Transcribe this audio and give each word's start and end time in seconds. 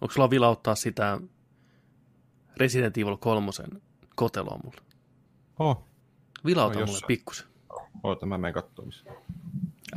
Onko 0.00 0.14
sulla 0.14 0.30
vilauttaa 0.30 0.74
sitä 0.74 1.20
Resident 2.56 2.98
Evil 2.98 3.16
3 3.16 3.52
koteloa 4.14 4.58
mulle? 4.64 4.80
Oh, 5.58 5.84
Vilauta 6.46 6.80
No, 6.80 6.86
mulle 6.86 7.00
pikkusen. 7.06 7.46
oota 8.02 8.26
mä 8.26 8.38
menen 8.38 8.54
katsomaan. 8.54 8.92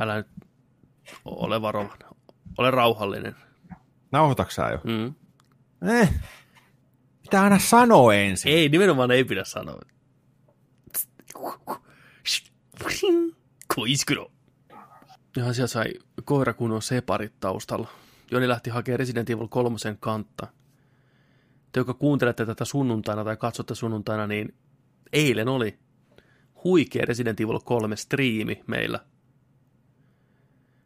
Älä 0.00 0.16
nyt 0.16 0.26
ole 1.24 1.62
varovainen. 1.62 2.08
Ole 2.58 2.70
rauhallinen. 2.70 3.36
Nauhoitatko 4.12 4.50
sä 4.50 4.68
jo? 4.68 4.78
Mm. 4.84 5.14
Eh. 6.00 6.14
Pitää 7.22 7.42
aina 7.42 7.58
sanoa 7.58 8.14
ensin. 8.14 8.52
Ei, 8.52 8.68
nimenomaan 8.68 9.10
ei 9.10 9.24
pidä 9.24 9.44
sanoa. 9.44 9.80
Koiskuro. 13.74 14.32
Ihan 15.36 15.54
siellä 15.54 15.66
sai 15.66 15.92
koirakunnon 16.24 16.82
separit 16.82 17.32
taustalla. 17.40 17.88
Joni 18.30 18.48
lähti 18.48 18.70
hakemaan 18.70 18.98
Resident 18.98 19.30
Evil 19.30 19.48
3 19.48 19.76
kantta. 20.00 20.46
Te, 21.72 21.80
jotka 21.80 21.94
kuuntelette 21.94 22.46
tätä 22.46 22.64
sunnuntaina 22.64 23.24
tai 23.24 23.36
katsotte 23.36 23.74
sunnuntaina, 23.74 24.26
niin 24.26 24.54
eilen 25.12 25.48
oli 25.48 25.78
huikea 26.64 27.04
Resident 27.06 27.40
Evil 27.40 27.60
3 27.64 27.96
striimi 27.96 28.64
meillä. 28.66 29.00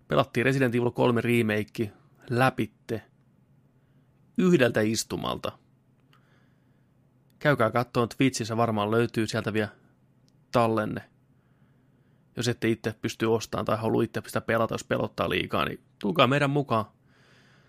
Pelattiin 0.08 0.46
Resident 0.46 0.74
Evil 0.74 0.90
3 0.90 1.20
remake 1.20 1.92
läpitte 2.30 3.02
yhdeltä 4.38 4.80
istumalta. 4.80 5.58
Käykää 7.38 7.70
katsomaan 7.70 8.08
Twitchissä, 8.08 8.56
varmaan 8.56 8.90
löytyy 8.90 9.26
sieltä 9.26 9.52
vielä 9.52 9.68
tallenne. 10.52 11.10
Jos 12.36 12.48
ette 12.48 12.68
itse 12.68 12.94
pysty 13.02 13.26
ostamaan 13.26 13.64
tai 13.64 13.78
halua 13.78 14.02
itse 14.02 14.22
sitä 14.26 14.40
pelata, 14.40 14.74
jos 14.74 14.84
pelottaa 14.84 15.30
liikaa, 15.30 15.64
niin 15.64 15.80
tulkaa 15.98 16.26
meidän 16.26 16.50
mukaan. 16.50 16.84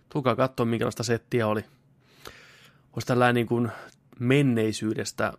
Tulkaa 0.10 0.36
katsoa, 0.36 0.66
minkälaista 0.66 1.04
settiä 1.04 1.48
oli. 1.48 1.66
Olisi 2.94 3.08
tällainen 3.08 3.36
niin 3.36 3.48
kuin 3.48 3.72
menneisyydestä 4.20 5.34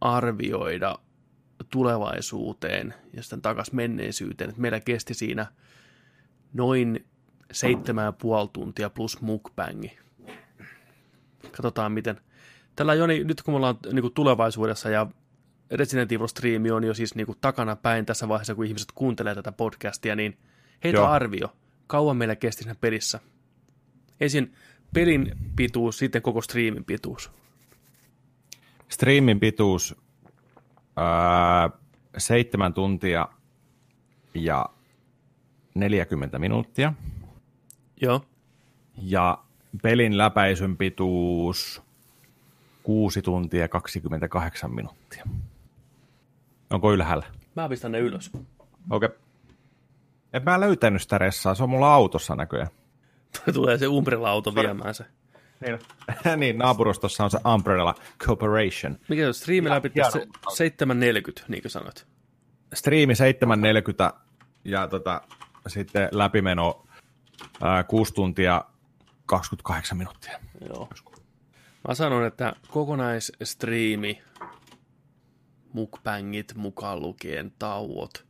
arvioida 0.00 0.98
tulevaisuuteen 1.70 2.94
ja 3.14 3.22
sitten 3.22 3.42
takaisin 3.42 3.76
menneisyyteen. 3.76 4.50
Et 4.50 4.56
meillä 4.56 4.80
kesti 4.80 5.14
siinä 5.14 5.46
noin 6.52 7.06
seitsemän 7.52 8.14
puoli 8.14 8.50
tuntia 8.52 8.90
plus 8.90 9.20
mukbangi. 9.20 9.98
Katsotaan 11.42 11.92
miten. 11.92 12.20
Tällä 12.76 12.94
Joni, 12.94 13.24
nyt 13.24 13.42
kun 13.42 13.54
me 13.54 13.56
ollaan 13.56 13.76
niin 13.92 14.02
kuin 14.02 14.14
tulevaisuudessa 14.14 14.90
ja 14.90 15.06
Resident 15.70 16.12
Evil 16.12 16.26
striimi 16.26 16.70
on 16.70 16.84
jo 16.84 16.94
siis 16.94 17.14
niin 17.14 17.26
kuin 17.26 17.38
takana 17.40 17.76
päin 17.76 18.06
tässä 18.06 18.28
vaiheessa, 18.28 18.54
kun 18.54 18.64
ihmiset 18.64 18.88
kuuntelee 18.94 19.34
tätä 19.34 19.52
podcastia, 19.52 20.16
niin 20.16 20.38
heitä 20.84 20.98
Joo. 20.98 21.06
arvio. 21.06 21.56
Kauan 21.90 22.16
meillä 22.16 22.36
kesti 22.36 22.62
siinä 22.62 22.74
pelissä? 22.80 23.20
Ensin 24.20 24.54
pelin 24.94 25.36
pituus, 25.56 25.98
sitten 25.98 26.22
koko 26.22 26.42
striimin 26.42 26.84
pituus. 26.84 27.30
Streamin 28.88 29.40
pituus 29.40 29.96
ää, 30.96 31.70
seitsemän 32.18 32.74
tuntia 32.74 33.28
ja 34.34 34.66
40 35.74 36.38
minuuttia. 36.38 36.92
Joo. 38.00 38.24
Ja 39.02 39.38
pelin 39.82 40.18
läpäisyn 40.18 40.76
pituus 40.76 41.82
6 42.82 43.22
tuntia 43.22 43.60
ja 43.60 43.68
28 43.68 44.74
minuuttia. 44.74 45.24
Onko 46.70 46.92
ylhäällä? 46.92 47.26
Mä 47.56 47.68
pistän 47.68 47.92
ne 47.92 47.98
ylös. 47.98 48.30
Okei. 48.90 49.06
Okay. 49.06 49.29
En 50.32 50.44
mä 50.44 50.60
löytänyt 50.60 51.02
sitä 51.02 51.18
ressaa, 51.18 51.54
se 51.54 51.62
on 51.62 51.70
mulla 51.70 51.94
autossa 51.94 52.36
näköjään. 52.36 52.70
Tulee 53.54 53.78
se 53.78 53.86
Umbrella-auto 53.86 54.54
viemään 54.54 54.94
se. 54.94 55.04
Niin, 55.60 55.78
niin 56.40 56.58
naapurustossa 56.58 57.24
on 57.24 57.30
se 57.30 57.38
Umbrella 57.54 57.94
Corporation. 58.26 58.98
Mikä 59.08 59.26
on? 59.26 59.34
Striimi 59.34 59.70
läpi 59.70 59.90
hieno. 59.94 60.10
se 60.10 60.26
740, 60.54 61.44
niin 61.48 61.62
kuin 61.62 61.72
sanoit. 61.72 62.06
Striimi 62.74 63.12
7.40 64.12 64.18
ja 64.64 64.88
tota, 64.88 65.22
sitten 65.66 66.08
läpimeno 66.12 66.86
ää, 67.62 67.82
6 67.84 68.14
tuntia 68.14 68.64
28 69.26 69.98
minuuttia. 69.98 70.38
Joo. 70.68 70.88
Mä 71.88 71.94
sanon, 71.94 72.26
että 72.26 72.52
kokonaisstriimi, 72.68 74.22
mukbangit 75.72 76.54
mukaan 76.54 77.00
lukien 77.00 77.52
tauot, 77.58 78.26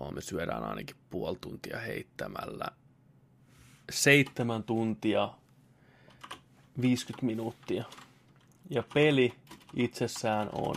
oh, 0.00 0.12
me 0.12 0.20
syödään 0.20 0.64
ainakin 0.64 0.96
puoli 1.10 1.38
tuntia 1.40 1.78
heittämällä. 1.78 2.66
Seitsemän 3.90 4.62
tuntia, 4.62 5.34
50 6.80 7.26
minuuttia. 7.26 7.84
Ja 8.70 8.82
peli 8.94 9.34
itsessään 9.74 10.48
on 10.52 10.74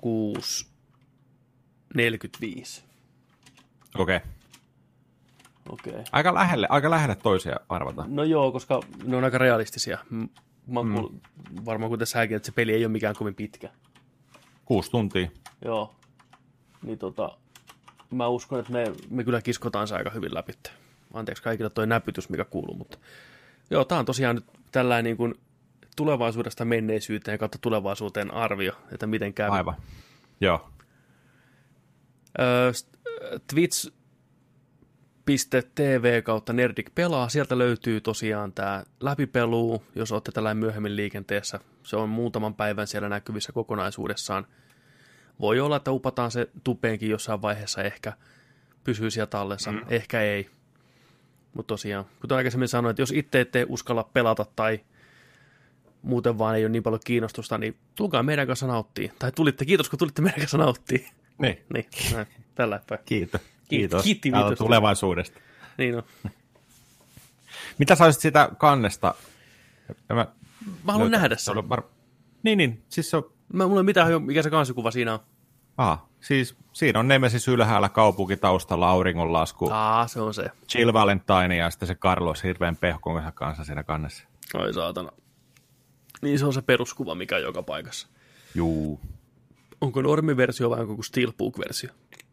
06 0.00 0.66
45. 1.94 2.82
Okei. 3.98 4.16
Okay. 4.16 4.28
Okei. 5.68 5.92
Okay. 5.92 6.04
Aika 6.12 6.34
lähelle, 6.34 6.66
aika 6.70 6.90
lähelle 6.90 7.16
toisia 7.16 7.56
arvata. 7.68 8.04
No 8.08 8.24
joo, 8.24 8.52
koska 8.52 8.80
ne 9.04 9.16
on 9.16 9.24
aika 9.24 9.38
realistisia. 9.38 9.98
Mä 10.66 10.80
oon 10.80 10.86
mm. 10.86 11.64
varmaan 11.64 11.90
kuten 11.90 12.06
säkin, 12.06 12.36
että 12.36 12.46
se 12.46 12.52
peli 12.52 12.72
ei 12.72 12.84
ole 12.84 12.92
mikään 12.92 13.16
kovin 13.16 13.34
pitkä. 13.34 13.70
Kuusi 14.64 14.90
tuntia. 14.90 15.30
Joo. 15.64 15.94
Niin 16.82 16.98
tota, 16.98 17.38
mä 18.16 18.28
uskon, 18.28 18.60
että 18.60 18.72
me, 18.72 18.92
me 19.10 19.24
kyllä 19.24 19.42
kiskotaan 19.42 19.88
se 19.88 19.94
aika 19.94 20.10
hyvin 20.10 20.34
läpi. 20.34 20.52
Anteeksi 21.14 21.42
kaikille 21.42 21.70
toi 21.70 21.86
näpytys, 21.86 22.28
mikä 22.28 22.44
kuuluu, 22.44 22.74
mutta 22.74 22.98
joo, 23.70 23.84
tää 23.84 23.98
on 23.98 24.04
tosiaan 24.04 24.36
nyt 24.36 24.44
tällainen 24.72 25.04
niin 25.04 25.16
kuin 25.16 25.34
tulevaisuudesta 25.96 26.64
menneisyyteen 26.64 27.38
kautta 27.38 27.58
tulevaisuuteen 27.60 28.34
arvio, 28.34 28.72
että 28.92 29.06
miten 29.06 29.34
käy. 29.34 29.50
Aivan. 29.50 29.74
Joo. 30.40 30.68
Öö, 32.40 32.72
Twitch.tv 33.54 33.92
kautta 36.22 36.52
Nerdik 36.52 36.94
pelaa. 36.94 37.28
Sieltä 37.28 37.58
löytyy 37.58 38.00
tosiaan 38.00 38.52
tämä 38.52 38.84
läpipelu, 39.00 39.82
jos 39.94 40.12
olette 40.12 40.32
tällainen 40.32 40.60
myöhemmin 40.60 40.96
liikenteessä. 40.96 41.60
Se 41.82 41.96
on 41.96 42.08
muutaman 42.08 42.54
päivän 42.54 42.86
siellä 42.86 43.08
näkyvissä 43.08 43.52
kokonaisuudessaan. 43.52 44.46
Voi 45.40 45.60
olla, 45.60 45.76
että 45.76 45.92
upataan 45.92 46.30
se 46.30 46.48
tupeenkin 46.64 47.10
jossain 47.10 47.42
vaiheessa 47.42 47.82
ehkä. 47.82 48.12
Pysyy 48.84 49.10
siellä 49.10 49.26
tallessa, 49.26 49.72
mm. 49.72 49.80
ehkä 49.88 50.22
ei. 50.22 50.50
Mutta 51.54 51.68
tosiaan, 51.68 52.04
kuten 52.20 52.36
aikaisemmin 52.36 52.68
sanoin, 52.68 52.90
että 52.90 53.02
jos 53.02 53.12
itse 53.12 53.40
ette 53.40 53.66
uskalla 53.68 54.04
pelata 54.04 54.46
tai 54.56 54.80
muuten 56.02 56.38
vaan 56.38 56.56
ei 56.56 56.64
ole 56.64 56.72
niin 56.72 56.82
paljon 56.82 57.00
kiinnostusta, 57.04 57.58
niin 57.58 57.76
tulkaa 57.94 58.22
meidän 58.22 58.46
kanssa 58.46 58.66
nauttiin. 58.66 59.12
Tai 59.18 59.32
tulitte, 59.32 59.64
kiitos 59.64 59.88
kun 59.88 59.98
tulitte 59.98 60.22
meidän 60.22 60.40
kanssa 60.40 60.58
nauttiin. 60.58 61.08
Niin. 61.38 61.58
Niin, 61.74 61.86
näin, 62.12 62.26
tällä 62.54 62.80
päin. 62.88 63.00
Kiitos. 63.04 63.40
Kiitos. 63.68 64.02
Kiitti 64.02 64.32
viitosta. 64.32 64.64
tulevaisuudesta. 64.64 65.40
Niin 65.78 65.96
on. 65.96 66.02
Mitä 67.78 67.94
sä 67.94 68.12
sitä 68.12 68.48
kannesta? 68.58 69.14
Mä, 70.08 70.14
Mä 70.84 70.92
haluan 70.92 71.00
löytän. 71.00 71.20
nähdä 71.20 71.36
Se 71.36 71.44
sen. 71.44 71.68
Var... 71.68 71.82
Niin, 72.42 72.58
niin. 72.58 72.82
Siis 72.88 73.10
se 73.10 73.16
on... 73.16 73.31
Mä, 73.52 73.66
mulla 73.66 73.80
ei 73.80 73.84
mitään, 73.84 74.06
hajua, 74.06 74.20
mikä 74.20 74.42
se 74.42 74.50
kansikuva 74.50 74.90
siinä 74.90 75.12
on. 75.12 75.18
Aha, 75.76 76.08
siis 76.20 76.56
siinä 76.72 76.98
on 77.00 77.08
Nemesis 77.08 77.48
ylhäällä 77.48 77.88
kaupunki 77.88 78.36
taustalla, 78.36 78.90
auringonlasku, 78.90 79.68
Aa, 79.72 80.06
se 80.08 80.20
on 80.20 80.34
se. 80.34 80.50
Jill 80.74 80.92
Valentine 80.92 81.56
ja 81.56 81.70
sitten 81.70 81.88
se 81.88 81.94
Carlos 81.94 82.42
hirveän 82.42 82.76
pehkon 82.76 83.32
kanssa 83.34 83.64
siinä 83.64 83.82
kannessa. 83.82 84.24
Oi 84.54 84.74
saatana. 84.74 85.10
Niin 86.22 86.38
se 86.38 86.46
on 86.46 86.52
se 86.52 86.62
peruskuva, 86.62 87.14
mikä 87.14 87.36
on 87.36 87.42
joka 87.42 87.62
paikassa. 87.62 88.08
Juu, 88.54 89.00
Onko 89.80 90.02
normiversio 90.02 90.70
vai 90.70 90.80
onko 90.80 91.02
steelbook-versio? 91.02 91.90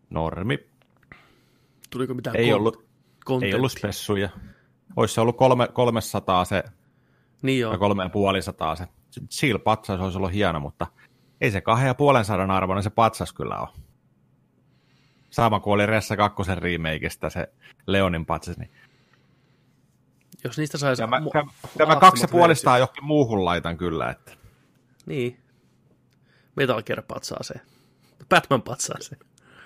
normi. 0.10 0.60
Tuliko 1.90 2.14
mitään 2.14 2.36
Ei 2.36 2.50
kon- 2.52 2.56
ollut, 2.56 2.76
ei 2.76 2.86
kontenttia? 3.26 3.58
ollut 3.58 3.72
spessuja. 3.72 4.30
Olisi 4.96 5.14
se 5.14 5.22
ollut 5.22 5.38
kolme, 5.38 5.68
300 5.74 6.46
se, 6.46 6.64
Niin 7.42 7.60
joo. 7.60 7.72
ja 7.72 7.78
kolme 7.78 8.04
ja 8.04 8.10
puoli 8.10 8.42
sataa 8.42 8.76
se. 8.76 8.88
Jill 9.44 9.58
patsas 9.60 10.00
olisi 10.00 10.18
ollut 10.18 10.34
hieno, 10.34 10.60
mutta 10.60 10.88
ei 11.42 11.52
se 11.52 11.62
kahden 11.62 11.88
ja 11.88 11.96
puolen 11.96 12.26
sadan 12.26 12.52
arvoinen 12.52 12.84
se 12.84 12.90
patsas 12.90 13.34
kyllä 13.34 13.60
ole. 13.60 13.70
Sama 15.30 15.60
kuin 15.60 15.74
oli 15.74 15.86
Ressa 15.86 16.18
2 16.18 16.56
remakeista 16.56 17.30
se 17.30 17.54
Leonin 17.88 18.26
patsas, 18.26 18.58
niin 18.58 18.72
Jos 20.44 20.58
niistä 20.58 20.78
saisi... 20.78 21.02
Tämä, 21.02 21.20
mu- 21.20 21.50
tämä, 21.78 21.96
kaksi 21.96 22.24
ja 22.24 22.28
puolista 22.28 22.72
versiot. 22.72 22.80
johonkin 22.80 23.06
muuhun 23.06 23.46
laitan 23.46 23.78
kyllä. 23.78 24.10
Että. 24.10 24.32
Niin. 25.06 25.40
Metal 26.56 26.84
Gear 26.84 27.02
patsaa 27.02 27.44
se. 27.44 27.54
Batman 28.30 28.62
patsaa 28.62 28.98
se. 29.00 29.16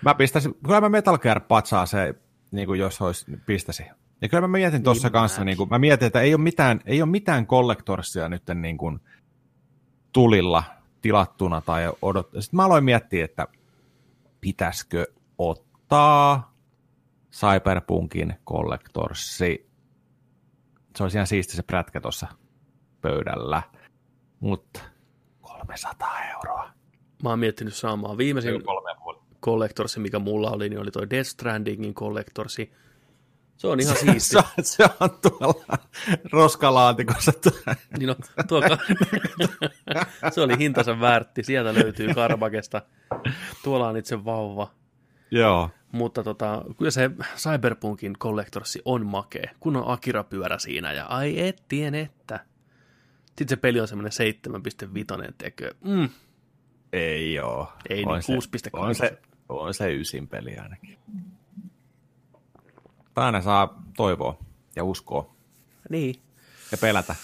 Mä 0.02 0.16
pistäisin, 0.16 0.56
kyllä 0.66 0.82
mä 0.82 0.90
Metal 0.90 1.18
Gear 1.18 1.40
patsaa 1.40 1.86
se, 1.86 2.16
niin 2.52 2.68
kuin 2.68 2.80
jos 2.80 3.02
olisi, 3.02 3.32
niin 3.32 3.42
pistäisin. 3.46 3.86
Ja 4.22 4.30
kyllä 4.30 4.42
mä 4.42 4.48
mietin 4.48 4.84
tuossa 4.84 5.08
Niin 5.08 5.14
kanssa, 5.14 5.44
niin 5.44 5.58
kuin, 5.58 5.70
mä 5.70 5.80
mietin, 5.80 6.06
että 6.06 6.22
ei 6.22 6.34
ole 6.34 6.42
mitään, 6.42 6.80
ei 6.86 7.02
ole 7.02 7.10
mitään 7.10 7.48
kollektorsia 7.48 8.30
nyt 8.30 8.44
niin 8.54 8.78
kuin 8.78 9.00
tulilla 10.14 10.64
tilattuna 11.04 11.62
tai 11.62 11.92
odottaa. 12.02 12.42
Sitten 12.42 12.58
mä 12.58 12.66
aloin 12.66 12.84
miettiä, 12.84 13.26
että 13.26 13.48
pitäisikö 14.42 15.06
ottaa 15.38 16.54
Cyberpunkin 17.32 18.34
kollektorsi 18.44 19.68
se 20.98 21.04
olisi 21.04 21.18
ihan 21.18 21.28
siisti 21.28 21.56
se 21.56 21.64
prätkä 21.64 22.02
tuossa 22.02 22.28
pöydällä. 23.02 23.62
Mutta 24.40 24.80
300 25.42 26.20
euroa. 26.34 26.70
Mä 27.24 27.30
oon 27.30 27.40
miettinyt 27.40 27.74
saamaan 27.74 28.18
viimeisin. 28.18 28.64
Collectorsi, 29.42 30.00
mikä 30.00 30.20
mulla 30.20 30.52
oli, 30.52 30.70
niin 30.70 30.80
oli 30.80 30.92
toi 30.92 31.10
Death 31.10 31.30
Strandingin 31.30 31.94
Collectorsi. 31.94 32.74
Se 33.64 33.68
on 33.68 33.80
ihan 33.80 33.96
siisti. 33.96 34.30
Se, 34.30 34.38
on- 34.38 34.64
se 34.64 34.84
on 35.00 35.10
tuolla 35.22 35.78
roskalaatikossa. 36.32 37.32
Niin 37.98 38.08
no, 38.08 38.16
tuo 38.48 38.62
ka- 38.62 38.78
se 40.34 40.42
oli 40.42 40.58
hintansa 40.58 41.00
väärti. 41.00 41.44
Sieltä 41.44 41.74
löytyy 41.74 42.14
Karbakesta. 42.14 42.82
Tuolla 43.64 43.88
on 43.88 43.98
itse 43.98 44.26
vauva. 44.26 44.72
Joo. 45.32 45.70
Mutta 45.92 46.24
tota, 46.24 46.64
kyllä 46.78 46.92
se 46.92 47.12
Cyberpunkin 47.36 48.14
Collectorsi 48.20 48.82
on 48.86 49.06
makee, 49.06 49.50
kun 49.60 49.76
on 49.76 49.88
Akira-pyörä 49.88 50.60
siinä. 50.60 50.94
Ja 50.94 51.06
ai 51.06 51.40
ettien 51.48 51.96
että. 51.96 52.40
Sitten 53.28 53.50
se 53.50 53.56
peli 53.56 53.80
on 53.80 53.88
semmoinen 53.88 54.12
7.5 55.28 55.34
tekö. 55.38 55.72
Mm, 55.86 56.10
Ei 56.94 57.40
oo. 57.40 57.74
Ei 57.90 58.04
on 58.06 58.14
niin, 58.28 58.42
se, 58.44 58.68
6,8. 58.70 58.80
on 58.80 58.96
se, 58.96 59.18
on 59.50 59.74
se 59.74 59.94
ysin 59.96 60.28
peli 60.28 60.56
ainakin. 60.58 60.98
Aina 63.16 63.42
saa 63.42 63.84
toivoa 63.98 64.38
ja 64.76 64.84
uskoa 64.84 65.34
niin. 65.90 66.16
ja 66.72 66.78
pelätä. 66.78 67.16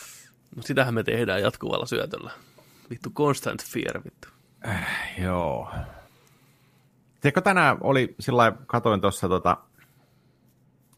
No 0.56 0.62
sitähän 0.62 0.94
me 0.94 1.03
tehdään 1.03 1.41
jatkuvalla 1.41 1.86
syötöllä. 1.86 2.31
Vittu 2.89 3.09
constant 3.09 3.63
fear, 3.63 4.03
vittu. 4.06 4.27
Joo. 5.24 5.71
Tiedätkö, 7.21 7.41
tänään 7.41 7.77
oli 7.81 8.15
sillä 8.19 8.38
lailla- 8.38 8.57
katoin 8.68 9.01
tuossa 9.01 9.30
tota, 9.30 9.57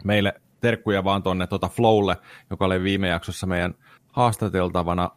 meille 0.03 0.41
terkkuja 0.61 1.03
vaan 1.03 1.23
tuonne 1.23 1.47
tota 1.47 1.69
Flowlle, 1.69 2.17
joka 2.49 2.65
oli 2.65 2.83
viime 2.83 3.07
jaksossa 3.07 3.47
meidän 3.47 3.75
haastateltavana, 4.11 5.09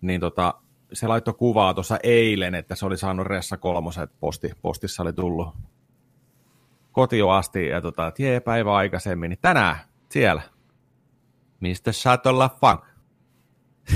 niin 0.00 0.20
tota, 0.20 0.54
se 0.92 1.06
laittoi 1.06 1.34
kuvaa 1.34 1.74
tuossa 1.74 1.98
eilen, 2.02 2.54
että 2.54 2.74
se 2.74 2.86
oli 2.86 2.96
saanut 2.96 3.26
Ressa 3.26 3.56
kolmoset 3.56 4.10
posti, 4.20 4.52
postissa 4.62 5.02
oli 5.02 5.12
tullut 5.12 5.48
kotiin 6.96 7.30
asti 7.30 7.66
ja 7.66 7.80
tota, 7.80 8.06
että 8.06 8.22
jee, 8.22 8.40
päivä 8.40 8.74
aikaisemmin, 8.74 9.28
niin 9.28 9.38
tänään 9.42 9.76
siellä, 10.08 10.42
Mr. 11.60 11.92
Shuttle 11.92 12.50
Funk. 12.60 12.80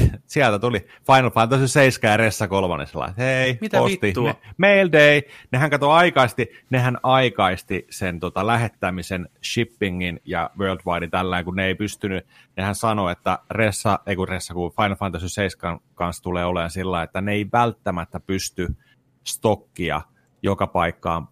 Sieltä 0.27 0.59
tuli 0.59 0.87
Final 1.07 1.31
Fantasy 1.31 1.69
7 1.69 2.11
ja 2.11 2.17
Ressa 2.17 2.49
3. 2.49 2.87
Sellainen, 2.87 3.11
että 3.11 3.23
hei, 3.23 3.59
Mitä 3.61 3.79
posti, 3.79 3.99
vittua? 4.03 4.25
Me, 4.25 4.37
mail 4.59 4.89
day. 4.93 5.23
Nehän 5.53 5.71
kato 5.71 5.91
aikaisti, 5.91 6.49
nehän 6.71 6.99
aikaisti 7.03 7.87
sen 7.91 8.21
tota, 8.21 8.47
lähettämisen, 8.47 9.29
shippingin 9.45 10.21
ja 10.25 10.51
worldwide 10.59 11.09
tällä, 11.09 11.45
kun 11.45 11.57
ne 11.57 11.67
ei 11.67 11.75
pystynyt. 11.75 12.27
Nehän 12.57 12.75
sanoi, 12.75 13.13
että 13.13 13.39
Ressa, 13.51 13.99
ei 14.07 14.17
kun 14.17 14.29
Ressa, 14.29 14.55
kun 14.55 14.73
Final 14.77 14.97
Fantasy 14.97 15.29
7 15.29 15.81
kanssa 15.95 16.23
tulee 16.23 16.45
olemaan 16.45 16.71
sillä, 16.71 17.03
että 17.03 17.21
ne 17.21 17.33
ei 17.33 17.47
välttämättä 17.53 18.21
pysty 18.21 18.77
stokkia 19.25 20.01
joka 20.43 20.67
paikkaan 20.67 21.29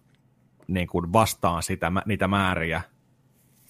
niin 0.69 0.87
kuin 0.87 1.13
vastaan 1.13 1.63
sitä, 1.63 1.91
niitä 2.05 2.27
määriä, 2.27 2.81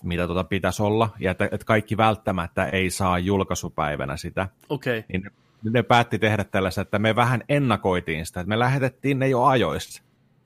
mitä 0.04 0.26
tuota 0.26 0.44
pitäisi 0.44 0.84
olla, 0.84 1.10
ja 1.20 1.32
että, 1.32 1.46
että 1.46 1.66
kaikki 1.66 1.98
välttämättä 1.98 2.66
ei 2.66 2.90
saa 2.90 3.20
julkaisupäivänä 3.20 4.18
sitä, 4.18 4.48
Okei. 4.70 5.00
Okay. 5.00 5.08
niin 5.12 5.24
ne, 5.64 5.72
ne 5.72 5.84
päätti 5.84 6.20
tehdä 6.20 6.44
tällaista, 6.44 6.82
että 6.82 7.00
me 7.00 7.16
vähän 7.16 7.44
ennakoitiin 7.50 8.26
sitä, 8.26 8.40
että 8.40 8.50
me 8.50 8.60
lähetettiin 8.60 9.20
ne 9.20 9.28
jo 9.28 9.44
ajoissa. 9.44 10.04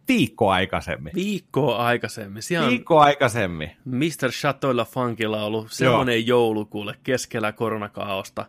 Viikko 0.08 0.50
aikaisemmin. 0.50 1.14
Viikkoa 1.16 1.78
aikaisemmin. 1.78 2.44
Siellä 2.44 2.66
on 2.66 2.72
Viikko 2.72 3.00
aikaisemmin. 3.00 3.72
Mr. 3.86 4.32
Chatoilla 4.32 4.86
Funkilla 4.86 5.44
ollut 5.44 5.72
semmoinen 5.72 6.28
joulukuulle 6.28 6.96
keskellä 7.04 7.52
koronakaaosta. 7.52 8.46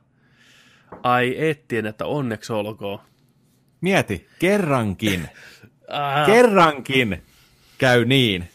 Ai 1.03 1.35
ettien, 1.39 1.87
että 1.87 2.07
onneksi 2.07 2.53
olkoon. 2.53 2.99
Mieti, 3.81 4.27
kerrankin, 4.39 5.29
Ah, 5.89 6.27
kerrankin 6.27 7.23
käy 7.79 8.05
niin, 8.05 8.49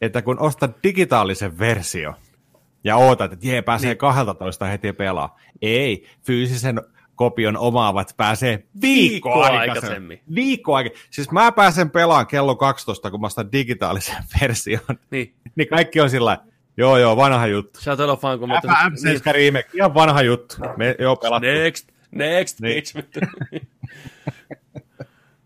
että 0.00 0.22
kun 0.22 0.38
ostat 0.38 0.76
digitaalisen 0.82 1.58
versio 1.58 2.14
ja 2.84 2.96
ootat, 2.96 3.32
että 3.32 3.46
jee, 3.46 3.62
pääsee 3.62 3.88
niin. 3.90 3.98
12 3.98 4.64
heti 4.66 4.92
pelaa. 4.92 5.38
Ei, 5.62 6.06
fyysisen 6.26 6.80
kopion 7.14 7.56
omaavat 7.56 8.14
pääsee 8.16 8.64
viikko, 8.82 8.82
Viikkoa 8.82 9.44
aikaisemmin. 9.46 9.70
aikaisemmin. 9.70 10.20
Viikko 10.34 10.74
aikaisemmin. 10.74 11.08
Siis 11.10 11.30
mä 11.30 11.52
pääsen 11.52 11.90
pelaan 11.90 12.26
kello 12.26 12.56
12, 12.56 13.10
kun 13.10 13.20
mä 13.20 13.26
ostan 13.26 13.52
digitaalisen 13.52 14.16
version. 14.40 14.80
niin. 15.10 15.34
niin 15.56 15.68
kaikki 15.68 16.00
on 16.00 16.10
sillä 16.10 16.38
joo 16.76 16.98
joo, 16.98 17.16
vanha 17.16 17.46
juttu. 17.46 17.80
Chatoilla 17.80 18.16
Funk 18.16 18.42
on 18.42 18.50
FM7 18.50 19.32
remake, 19.32 19.68
ihan 19.74 19.94
vanha 19.94 20.22
juttu. 20.22 20.56
Me 20.76 20.96
joo 20.98 21.16
pelattu. 21.16 21.46
Next, 21.46 21.88
next, 22.10 22.60
Niin. 22.60 22.74
bitch. 22.74 22.96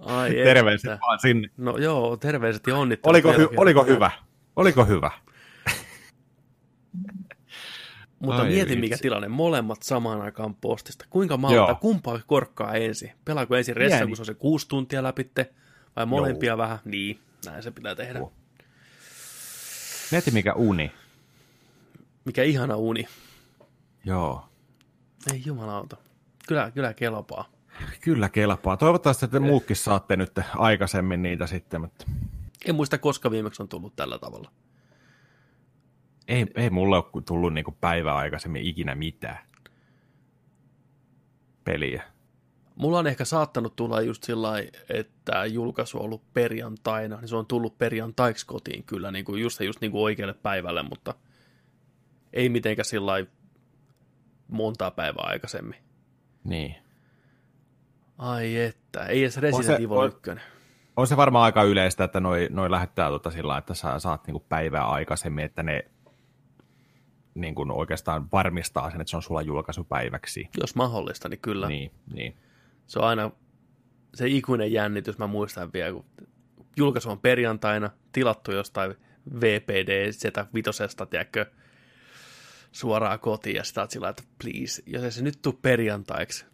Ai 0.06 0.30
Terveiset 0.44 0.90
että. 0.90 1.06
vaan 1.06 1.18
sinne. 1.18 1.48
No 1.56 1.76
joo, 1.76 2.16
terveiset 2.16 2.66
ja 2.66 2.76
onnittelut. 2.76 3.10
Oliko, 3.10 3.32
hy- 3.32 3.54
oliko 3.56 3.84
hyvä? 3.84 4.10
Oliko 4.56 4.84
hyvä? 4.84 5.10
Mutta 8.18 8.42
Ai 8.42 8.48
mieti, 8.48 8.70
vitsi. 8.70 8.80
mikä 8.80 8.96
tilanne. 8.98 9.28
Molemmat 9.28 9.82
samaan 9.82 10.20
aikaan 10.22 10.54
postista. 10.54 11.04
Kuinka 11.10 11.36
malta, 11.36 11.54
Joo. 11.56 11.74
kumpaa 11.80 12.20
korkkaa 12.26 12.74
ensin? 12.74 13.12
Pelaako 13.24 13.56
ensin 13.56 13.76
ressa, 13.76 14.06
kun 14.06 14.16
se 14.16 14.22
on 14.22 14.26
se 14.26 14.34
kuusi 14.34 14.68
tuntia 14.68 15.02
läpitte? 15.02 15.50
Vai 15.96 16.06
molempia 16.06 16.58
vähän? 16.58 16.78
Niin, 16.84 17.20
näin 17.46 17.62
se 17.62 17.70
pitää 17.70 17.94
tehdä. 17.94 18.18
Joo. 18.18 18.32
Mieti 20.12 20.30
mikä 20.30 20.52
uni. 20.54 20.92
Mikä 22.24 22.42
ihana 22.42 22.76
uni. 22.76 23.08
Joo. 24.04 24.48
Ei 25.32 25.42
jumalauta. 25.46 25.96
Kyllä, 26.48 26.70
kyllä 26.70 26.94
kelpaa. 26.94 27.48
Kyllä 28.00 28.28
kelpaa. 28.28 28.76
Toivottavasti 28.76 29.24
että 29.24 29.40
te 29.40 29.46
muutkin 29.46 29.76
saatte 29.76 30.16
nyt 30.16 30.32
aikaisemmin 30.56 31.22
niitä 31.22 31.46
sitten, 31.46 31.80
mutta 31.80 32.04
En 32.66 32.74
muista, 32.74 32.98
koska 32.98 33.30
viimeksi 33.30 33.62
on 33.62 33.68
tullut 33.68 33.96
tällä 33.96 34.18
tavalla. 34.18 34.50
ei, 36.28 36.46
ei 36.54 36.70
mulle 36.70 36.96
ole 36.96 37.22
tullut 37.24 37.54
niinku 37.54 37.76
päivää 37.80 38.14
aikaisemmin 38.14 38.62
ikinä 38.62 38.94
mitään 38.94 39.38
peliä. 41.64 42.02
Mulla 42.76 42.98
on 42.98 43.06
ehkä 43.06 43.24
saattanut 43.24 43.76
tulla 43.76 44.00
just 44.00 44.24
sillä 44.24 44.48
että 44.88 45.46
julkaisu 45.46 45.98
on 45.98 46.04
ollut 46.04 46.32
perjantaina, 46.32 47.16
niin 47.16 47.28
se 47.28 47.36
on 47.36 47.46
tullut 47.46 47.78
perjantaiksi 47.78 48.46
kotiin 48.46 48.84
kyllä, 48.84 49.10
niin 49.10 49.24
kuin 49.24 49.42
just, 49.42 49.60
just 49.60 49.80
niin 49.80 49.92
kuin 49.92 50.02
oikealle 50.02 50.34
päivälle, 50.34 50.82
mutta 50.82 51.14
ei 52.32 52.48
mitenkään 52.48 52.84
sillä 52.84 53.12
montaa 54.48 54.90
päivää 54.90 55.24
aikaisemmin. 55.26 55.78
Niin. 56.44 56.85
Ai 58.18 58.56
että, 58.56 59.06
ei 59.06 59.22
edes 59.22 59.36
Resident 59.36 59.80
Evil 59.80 59.90
on- 59.96 60.06
1. 60.06 60.30
On 60.96 61.06
se 61.06 61.16
varmaan 61.16 61.44
aika 61.44 61.62
yleistä, 61.62 62.04
että 62.04 62.20
noi, 62.20 62.48
noi 62.50 62.70
lähettää 62.70 63.08
tota 63.08 63.30
sillä 63.30 63.58
että 63.58 63.74
sä 63.74 63.98
saat 63.98 64.26
niinku 64.26 64.46
päivää 64.48 64.84
aikaisemmin, 64.86 65.44
että 65.44 65.62
ne 65.62 65.84
niin 67.34 67.54
kuin 67.54 67.70
oikeastaan 67.70 68.28
varmistaa 68.32 68.90
sen, 68.90 69.00
että 69.00 69.10
se 69.10 69.16
on 69.16 69.22
sulla 69.22 69.42
julkaisupäiväksi. 69.42 70.48
Jos 70.60 70.74
mahdollista, 70.74 71.28
niin 71.28 71.40
kyllä. 71.40 71.68
Niin, 71.68 71.90
niin. 72.12 72.36
Se 72.86 72.98
on 72.98 73.04
aina 73.04 73.30
se 74.14 74.28
ikuinen 74.28 74.72
jännitys, 74.72 75.18
mä 75.18 75.26
muistan 75.26 75.70
vielä, 75.72 75.92
kun 75.92 76.04
julkaisu 76.76 77.10
on 77.10 77.20
perjantaina, 77.20 77.90
tilattu 78.12 78.52
jostain 78.52 78.94
VPD 79.40 80.10
Z5, 80.10 81.06
tiedätkö, 81.10 81.46
suoraan 82.72 83.20
kotiin 83.20 83.56
ja 83.56 83.64
sitä 83.64 83.86
sillä 83.90 84.08
että 84.08 84.22
please, 84.42 84.82
jos 84.86 85.04
ei 85.04 85.10
se 85.10 85.22
nyt 85.22 85.38
tuu 85.42 85.58
perjantaiksi, 85.62 86.46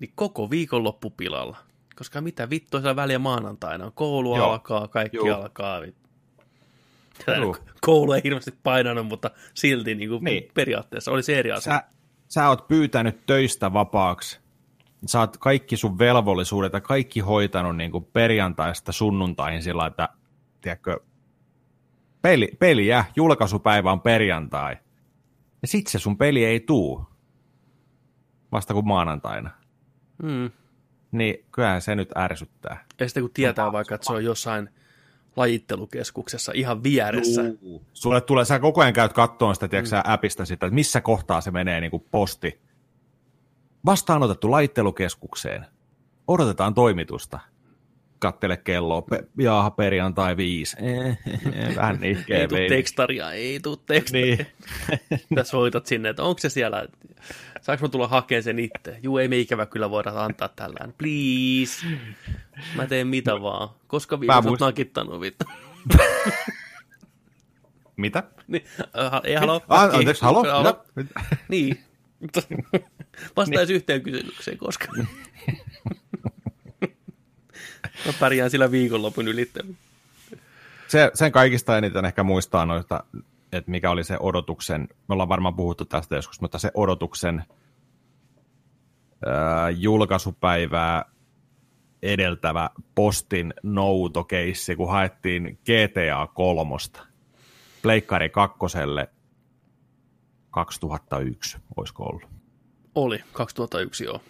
niin 0.00 0.12
koko 0.14 0.50
viikonloppu 0.50 1.10
pilalla. 1.10 1.56
Koska 1.96 2.20
mitä 2.20 2.50
vittua 2.50 2.80
siellä 2.80 2.96
väliä 2.96 3.18
maanantaina 3.18 3.84
on, 3.86 3.92
koulu 3.92 4.36
Joo. 4.36 4.50
alkaa, 4.50 4.88
kaikki 4.88 5.16
Juu. 5.16 5.32
alkaa. 5.32 5.80
Juu. 7.40 7.56
Koulu 7.80 8.12
ei 8.12 8.20
hirveästi 8.24 8.54
painanut, 8.62 9.06
mutta 9.06 9.30
silti 9.54 9.94
niin 9.94 10.08
kuin 10.08 10.24
Niin. 10.24 10.50
periaatteessa 10.54 11.10
oli 11.10 11.22
se 11.22 11.38
eri 11.38 11.52
asia. 11.52 11.72
Sä, 11.72 11.84
sä 12.28 12.48
oot 12.48 12.68
pyytänyt 12.68 13.26
töistä 13.26 13.72
vapaaksi. 13.72 14.40
Sä 15.06 15.20
oot 15.20 15.36
kaikki 15.36 15.76
sun 15.76 15.98
velvollisuudet 15.98 16.72
ja 16.72 16.80
kaikki 16.80 17.20
hoitanut 17.20 17.76
niin 17.76 17.90
kuin 17.90 18.04
perjantaista 18.04 18.92
sunnuntaihin 18.92 19.62
sillä, 19.62 19.86
että 19.86 20.08
tiedätkö, 20.60 21.00
peli, 22.22 22.48
peliä, 22.58 23.04
julkaisupäivä 23.16 23.92
on 23.92 24.00
perjantai. 24.00 24.76
Ja 25.62 25.68
sit 25.68 25.86
se 25.86 25.98
sun 25.98 26.18
peli 26.18 26.44
ei 26.44 26.60
tuu. 26.60 27.06
Vasta 28.52 28.74
kuin 28.74 28.86
maanantaina. 28.86 29.50
Mm. 30.22 30.50
Niin 31.12 31.44
kyllähän 31.52 31.82
se 31.82 31.94
nyt 31.94 32.16
ärsyttää. 32.16 32.84
Ja 33.00 33.08
sitten 33.08 33.22
kun 33.22 33.30
tietää 33.34 33.72
vaikka, 33.72 33.94
että 33.94 34.06
se 34.06 34.12
on 34.12 34.24
jossain 34.24 34.70
lajittelukeskuksessa 35.36 36.52
ihan 36.54 36.82
vieressä. 36.82 37.42
Juu. 37.62 37.82
Sulle 37.92 38.20
tulee, 38.20 38.44
sä 38.44 38.58
koko 38.58 38.80
ajan 38.80 38.92
käyt 38.92 39.12
kattoon 39.12 39.54
sitä, 39.54 39.68
tiedätkö, 39.68 39.96
mm. 39.96 40.02
appista 40.04 40.44
sitä, 40.44 40.66
että 40.66 40.74
missä 40.74 41.00
kohtaa 41.00 41.40
se 41.40 41.50
menee 41.50 41.80
niin 41.80 41.90
kuin 41.90 42.04
posti. 42.10 42.60
Vastaanotettu 43.86 44.50
laittelukeskukseen. 44.50 45.66
Odotetaan 46.28 46.74
toimitusta. 46.74 47.40
kattele 48.18 48.56
kelloa, 48.56 49.02
pe- 49.02 49.26
jaaha 49.38 49.70
perjantai 49.70 50.36
viisi, 50.36 50.76
vähän 51.76 52.00
nihkeä 52.00 52.38
Ei 52.38 52.48
tuu 52.48 52.58
tekstaria, 52.68 53.32
ei 53.32 53.60
tuu 53.60 53.76
tekstaria. 53.76 54.36
Niin. 54.36 54.46
Tässä 55.34 55.50
soitat 55.50 55.86
sinne, 55.86 56.08
että 56.08 56.22
onko 56.22 56.38
se 56.38 56.48
siellä, 56.48 56.86
saanko 57.60 57.84
mä 57.84 57.88
tulla 57.88 58.08
hakemaan 58.08 58.42
sen 58.42 58.58
itse? 58.58 58.98
Juu, 59.02 59.18
ei 59.18 59.28
me 59.28 59.38
ikävä 59.38 59.66
kyllä 59.66 59.90
voida 59.90 60.12
antaa 60.16 60.48
tällään. 60.48 60.94
Please. 60.98 61.86
Mä 62.76 62.86
teen 62.86 63.06
mitä 63.06 63.42
vaan. 63.42 63.68
Koska 63.86 64.20
viimeksi 64.20 64.48
muist... 64.48 64.60
nakittanut 64.60 65.20
vittu. 65.20 65.44
Mitä? 67.96 68.22
Niin, 68.48 68.64
äh, 68.78 69.20
ei 69.24 69.34
halua. 69.34 69.60
Ah, 69.68 69.94
anteeksi, 69.94 70.22
halo? 70.22 70.44
halo? 70.44 70.84
niin. 71.48 71.84
Vastaisi 73.36 73.72
niin. 73.72 73.76
yhteen 73.76 74.02
kysymykseen 74.02 74.58
koska. 74.58 74.86
Mä 78.06 78.12
pärjään 78.20 78.50
sillä 78.50 78.70
viikonlopun 78.70 79.28
ylittänyt. 79.28 79.76
Se, 80.88 81.10
sen 81.14 81.32
kaikista 81.32 81.78
eniten 81.78 82.04
ehkä 82.04 82.22
muistaa 82.22 82.66
noista, 82.66 83.04
että 83.52 83.70
mikä 83.70 83.90
oli 83.90 84.04
se 84.04 84.16
odotuksen, 84.20 84.88
me 85.08 85.12
ollaan 85.12 85.28
varmaan 85.28 85.56
puhuttu 85.56 85.84
tästä 85.84 86.16
joskus, 86.16 86.40
mutta 86.40 86.58
se 86.58 86.70
odotuksen 86.74 87.44
ää, 89.26 89.70
julkaisupäivää 89.70 91.04
edeltävä 92.02 92.70
postin 92.94 93.54
noutokeissi, 93.62 94.76
kun 94.76 94.90
haettiin 94.90 95.58
GTA 95.64 96.26
kolmosta. 96.34 97.06
Pleikkari 97.82 98.28
kakkoselle 98.28 99.08
2001, 100.50 101.58
olisiko 101.76 102.04
ollut? 102.04 102.28
Oli, 102.94 103.24
2001 103.32 104.04
joo, 104.04 104.20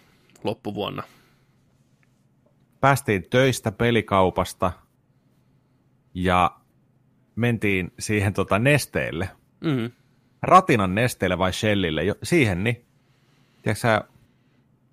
loppuvuonna. 0.43 1.03
Päästiin 2.79 3.25
töistä 3.29 3.71
pelikaupasta 3.71 4.71
ja 6.13 6.60
mentiin 7.35 7.93
siihen 7.99 8.33
tota 8.33 8.59
nesteelle. 8.59 9.29
Mm-hmm. 9.61 9.91
Ratinan 10.41 10.95
nesteelle 10.95 11.37
vai 11.37 11.53
Shellille, 11.53 12.03
jo, 12.03 12.15
siihen 12.23 12.63
niin. 12.63 12.85
Tiedätkö 13.61 14.03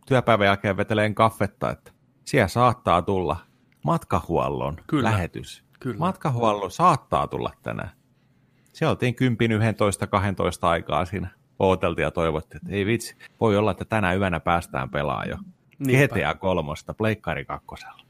työpäivän 0.07 0.47
jälkeen 0.47 0.76
veteleen 0.76 1.14
kaffetta, 1.14 1.71
että 1.71 1.90
siellä 2.25 2.49
saattaa 2.49 3.02
tulla 3.02 3.37
matkahuollon 3.85 4.76
Kyllä. 4.87 5.11
lähetys. 5.11 5.64
Kyllä. 5.80 5.99
Matkahuollon 5.99 6.71
saattaa 6.71 7.26
tulla 7.26 7.50
tänään. 7.62 7.90
Se 8.73 8.87
oltiin 8.87 9.14
10, 9.14 9.62
11, 9.62 10.07
12 10.07 10.68
aikaa 10.71 11.04
siinä. 11.04 11.28
Ooteltiin 11.59 12.02
ja 12.02 12.11
toivottiin, 12.11 12.61
että 12.62 12.76
ei 12.76 12.87
vitsi, 12.87 13.16
voi 13.40 13.57
olla, 13.57 13.71
että 13.71 13.85
tänä 13.85 14.14
yönä 14.14 14.40
päästään 14.40 14.90
pelaamaan 14.90 15.28
jo. 15.28 15.37
Niinpä. 15.78 16.14
GTA 16.16 16.35
kolmosta, 16.35 16.95
Pleikkari 16.95 17.45
kakkosella. 17.45 18.02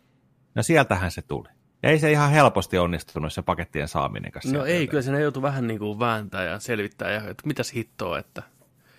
No 0.54 0.62
sieltähän 0.62 1.10
se 1.10 1.22
tuli. 1.22 1.48
Ei 1.82 1.98
se 1.98 2.12
ihan 2.12 2.30
helposti 2.30 2.78
onnistunut 2.78 3.32
se 3.32 3.42
pakettien 3.42 3.88
saaminen 3.88 4.32
kanssa. 4.32 4.56
No 4.56 4.64
ei, 4.64 4.86
kyllä 4.86 5.02
siinä 5.02 5.18
joutui 5.18 5.42
vähän 5.42 5.66
niin 5.66 5.78
kuin 5.78 5.98
vääntää 5.98 6.44
ja 6.44 6.58
selvittää, 6.58 7.10
ja, 7.10 7.28
että 7.28 7.46
mitäs 7.46 7.72
hittoa, 7.74 8.18
että... 8.18 8.42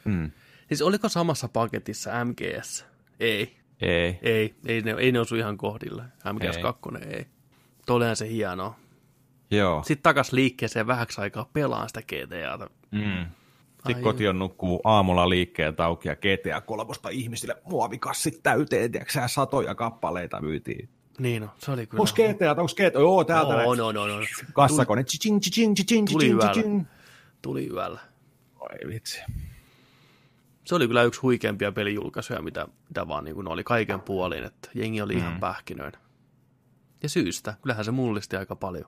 Mm. 0.05 0.31
Siis 0.67 0.81
oliko 0.81 1.09
samassa 1.09 1.47
paketissa 1.47 2.25
MGS? 2.25 2.85
Ei. 3.19 3.57
Ei. 3.81 4.19
Ei, 4.21 4.55
ei 4.65 4.81
ne, 4.81 4.95
ei 4.99 5.11
ne 5.11 5.19
osu 5.19 5.35
ihan 5.35 5.57
kohdille. 5.57 6.03
MGS 6.33 6.55
ei. 6.55 6.61
2 6.61 6.89
ei. 7.09 7.25
Tuollahan 7.85 8.15
se 8.15 8.29
hienoa. 8.29 8.75
Joo. 9.51 9.83
Sitten 9.83 10.03
takas 10.03 10.31
liikkeeseen 10.31 10.87
vähäksi 10.87 11.21
aikaa 11.21 11.49
pelaan 11.53 11.89
sitä 11.89 12.01
GTAta. 12.01 12.69
Mm. 12.91 13.25
Sitten 13.85 14.03
koti 14.03 14.27
on 14.27 14.39
nukkuu 14.39 14.81
aamulla 14.83 15.29
liikkeen 15.29 15.73
auki 15.77 16.07
ja 16.07 16.15
GTA 16.15 16.61
kolmosta 16.61 17.09
ihmisille 17.09 17.55
muovikassit 17.63 18.39
täyteen, 18.43 18.91
tiedätkö 18.91 19.27
satoja 19.27 19.75
kappaleita 19.75 20.41
myytiin. 20.41 20.89
Niin 21.19 21.41
no, 21.41 21.49
se 21.57 21.71
oli 21.71 21.87
kyllä. 21.87 22.01
Onko 22.01 22.13
GTA, 22.13 22.51
onko 22.51 22.73
GTA? 22.73 22.99
Joo, 22.99 23.23
täältä 23.23 23.53
no, 23.53 23.75
no, 23.75 23.91
no, 23.91 24.07
no. 24.07 24.25
Kassakone. 24.53 25.05
Tuli 26.11 26.29
yöllä. 26.29 26.83
Tuli 27.41 27.67
yöllä. 27.67 27.99
Oi 28.59 28.69
vitsi. 28.87 29.21
Se 30.65 30.75
oli 30.75 30.87
kyllä 30.87 31.03
yksi 31.03 31.21
huikeampia 31.21 31.71
pelijulkaisuja, 31.71 32.41
mitä, 32.41 32.67
mitä 32.87 33.07
vaan 33.07 33.23
niin 33.23 33.47
oli 33.47 33.63
kaiken 33.63 34.01
puolin, 34.01 34.43
että 34.43 34.69
jengi 34.73 35.01
oli 35.01 35.13
mm. 35.13 35.19
ihan 35.19 35.39
pähkinöin. 35.39 35.93
Ja 37.03 37.09
syystä, 37.09 37.53
kyllähän 37.61 37.85
se 37.85 37.91
mullisti 37.91 38.35
aika 38.35 38.55
paljon 38.55 38.85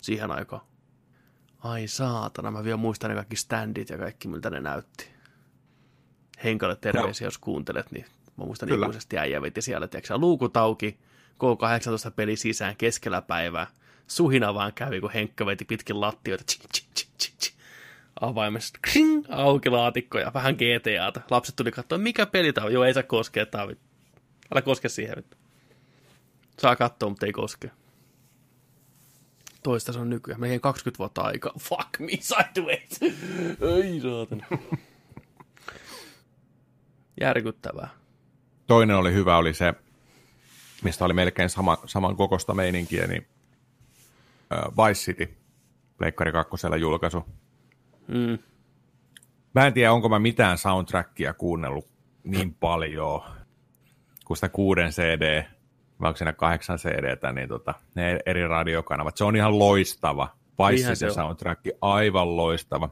siihen 0.00 0.30
aikaan. 0.30 0.62
Ai 1.58 1.88
saatana, 1.88 2.50
mä 2.50 2.64
vielä 2.64 2.76
muistan 2.76 3.10
ne 3.10 3.14
kaikki 3.14 3.36
standit 3.36 3.90
ja 3.90 3.98
kaikki, 3.98 4.28
miltä 4.28 4.50
ne 4.50 4.60
näytti. 4.60 5.08
Henkalle 6.44 6.76
terveisiä, 6.76 7.24
no. 7.24 7.26
jos 7.26 7.38
kuuntelet, 7.38 7.90
niin 7.90 8.04
mä 8.36 8.44
muistan 8.44 8.68
Kyllä. 8.68 8.86
ikuisesti 8.86 9.18
äijä 9.18 9.42
veti 9.42 9.62
siellä, 9.62 9.88
tiedätkö, 9.88 10.18
luukut 10.18 10.56
auki, 10.56 10.98
K18 11.40 12.10
peli 12.16 12.36
sisään 12.36 12.76
keskellä 12.76 13.22
päivää. 13.22 13.66
Suhina 14.06 14.54
vaan 14.54 14.72
kävi, 14.74 15.00
kun 15.00 15.12
Henkka 15.12 15.46
veti 15.46 15.64
pitkin 15.64 16.00
lattioita. 16.00 16.44
Tch. 16.44 17.54
Avaimesta 18.20 18.78
kring, 18.82 19.24
auki 19.28 19.70
laatikkoja, 19.70 20.30
vähän 20.34 20.54
GTAta. 20.54 21.20
Lapset 21.30 21.56
tuli 21.56 21.72
katsoa, 21.72 21.98
mikä 21.98 22.26
peli 22.26 22.52
tämä 22.52 22.64
on. 22.64 22.72
Joo, 22.72 22.84
ei 22.84 22.94
saa 22.94 23.02
koskea, 23.02 23.46
tämä 23.46 23.64
Älä 24.52 24.62
koske 24.62 24.88
siihen. 24.88 25.24
Saa 26.58 26.76
katsoa, 26.76 27.08
mutta 27.08 27.26
ei 27.26 27.32
koske. 27.32 27.70
Toista 29.62 29.92
se 29.92 29.98
on 29.98 30.10
nykyään. 30.10 30.40
Melkein 30.40 30.60
20 30.60 30.98
vuotta 30.98 31.22
aikaa. 31.22 31.52
Fuck 31.68 31.98
me 31.98 32.08
sideways. 32.20 33.00
Ei 33.76 34.00
saatana. 34.00 34.46
Järkyttävää. 37.20 37.88
Toinen 38.66 38.96
oli 38.96 39.12
hyvä, 39.12 39.36
oli 39.36 39.54
se, 39.54 39.74
mistä 40.82 41.04
oli 41.04 41.12
melkein 41.12 41.48
sama, 41.48 41.78
saman 41.86 42.16
kokosta 42.16 42.54
meininkiä, 42.54 43.06
niin 43.06 43.26
uh, 44.52 44.86
Vice 44.86 45.00
City, 45.00 45.34
Pleikkari 45.98 46.32
2 46.32 46.50
julkaisu. 46.80 47.24
Mm. 48.08 48.38
Mä 49.54 49.66
en 49.66 49.72
tiedä, 49.72 49.92
onko 49.92 50.08
mä 50.08 50.18
mitään 50.18 50.58
soundtrackia 50.58 51.34
kuunnellut 51.34 51.86
niin 52.24 52.54
paljon 52.60 53.22
kuin 54.24 54.36
sitä 54.36 54.48
kuuden 54.48 54.90
CD 54.90 55.44
vai 56.00 56.08
onko 56.08 56.16
siinä 56.16 56.32
kahdeksan 56.32 56.78
cd 56.78 57.32
niin 57.32 57.48
tota, 57.48 57.74
ne 57.94 58.18
eri 58.26 58.48
radiokanavat. 58.48 59.16
Se 59.16 59.24
on 59.24 59.36
ihan 59.36 59.58
loistava. 59.58 60.28
Vice 60.58 60.94
se 60.94 61.10
soundtrack, 61.10 61.60
aivan 61.80 62.36
loistava. 62.36 62.88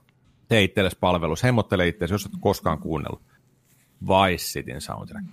Tee 0.48 0.62
itsellesi 0.62 0.96
palvelus, 1.00 1.42
hemmottele 1.42 1.88
itseäsi, 1.88 2.14
jos 2.14 2.26
et 2.26 2.32
koskaan 2.40 2.78
kuunnellut. 2.78 3.22
Vice 4.02 4.44
Cityn 4.44 4.80
soundtrack. 4.80 5.26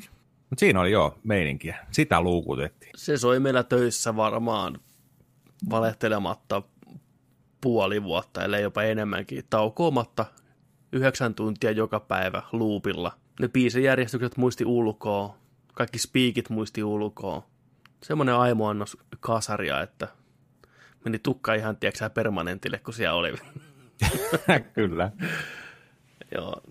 Mutta 0.49 0.59
siinä 0.59 0.81
oli 0.81 0.91
jo 0.91 1.19
meininkiä. 1.23 1.85
Sitä 1.91 2.21
luukutettiin. 2.21 2.91
Se 2.95 3.17
soi 3.17 3.39
meillä 3.39 3.63
töissä 3.63 4.15
varmaan 4.15 4.79
valehtelematta 5.69 6.61
puoli 7.61 8.03
vuotta, 8.03 8.43
ellei 8.43 8.63
jopa 8.63 8.83
enemmänkin, 8.83 9.43
taukoamatta 9.49 10.25
yhdeksän 10.91 11.35
tuntia 11.35 11.71
joka 11.71 11.99
päivä 11.99 12.41
luupilla. 12.51 13.11
Ne 13.39 13.47
biisijärjestykset 13.47 14.37
muisti 14.37 14.65
ulkoa, 14.65 15.37
kaikki 15.73 15.99
spiikit 15.99 16.49
muisti 16.49 16.83
ulkoa 16.83 17.47
semmoinen 18.03 18.35
aimoannos 18.35 18.97
kasaria, 19.19 19.81
että 19.81 20.07
meni 21.05 21.19
tukka 21.19 21.53
ihan, 21.53 21.77
tiedätkö 21.77 22.09
permanentille, 22.09 22.77
kun 22.79 22.93
siellä 22.93 23.15
oli. 23.15 23.33
Kyllä. 24.73 25.11
Joo. 26.35 26.61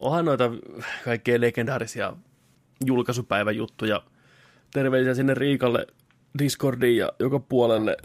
Onhan 0.00 0.24
noita 0.24 0.50
kaikkea 1.04 1.40
legendaarisia 1.40 2.16
julkaisupäiväjuttuja. 2.86 4.02
Terveisiä 4.72 5.14
sinne 5.14 5.34
Riikalle, 5.34 5.86
Discordiin 6.38 6.96
ja 6.96 7.12
joka 7.18 7.38
puolelle. 7.38 7.96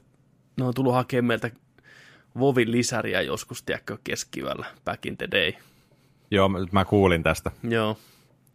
Ne 0.58 0.66
on 0.66 0.74
tullut 0.74 0.94
hakemaan 0.94 1.26
meiltä 1.26 1.52
Vovin 2.40 2.72
lisäriä 2.72 3.22
joskus, 3.22 3.64
tiedätkö, 3.64 3.98
keskivälllä, 4.04 4.66
back 4.86 5.06
in 5.06 5.18
the 5.18 5.28
day. 5.32 5.54
Joo, 6.32 6.50
mä 6.72 6.86
kuulin 6.86 7.24
tästä. 7.24 7.52
Joo. 7.64 7.98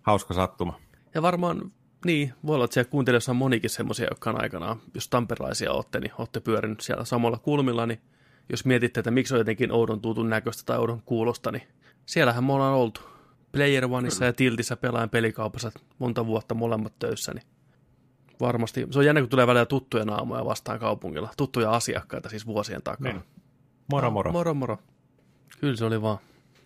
Hauska 0.02 0.34
sattuma. 0.34 0.80
Ja 1.14 1.22
varmaan 1.22 1.72
niin, 2.04 2.32
voi 2.46 2.54
olla, 2.54 2.64
että 2.64 2.74
siellä 2.74 2.90
kuuntelijoissa 2.90 3.32
on 3.32 3.36
monikin 3.36 3.70
semmoisia, 3.70 4.06
jotka 4.10 4.30
on 4.30 4.42
aikanaan, 4.42 4.80
jos 4.94 5.08
tamperilaisia 5.08 5.72
olette, 5.72 6.00
niin 6.00 6.12
olette 6.18 6.40
pyörinyt 6.40 6.80
siellä 6.80 7.04
samalla 7.04 7.38
kulmilla, 7.38 7.86
niin 7.86 8.00
jos 8.48 8.64
mietitte, 8.64 9.00
että 9.00 9.10
miksi 9.10 9.34
on 9.34 9.40
jotenkin 9.40 9.72
oudon 9.72 10.00
tutun 10.00 10.30
näköistä 10.30 10.62
tai 10.66 10.78
oudon 10.78 11.02
kuulosta, 11.02 11.52
niin 11.52 11.62
siellähän 12.06 12.44
me 12.44 12.52
ollaan 12.52 12.74
oltu. 12.74 13.00
Player 13.52 13.84
Oneissa 13.90 14.24
ja 14.24 14.32
Tiltissä 14.32 14.76
pelaajan 14.76 15.10
pelikaupassa 15.10 15.72
monta 15.98 16.26
vuotta 16.26 16.54
molemmat 16.54 16.98
töissä, 16.98 17.34
niin 17.34 17.46
varmasti. 18.40 18.86
Se 18.90 18.98
on 18.98 19.06
jännä, 19.06 19.20
kun 19.20 19.28
tulee 19.28 19.46
välillä 19.46 19.66
tuttuja 19.66 20.04
naamoja 20.04 20.44
vastaan 20.44 20.78
kaupungilla. 20.78 21.30
Tuttuja 21.36 21.70
asiakkaita 21.70 22.28
siis 22.28 22.46
vuosien 22.46 22.82
takaa. 22.82 23.12
Niin. 23.12 23.22
Moro 23.90 24.10
moro. 24.10 24.32
Moro 24.32 24.54
moro. 24.54 24.78
Kyllä 25.60 25.76
se 25.76 25.84
oli 25.84 26.02
vaan. 26.02 26.18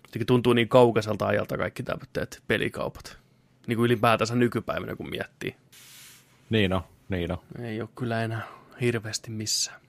Jotenkin 0.06 0.26
tuntuu 0.26 0.52
niin 0.52 0.68
kaukaiselta 0.68 1.26
ajalta 1.26 1.58
kaikki 1.58 1.82
tämmöiset 1.82 2.42
pelikaupat 2.46 3.18
niin 3.66 3.76
kuin 3.76 3.86
ylipäätänsä 3.86 4.34
nykypäivänä, 4.34 4.96
kun 4.96 5.10
miettii. 5.10 5.56
Niin 6.50 6.72
on, 6.72 6.82
niin 7.08 7.32
on. 7.32 7.38
Ei 7.62 7.80
ole 7.80 7.88
kyllä 7.94 8.22
enää 8.22 8.42
hirveästi 8.80 9.30
missään. 9.30 9.80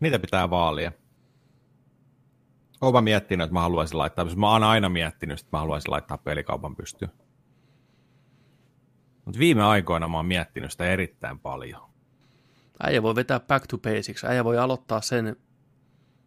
Mitä 0.00 0.18
pitää 0.18 0.50
vaalia? 0.50 0.92
Olen 2.80 3.04
miettinyt, 3.04 3.44
että 3.44 3.54
mä 3.54 3.60
haluaisin 3.60 3.98
laittaa, 3.98 4.24
mä 4.36 4.52
oon 4.52 4.64
aina 4.64 4.88
miettinyt, 4.88 5.40
että 5.40 5.56
mä 5.56 5.60
haluaisin 5.60 5.90
laittaa 5.90 6.18
pelikaupan 6.18 6.76
pystyyn. 6.76 7.10
Mutta 9.24 9.38
viime 9.38 9.62
aikoina 9.62 10.08
mä 10.08 10.16
oon 10.16 10.26
miettinyt 10.26 10.72
sitä 10.72 10.84
erittäin 10.84 11.38
paljon. 11.38 11.88
Äijä 12.82 13.02
voi 13.02 13.14
vetää 13.14 13.40
back 13.40 13.66
to 13.66 13.78
basics. 13.78 14.24
Äijä 14.24 14.44
voi 14.44 14.58
aloittaa 14.58 15.00
sen, 15.00 15.36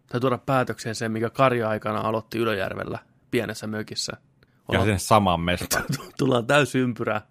tai 0.08 0.20
tuoda 0.20 0.38
päätökseen 0.38 0.96
sen, 0.96 1.12
mikä 1.12 1.30
Karja-aikana 1.30 2.00
aloitti 2.00 2.38
Ylöjärvellä 2.38 3.00
pienessä 3.32 3.68
mökissä. 3.68 4.14
Ja 4.16 4.48
Ollaan- 4.68 4.86
sen 4.86 5.00
saman 5.00 5.40
mestan. 5.40 5.84
tullaan 6.20 6.48
täysympyrää. 6.48 7.22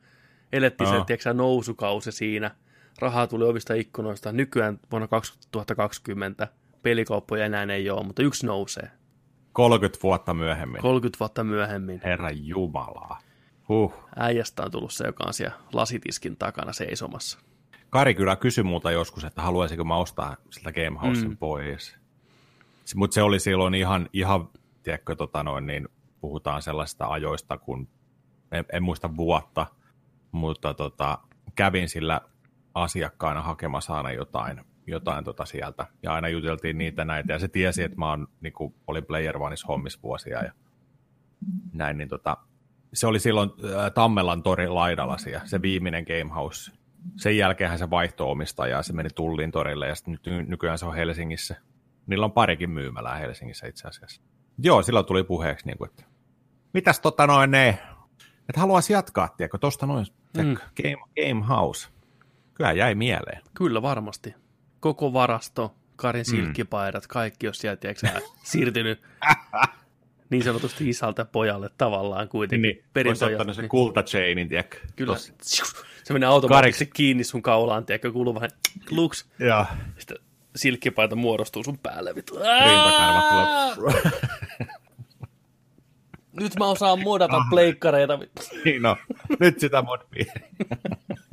Elettiin 0.53 0.91
Joo. 0.91 0.99
se, 1.01 1.05
tiedätkö, 1.07 1.35
nousukausi 1.35 2.13
siinä. 2.13 2.55
Rahaa 2.99 3.27
tuli 3.27 3.45
ovista 3.45 3.75
ikkunoista. 3.75 4.33
Nykyään 4.33 4.81
vuonna 4.91 5.09
2020 5.09 6.49
pelikauppoja 6.83 7.45
enää 7.45 7.63
ei 7.63 7.91
ole, 7.91 8.07
mutta 8.07 8.23
yksi 8.23 8.47
nousee. 8.47 8.91
30 9.53 9.99
vuotta 10.03 10.35
myöhemmin. 10.35 10.83
30 10.83 11.17
vuotta 11.21 11.45
myöhemmin. 11.45 12.01
Herra 12.05 12.31
Jumalaa. 12.31 13.19
Huh. 13.69 13.95
Äijästä 14.17 14.63
on 14.63 14.71
tullut 14.71 14.93
se, 14.93 15.07
joka 15.07 15.25
on 15.27 15.35
siellä 15.35 15.57
lasitiskin 15.73 16.37
takana 16.37 16.73
seisomassa. 16.73 17.39
Kari 17.91 18.15
kyllä 18.15 18.37
kysyi 18.37 18.65
multa 18.65 18.91
joskus, 18.91 19.25
että 19.25 19.43
haluaisinko 19.43 19.85
mä 19.85 19.97
ostaa 19.97 20.37
sitä 20.51 20.73
Gamehousein 20.73 21.29
Mm. 21.31 21.37
pois. 21.37 21.97
Mutta 22.95 23.15
se 23.15 23.23
oli 23.23 23.41
silloin 23.41 23.75
ihan, 23.75 24.09
ihan 24.13 24.49
tiedätkö, 24.83 25.17
tota 25.17 25.43
noin, 25.43 25.67
niin 25.67 25.89
puhutaan 26.21 26.63
sellaisista 26.63 27.07
ajoista, 27.07 27.59
kun 27.59 27.89
en, 28.53 28.65
en 28.73 28.83
muista 28.83 29.17
vuotta, 29.17 29.67
mutta 30.33 30.75
tota, 30.75 31.19
kävin 31.55 31.89
sillä 31.89 32.21
asiakkaana 32.75 33.43
hakemassa 33.43 33.95
aina 33.95 34.13
jotain, 34.13 34.65
jotain 34.87 35.25
tota 35.25 35.45
sieltä. 35.45 35.87
Ja 36.03 36.15
aina 36.15 36.29
juteltiin 36.29 36.79
niitä 36.79 37.05
näitä, 37.05 37.33
ja 37.33 37.39
se 37.39 37.49
tiesi, 37.49 37.83
että 37.83 37.99
mä 37.99 38.11
oon, 38.11 38.29
niin 38.41 38.53
kuin, 38.53 38.75
olin 38.87 39.05
Player 39.05 39.43
Oneissa 39.43 39.67
hommissa 39.67 40.03
vuosia, 40.03 40.45
ja 40.45 40.53
näin, 41.73 41.99
niin 41.99 42.09
tota, 42.09 42.37
se 42.93 43.07
oli 43.07 43.19
silloin 43.19 43.51
äh, 43.51 43.93
Tammelan 43.95 44.43
torin 44.43 44.75
laidalla 44.75 45.19
siellä, 45.19 45.47
se 45.47 45.63
viimeinen 45.63 46.05
Gamehouse. 46.05 46.73
Sen 47.17 47.37
jälkeen 47.37 47.79
se 47.79 47.91
vaihtoi 47.91 48.31
omistajaa, 48.31 48.83
se 48.83 48.93
meni 48.93 49.09
Tullin 49.15 49.51
torille 49.51 49.89
ja 49.89 49.95
sitten 49.95 50.13
nyt 50.13 50.27
ny- 50.27 50.43
nykyään 50.43 50.79
se 50.79 50.87
on 50.87 50.95
Helsingissä. 50.95 51.57
Niillä 52.07 52.25
on 52.25 52.33
parikin 52.33 52.71
myymälää 52.71 53.15
Helsingissä 53.15 53.67
itse 53.67 53.89
asiassa. 53.89 54.23
Joo, 54.59 54.83
silloin 54.83 55.07
tuli 55.07 55.25
puheeksi, 55.25 55.67
niin 55.67 55.79
kuin, 55.79 55.91
että 55.91 56.05
mitäs 56.73 57.01
tota 57.01 57.27
noin 57.27 57.51
ne, 57.51 57.79
että 58.49 58.61
haluaisi 58.61 58.93
jatkaa, 58.93 59.29
tiedätkö, 59.29 59.59
tosta 59.59 59.87
noin, 59.87 60.07
mm. 60.37 60.57
game, 60.83 60.97
game 61.17 61.47
House. 61.49 61.89
Kyllä 62.55 62.73
jäi 62.73 62.95
mieleen. 62.95 63.43
Kyllä 63.55 63.83
varmasti. 63.83 64.35
Koko 64.81 65.13
varasto, 65.13 65.75
Karin 65.97 66.25
silkkipaidat, 66.25 67.07
kaikki 67.07 67.47
jos 67.47 67.59
sieltä 67.59 67.81
tiedätkö, 67.81 68.07
siirtynyt 68.43 69.03
niin 70.31 70.43
sanotusti 70.43 70.89
isältä 70.89 71.25
pojalle 71.25 71.71
tavallaan 71.79 72.29
kuitenkin. 72.29 72.81
Niin, 72.95 73.09
olisi 73.09 73.25
ottanut 73.25 73.57
sen 73.57 73.63
niin. 73.63 73.69
kultachainin, 73.69 74.49
tiedätkö? 74.49 74.77
Kyllä. 74.97 75.13
Tossa. 75.13 75.33
Se 76.05 76.13
menee 76.13 76.29
automaattisesti 76.29 76.87
kiinni 76.87 77.25
sun 77.25 77.43
kaulaan, 77.43 77.87
tiedätkö, 77.87 78.13
kuuluu 78.13 78.35
vähän 78.35 78.51
kluks. 78.89 79.29
Joo. 79.39 79.67
Sitten 79.99 80.17
silkkipaita 80.57 81.17
muodostuu 81.17 81.65
sun 81.65 81.79
päälle. 81.79 82.15
Vittu. 82.15 82.35
Rintakarvat 82.35 83.75
tulee. 83.75 84.03
Nyt 86.41 86.57
mä 86.59 86.67
osaan 86.67 87.03
modata 87.03 87.37
pleikkareita. 87.51 88.21
vittu. 88.21 88.43
Niin 88.65 88.83
no, 88.83 88.97
nyt 89.41 89.61
sitä 89.61 89.83
modpia. 89.83 90.25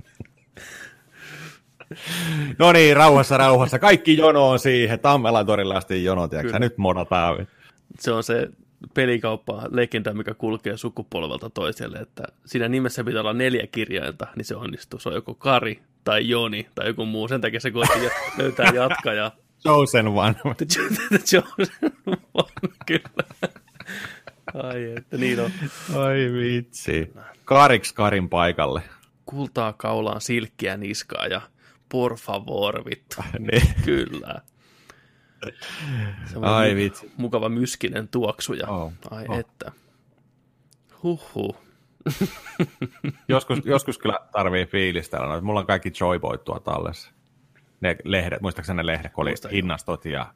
No 2.59 2.71
niin, 2.71 2.95
rauhassa, 2.95 3.37
rauhassa. 3.37 3.79
Kaikki 3.79 4.17
jono 4.17 4.49
on 4.49 4.59
siihen. 4.59 4.99
Tammelan 4.99 5.45
torilla 5.45 5.77
asti 5.77 6.03
jono, 6.03 6.27
tiedätkö? 6.27 6.59
Nyt 6.59 6.77
modataan. 6.77 7.47
Se 7.99 8.11
on 8.11 8.23
se 8.23 8.49
pelikauppa 8.93 9.63
legenda, 9.71 10.13
mikä 10.13 10.33
kulkee 10.33 10.77
sukupolvelta 10.77 11.49
toiselle, 11.49 11.97
että 11.97 12.23
siinä 12.45 12.67
nimessä 12.67 13.03
pitää 13.03 13.21
olla 13.21 13.33
neljä 13.33 13.67
kirjainta, 13.67 14.27
niin 14.35 14.45
se 14.45 14.55
onnistuu. 14.55 14.99
Se 14.99 15.09
on 15.09 15.15
joko 15.15 15.33
Kari 15.33 15.81
tai 16.03 16.29
Joni 16.29 16.67
tai 16.75 16.87
joku 16.87 17.05
muu. 17.05 17.27
Sen 17.27 17.41
takia 17.41 17.59
se 17.59 17.71
koitti 17.71 17.99
löytää 18.37 18.71
jatkajaa. 18.73 19.31
Chosen 19.63 20.07
one. 20.07 20.35
The 21.09 21.17
Chosen 21.17 21.91
One, 22.33 22.73
kyllä. 22.85 23.23
Ai 24.53 24.93
että, 24.97 25.17
niin 25.17 25.39
on. 25.39 25.51
Ai 25.95 26.31
vitsi. 26.33 27.13
Kariks 27.45 27.93
Karin 27.93 28.29
paikalle. 28.29 28.81
Kultaa 29.25 29.73
kaulaan, 29.73 30.21
silkkiä 30.21 30.77
niskaa 30.77 31.27
ja 31.27 31.41
por 31.89 32.17
favor, 32.17 32.85
vittu. 32.85 33.15
Niin. 33.39 33.61
Kyllä. 33.85 34.41
Se 36.25 36.37
on 36.37 36.43
Ai 36.43 36.75
vitsi. 36.75 37.11
Mukava 37.17 37.49
myskinen 37.49 38.07
tuoksu 38.07 38.53
ja 38.53 38.67
Oh, 38.67 38.93
ai 39.11 39.25
oh. 39.29 39.39
että. 39.39 39.71
Huhhuh. 41.03 41.57
Joskus, 43.29 43.59
joskus 43.65 43.97
kyllä 43.97 44.19
tarvii 44.31 44.65
fiilistellä. 44.65 45.27
noita. 45.27 45.45
Mulla 45.45 45.59
on 45.59 45.65
kaikki 45.65 45.91
Joyboyt 45.99 46.43
tuolla 46.43 46.61
tallessa. 46.61 47.11
Ne 47.81 47.95
lehdet, 48.03 48.41
muistaakseni 48.41 48.77
ne 48.77 48.85
lehdet, 48.85 49.13
kun 49.13 49.21
oli 49.21 49.29
Muistan, 49.29 49.51
hinnastot 49.51 50.05
ja 50.05 50.33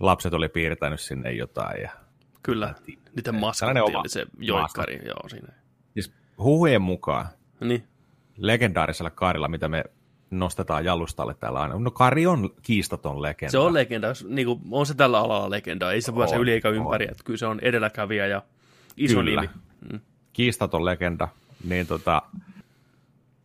lapset 0.00 0.32
oli 0.34 0.48
piirtänyt 0.48 1.00
sinne 1.00 1.32
jotain. 1.32 1.82
Ja... 1.82 1.90
Kyllä, 2.42 2.74
niiden 2.86 3.04
Sellainen 3.14 3.40
maskatti 3.40 3.78
oma 3.78 4.00
oli 4.00 4.08
se 4.08 4.26
joikkari, 4.38 5.00
joo 5.06 5.28
siinä. 5.28 5.52
Siis 5.92 6.12
huhujen 6.38 6.82
mukaan 6.82 7.26
Niin, 7.60 7.88
legendaarisella 8.36 9.10
Karilla, 9.10 9.48
mitä 9.48 9.68
me 9.68 9.84
nostetaan 10.30 10.84
jalustalle 10.84 11.34
täällä 11.34 11.60
aina. 11.60 11.78
No 11.78 11.90
Kari 11.90 12.26
on 12.26 12.50
kiistaton 12.62 13.22
legenda. 13.22 13.50
se 13.50 13.58
on 13.58 13.74
legenda, 13.74 14.08
niin 14.28 14.46
kuin, 14.46 14.60
on 14.70 14.86
se 14.86 14.94
tällä 14.94 15.18
alalla 15.18 15.50
legenda, 15.50 15.92
ei 15.92 16.00
se 16.00 16.14
voi 16.14 16.28
se 16.28 16.36
yli 16.36 16.52
eikä 16.52 16.68
ympäri, 16.68 17.04
että 17.10 17.24
kyllä 17.24 17.38
se 17.38 17.46
on 17.46 17.60
edelläkävijä 17.60 18.26
ja 18.26 18.42
iso 18.96 19.18
Kyllä. 19.18 19.40
nimi. 19.40 19.54
Mm. 19.92 20.00
kiistaton 20.32 20.84
legenda. 20.84 21.28
Niin 21.64 21.86
tota, 21.86 22.22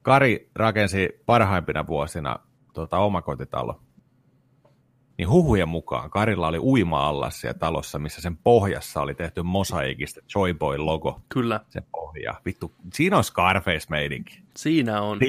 Kari 0.02 0.50
rakensi 0.56 1.22
parhaimpina 1.26 1.88
vuosina 1.88 2.40
tota, 2.74 2.98
omakotitalo. 2.98 3.80
Niin 5.22 5.30
huhujen 5.30 5.70
mukaan 5.70 6.10
Karilla 6.10 6.48
oli 6.48 6.60
uima-allas 6.60 7.42
siellä 7.42 7.60
talossa, 7.60 8.00
missä 8.00 8.22
sen 8.22 8.38
pohjassa 8.38 9.02
oli 9.02 9.14
tehty 9.16 9.42
mosaikista 9.42 10.22
Joyboy 10.36 10.78
logo. 10.78 11.22
Kyllä, 11.30 11.60
Se 11.70 11.82
pohja. 11.92 12.34
Vittu, 12.46 12.72
siinä 12.94 13.18
on 13.18 13.24
Scarface-meidinki. 13.24 14.40
siinä 14.58 15.02
on. 15.02 15.20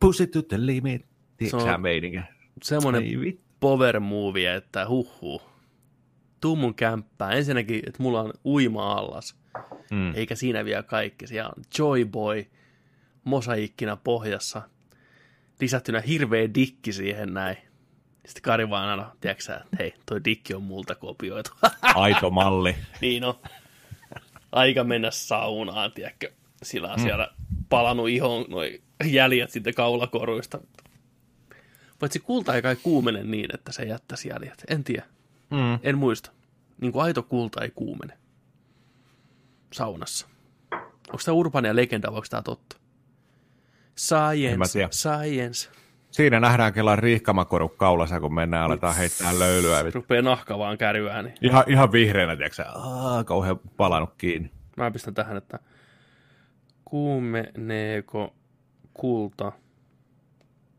Pussy 0.00 0.26
to 0.26 0.42
the 0.42 0.66
limit. 0.66 1.06
Se 1.48 1.56
on-? 1.56 1.62
Semmoinen 2.62 3.04
power 3.60 4.00
movie, 4.00 4.54
että 4.54 4.88
huhhuh. 4.88 5.42
Tuu 6.40 6.56
mun 6.56 6.74
kämppään. 6.74 7.32
Ensinnäkin, 7.36 7.82
että 7.86 8.02
mulla 8.02 8.20
on 8.20 8.32
uima-allas, 8.44 9.36
Mm. 9.90 10.14
eikä 10.14 10.34
siinä 10.34 10.64
vielä 10.64 10.82
kaikki. 10.82 11.26
Siellä 11.26 11.50
on 11.56 11.62
Joyboy 11.78 12.46
mosaikkina 13.24 13.96
pohjassa, 13.96 14.62
lisättynä 15.60 16.00
hirveä 16.00 16.54
dikki 16.54 16.92
siihen 16.92 17.34
näin. 17.34 17.56
Sitten 18.26 18.42
Kari 18.42 18.70
vaan 18.70 18.88
aina, 18.88 19.12
tiedätkö 19.20 19.54
että 19.54 19.76
hei, 19.78 19.94
toi 20.06 20.24
dikki 20.24 20.54
on 20.54 20.62
multa 20.62 20.94
kopioitu. 20.94 21.50
Aito 21.94 22.30
malli. 22.30 22.76
niin 23.00 23.24
on. 23.24 23.34
Aika 24.52 24.84
mennä 24.84 25.10
saunaan, 25.10 25.92
tiedätkö. 25.92 26.32
Sillä 26.62 26.92
on 26.92 27.00
siellä 27.00 27.28
palannut 27.68 28.08
ihon 28.08 28.44
noi 28.48 28.82
jäljet 29.04 29.50
sitten 29.50 29.74
kaulakoruista. 29.74 30.60
Paitsi 31.98 32.18
kulta 32.20 32.54
ei 32.54 32.62
kai 32.62 32.76
kuumene 32.76 33.24
niin, 33.24 33.54
että 33.54 33.72
se 33.72 33.82
jättäisi 33.82 34.28
jäljet. 34.28 34.64
En 34.68 34.84
tiedä. 34.84 35.04
Mm. 35.50 35.78
En 35.82 35.98
muista. 35.98 36.30
Niin 36.80 36.92
kuin 36.92 37.04
aito 37.04 37.22
kulta 37.22 37.62
ei 37.62 37.70
kuumene. 37.70 38.18
Saunassa. 39.72 40.26
Onko 41.08 41.22
tämä 41.24 41.34
urbania 41.34 41.76
legenda 41.76 42.08
vai 42.10 42.16
onko 42.16 42.26
tämä 42.30 42.42
totta? 42.42 42.76
Science, 43.98 44.88
science. 44.90 45.70
Siinä 46.10 46.40
nähdään 46.40 46.72
kellan 46.72 46.98
riihkamakoru 46.98 47.68
kaulassa, 47.68 48.20
kun 48.20 48.34
mennään 48.34 48.64
aletaan 48.64 48.96
heittää 48.96 49.38
löylyä. 49.38 49.82
Rupeaa 49.94 50.22
nahka 50.22 50.58
vaan 50.58 50.78
kärjyään, 50.78 51.24
niin 51.24 51.34
Ihan, 51.42 51.64
ihan 51.66 51.92
vihreänä, 51.92 52.36
tiedätkö? 52.36 52.64
Aa, 52.64 53.24
kauhean 53.24 53.60
palannut 53.76 54.14
kiinni. 54.18 54.50
Mä 54.76 54.90
pistän 54.90 55.14
tähän, 55.14 55.36
että 55.36 55.58
kuumeneeko 56.84 58.34
kulta 58.94 59.52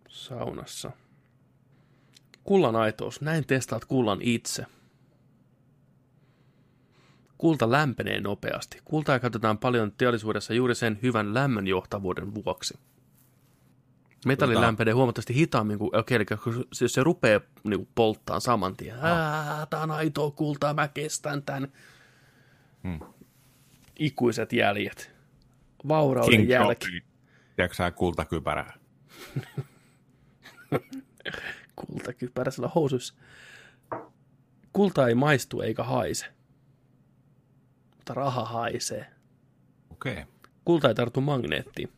saunassa? 0.08 0.92
Kullan 2.44 2.76
aitous. 2.76 3.22
Näin 3.22 3.46
testaat 3.48 3.86
kullan 3.86 4.20
itse. 4.22 4.66
Kulta 7.38 7.72
lämpenee 7.72 8.20
nopeasti. 8.20 8.82
Kultaa 8.86 9.20
käytetään 9.20 9.58
paljon 9.58 9.92
teollisuudessa 9.92 10.54
juuri 10.54 10.76
sen 10.76 11.00
hyvän 11.04 11.34
lämmönjohtavuuden 11.34 12.34
vuoksi. 12.36 12.80
Metalli 14.26 14.56
Tota- 14.56 14.62
lämpenee 14.62 14.94
huomattavasti 14.94 15.36
hitaammin 15.36 15.80
kuin, 15.80 15.96
okei, 15.96 16.16
eli 16.16 16.26
kun 16.26 16.66
se, 16.74 16.88
se 16.88 17.04
rupeaa 17.04 17.42
niin 17.64 17.88
polttaa 17.96 18.40
saman 18.40 18.78
tien. 18.78 18.98
Ää, 19.02 19.68
tää 19.70 19.82
on 19.82 19.92
aitoa 19.92 20.32
kultaa, 20.32 20.74
mä 20.74 20.88
kestän 20.88 21.44
tän. 21.44 21.74
Hmm. 22.84 23.00
Ikuiset 24.00 24.54
jäljet. 24.54 25.12
Vaurauden 25.88 26.40
King 26.40 26.50
jälki. 26.50 27.04
Tiedätkö 27.56 27.76
sä 27.76 27.92
kultakypärä? 27.92 28.74
Kultakypäräisellä 31.76 32.70
housuissa. 32.76 33.14
Kulta 34.74 35.08
ei 35.08 35.16
maistu 35.16 35.62
eikä 35.62 35.84
haise. 35.84 36.26
Mutta 37.96 38.14
raha 38.14 38.46
haisee. 38.46 39.06
Okei. 39.90 40.14
Okay. 40.14 40.26
Kulta 40.66 40.88
ei 40.88 40.96
tarttu 40.96 41.22
magneettiin. 41.22 41.90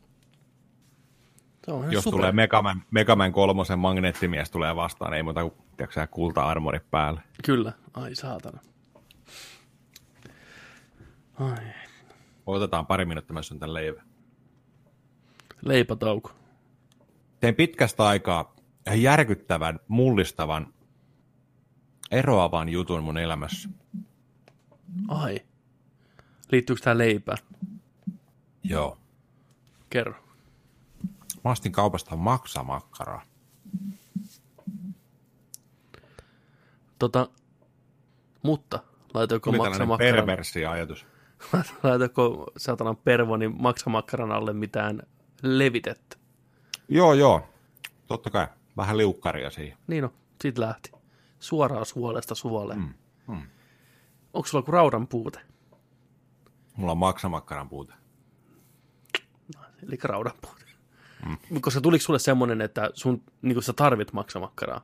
Jos 1.90 2.04
super. 2.04 2.18
tulee 2.18 2.32
Megaman, 2.32 2.82
Megaman 2.90 3.32
kolmosen 3.32 3.78
magneettimies 3.78 4.50
tulee 4.50 4.76
vastaan, 4.76 5.14
ei 5.14 5.22
muuta 5.22 5.42
kuin 5.42 5.54
tiedätkö, 5.76 6.06
kulta-armori 6.06 6.80
päälle. 6.90 7.20
Kyllä. 7.44 7.72
Ai 7.94 8.14
saatana. 8.14 8.60
Ai. 11.40 11.64
Otetaan 12.46 12.86
pari 12.86 13.04
minuuttia, 13.04 13.34
mä 13.34 13.42
syön 13.42 13.60
tän 13.60 13.74
leivän. 13.74 14.04
Leipätauko. 15.62 16.30
Tein 17.40 17.54
pitkästä 17.54 18.06
aikaa 18.06 18.54
järkyttävän, 18.94 19.80
mullistavan, 19.88 20.74
eroavan 22.10 22.68
jutun 22.68 23.02
mun 23.02 23.18
elämässä. 23.18 23.68
Ai. 25.08 25.40
Liittyykö 26.52 26.82
tämä 26.82 26.98
leipään? 26.98 27.38
Joo. 28.64 28.98
Kerro. 29.90 30.14
Mä 31.44 31.50
ostin 31.50 31.72
kaupasta 31.72 32.16
maksamakkaraa. 32.16 33.22
Tota, 36.98 37.28
mutta 38.42 38.82
laitoiko 39.14 39.50
tällainen 39.50 39.88
maksamakkaran, 39.88 40.14
perversi 40.26 40.66
ajatus. 40.66 41.06
laitoiko 41.82 42.46
satanan 42.56 42.96
pervonin 42.96 43.62
maksamakkaran 43.62 44.32
alle 44.32 44.52
mitään 44.52 45.02
levitettä? 45.42 46.16
Joo, 46.88 47.14
joo. 47.14 47.48
Totta 48.06 48.30
kai. 48.30 48.46
Vähän 48.76 48.96
liukkaria 48.96 49.50
siihen. 49.50 49.78
Niin 49.86 50.02
no, 50.02 50.12
sit 50.42 50.58
lähti. 50.58 50.92
Suoraan 51.40 51.86
suolesta 51.86 52.34
suoleen. 52.34 52.80
Mm. 52.80 52.94
Mm. 53.34 53.42
Onko 54.32 54.48
sulla 54.48 54.64
kuin 54.64 54.72
raudan 54.72 55.06
puute? 55.06 55.40
Mulla 56.76 56.92
on 56.92 56.98
maksamakkaran 56.98 57.68
puute. 57.68 57.94
Eli 59.86 59.98
raudan 60.02 60.32
puute. 60.40 60.61
Mm. 61.26 61.60
Koska 61.60 61.80
tuliko 61.80 62.02
sulle 62.02 62.18
semmoinen, 62.18 62.60
että 62.60 62.90
sun, 62.94 63.22
niin 63.42 63.54
kun 63.54 63.62
sä 63.62 63.72
tarvit 63.72 64.12
maksamakkaraa? 64.12 64.80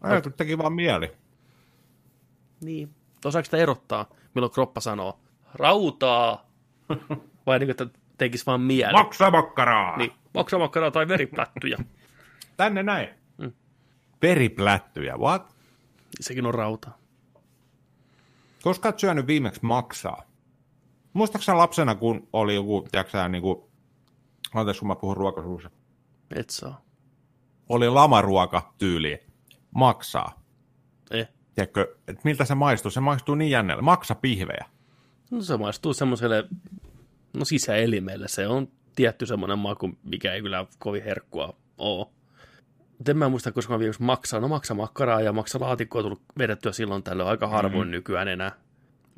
Ai, 0.00 0.22
kun 0.22 0.32
teki 0.32 0.58
vaan 0.58 0.72
mieli. 0.72 1.12
Niin. 2.60 2.94
Osaako 3.24 3.44
sitä 3.44 3.56
erottaa, 3.56 4.06
milloin 4.34 4.52
kroppa 4.52 4.80
sanoo 4.80 5.20
rautaa? 5.54 6.50
Vai 7.46 7.58
niin 7.58 7.66
kuin, 7.66 7.88
että 7.88 7.98
tekisi 8.18 8.46
vaan 8.46 8.60
mieli? 8.60 8.92
Maksamakkaraa! 8.92 9.96
niin, 9.96 10.12
maksamakkaraa 10.34 10.90
tai 10.90 11.08
veriplättyjä. 11.08 11.78
Tänne 12.56 12.82
näin. 12.82 13.08
Mm. 13.38 13.52
Veriplättyjä, 14.22 15.16
what? 15.16 15.54
Sekin 16.20 16.46
on 16.46 16.54
rautaa. 16.54 16.98
Koska 18.62 18.88
oot 18.88 18.98
syönyt 18.98 19.26
viimeksi 19.26 19.60
maksaa? 19.62 20.22
Muistaakseni 21.12 21.58
lapsena, 21.58 21.94
kun 21.94 22.28
oli 22.32 22.54
joku, 22.54 22.88
tiedätkö 22.92 23.28
niin 23.28 23.42
kuin, 23.42 23.69
anteeksi 24.54 24.80
kun 24.80 24.88
mä 24.88 24.96
puhun 24.96 25.16
ruokasuussa, 25.16 25.70
Et 26.36 26.50
saa. 26.50 26.84
oli 27.68 27.88
lamaruoka 27.88 28.74
tyyli, 28.78 29.22
maksaa. 29.74 30.42
Eh. 31.10 31.28
Tiedätkö, 31.54 31.96
että 32.08 32.20
miltä 32.24 32.44
se 32.44 32.54
maistuu? 32.54 32.90
Se 32.90 33.00
maistuu 33.00 33.34
niin 33.34 33.50
jännällä. 33.50 33.82
Maksa 33.82 34.14
pihvejä. 34.14 34.64
No 35.30 35.42
se 35.42 35.56
maistuu 35.56 35.94
semmoiselle, 35.94 36.48
no 37.36 37.44
sisäelimelle. 37.44 38.28
Se 38.28 38.46
on 38.48 38.68
tietty 38.96 39.26
semmoinen 39.26 39.58
maku, 39.58 39.90
mikä 40.02 40.32
ei 40.34 40.42
kyllä 40.42 40.66
kovin 40.78 41.04
herkkua 41.04 41.56
ole. 41.78 42.06
En 43.08 43.16
mä 43.16 43.28
muista, 43.28 43.52
koska 43.52 43.72
mä 43.72 43.78
viimeksi 43.78 44.02
maksaa. 44.02 44.40
No 44.40 44.48
maksa 44.48 44.74
makkaraa 44.74 45.20
ja 45.20 45.32
maksa 45.32 45.60
laatikkoa 45.60 46.02
tullut 46.02 46.22
vedettyä 46.38 46.72
silloin 46.72 47.02
tällöin 47.02 47.28
aika 47.28 47.48
harvoin 47.48 47.88
mm. 47.88 47.92
nykyään 47.92 48.28
enää. 48.28 48.52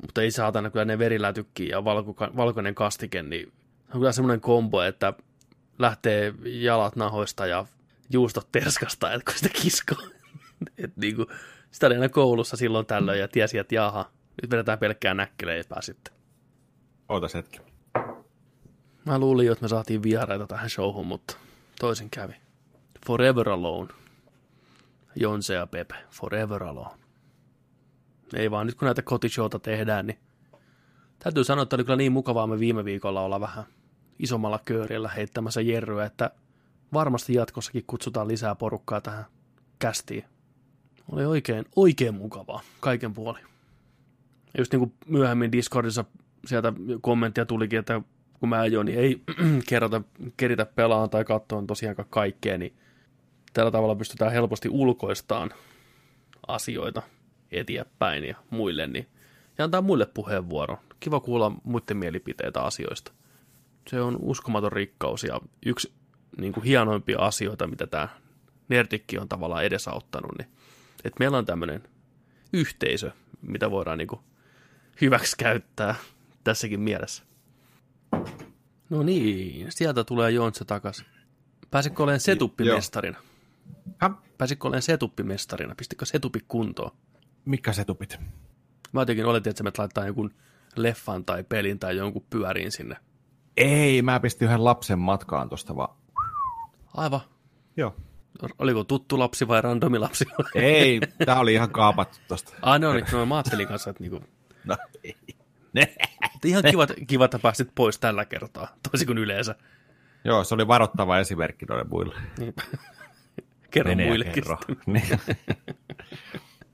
Mutta 0.01 0.21
ei 0.21 0.31
saatana 0.31 0.69
kyllä 0.69 0.85
ne 0.85 0.99
verilätykkiä 0.99 1.69
ja 1.69 1.83
valko, 1.83 2.15
valkoinen 2.35 2.75
kastike, 2.75 3.23
niin 3.23 3.51
on 3.93 3.99
kyllä 3.99 4.11
semmoinen 4.11 4.41
kombo, 4.41 4.81
että 4.81 5.13
lähtee 5.79 6.33
jalat 6.43 6.95
nahoista 6.95 7.47
ja 7.47 7.65
juustot 8.09 8.51
terskasta, 8.51 9.13
että 9.13 9.31
kun 9.31 9.39
sitä 9.39 9.61
kiskoo. 9.61 10.07
että 10.77 10.99
niinku, 11.01 11.25
sitä 11.71 11.87
oli 11.87 11.95
aina 11.95 12.09
koulussa 12.09 12.57
silloin 12.57 12.85
tällöin 12.85 13.19
ja 13.19 13.27
tiesi, 13.27 13.57
että 13.57 13.75
jaha, 13.75 14.11
nyt 14.41 14.51
vedetään 14.51 14.79
pelkkää 14.79 15.13
näkkeleipää 15.13 15.81
sitten. 15.81 16.13
Ootas 17.09 17.33
hetki. 17.33 17.59
Mä 19.05 19.19
luulin 19.19 19.51
että 19.51 19.63
me 19.63 19.67
saatiin 19.67 20.03
vieraita 20.03 20.47
tähän 20.47 20.69
showhun, 20.69 21.07
mutta 21.07 21.37
toisin 21.79 22.09
kävi. 22.09 22.33
Forever 23.05 23.49
Alone. 23.49 23.93
Jonse 25.15 25.53
ja 25.53 25.67
Pepe. 25.67 25.95
Forever 26.09 26.63
Alone. 26.63 27.03
Ei 28.33 28.51
vaan 28.51 28.67
nyt 28.67 28.75
kun 28.75 28.85
näitä 28.85 29.01
kotishowta 29.01 29.59
tehdään, 29.59 30.07
niin 30.07 30.19
täytyy 31.19 31.43
sanoa, 31.43 31.63
että 31.63 31.75
oli 31.75 31.83
kyllä 31.83 31.97
niin 31.97 32.11
mukavaa 32.11 32.47
me 32.47 32.59
viime 32.59 32.85
viikolla 32.85 33.21
olla 33.21 33.39
vähän 33.39 33.63
isommalla 34.19 34.59
köörillä 34.65 35.09
heittämässä 35.09 35.61
jerryä, 35.61 36.05
että 36.05 36.31
varmasti 36.93 37.33
jatkossakin 37.33 37.83
kutsutaan 37.87 38.27
lisää 38.27 38.55
porukkaa 38.55 39.01
tähän 39.01 39.25
kästiin. 39.79 40.25
Oli 41.11 41.25
oikein, 41.25 41.65
oikein 41.75 42.15
mukavaa, 42.15 42.61
kaiken 42.79 43.13
puoli. 43.13 43.39
Ja 44.53 44.61
just 44.61 44.71
niin 44.71 44.79
kuin 44.79 44.93
myöhemmin 45.07 45.51
Discordissa 45.51 46.05
sieltä 46.45 46.73
kommenttia 47.01 47.45
tulikin, 47.45 47.79
että 47.79 48.01
kun 48.39 48.49
mä 48.49 48.61
ajoin, 48.61 48.85
niin 48.85 48.99
ei 48.99 49.21
kerrota, 49.69 50.01
keritä 50.37 50.65
pelaamaan 50.65 51.09
tai 51.09 51.25
katsoa 51.25 51.63
tosiaankaan 51.67 52.07
kaikkea, 52.09 52.57
niin 52.57 52.75
tällä 53.53 53.71
tavalla 53.71 53.95
pystytään 53.95 54.31
helposti 54.31 54.69
ulkoistaan 54.69 55.51
asioita 56.47 57.01
eteenpäin 57.51 58.23
ja 58.23 58.35
muille, 58.49 58.87
niin 58.87 59.07
ja 59.57 59.65
antaa 59.65 59.81
muille 59.81 60.05
puheenvuoron. 60.05 60.77
Kiva 60.99 61.19
kuulla 61.19 61.51
muiden 61.63 61.97
mielipiteitä 61.97 62.61
asioista. 62.61 63.11
Se 63.87 64.01
on 64.01 64.17
uskomaton 64.21 64.71
rikkaus 64.71 65.23
ja 65.23 65.41
yksi 65.65 65.93
niin 66.37 66.53
kuin 66.53 66.63
hienoimpia 66.63 67.19
asioita, 67.19 67.67
mitä 67.67 67.87
tämä 67.87 68.09
Nerdikki 68.69 69.17
on 69.17 69.29
tavallaan 69.29 69.63
edesauttanut, 69.63 70.31
niin 70.37 70.47
että 71.03 71.19
meillä 71.19 71.37
on 71.37 71.45
tämmöinen 71.45 71.83
yhteisö, 72.53 73.11
mitä 73.41 73.71
voidaan 73.71 73.97
niin 73.97 74.07
kuin 74.07 74.21
hyväksi 75.01 75.37
käyttää 75.37 75.95
tässäkin 76.43 76.79
mielessä. 76.79 77.23
No 78.89 79.03
niin, 79.03 79.67
sieltä 79.69 80.03
tulee 80.03 80.31
Jontse 80.31 80.65
takas. 80.65 81.05
Pääsitkö 81.71 82.03
olemaan 82.03 82.19
setuppimestarina? 82.19 83.19
Häh? 83.97 84.11
Pääsitkö 84.37 84.67
olemaan 84.67 84.81
setuppimestarina? 84.81 85.75
Pistikö 85.75 86.05
setupi 86.05 86.39
kuntoon? 86.47 86.91
Mikä 87.45 87.73
se 87.73 87.85
tupit? 87.85 88.17
Mä 88.91 89.01
jotenkin 89.01 89.25
oletin, 89.25 89.49
että 89.49 89.63
sä 89.63 89.71
laittaa 89.77 90.05
jonkun 90.05 90.33
leffan 90.75 91.25
tai 91.25 91.43
pelin 91.43 91.79
tai 91.79 91.97
jonkun 91.97 92.25
pyöriin 92.29 92.71
sinne. 92.71 92.95
Ei, 93.57 94.01
mä 94.01 94.19
pistin 94.19 94.45
yhden 94.45 94.63
lapsen 94.63 94.99
matkaan 94.99 95.49
tosta 95.49 95.75
vaan. 95.75 95.95
Aivan. 96.93 97.21
Joo. 97.77 97.95
Oliko 98.59 98.83
tuttu 98.83 99.19
lapsi 99.19 99.47
vai 99.47 99.61
randomi 99.61 99.99
lapsi? 99.99 100.25
Ei, 100.55 100.99
tää 101.25 101.39
oli 101.39 101.53
ihan 101.53 101.69
kaapattu 101.71 102.17
tosta. 102.27 102.53
ah, 102.61 102.79
no 102.79 102.93
niin, 102.93 103.05
no 103.11 103.25
mä 103.25 103.35
ajattelin 103.35 103.67
kanssa, 103.67 103.89
että 103.89 104.03
niinku, 104.03 104.23
No, 104.65 104.77
ei. 105.03 105.15
että 105.75 106.47
ihan 106.47 106.63
kiva, 106.71 106.87
kiva, 107.07 107.25
että 107.25 107.39
päästit 107.39 107.69
pois 107.75 107.99
tällä 107.99 108.25
kertaa, 108.25 108.67
toisin 108.91 109.05
kuin 109.07 109.17
yleensä. 109.17 109.55
Joo, 110.25 110.43
se 110.43 110.55
oli 110.55 110.67
varoittava 110.67 111.19
esimerkki 111.19 111.65
noille 111.65 111.85
muille. 111.89 112.15
Niin. 112.39 112.53
Kerro 113.71 113.89
Mene 113.91 114.03
ja 114.03 114.09
muillekin. 114.09 114.33
kerro. 114.33 114.57
Niin. 114.85 115.03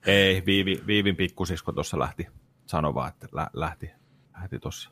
Ei, 0.06 0.44
Viivi, 0.46 0.84
Viivin 0.88 1.16
pikkusisko 1.16 1.72
tuossa 1.72 2.00
lähti 2.00 2.28
sanoi 2.66 2.94
vaan, 2.94 3.10
että 3.10 3.28
lä- 3.32 3.50
lähti, 3.54 3.92
lähti 4.34 4.60
tuossa. 4.60 4.90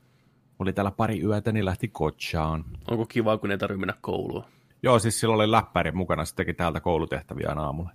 Oli 0.59 0.73
täällä 0.73 0.91
pari 0.91 1.21
yötä, 1.21 1.51
niin 1.51 1.65
lähti 1.65 1.87
kotsaan. 1.87 2.65
Onko 2.91 3.05
kiva, 3.05 3.37
kun 3.37 3.51
ei 3.51 3.57
tarvitse 3.57 3.79
mennä 3.79 3.95
kouluun? 4.01 4.43
Joo, 4.83 4.99
siis 4.99 5.19
sillä 5.19 5.35
oli 5.35 5.51
läppäri 5.51 5.91
mukana, 5.91 6.25
se 6.25 6.35
teki 6.35 6.53
täältä 6.53 6.79
koulutehtäviä 6.79 7.49
aina 7.49 7.63
aamulla. 7.63 7.91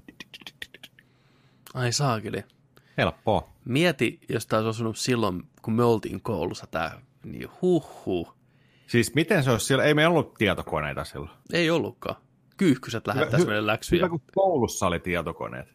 Ai 1.74 1.92
saakeli. 1.92 2.44
Helppoa. 2.98 3.52
Mieti, 3.64 4.20
jos 4.28 4.46
tämä 4.46 4.58
olisi 4.58 4.68
osunut 4.68 4.96
silloin, 4.96 5.42
kun 5.62 5.74
me 5.74 5.84
oltiin 5.84 6.20
koulussa 6.20 6.66
tämä, 6.66 6.90
niin 7.24 7.48
huh 7.62 8.36
Siis 8.86 9.14
miten 9.14 9.44
se 9.44 9.50
olisi 9.50 9.66
siellä, 9.66 9.84
ei 9.84 9.94
me 9.94 10.06
ollut 10.06 10.34
tietokoneita 10.34 11.04
silloin. 11.04 11.30
Ei 11.52 11.70
ollutkaan. 11.70 12.16
Kyyhkyset 12.56 13.06
lähettäisi 13.06 13.46
Hy- 13.46 13.48
meille 13.48 13.66
läksyjä. 13.66 13.98
Hyvä, 13.98 14.08
kun 14.08 14.22
koulussa 14.34 14.86
oli 14.86 15.00
tietokoneet. 15.00 15.68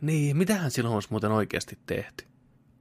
Niin, 0.00 0.36
mitähän 0.36 0.70
silloin 0.70 0.94
olisi 0.94 1.08
muuten 1.10 1.30
oikeasti 1.32 1.78
tehty? 1.86 2.24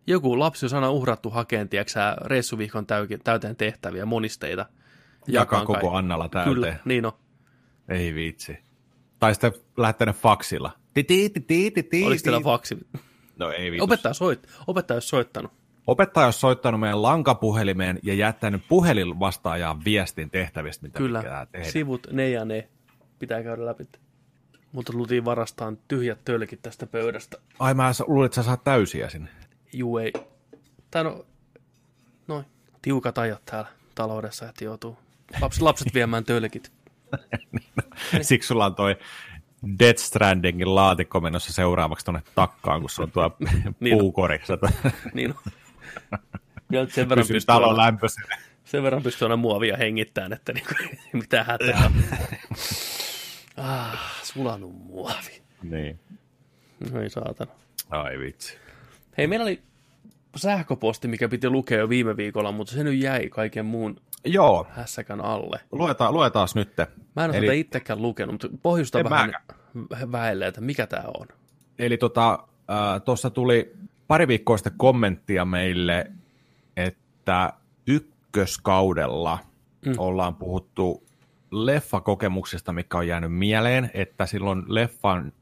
Joku 0.08 0.40
lapsi 0.40 0.66
olisi 0.66 0.76
aina 0.76 0.90
uhrattu 0.90 1.30
hakeen, 1.30 1.70
tiedätkö 1.70 2.00
reissuvihkon 2.26 2.86
täy- 2.86 3.20
täyteen 3.24 3.56
tehtäviä, 3.56 4.06
monisteita. 4.06 4.66
Jakaa 5.28 5.66
koko 5.66 5.74
kai- 5.90 5.98
Annalla 5.98 6.30
täyteen. 6.30 6.56
Kyllä, 6.56 6.76
niin 6.86 7.06
on. 7.06 7.12
Ei 7.90 8.14
viitsi. 8.16 8.58
Tai 9.20 9.34
sitten 9.36 9.54
lähettänyt 9.78 10.16
faksilla. 10.16 10.72
Oliko 12.06 12.22
teillä 12.24 12.42
faksi? 12.42 12.78
No 13.38 13.52
ei 13.52 13.72
viitus. 13.72 13.84
Opettaja, 13.84 14.14
soit, 14.14 14.48
opettaja 14.68 14.96
olisi 14.96 15.08
soittanut. 15.08 15.52
Opettaja 15.88 16.26
olisi 16.28 16.40
soittanut 16.40 16.80
meidän 16.80 17.02
lankapuhelimeen 17.02 18.00
ja 18.04 18.14
jättänyt 18.14 18.62
puhelin 18.70 19.20
vastaajaan 19.20 19.86
viestin 19.86 20.30
tehtävistä, 20.30 20.84
mitä 20.86 20.98
Kyllä, 20.98 21.20
pitää 21.24 21.46
tehdä. 21.46 21.72
sivut 21.72 22.08
ne 22.12 22.30
ja 22.30 22.46
ne 22.46 22.68
pitää 23.20 23.44
käydä 23.44 23.66
läpi. 23.66 23.88
Mutta 24.72 24.94
lutiin 24.96 25.26
varastaan 25.26 25.78
tyhjät 25.88 26.20
tölkit 26.26 26.62
tästä 26.62 26.88
pöydästä. 26.88 27.38
Ai 27.60 27.74
mä 27.74 27.92
luulin, 28.08 28.26
että 28.26 28.36
sä 28.36 28.44
saat 28.44 28.64
täysiä 28.64 29.10
sinne. 29.10 29.30
Juu 29.74 29.98
ei. 29.98 30.14
Tai 30.92 31.04
no, 31.04 31.26
noin, 32.28 32.46
tiukat 32.82 33.18
ajat 33.18 33.46
täällä 33.46 33.70
taloudessa, 33.96 34.50
että 34.50 34.64
joutuu 34.64 34.98
lapset, 35.42 35.62
lapset 35.62 35.94
viemään 35.94 36.24
tölkit. 36.24 36.72
Siksi 38.22 38.48
sulla 38.48 38.66
on 38.66 38.76
toi 38.76 38.96
Death 39.80 40.00
Strandingin 40.00 40.76
laatikko 40.76 41.20
menossa 41.20 41.54
seuraavaksi 41.54 42.06
tuonne 42.06 42.22
takkaan, 42.36 42.82
kun 42.82 42.90
se 42.90 43.02
on 43.02 43.12
tuo 43.12 43.38
Niin 43.80 43.98
puukori. 43.98 44.40
niin 45.14 45.34
on. 45.46 45.52
Ja 46.72 46.88
sen 46.90 47.10
verran 47.10 47.28
pystyy, 47.28 47.42
talon 47.46 47.78
lämpöisenä. 47.78 48.38
sen 48.64 48.84
verran 48.84 49.04
pystyy 49.04 49.26
aina 49.26 49.36
muovia 49.36 49.78
hengittämään, 49.78 50.34
että 50.34 50.54
niin 50.54 50.66
kuin, 50.66 51.00
mitä 51.14 51.44
hätää 51.44 51.82
on. 51.86 52.04
ah, 53.58 54.22
sulanut 54.24 54.76
muovi. 54.76 55.42
Niin. 55.64 56.00
Ei 57.02 57.10
saatana. 57.10 57.52
Ai 57.90 58.20
vitsi. 58.20 58.58
Hei, 59.18 59.28
meillä 59.28 59.44
oli 59.44 59.62
sähköposti, 60.36 61.08
mikä 61.08 61.30
piti 61.30 61.50
lukea 61.50 61.80
jo 61.80 61.90
viime 61.90 62.18
viikolla, 62.18 62.52
mutta 62.52 62.74
se 62.74 62.84
nyt 62.84 63.00
jäi 63.00 63.30
kaiken 63.30 63.66
muun 63.66 64.02
Joo, 64.26 64.68
hässäkän 64.70 65.22
alle. 65.22 65.60
luetaan, 65.72 66.14
luetaan 66.14 66.48
nyt. 66.56 66.78
Mä 67.16 67.24
en 67.24 67.30
ole 67.30 67.38
Eli- 67.38 67.46
sitä 67.46 67.54
itsekään 67.54 68.02
lukenut, 68.02 68.34
mutta 68.34 68.58
pohjusta 68.62 69.00
En 69.00 69.10
vähän 69.10 69.32
väelle, 70.12 70.48
että 70.48 70.62
mikä 70.62 70.88
tämä 70.88 71.04
on. 71.18 71.28
Eli 71.80 71.98
tota, 71.98 72.32
äh, 72.70 73.02
tuossa 73.06 73.30
tuli 73.30 73.74
pari 74.08 74.28
viikkoista 74.28 74.72
kommenttia 74.78 75.46
meille, 75.46 76.12
että 76.78 77.54
ykköskaudella 77.88 79.40
mm. 79.86 79.94
ollaan 79.98 80.36
puhuttu 80.36 81.04
leffakokemuksista, 81.52 82.74
mikä 82.74 82.98
on 82.98 83.08
jäänyt 83.08 83.34
mieleen, 83.34 83.92
että 83.94 84.26
silloin 84.26 84.64
leffan 84.68 85.34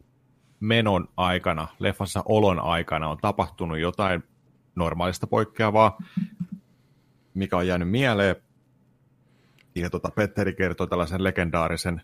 menon 0.60 1.08
aikana, 1.18 1.68
leffassa 1.80 2.24
olon 2.26 2.60
aikana 2.60 3.10
on 3.10 3.18
tapahtunut 3.18 3.80
jotain 3.80 4.24
normaalista 4.76 5.28
poikkeavaa, 5.28 5.98
mikä 7.34 7.58
on 7.58 7.68
jäänyt 7.68 7.90
mieleen. 7.90 8.36
Ja 9.76 9.90
tota, 9.90 10.12
Petteri 10.16 10.54
kertoi 10.54 10.88
tällaisen 10.88 11.24
legendaarisen 11.24 12.02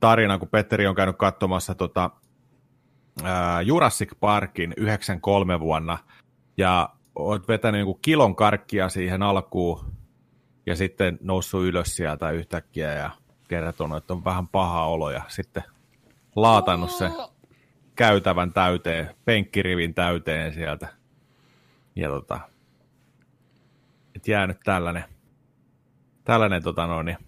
tarinan, 0.00 0.38
kun 0.38 0.48
Petteri 0.48 0.86
on 0.86 0.94
käynyt 0.94 1.16
katsomassa 1.16 1.74
tota, 1.74 2.10
ää, 3.22 3.62
Jurassic 3.62 4.12
Parkin 4.20 4.74
93 4.76 5.60
vuonna, 5.60 5.98
ja 6.56 6.88
oot 7.14 7.48
vetänyt 7.48 7.78
joku 7.78 7.94
kilon 7.94 8.36
karkkia 8.36 8.88
siihen 8.88 9.22
alkuun, 9.22 9.84
ja 10.66 10.76
sitten 10.76 11.18
noussut 11.22 11.62
ylös 11.62 11.96
sieltä 11.96 12.30
yhtäkkiä 12.30 12.92
ja 12.92 13.10
kertonut, 13.48 13.98
että 13.98 14.12
on 14.12 14.24
vähän 14.24 14.48
paha 14.48 14.86
olo, 14.86 15.10
ja 15.10 15.22
sitten 15.28 15.62
laatannut 16.36 16.90
se 16.90 17.10
käytävän 17.96 18.52
täyteen, 18.52 19.10
penkkirivin 19.24 19.94
täyteen 19.94 20.54
sieltä. 20.54 20.88
Ja 21.96 22.08
tota, 22.08 22.40
et 24.16 24.28
jäänyt 24.28 24.60
tällainen, 24.64 25.04
tällainen 26.24 26.62
tota 26.62 26.86
noin, 26.86 27.06
niin 27.06 27.18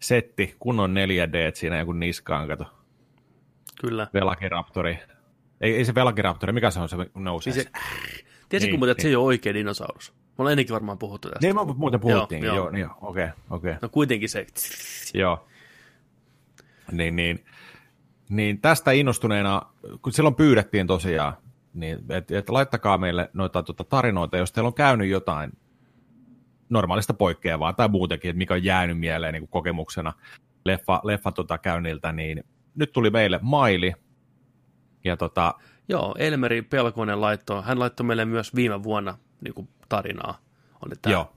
setti, 0.00 0.56
kunnon 0.58 0.94
4D 0.94 1.54
siinä 1.54 1.78
joku 1.78 1.92
niskaan, 1.92 2.48
kato. 2.48 2.64
Kyllä. 3.80 4.06
Velociraptori. 4.14 4.98
Ei, 5.60 5.76
ei 5.76 5.84
se 5.84 5.94
Velociraptori, 5.94 6.52
mikä 6.52 6.70
se 6.70 6.80
on 6.80 6.88
se 6.88 6.96
nousee? 7.14 7.52
Siis 7.52 7.64
se, 7.64 7.80
tiesitkö 8.48 8.72
Niin, 8.72 8.80
muuten, 8.80 8.90
että 8.92 9.02
se 9.02 9.08
niin. 9.08 9.12
ei 9.12 9.16
ole 9.16 9.24
oikea 9.24 9.54
dinosaurus? 9.54 10.12
Me 10.12 10.34
ollaan 10.42 10.52
ennenkin 10.52 10.74
varmaan 10.74 10.98
puhuttu 10.98 11.28
tästä. 11.28 11.46
Niin, 11.46 11.56
me 11.56 11.74
muuten 11.76 12.00
puhuttiin. 12.00 12.44
Joo, 12.44 12.56
Joo, 12.56 12.64
joo. 12.64 12.78
joo, 12.78 12.80
joo 12.80 13.10
okei, 13.10 13.24
okay, 13.24 13.36
okei. 13.50 13.70
Okay. 13.70 13.78
No 13.82 13.88
kuitenkin 13.88 14.28
se, 14.28 14.46
Joo. 15.14 15.48
Niin, 16.92 17.16
niin, 17.16 17.44
niin 18.28 18.60
tästä 18.60 18.90
innostuneena, 18.90 19.62
kun 20.02 20.12
silloin 20.12 20.34
pyydettiin 20.34 20.86
tosiaan, 20.86 21.36
niin 21.74 21.98
että 22.08 22.38
et 22.38 22.48
laittakaa 22.48 22.98
meille 22.98 23.30
noita 23.32 23.62
tota, 23.62 23.84
tarinoita, 23.84 24.36
jos 24.36 24.52
teillä 24.52 24.68
on 24.68 24.74
käynyt 24.74 25.08
jotain 25.08 25.52
normaalista 26.68 27.14
poikkeavaa 27.14 27.72
tai 27.72 27.88
muutenkin, 27.88 28.28
että 28.28 28.38
mikä 28.38 28.54
on 28.54 28.64
jäänyt 28.64 28.98
mieleen 28.98 29.32
niin 29.32 29.42
kuin 29.42 29.50
kokemuksena 29.50 30.12
leffa, 30.64 31.00
leffa 31.04 31.32
tota, 31.32 31.58
käynniltä, 31.58 32.12
niin 32.12 32.44
nyt 32.74 32.92
tuli 32.92 33.10
meille 33.10 33.38
maili, 33.42 33.92
ja 35.04 35.16
tota, 35.16 35.54
joo, 35.88 36.14
Elmeri 36.18 36.62
Pelkonen 36.62 37.20
laittoi, 37.20 37.62
hän 37.62 37.78
laittoi 37.78 38.06
meille 38.06 38.24
myös 38.24 38.54
viime 38.54 38.82
vuonna 38.82 39.18
niin 39.40 39.54
kuin 39.54 39.68
tarinaa. 39.88 40.38
Oli 40.86 40.94
tämä 41.02 41.12
joo, 41.12 41.32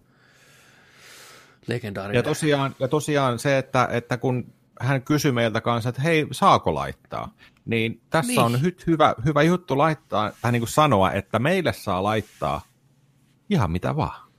legendaarinen. 1.67 2.19
Ja 2.19 2.23
tosiaan, 2.23 2.75
ja 2.79 2.87
tosiaan 2.87 3.39
se, 3.39 3.57
että, 3.57 3.87
että 3.91 4.17
kun 4.17 4.53
hän 4.81 5.01
kysyi 5.01 5.31
meiltä 5.31 5.61
kanssa, 5.61 5.89
että 5.89 6.01
hei, 6.01 6.27
saako 6.31 6.75
laittaa, 6.75 7.29
niin 7.65 8.01
tässä 8.09 8.31
Niin. 8.31 8.41
on 8.41 8.59
nyt 8.61 8.87
hyvä, 8.87 9.15
hyvä 9.25 9.41
juttu 9.41 9.77
laittaa, 9.77 10.31
tai 10.41 10.51
niin 10.51 10.61
kuin 10.61 10.69
sanoa, 10.69 11.11
että 11.11 11.39
meille 11.39 11.73
saa 11.73 12.03
laittaa 12.03 12.61
ihan 13.49 13.71
mitä 13.71 13.95
vaan. 13.95 14.29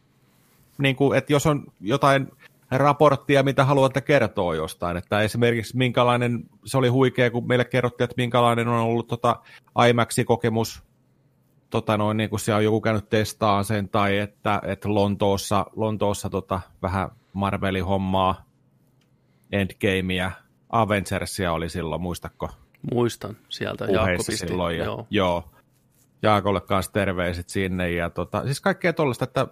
Niin 0.79 0.97
kuin, 0.97 1.19
että 1.19 1.33
jos 1.33 1.47
on 1.47 1.65
jotain 1.81 2.29
raporttia, 2.71 3.43
mitä 3.43 3.65
haluatte 3.65 4.01
kertoa 4.01 4.55
jostain, 4.55 4.97
että 4.97 5.21
esimerkiksi 5.21 5.77
minkälainen, 5.77 6.45
se 6.65 6.79
oli 6.79 6.89
huikea, 6.89 7.31
kun 7.31 7.49
meille 7.49 7.65
kerrottiin, 7.65 8.05
että 8.05 8.15
minkälainen 8.17 8.69
on 8.69 8.81
ollut 8.81 9.09
tota 9.09 9.37
IMAX-kokemus, 9.89 10.83
tota 11.71 11.97
noin, 11.97 12.17
niin 12.17 12.31
kun 12.31 12.39
siellä 12.41 12.57
on 12.59 12.65
joku 12.65 12.81
käynyt 12.81 13.09
testaan 13.09 13.65
sen, 13.65 13.89
tai 13.89 14.19
että, 14.19 14.61
että 14.65 14.95
Lontoossa, 14.95 15.67
Lontoossa 15.77 16.31
tota, 16.31 16.61
vähän 16.83 17.11
Marvelin 17.33 17.85
hommaa, 17.85 18.45
Endgamea, 19.53 20.31
Avengersia 20.71 21.53
oli 21.53 21.69
silloin, 21.69 22.03
muistatko? 22.03 22.51
Muistan 22.93 23.37
sieltä, 23.49 23.85
Jaakko 23.85 24.25
pisti. 24.27 24.37
silloin. 24.37 24.79
Ja, 24.79 24.85
Joo. 24.85 25.07
joo. 25.11 25.51
Jaakolle 26.23 26.61
kanssa 26.61 26.93
terveiset 26.93 27.49
sinne. 27.49 27.91
Ja 27.91 28.11
tota, 28.11 28.45
siis 28.45 28.61
kaikkea 28.61 28.93
tuollaista, 28.93 29.25
että 29.25 29.47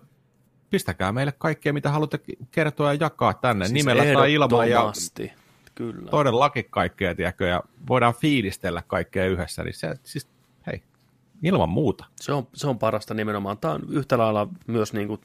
pistäkää 0.71 1.13
meille 1.13 1.33
kaikkea, 1.39 1.73
mitä 1.73 1.91
haluatte 1.91 2.21
kertoa 2.51 2.93
ja 2.93 2.99
jakaa 3.01 3.35
tänne 3.35 3.65
siis 3.65 3.75
nimellä 3.75 4.15
tai 4.15 4.33
ilman. 4.33 4.71
Ja. 4.71 4.93
Kyllä. 5.75 6.11
todellakin 6.11 6.65
kaikkea, 6.71 7.15
tiedätkö, 7.15 7.47
ja 7.47 7.63
voidaan 7.89 8.15
fiilistellä 8.15 8.83
kaikkea 8.87 9.27
yhdessä. 9.27 9.65
Niin 9.65 9.75
se, 9.75 9.95
siis, 10.03 10.29
hei, 10.67 10.83
ilman 11.43 11.69
muuta. 11.69 12.05
Se 12.21 12.33
on, 12.33 12.49
se 12.55 12.67
on 12.67 12.79
parasta 12.79 13.15
nimenomaan. 13.15 13.59
Tämä 13.59 13.75
on 13.75 13.83
yhtä 13.91 14.19
lailla 14.19 14.49
myös 14.67 14.93
niin 14.93 15.09
kuin 15.09 15.21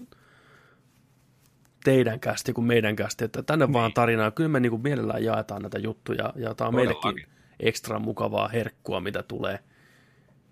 teidän 1.86 2.20
kästi 2.20 2.54
kuin 2.54 2.66
meidän 2.66 2.96
kästi, 2.96 3.26
että 3.26 3.44
tänne 3.44 3.66
niin. 3.66 3.74
vaan 3.74 3.94
tarinaa. 3.94 4.32
Kyllä 4.32 4.50
me 4.50 4.60
niin 4.60 4.70
kuin 4.70 4.82
mielellään 4.82 5.24
jaetaan 5.24 5.62
näitä 5.62 5.80
juttuja, 5.80 6.34
ja 6.36 6.56
tämä 6.56 6.68
on 6.68 6.74
Todellakin. 6.74 7.02
meillekin 7.14 7.34
ekstra 7.60 8.00
mukavaa 8.00 8.48
herkkua, 8.48 9.00
mitä 9.00 9.24
tulee. 9.24 9.60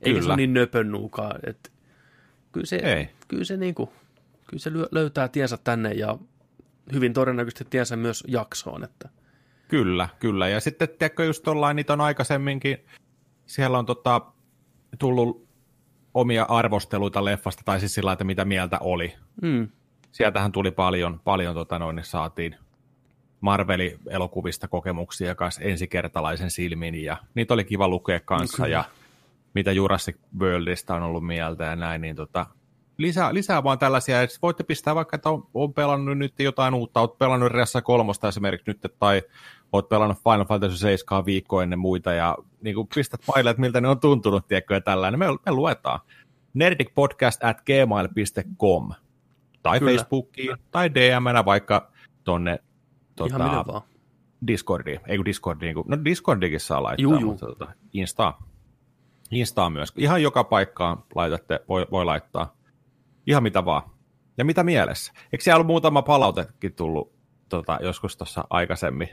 Eikä 0.02 0.18
se 0.18 0.22
Kyllä. 0.22 0.34
ole 0.34 0.38
niin 0.38 0.54
nöpönnuukaan. 0.54 1.40
Että 1.44 1.70
kyllä 2.52 2.66
se, 2.66 2.76
Ei. 2.76 3.10
kyllä 3.28 3.44
se, 3.44 3.58
niin 3.58 3.76
kuin, 3.76 3.90
kyllä 4.48 4.62
se 4.62 4.70
lyö- 4.70 4.88
löytää 4.92 5.28
tiensä 5.28 5.58
tänne, 5.64 5.92
ja 5.92 6.18
hyvin 6.94 7.14
todennäköisesti 7.14 7.66
tiensä 7.70 7.96
myös 7.96 8.24
jaksoon. 8.28 8.84
Että 8.84 9.10
Kyllä, 9.68 10.10
kyllä. 10.20 10.48
Ja 10.48 10.60
sitten, 10.60 10.90
tiedätkö, 10.90 11.26
just 11.26 11.44
tollain, 11.44 11.76
niitä 11.76 11.94
on 11.94 12.02
aikaisemminkin, 12.02 12.78
siellä 13.46 13.80
on 13.80 13.86
tota, 13.86 14.22
tullut 15.00 15.48
omia 16.14 16.44
arvosteluita 16.44 17.26
leffasta, 17.26 17.62
tai 17.66 17.80
siis 17.80 17.94
sillä 17.94 18.12
että 18.12 18.24
mitä 18.24 18.46
mieltä 18.46 18.78
oli. 18.80 19.14
mm, 19.42 19.68
Sieltähän 20.14 20.52
tuli 20.52 20.72
paljon, 20.72 21.22
paljon 21.24 21.56
tota 21.56 21.80
noin, 21.80 21.96
niin 21.96 22.06
saatiin 22.06 22.56
Marveli-elokuvista 23.42 24.68
kokemuksia 24.68 25.36
kanssa 25.36 25.62
ensikertalaisen 25.62 26.52
silmin, 26.52 27.04
ja 27.04 27.18
niitä 27.36 27.54
oli 27.54 27.64
kiva 27.64 27.88
lukea 27.88 28.20
kanssa, 28.20 28.64
Kyllä. 28.64 28.70
ja 28.70 28.84
mitä 29.54 29.72
Jurassic 29.72 30.16
Worldista 30.40 30.96
on 30.96 31.04
ollut 31.04 31.26
mieltä 31.26 31.64
ja 31.64 31.76
näin, 31.76 32.02
niin 32.02 32.16
tota, 32.16 32.46
lisää, 32.98 33.34
lisää 33.34 33.64
vaan 33.64 33.80
tällaisia, 33.80 34.22
että 34.22 34.38
voitte 34.42 34.64
pistää 34.64 34.96
vaikka, 34.96 35.16
että 35.16 35.30
on, 35.30 35.48
on 35.54 35.74
pelannut 35.74 36.18
nyt 36.18 36.34
jotain 36.40 36.74
uutta, 36.74 37.00
oot 37.00 37.18
pelannut 37.18 37.52
Ressa 37.52 37.82
kolmosta 37.82 38.28
esimerkiksi 38.28 38.70
nyt, 38.70 38.96
tai 39.00 39.22
oot 39.72 39.90
pelannut 39.90 40.18
Final 40.18 40.46
Fantasy 40.46 40.78
7 40.78 41.26
viikkoa 41.26 41.64
ennen 41.64 41.80
muita, 41.80 42.14
ja 42.14 42.38
niin 42.62 42.76
kuin 42.76 42.88
pistät 42.96 43.22
maille, 43.28 43.50
että 43.50 43.62
miltä 43.62 43.82
ne 43.82 43.88
on 43.88 44.00
tuntunut, 44.00 44.48
tiedätkö, 44.48 44.74
ja 44.74 44.82
tällainen, 44.82 45.20
me, 45.20 45.26
me 45.46 45.52
luetaan. 45.52 46.00
nerdicpodcast 46.54 47.44
at 47.44 47.62
gmail.com 47.62 48.92
tai 49.64 49.80
Kyllä. 49.80 49.92
Facebookiin, 49.92 50.58
tai 50.72 50.94
DMnä 50.94 51.46
vaikka 51.46 51.92
tonne 52.24 52.60
tota, 53.16 53.36
ihan 53.36 53.50
minä 53.52 53.64
vaan. 53.68 53.82
Discordiin, 54.48 55.00
ei 55.08 55.18
kun 55.18 55.26
Discordiin, 55.26 55.76
kun, 55.76 55.86
no 55.88 55.98
Discordiinkin 56.06 56.60
saa 56.60 56.84
laittaa, 56.84 57.04
Juu, 57.04 57.20
juu. 57.20 57.32
mutta 57.32 57.46
tota, 57.46 57.72
Insta, 57.94 58.34
Insta 59.32 59.70
myös. 59.70 59.94
Ihan 59.98 60.24
joka 60.24 60.44
paikkaan 60.44 61.04
laitatte, 61.16 61.60
voi, 61.70 61.88
voi 61.92 62.06
laittaa. 62.06 62.56
Ihan 63.28 63.44
mitä 63.44 63.66
vaan. 63.66 63.82
Ja 64.38 64.46
mitä 64.46 64.64
mielessä? 64.64 65.14
Eikö 65.34 65.44
siellä 65.44 65.58
ollut 65.58 65.68
muutama 65.68 66.02
palautekin 66.02 66.74
tullut 66.74 67.14
tota, 67.50 67.80
joskus 67.82 68.18
tuossa 68.18 68.44
aikaisemmin? 68.50 69.10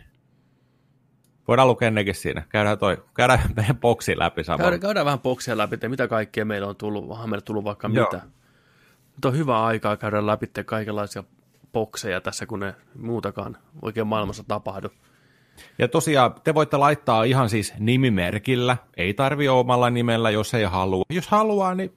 Voidaan 1.49 1.69
lukea 1.69 1.91
nekin 1.91 2.15
siinä. 2.15 2.43
Käydään, 2.49 2.79
toi, 2.79 3.05
käydään 3.15 3.41
meidän 3.57 3.77
boksi 3.77 4.19
läpi 4.19 4.45
samalla. 4.45 4.63
Käydään, 4.63 4.81
käydään 4.81 5.07
vähän 5.07 5.21
boksia 5.21 5.59
läpi, 5.59 5.75
että 5.75 5.89
mitä 5.89 6.09
kaikkea 6.09 6.45
meillä 6.45 6.69
on 6.69 6.77
tullut, 6.77 7.11
onhan 7.11 7.31
meillä 7.31 7.45
tullut 7.45 7.65
vaikka 7.65 7.91
Joo. 7.93 8.07
mitä. 8.13 8.27
Nyt 9.21 9.25
on 9.25 9.37
hyvä 9.39 9.65
aikaa 9.65 9.97
käydä 9.97 10.27
läpi 10.27 10.47
kaikenlaisia 10.67 11.25
bokseja 11.73 12.21
tässä, 12.21 12.47
kun 12.47 12.61
ne 12.61 12.75
muutakaan 12.99 13.57
oikein 13.83 14.07
maailmassa 14.07 14.45
tapahdu. 14.49 14.89
Ja 15.79 15.89
tosiaan 15.89 16.35
te 16.45 16.55
voitte 16.55 16.77
laittaa 16.77 17.25
ihan 17.25 17.49
siis 17.49 17.75
nimimerkillä. 17.79 18.77
Ei 18.97 19.15
tarvi 19.15 19.49
omalla 19.49 19.91
nimellä, 19.91 20.31
jos 20.31 20.55
ei 20.55 20.65
halua. 20.65 21.03
Jos 21.11 21.29
haluaa, 21.29 21.75
niin 21.75 21.93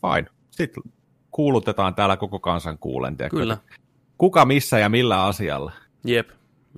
fine. 0.00 0.26
Sitten 0.50 0.82
kuulutetaan 1.30 1.94
täällä 1.94 2.16
koko 2.16 2.38
kansan 2.38 2.78
kuulen. 2.78 3.16
Kyllä, 3.30 3.58
Kuka 4.18 4.44
missä 4.44 4.78
ja 4.78 4.88
millä 4.88 5.24
asialla. 5.24 5.72
jep. 6.04 6.30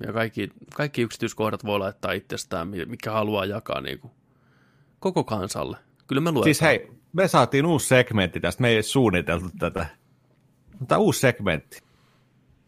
Ja 0.05 0.13
kaikki, 0.13 0.49
kaikki 0.75 1.01
yksityiskohdat 1.01 1.65
voi 1.65 1.79
laittaa 1.79 2.11
itsestään, 2.11 2.67
mikä 2.67 3.11
haluaa 3.11 3.45
jakaa 3.45 3.81
niin 3.81 3.99
kuin 3.99 4.11
koko 4.99 5.23
kansalle. 5.23 5.77
Kyllä 6.07 6.21
me 6.21 6.31
luetaan. 6.31 6.43
Siis 6.43 6.61
hei, 6.61 6.91
me 7.13 7.27
saatiin 7.27 7.65
uusi 7.65 7.87
segmentti 7.87 8.39
tästä, 8.39 8.61
me 8.61 8.69
ei 8.69 8.83
suunniteltu 8.83 9.49
tätä. 9.59 9.85
Mutta 10.79 10.97
uusi 10.97 11.19
segmentti. 11.19 11.79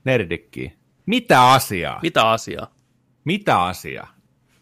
Nerdikki. 0.04 0.78
Mitä 1.06 1.52
asiaa? 1.52 2.00
Mitä 2.02 2.30
asiaa? 2.30 2.76
Mitä 3.24 3.64
asiaa? 3.64 4.16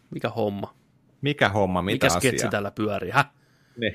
Mikä 0.10 0.30
homma? 0.30 0.76
Mikä 1.22 1.50
homma, 1.50 1.82
mitä 1.82 1.94
Mikä 1.94 2.08
asiaa? 2.08 2.20
sketsi 2.20 2.48
täällä 2.48 2.72
pyörii? 2.72 3.12
Häh? 3.12 3.30
Niin. 3.78 3.94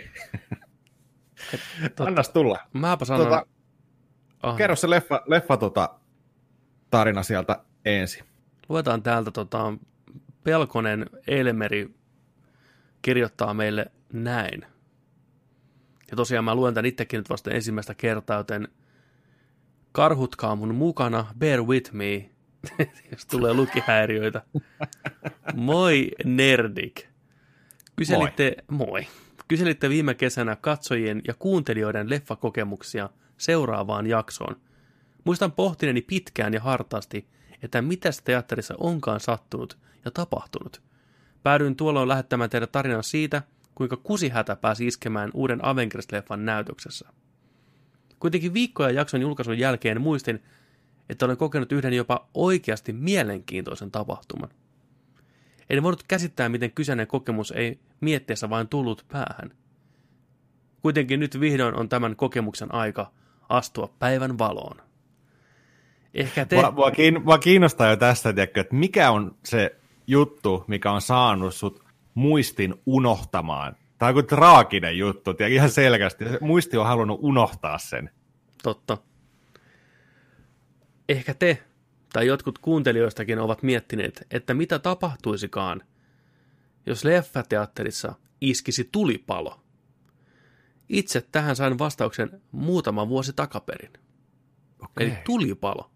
Annas 2.06 2.28
tulla. 2.28 2.58
Mäpä 2.72 3.04
sanon... 3.04 3.26
Tota, 3.26 3.46
ah, 4.42 4.56
kerro 4.56 4.76
se 4.76 4.90
leffa, 4.90 5.22
leffa 5.26 5.56
tota, 5.56 5.98
tarina 6.90 7.22
sieltä 7.22 7.64
ensin. 7.84 8.24
Luetaan 8.68 9.02
täältä 9.02 9.30
tota, 9.30 9.74
Pelkonen 10.44 11.06
Elmeri 11.26 11.94
kirjoittaa 13.02 13.54
meille 13.54 13.86
näin. 14.12 14.66
Ja 16.10 16.16
tosiaan 16.16 16.44
mä 16.44 16.54
luen 16.54 16.74
tämän 16.74 16.86
itsekin 16.86 17.18
nyt 17.18 17.30
vasta 17.30 17.50
ensimmäistä 17.50 17.94
kertaa, 17.94 18.36
joten 18.36 18.68
karhutkaa 19.92 20.56
mun 20.56 20.74
mukana, 20.74 21.26
bear 21.38 21.62
with 21.62 21.92
me, 21.92 22.30
jos 23.12 23.26
tulee 23.26 23.54
lukihäiriöitä. 23.54 24.42
Moi 25.54 26.10
Nerdik. 26.24 27.08
Kyselitte, 27.96 28.56
moi. 28.70 28.86
moi. 28.86 29.06
Kyselitte 29.48 29.88
viime 29.88 30.14
kesänä 30.14 30.56
katsojien 30.56 31.22
ja 31.28 31.34
kuuntelijoiden 31.38 32.10
leffakokemuksia 32.10 33.10
seuraavaan 33.36 34.06
jaksoon. 34.06 34.56
Muistan 35.24 35.52
pohtineeni 35.52 36.02
pitkään 36.02 36.54
ja 36.54 36.60
hartaasti, 36.60 37.28
että 37.62 37.82
mitä 37.82 38.10
teatterissa 38.24 38.74
onkaan 38.78 39.20
sattunut 39.20 39.78
ja 40.04 40.10
tapahtunut. 40.10 40.82
Päädyin 41.42 41.76
tuolloin 41.76 42.08
lähettämään 42.08 42.50
teille 42.50 42.66
tarinan 42.66 43.04
siitä, 43.04 43.42
kuinka 43.78 43.96
kusihätä 43.96 44.56
pääsi 44.56 44.86
iskemään 44.86 45.30
uuden 45.34 45.60
Avengers-leffan 45.64 46.44
näytöksessä. 46.44 47.08
Kuitenkin 48.20 48.54
viikkoja 48.54 48.90
jakson 48.90 49.20
julkaisun 49.20 49.58
jälkeen 49.58 50.00
muistin, 50.00 50.42
että 51.08 51.24
olen 51.24 51.36
kokenut 51.36 51.72
yhden 51.72 51.92
jopa 51.92 52.28
oikeasti 52.34 52.92
mielenkiintoisen 52.92 53.90
tapahtuman. 53.90 54.48
En 55.70 55.82
voinut 55.82 56.02
käsittää, 56.08 56.48
miten 56.48 56.72
kyseinen 56.72 57.06
kokemus 57.06 57.50
ei 57.50 57.78
mietteessä 58.00 58.50
vain 58.50 58.68
tullut 58.68 59.04
päähän. 59.08 59.50
Kuitenkin 60.82 61.20
nyt 61.20 61.40
vihdoin 61.40 61.74
on 61.74 61.88
tämän 61.88 62.16
kokemuksen 62.16 62.74
aika 62.74 63.12
astua 63.48 63.94
päivän 63.98 64.38
valoon. 64.38 64.76
Ehkä 66.14 66.44
te... 66.44 66.56
Mua, 66.56 66.70
mua, 66.70 66.90
kiin, 66.90 67.22
mua 67.24 67.38
kiinnostaa 67.38 67.90
jo 67.90 67.96
tästä, 67.96 68.28
että 68.36 68.66
mikä 68.70 69.10
on 69.10 69.34
se 69.44 69.76
juttu, 70.06 70.64
mikä 70.66 70.92
on 70.92 71.00
saanut 71.00 71.54
sut 71.54 71.87
muistin 72.18 72.74
unohtamaan. 72.86 73.76
Tämä 73.98 74.08
on 74.08 74.14
kuin 74.14 74.26
traaginen 74.26 74.98
juttu, 74.98 75.34
tiedätkö, 75.34 75.54
ihan 75.54 75.70
selkeästi. 75.70 76.24
Muisti 76.40 76.76
on 76.76 76.86
halunnut 76.86 77.18
unohtaa 77.22 77.78
sen. 77.78 78.10
Totta. 78.62 78.98
Ehkä 81.08 81.34
te 81.34 81.62
tai 82.12 82.26
jotkut 82.26 82.58
kuuntelijoistakin 82.58 83.38
ovat 83.38 83.62
miettineet, 83.62 84.26
että 84.30 84.54
mitä 84.54 84.78
tapahtuisikaan, 84.78 85.82
jos 86.86 87.04
leffateatterissa 87.04 88.14
iskisi 88.40 88.88
tulipalo. 88.92 89.60
Itse 90.88 91.20
tähän 91.32 91.56
sain 91.56 91.78
vastauksen 91.78 92.42
muutama 92.52 93.08
vuosi 93.08 93.32
takaperin. 93.32 93.92
Okay. 94.80 95.06
Eli 95.06 95.12
tulipalo. 95.24 95.90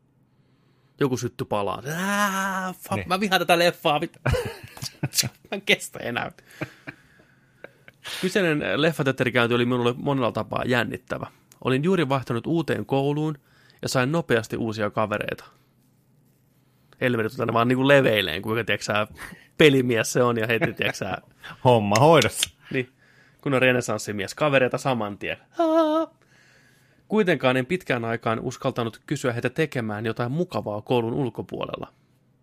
Joku 1.03 1.17
sytty 1.17 1.45
palaa. 1.45 1.83
Ää, 1.97 2.73
fuck, 2.73 2.95
Niin. 2.97 3.09
mä 3.09 3.21
vihaan 3.21 3.41
tätä 3.41 3.59
leffaa. 3.59 4.01
Mä 5.23 5.29
en 5.53 5.63
kestä 5.63 5.99
enää. 5.99 6.33
Kyseinen 8.21 8.83
leffateatterikäynti 8.83 9.55
oli 9.55 9.65
minulle 9.65 9.95
monella 9.97 10.33
tapaa 10.33 10.63
jännittävä. 10.67 11.27
Olin 11.65 11.85
juuri 11.85 12.09
vaihtanut 12.09 12.47
uuteen 12.47 12.87
kouluun 12.87 13.39
ja 13.83 13.89
sain 13.89 14.13
nopeasti 14.13 14.57
uusia 14.57 14.91
kavereita. 14.91 15.45
Helvetit 17.01 17.37
tänne 17.37 17.53
vaan 17.53 17.69
niinku 17.69 17.89
leveileen, 17.89 18.43
kuinka 18.43 18.65
tiedätkö, 18.65 18.85
sä, 18.85 19.07
pelimies 19.59 20.13
se 20.13 20.23
on 20.23 20.37
ja 20.39 20.47
heti 20.47 20.73
tiedätkö, 20.73 20.99
sä, 20.99 21.19
Homma 21.65 21.97
hoidossa. 22.01 22.51
niin, 22.73 22.93
kun 23.41 23.55
on 23.55 23.63
renesanssimies, 23.63 24.35
kavereita 24.35 24.79
saman 24.79 25.19
tien. 25.19 25.37
Aa. 25.59 26.11
Kuitenkaan 27.13 27.57
en 27.57 27.67
pitkään 27.67 28.05
aikaan 28.05 28.41
uskaltanut 28.41 29.01
kysyä 29.07 29.33
heitä 29.33 29.51
tekemään 29.51 30.07
jotain 30.07 30.33
mukavaa 30.33 30.83
koulun 30.83 31.13
ulkopuolella. 31.15 31.93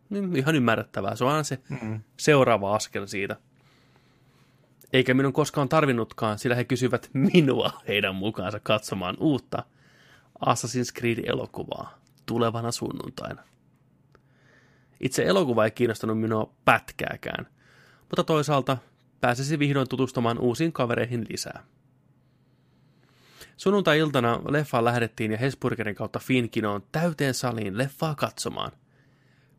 Niin, 0.09 0.35
ihan 0.35 0.55
ymmärrettävää, 0.55 1.15
se 1.15 1.23
on 1.23 1.31
aina 1.31 1.43
se 1.43 1.59
Mm. 1.81 2.01
seuraava 2.17 2.75
askel 2.75 3.05
siitä. 3.05 3.35
Eikä 4.93 5.13
minun 5.13 5.33
koskaan 5.33 5.69
tarvinnutkaan, 5.69 6.39
sillä 6.39 6.55
he 6.55 6.63
kysyvät 6.63 7.09
minua 7.13 7.71
heidän 7.87 8.15
mukaansa 8.15 8.59
katsomaan 8.59 9.17
uutta 9.19 9.63
Assassin's 10.45 10.99
Creed-elokuvaa 10.99 11.99
tulevana 12.25 12.71
sunnuntaina. 12.71 13.43
Itse 14.99 15.23
elokuva 15.23 15.65
ei 15.65 15.71
kiinnostanut 15.71 16.19
minua 16.19 16.53
pätkääkään, 16.65 17.47
mutta 17.99 18.23
toisaalta 18.23 18.77
pääsisi 19.21 19.59
vihdoin 19.59 19.89
tutustumaan 19.89 20.39
uusiin 20.39 20.71
kavereihin 20.73 21.25
lisää. 21.29 21.63
Sunnuntai-iltana 23.59 24.41
leffaan 24.49 24.85
lähdettiin 24.85 25.31
ja 25.31 25.37
Hesburgerin 25.37 25.95
kautta 25.95 26.19
Finkinoon 26.19 26.83
täyteen 26.91 27.33
saliin 27.33 27.77
leffaa 27.77 28.15
katsomaan. 28.15 28.71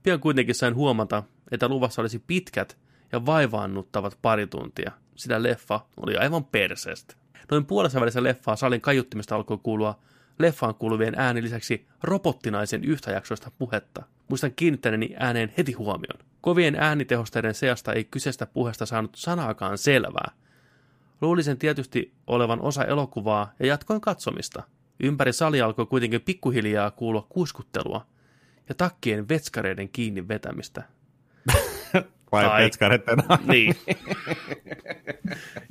Pian 0.02 0.20
kuitenkin 0.20 0.54
sain 0.54 0.74
huomata, 0.74 1.22
että 1.50 1.68
luvassa 1.68 2.02
olisi 2.02 2.18
pitkät 2.26 2.78
ja 3.12 3.26
vaivaannuttavat 3.26 4.18
pari 4.22 4.46
tuntia, 4.46 4.92
sillä 5.14 5.42
leffa 5.42 5.80
oli 5.96 6.16
aivan 6.16 6.44
perseestä. 6.44 7.14
Noin 7.50 7.66
puolessa 7.66 8.00
välissä 8.00 8.22
leffaa 8.22 8.56
salin 8.56 8.80
kaiuttimista 8.80 9.36
alkoi 9.36 9.58
kuulua 9.62 9.98
leffaan 10.38 10.74
kuuluvien 10.74 11.14
ääni 11.16 11.42
lisäksi 11.42 11.86
robottinaisen 12.02 12.84
yhtäjaksoista 12.84 13.50
puhetta. 13.58 14.02
Muistan 14.28 14.52
kiinnittäneeni 14.56 15.14
ääneen 15.18 15.52
heti 15.58 15.72
huomion. 15.72 16.18
Kovien 16.40 16.74
äänitehosteiden 16.74 17.54
seasta 17.54 17.92
ei 17.92 18.04
kyseistä 18.04 18.46
puheesta 18.46 18.86
saanut 18.86 19.14
sanaakaan 19.14 19.78
selvää. 19.78 20.32
Luulisin 21.20 21.59
tietysti 21.59 22.12
olevan 22.26 22.61
osa 22.61 22.85
elokuvaa 22.85 23.52
ja 23.61 23.66
jatkoin 23.66 24.00
katsomista. 24.00 24.62
Ympäri 25.02 25.33
sali 25.33 25.61
alkoi 25.61 25.87
kuitenkin 25.87 26.20
pikkuhiljaa 26.20 26.90
kuulua 26.90 27.26
kuiskuttelua 27.28 28.06
ja 28.68 28.74
takkien 28.74 29.28
vetskareiden 29.28 29.88
kiinni 29.88 30.28
vetämistä. 30.28 30.83
Vai 32.33 32.44
Tai- 32.44 32.62
petskaretten. 32.64 33.18
Niin. 33.46 33.74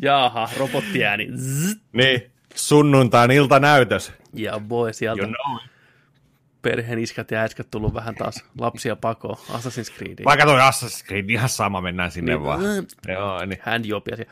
Jaaha, 0.01 0.49
robottiääni. 0.57 1.27
Zzz. 1.38 1.75
niin, 1.93 2.31
sunnuntain 2.55 3.31
iltanäytös. 3.31 4.13
Ja 4.33 4.59
boy, 4.59 4.93
sieltä 4.93 5.21
You 5.23 5.31
know. 5.31 5.57
perheen 6.62 6.99
iskät 6.99 7.31
ja 7.31 7.41
äskät 7.41 7.67
tullut 7.71 7.93
vähän 7.93 8.15
taas 8.15 8.43
lapsia 8.59 8.95
pakoon 8.95 9.38
Assassin's 9.38 9.95
Creediin. 9.97 10.25
Vaikka 10.25 10.45
toi 10.45 10.59
Assassin's 10.59 11.05
Creed, 11.07 11.29
ihan 11.29 11.49
sama, 11.49 11.81
mennään 11.81 12.12
sinne 12.12 12.31
Niin, 12.35 12.43
vaan. 12.43 12.59
mm. 12.59 13.12
Joo, 13.13 13.45
niin. 13.45 13.59
Hän 13.62 13.85
jopi 13.85 14.12
asia. 14.13 14.25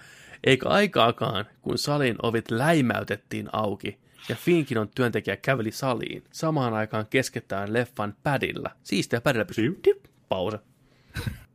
Eikä 0.43 0.69
aikaakaan, 0.69 1.45
kun 1.61 1.77
salin 1.77 2.15
ovit 2.23 2.51
läimäytettiin 2.51 3.49
auki 3.53 3.99
ja 4.29 4.35
Finkinon 4.35 4.89
työntekijä 4.95 5.37
käveli 5.37 5.71
saliin. 5.71 6.23
Samaan 6.31 6.73
aikaan 6.73 7.07
keskettään 7.09 7.73
leffan 7.73 8.15
padilla. 8.23 8.69
Siistiä 8.83 9.21
padilla 9.21 9.45
pysyy. 9.45 9.79
Dip, 9.83 10.05
pause. 10.29 10.59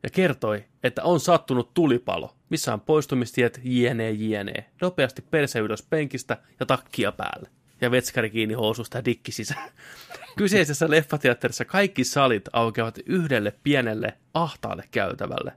Ja 0.03 0.09
kertoi, 0.09 0.63
että 0.83 1.03
on 1.03 1.19
sattunut 1.19 1.73
tulipalo, 1.73 2.35
missä 2.49 2.73
on 2.73 2.81
poistumistiet 2.81 3.61
jne 3.63 4.11
jne. 4.11 4.65
Nopeasti 4.81 5.21
perse 5.21 5.59
ylös 5.59 5.83
penkistä 5.89 6.37
ja 6.59 6.65
takkia 6.65 7.11
päälle. 7.11 7.49
Ja 7.81 7.91
vetskari 7.91 8.29
kiinni 8.29 8.53
housusta 8.53 8.97
ja 8.97 9.05
dikki 9.05 9.31
sisään. 9.31 9.69
Kyseisessä 10.37 10.89
leffateatterissa 10.89 11.65
kaikki 11.65 12.03
salit 12.03 12.49
aukeavat 12.53 12.99
yhdelle 13.05 13.53
pienelle 13.63 14.13
ahtaalle 14.33 14.83
käytävälle. 14.91 15.53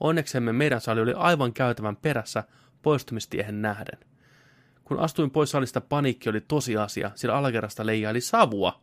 Onneksemme 0.00 0.52
meidän 0.52 0.80
sali 0.80 1.00
oli 1.00 1.12
aivan 1.12 1.52
käytävän 1.52 1.96
perässä 1.96 2.44
poistumistiehen 2.82 3.62
nähden. 3.62 3.98
Kun 4.84 4.98
astuin 4.98 5.30
pois 5.30 5.50
salista, 5.50 5.80
paniikki 5.80 6.28
oli 6.28 6.40
tosiasia, 6.40 7.10
sillä 7.14 7.36
alakerrasta 7.36 7.86
leijaili 7.86 8.20
savua. 8.20 8.80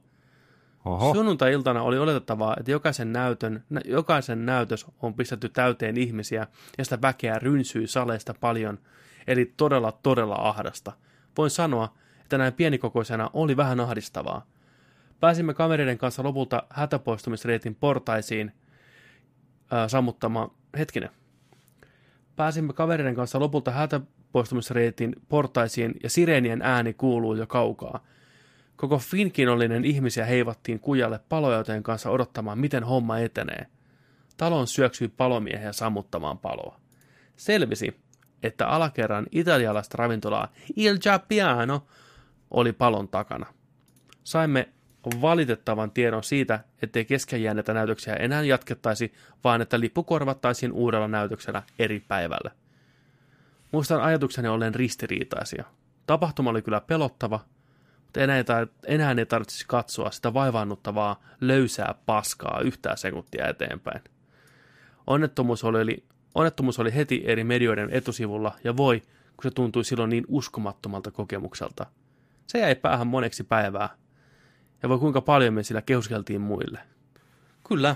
Oho. 0.86 1.14
Sunnuntai-iltana 1.14 1.82
oli 1.82 1.98
oletettavaa, 1.98 2.56
että 2.60 2.72
jokaisen, 2.72 3.14
näytön, 3.14 3.64
nä, 3.70 3.82
jokaisen 3.86 4.46
näytös 4.46 4.86
on 5.02 5.14
pistetty 5.14 5.50
täyteen 5.50 5.98
ihmisiä 5.98 6.48
ja 6.78 6.84
sitä 6.84 7.02
väkeä 7.02 7.40
rynsyi 7.40 7.88
saleista 7.88 8.34
paljon, 8.40 8.80
eli 9.28 9.54
todella 9.58 9.92
todella 9.92 10.36
ahdasta. 10.36 10.92
Voin 11.38 11.50
sanoa, 11.50 11.94
että 12.22 12.38
näin 12.38 12.54
pienikokoisena 12.54 13.30
oli 13.34 13.58
vähän 13.58 13.80
ahdistavaa. 13.80 14.46
Pääsimme 15.20 15.54
kavereiden 15.54 15.98
kanssa 15.98 16.24
lopulta 16.24 16.64
hätäpoistumisreitin 16.70 17.76
portaisiin 17.76 18.52
ää, 19.72 19.88
sammuttamaan, 19.88 20.52
hetkinen, 20.78 21.10
Pääsimme 22.38 22.74
kavereiden 22.74 23.16
kanssa 23.16 23.40
lopulta 23.40 23.72
hätäpoistumisreitin 23.72 25.16
portaisiin 25.30 25.94
ja 26.04 26.10
sireenien 26.10 26.62
ääni 26.62 26.94
kuuluu 26.94 27.36
jo 27.36 27.48
kaukaa. 27.48 28.04
Koko 28.76 28.98
finkinollinen 28.98 29.86
ihmisiä 29.86 30.26
heivattiin 30.26 30.80
kujalle 30.80 31.20
palojoteen 31.30 31.84
kanssa 31.84 32.10
odottamaan, 32.10 32.60
miten 32.60 32.84
homma 32.84 33.20
etenee. 33.20 33.68
talon 34.38 34.68
syöksyi 34.68 35.08
palomiehen 35.08 35.74
sammuttamaan 35.74 36.38
paloa. 36.38 36.80
Selvisi, 37.36 38.00
että 38.44 38.68
alakerran 38.68 39.28
italialaista 39.32 39.98
ravintolaa 39.98 40.54
Il 40.76 40.98
Giappiano 40.98 41.88
oli 42.52 42.74
palon 42.74 43.08
takana. 43.08 43.46
Saimme 44.24 44.70
valitettavan 45.22 45.92
tiedon 45.92 46.24
siitä, 46.24 46.60
ettei 46.82 47.06
kesken 47.06 47.44
jääneitä 47.44 47.74
näytöksiä 47.74 48.14
enää 48.14 48.42
jatkettaisi, 48.44 49.14
vaan 49.44 49.62
että 49.62 49.80
lippu 49.80 50.04
korvattaisiin 50.04 50.72
uudella 50.72 51.08
näytöksellä 51.08 51.64
eri 51.80 52.04
päivällä. 52.08 52.52
Muistan 53.72 54.02
ajatukseni 54.02 54.48
ollen 54.48 54.76
ristiriitaisia. 54.76 55.64
Tapahtuma 56.08 56.50
oli 56.50 56.62
kyllä 56.62 56.82
pelottava, 56.82 57.40
mutta 58.04 58.22
enää 58.22 58.38
ei, 58.38 58.44
enää 58.86 59.16
ei 59.18 59.26
tarvitsisi 59.26 59.66
katsoa 59.68 60.12
sitä 60.12 60.34
vaivaannuttavaa 60.34 61.24
löysää 61.42 61.96
paskaa 62.06 62.62
yhtään 62.64 62.98
sekuntia 62.98 63.48
eteenpäin. 63.48 64.02
Onnettomuus 65.08 65.64
oli, 65.64 66.04
onnettomuus 66.36 66.80
oli 66.80 66.96
heti 66.96 67.24
eri 67.26 67.44
medioiden 67.44 67.90
etusivulla, 67.92 68.56
ja 68.64 68.78
voi, 68.78 69.00
kun 69.38 69.44
se 69.44 69.52
tuntui 69.52 69.86
silloin 69.86 70.10
niin 70.10 70.26
uskomattomalta 70.28 71.12
kokemukselta. 71.12 71.86
Se 72.48 72.60
jäi 72.60 72.76
päähän 72.76 73.08
moneksi 73.08 73.44
päivää, 73.44 73.90
ja 74.84 74.90
voi 74.90 75.00
kuinka 75.00 75.22
paljon 75.22 75.54
me 75.54 75.64
sillä 75.64 75.82
kehuskeltiin 75.82 76.42
muille. 76.42 76.80
Kyllä, 77.68 77.96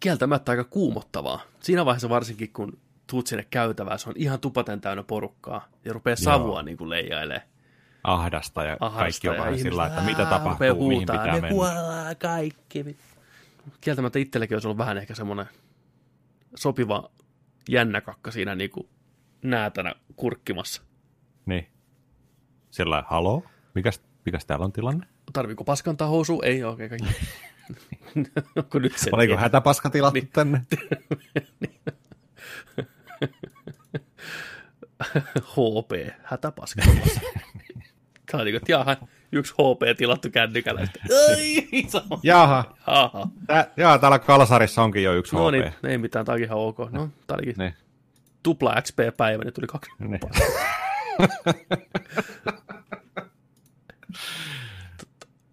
kieltämättä 0.00 0.52
aika 0.52 0.64
kuumottavaa. 0.64 1.40
Siinä 1.60 1.84
vaiheessa 1.84 2.08
varsinkin, 2.08 2.52
kun 2.52 2.78
tuut 3.06 3.26
sinne 3.26 3.46
käytävään, 3.50 3.98
se 3.98 4.08
on 4.08 4.14
ihan 4.16 4.40
tupaten 4.40 4.80
täynnä 4.80 5.02
porukkaa, 5.02 5.68
ja 5.84 5.92
rupeaa 5.92 6.16
savua 6.16 6.62
niin 6.62 6.76
kuin 6.76 6.90
leijailee. 6.90 7.42
Ahdasta 8.04 8.64
ja 8.64 8.76
Ahdasta 8.80 9.02
kaikki 9.02 9.28
on 9.28 9.34
ja 9.34 9.38
vähän 9.38 9.54
ihmiset, 9.54 9.72
sillä, 9.72 9.86
että 9.86 10.00
mitä 10.00 10.24
tapahtuu, 10.24 10.50
rupeaa 10.50 10.74
mihin 10.74 10.90
huutaa, 10.90 11.18
pitää 11.18 11.34
me 11.34 11.40
mennä. 11.40 11.48
kuollaan 11.48 12.16
kaikki. 12.16 12.96
Kieltämättä 13.80 14.18
itselläkin 14.18 14.54
olisi 14.54 14.68
ollut 14.68 14.78
vähän 14.78 14.98
ehkä 14.98 15.14
semmoinen 15.14 15.46
sopiva 16.54 17.10
jännäkakka 17.68 18.30
siinä 18.30 18.54
niin 18.54 18.70
kuin 18.70 18.88
näätänä 19.42 19.94
kurkkimassa. 20.16 20.82
Niin. 21.46 21.66
Sillä 22.70 23.04
haloo? 23.06 23.44
Mikäs, 23.74 24.02
mikäs 24.26 24.46
täällä 24.46 24.64
on 24.64 24.72
tilanne? 24.72 25.06
Tarviiko 25.32 25.64
paskantaa 25.64 26.08
housu? 26.08 26.40
Ei 26.44 26.64
oikein 26.64 26.90
kaikki. 26.90 27.08
Onko 28.56 28.78
nyt 28.78 28.98
se 28.98 29.10
Oliko 29.12 29.36
hätäpaska 29.36 29.90
tilattu 29.90 30.20
Niin. 30.20 30.28
tänne? 30.32 30.62
HP, 35.52 36.12
hätäpaskamassa. 36.22 37.20
Tämä 38.30 38.40
on 38.40 38.44
niin 38.44 38.60
kuin, 38.60 38.62
jaha, 38.68 38.96
yksi 39.32 39.52
HP 39.54 39.96
tilattu 39.98 40.30
kännykällä. 40.30 40.88
Sama. 41.88 42.20
Jaha, 42.22 42.74
Jaha. 42.86 43.28
tää, 43.46 43.70
jaa, 43.76 43.98
täällä 43.98 44.18
Kalsarissa 44.18 44.82
onkin 44.82 45.02
jo 45.02 45.14
yksi 45.14 45.36
No 45.36 45.46
HP. 45.48 45.52
niin, 45.52 45.72
ei 45.84 45.98
mitään, 45.98 46.24
tämä 46.26 46.38
ihan 46.38 46.58
ok. 46.58 46.78
No, 46.78 47.08
tämä 47.26 47.36
olikin 47.36 47.54
Niin. 47.58 47.74
tupla 48.42 48.74
XP-päivä, 48.82 49.44
niin 49.44 49.54
tuli 49.54 49.66
kaksi. 49.66 49.90
Niin. 49.98 50.20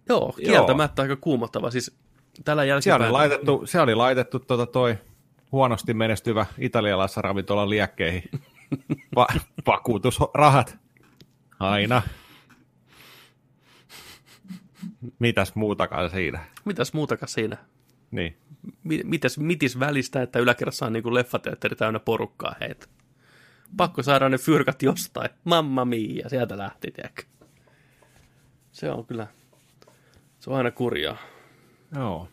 Joo, 0.08 0.32
kieltämättä 0.32 1.02
aika 1.02 1.16
kuumottava. 1.16 1.70
Siis 1.70 1.96
tällä 2.44 2.62
Siellä 2.62 2.64
jälkeenpäin... 2.64 3.02
oli 3.02 3.12
laitettu, 3.12 3.62
se 3.66 3.80
oli 3.80 3.94
laitettu 3.94 4.38
tota 4.38 4.66
toi 4.66 4.98
huonosti 5.52 5.94
menestyvä 5.94 6.46
italialaisen 6.58 7.24
ravintolan 7.24 7.70
liekkeihin. 7.70 8.30
Va- 9.16 9.26
vakuutusrahat. 9.66 10.78
Aina. 11.60 12.02
Mitäs 15.18 15.54
muutakaan 15.54 16.10
siinä? 16.10 16.44
Mitäs 16.64 16.92
muutakaan 16.92 17.28
siinä? 17.28 17.56
Niin. 18.10 18.36
Mi- 18.84 19.02
Mitäs 19.04 19.38
mitis 19.38 19.80
välistä, 19.80 20.22
että 20.22 20.38
yläkerrassa 20.38 20.86
on 20.86 20.92
niin 20.92 21.02
kuin 21.02 21.14
leffateatteri 21.14 21.76
täynnä 21.76 21.98
porukkaa 22.00 22.54
heitä? 22.60 22.86
Pakko 23.76 24.02
saada 24.02 24.28
ne 24.28 24.38
fyrkat 24.38 24.82
jostain. 24.82 25.30
Mamma 25.44 25.84
mia, 25.84 26.28
sieltä 26.28 26.58
lähti, 26.58 26.90
tiedätkö? 26.90 27.22
Se 28.74 28.90
on 28.90 29.06
kyllä, 29.06 29.26
se 30.40 30.50
on 30.50 30.56
aina 30.56 30.70
kurjaa. 30.70 31.16
Joo. 31.96 32.28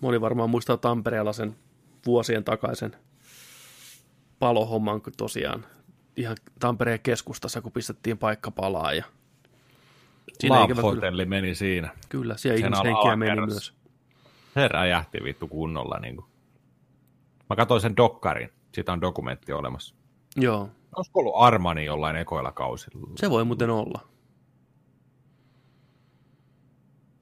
Moni 0.00 0.20
varmaan 0.20 0.50
muistaa 0.50 0.76
Tampereella 0.76 1.32
sen 1.32 1.56
vuosien 2.06 2.44
takaisen 2.44 2.96
palohomman, 4.38 5.02
kun 5.02 5.12
tosiaan 5.16 5.66
ihan 6.16 6.36
Tampereen 6.60 7.00
keskustassa, 7.00 7.60
kun 7.62 7.72
pistettiin 7.72 8.18
paikka 8.18 8.50
palaa. 8.50 8.92
Ja 8.92 9.04
Love 10.48 10.64
ikävä 10.64 10.80
kyllä, 10.82 10.82
Hotelli 10.94 11.24
meni 11.24 11.54
siinä. 11.54 11.88
kyllä, 12.08 12.36
siellä 12.36 12.58
Sen 12.58 12.64
ihmishenkiä 12.66 13.16
meni 13.16 13.30
alakerrassa. 13.30 13.72
myös. 13.72 13.86
Se 14.54 14.68
räjähti 14.68 15.18
vittu 15.24 15.48
kunnolla. 15.48 15.98
Niin 15.98 16.16
kuin. 16.16 16.26
Mä 17.50 17.56
katsoin 17.56 17.80
sen 17.80 17.96
dokkarin. 17.96 18.50
Siitä 18.74 18.92
on 18.92 19.00
dokumentti 19.00 19.52
olemassa. 19.52 19.94
Joo, 20.36 20.68
Olisiko 20.96 21.20
ollut 21.20 21.34
Armani 21.36 21.84
jollain 21.84 22.16
ekoilla 22.16 22.52
kausilla? 22.52 23.08
se 23.16 23.30
voi 23.30 23.44
muuten 23.44 23.70
olla. 23.70 24.00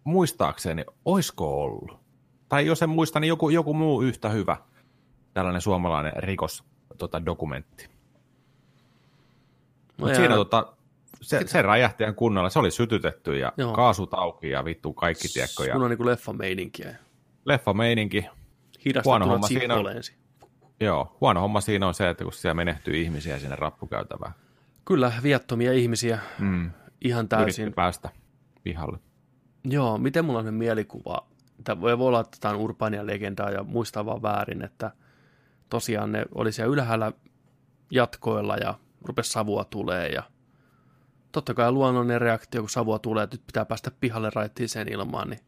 Muistaakseni, 0.05 0.85
oisko 1.05 1.63
ollut? 1.63 1.99
Tai 2.49 2.67
jos 2.67 2.83
en 2.83 2.91
muista, 2.91 3.21
niin 3.21 3.29
joku, 3.29 3.51
joku 3.51 3.75
muu 3.75 4.03
yhtä 4.03 4.29
hyvä 4.29 4.57
tällainen 5.35 5.61
suomalainen 5.61 6.13
rikos 6.17 6.65
tota, 6.99 7.27
dokumentti. 7.27 7.89
No 9.99 10.15
siinä 10.15 10.35
tota, 10.35 10.73
se, 11.23 11.47
se 11.47 11.63
räjähti 11.63 12.03
ihan 12.05 12.15
kunnolla. 12.15 12.51
Se 12.51 12.59
oli 12.59 12.71
sytytetty 12.71 13.39
ja 13.39 13.53
Joo. 13.57 13.73
Kaasut 13.73 14.15
auki 14.15 14.51
ja 14.51 14.65
vittu 14.65 14.93
kaikki, 14.93 15.29
tiedätkö. 15.29 15.65
Ja 15.65 15.73
Kun 15.73 15.83
on 15.83 15.91
niin 15.91 15.99
kuin 15.99 16.07
leffa 17.45 17.75
meininki. 17.75 18.25
Huono 19.05 19.27
homma 19.27 19.47
siinä 19.47 19.75
on. 19.75 19.85
Joo, 20.81 21.17
huono 21.21 21.41
homma 21.41 21.61
siinä 21.61 21.87
on 21.87 21.95
se, 21.95 22.09
että 22.09 22.25
kun 22.25 22.33
siellä 22.33 22.55
menehtyy 22.55 22.95
ihmisiä 22.97 23.39
sinne 23.39 23.57
rappukäytävään. 23.57 24.33
Kyllä, 24.85 25.13
viattomia 25.23 25.73
ihmisiä. 25.73 26.19
Mm. 26.39 26.71
Ihan 27.01 27.21
Yritti 27.21 27.37
täysin. 27.37 27.73
päästä 27.73 28.11
pihalle. 28.63 28.99
Joo, 29.65 29.99
miten 29.99 30.25
mulla 30.25 30.39
on 30.39 30.43
sellainen 30.43 30.59
mielikuva? 30.59 31.27
Tämä 31.65 31.81
voi 31.81 31.93
olla, 31.93 32.21
että 32.21 32.39
tämä 32.41 32.55
on 32.55 32.61
urbaania 32.61 33.07
legendaa 33.07 33.51
ja 33.51 33.63
muistaa 33.63 34.07
vaan 34.07 34.23
väärin, 34.23 34.65
että 34.65 34.91
tosiaan 35.71 36.13
ne 36.13 36.25
oli 36.35 36.53
siellä 36.53 36.73
ylhäällä 36.73 37.13
jatkoilla 37.91 38.57
ja 38.57 38.75
rupesi 39.03 39.31
savua 39.31 39.65
tulee 39.65 40.09
ja 40.09 40.23
totta 41.33 41.55
kai 41.55 41.73
luonnollinen 41.73 42.21
reaktio, 42.21 42.63
kun 42.63 42.71
savua 42.71 42.99
tulee, 42.99 43.25
että 43.25 43.37
nyt 43.37 43.47
pitää 43.47 43.65
päästä 43.65 43.91
pihalle 44.01 44.31
raittiiseen 44.35 44.93
ilmaan, 44.93 45.31
niin 45.31 45.41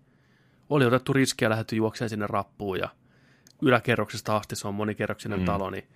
oli 0.71 0.85
otettu 0.85 1.13
riskiä 1.13 1.51
lähdetty 1.51 1.77
juokseen 1.77 2.11
sinne 2.11 2.27
rappuun 2.27 2.79
ja 2.79 2.89
yläkerroksesta 3.63 4.37
asti 4.37 4.57
se 4.57 4.69
on 4.69 4.75
monikerroksinen. 4.75 5.39
Mm. 5.39 5.45
talo, 5.45 5.71
niin 5.71 5.89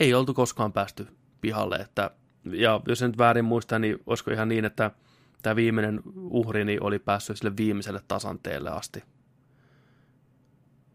ei 0.00 0.14
oltu 0.14 0.34
koskaan 0.34 0.72
päästy 0.72 1.08
pihalle, 1.40 1.76
että 1.76 2.10
ja 2.44 2.80
jos 2.86 3.02
en 3.02 3.10
nyt 3.10 3.18
väärin 3.18 3.44
muista, 3.44 3.78
niin 3.78 3.98
olisiko 4.06 4.30
ihan 4.30 4.48
niin, 4.48 4.64
että 4.64 4.90
tämä 5.42 5.56
viimeinen 5.56 6.00
uhri 6.16 6.64
niin 6.64 6.82
oli 6.82 6.98
päässyt 6.98 7.36
sille 7.36 7.56
viimeiselle 7.56 8.00
tasanteelle 8.08 8.70
asti. 8.70 9.02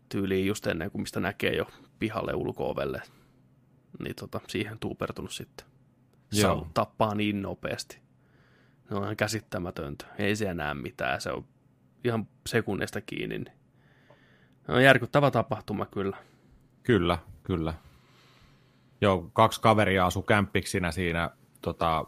Tyyliin 0.09 0.47
just 0.47 0.67
ennen 0.67 0.91
kuin 0.91 1.01
mistä 1.01 1.19
näkee 1.19 1.55
jo 1.55 1.67
pihalle 1.99 2.33
ulko-ovelle. 2.33 3.01
Niin 3.99 4.15
tota, 4.15 4.41
siihen 4.47 4.79
tuupertunut 4.79 5.31
sitten. 5.31 5.67
Joo. 6.31 6.41
Sau 6.41 6.67
tappaa 6.73 7.15
niin 7.15 7.41
nopeasti. 7.41 7.99
Se 8.89 8.95
on 8.95 9.03
ihan 9.03 9.17
käsittämätöntä. 9.17 10.05
Ei 10.17 10.35
se 10.35 10.49
enää 10.49 10.73
mitään. 10.73 11.21
Se 11.21 11.31
on 11.31 11.45
ihan 12.03 12.27
sekunnista 12.47 13.01
kiinni. 13.01 13.43
Se 14.65 14.71
on 14.71 14.83
järkyttävä 14.83 15.31
tapahtuma 15.31 15.85
kyllä. 15.85 16.17
Kyllä, 16.83 17.17
kyllä. 17.43 17.73
Joo, 19.01 19.29
kaksi 19.33 19.61
kaveria 19.61 20.05
asui 20.05 20.23
kämppiksinä 20.23 20.91
siinä 20.91 21.29
tota, 21.61 22.05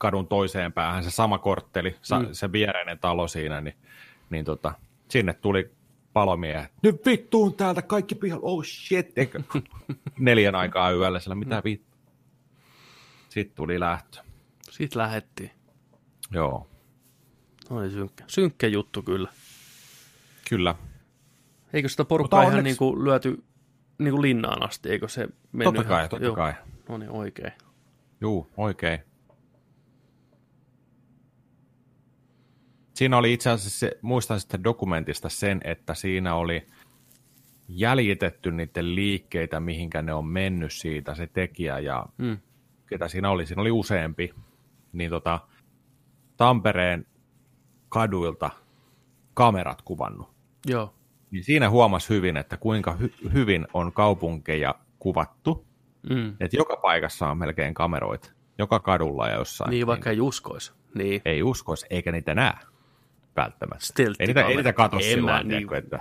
kadun 0.00 0.28
toiseen 0.28 0.72
päähän, 0.72 1.04
se 1.04 1.10
sama 1.10 1.38
kortteli, 1.38 1.96
sa, 2.02 2.18
Mm. 2.18 2.28
se 2.32 2.52
viereinen 2.52 2.98
talo 2.98 3.28
siinä, 3.28 3.60
niin, 3.60 3.74
niin 4.30 4.44
tota, 4.44 4.72
sinne 5.08 5.32
tuli 5.32 5.70
palomiehet. 6.12 6.72
Nyt 6.82 7.06
vittuun 7.06 7.54
täältä 7.54 7.82
kaikki 7.82 8.14
pihalle, 8.14 8.44
oh 8.46 8.64
shit, 8.64 9.18
eikö? 9.18 9.40
neljän 10.18 10.54
aikaa 10.54 10.90
yöllä, 10.90 11.20
sillä 11.20 11.34
mitä 11.34 11.62
vittu. 11.64 11.96
Sitten 13.28 13.56
tuli 13.56 13.80
lähtö. 13.80 14.18
Siitä 14.70 14.98
lähettiin. 14.98 15.50
Joo, 16.30 16.66
Oli 17.70 17.90
synkkä. 17.90 18.24
Synkkä 18.26 18.66
juttu 18.66 19.02
kyllä. 19.02 19.28
kyllä. 20.48 20.74
Eikö 21.72 21.88
sitä 21.88 22.04
porukkaa 22.04 22.42
ihan 22.42 22.52
onneksi- 22.54 22.64
niin 22.64 22.76
kuin 22.76 23.04
lyöty 23.04 23.44
niin 23.98 24.10
kuin 24.12 24.22
linnaan 24.22 24.62
asti, 24.62 24.88
eikö 24.88 25.08
se 25.08 25.28
mennyt 25.52 25.74
Totta 25.74 25.88
kai, 25.88 25.98
ihan, 26.00 26.08
totta 26.10 26.24
joo. 26.26 26.36
kai. 26.36 26.52
No 26.88 26.98
niin, 26.98 27.10
oikein. 27.10 27.52
Juu, 28.20 28.50
oikein. 28.56 28.98
Siinä 33.00 33.16
oli 33.18 33.32
itse 33.32 33.50
asiassa, 33.50 33.78
se, 33.78 33.98
muistan 34.02 34.40
sitä 34.40 34.64
dokumentista 34.64 35.28
sen, 35.28 35.60
että 35.64 35.94
siinä 35.94 36.34
oli 36.34 36.66
jäljitetty 37.68 38.50
niiden 38.50 38.94
liikkeitä, 38.94 39.60
mihinkä 39.60 40.02
ne 40.02 40.14
on 40.14 40.26
mennyt 40.26 40.72
siitä, 40.72 41.14
se 41.14 41.26
tekijä 41.26 41.78
ja 41.78 42.06
Mm. 42.18 42.38
ketä 42.86 43.08
siinä 43.08 43.30
oli, 43.30 43.46
siinä 43.46 43.60
oli 43.62 43.70
useampi, 43.70 44.34
niin 44.92 45.10
tota, 45.10 45.40
Tampereen 46.36 47.06
kaduilta 47.88 48.50
kamerat 49.34 49.82
kuvannut. 49.82 50.28
Joo. 50.66 50.94
niin 51.30 51.44
siinä 51.44 51.70
huomasi 51.70 52.08
hyvin, 52.08 52.36
että 52.36 52.56
kuinka 52.56 52.96
hy- 53.00 53.32
hyvin 53.32 53.66
on 53.74 53.92
kaupunkeja 53.92 54.74
kuvattu. 54.98 55.66
Mm. 56.10 56.28
Että 56.40 56.56
joka 56.56 56.76
paikassa 56.76 57.28
on 57.28 57.38
melkein 57.38 57.74
kameroita. 57.74 58.30
Joka 58.58 58.80
kadulla 58.80 59.28
ja 59.28 59.34
jossain. 59.34 59.70
Niin, 59.70 59.86
vaikka 59.86 60.10
ei 60.10 60.20
uskoisi. 60.20 60.72
Niin. 60.94 61.22
Ei 61.24 61.42
uskoisi, 61.42 61.86
eikä 61.90 62.12
niitä 62.12 62.34
näe 62.34 62.52
välttämättä. 63.36 63.86
Stealth 63.86 64.20
Ei 64.20 64.26
niitä, 64.26 64.42
ei 64.42 64.56
niitä 64.56 64.72
katso 64.72 65.00
sillä 65.00 65.42
niin- 65.42 65.74
että 65.74 66.00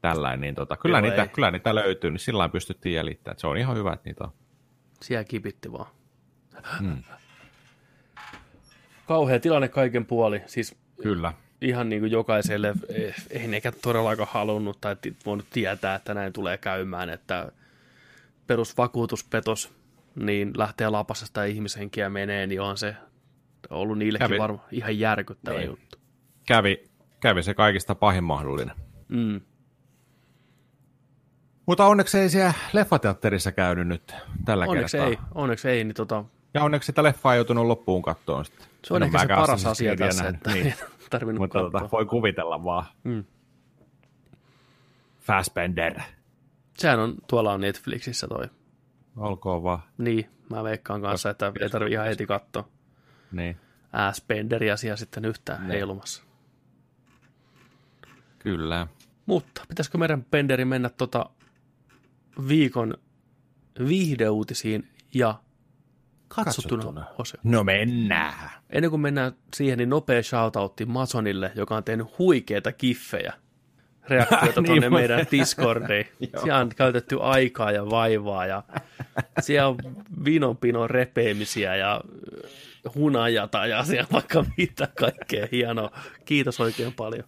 tällainen, 0.00 0.40
niin 0.40 0.54
tota, 0.54 0.76
kyllä, 0.76 0.98
Joo, 0.98 1.08
niitä, 1.08 1.22
ei. 1.22 1.28
kyllä 1.28 1.50
niitä 1.50 1.74
löytyy, 1.74 2.10
niin 2.10 2.18
sillä 2.18 2.48
pystyttiin 2.48 2.94
jäljittämään. 2.94 3.38
Se 3.38 3.46
on 3.46 3.56
ihan 3.56 3.76
hyvä, 3.76 3.92
että 3.92 4.08
niitä 4.08 4.24
on. 4.24 4.32
Siellä 5.02 5.24
kipitti 5.24 5.72
vaan. 5.72 5.86
Hmm. 6.78 7.02
Kauhea 9.06 9.40
tilanne 9.40 9.68
kaiken 9.68 10.06
puoli. 10.06 10.42
Siis 10.46 10.76
Kyllä. 11.02 11.32
ihan 11.60 11.88
niin 11.88 12.00
kuin 12.02 12.12
jokaiselle, 12.12 12.74
eh, 12.88 13.14
ei 13.30 13.46
nekään 13.48 13.74
todellakaan 13.82 14.28
halunnut 14.32 14.80
tai 14.80 14.96
voinut 15.26 15.46
tietää, 15.50 15.94
että 15.94 16.14
näin 16.14 16.32
tulee 16.32 16.58
käymään, 16.58 17.10
että 17.10 17.52
perusvakuutuspetos 18.46 19.74
niin 20.14 20.52
lähtee 20.56 20.88
lapasesta 20.88 21.44
ihmishenkiä 21.44 22.10
menee, 22.10 22.46
niin 22.46 22.60
on 22.60 22.78
se 22.78 22.96
ollut 23.70 23.98
niillekin 23.98 24.28
Kävi. 24.28 24.38
varmaan 24.38 24.64
ihan 24.70 24.98
järkyttävä 24.98 25.56
Niin. 25.58 25.68
juttu. 25.70 25.98
Kävi, 26.46 26.84
kävi 27.20 27.42
se 27.42 27.54
kaikista 27.54 27.94
pahin 27.94 28.24
mahdollinen. 28.24 28.76
Mm. 29.08 29.40
Mutta 31.66 31.86
onneksi 31.86 32.18
ei 32.18 32.30
siellä 32.30 32.52
leffateatterissa 32.72 33.52
käynyt 33.52 33.88
nyt 33.88 34.14
tällä 34.44 34.64
Onneksi 34.68 34.96
kertaa. 34.96 35.10
ei, 35.10 35.18
onneksi 35.34 35.68
ei, 35.68 35.84
niin 35.84 35.94
tota, 35.94 36.24
Ja 36.54 36.64
onneksi 36.64 36.86
sitä 36.86 37.02
leffaa 37.02 37.32
ei 37.34 37.38
joutunut 37.38 37.66
loppuun 37.66 38.02
kattoon. 38.02 38.44
Sitten. 38.44 38.66
se 38.84 38.94
on 38.94 39.02
En 39.02 39.06
ehkä 39.06 39.18
se 39.18 39.26
paras 39.26 39.66
asia 39.66 39.96
tässä, 39.96 40.22
nähnyt, 40.22 40.40
että 40.46 40.52
niin. 40.52 40.74
tarvinnut 41.10 41.38
Mutta 41.40 41.58
katsoa. 41.62 41.80
tota, 41.80 41.92
voi 41.92 42.06
kuvitella 42.06 42.64
vaan. 42.64 42.84
Mm. 43.04 43.24
Fassbender. 45.20 46.00
Sehän 46.78 46.98
on, 46.98 47.14
tuolla 47.26 47.52
on 47.52 47.60
Netflixissä 47.60 48.28
toi. 48.28 48.44
Olkoon 49.16 49.62
vaan. 49.62 49.78
Niin, 49.98 50.30
mä 50.50 50.64
veikkaan 50.64 51.02
kanssa, 51.02 51.30
että 51.30 51.52
ei 51.60 51.68
tarvitse 51.70 51.92
ihan 51.94 52.06
heti 52.06 52.26
katsoa. 52.26 52.68
Niin, 53.32 53.56
Asspenderia 53.92 54.76
siellä 54.76 54.96
sitten 54.96 55.24
yhtään 55.24 55.66
heilumassa. 55.66 56.22
kyllä. 58.38 58.86
Mutta 59.26 59.62
pitäisikö 59.68 59.98
meidän 59.98 60.24
Penderi 60.24 60.64
mennä 60.64 60.88
tota 60.88 61.30
viikon 62.48 62.94
viihdeuutisiin 63.88 64.88
ja 65.14 65.34
katsottuna, 66.28 66.82
Katsottuna. 66.82 67.06
osio. 67.18 67.40
No 67.44 67.64
mennään. 67.64 68.50
Ennen 68.70 68.90
kuin 68.90 69.00
mennään 69.00 69.32
siihen, 69.56 69.78
niin 69.78 69.88
nopea 69.90 70.22
shoutoutti 70.22 70.86
Masonille, 70.86 71.52
joka 71.54 71.76
on 71.76 71.84
tehnyt 71.84 72.18
huikeita 72.18 72.72
kiffejä 72.72 73.32
reaktioita 74.08 74.46
Niin, 74.60 74.66
tuonne 74.66 74.90
meidän 74.90 75.26
Discordiin. 75.30 76.06
Siellä 76.42 76.58
on 76.60 76.68
käytetty 76.68 77.16
aikaa 77.20 77.72
ja 77.72 77.90
vaivaa 77.90 78.46
ja 78.46 78.62
siellä 79.40 79.68
on 79.68 79.76
vinonpinon 80.24 80.90
repeämisiä 80.90 81.76
ja 81.76 82.00
hunajata 82.94 83.66
ja 83.66 83.84
siellä 83.84 84.08
vaikka 84.12 84.44
mitä 84.56 84.88
kaikkea 84.98 85.48
hienoa. 85.52 85.90
Kiitos 86.24 86.60
oikein 86.60 86.92
paljon. 86.92 87.24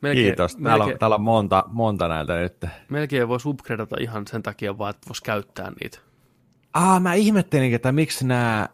Melkein, 0.00 0.26
Kiitos. 0.26 0.56
Täällä 0.56 0.72
on, 0.72 0.78
melkein, 0.78 0.98
täällä 0.98 1.16
on 1.16 1.22
monta, 1.22 1.64
monta 1.68 2.08
näitä 2.08 2.36
nyt. 2.36 2.66
melkein 2.88 3.28
voisi 3.28 3.48
upgradeata 3.48 3.96
ihan 4.00 4.26
sen 4.26 4.42
takia 4.42 4.78
vaan, 4.78 4.90
että 4.90 5.08
voisi 5.08 5.22
käyttää 5.22 5.72
niitä. 5.80 5.98
Aa, 6.74 7.00
mä 7.00 7.14
ihmettelin, 7.14 7.74
että 7.74 7.92
miksi 7.92 8.26
nämä 8.26 8.68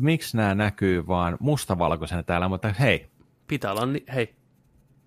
miksi 0.00 0.36
nämä 0.36 0.54
näkyy 0.54 1.06
vaan 1.06 1.36
mustavalkoisena 1.40 2.22
täällä, 2.22 2.48
mutta 2.48 2.72
hei, 2.72 3.08
Pitää 3.48 3.72
olla, 3.72 3.86
ni- 3.86 4.04
hei, 4.14 4.34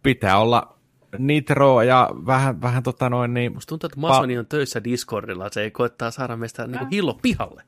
pitää 0.03 0.39
olla 0.39 0.77
nitro 1.17 1.81
ja 1.81 2.09
vähän, 2.25 2.61
vähän 2.61 2.83
tota 2.83 3.09
noin 3.09 3.33
niin, 3.33 3.53
musta 3.53 3.69
tuntuu, 3.69 3.87
että 3.87 3.99
Masoni 3.99 4.37
on 4.37 4.45
töissä 4.45 4.83
Discordilla, 4.83 5.49
se 5.51 5.61
ei 5.61 5.71
koettaa 5.71 6.11
saada 6.11 6.37
meistä 6.37 6.67
niin 6.67 6.89
hillo 6.91 7.13
pihalle. 7.21 7.63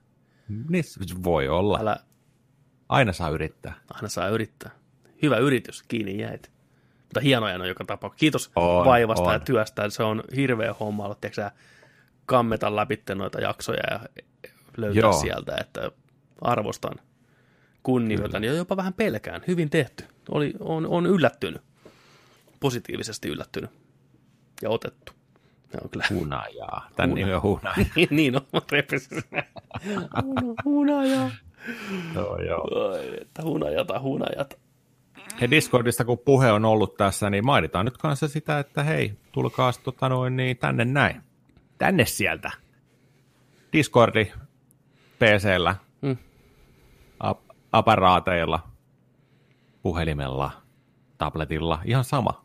Niin 0.47 0.83
voi 1.23 1.47
olla. 1.49 1.79
Älä 1.81 1.97
Aina 2.89 3.13
saa 3.13 3.29
yrittää. 3.29 3.73
aina 3.89 4.07
saa 4.07 4.29
yrittää. 4.29 4.71
Hyvä 5.21 5.37
yritys, 5.37 5.83
kiinni 5.83 6.21
jäit. 6.21 6.51
Mutta 6.99 7.19
hienoja 7.19 7.55
on 7.55 7.67
joka 7.67 7.85
tapauksessa. 7.85 8.19
Kiitos 8.19 8.51
On, 8.55 8.85
vaivasta 8.85 9.23
on. 9.23 9.33
ja 9.33 9.39
työstä. 9.39 9.89
Se 9.89 10.03
on 10.03 10.23
hirveä 10.35 10.75
homma 10.79 11.05
olla, 11.05 11.15
tiedätkö, 11.15 11.51
kammeta 12.25 12.75
läpi 12.75 13.03
noita 13.15 13.41
jaksoja 13.41 13.83
ja 13.91 13.99
löytää 14.77 15.01
Joo. 15.01 15.13
sieltä, 15.13 15.55
että 15.59 15.91
arvostan, 16.41 16.95
kunnioitan 17.83 18.43
ja 18.43 18.53
jopa 18.53 18.77
vähän 18.77 18.93
pelkään. 18.93 19.41
Hyvin 19.47 19.69
tehty. 19.69 20.03
Oli, 20.29 20.53
on, 20.59 20.87
on 20.87 21.05
yllättynyt. 21.05 21.61
Positiivisesti 22.59 23.29
yllättynyt. 23.29 23.69
Ja 24.61 24.69
otettu. 24.69 25.11
Ne 25.73 25.79
on 25.83 25.89
kyllä. 25.89 26.05
Hunajaa. 26.09 26.87
Tän 26.95 27.09
nimi 27.13 27.33
on 27.33 27.41
hunaja. 27.41 27.75
niin 28.09 28.35
on, 28.35 28.61
repisis. 28.71 29.09
Hunajaa. 30.65 31.31
joo, 32.15 32.41
joo. 32.41 32.91
Ai, 32.91 33.17
että 33.21 33.41
hunajata, 33.43 33.99
hunajata. 33.99 34.55
Ja 35.41 35.49
Discordista, 35.49 36.05
kun 36.05 36.17
puhe 36.25 36.51
on 36.51 36.65
ollut 36.65 36.97
tässä, 36.97 37.29
niin 37.29 37.45
mainitaan 37.45 37.85
nyt 37.85 37.97
kanssa 37.97 38.27
sitä, 38.27 38.59
että 38.59 38.83
hei, 38.83 39.13
tulkaa 39.31 39.71
tota 39.83 40.09
noin, 40.09 40.35
niin 40.37 40.57
tänne 40.57 40.85
näin. 40.85 41.21
Tänne 41.77 42.05
sieltä. 42.05 42.51
Discordi 43.73 44.31
PCllä, 45.19 45.75
Mm. 46.01 46.17
ap- 47.19 47.49
aparaateilla, 47.71 48.59
puhelimella, 49.81 50.51
tabletilla, 51.17 51.79
ihan 51.85 52.03
sama. 52.03 52.42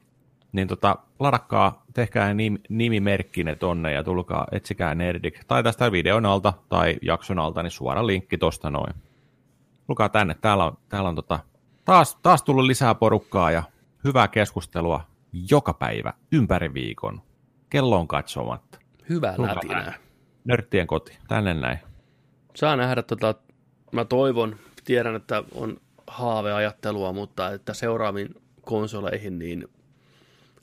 Niin 0.52 0.68
tota, 0.68 0.96
ladakkaa, 1.18 1.84
tehkää 1.94 2.32
nim- 2.32 2.60
nimimerkkinne 2.68 3.54
tonne 3.56 3.92
ja 3.92 4.04
tulkaa, 4.04 4.46
etsikää 4.52 4.94
Nerdik. 4.94 5.40
Tai 5.48 5.62
tästä 5.62 5.92
videon 5.92 6.26
alta 6.26 6.52
tai 6.68 6.96
jakson 7.02 7.38
alta, 7.38 7.62
niin 7.62 7.70
suora 7.70 8.06
linkki 8.06 8.38
tosta 8.38 8.70
noin. 8.70 8.94
Tulkaa 9.86 10.08
tänne, 10.08 10.34
täällä 10.40 10.64
on, 10.64 10.78
täällä 10.88 11.08
on 11.08 11.14
tota, 11.14 11.40
taas, 11.84 12.16
taas 12.22 12.42
tullut 12.42 12.64
lisää 12.64 12.94
porukkaa 12.94 13.50
ja 13.50 13.62
hyvää 14.04 14.28
keskustelua 14.28 15.00
joka 15.50 15.74
päivä, 15.74 16.12
ympäri 16.32 16.74
viikon, 16.74 17.22
kelloon 17.70 18.08
katsomatta. 18.08 18.78
Hyvää 19.08 19.34
Tulkaa 19.36 19.54
lätinää. 19.54 19.82
tänne. 19.84 19.98
Nörttien 20.44 20.86
koti, 20.86 21.18
tänne 21.28 21.54
näin. 21.54 21.78
Saa 22.54 22.76
nähdä, 22.76 23.02
tota, 23.02 23.34
mä 23.92 24.04
toivon, 24.04 24.56
tiedän, 24.84 25.16
että 25.16 25.42
on 25.54 25.76
haaveajattelua, 26.06 27.12
mutta 27.12 27.50
että 27.52 27.74
seuraaviin 27.74 28.34
konsoleihin 28.62 29.38
niin 29.38 29.68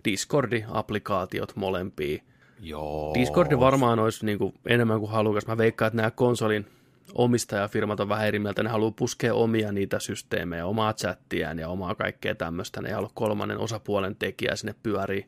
Discordi-applikaatiot 0.05 1.55
molempiin. 1.55 2.23
Joo. 2.59 3.13
Discordi 3.13 3.59
varmaan 3.59 3.99
olisi 3.99 4.25
niin 4.25 4.37
kuin 4.37 4.53
enemmän 4.65 4.99
kuin 4.99 5.11
halukas. 5.11 5.47
Mä 5.47 5.57
veikkaan, 5.57 5.87
että 5.87 5.97
nämä 5.97 6.11
konsolin 6.11 6.67
omistajafirmat 7.13 7.99
on 7.99 8.09
vähän 8.09 8.27
eri 8.27 8.39
mieltä. 8.39 8.63
Ne 8.63 8.69
haluaa 8.69 8.91
puskea 8.91 9.33
omia 9.33 9.71
niitä 9.71 9.99
systeemejä, 9.99 10.65
omaa 10.65 10.93
chattiään 10.93 11.59
ja 11.59 11.69
omaa 11.69 11.95
kaikkea 11.95 12.35
tämmöistä. 12.35 12.81
Ne 12.81 12.87
ei 12.89 12.93
halua 12.95 13.11
kolmannen 13.13 13.57
osapuolen 13.57 14.15
tekijää 14.15 14.55
sinne 14.55 14.75
pyörii. 14.83 15.25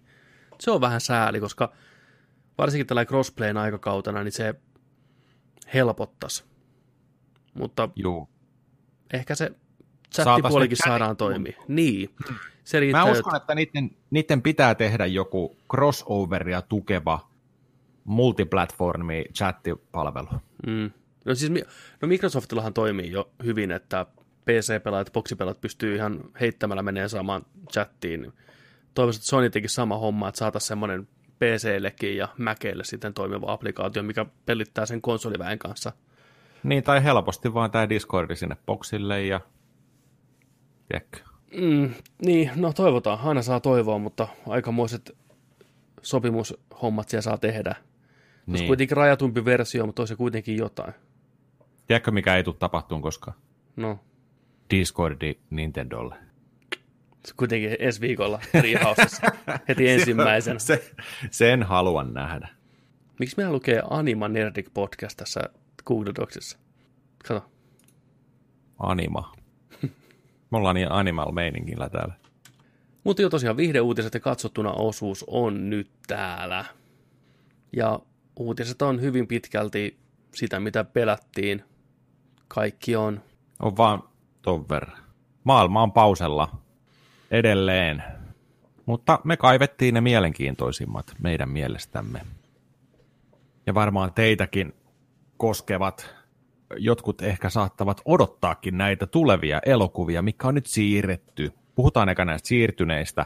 Se 0.59 0.71
on 0.71 0.81
vähän 0.81 1.01
sääli, 1.01 1.39
koska 1.39 1.73
varsinkin 2.57 2.87
tällä 2.87 3.05
crossplayn 3.05 3.57
aikakautena, 3.57 4.23
niin 4.23 4.31
se 4.31 4.55
helpottaisi. 5.73 6.43
Mutta 7.53 7.89
Joo. 7.95 8.29
ehkä 9.13 9.35
se 9.35 9.51
chattipuolikin 10.23 10.77
saadaan 10.77 11.17
toimia. 11.17 11.53
Niin. 11.67 12.09
Se 12.63 12.79
riittää, 12.79 13.05
Mä 13.05 13.11
uskon, 13.11 13.35
että 13.35 13.55
niiden, 13.55 13.91
niiden 14.09 14.41
pitää 14.41 14.75
tehdä 14.75 15.05
joku 15.05 15.57
crossoveria 15.71 16.61
tukeva 16.61 17.29
multiplatformi 18.03 19.25
chattipalvelu. 19.33 20.27
Mm. 20.67 20.91
No 21.25 21.35
siis 21.35 21.51
no 22.01 22.07
Microsoftillahan 22.07 22.73
toimii 22.73 23.11
jo 23.11 23.29
hyvin, 23.43 23.71
että 23.71 24.05
PC-pelaajat, 24.45 25.13
boksipelaajat 25.13 25.61
pystyy 25.61 25.95
ihan 25.95 26.19
heittämällä 26.39 26.83
menee 26.83 27.07
samaan 27.07 27.45
chattiin. 27.71 28.33
Toivoisin, 28.93 29.19
että 29.19 29.29
Sony 29.29 29.49
teki 29.49 29.67
sama 29.67 29.97
homma, 29.97 30.29
että 30.29 30.39
saataisiin 30.39 30.67
semmoinen 30.67 31.07
PCllekin 31.39 32.17
ja 32.17 32.27
Macille 32.37 32.83
sitten 32.83 33.13
toimiva 33.13 33.51
applikaatio, 33.51 34.03
mikä 34.03 34.25
pelittää 34.45 34.85
sen 34.85 35.01
konsoliväen 35.01 35.59
kanssa. 35.59 35.91
Niin, 36.63 36.83
tai 36.83 37.03
helposti 37.03 37.53
vaan 37.53 37.71
tämä 37.71 37.89
Discordi 37.89 38.35
sinne 38.35 38.57
boksille 38.65 39.23
ja... 39.23 39.41
Tiedätkö? 40.87 41.19
Mm, 41.61 41.93
niin, 42.25 42.51
no 42.55 42.73
toivotaan. 42.73 43.19
Aina 43.23 43.41
saa 43.41 43.59
toivoa, 43.59 43.97
mutta 43.97 44.27
aikamoiset 44.47 45.17
sopimushommat 46.01 47.09
siellä 47.09 47.21
saa 47.21 47.37
tehdä. 47.37 47.75
Niin. 48.45 48.53
Niin. 48.53 48.67
kuitenkin 48.67 48.97
rajatumpi 48.97 49.45
versio, 49.45 49.85
mutta 49.85 50.01
olisi 50.01 50.15
kuitenkin 50.15 50.57
jotain. 50.57 50.93
Tiedätkö, 51.87 52.11
mikä 52.11 52.35
ei 52.35 52.43
tule 52.43 52.55
tapahtumaan 52.59 53.01
koskaan? 53.01 53.37
No, 53.75 53.99
Discordi 54.69 55.35
Nintendolle. 55.49 56.15
se 57.25 57.33
kuitenkin 57.37 57.75
ensi 57.79 58.01
viikolla 58.01 58.39
Treehousessa 58.51 59.27
heti 59.67 59.89
ensimmäisenä. 59.89 60.59
Se, 60.59 60.91
sen 61.31 61.63
haluan 61.63 62.13
nähdä. 62.13 62.47
Miksi 63.19 63.37
meillä 63.37 63.53
lukee 63.53 63.81
Anima 63.89 64.27
Nerdic 64.27 64.67
Podcast 64.73 65.17
tässä 65.17 65.41
Google 65.85 66.11
Docsissa? 66.15 66.57
Kato. 67.27 67.45
Anima. 68.79 69.33
Me 70.51 70.57
ollaan 70.57 70.75
niin 70.75 70.91
animal 70.91 71.31
meiningillä 71.31 71.89
täällä. 71.89 72.13
Mutta 73.03 73.21
jo 73.21 73.29
tosiaan 73.29 73.57
viihdeuutiset 73.57 74.13
ja 74.13 74.19
katsottuna 74.19 74.71
osuus 74.71 75.25
on 75.27 75.69
nyt 75.69 75.91
täällä. 76.07 76.65
Ja 77.73 77.99
uutiset 78.39 78.81
on 78.81 79.01
hyvin 79.01 79.27
pitkälti 79.27 79.97
sitä, 80.35 80.59
mitä 80.59 80.83
pelättiin. 80.83 81.63
Kaikki 82.47 82.95
on. 82.95 83.21
On 83.59 83.77
vaan 83.77 84.03
ton 84.41 84.69
verran. 84.69 84.97
Maailma 85.43 85.83
on 85.83 85.91
pausella 85.91 86.57
edelleen. 87.31 88.03
Mutta 88.85 89.19
me 89.23 89.37
kaivettiin 89.37 89.93
ne 89.93 90.01
mielenkiintoisimmat 90.01 91.05
meidän 91.19 91.49
mielestämme. 91.49 92.21
Ja 93.65 93.73
varmaan 93.73 94.13
teitäkin 94.13 94.73
koskevat. 95.37 96.16
Jotkut 96.77 97.21
ehkä 97.21 97.49
saattavat 97.49 98.01
odottaakin 98.05 98.77
näitä 98.77 99.07
tulevia 99.07 99.61
elokuvia, 99.65 100.21
mikä 100.21 100.47
on 100.47 100.55
nyt 100.55 100.65
siirretty. 100.65 101.51
Puhutaan 101.75 102.09
eka 102.09 102.25
näistä 102.25 102.47
siirtyneistä 102.47 103.25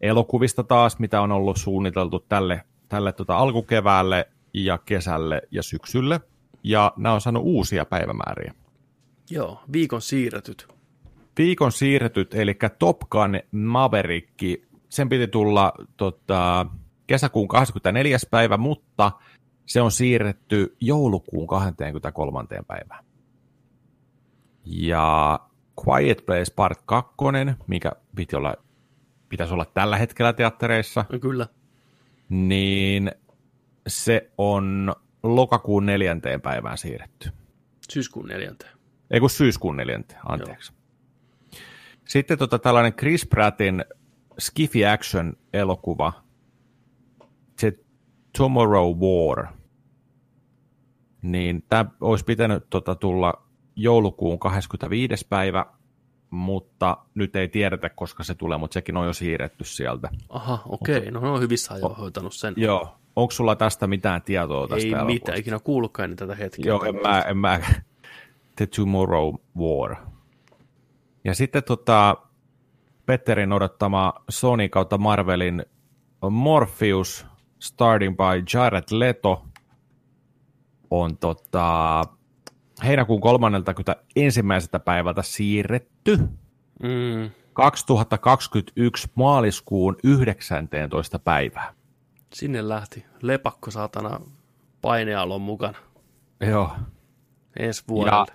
elokuvista 0.00 0.64
taas, 0.64 0.98
mitä 0.98 1.20
on 1.20 1.32
ollut 1.32 1.56
suunniteltu 1.56 2.18
tälle, 2.28 2.62
tälle 2.88 3.12
tota 3.12 3.36
alkukeväälle 3.36 4.28
ja 4.54 4.78
kesälle 4.78 5.42
ja 5.50 5.62
syksylle. 5.62 6.20
Ja 6.62 6.92
nämä 6.96 7.14
on 7.14 7.20
saanut 7.20 7.42
uusia 7.46 7.84
päivämääriä. 7.84 8.54
Joo, 9.30 9.60
viikon 9.72 10.02
siirretyt. 10.02 10.68
Viikon 11.38 11.72
siirretyt, 11.72 12.34
eli 12.34 12.58
Top 12.78 12.98
Gun 13.10 13.40
Maverick, 13.52 14.30
sen 14.88 15.08
piti 15.08 15.28
tulla 15.28 15.72
tota, 15.96 16.66
kesäkuun 17.06 17.48
24. 17.48 18.18
päivä, 18.30 18.56
mutta 18.56 19.12
se 19.66 19.80
on 19.80 19.92
siirretty 19.92 20.76
joulukuun 20.80 21.46
23. 21.46 22.38
päivään. 22.66 23.04
Ja 24.64 25.40
Quiet 25.86 26.26
Place 26.26 26.54
Part 26.56 26.82
2, 26.86 27.14
mikä 27.66 27.92
piti 28.16 28.36
olla, 28.36 28.54
pitäisi 29.28 29.54
olla 29.54 29.64
tällä 29.64 29.96
hetkellä 29.96 30.32
teattereissa. 30.32 31.04
No, 31.12 31.18
kyllä. 31.18 31.46
Niin 32.28 33.12
se 33.86 34.30
on 34.38 34.94
lokakuun 35.22 35.86
neljänteen 35.86 36.40
päivään 36.40 36.78
siirretty. 36.78 37.30
Syyskuun 37.90 38.28
neljänteen. 38.28 38.72
Ei 39.10 39.20
kun 39.20 39.30
syyskuun 39.30 39.76
neljänteen, 39.76 40.20
anteeksi. 40.28 40.72
Joo. 40.72 40.86
Sitten 42.08 42.38
tota, 42.38 42.58
tällainen 42.58 42.94
Chris 42.94 43.26
Prattin 43.26 43.84
Skiffy 44.38 44.84
Action 44.84 45.32
elokuva, 45.52 46.12
se 47.58 47.78
Tomorrow 48.38 48.96
War, 48.98 49.46
niin 51.32 51.64
tämä 51.68 51.84
olisi 52.00 52.24
pitänyt 52.24 52.64
tota, 52.70 52.94
tulla 52.94 53.46
joulukuun 53.76 54.38
25. 54.38 55.26
päivä, 55.28 55.66
mutta 56.30 56.96
nyt 57.14 57.36
ei 57.36 57.48
tiedetä, 57.48 57.88
koska 57.88 58.24
se 58.24 58.34
tulee, 58.34 58.58
mutta 58.58 58.74
sekin 58.74 58.96
on 58.96 59.06
jo 59.06 59.12
siirretty 59.12 59.64
sieltä. 59.64 60.08
Aha, 60.28 60.58
okei, 60.66 60.98
okay. 60.98 61.10
no 61.10 61.20
ne 61.20 61.28
on 61.28 61.40
hyvissä 61.40 61.74
ajoin 61.74 61.96
hoitanut 61.96 62.34
sen. 62.34 62.54
Joo, 62.56 62.96
onko 63.16 63.30
sulla 63.30 63.56
tästä 63.56 63.86
mitään 63.86 64.22
tietoa 64.22 64.68
tästä 64.68 64.76
Ei 64.76 64.92
elokuvasta? 64.92 65.12
mitään, 65.12 65.38
ikinä 65.38 65.58
kuullutkaan 65.58 66.16
tätä 66.16 66.34
hetkeä. 66.34 66.64
Joo, 66.66 66.84
en 66.84 66.94
mä, 66.94 67.20
en 67.20 67.36
mä. 67.36 67.60
The 68.56 68.66
Tomorrow 68.66 69.34
War. 69.58 69.96
Ja 71.24 71.34
sitten 71.34 71.64
tota, 71.64 72.16
Petterin 73.06 73.52
odottama 73.52 74.14
Sony 74.28 74.68
kautta 74.68 74.98
Marvelin 74.98 75.64
Morpheus 76.30 77.26
Starting 77.58 78.16
by 78.16 78.44
Jared 78.54 78.84
Leto 78.90 79.42
on 80.90 81.16
tota, 81.16 82.02
heinäkuun 82.84 83.20
31. 83.20 84.42
päivältä 84.84 85.22
siirretty 85.22 86.18
Mm, 86.82 87.30
2021 87.52 89.08
maaliskuun 89.14 89.96
19. 90.04 91.18
päivää. 91.18 91.74
sinne 92.34 92.68
lähti 92.68 93.04
lepakko 93.22 93.70
saatana 93.70 94.20
painealon 94.82 95.40
mukana 95.40 95.78
Joo. 96.40 96.70
ensi 97.58 97.84
vuodelle. 97.88 98.26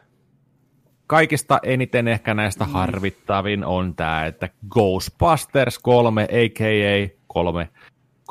Kaikista 1.08 1.60
eniten 1.64 2.08
ehkä 2.08 2.34
näistä 2.34 2.66
harvittavin 2.66 3.66
on 3.66 3.96
tämä, 3.96 4.26
että 4.26 4.50
Ghostbusters 4.70 5.80
3, 5.80 6.24
a.k.a. 6.24 7.18
3, 7.28 7.70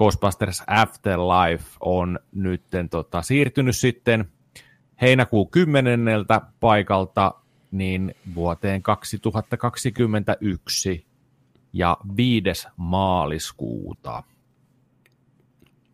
Ghostbusters 0.00 0.62
Afterlife 0.66 1.64
on 1.80 2.18
nyt 2.32 2.62
tota, 2.90 3.22
siirtynyt 3.22 3.76
sitten 3.76 4.32
heinäkuun 5.00 5.50
10. 5.50 6.00
paikalta 6.60 7.34
niin 7.70 8.14
vuoteen 8.34 8.82
2021 8.82 11.06
ja 11.72 11.96
5. 12.16 12.68
maaliskuuta. 12.76 14.22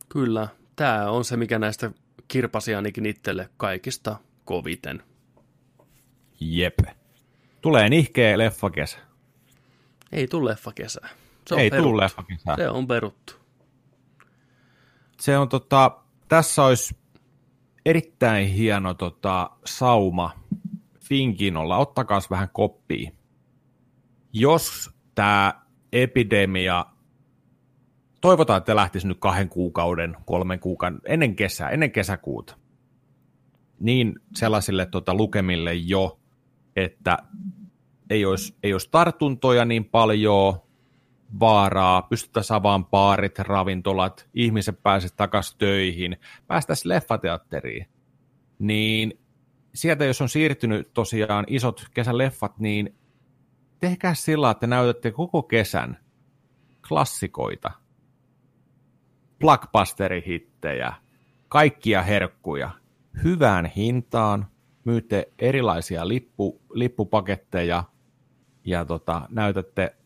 Kyllä, 0.08 0.48
tämä 0.76 1.10
on 1.10 1.24
se, 1.24 1.36
mikä 1.36 1.58
näistä 1.58 1.90
kirpasi 2.28 2.74
ainakin 2.74 3.06
itselle 3.06 3.50
kaikista 3.56 4.16
koviten. 4.44 5.02
Jep. 6.40 6.78
Tulee 7.60 7.88
nihkeä 7.88 8.38
leffakesä. 8.38 8.98
Ei 10.12 10.26
tule 10.26 10.50
leffa 10.50 10.72
kesää. 10.72 11.08
Se 11.46 11.54
on 11.54 11.60
Ei 11.60 11.70
peruttu. 11.70 11.90
tule 11.90 12.02
leffakesää. 12.02 12.56
Se 12.56 12.68
on 12.68 12.88
peruttu. 12.88 13.45
Se 15.20 15.38
on 15.38 15.48
tota, 15.48 15.98
tässä 16.28 16.64
olisi 16.64 16.96
erittäin 17.86 18.48
hieno 18.48 18.94
tota, 18.94 19.50
sauma 19.64 20.30
Finkinolla. 21.00 21.76
Ottakaa 21.76 22.20
vähän 22.30 22.48
koppia. 22.52 23.10
Jos 24.32 24.90
tämä 25.14 25.66
epidemia, 25.92 26.86
toivotaan, 28.20 28.58
että 28.58 28.76
lähtisi 28.76 29.08
nyt 29.08 29.18
kahden 29.20 29.48
kuukauden, 29.48 30.16
kolmen 30.24 30.60
kuukauden, 30.60 31.00
ennen 31.04 31.36
kesää, 31.36 31.70
ennen 31.70 31.92
kesäkuuta, 31.92 32.56
niin 33.80 34.14
sellaisille 34.34 34.86
tota, 34.86 35.14
lukemille 35.14 35.74
jo, 35.74 36.20
että 36.76 37.18
ei 38.10 38.24
olisi, 38.24 38.56
ei 38.62 38.72
olisi 38.72 38.88
tartuntoja 38.90 39.64
niin 39.64 39.84
paljon, 39.84 40.60
vaaraa, 41.40 42.02
pystyttäisiin 42.02 42.56
avaamaan 42.56 42.90
baarit, 42.90 43.38
ravintolat, 43.38 44.28
ihmiset 44.34 44.82
pääsisivät 44.82 45.16
takaisin 45.16 45.58
töihin, 45.58 46.16
päästäisiin 46.46 46.88
leffateatteriin, 46.88 47.86
niin 48.58 49.20
sieltä 49.74 50.04
jos 50.04 50.20
on 50.20 50.28
siirtynyt 50.28 50.92
tosiaan 50.94 51.44
isot 51.48 51.86
kesän 51.94 52.18
leffat, 52.18 52.58
niin 52.58 52.94
tehkää 53.78 54.14
sillä, 54.14 54.50
että 54.50 54.66
näytätte 54.66 55.10
koko 55.10 55.42
kesän 55.42 55.98
klassikoita, 56.88 57.70
blockbusterihittejä, 59.38 60.92
kaikkia 61.48 62.02
herkkuja, 62.02 62.70
hyvään 63.24 63.66
hintaan, 63.66 64.46
myytte 64.84 65.32
erilaisia 65.38 66.08
lippu, 66.08 66.62
lippupaketteja 66.74 67.84
ja 68.64 68.84
tota, 68.84 69.28
näytätte 69.30 69.96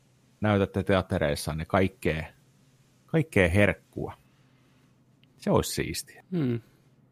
näytätte 0.40 0.82
teattereissanne 0.82 1.64
kaikkea, 1.64 2.24
kaikkea 3.06 3.48
herkkua. 3.48 4.14
Se 5.36 5.50
olisi 5.50 5.72
siistiä. 5.72 6.24
Hmm. 6.30 6.60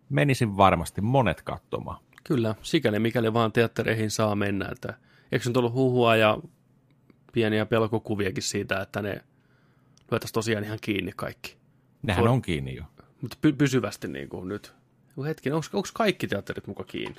Menisin 0.09 0.57
varmasti 0.57 1.01
monet 1.01 1.43
katsomaan. 1.43 2.01
Kyllä, 2.25 2.55
sikäli 2.63 2.99
mikäli 2.99 3.33
vaan 3.33 3.53
teattereihin 3.53 4.11
saa 4.11 4.35
mennä. 4.35 4.69
Että, 4.73 4.95
eikö 5.33 5.49
nyt 5.49 5.57
ollut 5.57 5.73
huhua 5.73 6.17
ja 6.17 6.39
pieniä 7.33 7.67
pelkokuviakin 7.67 8.43
siitä, 8.43 8.81
että 8.81 9.03
ne 9.03 9.25
luettaisiin 10.11 10.35
tosiaan 10.35 10.65
ihan 10.65 10.79
kiinni 10.81 11.13
kaikki. 11.17 11.57
Nehän 12.03 12.25
For- 12.25 12.29
on 12.33 12.43
kiinni 12.43 12.77
jo. 12.77 12.85
Mutta 13.23 13.37
py- 13.47 13.53
pysyvästi 13.53 14.09
niin 14.09 14.29
kuin 14.29 14.49
nyt. 14.49 14.75
Joku 15.09 15.25
Hetki, 15.25 15.51
onko 15.51 15.69
kaikki 15.95 16.27
teatterit 16.27 16.67
muka 16.67 16.85
kiinni? 16.85 17.17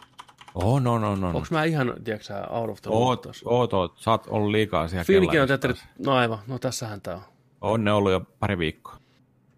Oh, 0.56 0.82
no, 0.82 1.00
no, 1.00 1.16
no. 1.16 1.28
Onko 1.28 1.47
mä 1.52 1.64
ihan, 1.64 1.93
tiedätkö 2.04 2.34
out 2.50 2.70
of 2.70 2.82
the 2.82 2.91
Oot, 2.93 3.26
oot, 3.45 3.74
oot. 3.74 3.97
Sä 3.97 4.12
oot 4.12 4.28
ollut 4.28 4.52
liikaa 4.52 4.88
siellä 4.88 5.04
Fiinikin 5.04 5.41
on 5.41 5.47
teatterit, 5.47 5.86
no 6.06 6.14
aivan, 6.14 6.39
no 6.47 6.60
tässähän 6.60 7.02
tää 7.02 7.16
on. 7.16 7.22
On 7.62 7.84
ne 7.84 7.91
ollut 7.91 8.12
jo 8.12 8.20
pari 8.39 8.58
viikkoa. 8.58 8.97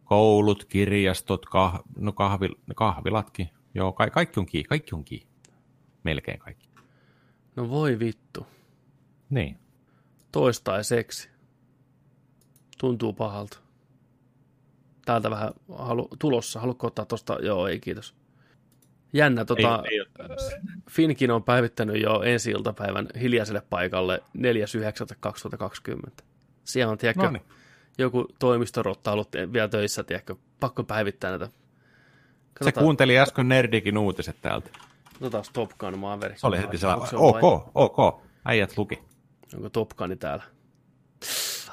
Koulut, 0.03 0.65
kirjastot, 0.65 1.45
kah, 1.45 1.79
no 1.97 2.11
kahvil, 2.11 2.55
kahvilatkin. 2.75 3.49
Joo, 3.73 3.93
ka- 3.93 4.09
kaikki 4.09 4.39
on 4.39 4.45
kiinni, 4.45 4.67
kaikki 4.67 4.95
on 4.95 5.03
kiinni. 5.03 5.27
Melkein 6.03 6.39
kaikki. 6.39 6.69
No 7.55 7.69
voi 7.69 7.99
vittu. 7.99 8.45
Niin. 9.29 9.57
Toistaiseksi. 10.31 11.29
Tuntuu 12.79 13.13
pahalta. 13.13 13.57
Täältä 15.05 15.29
vähän 15.29 15.51
halu, 15.77 16.07
tulossa. 16.19 16.59
Haluatko 16.59 16.87
ottaa 16.87 17.05
tosta? 17.05 17.37
Joo, 17.41 17.67
ei 17.67 17.79
kiitos. 17.79 18.15
Jännä, 19.13 19.45
tota, 19.45 19.83
ei, 19.91 19.99
ei. 19.99 20.05
Finkin 20.89 21.31
on 21.31 21.43
päivittänyt 21.43 22.01
jo 22.01 22.21
ensi 22.21 22.51
iltapäivän 22.51 23.07
hiljaiselle 23.21 23.61
paikalle 23.69 24.23
4.9.2020. 24.37 26.11
Siellä 26.63 26.91
on, 26.91 26.97
tiedätkö, 26.97 27.23
Noniin. 27.23 27.43
joku 27.97 28.27
toimistorotta 28.39 29.11
ollut 29.11 29.29
vielä 29.53 29.67
töissä, 29.67 30.03
tiedätkö, 30.03 30.35
pakko 30.59 30.83
päivittää 30.83 31.29
näitä. 31.29 31.45
Se 31.45 31.51
Katsotaan, 32.53 32.83
kuunteli 32.83 33.19
äsken 33.19 33.47
Nerdikin 33.49 33.97
uutiset 33.97 34.35
täältä. 34.41 34.69
katsotaan 35.11 35.43
Top 35.53 35.71
Gun 35.79 35.99
Maverick. 35.99 36.39
Se 36.39 36.47
oli 36.47 36.57
heti 36.57 36.77
sellainen, 36.77 37.07
se 37.07 37.15
ok, 37.15 37.71
ok, 37.75 38.21
äijät 38.45 38.77
luki. 38.77 38.99
Onko 39.55 39.69
Top 39.69 39.89
Gun 39.89 40.17
täällä? 40.19 40.43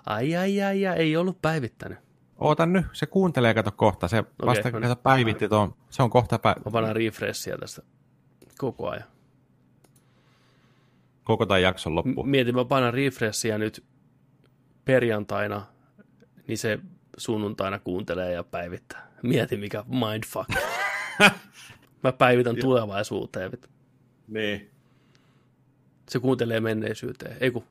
Ai, 0.06 0.36
ai, 0.36 0.62
ai, 0.62 0.86
ai, 0.86 0.98
ei 0.98 1.16
ollut 1.16 1.42
päivittänyt. 1.42 2.07
Oota 2.38 2.66
nyt, 2.66 2.86
se 2.92 3.06
kuuntelee, 3.06 3.54
kato 3.54 3.72
kohta. 3.72 4.08
Se 4.08 4.24
vasta 4.46 4.70
no 4.70 4.80
kato 4.80 4.96
päivitti 4.96 5.48
tuon. 5.48 5.74
Se 5.90 6.02
on 6.02 6.10
kohta 6.10 6.38
pä... 6.38 6.56
Mä 6.64 6.70
panan 6.72 6.96
refreshia 6.96 7.58
tästä 7.58 7.82
koko 8.58 8.88
ajan. 8.88 9.04
koko 11.24 11.46
tämän 11.46 11.62
jakson 11.62 11.94
loppu. 11.94 12.24
M- 12.24 12.28
Mietin, 12.28 12.54
mä 12.54 12.64
panan 12.64 12.94
refreshia 12.94 13.58
nyt 13.58 13.84
perjantaina, 14.84 15.66
niin 16.46 16.58
se 16.58 16.78
sunnuntaina 17.16 17.78
kuuntelee 17.78 18.32
ja 18.32 18.44
päivittää. 18.44 19.08
Mieti 19.22 19.56
mikä 19.56 19.84
mindfuck. 19.88 20.50
mä 22.04 22.12
päivitän 22.12 22.56
tulevaisuuteen. 22.56 23.50
Niin. 24.28 24.70
Se 26.08 26.18
kuuntelee 26.18 26.60
menneisyyteen. 26.60 27.36
Ei 27.40 27.50
kun, 27.50 27.64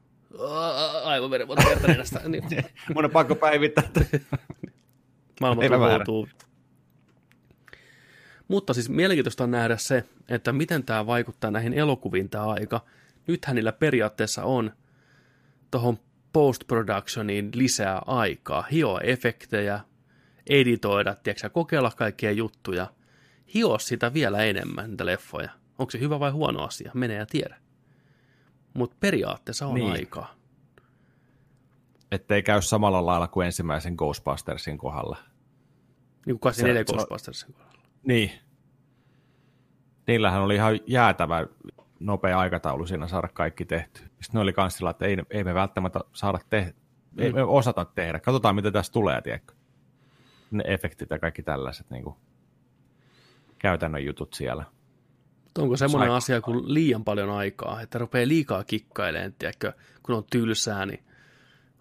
Aivan 1.04 1.32
verenvuoto 1.32 1.62
kertanenästä. 1.70 2.22
Niin, 2.30 2.44
Mun 2.94 3.06
on 3.06 3.12
pakko 3.12 3.36
päivittää. 3.36 3.90
maailma 5.42 5.64
tuhoutuu. 6.06 6.28
Mutta 8.48 8.74
siis 8.74 8.90
mielenkiintoista 8.90 9.44
on 9.44 9.52
nähdä 9.52 9.78
se, 9.78 10.04
että 10.30 10.54
miten 10.54 10.84
tämä 10.84 11.06
vaikuttaa 11.06 11.52
näihin 11.52 11.74
elokuviin 11.74 12.30
tämä 12.30 12.46
aika. 12.46 12.86
Nythän 13.28 13.56
niillä 13.56 13.72
periaatteessa 13.72 14.44
on 14.44 14.72
tuohon 15.72 16.00
post-productioniin 16.34 17.52
lisää 17.54 18.02
aikaa, 18.06 18.66
hioa 18.72 19.02
efektejä, 19.02 19.80
editoida, 20.50 21.16
tiedätkö, 21.16 21.50
kokeilla 21.50 21.92
kaikkia 21.96 22.32
juttuja, 22.32 22.88
hioa 23.54 23.80
sitä 23.80 24.14
vielä 24.14 24.44
enemmän, 24.44 24.90
niitä 24.90 25.06
leffoja. 25.06 25.50
Onko 25.80 25.92
se 25.92 26.00
hyvä 26.00 26.20
vai 26.20 26.32
huono 26.32 26.64
asia? 26.64 26.92
Mene 26.94 27.14
ja 27.14 27.26
tiedä. 27.26 27.58
Mutta 28.78 28.98
periaatteessa 29.00 29.68
on 29.68 29.74
Niin. 29.76 29.92
aikaa. 29.92 30.34
Ettei 32.12 32.44
käy 32.44 32.62
samalla 32.62 33.06
lailla 33.06 33.28
kuin 33.28 33.46
ensimmäisen 33.46 33.94
Ghostbustersin 33.98 34.78
kohdalla. 34.78 35.18
Niin 36.26 36.34
kuin 36.34 36.40
84 36.40 36.82
Se- 36.84 36.86
se 36.88 36.94
on- 36.94 36.98
Ghostbustersin 36.98 37.54
kohdalla. 37.54 37.82
Niin. 38.04 38.32
Niillähän 40.08 40.42
oli 40.42 40.56
ihan 40.56 40.80
jäätävä 40.88 41.48
nopea 42.00 42.40
aikataulu 42.40 42.86
siinä 42.88 43.08
saada 43.08 43.28
kaikki 43.28 43.66
tehty. 43.66 44.00
Sitten 44.02 44.30
ne 44.34 44.40
oli 44.40 44.54
kans 44.54 44.78
sillä, 44.78 44.90
että 44.90 45.06
ei, 45.06 45.18
ei 45.30 45.44
me 45.44 45.54
välttämättä 45.54 46.00
saada 46.14 46.40
tehdä, 46.50 46.74
ei 47.18 47.34
me 47.34 47.44
osata 47.44 47.86
tehdä. 47.86 48.20
Katsotaan, 48.20 48.56
mitä 48.56 48.72
tästä 48.72 48.94
tulee, 48.94 49.22
tiedätkö? 49.22 49.54
Ne 50.52 50.64
efektit 50.68 51.10
ja 51.10 51.20
kaikki 51.20 51.44
tällaiset 51.44 51.90
niin 51.90 52.04
kuin, 52.04 52.16
käytännön 53.60 54.06
jutut 54.06 54.34
siellä. 54.34 54.66
Onko 55.58 55.78
semmoinen 55.78 56.10
Sai- 56.10 56.18
asia 56.18 56.42
kuin 56.42 56.74
liian 56.74 57.04
paljon 57.04 57.30
aikaa, 57.30 57.82
että 57.82 57.98
rupeaa 57.98 58.28
liikaa 58.28 58.64
kikkailemaan, 58.64 59.34
tiedätkö, 59.40 59.74
kun 60.04 60.16
on 60.16 60.24
tylsää, 60.32 60.86
niin 60.86 61.04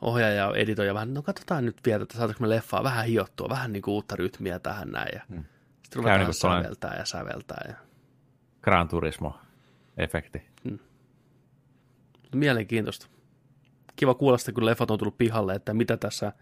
ohjaaja 0.01 0.35
ja 0.35 0.53
editoija 0.55 0.95
vähän, 0.95 1.15
no 1.15 1.23
katsotaan 1.23 1.65
nyt 1.65 1.77
vielä, 1.87 2.03
että 2.03 2.17
saataanko 2.17 2.43
me 2.43 2.49
leffaa 2.49 2.83
vähän 2.83 3.07
hiottua, 3.07 3.49
vähän 3.49 3.73
niin 3.73 3.83
kuin 3.83 3.93
uutta 3.93 4.17
rytmiä 4.17 4.59
tähän 4.59 4.89
näin. 4.91 5.11
Ja 5.15 5.21
hmm. 5.29 5.45
Sitten 5.83 5.97
ruvetaan 5.97 6.21
niin 6.21 6.35
säveltää 6.35 6.97
ja 6.99 7.05
säveltää. 7.05 7.65
Ja... 7.69 7.75
Gran 8.63 8.89
Turismo-efekti. 8.89 10.43
Mielenkiintoista. 12.35 13.07
Kiva 13.97 14.15
kuulla 14.15 14.39
sitä, 14.39 14.53
kun 14.53 14.67
leffat 14.67 14.91
on 14.91 14.99
tullut 14.99 15.19
pihalle, 15.19 15.55
että 15.55 15.75
mitä 15.75 15.97
tässä 15.97 16.33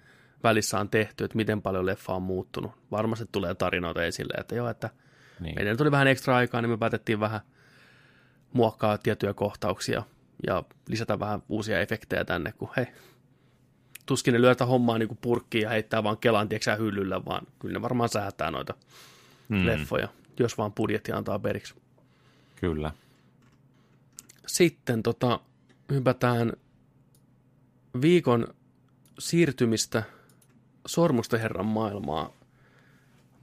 välissä 0.43 0.81
on 0.81 0.89
tehty, 0.89 1.25
että 1.25 1.37
miten 1.37 1.63
paljon 1.63 1.87
leffa 1.87 2.15
on 2.15 2.23
muuttunut. 2.23 2.73
Varmasti 2.91 3.27
tulee 3.33 3.55
tarinoita 3.55 4.05
esille, 4.05 4.35
että 4.41 4.55
joo, 4.55 4.69
että 4.69 4.91
Niin. 5.41 5.55
Meidän 5.55 5.77
tuli 5.77 5.91
vähän 5.91 6.07
ekstra 6.07 6.37
aikaa, 6.37 6.63
niin 6.63 6.71
me 6.71 6.79
päätettiin 6.79 7.21
vähän 7.21 7.41
muokkaa 8.53 8.99
tiettyjä 8.99 9.35
kohtauksia 9.35 10.03
ja 10.47 10.63
lisätä 10.89 11.19
vähän 11.19 11.43
uusia 11.49 11.81
efektejä 11.81 12.25
tänne, 12.25 12.53
kun 12.53 12.71
hei, 12.77 12.87
tuskin 14.07 14.35
ne 14.35 14.41
lyötä 14.41 14.67
hommaa 14.67 14.99
niin 14.99 15.09
kuin 15.09 15.19
purkkiin 15.21 15.63
ja 15.63 15.71
heittää 15.71 16.03
vaan 16.03 16.19
kelan 16.19 16.49
tieksää 16.49 16.77
hyllyllä, 16.77 17.25
vaan 17.25 17.47
kyllä 17.59 17.73
ne 17.73 17.83
varmaan 17.83 18.09
säätää 18.09 18.51
noita 18.51 18.75
mm. 19.49 19.67
leffoja, 19.67 20.09
jos 20.39 20.59
vaan 20.59 20.73
budjetti 20.73 21.13
antaa 21.13 21.39
periksi. 21.39 21.75
Kyllä. 22.57 22.91
Sitten 24.47 25.03
tota, 25.03 25.41
hypätään 25.93 26.53
viikon 28.03 28.47
siirtymistä 29.19 30.03
Sormusten 30.87 31.41
herran 31.41 31.67
maailmaa. 31.67 32.31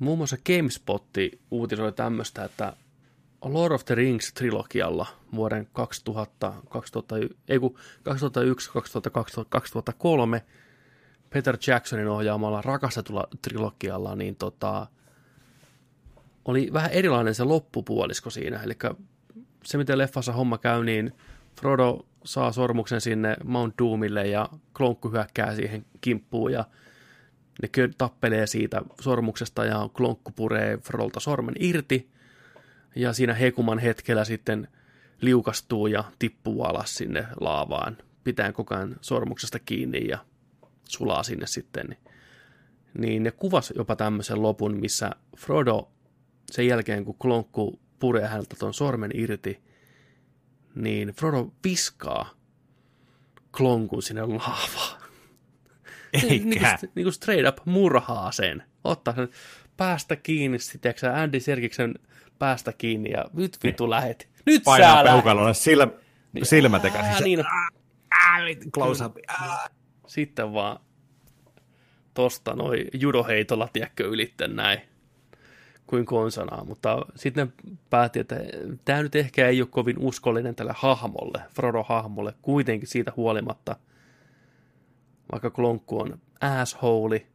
Muun 0.01 0.17
muassa 0.17 0.37
GameSpotti 0.45 1.39
uutisoi 1.51 1.91
tämmöistä, 1.91 2.43
että 2.43 2.73
Lord 3.45 3.73
of 3.73 3.85
the 3.85 3.95
Rings-trilogialla 3.95 5.07
vuoden 5.35 5.67
2000, 5.73 6.53
2000, 6.69 7.15
ei 7.47 7.59
kun 7.59 7.75
2001, 8.03 8.71
2002, 8.71 9.41
2003 9.49 10.45
Peter 11.29 11.57
Jacksonin 11.67 12.07
ohjaamalla 12.07 12.61
rakastetulla 12.61 13.27
trilogialla, 13.41 14.15
niin 14.15 14.35
tota, 14.35 14.87
oli 16.45 16.69
vähän 16.73 16.91
erilainen 16.91 17.35
se 17.35 17.43
loppupuolisko 17.43 18.29
siinä. 18.29 18.63
Eli 18.63 18.73
se, 19.63 19.77
miten 19.77 19.97
leffassa 19.97 20.33
homma 20.33 20.57
käy, 20.57 20.83
niin 20.83 21.11
Frodo 21.59 22.05
saa 22.25 22.51
sormuksen 22.51 23.01
sinne 23.01 23.37
Mount 23.43 23.73
Doomille 23.77 24.27
ja 24.27 24.49
Klonkku 24.77 25.11
hyökkää 25.11 25.55
siihen 25.55 25.85
kimppuun 26.01 26.51
ja 26.51 26.65
ne 27.61 27.69
tappelee 27.97 28.47
siitä 28.47 28.81
sormuksesta 29.01 29.65
ja 29.65 29.89
Klonkku 29.93 30.31
puree 30.31 30.77
Frodolta 30.77 31.19
sormen 31.19 31.55
irti 31.59 32.09
ja 32.95 33.13
siinä 33.13 33.33
hekuman 33.33 33.79
hetkellä 33.79 34.25
sitten 34.25 34.67
liukastuu 35.21 35.87
ja 35.87 36.03
tippuu 36.19 36.63
alas 36.63 36.95
sinne 36.95 37.27
laavaan, 37.39 37.97
pitää 38.23 38.51
koko 38.51 38.75
ajan 38.75 38.95
sormuksesta 39.01 39.59
kiinni 39.59 40.07
ja 40.07 40.25
sulaa 40.89 41.23
sinne 41.23 41.47
sitten. 41.47 41.97
Niin 42.97 43.23
ne 43.23 43.31
kuvas 43.31 43.73
jopa 43.75 43.95
tämmöisen 43.95 44.41
lopun, 44.41 44.79
missä 44.79 45.11
Frodo 45.37 45.91
sen 46.51 46.67
jälkeen, 46.67 47.05
kun 47.05 47.17
Klonkku 47.17 47.79
puree 47.99 48.27
häneltä 48.27 48.55
ton 48.59 48.73
sormen 48.73 49.11
irti, 49.13 49.63
niin 50.75 51.09
Frodo 51.09 51.53
viskaa 51.63 52.29
klonkun 53.57 54.03
sinne 54.03 54.21
laavaan. 54.21 55.00
Niin 56.13 56.43
kuin, 56.43 56.53
Eikä. 56.53 56.77
niin 56.95 57.05
kuin 57.05 57.13
straight 57.13 57.47
up 57.47 57.65
murhaa 57.65 58.31
sen. 58.31 58.63
Ottaa 58.83 59.15
sen 59.15 59.29
päästä 59.77 60.15
kiinni, 60.15 60.59
sitten 60.59 60.93
Andy 61.15 61.39
Serkiksen 61.39 61.93
päästä 62.39 62.73
kiinni 62.77 63.11
ja 63.11 63.25
nyt 63.33 63.57
vittu 63.63 63.89
lähet. 63.89 64.29
Nyt 64.45 64.63
Painaa 64.63 64.97
sä 64.97 65.03
peukalolle 65.03 65.53
silm, 65.53 65.91
silmät 66.43 66.85
Ää, 66.85 66.91
eikä 66.91 67.23
niin, 67.23 67.39
close 68.71 69.05
up. 69.05 69.17
sitten 70.07 70.53
vaan 70.53 70.79
tosta 72.13 72.53
noin 72.53 72.87
judoheitolla, 72.93 73.69
tiedätkö, 73.73 74.07
ylitten 74.07 74.55
näin 74.55 74.81
kuin 75.87 76.05
konsanaa, 76.05 76.63
mutta 76.65 77.05
sitten 77.15 77.53
päätti, 77.89 78.19
että 78.19 78.35
tämä 78.85 79.03
nyt 79.03 79.15
ehkä 79.15 79.47
ei 79.47 79.61
ole 79.61 79.67
kovin 79.71 79.99
uskollinen 79.99 80.55
tälle 80.55 80.73
hahmolle, 80.75 81.41
Frodo-hahmolle, 81.49 82.33
kuitenkin 82.41 82.87
siitä 82.87 83.13
huolimatta, 83.15 83.75
vaikka 85.31 85.49
Klonkku 85.49 85.99
on 85.99 86.19
asshole 86.41 87.27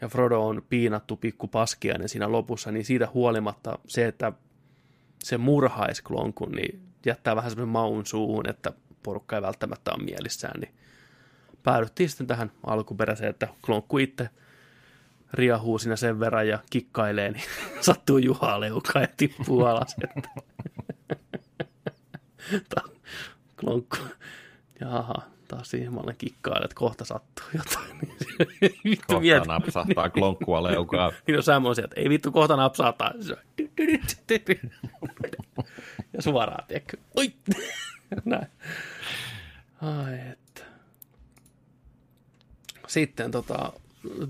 ja 0.00 0.08
Frodo 0.08 0.46
on 0.46 0.62
piinattu 0.68 1.16
pikku 1.16 1.48
paskiainen 1.48 2.08
siinä 2.08 2.32
lopussa, 2.32 2.72
niin 2.72 2.84
siitä 2.84 3.08
huolimatta 3.14 3.78
se, 3.86 4.06
että 4.06 4.32
se 5.22 5.38
murhaisi 5.38 6.02
Klonkun, 6.02 6.52
niin 6.52 6.82
jättää 7.06 7.36
vähän 7.36 7.50
semmoisen 7.50 7.72
maun 7.72 8.06
suuhun, 8.06 8.48
että 8.48 8.72
porukka 9.02 9.36
ei 9.36 9.42
välttämättä 9.42 9.92
ole 9.92 10.04
mielissään, 10.04 10.60
niin 10.60 10.74
päädyttiin 11.62 12.08
sitten 12.08 12.26
tähän 12.26 12.52
alkuperäiseen, 12.66 13.30
että 13.30 13.48
Klonkku 13.66 13.98
itse 13.98 14.28
riahuu 15.32 15.78
siinä 15.78 15.96
sen 15.96 16.20
verran 16.20 16.48
ja 16.48 16.58
kikkailee, 16.70 17.30
niin 17.30 17.44
sattuu 17.80 18.18
Juhaa 18.18 18.60
leukaan 18.60 19.02
ja 19.02 19.08
tippuu 19.16 19.64
alas. 19.64 19.96
Että. 20.04 20.28
Klonkku. 23.60 23.96
Jaha, 24.80 25.14
taas 25.56 25.70
siihen 25.70 25.94
mä 25.94 26.00
olen 26.00 26.16
kikkailen, 26.18 26.64
että 26.64 26.74
kohta 26.74 27.04
sattuu 27.04 27.44
jotain. 27.54 27.98
vittu 28.84 29.06
Kohta 29.06 29.20
mieti. 29.20 29.48
napsahtaa 29.48 30.10
klonkkua 30.10 30.62
leukaa. 30.62 31.12
Niin 31.26 31.36
on 31.36 31.42
semmoisia, 31.42 31.84
että 31.84 32.00
ei 32.00 32.08
vittu 32.08 32.32
kohta 32.32 32.56
napsahtaa. 32.56 33.12
Ja 36.12 36.22
suoraan, 36.22 36.64
tiedätkö? 36.68 36.96
Oi! 37.16 37.32
Näin. 38.24 38.46
Ai 39.82 40.18
että. 40.32 40.62
Sitten 42.86 43.30
tota, 43.30 43.72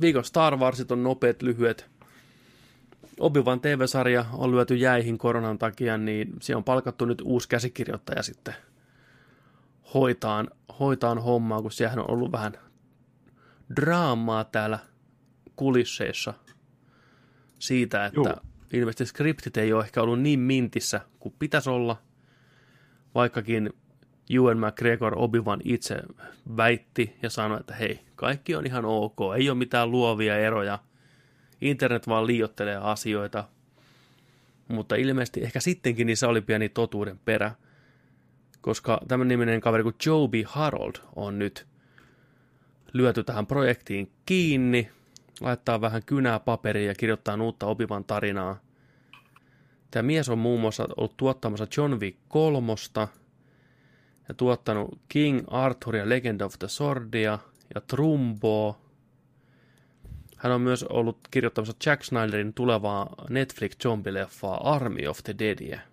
viikon 0.01 0.25
Star 0.25 0.57
Warsit 0.57 0.93
on 0.93 1.03
nopeat, 1.03 1.43
lyhyet. 1.43 1.91
Obi-Wan 3.21 3.61
TV-sarja 3.61 4.25
on 4.33 4.51
lyöty 4.51 4.75
jäihin 4.75 5.19
koronan 5.19 5.59
takia, 5.59 5.99
niin 5.99 6.33
siellä 6.41 6.59
on 6.59 6.65
palkattu 6.65 7.05
nyt 7.05 7.21
uusi 7.25 7.49
käsikirjoittaja 7.49 8.23
sitten 8.23 8.55
hoitaan, 9.95 10.51
hoitaan 10.79 11.19
hommaa, 11.19 11.63
kun 11.63 11.73
siellä 11.73 12.03
on 12.03 12.11
ollut 12.11 12.33
vähän 12.33 12.53
draamaa 13.77 14.45
täällä 14.45 14.79
kulisseissa 15.57 16.35
siitä, 17.59 18.07
että 18.07 18.21
Juu. 18.21 18.53
ilmeisesti 18.73 19.07
skriptit 19.07 19.57
ei 19.57 19.73
ole 19.73 19.85
ehkä 19.85 20.03
ollut 20.03 20.21
niin 20.21 20.41
mintissä 20.41 21.01
kuin 21.19 21.35
pitäisi 21.39 21.71
olla, 21.71 21.97
vaikkakin 23.15 23.73
Ewan 24.31 24.59
McGregor 24.59 25.15
Obi-Wan 25.15 25.61
itse 25.65 26.03
väitti 26.57 27.17
ja 27.23 27.31
sanoi, 27.31 27.61
että 27.61 27.75
hei, 27.75 28.01
kaikki 28.17 28.55
on 28.55 28.67
ihan 28.67 28.85
ok, 28.85 29.19
ei 29.37 29.51
ole 29.51 29.59
mitään 29.59 29.91
luovia 29.91 30.39
eroja, 30.39 30.79
internet 31.61 32.09
vaan 32.09 32.27
liiottelee 32.27 32.77
asioita, 32.77 33.49
mutta 34.69 34.95
ilmeisesti 34.95 35.41
ehkä 35.41 35.61
sittenkin 35.61 36.07
niissä 36.07 36.29
oli 36.29 36.41
pieni 36.41 36.69
totuuden 36.69 37.21
perä, 37.25 37.55
koska 38.63 39.01
tämän 39.09 39.29
niminen 39.29 39.61
kaveri 39.61 39.83
kuin 39.83 39.95
Joby 40.07 40.45
Harold 40.47 40.95
on 41.17 41.39
nyt 41.39 41.67
lyöty 42.93 43.25
tähän 43.25 43.47
projektiin 43.47 44.13
kiinni, 44.27 44.91
laittaa 45.41 45.81
vähän 45.81 46.03
kynää 46.07 46.41
paperiin 46.41 46.89
ja 46.89 46.95
kirjoittaa 46.95 47.43
uutta 47.43 47.67
opivan 47.67 48.05
tarinaa. 48.05 48.61
Tämä 49.91 50.03
mies 50.03 50.29
on 50.29 50.39
muun 50.39 50.61
muassa 50.61 50.89
ollut 50.97 51.17
tuottamassa 51.17 51.67
John 51.77 52.01
Wick 52.01 52.19
kolmosta 52.29 53.09
ja 54.29 54.35
tuottanut 54.35 55.01
King 55.09 55.45
Arthur 55.51 55.97
ja 55.97 56.09
Legend 56.09 56.41
of 56.41 56.59
the 56.59 56.69
Swordia 56.69 57.39
ja 57.75 57.81
Trumbo. 57.81 58.77
Hän 60.37 60.53
on 60.53 60.61
myös 60.61 60.83
ollut 60.83 61.19
kirjoittamassa 61.31 61.77
Jack 61.87 62.03
Snyderin 62.05 62.55
tulevaa 62.55 63.15
Netflix-zombileffaa 63.29 64.61
Army 64.63 65.07
of 65.07 65.19
the 65.25 65.35
Deadia. 65.39 65.92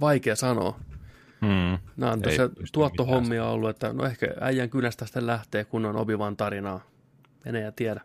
Vaikea 0.00 0.36
sanoa. 0.36 0.80
Hmm. 1.40 1.78
Nämä 1.96 2.12
on 2.12 2.22
tässä 2.22 2.50
tuottohommia 2.72 3.44
ollut, 3.44 3.70
että 3.70 3.92
no 3.92 4.04
ehkä 4.04 4.26
äijän 4.40 4.70
kylästä 4.70 5.04
sitten 5.04 5.26
lähtee, 5.26 5.64
kun 5.64 5.86
on 5.86 5.96
obivan 5.96 6.36
tarinaa. 6.36 6.80
Menee 7.44 7.62
ja 7.62 7.72
tiedä. 7.72 8.00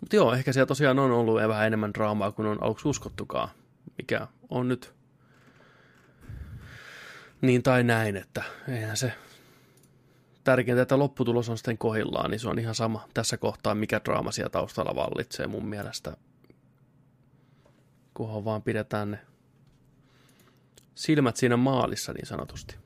Mutta 0.00 0.16
joo, 0.16 0.32
ehkä 0.32 0.52
siellä 0.52 0.66
tosiaan 0.66 0.98
on 0.98 1.10
ollut 1.10 1.40
vähän 1.48 1.66
enemmän 1.66 1.94
draamaa 1.94 2.32
kuin 2.32 2.48
on 2.48 2.62
aluksi 2.62 2.88
uskottukaan, 2.88 3.48
mikä 3.98 4.26
on 4.48 4.68
nyt 4.68 4.94
niin 7.40 7.62
tai 7.62 7.82
näin, 7.84 8.16
että 8.16 8.42
eihän 8.68 8.96
se 8.96 9.12
tärkeintä, 10.44 10.82
että 10.82 10.98
lopputulos 10.98 11.48
on 11.48 11.58
sitten 11.58 11.78
kohillaan, 11.78 12.30
niin 12.30 12.40
se 12.40 12.48
on 12.48 12.58
ihan 12.58 12.74
sama 12.74 13.08
tässä 13.14 13.36
kohtaa, 13.36 13.74
mikä 13.74 14.00
draama 14.04 14.32
siellä 14.32 14.50
taustalla 14.50 14.94
vallitsee 14.94 15.46
mun 15.46 15.66
mielestä. 15.66 16.16
Kunhan 18.16 18.44
vaan 18.44 18.62
pidetään 18.62 19.10
ne 19.10 19.18
silmät 20.94 21.36
siinä 21.36 21.56
maalissa 21.56 22.12
niin 22.12 22.26
sanotusti. 22.26 22.76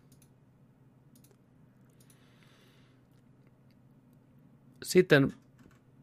Sitten 4.82 5.34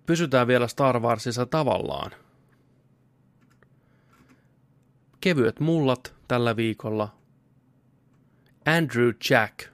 pysytään 0.05 0.47
vielä 0.47 0.67
Star 0.67 0.99
Warsissa 0.99 1.45
tavallaan. 1.45 2.11
Kevyet 5.21 5.59
mullat 5.59 6.15
tällä 6.28 6.55
viikolla. 6.55 7.15
Andrew 8.65 9.11
Jack. 9.30 9.69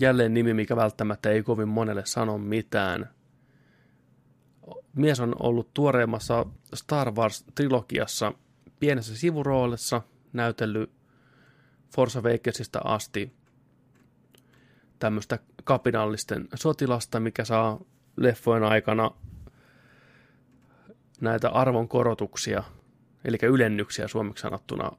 Jälleen 0.00 0.34
nimi, 0.34 0.54
mikä 0.54 0.76
välttämättä 0.76 1.30
ei 1.30 1.42
kovin 1.42 1.68
monelle 1.68 2.06
sano 2.06 2.38
mitään. 2.38 3.17
Mies 4.96 5.20
on 5.20 5.34
ollut 5.38 5.74
tuoreimmassa 5.74 6.46
Star 6.74 7.10
Wars-trilogiassa 7.10 8.32
pienessä 8.80 9.16
sivuroolissa– 9.16 10.02
näytellyt 10.32 10.90
Forza 11.94 12.18
Awakensista 12.18 12.80
asti 12.84 13.32
tämmöistä 14.98 15.38
kapinallisten 15.64 16.48
sotilasta, 16.54 17.20
mikä 17.20 17.44
saa 17.44 17.80
leffojen 18.16 18.64
aikana 18.64 19.10
näitä 21.20 21.48
arvonkorotuksia, 21.48 22.62
eli 23.24 23.38
ylennyksiä 23.42 24.08
suomeksi 24.08 24.42
sanottuna, 24.42 24.92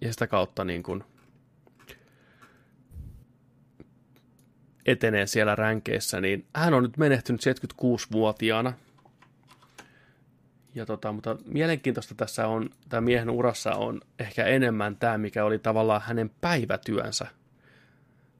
ja 0.00 0.12
sitä 0.12 0.26
kautta 0.26 0.64
niin 0.64 0.82
kuin 0.82 1.04
etenee 4.86 5.26
siellä 5.26 5.56
ränkeissä, 5.56 6.20
niin 6.20 6.46
hän 6.54 6.74
on 6.74 6.82
nyt 6.82 6.96
menehtynyt 6.96 7.40
76-vuotiaana– 7.46 8.72
ja 10.76 10.86
tota, 10.86 11.12
mutta 11.12 11.36
mielenkiintoista 11.46 12.14
tässä 12.14 12.48
on, 12.48 12.70
tämä 12.88 13.00
miehen 13.00 13.30
urassa 13.30 13.74
on 13.74 14.00
ehkä 14.18 14.44
enemmän 14.44 14.96
tämä, 14.96 15.18
mikä 15.18 15.44
oli 15.44 15.58
tavallaan 15.58 16.02
hänen 16.04 16.30
päivätyönsä 16.40 17.26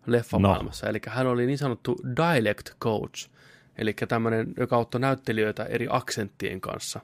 leffamaailmassa. 0.07 0.87
No. 0.87 0.91
Eli 0.91 1.01
hän 1.09 1.27
oli 1.27 1.47
niin 1.47 1.59
sanottu 1.59 1.97
dialect 2.17 2.71
coach, 2.81 3.31
eli 3.79 3.93
tämmöinen, 3.93 4.55
joka 4.57 4.77
auttoi 4.77 5.01
näyttelijöitä 5.01 5.65
eri 5.65 5.87
aksenttien 5.91 6.61
kanssa. 6.61 7.01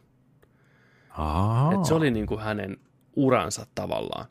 Et 1.74 1.84
se 1.84 1.94
oli 1.94 2.10
niin 2.10 2.26
kuin 2.26 2.40
hänen 2.40 2.76
uransa 3.16 3.66
tavallaan. 3.74 4.26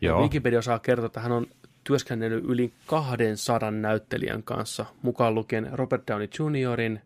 Joo. 0.00 0.22
Wikipedia 0.22 0.62
saa 0.62 0.78
kertoa, 0.78 1.06
että 1.06 1.20
hän 1.20 1.32
on 1.32 1.46
työskennellyt 1.84 2.44
yli 2.44 2.72
200 2.86 3.70
näyttelijän 3.70 4.42
kanssa, 4.42 4.86
mukaan 5.02 5.34
lukien 5.34 5.68
Robert 5.72 6.02
Downey 6.08 6.28
Jr., 6.38 7.00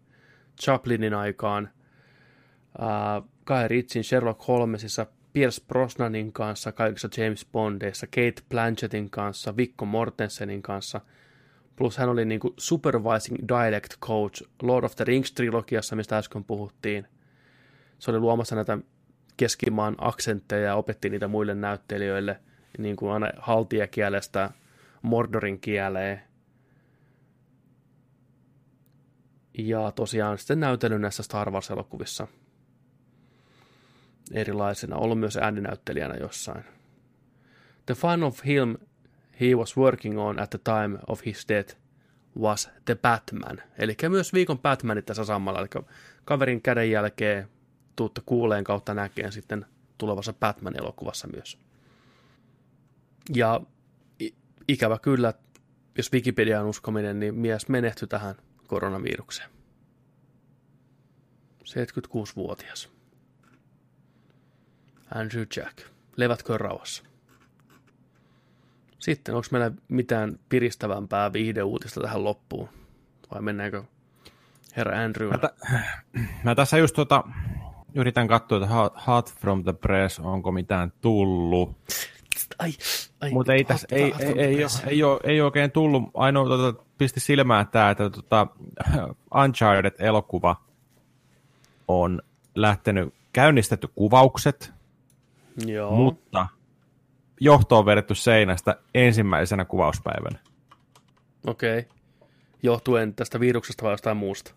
Chaplinin 0.61 1.15
aikaan– 1.15 1.69
uh, 2.79 3.29
Guy 3.47 3.69
Ritchin 3.69 4.05
Sherlock 4.05 4.49
Holmesissa, 4.49 5.07
Pierce 5.33 5.63
Brosnanin 5.69 6.33
kanssa, 6.33 6.73
kaikissa 6.73 7.09
James 7.17 7.47
Bondeissa, 7.53 8.07
Kate 8.07 8.43
Blanchettin 8.49 9.11
kanssa, 9.11 9.57
Vikko 9.57 9.85
Mortensenin 9.85 10.63
kanssa, 10.63 11.01
plus 11.77 11.99
hän 11.99 12.09
oli 12.09 12.25
niin 12.25 12.41
kuin 12.41 12.55
supervising 12.57 13.37
dialect 13.49 13.99
coach 14.01 14.43
Lord 14.63 14.85
of 14.85 14.97
the 14.97 15.05
Rings-trilogiassa, 15.05 15.97
mistä 15.97 16.19
äsken 16.19 16.45
puhuttiin. 16.45 17.07
Se 17.99 18.11
oli 18.11 18.19
luomassa 18.19 18.57
näitä 18.57 18.79
keskimaan 19.37 19.95
aksentteja 19.99 20.67
ja 20.67 20.75
opetti 20.75 21.11
niitä 21.11 21.29
muille 21.29 21.55
näyttelijöille, 21.55 22.41
niin 22.79 22.97
kuin 22.97 23.13
aina 23.13 23.31
haltijakielestä 23.39 24.51
Mordorin 25.03 25.61
kieleen. 25.61 26.23
Ja 29.59 29.93
tosiaan 29.93 30.39
sitten 30.39 30.61
näytellyt 30.61 31.01
näissä 31.01 31.23
Star 31.23 31.51
Wars-elokuvissa– 31.51 32.27
erilaisena, 34.33 34.97
ollut 34.97 35.21
myös 35.21 35.37
ääninäyttelijänä 35.37 36.15
jossain. 36.15 36.65
The 37.87 37.95
final 37.95 38.31
film 38.31 38.77
he 39.41 39.55
was 39.57 39.77
working 39.77 40.21
on 40.21 40.41
at 40.41 40.51
the 40.51 40.59
time 40.59 40.99
of 41.07 41.25
his 41.27 41.49
death 41.49 41.77
was 42.39 42.71
The 42.85 42.95
Batman. 42.95 43.63
Eli 43.79 43.97
myös 44.09 44.33
viikon 44.33 44.59
Batmanit 44.59 45.07
tässä 45.07 45.25
samalla, 45.25 45.61
eli 45.61 45.85
kaverin 46.25 46.63
käden 46.63 46.91
jälkeen 46.91 47.49
tuutta 47.97 48.23
kuuleen 48.27 48.65
kautta 48.65 48.95
näkeen 48.95 49.33
sitten 49.33 49.67
tulevassa 49.99 50.33
Batman-elokuvassa 50.33 51.29
myös. 51.29 51.59
Ja 53.35 53.61
ikävä 54.69 54.99
kyllä, 54.99 55.35
jos 55.97 56.13
Wikipedia 56.13 56.61
on 56.61 56.67
uskominen, 56.67 57.21
niin 57.21 57.35
mies 57.35 57.69
menehtyi 57.69 58.09
tähän 58.09 58.35
koronavirukseen. 58.67 59.51
76-vuotias. 61.65 63.00
Andrew 65.15 65.45
Jack. 65.57 65.79
Levätkö 66.17 66.59
rauhassa. 66.59 67.03
Sitten, 68.99 69.35
onko 69.35 69.47
meillä 69.51 69.73
mitään 69.89 70.39
piristävämpää 70.49 71.33
viihdeuutista 71.33 72.01
tähän 72.01 72.25
loppuun? 72.25 72.69
Vai 73.35 73.43
mennäänkö 73.43 73.83
herra 74.77 75.05
Andrew? 75.05 75.31
Mä, 75.31 75.39
t- 75.39 75.61
mä 76.45 76.55
tässä 76.55 76.79
just 76.79 76.95
tuota, 76.95 77.25
yritän 77.95 78.29
katsoa, 78.29 78.59
että 78.59 79.01
hot, 79.07 79.35
from 79.41 79.65
the 79.65 79.73
press, 79.73 80.19
onko 80.19 80.53
mitään 80.53 80.93
tullut. 81.01 81.77
Ai, 82.59 82.73
ai, 83.21 83.31
Mutta 83.31 83.55
ei, 83.55 83.65
tässä, 83.65 83.89
ei, 83.91 84.15
ei, 84.19 84.41
ei, 84.41 84.65
ole, 84.65 84.71
ei, 84.87 85.03
ole, 85.03 85.21
ei 85.25 85.41
oikein 85.41 85.71
tullut. 85.71 86.03
Ainoa 86.15 86.47
tuota, 86.47 86.83
pisti 86.99 87.21
silmään 87.21 87.69
tämä, 87.69 87.91
että 87.91 88.11
tuota, 88.11 88.47
Uncharted-elokuva 89.45 90.57
on 91.89 92.23
lähtenyt, 92.55 93.15
käynnistetty 93.33 93.89
kuvaukset, 93.95 94.73
Joo. 95.67 95.91
mutta 95.91 96.47
johto 97.41 97.79
on 97.79 97.87
vedetty 97.87 98.15
seinästä 98.15 98.77
ensimmäisenä 98.95 99.65
kuvauspäivänä. 99.65 100.39
Okei. 101.47 101.79
Okay. 101.79 101.93
Johtuen 102.63 103.15
tästä 103.15 103.41
viruksesta 103.41 103.83
vai 103.83 103.93
jostain 103.93 104.17
muusta? 104.17 104.55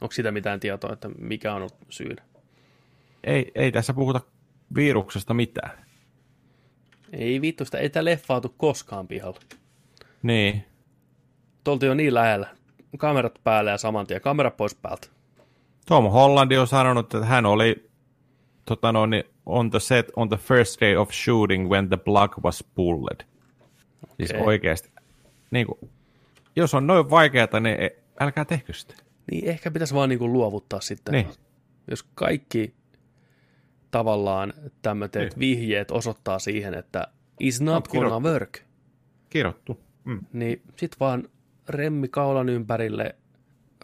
Onko 0.00 0.12
siitä 0.12 0.30
mitään 0.30 0.60
tietoa, 0.60 0.92
että 0.92 1.08
mikä 1.08 1.54
on 1.54 1.56
ollut 1.56 1.76
syynä? 1.88 2.22
Ei, 3.24 3.52
ei 3.54 3.72
tässä 3.72 3.94
puhuta 3.94 4.20
viruksesta 4.74 5.34
mitään. 5.34 5.86
Ei 7.12 7.40
vittu, 7.40 7.64
sitä 7.64 7.78
ei 7.78 7.90
tämä 7.90 8.04
leffautu 8.04 8.54
koskaan 8.56 9.08
pihalla. 9.08 9.40
Niin. 10.22 10.64
Tolti 11.64 11.86
jo 11.86 11.94
niin 11.94 12.14
lähellä. 12.14 12.48
Kamerat 12.98 13.40
päälle 13.44 13.70
ja 13.70 13.78
saman 13.78 14.06
tien. 14.06 14.20
Kamera 14.20 14.50
pois 14.50 14.74
päältä. 14.74 15.08
Tom 15.86 16.10
Hollandi 16.10 16.56
on 16.56 16.66
sanonut, 16.66 17.14
että 17.14 17.26
hän 17.26 17.46
oli 17.46 17.90
tota 18.64 18.92
noin, 18.92 19.10
niin 19.10 19.24
on 19.46 19.70
the 19.70 19.80
set 19.80 20.06
on 20.16 20.28
the 20.28 20.36
first 20.36 20.80
day 20.80 20.96
of 20.96 21.10
shooting 21.12 21.68
when 21.70 21.88
the 21.88 21.96
plug 21.96 22.34
was 22.44 22.64
pulled. 22.74 23.20
Okay. 24.04 24.14
Siis 24.16 24.32
oikeasti. 24.32 24.90
Niin 25.50 25.66
kuin, 25.66 25.90
jos 26.56 26.74
on 26.74 26.86
noin 26.86 27.10
vaikeaa, 27.10 27.60
niin 27.60 27.76
älkää 28.20 28.44
tehkö 28.44 28.72
sitä. 28.72 28.94
Niin 29.30 29.48
ehkä 29.48 29.70
pitäisi 29.70 29.94
vaan 29.94 30.08
niin 30.08 30.18
kuin 30.18 30.32
luovuttaa 30.32 30.80
sitten. 30.80 31.12
Niin. 31.12 31.26
jos 31.90 32.02
kaikki 32.14 32.74
tavallaan 33.90 34.52
tämmöiset 34.82 35.14
Niin. 35.14 35.38
vihjeet 35.38 35.90
osoittaa 35.90 36.38
siihen, 36.38 36.74
että 36.74 37.08
is 37.40 37.60
not 37.60 37.88
gonna 37.88 38.20
work, 38.20 38.58
Kirottu. 39.30 39.80
Mm. 40.04 40.20
niin 40.32 40.62
sit 40.76 41.00
vaan 41.00 41.28
remmi 41.68 42.08
kaulan 42.08 42.48
ympärille, 42.48 43.14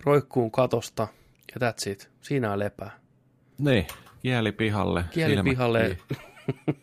roikkuun 0.05 0.51
katosta 0.51 1.09
ja 1.55 1.69
that's 1.69 1.91
it. 1.91 2.11
Siinä 2.21 2.53
on 2.53 2.59
lepää. 2.59 2.91
Niin, 3.59 3.87
kieli 4.23 4.53
pihalle. 4.53 5.05
Kieli 5.11 5.35
silmät 5.35 5.51
pihalle. 5.51 5.99
kiinni. 6.09 6.83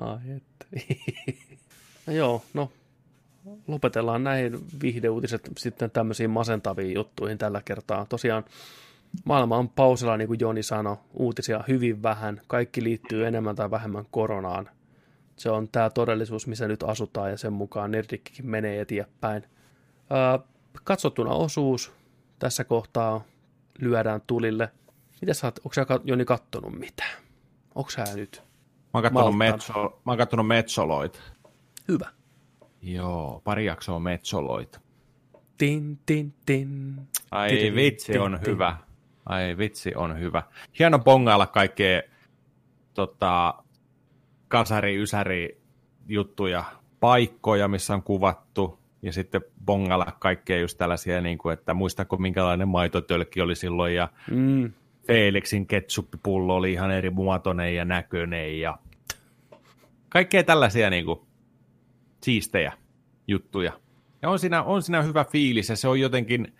Ai 0.00 0.18
että. 0.36 0.66
no 2.06 2.12
joo, 2.12 2.42
no 2.54 2.70
lopetellaan 3.66 4.24
näihin 4.24 4.58
viihdeuutiset 4.82 5.50
sitten 5.58 5.90
tämmöisiin 5.90 6.30
masentaviin 6.30 6.94
juttuihin 6.94 7.38
tällä 7.38 7.62
kertaa. 7.64 8.06
Tosiaan 8.08 8.44
maailma 9.24 9.56
on 9.56 9.68
pausilla, 9.68 10.16
niin 10.16 10.28
kuin 10.28 10.40
Joni 10.40 10.62
sanoi, 10.62 10.96
uutisia 11.12 11.64
hyvin 11.68 12.02
vähän. 12.02 12.40
Kaikki 12.46 12.84
liittyy 12.84 13.26
enemmän 13.26 13.56
tai 13.56 13.70
vähemmän 13.70 14.04
koronaan. 14.10 14.70
Se 15.36 15.50
on 15.50 15.68
tämä 15.72 15.90
todellisuus, 15.90 16.46
missä 16.46 16.68
nyt 16.68 16.82
asutaan 16.82 17.30
ja 17.30 17.38
sen 17.38 17.52
mukaan 17.52 17.90
Nerdikkikin 17.90 18.46
menee 18.46 18.80
eteenpäin. 18.80 19.44
Öö, 20.12 20.46
katsottuna 20.84 21.30
osuus 21.30 21.92
tässä 22.38 22.64
kohtaa 22.64 23.24
lyödään 23.78 24.20
tulille. 24.26 24.70
Miten 25.24 25.34
sä 25.34 25.46
oot, 25.46 25.58
onko 25.58 25.74
sä 25.74 25.86
Joni 26.04 26.24
kattonut 26.24 26.78
mitään? 26.78 27.22
Onko 27.74 27.90
sä 27.90 28.04
nyt? 28.14 28.42
Mä 28.42 28.88
oon 28.94 29.02
kattonut, 29.02 29.38
metso, 29.38 29.72
mä 30.06 30.12
oon 30.12 30.18
kattonut 30.18 30.46
Metsoloita. 30.46 31.18
Hyvä. 31.88 32.08
Joo, 32.82 33.40
pari 33.44 33.64
jaksoa 33.64 34.00
Metsoloita. 34.00 34.80
Tin, 35.58 35.98
tin, 36.06 36.34
tin. 36.46 36.96
Ai 37.30 37.48
Tin, 37.48 37.74
vitsi 37.74 38.12
tin, 38.12 38.20
on 38.20 38.38
tin. 38.42 38.52
hyvä. 38.52 38.76
Ai 39.26 39.56
vitsi 39.58 39.94
on 39.94 40.18
hyvä. 40.20 40.42
Hieno 40.78 40.98
bongailla 40.98 41.46
kaikkea 41.46 42.02
tota, 42.94 43.54
kasari, 44.48 45.02
ysäri 45.02 45.60
juttuja, 46.06 46.64
paikkoja, 47.00 47.68
missä 47.68 47.94
on 47.94 48.02
kuvattu, 48.02 48.78
ja 49.02 49.12
sitten 49.12 49.40
bongailla 49.64 50.06
kaikkea 50.18 50.60
just 50.60 50.78
tällaisia, 50.78 51.20
niin 51.20 51.38
kuin, 51.38 51.52
että 51.52 51.74
muistako 51.74 52.16
minkälainen 52.16 52.68
maitotölkki 52.68 53.40
oli 53.40 53.54
silloin, 53.54 53.94
ja 53.94 54.08
Mm. 54.30 54.72
Felixin 55.06 55.66
ketsuppipullo 55.66 56.56
oli 56.56 56.72
ihan 56.72 56.90
eri 56.90 57.10
muotoinen 57.10 57.74
ja 57.74 57.84
näköinen, 57.84 58.60
ja 58.60 58.78
kaikkea 60.08 60.44
tällaisia 60.44 60.90
niin 60.90 61.04
kuin, 61.04 61.20
siistejä 62.22 62.72
juttuja. 63.26 63.80
Ja 64.22 64.30
on 64.30 64.38
siinä, 64.38 64.62
on 64.62 64.82
siinä 64.82 65.02
hyvä 65.02 65.24
fiilis, 65.24 65.68
ja 65.68 65.76
se 65.76 65.88
on 65.88 66.00
jotenkin, 66.00 66.54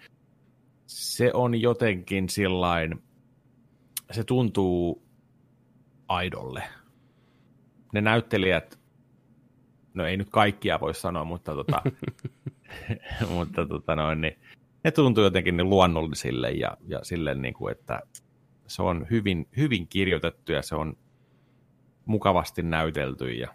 se 0.86 1.30
on 1.34 1.60
jotenkin 1.60 2.28
sillain, 2.28 3.02
se 4.10 4.24
tuntuu 4.24 5.02
aidolle. 6.08 6.62
Ne 7.92 8.00
näyttelijät, 8.00 8.78
no 9.94 10.06
ei 10.06 10.16
nyt 10.16 10.30
kaikkia 10.30 10.80
voi 10.80 10.94
sanoa, 10.94 11.24
mutta, 11.24 11.54
tota, 11.54 11.82
mutta 13.34 13.66
tota 13.66 13.96
noin, 13.96 14.20
niin, 14.20 14.38
ne 14.84 14.90
tuntuu 14.90 15.24
jotenkin 15.24 15.56
niin 15.56 15.70
luonnollisille 15.70 16.50
ja, 16.50 16.76
ja 16.86 17.04
silleen, 17.04 17.42
niin 17.42 17.54
kuin, 17.54 17.72
että 17.72 18.00
se 18.66 18.82
on 18.82 19.06
hyvin, 19.10 19.48
hyvin 19.56 19.88
kirjoitettu 19.88 20.52
ja 20.52 20.62
se 20.62 20.74
on 20.74 20.96
mukavasti 22.04 22.62
näytelty 22.62 23.30
ja 23.30 23.54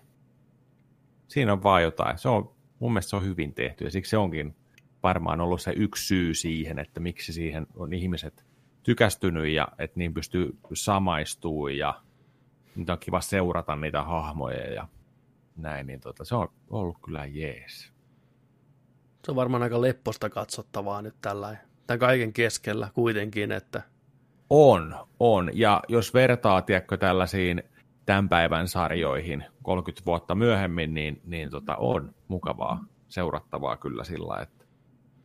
siinä 1.27 1.53
on 1.53 1.63
vaan 1.63 1.83
jotain. 1.83 2.17
Se 2.17 2.29
on, 2.29 2.55
mun 2.79 2.93
mielestä 2.93 3.09
se 3.09 3.15
on 3.15 3.25
hyvin 3.25 3.53
tehty 3.53 3.83
ja 3.83 3.91
siksi 3.91 4.09
se 4.09 4.17
onkin 4.17 4.55
varmaan 5.03 5.41
ollut 5.41 5.61
se 5.61 5.73
yksi 5.75 6.07
syy 6.07 6.33
siihen, 6.33 6.79
että 6.79 6.99
miksi 6.99 7.33
siihen 7.33 7.67
on 7.75 7.93
ihmiset 7.93 8.45
tykästynyt 8.83 9.47
ja 9.47 9.67
että 9.77 9.99
niin 9.99 10.13
pystyy 10.13 10.57
samaistumaan 10.73 11.77
ja 11.77 12.01
nyt 12.75 12.89
on 12.89 12.99
kiva 12.99 13.21
seurata 13.21 13.75
niitä 13.75 14.03
hahmoja 14.03 14.73
ja 14.73 14.87
näin, 15.55 15.87
niin 15.87 15.99
tota, 15.99 16.25
se 16.25 16.35
on 16.35 16.47
ollut 16.69 16.97
kyllä 17.05 17.25
jees. 17.25 17.93
Se 19.25 19.31
on 19.31 19.35
varmaan 19.35 19.63
aika 19.63 19.81
lepposta 19.81 20.29
katsottavaa 20.29 21.01
nyt 21.01 21.15
tällä 21.21 21.57
tämän 21.87 21.99
kaiken 21.99 22.33
keskellä 22.33 22.89
kuitenkin, 22.93 23.51
että 23.51 23.81
On, 24.49 24.95
on. 25.19 25.49
Ja 25.53 25.81
jos 25.87 26.13
vertaa, 26.13 26.61
tiedätkö, 26.61 26.97
tällaisiin 26.97 27.63
tämän 28.05 28.29
päivän 28.29 28.67
sarjoihin 28.67 29.45
30 29.63 30.05
vuotta 30.05 30.35
myöhemmin, 30.35 30.93
niin, 30.93 31.21
niin 31.23 31.49
tota, 31.49 31.75
on 31.75 32.15
mukavaa 32.27 32.83
seurattavaa 33.07 33.77
kyllä 33.77 34.03
sillä 34.03 34.41
että 34.41 34.65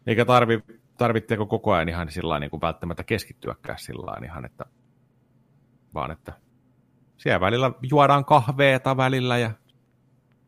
eikä 0.06 0.24
tarvi, 0.24 0.60
tarvitseeko 0.98 1.46
koko 1.46 1.72
ajan 1.72 1.88
ihan 1.88 2.10
sillä 2.10 2.38
niin 2.38 2.50
kuin 2.50 2.60
välttämättä 2.60 3.04
keskittyäkään 3.04 3.78
sillä 3.78 4.24
ihan, 4.24 4.44
että 4.44 4.64
vaan 5.94 6.10
että 6.10 6.32
siellä 7.16 7.40
välillä 7.40 7.72
juodaan 7.82 8.24
kahveeta 8.24 8.96
välillä 8.96 9.38
ja 9.38 9.50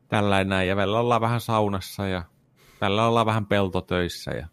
tällainen 0.08 0.48
näin, 0.48 0.68
ja 0.68 0.76
välillä 0.76 1.00
ollaan 1.00 1.20
vähän 1.20 1.40
saunassa 1.40 2.06
ja 2.06 2.22
välillä 2.80 3.06
ollaan 3.06 3.26
vähän 3.26 3.46
peltotöissä 3.46 4.30
ja 4.30 4.46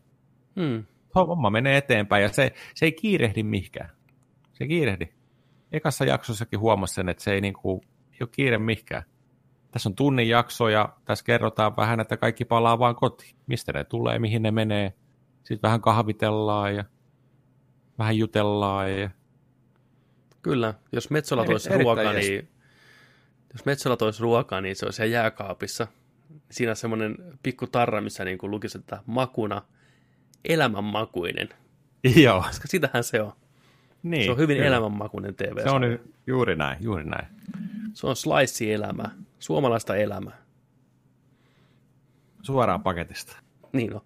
hmm, 0.55 0.84
homma 1.15 1.49
menee 1.49 1.78
eteenpäin 1.78 2.24
ja 2.24 2.30
se, 2.30 2.53
se 2.76 2.86
ei 2.86 2.91
kiirehdi 2.91 3.43
mihinkään. 3.43 3.89
Se 4.53 4.67
kiirehdi. 4.67 5.07
Ekassa 5.71 6.05
jaksossakin 6.05 6.59
huomasi 6.59 6.93
sen, 6.93 7.09
että 7.09 7.23
se 7.23 7.33
ei, 7.33 7.41
niinku, 7.41 7.81
ei 8.11 8.17
ole 8.21 8.29
kiire 8.31 8.57
mihinkään. 8.57 9.03
Tässä 9.71 9.89
on 9.89 9.95
tunnin 9.95 10.29
jakso 10.29 10.69
ja 10.69 10.97
tässä 11.05 11.25
kerrotaan 11.25 11.77
vähän, 11.77 11.99
että 11.99 12.17
kaikki 12.17 12.45
palaa 12.45 12.79
vaan 12.79 12.95
kotiin. 12.95 13.35
Mistä 13.47 13.73
ne 13.73 13.83
tulee, 13.83 14.19
mihin 14.19 14.41
ne 14.41 14.51
menee. 14.51 14.93
Sitten 15.37 15.61
vähän 15.61 15.81
kahvitellaan 15.81 16.75
ja 16.75 16.83
vähän 17.99 18.17
jutellaan. 18.17 18.99
Ja... 18.99 19.09
kyllä, 20.41 20.73
jos 20.91 21.09
Metsola 21.09 21.41
Eri- 21.41 21.49
toisi 21.51 21.69
erittäin 21.69 21.85
ruokaa, 21.85 22.13
niin 22.13 22.49
jos 23.53 23.65
Metsola 23.65 23.97
toisi 23.97 24.21
ruokaa, 24.21 24.61
niin 24.61 24.75
se 24.75 24.85
olisi 24.85 24.95
siellä 24.95 25.13
jääkaapissa. 25.13 25.87
Siinä 26.51 26.71
on 26.71 26.75
semmoinen 26.75 27.15
pikku 27.43 27.67
tarra, 27.67 28.01
missä 28.01 28.25
niin 28.25 28.37
kuin 28.37 28.51
lukisi, 28.51 28.77
että 28.77 29.03
makuna 29.05 29.61
elämänmakuinen, 30.45 31.49
Joo. 32.23 32.41
koska 32.41 32.67
sitähän 32.67 33.03
se 33.03 33.21
on. 33.21 33.33
Niin, 34.03 34.25
Se 34.25 34.31
on 34.31 34.37
hyvin 34.37 34.57
kyllä. 34.57 34.67
elämänmakuinen 34.67 35.35
tv 35.35 35.63
Se 35.63 35.69
on 35.69 35.99
juuri 36.27 36.55
näin, 36.55 36.77
juuri 36.81 37.03
näin. 37.03 37.27
Se 37.93 38.07
on 38.07 38.15
slice-elämä, 38.15 39.03
suomalaista 39.39 39.95
elämää. 39.95 40.37
Suoraan 42.41 42.83
paketista. 42.83 43.37
Niin 43.73 43.95
on. 43.95 44.01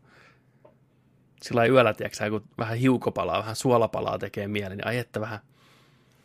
Sillä 1.41 1.63
ei 1.63 1.69
yöllä, 1.69 1.93
tiedätkö, 1.93 2.29
kun 2.29 2.43
vähän 2.57 2.77
hiukopalaa, 2.77 3.39
vähän 3.39 3.55
suolapalaa 3.55 4.19
tekee 4.19 4.47
mieli, 4.47 4.75
niin 4.75 4.87
ai 4.87 4.97
että 4.97 5.21
vähän 5.21 5.39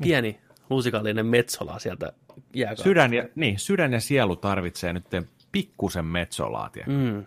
pieni 0.02 0.40
lusikallinen 0.70 1.26
metsola 1.26 1.78
sieltä 1.78 2.12
jääkaapista. 2.54 2.84
Sydän 2.84 3.14
ja, 3.14 3.28
niin, 3.34 3.58
sydän 3.58 3.92
ja 3.92 4.00
sielu 4.00 4.36
tarvitsee 4.36 4.92
nyt 4.92 5.04
pikkusen 5.52 6.04
metsolaa. 6.04 6.70
Mm, 6.86 7.24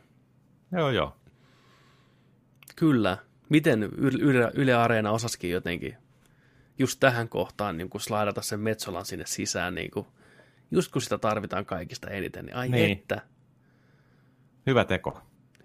Joo, 0.72 0.90
joo. 0.90 1.16
kyllä. 2.76 3.18
Miten 3.50 3.84
Yle, 3.84 4.18
Yle, 4.24 4.52
Yle 4.54 4.74
Areena 4.74 5.12
osaskin 5.12 5.52
jotenkin 5.52 5.98
just 6.80 7.00
tähän 7.00 7.30
kohtaan 7.30 7.78
niin 7.78 7.90
kuin 7.90 8.02
slaidata 8.02 8.42
sen 8.42 8.60
metsolan 8.60 9.06
sinne 9.06 9.26
sisään, 9.28 9.76
niin 9.76 9.92
kuin, 9.92 10.08
just 10.72 10.92
kun 10.92 11.02
sitä 11.02 11.18
tarvitaan 11.18 11.66
kaikista 11.66 12.10
eniten, 12.10 12.46
niin 12.46 12.56
ai 12.56 12.70
Niin. 12.70 12.92
että, 13.00 13.22
Hyvä 14.68 14.86
teko. 14.86 15.22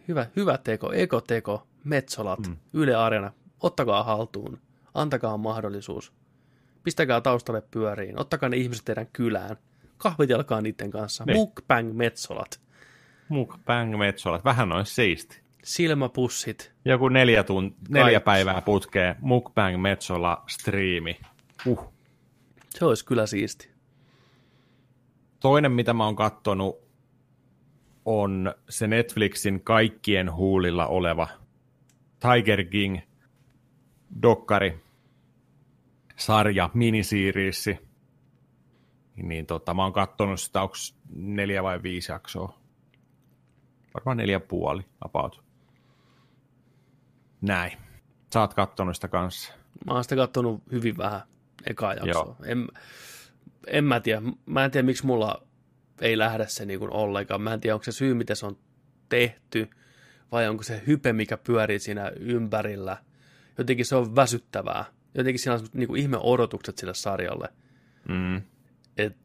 hyvä, 0.09 0.27
hyvä 0.37 0.59
teko, 0.59 0.93
ekoteko, 0.93 1.67
metsolat, 1.85 2.47
mm. 2.49 2.57
Yle 2.73 2.95
Areena, 2.95 3.33
ottakaa 3.61 4.03
haltuun, 4.05 4.59
antakaa 4.95 5.37
mahdollisuus, 5.37 6.13
pistäkää 6.83 7.21
taustalle 7.21 7.63
pyöriin, 7.71 8.21
ottakaa 8.21 8.49
ne 8.49 8.57
ihmiset 8.57 8.85
teidän 8.85 9.07
kylään, 9.13 9.57
kahvitelkaa 9.99 10.61
niiden 10.61 10.91
kanssa, 10.91 11.25
Niin. 11.25 11.37
mukbang 11.37 11.93
metsolat, 11.93 12.61
Mukbang 13.29 13.99
metsolat. 13.99 14.45
Vähän 14.45 14.69
noin 14.69 14.87
siisti. 14.87 15.41
Silmäpussit, 15.65 16.73
Joku 16.85 17.09
neljä, 17.09 17.43
tun- 17.43 17.75
neljä 17.89 18.21
päivää 18.21 18.61
putkeen. 18.61 19.17
Mukbang 19.21 19.81
metsola 19.83 20.45
striimi. 20.49 21.21
Uh. 21.67 21.93
se 22.71 22.85
olisi 22.85 23.05
kyllä 23.05 23.27
siisti. 23.27 23.71
Toinen, 25.41 25.73
mitä 25.73 25.93
mä 25.93 26.05
oon 26.05 26.17
kattonut, 26.17 26.77
on 28.05 28.55
se 28.69 28.87
Netflixin 28.87 29.61
kaikkien 29.61 30.33
huulilla 30.33 30.87
oleva 30.87 31.29
Tiger 32.21 32.65
King 32.65 32.99
dokkari 34.23 34.81
sarja, 36.17 36.71
miniseriisi. 36.75 37.79
Niin 39.17 39.47
tota, 39.47 39.75
mä 39.75 39.83
oon 39.83 39.93
kattonut 39.93 40.41
sitä, 40.41 40.63
onko 40.63 40.75
neljä 41.15 41.63
vai 41.63 41.83
viisi 41.83 42.13
jaksoa. 42.13 42.59
Varmaan 43.95 44.17
neljä 44.17 44.41
puoli, 44.41 44.83
about. 45.01 45.50
Näin. 47.41 47.73
Sä 48.33 48.41
oot 48.41 48.55
kattonut 48.55 48.95
sitä 48.95 49.09
kanssa. 49.09 49.53
Mä 49.87 49.93
oon 49.95 50.03
sitä 50.05 50.17
katsonut 50.17 50.63
hyvin 50.73 50.97
vähän 50.99 51.21
ekaa 51.67 51.95
jaksoa. 51.95 52.25
Joo. 52.25 52.37
En, 52.45 52.69
en 53.67 53.85
mä 53.85 54.01
tiedä. 54.01 54.23
Mä 54.47 54.65
en 54.65 54.71
tiedä, 54.71 54.87
miksi 54.87 55.07
mulla 55.07 55.47
ei 56.01 56.19
lähde 56.19 56.47
se 56.49 56.65
niin 56.67 56.79
kuin 56.79 56.91
ollenkaan. 56.93 57.41
Mä 57.43 57.55
en 57.55 57.61
tiedä, 57.61 57.75
onko 57.75 57.85
se 57.85 57.93
syy, 57.93 58.15
miten 58.15 58.37
se 58.37 58.47
on 58.47 58.59
tehty, 59.09 59.71
vai 60.33 60.49
onko 60.49 60.63
se 60.63 60.83
hype, 60.87 61.13
mikä 61.13 61.37
pyörii 61.37 61.79
siinä 61.79 62.13
ympärillä. 62.17 62.97
Jotenkin 63.59 63.87
se 63.87 63.97
on 63.97 64.17
väsyttävää. 64.17 64.85
jotenkin 65.15 65.39
siinä 65.39 65.55
on 65.55 65.61
niin 65.73 65.89
kuin 65.89 66.01
ihme 66.01 66.17
odotukset 66.21 66.79
sille 66.79 66.95
sarjalle, 66.95 67.49
Mm. 68.09 68.43
että 68.97 69.19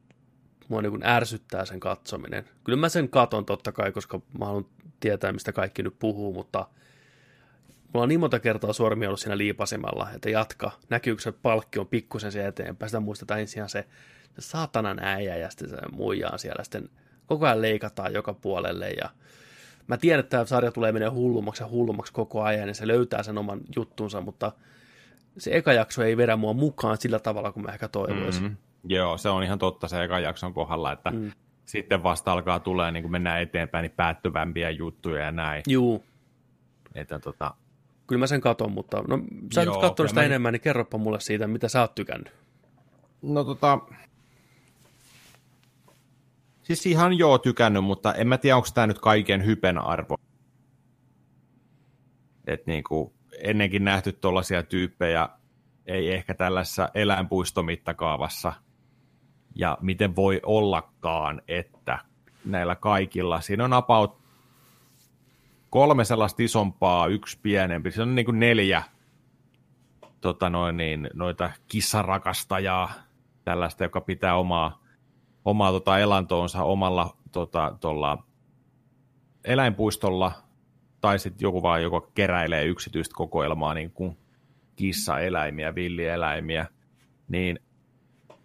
mua 0.68 0.82
niin 0.82 0.92
kuin 0.92 1.06
ärsyttää 1.06 1.66
sen 1.66 1.80
katsominen. 1.80 2.46
Kyllä 2.64 2.78
mä 2.78 2.90
sen 2.90 3.10
katon 3.10 3.46
totta 3.46 3.72
kai, 3.72 3.92
koska 3.92 4.22
mä 4.40 4.46
haluan 4.46 4.66
tietää, 5.00 5.32
mistä 5.32 5.52
kaikki 5.52 5.84
nyt 5.84 6.00
puhuu, 6.00 6.34
mutta 6.34 6.68
mulla 7.96 8.04
on 8.04 8.10
niin 8.10 8.20
monta 8.20 8.40
kertaa 8.40 8.74
sormi 8.74 9.08
ollut 9.08 9.20
siinä 9.20 9.38
liipasimalla, 9.38 10.08
että 10.16 10.30
jatka, 10.30 10.72
näkyykö 10.90 11.22
se 11.22 11.32
palkki 11.32 11.80
on 11.80 11.88
pikkusen 11.88 12.32
se 12.32 12.48
eteenpäin, 12.48 12.90
sitä 12.90 13.00
muistetaan 13.00 13.40
ensin 13.40 13.70
se, 13.70 13.88
se 14.36 14.42
saatanan 14.42 15.00
äijä 15.00 15.38
ja 15.38 15.50
sitten 15.50 15.70
se 15.70 15.78
muijaa 15.92 16.38
siellä, 16.38 16.64
sitten 16.64 16.90
koko 17.26 17.46
ajan 17.46 17.62
leikataan 17.62 18.14
joka 18.14 18.34
puolelle 18.34 18.90
ja 18.90 19.10
mä 19.88 19.98
tiedän, 19.98 20.20
että 20.20 20.30
tämä 20.30 20.46
sarja 20.46 20.72
tulee 20.72 20.92
menee 20.92 21.08
hullummaksi 21.08 21.64
ja 21.64 21.70
hullummaksi 21.70 22.14
koko 22.14 22.42
ajan 22.44 22.68
ja 22.68 22.74
se 22.74 22.88
löytää 22.88 23.24
sen 23.24 23.38
oman 23.38 23.62
juttunsa, 23.76 24.22
mutta 24.22 24.52
se 25.38 25.56
eka 25.56 25.74
jakso 25.74 26.04
ei 26.04 26.18
vedä 26.18 26.36
mua 26.36 26.54
mukaan 26.54 26.98
sillä 26.98 27.20
tavalla, 27.20 27.52
kuin 27.52 27.66
mä 27.66 27.72
ehkä 27.72 27.88
toivoisin. 27.88 28.44
Mm. 28.44 28.58
Joo, 28.84 29.18
se 29.18 29.30
on 29.30 29.44
ihan 29.44 29.60
totta 29.60 29.88
se 29.88 30.04
ekan 30.04 30.24
jakson 30.24 30.54
kohdalla, 30.54 30.92
että 30.92 31.12
mm. 31.12 31.32
sitten 31.66 32.04
vasta 32.04 32.32
alkaa 32.32 32.60
tulee, 32.60 32.92
niin 32.92 33.04
kun 33.04 33.12
mennään 33.12 33.42
eteenpäin, 33.42 33.84
niin 33.84 33.92
päättyvämpiä 33.96 34.70
juttuja 34.70 35.24
ja 35.24 35.32
näin. 35.32 35.64
Juu, 35.68 36.04
Että 36.96 37.20
tota, 37.20 37.54
kyllä 38.08 38.20
mä 38.20 38.28
sen 38.28 38.42
katon, 38.42 38.72
mutta 38.72 39.04
no 39.08 39.20
sä 39.54 39.64
Joo, 39.64 39.74
nyt 39.74 39.82
katsonut 39.82 40.10
sitä 40.10 40.22
mä- 40.22 40.26
enemmän, 40.26 40.54
niin 40.54 40.62
kerropa 40.62 40.98
mulle 40.98 41.20
siitä, 41.20 41.48
mitä 41.48 41.68
sä 41.68 41.82
oot 41.82 41.96
tykännyt. 41.96 42.34
no 43.22 43.44
tota, 43.44 43.80
siis 46.64 46.86
ihan 46.86 47.14
joo 47.14 47.38
tykännyt, 47.38 47.84
mutta 47.84 48.14
en 48.14 48.28
mä 48.28 48.38
tiedä, 48.38 48.56
onko 48.56 48.68
tämä 48.74 48.88
nyt 48.88 49.00
kaiken 49.00 49.46
hypen 49.46 49.78
arvo. 49.78 50.16
Et 52.48 52.66
niinku, 52.68 53.14
ennenkin 53.40 53.84
nähty 53.84 54.12
tuollaisia 54.12 54.64
tyyppejä, 54.64 55.30
ei 55.86 56.14
ehkä 56.14 56.34
tällaisessa 56.34 56.90
eläinpuistomittakaavassa, 56.94 58.54
ja 59.56 59.78
miten 59.82 60.16
voi 60.16 60.40
ollakaan, 60.44 61.42
että 61.48 62.00
näillä 62.46 62.76
kaikilla, 62.76 63.42
siinä 63.42 63.66
on 63.66 63.74
about 63.74 64.25
kolme 65.76 66.06
sellaista 66.06 66.44
isompaa, 66.44 67.08
yksi 67.08 67.40
pienempi, 67.42 67.92
siinä 67.92 68.04
on 68.04 68.16
niin 68.16 68.26
kuin 68.26 68.40
neljä 68.40 68.84
tota 70.22 70.50
noin, 70.50 70.78
niin, 70.78 71.10
noita 71.14 71.52
kissarakastajaa, 71.68 72.94
tällaista, 73.44 73.84
joka 73.84 74.02
pitää 74.02 74.36
omaa, 74.36 74.84
omaa 75.46 75.72
tota 75.72 76.00
elantoonsa 76.00 76.64
omalla 76.64 77.18
tota, 77.32 77.78
tolla 77.80 78.24
eläinpuistolla, 79.46 80.32
tai 81.02 81.20
sitten 81.20 81.46
joku 81.46 81.62
vaan, 81.62 81.84
joka 81.84 82.08
keräilee 82.14 82.66
yksityistä 82.66 83.16
kokoelmaa, 83.16 83.74
niin 83.74 83.92
kuin 83.92 84.18
kissaeläimiä, 84.76 85.76
villieläimiä, 85.76 86.68
niin 87.28 87.60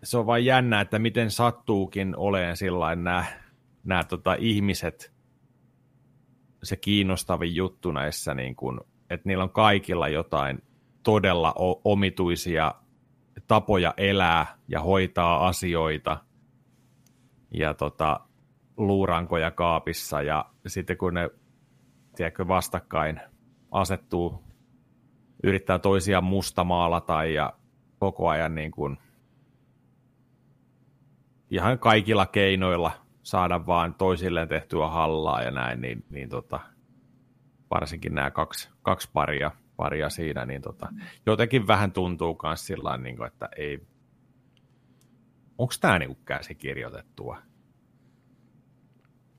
se 0.03 0.19
on 0.19 0.27
vain 0.27 0.45
jännä, 0.45 0.81
että 0.81 0.99
miten 0.99 1.31
sattuukin 1.31 2.17
oleen 2.17 2.57
sillä 2.57 2.97
nämä, 2.97 3.25
nämä 3.85 4.05
tota, 4.05 4.35
ihmiset 4.39 5.20
se 6.63 6.77
kiinnostavin 6.77 7.55
juttu 7.55 7.93
näissä, 7.93 8.35
niin 8.35 8.57
kun, 8.57 8.81
että 9.11 9.29
niillä 9.29 9.45
on 9.45 9.51
kaikilla 9.51 10.09
jotain 10.09 10.63
todella 11.03 11.55
omituisia 11.85 12.75
tapoja 13.47 13.95
elää 13.97 14.59
ja 14.69 14.81
hoitaa 14.81 15.47
asioita 15.47 16.25
ja 17.51 17.75
tota, 17.75 18.21
luurankoja 18.77 19.51
kaapissa 19.51 20.23
ja 20.23 20.45
sitten 20.67 20.97
kun 20.97 21.15
ne 21.15 21.31
tiedätkö, 22.17 22.49
vastakkain 22.49 23.21
asettuu, 23.71 24.45
yrittää 25.43 25.79
toisiaan 25.79 26.25
mustamaalata 26.25 27.25
ja 27.25 27.53
koko 27.99 28.29
ajan 28.29 28.55
niin 28.55 28.71
kuin, 28.71 28.99
ihan 31.51 31.79
kaikilla 31.79 32.27
keinoilla 32.27 32.93
saada 33.31 33.67
vaan 33.67 33.95
toisilleen 33.95 34.49
tehtyä 34.49 34.89
hallaa 34.89 35.43
ja 35.43 35.51
näin, 35.51 35.81
niin, 35.81 36.05
niin 36.11 36.29
tota, 36.29 36.61
varsinkin 37.71 38.15
nämä 38.15 38.31
kaksi, 38.31 38.71
kaksi 38.83 39.11
paria, 39.13 39.51
paria 39.77 40.11
siinä, 40.11 40.47
niin 40.47 40.63
tota, 40.63 40.89
jotenkin 41.27 41.67
vähän 41.67 41.93
tuntuu 41.93 42.39
myös 42.43 42.67
sillä 42.67 42.97
niin 42.97 43.27
että 43.27 43.49
ei, 43.57 43.87
onko 45.59 45.75
tämä 45.81 45.99
niin 45.99 46.17
käsikirjoitettua? 46.25 47.39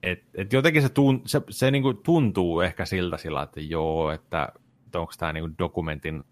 Et, 0.02 0.24
et 0.34 0.52
jotenkin 0.52 0.82
se, 0.82 0.88
tun, 0.88 1.22
se, 1.26 1.42
se 1.50 1.70
niin 1.70 1.82
kuin 1.82 1.96
tuntuu 1.96 2.60
ehkä 2.60 2.84
siltä 2.84 3.16
sillä, 3.16 3.42
että 3.42 3.60
joo, 3.60 4.10
että, 4.10 4.52
onko 4.94 5.12
tämä 5.18 5.32
niin 5.32 5.54
dokumentin, 5.58 6.24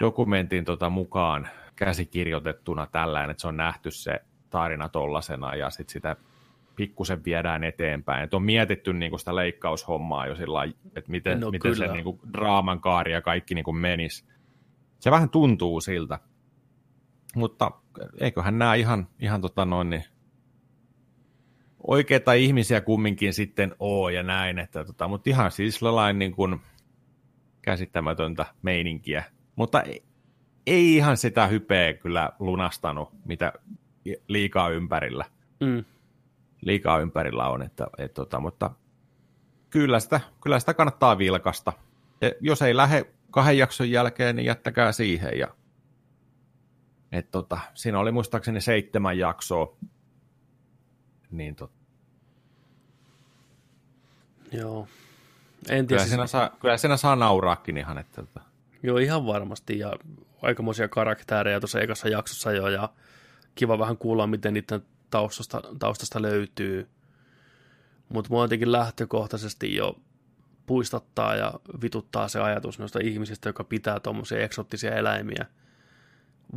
dokumentin 0.00 0.64
tota 0.64 0.90
mukaan 0.90 1.48
käsikirjoitettuna 1.76 2.86
tällainen, 2.86 3.30
että 3.30 3.40
se 3.40 3.48
on 3.48 3.56
nähty 3.56 3.90
se 3.90 4.20
tarina 4.50 4.88
tollasena 4.88 5.54
ja 5.54 5.70
sitten 5.70 5.92
sitä 5.92 6.16
pikkusen 6.76 7.24
viedään 7.24 7.64
eteenpäin. 7.64 8.24
Et 8.24 8.34
on 8.34 8.42
mietitty 8.42 8.92
niinku 8.92 9.18
sitä 9.18 9.36
leikkaushommaa 9.36 10.26
jo 10.26 10.36
sillä 10.36 10.54
lailla, 10.54 10.76
että 10.96 11.10
miten, 11.10 11.40
No 11.40 11.50
miten 11.50 11.76
se 11.76 11.82
kyllä. 11.82 11.94
niinku 11.94 12.20
draaman 12.32 12.80
kaari 12.80 13.12
ja 13.12 13.22
kaikki 13.22 13.54
niinku 13.54 13.72
menisi. 13.72 14.24
Se 15.00 15.10
vähän 15.10 15.30
tuntuu 15.30 15.80
siltä. 15.80 16.18
Mutta 17.34 17.70
eiköhän 18.20 18.58
nämä 18.58 18.74
ihan, 18.74 19.08
ihan 19.20 19.40
tota 19.40 19.64
noin, 19.64 19.90
niin 19.90 20.04
oikeita 21.86 22.32
ihmisiä 22.32 22.80
kumminkin 22.80 23.32
sitten 23.32 23.74
oo 23.78 24.08
ja 24.08 24.22
näin, 24.22 24.58
että 24.58 24.84
tota, 24.84 25.08
mutta 25.08 25.30
ihan 25.30 25.50
siis 25.50 25.78
sellainen 25.78 26.18
niin 26.18 26.32
kuin 26.32 26.60
käsittämätöntä 27.62 28.46
meininkiä. 28.62 29.24
Mutta 29.56 29.82
ei, 29.82 30.02
ei 30.66 30.94
ihan 30.96 31.16
sitä 31.16 31.46
hypeä 31.46 31.94
kyllä 31.94 32.30
lunastanut, 32.38 33.08
mitä 33.24 33.52
liikaa 34.28 34.68
ympärillä, 34.70 35.24
Mm. 35.60 35.84
liikaa 36.60 36.98
ympärillä 37.00 37.48
on, 37.48 37.62
että, 37.62 37.86
et, 37.98 38.14
tota, 38.14 38.40
mutta 38.40 38.70
kyllä 39.70 40.00
sitä, 40.00 40.20
kyllä 40.42 40.58
sitä 40.58 40.74
kannattaa 40.74 41.18
vilkasta. 41.18 41.72
Ja 42.20 42.32
jos 42.40 42.62
ei 42.62 42.76
lähde 42.76 43.04
kahden 43.30 43.58
jakson 43.58 43.90
jälkeen, 43.90 44.36
niin 44.36 44.46
jättäkää 44.46 44.92
siihen. 44.92 45.38
Ja, 45.38 45.48
et, 47.12 47.30
tota, 47.30 47.58
siinä 47.74 47.98
oli 47.98 48.12
muistaakseni 48.12 48.60
seitsemän 48.60 49.18
jaksoa, 49.18 49.76
niin 51.30 51.56
tot, 51.56 51.72
Joo. 54.52 54.88
En 55.68 55.86
tiedä, 55.86 55.86
kyllä, 55.86 55.98
siis, 56.00 56.10
siinä 56.10 56.26
saa, 56.26 56.50
kyllä 56.60 56.76
siinä 56.76 56.96
saa 56.96 57.16
nauraakin 57.16 57.76
ihan, 57.76 57.98
että 57.98 58.22
tota, 58.22 58.40
joo 58.82 58.98
ihan 58.98 59.26
varmasti, 59.26 59.78
ja 59.78 59.92
aikamoisia 60.42 60.88
karaktäärejä 60.88 61.60
tuossa 61.60 61.80
ekassa 61.80 62.08
jaksossa 62.08 62.52
jo, 62.52 62.68
ja 62.68 62.88
kiva 63.56 63.78
vähän 63.78 63.96
kuulla, 63.96 64.26
miten 64.26 64.54
niiden 64.54 64.82
taustasta, 65.10 65.62
taustasta 65.78 66.22
löytyy. 66.22 66.88
Mutta 68.08 68.30
mua 68.30 68.44
jotenkin 68.44 68.72
lähtökohtaisesti 68.72 69.74
jo 69.74 69.96
puistattaa 70.66 71.34
ja 71.36 71.54
vituttaa 71.82 72.28
se 72.28 72.40
ajatus 72.40 72.78
noista 72.78 72.98
ihmisistä, 73.02 73.48
joka 73.48 73.64
pitää 73.64 74.00
tuommoisia 74.00 74.40
eksottisia 74.40 74.94
eläimiä 74.94 75.46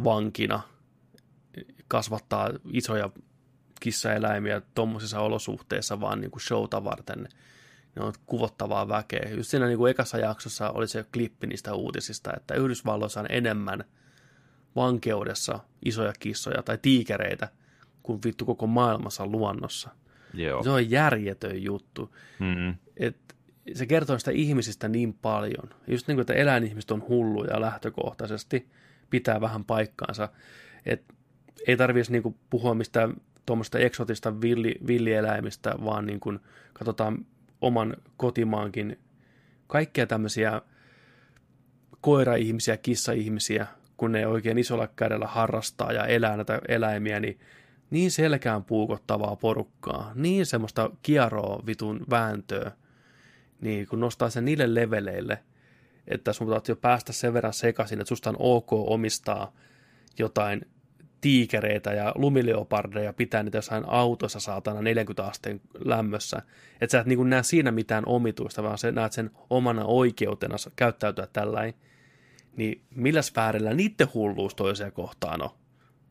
vankina, 0.04 0.62
kasvattaa 1.88 2.50
isoja 2.72 3.10
kissaeläimiä 3.80 4.62
tuommoisissa 4.76 5.20
olosuhteissa 5.20 6.02
vaan 6.02 6.22
niin 6.22 6.32
kuin 6.32 6.42
showta 6.42 6.84
varten. 6.84 7.30
Ne 7.96 8.06
on 8.06 8.14
kuvottavaa 8.26 8.88
väkeä. 8.88 9.30
Just 9.36 9.50
siinä 9.50 9.68
niin 9.68 9.78
kuin 9.78 9.92
ekassa 9.92 10.18
jaksossa 10.18 10.70
oli 10.70 10.88
se 10.88 11.06
klippi 11.14 11.48
niistä 11.48 11.74
uutisista, 11.74 12.34
että 12.38 12.54
Yhdysvalloissa 12.54 13.20
on 13.20 13.26
enemmän 13.30 13.84
vankeudessa 14.76 15.60
isoja 15.86 16.14
kissoja 16.20 16.64
tai 16.64 16.78
tiikereitä 16.82 17.50
kuin 18.04 18.20
vittu 18.26 18.46
koko 18.46 18.68
maailmassa 18.68 19.26
luonnossa. 19.26 19.90
joo. 20.34 20.64
Se 20.64 20.70
on 20.70 20.92
järjetön 20.92 21.64
juttu. 21.64 22.16
Mm-hmm. 22.40 22.76
Et 22.98 23.18
se 23.74 23.86
kertoo 23.86 24.20
sitä 24.20 24.32
ihmisistä 24.32 24.88
niin 24.88 25.14
paljon. 25.14 25.70
Just 25.88 26.08
niin 26.08 26.16
kuin, 26.16 26.22
että 26.22 26.34
eläinihmiset 26.34 26.92
on 26.92 27.04
hulluja 27.08 27.62
lähtökohtaisesti, 27.62 28.70
pitää 29.10 29.42
vähän 29.42 29.66
paikkaansa. 29.66 30.30
Et 30.86 31.04
ei 31.68 31.78
tarvitsisi 31.78 32.12
niin 32.12 32.36
puhua 32.50 32.74
mistään 32.74 33.14
tuommoista 33.46 33.80
eksotista 33.80 34.42
villi, 34.42 34.76
villieläimistä, 34.88 35.74
vaan 35.86 36.06
niin 36.06 36.20
kuin 36.20 36.40
katsotaan 36.74 37.26
oman 37.62 37.98
kotimaankin 38.18 39.00
kaikkia 39.68 40.08
tämmöisiä 40.08 40.62
koira-ihmisiä, 42.02 42.78
kissa-ihmisiä, 42.78 43.68
kun 44.00 44.12
ne 44.12 44.28
oikein 44.28 44.58
isolla 44.58 44.88
kädellä 44.88 45.28
harrastaa 45.28 45.92
ja 45.92 46.06
elää 46.06 46.36
näitä 46.36 46.62
eläimiä, 46.68 47.20
niin 47.20 47.40
niin 47.90 48.12
selkään 48.12 48.64
puukottavaa 48.64 49.36
porukkaa, 49.36 50.12
niin 50.16 50.46
semmoista 50.46 50.90
kieroa 51.04 51.64
vitun 51.66 52.06
vääntöä, 52.10 52.72
niin 53.62 53.88
kun 53.88 54.00
nostaa 54.00 54.30
sen 54.30 54.46
niille 54.46 54.76
leveleille, 54.76 55.44
että 56.08 56.34
sun 56.34 56.48
pitää 56.48 56.62
jo 56.68 56.76
päästä 56.76 57.14
sen 57.14 57.34
verran 57.34 57.54
sekaisin, 57.54 58.02
että 58.02 58.10
susta 58.10 58.30
on 58.30 58.36
ok 58.40 58.74
omistaa 58.74 59.54
jotain 60.20 60.66
tiikereitä 61.22 61.94
ja 61.94 62.12
lumileopardeja 62.16 63.14
pitää 63.14 63.44
niitä 63.44 63.58
jossain 63.58 63.84
autossa 63.88 64.40
saatana 64.40 64.82
40 64.82 65.24
asteen 65.26 65.62
lämmössä. 65.86 66.42
Että 66.82 66.92
sä 66.92 67.00
et 67.00 67.08
niin 67.08 67.30
näe 67.30 67.44
siinä 67.44 67.72
mitään 67.72 68.04
omituista, 68.06 68.64
vaan 68.64 68.78
sä 68.78 68.92
näet 68.92 69.14
sen 69.14 69.32
omana 69.50 69.86
oikeutena 69.86 70.56
käyttäytyä 70.76 71.28
tällainen. 71.34 71.74
Niin 72.60 72.82
millä 72.96 73.22
sfäärillä 73.22 73.74
niiden 73.74 74.08
hulluus 74.14 74.56
toiseen 74.56 74.92
kohtaan 74.92 75.42
on? 75.42 75.50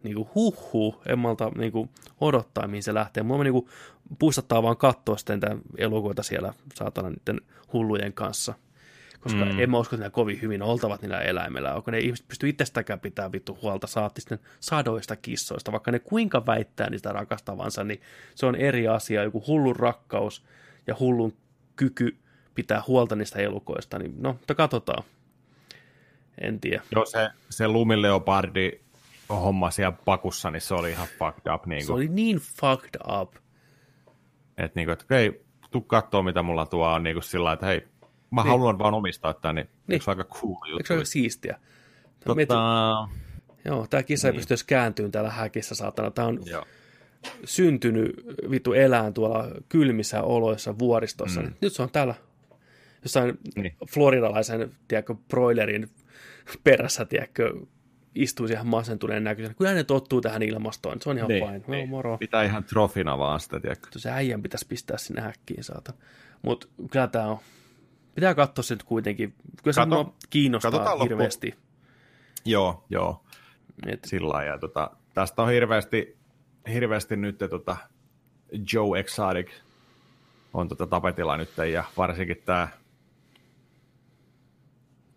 Niin 0.02 0.14
kuin 0.14 0.28
huh, 0.34 1.02
en 1.06 1.18
malta 1.18 1.52
niin 1.56 1.72
kuin 1.72 1.90
odottaa, 2.20 2.68
mihin 2.68 2.82
se 2.82 2.94
lähtee. 2.94 3.22
Mua 3.22 3.44
niin 3.44 3.52
kuin 3.52 3.66
puistattaa 4.18 4.62
vaan 4.62 4.76
katsoa 4.76 5.16
sitten 5.16 5.40
elokuita 5.78 6.22
siellä 6.22 6.54
saatana 6.74 7.10
niiden 7.10 7.40
hullujen 7.72 8.12
kanssa. 8.12 8.54
Koska 9.20 9.44
mm. 9.44 9.58
en 9.58 9.70
mä 9.70 9.78
usko, 9.78 9.96
että 9.96 10.06
ne 10.06 10.10
kovin 10.10 10.42
hyvin 10.42 10.62
oltavat 10.62 11.02
niillä 11.02 11.20
eläimillä. 11.20 11.74
Onko 11.74 11.90
ne 11.90 11.98
ihmiset 11.98 12.28
pysty 12.28 12.48
itsestäkään 12.48 13.00
pitää 13.00 13.32
vittu 13.32 13.58
huolta 13.62 13.86
saatti 13.86 14.20
sitten 14.20 14.38
sadoista 14.60 15.16
kissoista. 15.16 15.72
Vaikka 15.72 15.90
ne 15.90 15.98
kuinka 15.98 16.46
väittää 16.46 16.90
niistä 16.90 17.12
rakastavansa, 17.12 17.84
niin 17.84 18.00
se 18.34 18.46
on 18.46 18.56
eri 18.56 18.88
asia. 18.88 19.22
Joku 19.22 19.44
hullun 19.46 19.76
rakkaus 19.76 20.44
ja 20.86 20.96
hullun 21.00 21.32
kyky 21.76 22.16
pitää 22.54 22.82
huolta 22.86 23.16
niistä 23.16 23.38
elukoista. 23.38 23.98
Niin 23.98 24.14
no, 24.18 24.32
mutta 24.32 24.54
katsotaan. 24.54 25.04
En 26.40 26.60
tiedä. 26.60 26.82
Joo, 26.93 27.06
se, 27.06 27.28
se 27.51 27.69
lumileopardi 27.69 28.70
homma 29.28 29.70
siellä 29.70 29.97
pakussa, 30.05 30.51
niin 30.51 30.60
se 30.60 30.74
oli 30.74 30.90
ihan 30.90 31.09
fucked 31.19 31.52
up. 31.55 31.66
Niin 31.66 31.78
kuin. 31.78 31.86
Se 31.86 31.93
oli 31.93 32.09
niin 32.09 32.36
fucked 32.36 33.01
up. 33.20 33.35
Että 34.59 34.73
niin 34.74 34.86
kuin, 34.86 34.93
että 34.93 35.05
hei, 35.10 35.44
tuu 35.70 35.81
katsoa, 35.81 36.23
mitä 36.23 36.43
mulla 36.43 36.66
tuo 36.66 36.89
on 36.89 37.02
niin 37.02 37.15
kuin 37.15 37.23
sillä 37.23 37.52
että 37.52 37.66
hei, 37.66 37.89
mä 38.31 38.43
niin. 38.43 38.51
haluan 38.51 38.78
vaan 38.78 38.94
omistaa 38.94 39.35
tämän, 39.35 39.55
niin, 39.55 39.69
niin. 39.86 40.02
se 40.02 40.10
aika 40.10 40.24
cool 40.24 40.52
juttu? 40.52 40.77
Eikö 40.77 40.86
se 40.86 40.94
aika 40.94 41.05
siistiä? 41.05 41.59
Tota... 42.20 42.35
Mietin, 42.35 42.56
joo, 43.65 43.86
tämä 43.90 44.02
kissa 44.02 44.28
niin. 44.28 44.35
ei 44.35 44.39
pystyisi 44.39 44.66
kääntymään 44.66 45.12
täällä 45.12 45.31
häkissä, 45.31 45.74
saatana. 45.74 46.10
Tämä 46.10 46.28
on 46.28 46.40
joo. 46.44 46.65
syntynyt 47.44 48.16
vittu 48.51 48.73
elään 48.73 49.15
tuolla 49.15 49.44
kylmissä 49.69 50.23
oloissa 50.23 50.78
vuoristossa. 50.78 51.43
Mm. 51.43 51.52
Nyt 51.60 51.73
se 51.73 51.82
on 51.82 51.90
täällä 51.90 52.15
jossain 53.02 53.39
niin. 53.56 53.77
floridalaisen, 53.89 54.73
tiedätkö, 54.89 55.15
broilerin 55.28 55.90
perässä, 56.64 57.04
tiedätkö, 57.04 57.54
istuu 58.14 58.46
siihen 58.46 58.66
masentuneen 58.66 59.24
näköisenä. 59.24 59.54
Kyllä 59.54 59.74
ne 59.74 59.84
tottuu 59.84 60.20
tähän 60.20 60.42
ilmastoon, 60.42 61.02
se 61.02 61.10
on 61.10 61.18
ihan 61.18 61.28
niin, 61.28 61.44
fine. 61.44 61.62
Niin. 61.66 61.80
No, 61.80 61.96
moro. 61.96 62.18
Pitää 62.18 62.42
ihan 62.42 62.64
trofina 62.64 63.18
vaan 63.18 63.40
sitä, 63.40 63.60
tiedätkö. 63.60 63.98
Se 63.98 64.10
äijän 64.10 64.42
pitäisi 64.42 64.66
pistää 64.68 64.98
sinne 64.98 65.22
häkkiin, 65.22 65.64
saata. 65.64 65.92
Mutta 66.42 66.66
kyllä 66.90 67.06
tämä 67.06 67.26
on, 67.26 67.38
pitää 68.14 68.34
katsoa 68.34 68.62
se 68.62 68.74
nyt 68.74 68.82
kuitenkin. 68.82 69.34
Kyllä 69.62 69.74
se 69.74 69.80
Kato, 69.80 70.14
kiinnostaa 70.30 70.98
hirveästi. 71.02 71.46
Loppu. 71.46 71.62
Joo, 72.44 72.84
joo. 72.90 73.24
Et... 73.86 74.04
Sillä 74.04 74.44
ja 74.44 74.58
tota, 74.58 74.90
tästä 75.14 75.42
on 75.42 75.50
hirveästi, 75.50 76.16
hirveästi 76.72 77.16
nyt 77.16 77.38
tota 77.38 77.76
Joe 78.72 79.00
Exotic 79.00 79.50
on 80.54 80.68
tota 80.68 80.86
tapetilla 80.86 81.36
nyt, 81.36 81.50
ja 81.72 81.84
varsinkin 81.96 82.42
tämä 82.44 82.68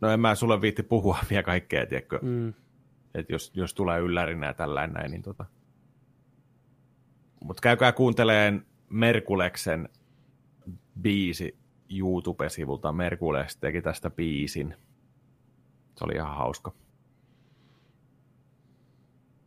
No 0.01 0.09
en 0.09 0.19
mä 0.19 0.35
sulle 0.35 0.61
viitti 0.61 0.83
puhua 0.83 1.17
vielä 1.29 1.43
kaikkea, 1.43 1.85
tiedätkö? 1.85 2.19
Mm. 2.21 2.53
että 3.13 3.33
jos, 3.33 3.51
jos 3.53 3.73
tulee 3.73 3.99
yllärinä 3.99 4.47
ja 4.47 4.53
tällainen 4.53 4.93
näin, 4.93 5.11
niin 5.11 5.21
tota... 5.21 5.45
Mutta 7.43 7.61
käykää 7.61 7.91
kuunteleen 7.91 8.65
Merkuleksen 8.89 9.89
biisi 11.01 11.57
YouTube-sivulta. 11.89 12.91
Merkules 12.91 13.57
teki 13.57 13.81
tästä 13.81 14.09
biisin. 14.09 14.75
Se 15.97 16.05
oli 16.05 16.13
ihan 16.13 16.35
hauska. 16.37 16.71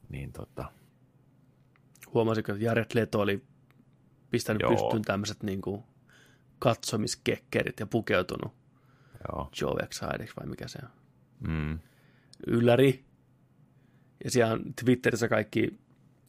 Niin 0.08 0.32
tota... 0.32 0.72
Huomasitko, 2.14 2.52
että 2.52 2.64
Jared 2.64 2.90
Leto 2.94 3.20
oli 3.20 3.42
pistänyt 4.30 4.62
Joo. 4.62 4.70
pystyyn 4.70 5.02
tämmöiset 5.02 5.42
niin 5.42 5.60
katsomiskekkerit 6.58 7.80
ja 7.80 7.86
pukeutunut 7.86 8.63
Joo. 9.32 9.50
Joe 9.60 9.82
Excidex 9.82 10.36
vai 10.36 10.46
mikä 10.46 10.68
se 10.68 10.78
on. 10.82 10.90
Mm. 11.48 11.78
Ylläri. 12.46 13.04
Ja 14.24 14.30
siellä 14.30 14.58
Twitterissä 14.84 15.28
kaikki 15.28 15.78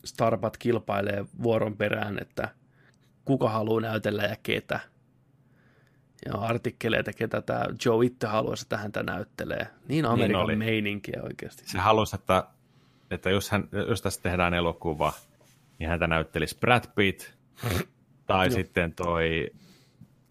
starpat 0.06 0.58
kilpailee 0.58 1.26
vuoron 1.44 1.78
perään, 1.78 2.18
että 2.22 2.50
kuka 3.26 3.50
haluaa 3.50 3.82
näytellä 3.82 4.24
ja 4.24 4.36
ketä. 4.44 4.80
Ja 6.26 6.34
artikkeleita, 6.34 7.14
ketä 7.14 7.42
tämä 7.42 7.66
Joe 7.86 8.06
itse 8.06 8.28
haluaisi, 8.28 8.66
että 8.66 8.78
häntä 8.78 9.04
näyttelee. 9.04 9.68
Niin 9.88 10.06
Amerikan 10.06 10.48
niin 10.48 10.60
meininkiä 10.60 11.22
oikeasti. 11.24 11.64
Se 11.66 11.78
halusi, 11.78 12.16
että, 12.16 12.44
että 13.12 13.30
jos, 13.30 13.52
hän, 13.52 13.70
jos 13.88 14.02
tässä 14.02 14.22
tehdään 14.22 14.54
elokuva, 14.54 15.14
niin 15.80 15.90
häntä 15.90 16.08
näyttelisi 16.08 16.58
Brad 16.60 16.84
Pitt, 16.96 17.32
tai 18.28 18.52
sitten 18.52 18.94
toi 18.94 19.50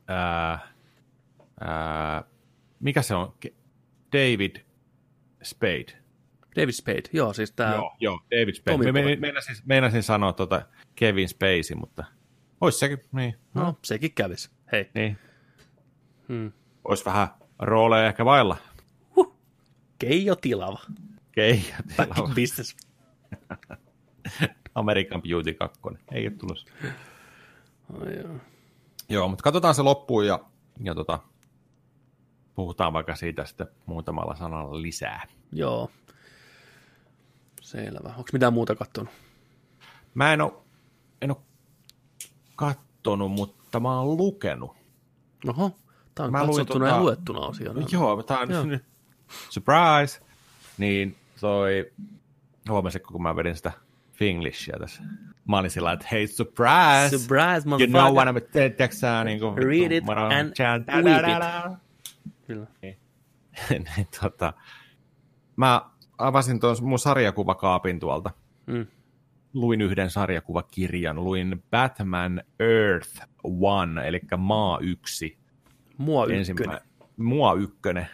ää, 0.09 0.59
ää, 1.61 2.25
mikä 2.85 3.03
se 3.03 3.15
on? 3.15 3.35
David 4.13 4.57
Spade. 5.43 6.05
David 6.57 6.73
Spade, 6.73 7.03
joo, 7.13 7.33
siis 7.33 7.53
tämä... 7.53 7.75
Joo, 7.75 7.97
joo, 8.01 8.21
David 8.31 8.55
Spade. 8.55 8.93
Me, 8.93 9.17
meinasin, 9.17 9.57
meinasin 9.65 10.03
sanoa 10.03 10.33
tuota 10.33 10.63
Kevin 10.95 11.29
Spacey, 11.29 11.77
mutta 11.77 12.05
olisi 12.61 12.79
sekin, 12.79 12.99
niin. 13.13 13.35
No, 13.55 13.63
no 13.63 13.79
sekin 13.83 14.13
kävisi, 14.15 14.51
hei. 14.73 14.91
Niin. 14.95 15.19
Hmm. 16.29 16.53
Olisi 16.85 17.05
vähän 17.05 17.29
rooleja 17.59 18.07
ehkä 18.07 18.25
vailla. 18.25 18.57
Huh. 19.17 19.37
Keijo 19.99 20.37
Tilava. 20.37 20.81
Keijo 21.33 21.75
Tilava. 21.97 22.29
Business. 22.35 22.77
American 24.75 25.23
Beauty 25.23 25.55
2. 25.55 25.81
Ei 26.13 26.27
ole 26.27 26.37
tulossa. 26.37 26.67
Oh, 27.95 28.09
joo. 28.09 28.37
joo, 29.09 29.29
mutta 29.29 29.43
katsotaan 29.43 29.75
se 29.75 29.83
loppuun 29.83 30.27
ja, 30.27 30.41
ja 30.81 30.95
tota, 30.95 31.19
puhutaan 32.55 32.93
vaikka 32.93 33.15
siitä 33.15 33.45
sitten 33.45 33.67
muutamalla 33.87 34.35
sanalla 34.35 34.83
lisää. 34.83 35.27
Joo. 35.53 35.91
Selvä. 37.61 38.09
Onko 38.09 38.29
mitään 38.33 38.53
muuta 38.53 38.75
kattonut? 38.75 39.13
Mä 40.15 40.33
en 40.33 40.41
ole, 40.41 40.53
en 41.23 41.31
ole 41.31 41.39
kattonut, 42.57 43.33
mutta 43.33 43.81
mä 43.81 44.01
oon 44.01 44.17
lukenut. 44.17 44.77
Oho, 45.49 45.71
tämä 46.15 46.27
on 46.27 46.33
mä 46.33 46.47
katsottuna 46.47 46.85
tota, 46.85 46.97
ja 46.97 47.03
luettuna 47.03 47.41
asia. 47.41 47.71
Joo, 47.93 48.23
tämä 48.23 48.41
on 48.41 48.51
joo. 48.51 48.65
surprise. 49.51 50.21
Niin 50.79 51.17
toi, 51.41 51.93
huomasitko 52.69 53.13
kun 53.13 53.23
mä 53.23 53.37
vedin 53.37 53.57
sitä 53.57 53.73
Finglishia 54.13 54.79
tässä. 54.79 55.03
Mä 55.49 55.59
olin 55.59 55.71
sillä 55.71 55.93
että 55.93 56.07
hei, 56.13 56.27
surprise! 56.27 57.19
Surprise, 57.19 57.69
You 57.69 57.87
know 57.87 58.15
what 58.15 58.29
I'm, 58.29 58.41
tiedätkö 58.53 59.25
niin 59.25 59.41
kuin, 59.41 59.59
Read 59.59 59.93
it 59.93 60.05
and 60.09 61.05
weep 61.05 61.25
it. 61.29 61.84
Kyllä. 62.47 62.67
Niin. 62.83 62.99
niin, 63.97 64.09
tota, 64.21 64.53
mä 65.57 65.91
avasin 66.19 66.61
tuon 66.61 66.77
mun 66.83 66.99
sarjakuvakaapin 66.99 68.01
tuolta. 68.01 68.31
Mm. 68.67 68.87
Luin 69.55 69.81
yhden 69.81 70.11
sarjakuvakirjan. 70.11 71.25
Luin 71.25 71.65
Batman 71.71 72.43
Earth 72.61 73.29
One, 73.61 74.09
eli 74.09 74.21
Maa 74.37 74.79
yksi. 74.79 75.39
Mua 75.99 76.27
ykkönen. 76.27 76.81
Mua 77.17 77.55
ykkönen. 77.55 78.09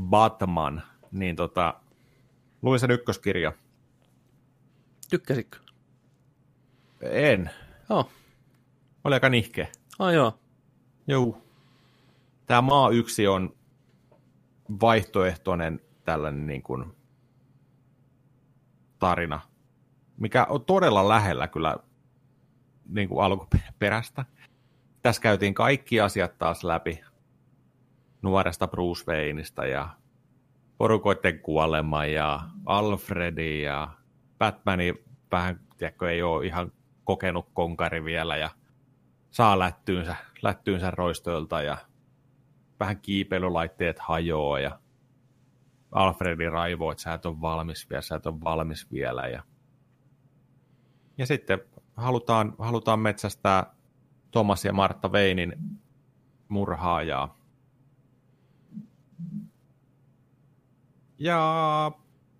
Batman. 0.00 0.82
Niin 1.12 1.36
tota, 1.36 1.80
luin 2.62 2.80
sen 2.80 2.90
ykköskirja. 2.90 3.52
Tykkäsitkö? 5.10 5.58
En. 7.00 7.50
Oh. 7.88 8.10
Oli 9.04 9.14
aika 9.14 9.28
nihkeä. 9.28 9.68
Ah 9.98 10.12
joo. 10.12 10.38
Joo 11.06 11.45
tämä 12.46 12.62
maa 12.62 12.90
yksi 12.90 13.26
on 13.26 13.56
vaihtoehtoinen 14.80 15.80
tällainen 16.04 16.46
niin 16.46 16.62
kuin 16.62 16.96
tarina, 18.98 19.40
mikä 20.16 20.44
on 20.44 20.64
todella 20.64 21.08
lähellä 21.08 21.48
kyllä 21.48 21.76
niin 22.88 23.08
kuin 23.08 23.24
alkuperäistä. 23.24 24.24
Tässä 25.02 25.22
käytiin 25.22 25.54
kaikki 25.54 26.00
asiat 26.00 26.38
taas 26.38 26.64
läpi 26.64 27.04
nuoresta 28.22 28.66
Bruce 28.68 29.04
Wayneista 29.12 29.66
ja 29.66 29.88
porukoiden 30.78 31.40
kuolema 31.40 32.04
ja 32.04 32.40
Alfredi 32.66 33.62
ja 33.62 33.88
Batmani 34.38 34.94
vähän, 35.32 35.60
tiedätkö, 35.76 36.10
ei 36.10 36.22
ole 36.22 36.46
ihan 36.46 36.72
kokenut 37.04 37.48
konkari 37.54 38.04
vielä 38.04 38.36
ja 38.36 38.50
saa 39.30 39.58
lättyynsä, 39.58 40.16
lättyynsä 40.42 40.90
roistoilta 40.90 41.62
ja 41.62 41.76
vähän 42.80 43.00
kiipeilylaitteet 43.00 43.98
hajoaa 43.98 44.60
ja 44.60 44.80
Alfredi 45.92 46.48
raivoo, 46.48 46.92
että 46.92 47.02
sä 47.02 47.14
et 47.14 47.26
ole 47.26 47.40
valmis 47.40 47.90
vielä, 47.90 48.02
sä 48.02 48.14
et 48.14 48.26
ole 48.26 48.40
valmis 48.44 48.90
vielä. 48.90 49.28
Ja, 49.28 49.42
ja 51.18 51.26
sitten 51.26 51.60
halutaan, 51.96 52.54
halutaan 52.58 53.00
metsästää 53.00 53.74
Thomas 54.30 54.64
ja 54.64 54.72
Martta 54.72 55.12
Veinin 55.12 55.52
murhaajaa. 56.48 57.36
Ja 61.18 61.92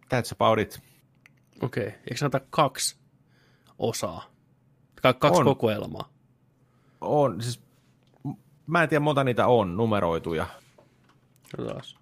that's 0.04 0.32
about 0.32 0.58
it. 0.58 0.82
Okei, 1.62 1.86
okay. 1.86 1.98
eikö 1.98 2.16
sanota 2.16 2.40
kaksi 2.50 2.98
osaa? 3.78 4.24
Kaksi 5.02 5.38
on, 5.40 5.44
kokoelmaa? 5.44 6.08
On, 7.00 7.42
siis 7.42 7.65
mä 8.66 8.82
en 8.82 8.88
tiedä 8.88 9.00
monta 9.00 9.24
niitä 9.24 9.46
on 9.46 9.76
numeroituja. 9.76 10.46
Taas. 11.56 11.96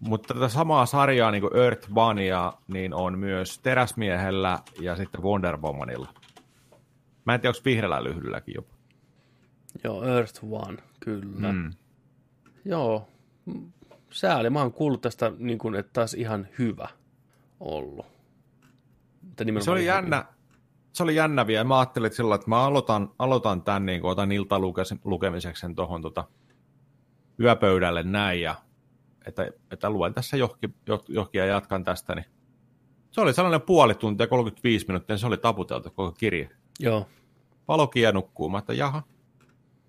Mutta 0.00 0.34
tätä 0.34 0.48
samaa 0.48 0.86
sarjaa 0.86 1.30
niin 1.30 1.40
kuin 1.40 1.56
Earth 1.56 1.88
Bunnya, 1.94 2.52
niin 2.68 2.94
on 2.94 3.18
myös 3.18 3.58
Teräsmiehellä 3.58 4.58
ja 4.80 4.96
sitten 4.96 5.22
Wonder 5.22 5.56
Womanilla. 5.56 6.08
Mä 7.24 7.34
en 7.34 7.40
tiedä, 7.40 7.50
onko 7.50 7.60
vihreällä 7.64 8.04
lyhdylläkin 8.04 8.54
jopa. 8.54 8.74
Joo, 9.84 10.04
Earth 10.04 10.44
One, 10.50 10.78
kyllä. 11.00 11.52
Mm. 11.52 11.70
Joo, 12.64 13.08
sääli. 14.10 14.50
Mä 14.50 14.60
oon 14.60 14.72
kuullut 14.72 15.00
tästä, 15.00 15.32
niin 15.38 15.58
kuin, 15.58 15.74
että 15.74 15.92
taas 15.92 16.14
ihan 16.14 16.48
hyvä 16.58 16.88
ollut. 17.60 18.06
Se 19.60 19.70
oli 19.70 19.86
jännä, 19.86 20.16
hyvä. 20.16 20.37
Se 20.92 21.02
oli 21.02 21.14
jännä 21.14 21.46
vielä. 21.46 21.64
Mä 21.64 21.78
ajattelin 21.78 22.06
että 22.06 22.16
sillä 22.16 22.34
että 22.34 22.48
mä 22.48 22.62
aloitan, 22.62 23.10
aloitan 23.18 23.62
tämän, 23.62 23.86
niin 23.86 24.00
kuin, 24.00 24.10
otan 24.10 24.32
iltalukemiseksi 24.32 25.66
tuohon 25.76 26.02
tota, 26.02 26.24
yöpöydälle 27.40 28.02
näin, 28.02 28.40
ja 28.40 28.54
että, 29.26 29.50
että 29.70 29.90
luen 29.90 30.14
tässä 30.14 30.36
johonkin, 30.36 30.74
johonkin 31.08 31.38
ja 31.38 31.46
jatkan 31.46 31.84
tästä, 31.84 32.14
niin 32.14 32.24
se 33.10 33.20
oli 33.20 33.34
sellainen 33.34 33.62
puoli 33.62 33.94
tuntia, 33.94 34.26
35 34.26 34.86
minuuttia, 34.88 35.14
niin 35.14 35.20
se 35.20 35.26
oli 35.26 35.36
taputeltu 35.36 35.90
koko 35.90 36.12
kirja. 36.12 36.48
Joo. 36.80 37.06
Valokia 37.68 38.12
nukkuu, 38.12 38.48
mä 38.48 38.58
että 38.58 38.72
jaha, 38.72 39.02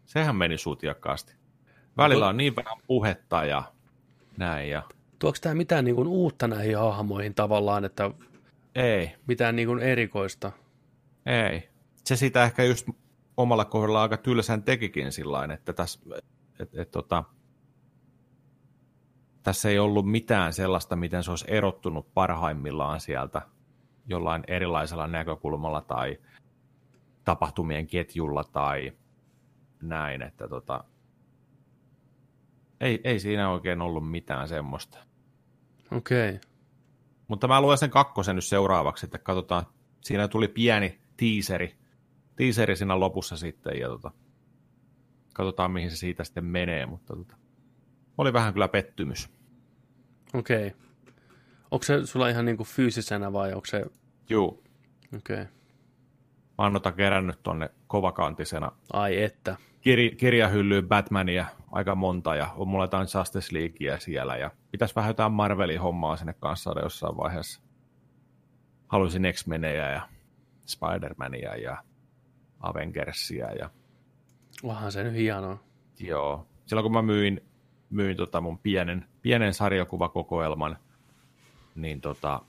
sehän 0.06 0.36
meni 0.36 0.58
sutiakkaasti. 0.58 1.36
Välillä 1.98 2.28
on 2.28 2.38
niin 2.38 2.56
vähän 2.56 2.78
puhetta 2.88 3.46
ja 3.46 3.64
näin. 4.38 4.70
Ja... 4.70 4.84
Tuoks 5.20 5.42
tämä 5.42 5.56
mitään 5.56 5.86
niin 5.86 5.96
kuin 5.96 6.08
uutta 6.08 6.48
näihin 6.48 6.78
hahmoihin 6.78 7.36
tavallaan, 7.36 7.86
että 7.86 8.12
ei. 8.76 9.12
Mitään 9.28 9.56
niin 9.56 9.68
kuin 9.68 9.80
erikoista? 9.80 10.52
Ei. 11.26 11.70
Se 11.96 12.16
sitä 12.16 12.44
ehkä 12.44 12.64
just 12.64 12.88
omalla 13.38 13.66
kohdalla 13.66 14.02
aika 14.02 14.18
tylsän 14.18 14.64
tekikin 14.64 15.12
sillä 15.12 15.48
että 15.54 15.74
tässä, 15.74 16.00
et, 16.60 16.76
et, 16.76 16.92
tota, 16.92 17.24
tässä 19.44 19.70
ei 19.70 19.80
ollut 19.80 20.12
mitään 20.12 20.54
sellaista, 20.54 20.96
miten 20.96 21.24
se 21.24 21.32
olisi 21.32 21.46
erottunut 21.48 22.14
parhaimmillaan 22.14 23.00
sieltä 23.00 23.42
jollain 24.08 24.44
erilaisella 24.48 25.08
näkökulmalla 25.08 25.82
tai 25.82 26.18
tapahtumien 27.26 27.88
ketjulla 27.88 28.44
tai 28.44 28.94
näin, 29.82 30.22
että 30.22 30.48
tota, 30.48 30.84
ei, 32.80 33.02
ei 33.04 33.20
siinä 33.20 33.50
oikein 33.50 33.82
ollut 33.82 34.12
mitään 34.12 34.48
semmoista. 34.48 34.98
Okei. 35.92 36.30
Okay. 36.30 36.40
Mutta 37.28 37.48
mä 37.48 37.62
luen 37.62 37.78
sen 37.78 37.90
kakkosen 37.90 38.36
nyt 38.36 38.46
seuraavaksi, 38.46 39.06
että 39.06 39.18
katsotaan. 39.18 39.66
Siinä 40.02 40.28
tuli 40.28 40.48
pieni 40.48 41.02
teaseri, 41.20 41.76
teaseri 42.36 42.76
siinä 42.76 43.00
lopussa 43.00 43.38
sitten, 43.38 43.80
ja 43.80 43.88
tota, 43.88 44.12
katsotaan 45.34 45.72
mihin 45.72 45.92
se 45.92 45.98
siitä 45.98 46.24
sitten 46.24 46.46
menee, 46.46 46.86
mutta 46.86 47.16
tota, 47.16 47.36
oli 48.18 48.34
vähän 48.34 48.54
kyllä 48.54 48.68
pettymys. 48.68 49.30
Okei. 50.34 50.68
Okay. 50.68 50.80
Onko 51.72 51.84
se 51.84 52.06
sulla 52.06 52.30
ihan 52.30 52.46
niinku 52.46 52.64
fyysisenä 52.64 53.34
vai 53.34 53.54
onko 53.54 53.66
se... 53.66 53.86
Juu. 54.30 54.64
Okei. 55.18 55.42
Okay. 55.42 55.46
Mä 56.58 56.64
oon 56.64 56.94
kerännyt 56.96 57.44
tonne 57.44 57.70
kovakantisena. 57.88 58.72
Ai 58.94 59.24
että. 59.24 59.56
Kir- 59.80 60.16
kirjahyllyyn 60.16 60.88
Batmania 60.88 61.46
aika 61.72 61.96
monta 61.96 62.36
ja 62.36 62.54
on 62.56 62.68
mulla 62.68 62.84
jotain 62.84 63.08
Justice 63.18 63.54
Leaguea 63.54 64.00
siellä 64.00 64.38
ja 64.38 64.52
pitäisi 64.72 64.96
vähän 64.96 65.10
jotain 65.10 65.32
Marvelin 65.32 65.82
hommaa 65.82 66.18
sinne 66.18 66.34
kanssa 66.34 66.64
saada 66.64 66.82
jossain 66.82 67.18
vaiheessa. 67.18 67.62
Haluaisin 68.88 69.34
X-Menejä 69.34 69.92
ja 69.92 70.10
Spider-Mania 70.70 71.56
ja 71.56 71.84
Avengersia 72.60 73.52
ja... 73.52 73.70
Onhan 74.64 74.92
se 74.92 75.04
nyt 75.04 75.14
hienoa. 75.14 75.64
Joo. 76.00 76.48
Silloin 76.66 76.84
kun 76.84 76.94
mä 76.94 77.02
myin, 77.02 77.42
myin 77.90 78.18
tota 78.18 78.42
mun 78.42 78.60
pienen, 78.60 79.06
pienen 79.22 79.54
sarjakuvakokoelman, 79.54 80.78
niin, 81.76 82.02
tota, 82.02 82.42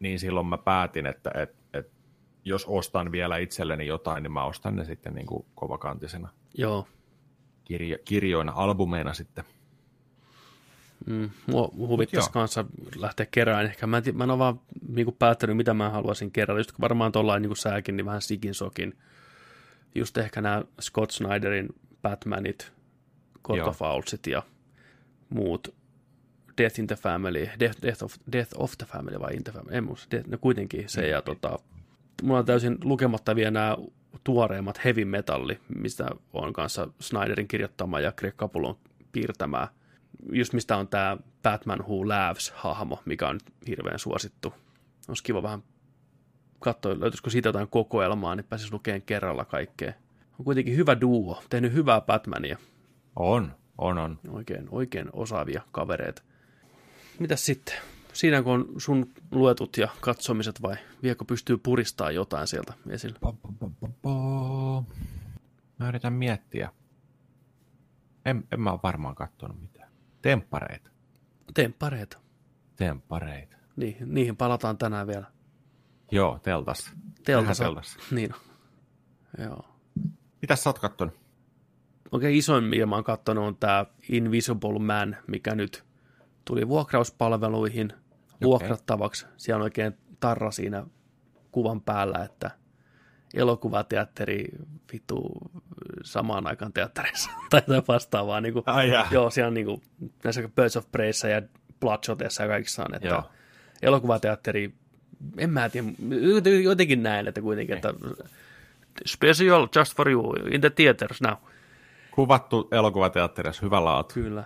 niin 0.00 0.18
silloin 0.20 0.46
mä 0.46 0.58
päätin, 0.58 1.06
että 1.06 1.30
et, 1.34 1.56
et, 1.72 1.90
jos 2.44 2.66
ostan 2.68 3.12
vielä 3.12 3.36
itselleni 3.36 3.86
jotain, 3.86 4.22
niin 4.22 4.32
mä 4.32 4.44
ostan 4.44 4.76
ne 4.76 4.84
sitten 4.84 5.14
niin 5.14 5.26
kuin 5.26 5.46
kovakantisena. 5.54 6.28
Joo. 6.54 6.88
Kirjo, 7.64 7.98
kirjoina, 8.04 8.52
albumeina 8.56 9.14
sitten. 9.14 9.44
Mm, 11.06 11.30
mua 11.46 11.70
huvittaisi 11.76 12.30
kanssa 12.30 12.64
lähteä 12.96 13.26
kerään. 13.30 13.66
Ehkä 13.66 13.86
mä 13.86 13.96
en, 13.96 14.16
mä 14.16 14.24
en 14.24 14.30
ole 14.30 14.38
vaan 14.38 14.60
niin 14.88 15.04
kuin 15.04 15.16
päättänyt, 15.18 15.56
mitä 15.56 15.74
mä 15.74 15.90
haluaisin 15.90 16.30
kerätä. 16.30 16.60
Just 16.60 16.80
varmaan 16.80 17.12
tuollain 17.12 17.42
niin 17.42 17.56
sääkin, 17.56 17.96
niin 17.96 18.06
vähän 18.06 18.22
sikin 18.22 18.54
sokin. 18.54 18.98
Just 19.94 20.18
ehkä 20.18 20.40
nämä 20.40 20.62
Scott 20.80 21.10
Snyderin 21.10 21.68
Batmanit, 22.02 22.72
God 23.42 23.58
of 23.58 23.82
Owlsit 23.82 24.26
ja 24.26 24.42
muut. 25.28 25.74
Death 26.58 26.80
in 26.80 26.86
the 26.86 26.96
Family, 26.96 27.48
Death, 27.60 27.82
Death, 27.82 28.04
of, 28.04 28.14
Death 28.32 28.50
of 28.56 28.72
the 28.78 28.86
Family 28.86 29.20
vai 29.20 29.34
in 29.34 29.44
the 29.44 29.52
Family, 29.52 29.76
en 29.76 29.84
muista, 29.84 30.10
Death, 30.10 30.28
no 30.28 30.38
kuitenkin 30.38 30.88
se, 30.88 31.08
ja 31.08 31.22
tota, 31.22 31.58
mulla 32.22 32.38
on 32.38 32.46
täysin 32.46 32.78
lukematta 32.84 33.36
vielä 33.36 33.50
nämä 33.50 33.76
tuoreimmat 34.24 34.84
heavy 34.84 35.04
metalli, 35.04 35.58
mistä 35.68 36.10
on 36.32 36.52
kanssa 36.52 36.88
Snyderin 37.00 37.48
kirjoittama 37.48 38.00
ja 38.00 38.12
Greg 38.12 38.36
Capulon 38.36 38.76
piirtämää. 39.12 39.68
Just 40.32 40.52
mistä 40.52 40.76
on 40.76 40.88
tämä 40.88 41.16
Batman 41.42 41.78
Who 41.78 42.08
Laughs-hahmo, 42.08 43.02
mikä 43.04 43.28
on 43.28 43.40
hirveän 43.68 43.98
suosittu. 43.98 44.54
Olisi 45.08 45.22
kiva 45.22 45.42
vähän 45.42 45.62
katsoa, 46.60 47.00
löytyisikö 47.00 47.30
siitä 47.30 47.48
jotain 47.48 47.68
kokoelmaa, 47.68 48.34
niin 48.34 48.44
pääsisi 48.44 48.72
lukemaan 48.72 49.02
kerralla 49.02 49.44
kaikkea. 49.44 49.92
On 50.38 50.44
kuitenkin 50.44 50.76
hyvä 50.76 51.00
duo, 51.00 51.42
tehnyt 51.50 51.72
hyvää 51.72 52.00
Batmania. 52.00 52.58
On, 53.16 53.52
on, 53.78 53.98
on. 53.98 54.18
Oikein, 54.28 54.68
oikein 54.70 55.08
osaavia 55.12 55.62
kavereita. 55.72 56.22
Mitäs 57.18 57.46
sitten? 57.46 57.74
Siinä 58.12 58.42
kun 58.42 58.52
on 58.52 58.68
sun 58.78 59.12
luetut 59.30 59.76
ja 59.76 59.88
katsomiset 60.00 60.62
vai 60.62 60.76
viekö 61.02 61.24
pystyy 61.24 61.58
puristaa 61.58 62.10
jotain 62.10 62.46
sieltä 62.46 62.72
esille? 62.88 63.18
Pa, 63.20 63.32
pa, 63.32 63.48
pa, 63.58 63.88
pa. 64.02 64.82
Mä 65.78 65.88
yritän 65.88 66.12
miettiä. 66.12 66.70
En, 68.24 68.44
en 68.52 68.60
mä 68.60 68.70
ole 68.70 68.80
varmaan 68.82 69.14
katsonut 69.14 69.60
mitään. 69.60 69.75
Temppareita. 70.26 70.90
Temppareita. 71.54 72.18
Temppareita. 72.76 73.56
Niin, 73.76 73.96
niihin 74.06 74.36
palataan 74.36 74.78
tänään 74.78 75.06
vielä. 75.06 75.26
Joo, 76.10 76.38
teltassa. 76.42 76.90
Teltassa. 77.24 77.64
teltassa. 77.64 77.98
Niin 78.14 78.34
on. 78.34 78.40
Joo. 79.44 79.64
Mitäs 80.42 80.62
sä 80.62 80.70
oot 80.70 80.78
kattonut? 80.78 81.14
Oikein 82.12 82.34
isoin, 82.34 82.64
mitä 82.64 82.86
mä 82.86 82.94
oon 82.94 83.04
kattonut, 83.04 83.44
on 83.44 83.56
tämä 83.56 83.86
Invisible 84.08 84.78
Man, 84.78 85.16
mikä 85.26 85.54
nyt 85.54 85.84
tuli 86.44 86.68
vuokrauspalveluihin– 86.68 87.92
vuokrattavaksi. 88.44 89.26
Siellä 89.36 89.60
on 89.60 89.62
oikein 89.62 89.96
tarra 90.20 90.50
siinä 90.50 90.86
kuvan 91.52 91.80
päällä, 91.80 92.24
että 92.24 92.50
elokuvateatteri 93.34 94.44
vittu 94.92 95.32
samaan 96.04 96.46
aikaan 96.46 96.72
teatterissa 96.72 97.30
tai 97.50 97.62
vastaavaa. 97.88 98.40
Niin 98.40 98.52
kuin, 98.52 98.62
Ai 98.66 98.90
joo, 99.10 99.30
siellä 99.30 99.48
on 99.48 99.54
niin 99.54 99.66
kuin, 99.66 99.82
näissä 100.24 100.48
Birds 100.56 100.76
of 100.76 100.92
Preyssä 100.92 101.28
ja 101.28 101.42
Bloodshotissa 101.80 102.42
ja 102.42 102.48
kaikissa 102.48 102.84
on, 102.84 102.94
että 102.94 103.08
joo. 103.08 103.22
elokuvateatteri, 103.82 104.74
en 105.38 105.50
mä 105.50 105.68
tiedä, 105.68 105.88
jotenkin 106.62 107.02
näin, 107.02 107.28
että 107.28 107.40
kuitenkin, 107.40 107.76
että 107.76 107.94
special 109.06 109.68
just 109.76 109.96
for 109.96 110.10
you 110.10 110.34
in 110.50 110.60
the 110.60 110.70
theaters 110.70 111.20
now. 111.20 111.34
Kuvattu 112.10 112.68
elokuvateatterissa, 112.72 113.62
hyvä 113.62 113.84
laatu. 113.84 114.14
Kyllä. 114.14 114.44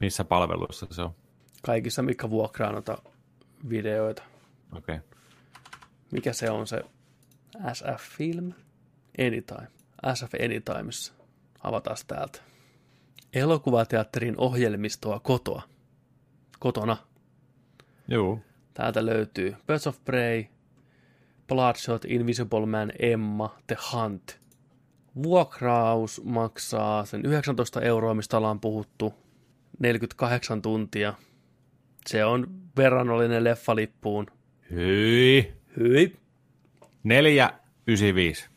Missä 0.00 0.24
palveluissa 0.24 0.86
se 0.90 1.02
on? 1.02 1.14
kaikissa, 1.62 2.02
mikä 2.02 2.30
vuokraa 2.30 2.72
noita 2.72 2.98
videoita. 3.68 4.22
Okei. 4.76 4.96
Okay. 4.96 5.08
Mikä 6.10 6.32
se 6.32 6.50
on 6.50 6.66
se 6.66 6.82
SF 7.72 8.16
Film? 8.16 8.52
Anytime. 9.26 9.68
SF 10.14 10.34
Anytimeissa. 10.44 11.12
Avataan 11.62 11.96
täältä. 12.06 12.40
Elokuvateatterin 13.32 14.34
ohjelmistoa 14.38 15.20
kotoa. 15.20 15.62
Kotona. 16.58 16.96
Joo. 18.08 18.38
Täältä 18.74 19.06
löytyy 19.06 19.56
Birds 19.66 19.86
of 19.86 20.04
Prey, 20.04 20.44
Bloodshot, 21.48 22.04
Invisible 22.04 22.66
Man, 22.66 22.92
Emma, 22.98 23.58
The 23.66 23.76
Hunt. 23.92 24.40
Vuokraus 25.22 26.20
maksaa 26.24 27.04
sen 27.04 27.26
19 27.26 27.80
euroa, 27.80 28.14
mistä 28.14 28.36
ollaan 28.36 28.60
puhuttu, 28.60 29.14
48 29.78 30.62
tuntia– 30.62 31.14
se 32.06 32.24
on 32.24 32.46
verrannollinen 32.76 33.44
leffalippuun. 33.44 34.26
Hyi. 34.70 35.52
Hyi. 35.76 36.16
495. 37.02 38.48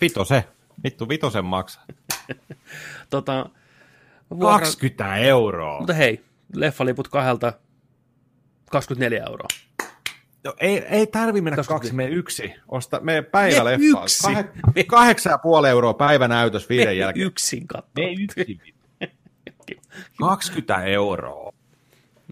Vito 0.00 0.24
se. 0.24 0.44
Vittu, 0.84 1.08
vitosen 1.08 1.44
maksaa. 1.44 1.84
tota, 3.10 3.50
vuokra... 4.30 4.58
20 4.58 5.16
euroa. 5.16 5.78
Mutta 5.78 5.92
hei, 5.92 6.24
leffaliput 6.54 7.08
kahdelta 7.08 7.52
24 8.70 9.24
euroa. 9.26 9.48
No, 10.44 10.54
ei, 10.60 10.78
ei 10.78 11.06
tarvi 11.06 11.40
mennä 11.40 11.56
20. 11.56 11.74
kaksi, 11.74 11.94
me 11.94 12.08
yksi. 12.08 12.54
Osta, 12.68 13.00
me 13.00 13.22
päiväleffa. 13.22 14.02
Yksi. 14.02 14.84
kahdeksan 14.86 15.30
ja 15.30 15.38
puoli 15.38 15.68
euroa 15.68 15.94
päivänäytös 15.94 16.68
viiden 16.68 16.98
jälkeen. 16.98 17.26
yksin 17.26 17.66
katsoa. 17.66 17.90
Me 17.96 18.12
yksin. 18.12 18.60
20 20.18 20.84
euroa. 20.84 21.52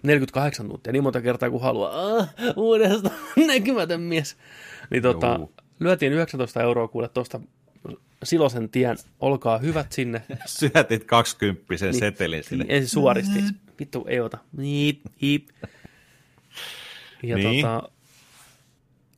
48 0.03 0.69
tuntia, 0.69 0.93
niin 0.93 1.03
monta 1.03 1.21
kertaa 1.21 1.49
kuin 1.49 1.63
haluaa. 1.63 2.17
Ah, 2.17 2.29
uudestaan 2.55 3.15
näkymätön 3.47 4.01
mies. 4.01 4.37
Niin 4.91 5.03
tota, 5.03 5.35
Juu. 5.39 5.53
lyötiin 5.79 6.13
19 6.13 6.61
euroa 6.61 6.87
kuule 6.87 7.09
tuosta 7.09 7.39
Silosen 8.23 8.69
tien, 8.69 8.97
olkaa 9.19 9.57
hyvät 9.57 9.91
sinne. 9.91 10.21
Syötit 10.45 11.03
20 11.03 11.63
Niin. 11.81 11.93
setelin 11.99 12.43
sinne. 12.43 12.65
Ensin 12.69 12.89
suoristi. 12.89 13.39
Vittu, 13.79 14.05
ei 14.09 14.19
ota. 14.19 14.37
Niip, 14.57 15.01
hiip. 15.21 15.49
Ja 17.23 17.35
Niin. 17.35 17.65
tota, 17.65 17.89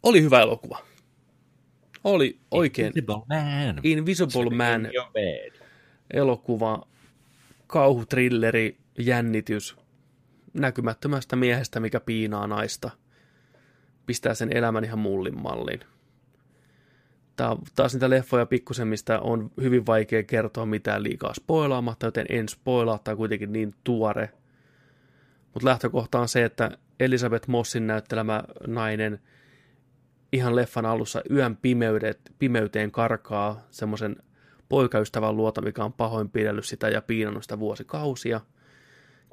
oli 0.03 0.21
hyvä 0.21 0.41
elokuva. 0.41 0.79
Oli 2.03 2.39
oikein 2.51 2.87
Invisible 2.87 3.15
Man. 3.15 3.79
Invisible 3.83 4.49
Man 4.49 4.87
elokuva, 6.13 6.87
kauhutrilleri, 7.67 8.77
jännitys, 8.99 9.75
näkymättömästä 10.53 11.35
miehestä, 11.35 11.79
mikä 11.79 11.99
piinaa 11.99 12.47
naista. 12.47 12.89
Pistää 14.11 14.33
sen 14.33 14.57
elämän 14.57 14.83
ihan 14.83 14.99
mullin 14.99 15.41
malliin. 15.41 15.79
Tämä 17.35 17.55
taas 17.75 17.93
niitä 17.93 18.09
leffoja 18.09 18.45
pikkusen, 18.45 18.87
mistä 18.87 19.19
on 19.19 19.51
hyvin 19.61 19.85
vaikea 19.85 20.23
kertoa 20.23 20.65
mitään 20.65 21.03
liikaa 21.03 21.33
spoilaamatta, 21.33 22.07
joten 22.07 22.25
en 22.29 22.49
spoilaa, 22.49 22.99
on 23.07 23.17
kuitenkin 23.17 23.53
niin 23.53 23.75
tuore. 23.83 24.29
Mutta 25.53 25.69
lähtökohta 25.69 26.19
on 26.19 26.27
se, 26.27 26.45
että 26.45 26.77
Elisabeth 26.99 27.47
Mossin 27.47 27.87
näyttelemä 27.87 28.43
nainen 28.67 29.19
ihan 30.33 30.55
leffan 30.55 30.85
alussa 30.85 31.21
yön 31.29 31.57
pimeydet, 31.57 32.19
pimeyteen 32.39 32.91
karkaa 32.91 33.67
semmoisen 33.69 34.15
poikaystävän 34.69 35.37
luota, 35.37 35.61
mikä 35.61 35.83
on 35.83 35.93
pahoinpidellyt 35.93 36.65
sitä 36.65 36.89
ja 36.89 37.01
piinannut 37.01 37.43
sitä 37.43 37.59
vuosikausia, 37.59 38.41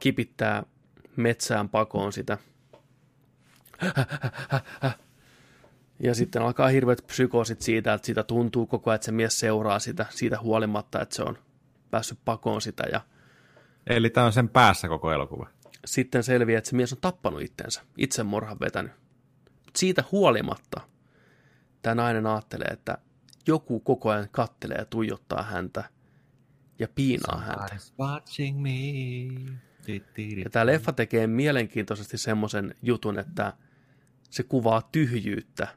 kipittää 0.00 0.62
metsään 1.16 1.68
pakoon 1.68 2.12
sitä. 2.12 2.38
Ja 6.00 6.14
sitten 6.14 6.42
alkaa 6.42 6.68
hirveät 6.68 7.06
psykoosit 7.06 7.62
siitä, 7.62 7.94
että 7.94 8.06
sitä 8.06 8.22
tuntuu 8.22 8.66
koko 8.66 8.90
ajan, 8.90 8.94
että 8.94 9.04
se 9.04 9.12
mies 9.12 9.40
seuraa 9.40 9.78
sitä 9.78 10.06
siitä 10.10 10.40
huolimatta, 10.40 11.02
että 11.02 11.14
se 11.14 11.22
on 11.22 11.38
päässyt 11.90 12.18
pakoon 12.24 12.62
sitä. 12.62 12.84
Ja 12.92 13.00
Eli 13.86 14.10
tämä 14.10 14.26
on 14.26 14.32
sen 14.32 14.48
päässä 14.48 14.88
koko 14.88 15.12
elokuva. 15.12 15.48
sitten 15.86 16.22
selviää, 16.22 16.58
että 16.58 16.70
se 16.70 16.76
mies 16.76 16.92
on 16.92 16.98
tappanut 17.00 17.42
itsensä, 17.42 17.82
itsemurhan 17.96 18.60
vetänyt. 18.60 18.92
Mut 19.66 19.76
siitä 19.76 20.04
huolimatta 20.12 20.80
tämä 21.82 21.94
nainen 21.94 22.26
ajattelee, 22.26 22.68
että 22.72 22.98
joku 23.46 23.80
koko 23.80 24.10
ajan 24.10 24.28
kattelee 24.30 24.76
ja 24.78 24.84
tuijottaa 24.84 25.42
häntä 25.42 25.84
ja 26.78 26.88
piinaa 26.94 27.38
häntä. 27.40 27.76
Ja 30.44 30.50
tämä 30.50 30.66
leffa 30.66 30.92
tekee 30.92 31.26
mielenkiintoisesti 31.26 32.18
semmoisen 32.18 32.74
jutun, 32.82 33.18
että 33.18 33.52
se 34.30 34.42
kuvaa 34.42 34.88
tyhjyyttä 34.92 35.68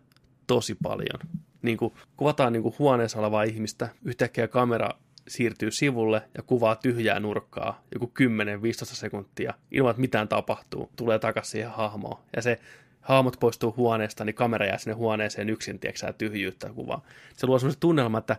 tosi 0.47 0.75
paljon. 0.83 1.19
Niin 1.61 1.77
kuin 1.77 1.93
kuvataan 2.17 2.53
niin 2.53 2.63
kuin 2.63 2.75
huoneessa 2.79 3.19
olevaa 3.19 3.43
ihmistä, 3.43 3.89
yhtäkkiä 4.05 4.47
kamera 4.47 4.89
siirtyy 5.27 5.71
sivulle 5.71 6.21
ja 6.37 6.43
kuvaa 6.43 6.75
tyhjää 6.75 7.19
nurkkaa 7.19 7.83
joku 7.93 8.11
10-15 8.19 8.85
sekuntia 8.85 9.53
ilman, 9.71 9.91
että 9.91 10.01
mitään 10.01 10.27
tapahtuu. 10.27 10.89
Tulee 10.95 11.19
takaisin 11.19 11.51
siihen 11.51 11.71
hahmoon. 11.71 12.19
Ja 12.35 12.41
se 12.41 12.59
hahmot 13.01 13.37
poistuu 13.39 13.73
huoneesta, 13.77 14.25
niin 14.25 14.35
kamera 14.35 14.65
jää 14.65 14.77
sinne 14.77 14.93
huoneeseen 14.93 15.49
yksin, 15.49 15.79
tieksää, 15.79 16.13
tyhjyyttä 16.13 16.69
kuvaa. 16.73 17.05
Se 17.37 17.47
luo 17.47 17.59
semmoisen 17.59 17.79
tunnelman, 17.79 18.19
että 18.19 18.37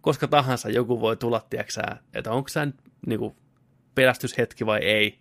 koska 0.00 0.28
tahansa 0.28 0.70
joku 0.70 1.00
voi 1.00 1.16
tulla, 1.16 1.46
tieksää, 1.50 1.98
että 2.14 2.32
onko 2.32 2.50
tämä 2.54 2.72
niin 3.06 3.18
kuin, 3.18 3.36
pelästyshetki 3.94 4.66
vai 4.66 4.80
ei. 4.80 5.18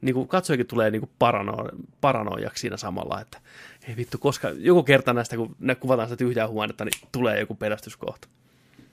Niin 0.00 0.14
kuin 0.14 0.28
katsojakin 0.28 0.66
tulee 0.66 0.90
niin 0.90 1.00
kuin 1.00 1.10
parano, 1.18 1.68
paranoijaksi 2.00 2.60
siinä 2.60 2.76
samalla, 2.76 3.20
että 3.20 3.40
ei 3.88 3.96
vittu, 3.96 4.18
koska 4.18 4.48
joku 4.48 4.82
kerta 4.82 5.12
näistä, 5.12 5.36
kun 5.36 5.56
ne 5.58 5.74
kuvataan 5.74 6.08
sitä 6.08 6.16
tyhjää 6.16 6.48
huonetta, 6.48 6.84
niin 6.84 7.08
tulee 7.12 7.40
joku 7.40 7.54
pelästyskohta. 7.54 8.28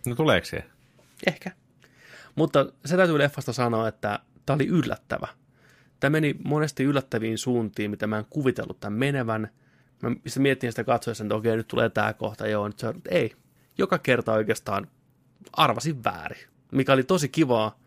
No 0.06 0.16
tuleeko 0.16 0.46
se? 0.46 0.64
Ehkä. 1.28 1.52
Mutta 2.36 2.66
se 2.86 2.98
täytyy 2.98 3.18
leffasta 3.18 3.54
sanoa, 3.54 3.88
että 3.88 4.20
tämä 4.46 4.56
oli 4.56 4.68
yllättävä. 4.68 5.28
Tämä 6.00 6.12
meni 6.12 6.36
monesti 6.44 6.84
yllättäviin 6.84 7.38
suuntiin, 7.38 7.92
mitä 7.92 8.08
mä 8.08 8.18
en 8.18 8.26
kuvitellut 8.30 8.80
tämän 8.80 9.00
menevän. 9.00 9.50
Mä 10.02 10.10
sitten 10.28 10.44
miettin 10.44 10.72
sitä 10.72 10.84
katsoessa, 10.84 11.24
että 11.24 11.36
okei, 11.36 11.58
nyt 11.58 11.68
tulee 11.68 11.90
tämä 11.90 12.14
kohta, 12.14 12.48
joo, 12.48 12.68
nyt 12.68 12.80
se 12.80 12.88
on, 12.88 13.02
ei. 13.10 13.36
Joka 13.78 13.98
kerta 14.00 14.34
oikeastaan 14.34 14.88
arvasin 15.54 16.04
väärin, 16.04 16.48
mikä 16.72 16.94
oli 16.94 17.04
tosi 17.04 17.30
kivaa 17.30 17.80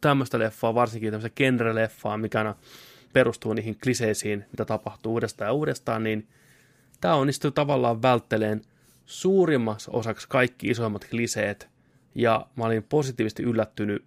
tämmöistä 0.00 0.38
leffaa, 0.38 0.74
varsinkin 0.74 1.10
tämmöistä 1.10 1.42
genre-leffaa, 1.42 2.16
mikä 2.16 2.38
aina 2.38 2.54
perustuu 3.12 3.52
niihin 3.52 3.78
kliseisiin, 3.82 4.44
mitä 4.50 4.64
tapahtuu 4.64 5.12
uudestaan 5.12 5.48
ja 5.48 5.52
uudestaan, 5.52 6.02
niin 6.02 6.28
tämä 7.00 7.14
onnistuu 7.14 7.50
tavallaan 7.50 8.02
vältteleen 8.02 8.62
suurimmaksi 9.06 9.90
osaksi 9.92 10.28
kaikki 10.28 10.68
isoimmat 10.68 11.06
kliseet, 11.10 11.68
ja 12.14 12.46
mä 12.56 12.64
olin 12.64 12.82
positiivisesti 12.82 13.42
yllättynyt 13.42 14.04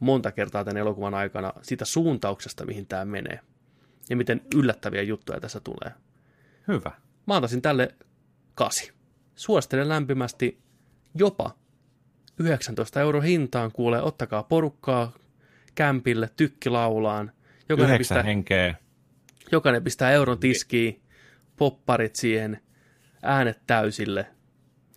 monta 0.00 0.32
kertaa 0.32 0.64
tämän 0.64 0.76
elokuvan 0.76 1.14
aikana 1.14 1.52
siitä 1.62 1.84
suuntauksesta, 1.84 2.66
mihin 2.66 2.86
tämä 2.86 3.04
menee, 3.04 3.40
ja 4.10 4.16
miten 4.16 4.40
yllättäviä 4.54 5.02
juttuja 5.02 5.40
tässä 5.40 5.60
tulee. 5.60 5.92
Hyvä. 6.68 6.92
Mä 7.26 7.34
antaisin 7.34 7.62
tälle 7.62 7.94
kasi. 8.54 8.92
Suosittelen 9.34 9.88
lämpimästi 9.88 10.58
jopa 11.14 11.50
19 12.38 13.00
euro 13.00 13.20
hintaan, 13.20 13.72
kuulee, 13.72 14.02
ottakaa 14.02 14.42
porukkaa 14.42 15.12
kämpille, 15.76 16.30
tykki 16.36 16.70
laulaan. 16.70 17.32
Jokainen 17.68 17.94
Yhdeksän 17.94 18.14
pistää, 18.16 18.22
henkeä. 18.22 18.74
jokainen 19.52 19.84
pistää 19.84 20.10
euron 20.10 20.38
tiskiin, 20.38 21.02
popparit 21.56 22.16
siihen, 22.16 22.60
äänet 23.22 23.60
täysille 23.66 24.26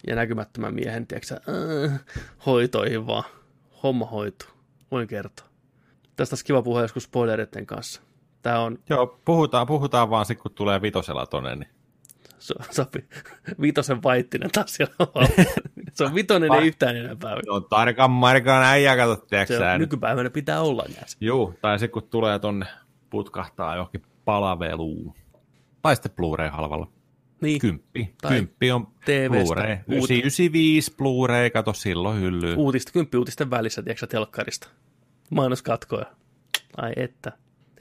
ja 0.08 0.16
näkymättömän 0.16 0.74
miehen, 0.74 1.08
tiedätkö, 1.08 1.36
äh, 1.36 2.00
hoitoihin 2.46 3.08
vaan. 3.08 3.24
Homma 3.84 4.06
hoituu, 4.06 4.48
voin 4.92 5.08
kertoa. 5.08 5.46
Tästä 6.16 6.34
olisi 6.34 6.46
kiva 6.46 6.62
puhua 6.62 6.82
joskus 6.82 7.04
spoilereiden 7.04 7.66
kanssa. 7.66 8.02
Tämä 8.42 8.60
on 8.60 8.80
Joo, 8.90 9.20
puhutaan, 9.26 9.68
puhutaan 9.68 10.10
vaan 10.10 10.26
sitten, 10.26 10.42
kun 10.44 10.52
tulee 10.54 10.82
vitosella 10.82 11.26
tonne. 11.26 11.56
Niin. 11.56 11.70
So, 12.40 12.54
sopi. 12.72 13.06
Vitosen 13.62 14.04
vaittinen 14.04 14.52
taas 14.52 14.74
siellä 14.74 14.96
on. 15.16 15.28
Se 16.00 16.04
on 16.04 16.16
vitonen 16.16 16.54
ei 16.54 16.68
yhtään 16.68 16.98
enempää. 16.98 17.36
No 17.48 17.60
tarkan 17.60 18.12
markan 18.12 18.64
äijä, 18.64 18.96
kato, 18.96 19.16
tiedätkö 19.16 19.58
Se 19.58 19.66
on, 19.66 19.80
nykypäivänä 19.80 20.30
pitää 20.30 20.62
olla 20.62 20.86
näissä. 21.00 21.18
Juu, 21.22 21.54
tai 21.62 21.80
se 21.80 21.88
kun 21.88 22.04
tulee 22.04 22.40
tonne 22.40 22.66
putkahtaa 23.10 23.76
johonkin 23.76 24.02
palaveluun. 24.26 25.14
Tai 25.82 25.96
sitten 25.96 26.12
Blu-ray 26.12 26.50
halvalla. 26.50 26.92
Niin, 27.42 27.60
Kymppi. 27.62 28.14
Tai 28.22 28.32
Kymppi 28.32 28.72
on 28.72 28.88
TV:stä. 29.06 29.56
Blu-ray. 29.56 29.76
Uut- 29.76 29.88
995 29.88 30.92
Blu-ray, 30.98 31.50
kato 31.50 31.74
silloin 31.74 32.22
hyllyy. 32.22 32.56
uutista, 32.56 32.92
kymppi 32.92 33.18
uutisten 33.18 33.50
välissä, 33.50 33.82
tiedätkö 33.84 34.08
telkkarista. 34.08 34.68
Mainoskatkoja. 35.30 36.06
Ai 36.78 36.94
että. 36.96 37.32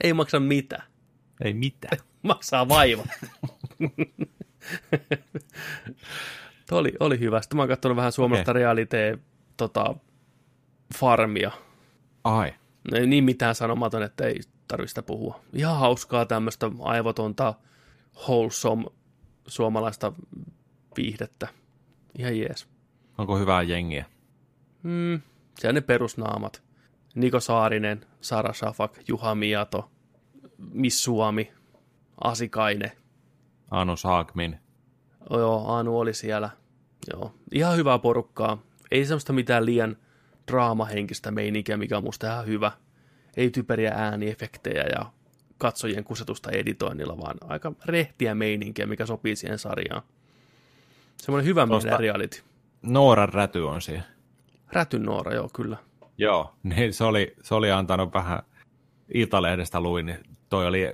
Ei 0.03 0.13
maksa 0.13 0.39
mitään. 0.39 0.83
Ei 1.41 1.53
mitään. 1.53 1.97
Maksaa 2.21 2.67
vaiva. 2.69 3.03
Tuo 6.69 6.79
oli, 6.79 6.93
oli 6.99 7.19
hyvä. 7.19 7.41
Sitten 7.41 7.57
mä 7.57 7.61
oon 7.61 7.69
katsonut 7.69 7.95
vähän 7.95 8.11
suomalaista 8.11 8.51
okay. 8.51 8.61
realite 8.61 9.19
tota, 9.57 9.95
farmia. 10.99 11.51
Ai. 12.23 12.53
Ei 12.93 13.07
niin 13.07 13.23
mitään 13.23 13.55
sanomaton, 13.55 14.03
että 14.03 14.25
ei 14.25 14.39
tarvitse 14.67 14.89
sitä 14.89 15.03
puhua. 15.03 15.39
Ihan 15.53 15.77
hauskaa 15.77 16.25
tämmöistä 16.25 16.71
aivotonta, 16.79 17.53
wholesome 18.27 18.85
suomalaista 19.47 20.13
viihdettä. 20.97 21.47
Ihan 22.17 22.37
jees. 22.37 22.67
Onko 23.17 23.37
hyvää 23.37 23.61
jengiä? 23.61 24.05
Mm, 24.83 25.21
siellä 25.59 25.73
ne 25.73 25.81
perusnaamat. 25.81 26.63
Niko 27.15 27.39
Saarinen, 27.39 28.05
Sara 28.21 28.53
Shafak, 28.53 28.97
Juha 29.07 29.35
Miato, 29.35 29.91
Miss 30.57 31.03
Suomi, 31.03 31.51
Asikainen. 32.23 32.91
Anu 33.71 33.97
Saakmin. 33.97 34.59
Joo, 35.29 35.73
Anu 35.73 35.99
oli 35.99 36.13
siellä. 36.13 36.49
Joo, 37.13 37.33
ihan 37.53 37.77
hyvää 37.77 37.99
porukkaa. 37.99 38.61
Ei 38.91 39.05
semmoista 39.05 39.33
mitään 39.33 39.65
liian 39.65 39.97
draamahenkistä 40.51 41.31
meininkiä, 41.31 41.77
mikä 41.77 41.97
on 41.97 42.03
musta 42.03 42.27
ihan 42.27 42.45
hyvä. 42.45 42.71
Ei 43.37 43.49
typeriä 43.49 43.91
ääniefektejä 43.95 44.83
ja 44.83 45.05
katsojien 45.57 46.03
kusetusta 46.03 46.51
editoinnilla, 46.51 47.17
vaan 47.17 47.37
aika 47.47 47.71
rehtiä 47.85 48.35
meininkiä, 48.35 48.85
mikä 48.85 49.05
sopii 49.05 49.35
siihen 49.35 49.59
sarjaan. 49.59 50.01
Semmoinen 51.17 51.45
hyvä 51.47 51.67
Tosta- 51.67 51.97
reality. 51.97 52.41
Nooran 52.81 53.29
räty 53.29 53.59
on 53.59 53.81
siellä. 53.81 54.03
Rätyn 54.71 55.03
Noora, 55.03 55.33
joo, 55.33 55.49
kyllä. 55.53 55.77
Joo. 56.17 56.53
Niin 56.63 56.93
se 56.93 57.03
oli, 57.03 57.35
se 57.43 57.55
oli 57.55 57.71
antanut 57.71 58.13
vähän 58.13 58.39
Iltalehdestä 59.13 59.81
luin, 59.81 60.05
niin 60.05 60.19
toi 60.49 60.67
oli 60.67 60.91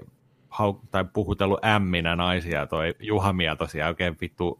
hau, 0.55 0.73
tai 0.91 1.05
puhutellut 1.13 1.65
ämminä 1.65 2.15
naisia, 2.15 2.67
toi 2.67 2.95
Juha 2.99 3.33
siellä 3.67 3.87
oikein 3.87 4.17
vittu, 4.21 4.59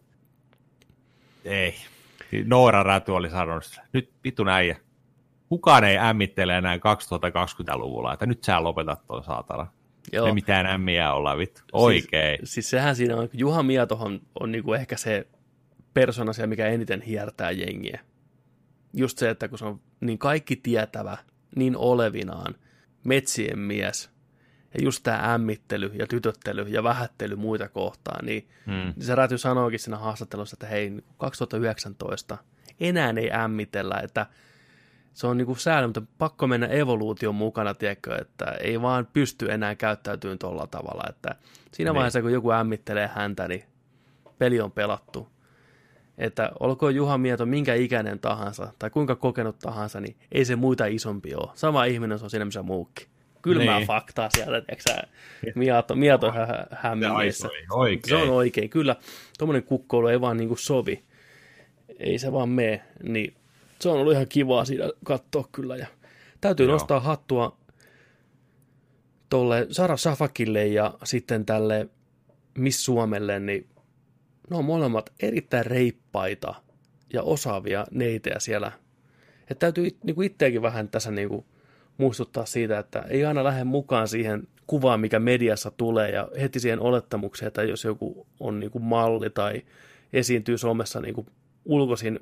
ei. 1.45 1.75
Noora 2.45 2.83
Räty 2.83 3.11
oli 3.11 3.29
sanonut, 3.29 3.79
nyt 3.93 4.09
vittu 4.23 4.47
äijä, 4.47 4.77
kukaan 5.49 5.83
ei 5.83 5.97
ämmittele 5.97 6.57
enää 6.57 6.77
2020-luvulla, 6.77 8.13
että 8.13 8.25
nyt 8.25 8.43
sä 8.43 8.63
lopetat 8.63 9.07
tuon 9.07 9.23
saatana. 9.23 9.67
Joo. 10.11 10.27
Ei 10.27 10.33
mitään 10.33 10.65
ämmiä 10.65 11.13
olla, 11.13 11.37
vittu. 11.37 11.61
Oikein. 11.73 12.37
Siis, 12.37 12.53
siis 12.53 12.69
sehän 12.69 12.95
siinä 12.95 13.15
on, 13.15 13.29
Juha 13.33 13.63
Mietohan 13.63 14.19
on 14.39 14.51
niinku 14.51 14.73
ehkä 14.73 14.97
se 14.97 15.27
persona 15.93 16.33
siellä, 16.33 16.47
mikä 16.47 16.67
eniten 16.67 17.01
hiertää 17.01 17.51
jengiä. 17.51 17.99
Just 18.93 19.17
se, 19.17 19.29
että 19.29 19.47
kun 19.47 19.57
se 19.57 19.65
on 19.65 19.81
niin 19.99 20.17
kaikki 20.17 20.55
tietävä, 20.55 21.17
niin 21.55 21.77
olevinaan, 21.77 22.55
metsien 23.03 23.59
mies, 23.59 24.14
ja 24.77 24.83
just 24.83 25.03
tämä 25.03 25.33
ämmittely 25.33 25.91
ja 25.93 26.07
tytöttely 26.07 26.61
ja 26.61 26.83
vähättely 26.83 27.35
muita 27.35 27.69
kohtaan, 27.69 28.25
niin 28.25 28.47
hmm. 28.65 28.93
se 28.99 29.15
Räty 29.15 29.37
sanoikin 29.37 29.79
siinä 29.79 29.97
haastattelussa, 29.97 30.55
että 30.55 30.67
hei, 30.67 30.93
2019 31.17 32.37
enää 32.79 33.13
ei 33.17 33.31
ämmitellä, 33.31 33.99
että 34.03 34.25
se 35.13 35.27
on 35.27 35.37
niinku 35.37 35.55
sääli, 35.55 35.87
mutta 35.87 36.01
pakko 36.17 36.47
mennä 36.47 36.67
evoluution 36.67 37.35
mukana, 37.35 37.73
tiedätkö, 37.73 38.15
että 38.15 38.45
ei 38.45 38.81
vaan 38.81 39.07
pysty 39.13 39.51
enää 39.51 39.75
käyttäytymään 39.75 40.39
tuolla 40.39 40.67
tavalla, 40.67 41.03
että 41.09 41.35
siinä 41.71 41.91
niin. 41.91 41.95
vaiheessa, 41.95 42.21
kun 42.21 42.33
joku 42.33 42.51
ämmittelee 42.51 43.09
häntä, 43.13 43.47
niin 43.47 43.63
peli 44.37 44.61
on 44.61 44.71
pelattu. 44.71 45.27
Että 46.17 46.51
olkoon 46.59 46.95
Juha 46.95 47.17
Mieto 47.17 47.45
minkä 47.45 47.73
ikäinen 47.73 48.19
tahansa, 48.19 48.73
tai 48.79 48.89
kuinka 48.89 49.15
kokenut 49.15 49.59
tahansa, 49.59 49.99
niin 49.99 50.17
ei 50.31 50.45
se 50.45 50.55
muita 50.55 50.85
isompi 50.85 51.35
ole. 51.35 51.51
Sama 51.53 51.85
ihminen 51.85 52.19
se 52.19 52.23
on 52.23 52.29
siinä, 52.29 52.45
missä 52.45 52.63
muukin. 52.63 53.07
Kylmää 53.45 53.77
niin. 53.77 53.87
faktaa 53.87 54.29
sieltä, 54.29 54.61
tiedätkö 54.61 55.07
Mieto, 55.55 55.95
mieto 55.95 56.33
hämmingissä. 56.71 57.49
Se 58.07 58.15
on 58.15 58.29
oikein, 58.29 58.69
kyllä. 58.69 58.95
Tuommoinen 59.37 59.63
kukkoilu 59.63 60.07
ei 60.07 60.21
vaan 60.21 60.37
niinku 60.37 60.55
sovi. 60.55 61.03
Ei 61.99 62.17
se 62.17 62.31
vaan 62.31 62.49
mene, 62.49 62.81
niin 63.03 63.35
se 63.79 63.89
on 63.89 63.99
ollut 63.99 64.13
ihan 64.13 64.27
kivaa 64.27 64.65
siinä 64.65 64.89
katsoa 65.03 65.49
kyllä. 65.51 65.75
Ja 65.75 65.87
täytyy 66.41 66.65
Joo. 66.65 66.73
nostaa 66.73 66.99
hattua 66.99 67.57
tolle 69.29 69.67
Sara 69.71 69.97
Safakille 69.97 70.67
ja 70.67 70.93
sitten 71.03 71.45
tälle 71.45 71.89
Miss 72.57 72.85
Suomelle, 72.85 73.39
niin 73.39 73.67
ne 74.49 74.57
on 74.57 74.65
molemmat 74.65 75.13
erittäin 75.19 75.65
reippaita 75.65 76.55
ja 77.13 77.23
osaavia 77.23 77.85
neitejä 77.91 78.39
siellä. 78.39 78.71
Että 79.41 79.55
täytyy 79.55 79.97
niin 80.03 80.15
kuin 80.15 80.25
itseäkin 80.25 80.61
vähän 80.61 80.89
tässä 80.89 81.11
niin 81.11 81.29
kuin 81.29 81.45
muistuttaa 81.97 82.45
siitä, 82.45 82.79
että 82.79 83.03
ei 83.09 83.25
aina 83.25 83.43
lähde 83.43 83.63
mukaan 83.63 84.07
siihen 84.07 84.47
kuvaan, 84.67 84.99
mikä 84.99 85.19
mediassa 85.19 85.71
tulee 85.71 86.11
ja 86.11 86.29
heti 86.41 86.59
siihen 86.59 86.79
olettamukseen, 86.79 87.47
että 87.47 87.63
jos 87.63 87.83
joku 87.83 88.27
on 88.39 88.59
niin 88.59 88.71
kuin 88.71 88.83
malli 88.83 89.29
tai 89.29 89.61
esiintyy 90.13 90.57
somessa 90.57 91.01
niin 91.01 91.15
kuin 91.15 91.27
ulkoisin 91.65 92.19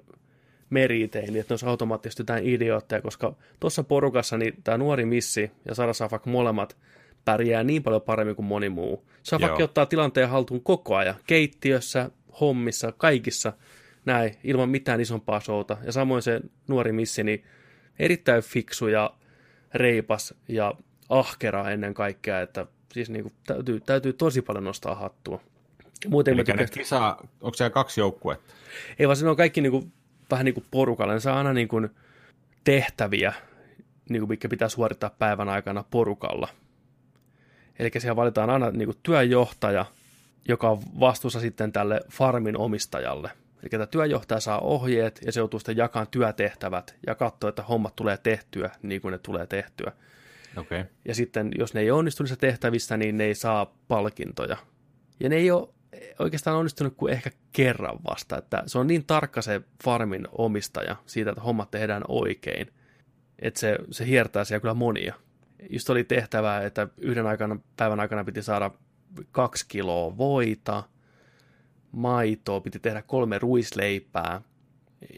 meritein, 0.69 1.25
niin 1.25 1.39
että 1.39 1.51
ne 1.51 1.53
olisi 1.53 1.65
automaattisesti 1.65 2.21
jotain 2.21 2.47
idiootteja, 2.47 3.01
koska 3.01 3.35
tuossa 3.59 3.83
porukassa 3.83 4.37
niin 4.37 4.53
tämä 4.63 4.77
nuori 4.77 5.05
missi 5.05 5.51
ja 5.65 5.75
Sara 5.75 5.93
Safak 5.93 6.25
molemmat 6.25 6.77
pärjää 7.25 7.63
niin 7.63 7.83
paljon 7.83 8.01
paremmin 8.01 8.35
kuin 8.35 8.45
moni 8.45 8.69
muu. 8.69 9.05
Safak 9.23 9.59
ottaa 9.59 9.85
tilanteen 9.85 10.29
haltuun 10.29 10.63
koko 10.63 10.95
ajan, 10.95 11.15
keittiössä, 11.27 12.11
hommissa, 12.39 12.91
kaikissa 12.91 13.53
näin, 14.05 14.35
ilman 14.43 14.69
mitään 14.69 15.01
isompaa 15.01 15.39
showta. 15.39 15.77
Ja 15.83 15.91
samoin 15.91 16.21
se 16.21 16.41
nuori 16.67 16.91
missi, 16.91 17.23
niin 17.23 17.43
erittäin 17.99 18.43
fiksu 18.43 18.87
ja 18.87 19.13
reipas 19.73 20.33
ja 20.47 20.73
ahkera 21.09 21.69
ennen 21.69 21.93
kaikkea, 21.93 22.41
että 22.41 22.65
siis 22.93 23.09
niin 23.09 23.23
kuin 23.23 23.33
täytyy, 23.47 23.79
täytyy 23.79 24.13
tosi 24.13 24.41
paljon 24.41 24.63
nostaa 24.63 24.95
hattua. 24.95 25.41
Muuten 26.07 26.33
Eli 26.33 26.43
ne 26.43 26.65
kisa, 26.71 27.17
onko 27.41 27.53
siellä 27.53 27.69
kaksi 27.69 28.01
joukkuetta? 28.01 28.53
Ei 28.99 29.07
vaan 29.07 29.17
se 29.17 29.29
on 29.29 29.37
kaikki 29.37 29.61
niin 29.61 29.71
kuin, 29.71 29.93
vähän 30.31 30.45
niin 30.45 30.53
kuin 30.53 30.65
porukalla. 30.71 31.13
Ne 31.13 31.19
saa 31.19 31.37
aina 31.37 31.53
niin 31.53 31.67
kuin 31.67 31.89
tehtäviä, 32.63 33.33
niin 34.09 34.21
kuin 34.21 34.29
mikä 34.29 34.49
pitää 34.49 34.69
suorittaa 34.69 35.09
päivän 35.19 35.49
aikana 35.49 35.83
porukalla. 35.91 36.47
Eli 37.79 37.91
siellä 37.97 38.15
valitaan 38.15 38.49
aina 38.49 38.71
niin 38.71 38.87
kuin 38.87 38.97
työjohtaja, 39.03 39.85
joka 40.47 40.69
on 40.69 40.79
vastuussa 40.99 41.39
sitten 41.39 41.71
tälle 41.71 42.01
farmin 42.11 42.57
omistajalle. 42.57 43.31
Eli 43.63 43.69
tämä 43.69 43.85
työjohtaja 43.85 44.39
saa 44.39 44.59
ohjeet 44.59 45.21
ja 45.25 45.31
se 45.31 45.39
joutuu 45.39 45.59
sitten 45.59 45.77
jakamaan 45.77 46.07
työtehtävät 46.11 46.95
ja 47.07 47.15
katsoo, 47.15 47.47
että 47.47 47.63
hommat 47.63 47.95
tulee 47.95 48.17
tehtyä 48.17 48.69
niin 48.81 49.01
kuin 49.01 49.11
ne 49.11 49.17
tulee 49.17 49.47
tehtyä. 49.47 49.91
Okay. 50.57 50.85
Ja 51.05 51.15
sitten, 51.15 51.51
jos 51.57 51.73
ne 51.73 51.81
ei 51.81 51.91
onnistu 51.91 52.23
niissä 52.23 52.35
tehtävissä, 52.35 52.97
niin 52.97 53.17
ne 53.17 53.23
ei 53.23 53.35
saa 53.35 53.77
palkintoja. 53.87 54.57
Ja 55.19 55.29
ne 55.29 55.35
ei 55.35 55.51
ole 55.51 55.69
oikeastaan 56.19 56.57
onnistunut 56.57 56.93
kuin 56.97 57.13
ehkä 57.13 57.31
kerran 57.51 57.99
vasta, 58.09 58.37
että 58.37 58.63
se 58.65 58.79
on 58.79 58.87
niin 58.87 59.05
tarkka 59.05 59.41
se 59.41 59.61
farmin 59.83 60.27
omistaja 60.31 60.95
siitä, 61.05 61.29
että 61.29 61.41
hommat 61.41 61.71
tehdään 61.71 62.03
oikein, 62.07 62.67
että 63.39 63.59
se, 63.59 63.77
se 63.91 64.05
hiertää 64.05 64.43
siellä 64.43 64.61
kyllä 64.61 64.73
monia. 64.73 65.13
Just 65.69 65.89
oli 65.89 66.03
tehtävää, 66.03 66.65
että 66.65 66.87
yhden 66.97 67.27
aikana, 67.27 67.59
päivän 67.77 67.99
aikana 67.99 68.23
piti 68.23 68.41
saada 68.41 68.71
kaksi 69.31 69.65
kiloa 69.67 70.17
voita, 70.17 70.83
maitoa, 71.93 72.61
piti 72.61 72.79
tehdä 72.79 73.01
kolme 73.01 73.39
ruisleipää, 73.39 74.41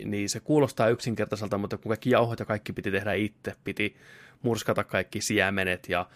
niin 0.05 0.29
se 0.29 0.39
kuulostaa 0.39 0.89
yksinkertaiselta, 0.89 1.57
mutta 1.57 1.77
kun 1.77 1.89
kaikki 1.89 2.09
jauhot 2.09 2.39
ja 2.39 2.45
kaikki 2.45 2.73
piti 2.73 2.91
tehdä 2.91 3.13
itse, 3.13 3.55
piti 3.63 3.95
murskata 4.41 4.83
kaikki 4.83 5.21
siemenet 5.21 5.89
ja 5.89 6.09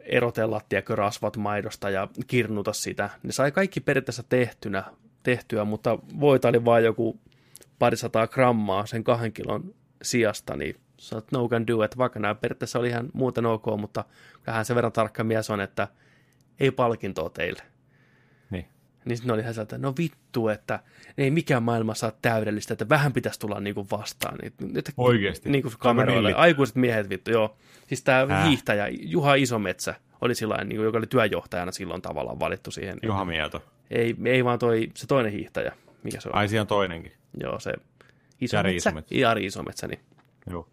erotella, 0.00 0.60
tiedäkö, 0.68 0.96
rasvat 0.96 1.36
maidosta 1.36 1.90
ja 1.90 2.08
kirnuta 2.26 2.72
sitä. 2.72 3.10
Ne 3.22 3.32
sai 3.32 3.52
kaikki 3.52 3.80
periaatteessa 3.80 4.22
tehtynä, 4.22 4.84
tehtyä, 5.22 5.64
mutta 5.64 5.98
voita 6.20 6.48
oli 6.48 6.64
vain 6.64 6.84
joku 6.84 7.20
parisataa 7.78 8.26
grammaa 8.26 8.86
sen 8.86 9.04
kahden 9.04 9.32
kilon 9.32 9.74
sijasta, 10.02 10.56
niin 10.56 10.76
sä 10.98 11.22
no 11.32 11.48
can 11.48 11.66
do 11.66 11.84
it, 11.84 11.98
vaikka 11.98 12.20
nämä 12.20 12.34
periaatteessa 12.34 12.78
oli 12.78 12.88
ihan 12.88 13.10
muuten 13.12 13.46
ok, 13.46 13.64
mutta 13.78 14.04
vähän 14.46 14.64
sen 14.64 14.76
verran 14.76 14.92
tarkka 14.92 15.24
mies 15.24 15.50
on, 15.50 15.60
että 15.60 15.88
ei 16.60 16.70
palkintoa 16.70 17.30
teille. 17.30 17.62
Niin. 19.08 19.16
Sitten 19.16 19.28
ne 19.28 19.32
oli 19.32 19.42
ihan 19.42 19.54
sieltä, 19.54 19.78
no 19.78 19.94
vittu, 19.98 20.48
että 20.48 20.80
ei 21.18 21.30
mikään 21.30 21.62
maailma 21.62 21.94
saa 21.94 22.12
täydellistä, 22.22 22.74
että 22.74 22.88
vähän 22.88 23.12
pitäisi 23.12 23.40
tulla 23.40 23.60
niinku 23.60 23.86
vastaan. 23.90 24.38
Että, 24.42 24.92
Oikeasti? 24.96 25.50
Niin 25.50 25.62
kuin 25.62 25.74
kameroille. 25.78 26.34
Aikuiset 26.34 26.76
miehet 26.76 27.08
vittu, 27.08 27.30
joo. 27.30 27.56
Siis 27.86 28.02
tämä 28.02 28.44
hiihtäjä, 28.44 28.88
Juha 28.90 29.34
Isometsä, 29.34 29.94
oli 30.20 30.34
sillain, 30.34 30.68
niin 30.68 30.82
joka 30.82 30.98
oli 30.98 31.06
työjohtajana 31.06 31.72
silloin 31.72 32.02
tavallaan 32.02 32.40
valittu 32.40 32.70
siihen. 32.70 32.98
Juha 33.02 33.24
Mieto. 33.24 33.62
Ei, 33.90 34.16
ei 34.24 34.44
vaan 34.44 34.58
toi, 34.58 34.88
se 34.94 35.06
toinen 35.06 35.32
hiihtäjä. 35.32 35.72
Mikä 36.02 36.20
se 36.20 36.28
on? 36.28 36.34
Ai, 36.34 36.48
siellä 36.48 36.62
on 36.62 36.66
toinenkin. 36.66 37.12
Joo, 37.40 37.60
se 37.60 37.72
Isometsä. 38.40 38.56
Jari 38.56 38.76
Isometsä. 38.76 39.14
Jari 39.14 39.46
Isometsä, 39.46 39.86
niin. 39.86 40.00
Joo. 40.50 40.68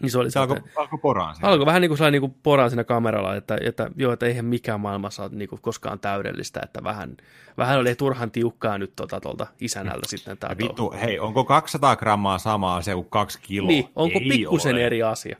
Niin 0.00 0.10
se 0.10 0.18
oli 0.18 0.30
se 0.30 0.38
alkoi, 0.38 0.56
alkoi 0.76 0.98
poraan 0.98 1.34
siinä. 1.34 1.48
Alkoi 1.48 1.66
vähän 1.66 1.82
niin 1.82 1.88
kuin, 1.88 2.12
niin 2.12 2.20
kuin 2.20 2.34
poraan 2.42 2.70
siinä 2.70 2.84
kameralla, 2.84 3.36
että, 3.36 3.58
että 3.60 3.90
joo, 3.96 4.12
että 4.12 4.26
eihän 4.26 4.44
mikään 4.44 4.80
maailmassa 4.80 5.22
ole 5.22 5.30
niin 5.34 5.48
kuin 5.48 5.62
koskaan 5.62 6.00
täydellistä, 6.00 6.60
että 6.64 6.84
vähän, 6.84 7.16
vähän 7.56 7.78
oli 7.78 7.94
turhan 7.94 8.30
tiukkaa 8.30 8.78
nyt 8.78 8.96
tuolta, 8.96 9.20
tuolta 9.20 9.46
isänältä 9.60 10.08
sitten. 10.08 10.38
Tämä 10.38 10.54
vittu, 10.58 10.94
hei, 11.00 11.18
onko 11.18 11.44
200 11.44 11.96
grammaa 11.96 12.38
samaa 12.38 12.76
asia 12.76 12.94
kuin 12.94 13.10
kaksi 13.10 13.38
kiloa? 13.42 13.68
Niin, 13.68 13.88
onko 13.96 14.18
Ei 14.18 14.28
pikkusen 14.28 14.74
ole. 14.74 14.86
eri 14.86 15.02
asia? 15.02 15.36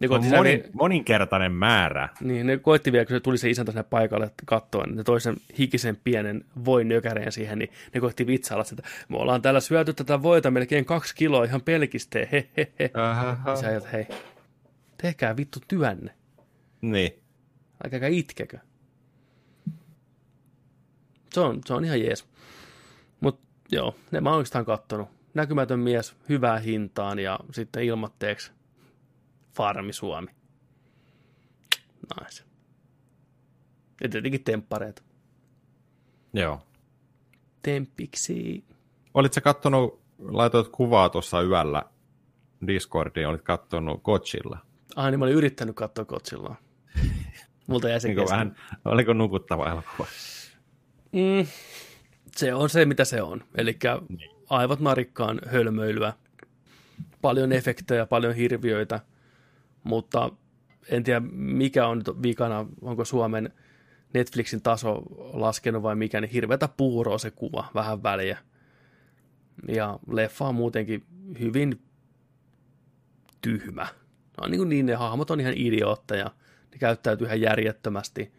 Ne 0.00 0.08
on 0.10 0.24
monin, 0.24 0.60
ne, 0.60 0.70
moninkertainen 0.72 1.52
määrä. 1.52 2.08
Niin, 2.20 2.46
ne 2.46 2.58
koitti 2.58 2.92
vielä, 2.92 3.04
kun 3.04 3.16
se 3.16 3.20
tuli 3.20 3.38
se 3.38 3.50
isäntä 3.50 3.72
sinne 3.72 3.82
paikalle 3.82 4.30
kattoon, 4.44 4.88
niin 4.88 4.96
ne 4.96 5.04
toisen 5.04 5.36
hikisen 5.58 5.96
pienen 6.04 6.44
voin 6.64 6.88
nökäreen 6.88 7.32
siihen, 7.32 7.58
niin 7.58 7.70
ne 7.94 8.00
koitti 8.00 8.26
vitsailla 8.26 8.64
että 8.72 8.88
me 9.08 9.16
ollaan 9.16 9.42
täällä 9.42 9.60
syöty 9.60 9.92
tätä 9.92 10.22
voita 10.22 10.50
melkein 10.50 10.84
kaksi 10.84 11.14
kiloa 11.14 11.44
ihan 11.44 11.62
pelkisteen, 11.62 12.28
he 12.32 12.48
he 12.56 12.72
he. 12.78 12.90
Sä 13.60 13.66
ajat, 13.66 13.92
hei, 13.92 14.06
tehkää 15.02 15.36
vittu 15.36 15.58
työnne. 15.68 16.14
Niin. 16.80 17.10
Älkääkä 17.84 18.06
itkekö. 18.06 18.58
Se 21.32 21.40
on, 21.40 21.60
se 21.66 21.74
on 21.74 21.84
ihan 21.84 22.00
jees. 22.00 22.28
Mutta 23.20 23.46
joo, 23.72 23.96
ne 24.10 24.20
mä 24.20 24.28
oon 24.28 24.36
oikeastaan 24.36 24.64
kattonut. 24.64 25.08
Näkymätön 25.34 25.78
mies, 25.78 26.16
hyvää 26.28 26.58
hintaan 26.58 27.18
ja 27.18 27.38
sitten 27.52 27.82
ilmatteeksi 27.82 28.52
Farmi 29.54 29.92
Suomi. 29.92 30.28
Nice. 32.20 32.44
Ja 34.02 34.08
tietenkin 34.08 34.44
temppareet. 34.44 35.04
Joo. 36.32 36.62
Temppiksi. 37.62 38.64
Olitko 39.14 39.40
kattonut, 39.40 40.00
laitoit 40.18 40.68
kuvaa 40.68 41.08
tuossa 41.08 41.42
yöllä 41.42 41.82
Discordiin, 42.66 43.26
olit 43.26 43.42
kattonut 43.42 44.02
Kotsilla? 44.02 44.58
Ah, 44.96 45.10
niin 45.10 45.18
mä 45.18 45.24
olin 45.24 45.34
yrittänyt 45.34 45.76
katsoa 45.76 46.04
Kotsilla. 46.04 46.56
Multa 47.66 47.88
jäi 47.88 48.00
se 48.00 48.16
vähän, 48.30 48.56
Oliko 48.84 49.12
nukuttava 49.12 49.70
elokuva? 49.70 50.06
Mm, 51.12 51.46
se 52.36 52.54
on 52.54 52.70
se, 52.70 52.84
mitä 52.84 53.04
se 53.04 53.22
on. 53.22 53.44
Eli 53.54 53.78
niin. 54.08 54.30
aivot 54.50 54.80
narikkaan 54.80 55.40
hölmöilyä. 55.46 56.12
Paljon 57.20 57.52
efektejä, 57.52 58.06
paljon 58.06 58.34
hirviöitä– 58.34 59.00
mutta 59.84 60.30
en 60.88 61.04
tiedä 61.04 61.20
mikä 61.32 61.86
on 61.86 61.98
nyt 61.98 62.22
vikana, 62.22 62.66
onko 62.82 63.04
Suomen 63.04 63.52
Netflixin 64.12 64.62
taso 64.62 65.02
laskenut 65.32 65.82
vai 65.82 65.96
mikä, 65.96 66.20
niin 66.20 66.30
hirveätä 66.30 66.68
puuroa 66.68 67.18
se 67.18 67.30
kuva, 67.30 67.70
vähän 67.74 68.02
väliä. 68.02 68.38
Ja 69.68 69.98
leffa 70.10 70.48
on 70.48 70.54
muutenkin 70.54 71.04
hyvin 71.40 71.82
tyhmä. 73.40 73.86
No 74.40 74.46
niin, 74.48 74.58
kuin 74.58 74.68
niin 74.68 74.86
ne 74.86 74.94
hahmot 74.94 75.30
on 75.30 75.40
ihan 75.40 75.54
idiootteja. 75.56 76.30
Ne 76.72 76.78
käyttäytyy 76.78 77.26
ihan 77.26 77.40
järjettömästi. 77.40 78.32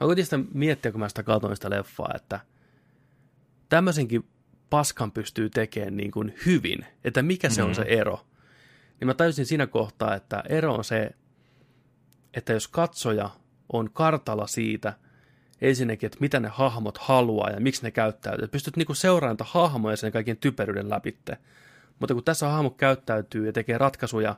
Mä 0.00 0.06
koitin 0.06 0.24
sitä 0.24 0.38
miettiä, 0.54 0.92
kun 0.92 1.00
mä 1.00 1.08
sitä 1.08 1.22
katsoin 1.22 1.56
sitä 1.56 1.70
leffaa, 1.70 2.12
että 2.16 2.40
tämmöisenkin 3.68 4.28
paskan 4.70 5.12
pystyy 5.12 5.50
tekemään 5.50 5.96
niin 5.96 6.10
kuin 6.10 6.34
hyvin, 6.46 6.86
että 7.04 7.22
mikä 7.22 7.50
se 7.50 7.62
mm. 7.62 7.68
on 7.68 7.74
se 7.74 7.82
ero. 7.82 8.26
Niin 9.00 9.06
mä 9.06 9.14
tajusin 9.14 9.46
siinä 9.46 9.66
kohtaa, 9.66 10.14
että 10.14 10.42
ero 10.48 10.74
on 10.74 10.84
se, 10.84 11.10
että 12.34 12.52
jos 12.52 12.68
katsoja 12.68 13.30
on 13.72 13.90
kartalla 13.92 14.46
siitä, 14.46 14.92
ensinnäkin, 15.60 16.06
että 16.06 16.18
mitä 16.20 16.40
ne 16.40 16.48
hahmot 16.48 16.98
haluaa 16.98 17.50
ja 17.50 17.60
miksi 17.60 17.82
ne 17.82 17.90
käyttäytyy. 17.90 18.48
Pystyt 18.48 18.76
niinku 18.76 18.94
seuraamaan 18.94 19.48
hahmoja 19.50 19.96
sen 19.96 20.12
kaikkien 20.12 20.36
typeryyden 20.36 20.90
läpitte. 20.90 21.38
Mutta 21.98 22.14
kun 22.14 22.24
tässä 22.24 22.48
hahmo 22.48 22.70
käyttäytyy 22.70 23.46
ja 23.46 23.52
tekee 23.52 23.78
ratkaisuja, 23.78 24.36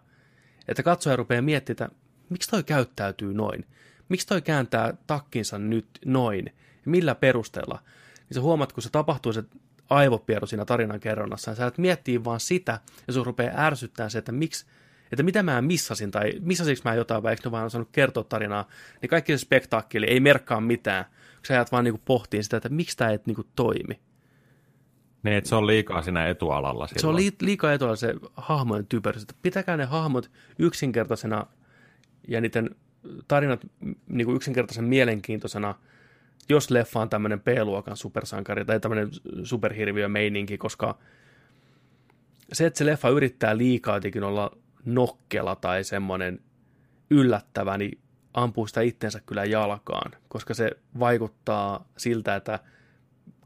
että 0.69 0.83
katsoja 0.83 1.17
rupeaa 1.17 1.43
miettimään, 1.43 1.91
että 1.91 1.99
miksi 2.29 2.51
toi 2.51 2.63
käyttäytyy 2.63 3.35
noin? 3.35 3.67
Miksi 4.09 4.27
toi 4.27 4.43
kääntää 4.43 4.95
takkinsa 5.07 5.59
nyt 5.59 5.87
noin? 6.05 6.47
Ja 6.85 6.91
millä 6.91 7.15
perusteella? 7.15 7.79
Niin 8.19 8.35
sä 8.35 8.41
huomaat, 8.41 8.73
kun 8.73 8.83
se 8.83 8.91
tapahtuu 8.91 9.33
se 9.33 9.45
aivopieru 9.91 10.47
siinä 10.47 10.65
tarinan 10.65 11.01
kerronnassa, 11.01 11.51
ja 11.51 11.55
sä 11.55 11.67
et 11.67 11.79
miettii 11.79 12.25
vaan 12.25 12.41
sitä, 12.41 12.81
ja 13.07 13.13
sun 13.13 13.27
rupeaa 13.27 13.67
ärsyttää 13.67 14.09
se, 14.09 14.19
että 14.19 14.33
miksi, 14.33 14.67
että 15.13 15.23
mitä 15.23 15.43
mä 15.43 15.63
missasin, 15.63 16.11
tai 16.11 16.33
missasinko 16.41 16.81
mä 16.85 16.95
jotain, 16.95 17.23
vai 17.23 17.33
eikö 17.33 17.43
ne 17.45 17.51
vaan 17.51 17.71
saanut 17.71 17.89
kertoa 17.93 18.25
tarinaa, 18.25 18.69
niin 19.03 19.11
kaikki 19.11 19.33
se 19.33 19.39
spektaakkeli 19.39 20.07
ei 20.07 20.21
merkkaa 20.21 20.61
mitään, 20.61 21.05
kun 21.05 21.47
sä 21.49 21.55
jäät 21.55 21.73
vaan 21.73 21.85
niinku 21.85 22.01
pohtiin 22.05 22.45
sitä, 22.45 22.57
että 22.57 22.69
miksi 22.69 22.97
tämä 22.97 23.11
ei 23.11 23.19
niinku 23.27 23.45
toimi. 23.57 24.01
Niin, 25.23 25.37
että 25.37 25.49
se 25.49 25.55
on 25.55 25.67
liikaa 25.67 26.03
siinä 26.03 26.27
etualalla 26.27 26.87
silloin. 26.87 27.01
Se 27.01 27.07
on 27.07 27.17
li- 27.17 27.37
liikaa 27.41 27.73
etualalla 27.73 27.97
se 27.97 28.15
hahmojen 28.35 28.87
typerys. 28.87 29.27
Pitäkää 29.43 29.77
ne 29.77 29.85
hahmot 29.85 30.31
yksinkertaisena 30.59 31.47
ja 32.29 32.41
niiden 32.41 32.71
tarinat 33.29 33.67
niin 34.09 34.27
kuin 34.27 34.37
yksinkertaisen 34.37 34.85
mielenkiintoisena, 34.85 35.75
jos 36.49 36.71
leffa 36.71 37.01
on 37.01 37.09
tämmöinen 37.09 37.41
B-luokan 37.41 37.97
supersankari 37.97 38.65
tai 38.65 38.81
tämmöinen 38.81 39.09
superhirviö 39.45 40.09
meininki, 40.09 40.59
koska 40.59 40.99
se, 42.53 42.67
että 42.67 42.79
se 42.79 42.87
leffa 42.87 43.09
yrittää 43.09 43.57
liikaa 43.57 43.97
jotenkin 43.97 44.25
olla 44.25 44.51
nokkela 44.85 45.57
tai 45.57 45.85
semmoinen 45.85 46.41
yllättävä, 47.11 47.79
niin 47.79 47.99
ampuu 48.35 48.67
sitä 48.67 48.81
itsensä 48.81 49.21
kyllä 49.27 49.45
jalkaan, 49.45 50.13
koska 50.29 50.55
se 50.55 50.71
vaikuttaa 50.99 51.89
siltä, 51.97 52.37
että 52.37 52.59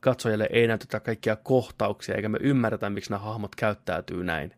katsojalle 0.00 0.48
ei 0.52 0.66
näytetä 0.66 1.00
kaikkia 1.00 1.36
kohtauksia, 1.36 2.14
eikä 2.14 2.28
me 2.28 2.38
ymmärretä, 2.40 2.90
miksi 2.90 3.10
nämä 3.10 3.24
hahmot 3.24 3.54
käyttäytyy 3.54 4.24
näin. 4.24 4.52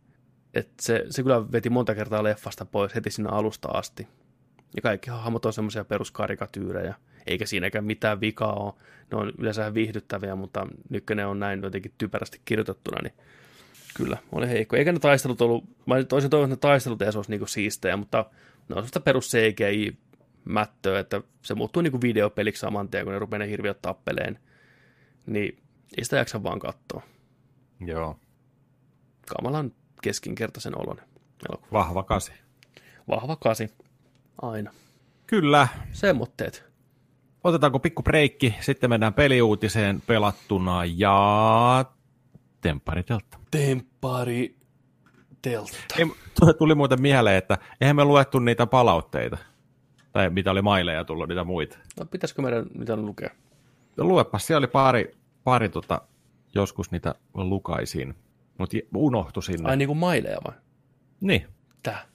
Et 0.55 0.70
se, 0.81 1.05
se 1.10 1.23
kyllä 1.23 1.52
veti 1.52 1.70
monta 1.70 1.94
kertaa 1.94 2.23
leffasta 2.23 2.65
pois 2.65 2.94
heti 2.94 3.10
sinne 3.10 3.31
alusta 3.32 3.69
asti. 3.69 4.09
Ja 4.77 4.82
kaikki 4.82 5.10
hahmot 5.10 5.47
on 5.47 5.52
semmoisia 5.52 5.85
peruskarikatyyrejä, 5.85 6.94
eikä 7.28 7.46
siinäkään 7.46 7.84
mitään 7.84 8.20
vikaa 8.20 8.55
ole. 8.55 8.74
Ne 9.10 9.18
on 9.18 9.32
yleensä 9.38 9.74
viihdyttäviä, 9.74 10.36
mutta 10.36 10.66
nyt 10.90 11.05
ne 11.14 11.26
on 11.26 11.40
näin 11.40 11.62
jotenkin 11.62 11.92
typerästi 11.98 12.40
kirjoitettuna, 12.44 12.98
niin 13.02 13.14
kyllä, 13.96 14.18
oli 14.32 14.48
heikko. 14.48 14.76
Eikä 14.76 14.92
ne 14.92 14.98
taistelut 14.98 15.40
ollut, 15.40 15.64
mä 15.86 15.94
olisin 15.94 16.30
toivonut, 16.30 16.52
että 16.52 16.66
ne 16.66 16.70
taistelut 16.70 17.02
edes 17.02 17.16
olisi 17.16 17.30
niinku 17.30 17.46
siistejä, 17.46 17.96
mutta 17.96 18.18
ne 18.68 18.74
on 18.74 18.76
sellaista 18.76 19.00
perus 19.00 19.30
CGI 19.30 19.98
mättöä, 20.44 21.00
että 21.00 21.22
se 21.42 21.55
muuttuu 21.55 21.82
niinku 21.82 22.00
videopeliksi 22.00 22.60
saman 22.60 22.88
tien, 22.88 23.05
kun 23.05 23.12
ne 23.12 23.18
rupeaa 23.18 23.38
ne 23.38 23.48
hirviöt 23.48 23.82
tappeleen. 23.82 24.38
Niin 25.26 25.59
ei 25.98 26.05
sitä 26.05 26.16
jaksa 26.16 26.42
vaan 26.42 26.59
katsoa. 26.59 27.02
Joo. 27.86 28.18
Kamalan 29.36 29.72
keskinkertaisen 30.02 30.78
olon 30.78 31.00
elokuva. 31.50 31.68
Vahva 31.72 32.02
kasi. 32.02 32.32
Vahva 33.09 33.36
kasi. 33.36 33.70
Aina. 34.42 34.72
Kyllä. 35.26 35.68
Semmoitteet. 35.92 36.68
Otetaanko 37.44 37.78
pikku 37.78 38.02
breikki, 38.02 38.55
sitten 38.60 38.90
mennään 38.90 39.15
peliuutiseen 39.15 40.02
pelattuna 40.06 40.85
ja 40.85 41.85
Temppari 42.60 43.02
Teltta. 43.02 43.39
Temppari 43.51 44.56
Teltta. 45.43 45.94
Ei, 45.98 46.06
tuli 46.59 46.74
muuten 46.74 47.02
mieleen, 47.02 47.36
että 47.36 47.59
eihän 47.81 47.97
me 47.97 48.05
luettu 48.05 48.39
niitä 48.39 48.66
palautteita. 48.66 49.39
Tai 50.12 50.31
mitä 50.31 50.51
oli 50.51 50.62
maileja 50.62 51.05
tullut, 51.05 51.28
niitä 51.28 51.44
muita. 51.44 51.78
No 51.98 52.06
pitäisikö 52.06 52.43
meidän 52.43 52.66
mitä 52.78 52.97
lukea? 52.97 53.31
No 53.97 54.05
luepas, 54.05 54.47
siellä 54.47 54.59
oli 54.59 54.66
pari, 54.66 55.16
pari 55.44 55.69
tota, 55.69 56.02
joskus 56.55 56.90
niitä 56.90 57.15
lukaisin, 57.35 58.15
mutta 58.59 58.77
unohtu 58.94 59.43
sinne. 59.43 59.70
Ai 59.70 59.77
niin 59.77 59.89
kuin 59.89 59.98
maileja 59.98 60.39
vai? 60.47 60.55
Niin. 61.20 61.47
Tää. 61.82 62.06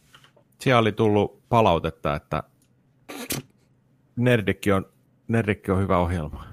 Siellä 0.60 0.80
oli 0.80 0.91
tullut 0.91 1.50
palautetta, 1.50 2.16
että 2.16 2.44
Nerdikki 4.16 4.72
on, 4.72 4.93
Nerdikki 5.34 5.72
on 5.72 5.80
hyvä 5.80 5.97
ohjelma. 5.97 6.45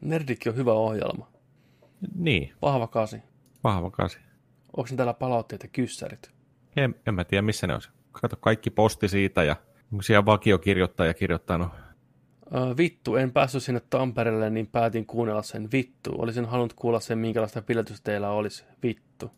Nerdikki 0.00 0.48
on 0.48 0.56
hyvä 0.56 0.72
ohjelma. 0.72 1.28
Niin. 2.14 2.52
Vahva 2.62 2.86
kasi. 2.86 3.16
Vahva 3.64 3.90
kasi. 3.90 4.18
Onko 4.76 4.90
täällä 4.96 5.14
palautteet 5.14 5.62
ja 5.62 5.68
kyssärit? 5.68 6.30
En, 6.76 6.94
en 7.06 7.14
mä 7.14 7.24
tiedä, 7.24 7.42
missä 7.42 7.66
ne 7.66 7.74
on. 7.74 7.80
Kato, 8.12 8.36
kaikki 8.36 8.70
posti 8.70 9.08
siitä 9.08 9.44
ja 9.44 9.56
onko 9.92 10.02
siellä 10.02 10.26
vakiokirjoittaja 10.26 11.14
kirjoittanut 11.14 11.68
Uh, 12.46 12.76
vittu, 12.76 13.16
en 13.16 13.32
päässyt 13.32 13.62
sinne 13.62 13.80
Tampereelle, 13.90 14.50
niin 14.50 14.66
päätin 14.66 15.06
kuunnella 15.06 15.42
sen 15.42 15.68
vittu. 15.72 16.14
Olisin 16.18 16.44
halunnut 16.44 16.72
kuulla 16.72 17.00
sen, 17.00 17.18
minkälaista 17.18 17.62
piletystä 17.62 18.04
teillä 18.04 18.30
olisi. 18.30 18.64
Vittu. 18.82 19.30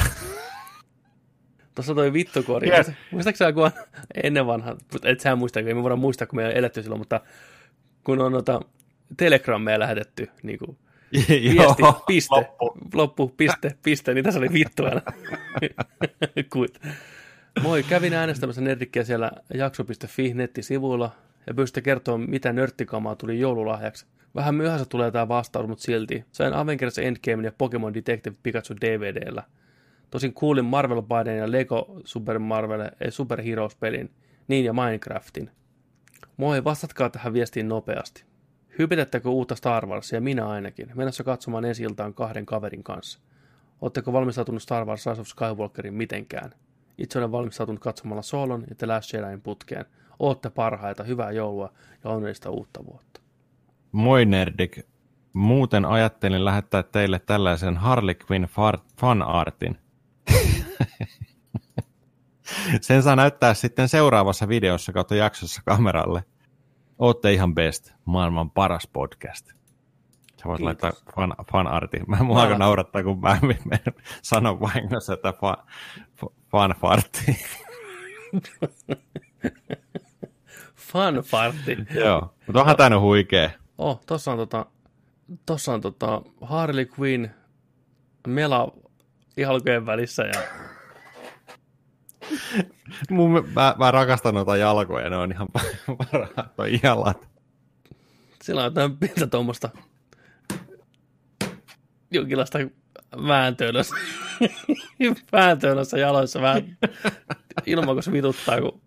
Tuossa 1.74 1.94
toi 1.94 2.12
vittukori. 2.12 2.68
Yes. 2.68 2.92
Muistaakseni 3.10 3.52
kun 3.52 3.70
ennen 4.24 4.46
vanha, 4.46 4.76
et 5.02 5.20
sä 5.20 5.36
muista, 5.36 5.60
ei 5.60 5.74
me 5.74 5.82
voida 5.82 5.96
muistaa, 5.96 6.26
kun 6.26 6.36
me 6.36 6.46
ei 6.46 6.58
eletty 6.58 6.82
silloin, 6.82 7.00
mutta 7.00 7.20
kun 8.06 8.20
on 8.20 8.32
noita 8.32 8.60
telegrammeja 9.16 9.78
lähetetty, 9.78 10.28
niin 10.42 10.58
kuin 10.58 10.78
viesti, 11.28 11.82
piste, 12.06 12.34
loppu. 12.34 12.78
loppu, 12.94 13.34
piste, 13.36 13.76
piste, 13.82 14.14
niin 14.14 14.24
tässä 14.24 14.40
oli 14.40 14.52
vittu 14.52 14.84
aina. 14.84 15.02
Moi, 17.62 17.82
kävin 17.82 18.12
äänestämässä 18.12 18.60
Nerdikkiä 18.60 19.04
siellä 19.04 19.30
jakso.fi 19.54 20.34
nettisivuilla 20.34 21.10
ja 21.46 21.54
pystytte 21.54 21.84
kertoa, 21.84 22.18
mitä 22.18 22.52
nörttikamaa 22.52 23.16
tuli 23.16 23.40
joululahjaksi. 23.40 24.06
Vähän 24.34 24.54
myöhässä 24.54 24.86
tulee 24.88 25.10
tämä 25.10 25.28
vastaus, 25.28 25.68
mutta 25.68 25.84
silti. 25.84 26.24
Sain 26.32 26.54
Avengers 26.54 26.98
Endgame 26.98 27.42
ja 27.42 27.52
Pokemon 27.58 27.94
Detective 27.94 28.36
Pikachu 28.42 28.74
DVDllä. 28.80 29.42
Tosin 30.10 30.34
kuulin 30.34 30.64
Marvel 30.64 31.02
Biden 31.02 31.38
ja 31.38 31.52
Lego 31.52 32.00
Super 32.04 32.38
Marvel 32.38 32.80
ja 32.80 32.90
eh, 33.00 33.12
Super 33.12 33.42
Heroes-pelin, 33.42 34.10
niin 34.48 34.64
ja 34.64 34.72
Minecraftin. 34.72 35.50
Moi, 36.36 36.64
vastatkaa 36.64 37.10
tähän 37.10 37.32
viestiin 37.32 37.68
nopeasti. 37.68 38.24
Hypitettekö 38.78 39.28
uutta 39.28 39.54
Star 39.54 39.86
Warsia? 39.86 40.20
Minä 40.20 40.48
ainakin. 40.48 40.90
Menossa 40.94 41.24
katsomaan 41.24 41.64
ensi 41.64 41.84
kahden 42.14 42.46
kaverin 42.46 42.82
kanssa. 42.82 43.20
Oletteko 43.80 44.12
valmistautunut 44.12 44.62
Star 44.62 44.84
Wars 44.84 45.06
Rise 45.06 45.20
of 45.20 45.26
Skywalkerin 45.26 45.94
mitenkään? 45.94 46.50
Itse 46.98 47.18
olen 47.18 47.32
valmistautunut 47.32 47.80
katsomalla 47.80 48.22
Solon 48.22 48.64
ja 48.68 48.74
The 48.74 48.86
Last 48.86 49.12
Jedin 49.12 49.40
putkeen. 49.40 49.84
Ootte 50.18 50.50
parhaita, 50.50 51.04
hyvää 51.04 51.30
joulua 51.30 51.72
ja 52.04 52.10
onnellista 52.10 52.50
uutta 52.50 52.84
vuotta. 52.86 53.20
Moi 53.92 54.24
Nerdik. 54.24 54.78
Muuten 55.32 55.84
ajattelin 55.84 56.44
lähettää 56.44 56.82
teille 56.82 57.18
tällaisen 57.18 57.76
Harley 57.76 58.14
Quinn 58.30 58.46
fanartin. 59.00 59.78
Sen 62.80 63.02
saa 63.02 63.16
näyttää 63.16 63.54
sitten 63.54 63.88
seuraavassa 63.88 64.48
videossa 64.48 64.92
kautta 64.92 65.14
jaksossa 65.14 65.62
kameralle. 65.64 66.24
Ootte 66.98 67.32
ihan 67.32 67.54
best, 67.54 67.92
maailman 68.04 68.50
paras 68.50 68.88
podcast. 68.92 69.46
Sä 70.42 70.44
voit 70.44 70.60
laittaa 70.60 70.92
fan, 71.14 71.34
fanartin. 71.52 72.04
Mä 72.06 72.16
mua 72.16 72.42
aika 72.42 72.58
naurattaa, 72.58 73.02
kun 73.02 73.20
mä 73.20 73.38
sanon 74.22 74.60
vahingossa, 74.60 75.12
että 75.12 75.32
fan, 75.32 75.56
fanfartti. 76.50 77.36
Fanfartti. 80.76 81.76
Joo, 81.94 82.34
mutta 82.46 82.60
onhan 82.60 82.76
tämä 82.76 83.00
huikea. 83.00 83.50
Oh, 83.78 84.00
tossa 84.06 84.32
on 84.32 84.38
tota, 84.38 84.66
tossa 85.46 85.74
on 85.74 85.80
tota 85.80 86.22
Harley 86.40 86.86
Quinn, 86.98 87.28
Mela 88.26 88.72
jalkojen 89.36 89.86
välissä 89.86 90.22
ja... 90.22 90.40
Mun, 93.10 93.48
mä, 93.54 93.74
mä 93.78 93.90
rakastan 93.90 94.34
noita 94.34 94.56
jalkoja, 94.56 95.10
ne 95.10 95.16
on 95.16 95.32
ihan 95.32 95.48
parhaat, 95.98 96.56
toi 96.56 96.80
jalat. 96.82 97.28
Sillä 98.42 98.60
on 98.60 98.64
jotain 98.64 98.96
pientä 98.96 99.26
tuommoista 99.26 99.70
jonkinlaista 102.10 102.58
vääntöönössä, 103.26 103.96
vääntöönössä 105.32 105.98
jaloissa 105.98 106.40
vähän 106.40 106.78
ilman, 107.66 107.94
kun 107.96 108.02
se 108.02 108.12
vituttaa, 108.12 108.60
kun 108.60 108.80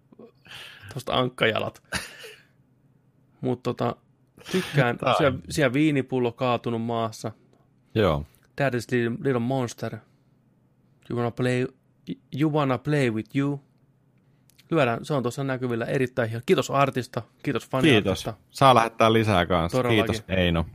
tuosta 0.93 1.13
ankkajalat. 1.13 1.83
Mutta 3.41 3.63
tota, 3.63 3.95
tykkään, 4.51 4.97
siellä, 5.17 5.39
siellä 5.49 5.73
viinipullo 5.73 6.31
kaatunut 6.31 6.81
maassa. 6.81 7.31
Joo. 7.95 8.25
That 8.55 8.73
is 8.73 8.91
little, 8.91 9.17
little 9.23 9.39
monster. 9.39 9.97
You 11.09 11.17
wanna 11.17 11.31
play, 11.31 11.67
You 12.39 12.53
Wanna 12.53 12.77
Play 12.77 13.11
With 13.11 13.37
You. 13.37 13.61
Lyödään, 14.71 15.05
se 15.05 15.13
on 15.13 15.23
tuossa 15.23 15.43
näkyvillä 15.43 15.85
erittäin 15.85 16.29
hieno. 16.29 16.43
Kiitos 16.45 16.71
artista, 16.71 17.21
kiitos 17.43 17.69
faniartista. 17.69 18.31
Kiitos. 18.31 18.57
Saa 18.59 18.75
lähettää 18.75 19.13
lisää 19.13 19.45
kanssa. 19.45 19.77
Todellakin. 19.77 20.05
Kiitos 20.05 20.37
Eino. 20.37 20.65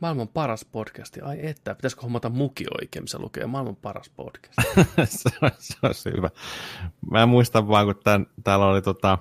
Maailman 0.00 0.28
paras 0.28 0.64
podcasti. 0.64 1.20
Ai 1.20 1.46
että, 1.46 1.74
pitäisikö 1.74 2.02
hommata 2.02 2.28
muki 2.28 2.64
oikein, 2.80 3.02
missä 3.04 3.18
lukee 3.18 3.46
maailman 3.46 3.76
paras 3.76 4.10
podcast. 4.10 4.54
se, 5.04 5.30
se 5.58 5.76
olisi 5.82 6.10
hyvä. 6.16 6.30
Mä 7.10 7.26
muistan 7.26 7.68
vaan, 7.68 7.86
kun 7.86 8.00
tämän, 8.04 8.26
täällä 8.44 8.66
oli 8.66 8.82
tota, 8.82 9.18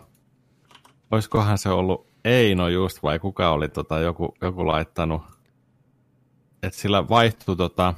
olisikohan 1.12 1.58
se 1.58 1.70
ollut 1.70 2.08
Eino 2.26 2.68
just 2.68 3.04
vai 3.04 3.20
kuka 3.20 3.50
oli 3.50 3.70
tota, 3.70 4.00
joku, 4.00 4.36
joku 4.42 4.68
laittanut, 4.68 5.22
että 6.64 6.80
sillä 6.80 7.10
vaihtui, 7.10 7.56
tota, 7.56 7.94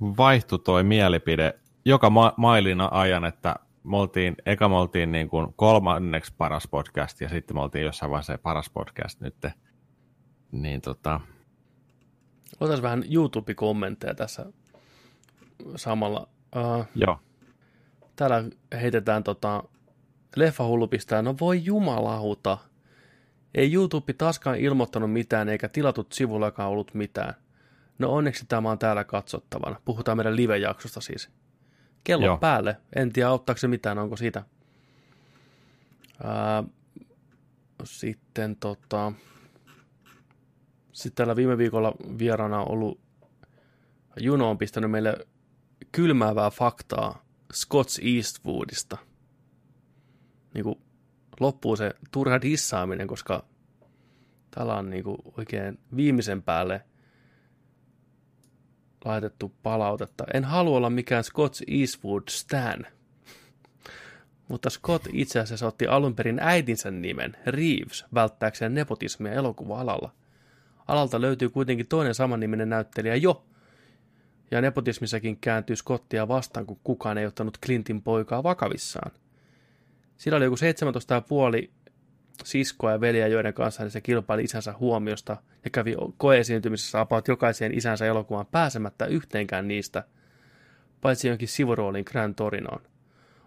vaihtui 0.00 0.58
toi 0.58 0.84
mielipide 0.84 1.54
joka 1.84 2.10
ma- 2.10 2.34
mailina 2.36 2.88
ajan, 2.92 3.24
että 3.24 3.56
me 3.84 3.96
oltiin, 3.96 4.36
eka 4.46 4.68
me 4.68 4.76
oltiin 4.76 5.12
niin 5.12 5.28
kuin 5.28 5.54
kolmanneksi 5.56 6.34
paras 6.38 6.68
podcast 6.68 7.20
ja 7.20 7.28
sitten 7.28 7.56
me 7.56 7.60
oltiin 7.60 7.84
jossain 7.84 8.10
vaiheessa 8.10 8.38
paras 8.38 8.70
podcast 8.70 9.20
nyt. 9.20 9.34
Niin 10.52 10.80
tota, 10.80 11.20
Otas 12.60 12.82
vähän 12.82 13.04
YouTube-kommentteja 13.10 14.14
tässä 14.14 14.46
samalla. 15.76 16.28
Uh, 16.56 16.86
joo. 16.94 17.18
täällä 18.16 18.44
heitetään 18.72 19.24
tota, 19.24 19.64
leffahullu 20.36 20.88
pistää, 20.88 21.22
no 21.22 21.34
voi 21.40 21.64
jumalauta. 21.64 22.58
Ei 23.54 23.72
YouTube 23.72 24.12
taaskaan 24.12 24.56
ilmoittanut 24.56 25.12
mitään, 25.12 25.48
eikä 25.48 25.68
tilatut 25.68 26.12
sivullakaan 26.12 26.70
ollut 26.70 26.94
mitään. 26.94 27.34
No 28.00 28.12
onneksi 28.12 28.44
tämä 28.48 28.70
on 28.70 28.78
täällä 28.78 29.04
katsottavana. 29.04 29.80
Puhutaan 29.84 30.16
meidän 30.16 30.36
live-jaksosta 30.36 31.00
siis. 31.00 31.30
Kello 32.04 32.26
Joo. 32.26 32.38
päälle. 32.38 32.76
En 32.96 33.12
tiedä, 33.12 33.28
auttaako 33.28 33.58
se 33.58 33.68
mitään, 33.68 33.98
onko 33.98 34.16
siitä. 34.16 34.44
Ää, 36.24 36.64
sitten 37.84 38.56
tota... 38.56 39.12
Sitten 40.92 41.16
täällä 41.16 41.36
viime 41.36 41.58
viikolla 41.58 41.92
vieraana 42.18 42.62
ollut 42.64 43.00
Juno 44.20 44.50
on 44.50 44.58
pistänyt 44.58 44.90
meille 44.90 45.26
kylmäävää 45.92 46.50
faktaa 46.50 47.24
Scots 47.52 48.00
Eastwoodista. 48.16 48.98
Niin 50.54 50.64
kuin 50.64 50.80
loppuu 51.40 51.76
se 51.76 51.94
turha 52.10 52.40
dissaaminen, 52.40 53.06
koska 53.06 53.44
täällä 54.50 54.74
on 54.74 54.90
niin 54.90 55.04
kuin 55.04 55.18
oikein 55.36 55.78
viimeisen 55.96 56.42
päälle 56.42 56.84
laitettu 59.04 59.52
palautetta. 59.62 60.24
En 60.34 60.44
halua 60.44 60.76
olla 60.76 60.90
mikään 60.90 61.24
Scots 61.24 61.62
Eastwood 61.68 62.22
Stan, 62.28 62.86
mutta 64.48 64.70
Scott 64.70 65.06
itse 65.12 65.40
asiassa 65.40 65.66
otti 65.66 65.86
alun 65.86 66.14
perin 66.14 66.38
äitinsä 66.42 66.90
nimen, 66.90 67.36
Reeves, 67.46 68.04
välttääkseen 68.14 68.74
nepotismia 68.74 69.32
elokuva-alalla. 69.32 70.12
Alalta 70.88 71.20
löytyy 71.20 71.48
kuitenkin 71.48 71.86
toinen 71.86 72.14
samanniminen 72.14 72.68
näyttelijä 72.68 73.16
jo, 73.16 73.44
ja 74.50 74.60
nepotismissakin 74.60 75.36
kääntyy 75.40 75.76
Scottia 75.76 76.28
vastaan, 76.28 76.66
kun 76.66 76.80
kukaan 76.84 77.18
ei 77.18 77.26
ottanut 77.26 77.58
Clintin 77.64 78.02
poikaa 78.02 78.42
vakavissaan. 78.42 79.12
Sillä 80.16 80.36
oli 80.36 80.44
joku 80.44 80.56
17,5 81.64 81.70
siskoa 82.44 82.92
ja 82.92 83.00
veliä, 83.00 83.26
joiden 83.26 83.54
kanssa 83.54 83.90
se 83.90 84.00
kilpaili 84.00 84.42
isänsä 84.42 84.74
huomiosta 84.80 85.36
ja 85.64 85.70
kävi 85.70 85.94
koeesiintymisessä 86.16 87.00
about 87.00 87.28
jokaiseen 87.28 87.74
isänsä 87.74 88.06
elokuvaan 88.06 88.46
pääsemättä 88.46 89.06
yhteenkään 89.06 89.68
niistä, 89.68 90.04
paitsi 91.00 91.28
jonkin 91.28 91.48
sivurooliin 91.48 92.04
Grand 92.10 92.34
Torinoon. 92.34 92.82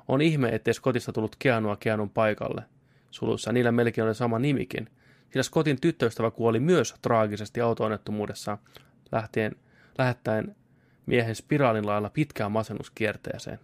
On 0.08 0.22
ihme, 0.22 0.50
ettei 0.50 0.74
Scottista 0.74 1.14
tullut 1.14 1.36
Keanua 1.40 1.76
Keanun 1.76 2.10
paikalle. 2.10 2.64
Suluissa 3.12 3.52
niillä 3.52 3.72
melkein 3.72 4.06
oli 4.06 4.16
sama 4.16 4.40
nimikin, 4.40 4.90
sillä 5.30 5.44
Scottin 5.44 5.82
tyttöystävä 5.82 6.32
kuoli 6.32 6.60
myös 6.60 6.96
traagisesti 7.02 7.62
auto-onnettomuudessa 7.62 8.58
lähtien, 9.12 9.56
lähettäen 9.98 10.56
miehen 11.06 11.36
spiraalin 11.36 11.86
lailla 11.86 12.10
pitkään 12.10 12.52
masennuskierteeseen. 12.52 13.60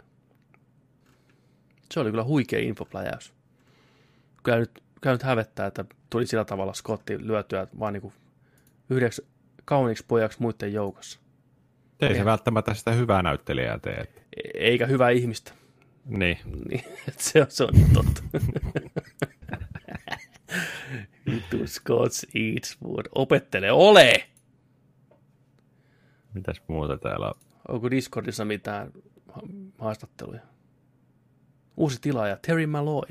Se 1.91 1.99
oli 1.99 2.09
kyllä 2.09 2.23
huikea 2.23 2.59
infopläjäys. 2.59 3.33
Kyllä 4.43 4.57
nyt, 4.57 4.83
kyllä 5.01 5.13
nyt 5.13 5.23
hävettää, 5.23 5.67
että 5.67 5.85
tuli 6.09 6.27
sillä 6.27 6.45
tavalla 6.45 6.73
Scotti 6.73 7.27
lyötyä 7.27 7.67
vaan 7.79 7.93
niin 7.93 8.13
yhdeksi 8.89 9.27
kauniiksi 9.65 10.05
pojaksi 10.07 10.41
muiden 10.41 10.73
joukossa. 10.73 11.19
Ei 12.01 12.07
se 12.07 12.13
Eihän. 12.13 12.25
välttämättä 12.25 12.73
sitä 12.73 12.91
hyvää 12.91 13.21
näyttelijää 13.23 13.79
tee. 13.79 13.97
E- 14.01 14.07
Eikä 14.53 14.85
hyvää 14.85 15.09
ihmistä. 15.09 15.51
Niin. 16.05 16.37
Niin, 16.69 16.83
se, 17.17 17.41
on, 17.41 17.45
se 17.49 17.63
on 17.63 17.69
totta. 17.93 18.21
Vittu 21.31 21.67
Scots 21.67 22.25
Eastwood. 22.35 23.05
Opettele, 23.15 23.71
ole! 23.71 24.13
Mitäs 26.33 26.61
muuta 26.67 26.97
täällä 26.97 27.27
on? 27.27 27.33
Onko 27.67 27.91
Discordissa 27.91 28.45
mitään 28.45 28.91
ha- 29.27 29.41
haastatteluja? 29.77 30.41
Uusi 31.77 32.01
tilaaja, 32.01 32.37
Terry 32.47 32.65
Malloy. 32.65 33.07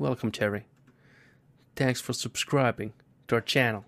Welcome, 0.00 0.30
Terry. 0.38 0.62
Thanks 1.80 2.02
for 2.04 2.14
subscribing 2.14 2.92
to 3.26 3.36
our 3.36 3.42
channel. 3.42 3.82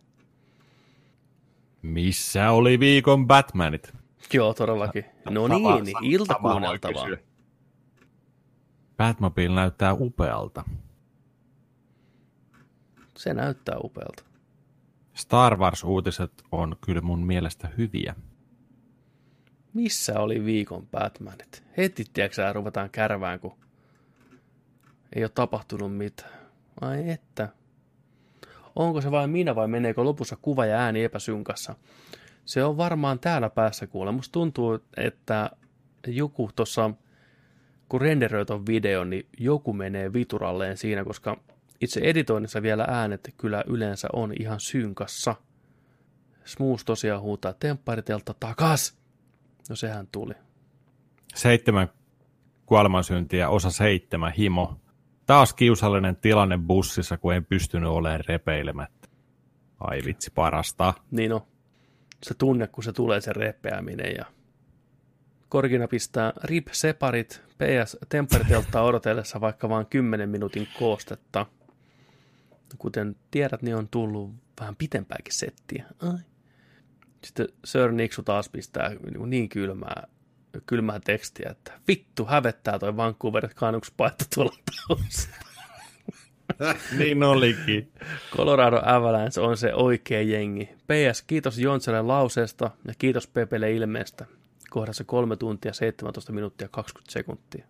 Missä 1.83 2.51
oli 2.51 2.81
viikon 2.81 3.27
Batmanit? 3.27 3.93
Joo, 4.33 4.55
todellakin. 4.55 5.05
No 5.31 5.49
niin, 5.49 5.87
sa- 5.87 5.99
ilta 6.03 6.35
kuunneltavaa. 6.35 7.07
Batmobile 8.97 9.55
näyttää 9.55 9.93
upealta. 9.95 10.65
Se 13.17 13.35
näyttää 13.35 13.77
upealta. 13.85 14.25
Star 15.15 15.57
Wars-uutiset 15.57 16.33
on 16.53 16.77
kyllä 16.87 17.01
mun 17.01 17.27
mielestä 17.27 17.69
hyviä. 17.79 18.15
Missä 19.75 20.21
oli 20.21 20.45
viikon 20.45 20.87
Batmanit? 20.87 21.65
Heti, 21.77 22.05
tiedätkö 22.13 22.53
ruvetaan 22.53 22.91
kärvään, 22.91 23.41
kun 23.41 23.57
ei 25.17 25.25
ole 25.25 25.31
tapahtunut 25.35 25.97
mitään. 25.97 26.33
Ai 26.81 27.11
että. 27.11 27.49
Onko 28.77 29.01
se 29.01 29.11
vain 29.11 29.31
minä 29.31 29.55
vai 29.55 29.69
meneekö 29.69 30.05
lopussa 30.05 30.37
kuva 30.37 30.67
ja 30.67 30.79
ääni 30.79 31.05
epäsynkassa? 31.05 31.75
Se 32.45 32.65
on 32.65 32.77
varmaan 32.77 33.19
täällä 33.19 33.51
päässä 33.51 33.87
kuule. 33.87 34.13
Musta 34.13 34.33
tuntuu, 34.33 34.79
että 34.97 35.51
joku 36.07 36.51
tuossa, 36.57 36.91
kun 37.89 38.01
renderöi 38.01 38.45
ton 38.45 38.67
videon, 38.67 39.11
niin 39.11 39.27
joku 39.39 39.73
menee 39.73 40.13
vituralleen 40.13 40.77
siinä, 40.77 41.05
koska 41.05 41.37
itse 41.81 42.01
editoinnissa 42.01 42.63
vielä 42.63 42.85
äänet 42.89 43.35
kyllä 43.37 43.65
yleensä 43.67 44.09
on 44.13 44.33
ihan 44.41 44.61
synkassa. 44.61 45.35
Smooth 46.45 46.85
tosiaan 46.85 47.23
huutaa 47.23 47.53
tempparitelta 47.53 48.35
takas. 48.41 48.99
No 49.69 49.77
sehän 49.77 50.09
tuli. 50.13 50.35
Seitsemän 51.35 51.89
kuolemansyntiä, 52.67 53.49
osa 53.49 53.71
seitsemän, 53.71 54.33
himo. 54.33 54.82
Taas 55.27 55.53
kiusallinen 55.53 56.17
tilanne 56.17 56.59
bussissa, 56.59 57.19
kun 57.19 57.35
en 57.35 57.45
pystynyt 57.45 57.89
olemaan 57.89 58.21
repeilemättä. 58.29 59.09
Ai 59.81 60.01
vitsi, 60.05 60.31
parasta. 60.35 60.95
Niin 61.11 61.33
on. 61.33 61.41
Se 62.23 62.35
tunne, 62.35 62.67
kun 62.67 62.85
se 62.85 62.93
tulee 62.93 63.21
se 63.21 63.33
repeäminen 63.33 64.15
ja 64.17 64.25
Korkina 65.53 65.89
pistää 65.89 66.33
rip 66.45 66.67
separit 66.73 67.43
PS 67.59 67.97
temperiteltaa 68.09 68.83
odotellessa 68.83 69.41
vaikka 69.41 69.69
vain 69.69 69.87
10 69.87 70.29
minuutin 70.29 70.69
koostetta. 70.79 71.47
Kuten 72.79 73.17
tiedät, 73.31 73.63
niin 73.63 73.77
on 73.77 73.89
tullut 73.89 74.31
vähän 74.61 74.77
pitempääkin 74.77 75.35
settiä. 75.35 75.85
Ai. 76.03 76.19
Sitten 77.25 77.49
Sir 77.65 77.93
Nixu 77.93 78.23
taas 78.23 78.49
pistää 78.49 78.89
niin, 78.89 79.31
niin 79.31 79.49
kylmää, 79.49 80.07
kylmää 80.67 81.01
tekstiä, 81.01 81.51
että 81.51 81.73
vittu 81.89 82.25
hävettää 82.25 82.79
toi 82.79 82.97
Vancouver 82.97 83.49
Canucks 83.49 83.91
paita 83.97 84.25
tuolla 84.35 84.57
taustalla. 84.89 85.53
niin 86.99 87.23
olikin. 87.23 87.93
Colorado 88.37 88.81
Avalanche 88.85 89.41
on 89.41 89.57
se 89.57 89.75
oikea 89.75 90.23
jengi. 90.23 90.65
PS, 90.67 91.23
kiitos 91.23 91.59
Jontselle 91.59 92.03
lauseesta 92.03 92.71
ja 92.89 92.95
kiitos 92.99 93.27
Pepelle 93.27 93.73
ilmeestä. 93.73 94.27
Kohdassa 94.71 95.05
3 95.05 95.37
tuntia, 95.37 95.73
17 95.73 96.33
minuuttia, 96.33 96.69
20 96.69 97.13
sekuntia. 97.13 97.65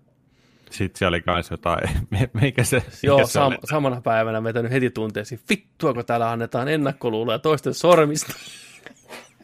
Sitten 0.70 0.98
siellä 0.98 1.14
oli 1.14 1.22
kans 1.22 1.50
jotain, 1.50 1.90
mikä 2.42 2.64
se, 2.64 2.82
Joo, 3.02 3.18
mikä 3.18 3.28
se 3.28 3.38
sam- 3.38 3.58
samana 3.64 4.00
päivänä 4.00 4.44
vetänyt 4.44 4.72
heti 4.72 4.90
tunteisiin. 4.90 5.40
Vittua, 5.48 5.94
kun 5.94 6.04
täällä 6.04 6.30
annetaan 6.30 6.68
ennakkoluuloja 6.68 7.38
toisten 7.38 7.74
sormista. 7.74 8.32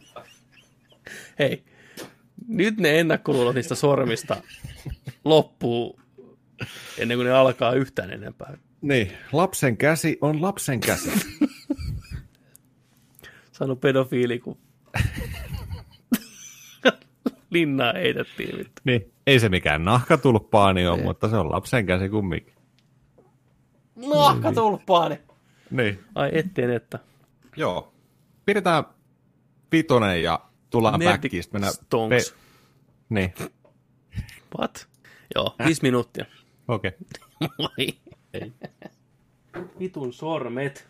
Hei, 1.39 1.65
nyt 2.49 2.77
ne 2.77 3.01
ennakkoluulot 3.01 3.55
niistä 3.55 3.75
sormista 3.75 4.37
loppuu 5.25 6.01
ennen 6.99 7.19
kuin 7.19 7.27
ne 7.27 7.33
alkaa 7.33 7.73
yhtään 7.73 8.11
enempää. 8.11 8.57
Niin, 8.83 9.13
lapsen 9.33 9.77
käsi 9.77 10.19
on 10.21 10.43
lapsen 10.43 10.81
käsi. 10.81 11.11
Sano 13.53 13.77
pedofiili, 13.77 14.39
kun 14.39 14.59
linnaa 17.51 17.93
heitettiin. 17.93 18.59
Vittu. 18.59 18.83
niin, 18.85 19.13
Ei 19.27 19.41
se 19.41 19.49
mikään 19.49 19.85
nahkatulppaani 19.85 20.87
ole, 20.87 21.03
mutta 21.03 21.29
se 21.29 21.37
on 21.37 21.53
lapsen 21.53 21.87
käsi 21.87 22.09
kumminkin. 22.09 22.55
Nahkatulppaani! 23.97 25.19
Niin. 25.71 26.05
Ai 26.15 26.31
etteen, 26.33 26.71
että. 26.71 26.99
Joo. 27.57 27.93
Pidetään 28.47 28.85
vitonen 29.73 30.23
ja 30.23 30.41
tullaan 30.71 31.01
backiin. 31.05 31.43
sitten 31.43 31.61
Mennään 31.61 31.75
Stonks. 31.75 32.35
Niin, 33.09 33.35
What? 34.59 34.89
Joo, 35.35 35.55
viisi 35.65 35.83
minuuttia. 35.83 36.25
okei. 36.69 36.93
Okay. 37.59 38.53
Vitun 39.79 40.13
sormet. 40.13 40.89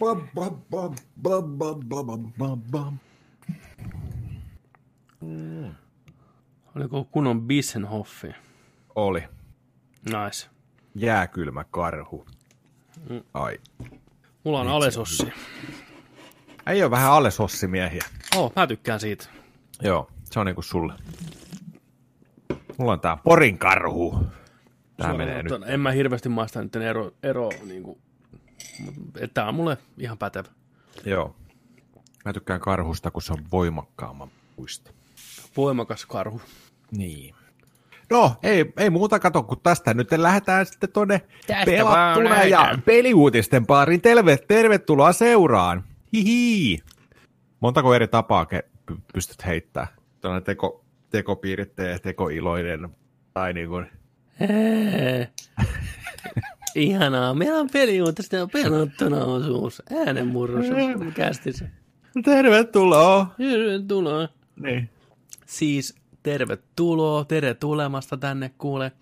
Bam, 0.00 0.28
bam, 0.34 0.62
bam, 0.70 0.94
bam, 1.22 1.58
bam, 1.58 1.80
bam, 1.88 2.32
bam, 2.38 2.62
bam. 2.70 2.98
Oliko 6.76 7.04
kunnon 7.04 7.42
Bissenhoffi? 7.42 8.28
Oli. 8.94 9.24
Nice. 10.04 10.48
Jääkylmä 10.94 11.64
karhu. 11.64 12.26
Ai. 13.34 13.58
Mulla 14.44 14.60
on 14.60 14.68
Alesossi. 14.68 15.26
Ei 16.66 16.82
ole 16.82 16.90
vähän 16.90 17.12
alle 17.12 17.30
sossimiehiä. 17.30 18.04
Oh, 18.36 18.52
mä 18.56 18.66
tykkään 18.66 19.00
siitä. 19.00 19.24
Joo, 19.82 20.10
se 20.24 20.40
on 20.40 20.46
niinku 20.46 20.62
sulle. 20.62 20.92
Mulla 22.78 22.92
on 22.92 23.00
tää 23.00 23.16
Porin 23.16 23.58
karhu. 23.58 24.10
Tää 24.10 24.30
Suoraan 24.96 25.16
menee 25.16 25.42
nyt. 25.42 25.52
En 25.66 25.80
mä 25.80 25.90
hirveästi 25.90 26.28
maista 26.28 26.62
nyt 26.62 26.76
ero, 26.76 27.10
ero 27.22 27.50
niin 27.66 27.82
kuin, 27.82 27.98
tää 29.34 29.48
on 29.48 29.54
mulle 29.54 29.78
ihan 29.98 30.18
pätevä. 30.18 30.48
Joo. 31.04 31.36
Mä 32.24 32.32
tykkään 32.32 32.60
karhusta, 32.60 33.10
kun 33.10 33.22
se 33.22 33.32
on 33.32 33.44
voimakkaamman 33.52 34.30
puista. 34.56 34.90
Voimakas 35.56 36.06
karhu. 36.06 36.40
Niin. 36.90 37.34
No, 38.10 38.36
ei, 38.42 38.72
ei 38.76 38.90
muuta 38.90 39.18
kato, 39.18 39.42
kun 39.42 39.60
tästä 39.62 39.94
nyt 39.94 40.12
lähdetään 40.12 40.66
sitten 40.66 40.92
tuonne 40.92 41.22
pelattuna 41.64 42.44
ja 42.44 42.78
peliuutisten 42.84 43.66
pariin. 43.66 44.00
Terve, 44.00 44.36
tervetuloa 44.36 45.12
seuraan. 45.12 45.84
Hihi. 46.14 46.78
Montako 47.60 47.94
eri 47.94 48.08
tapaa 48.08 48.44
ke- 48.44 48.68
py- 48.90 49.00
pystyt 49.12 49.46
heittämään? 49.46 49.88
Tuonne 50.20 50.40
teko, 50.40 50.84
tekopiiritteen, 51.10 52.00
tekoiloinen 52.00 52.88
tai 53.32 53.52
niin 53.52 53.68
kuin. 53.68 53.86
Ihanaa. 56.74 57.34
Meillä 57.34 57.58
on 57.58 57.68
peliuutista 57.72 58.36
ja 58.36 58.46
pelattuna 58.46 59.24
osuus. 59.24 59.82
Äänenmurros. 60.06 60.66
Kästi 61.14 61.52
se. 61.52 61.70
tervetuloa. 62.24 63.34
Tervetuloa. 63.38 64.28
Niin. 64.56 64.90
Siis 65.46 65.94
tervetuloa, 66.22 67.24
tere 67.24 67.54
tulemasta 67.54 68.16
tänne 68.16 68.50
kuule 68.58 68.92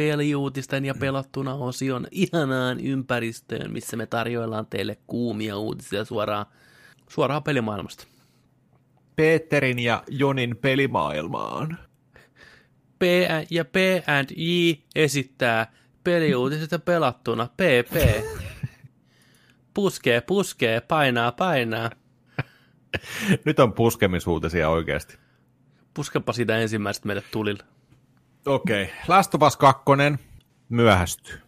peliuutisten 0.00 0.84
ja 0.84 0.94
pelattuna 0.94 1.54
osion 1.54 2.06
ihanaan 2.10 2.80
ympäristöön, 2.80 3.72
missä 3.72 3.96
me 3.96 4.06
tarjoillaan 4.06 4.66
teille 4.66 4.98
kuumia 5.06 5.56
uutisia 5.56 6.04
suoraan, 6.04 6.46
suoraan 7.08 7.42
pelimaailmasta. 7.42 8.06
Peterin 9.16 9.78
ja 9.78 10.02
Jonin 10.08 10.56
pelimaailmaan. 10.56 11.78
P 12.98 13.02
ja 13.50 13.64
P&J 13.64 14.72
esittää 14.94 15.72
peliuutiset 16.04 16.72
ja 16.72 16.78
pelattuna 16.78 17.46
PP. 17.46 18.24
Puskee, 19.74 20.20
puskee, 20.20 20.80
painaa, 20.80 21.32
painaa. 21.32 21.90
Nyt 23.44 23.60
on 23.60 23.72
puskemisuutisia 23.72 24.68
oikeasti. 24.68 25.18
Puskepa 25.94 26.32
siitä 26.32 26.58
ensimmäisestä 26.58 27.06
meille 27.06 27.22
tulille. 27.32 27.64
Okei. 28.46 28.82
Okay. 28.82 28.96
Last 29.08 29.34
of 29.34 29.42
Us 29.42 29.56
2 29.56 29.82
myöhästyy. 30.68 31.40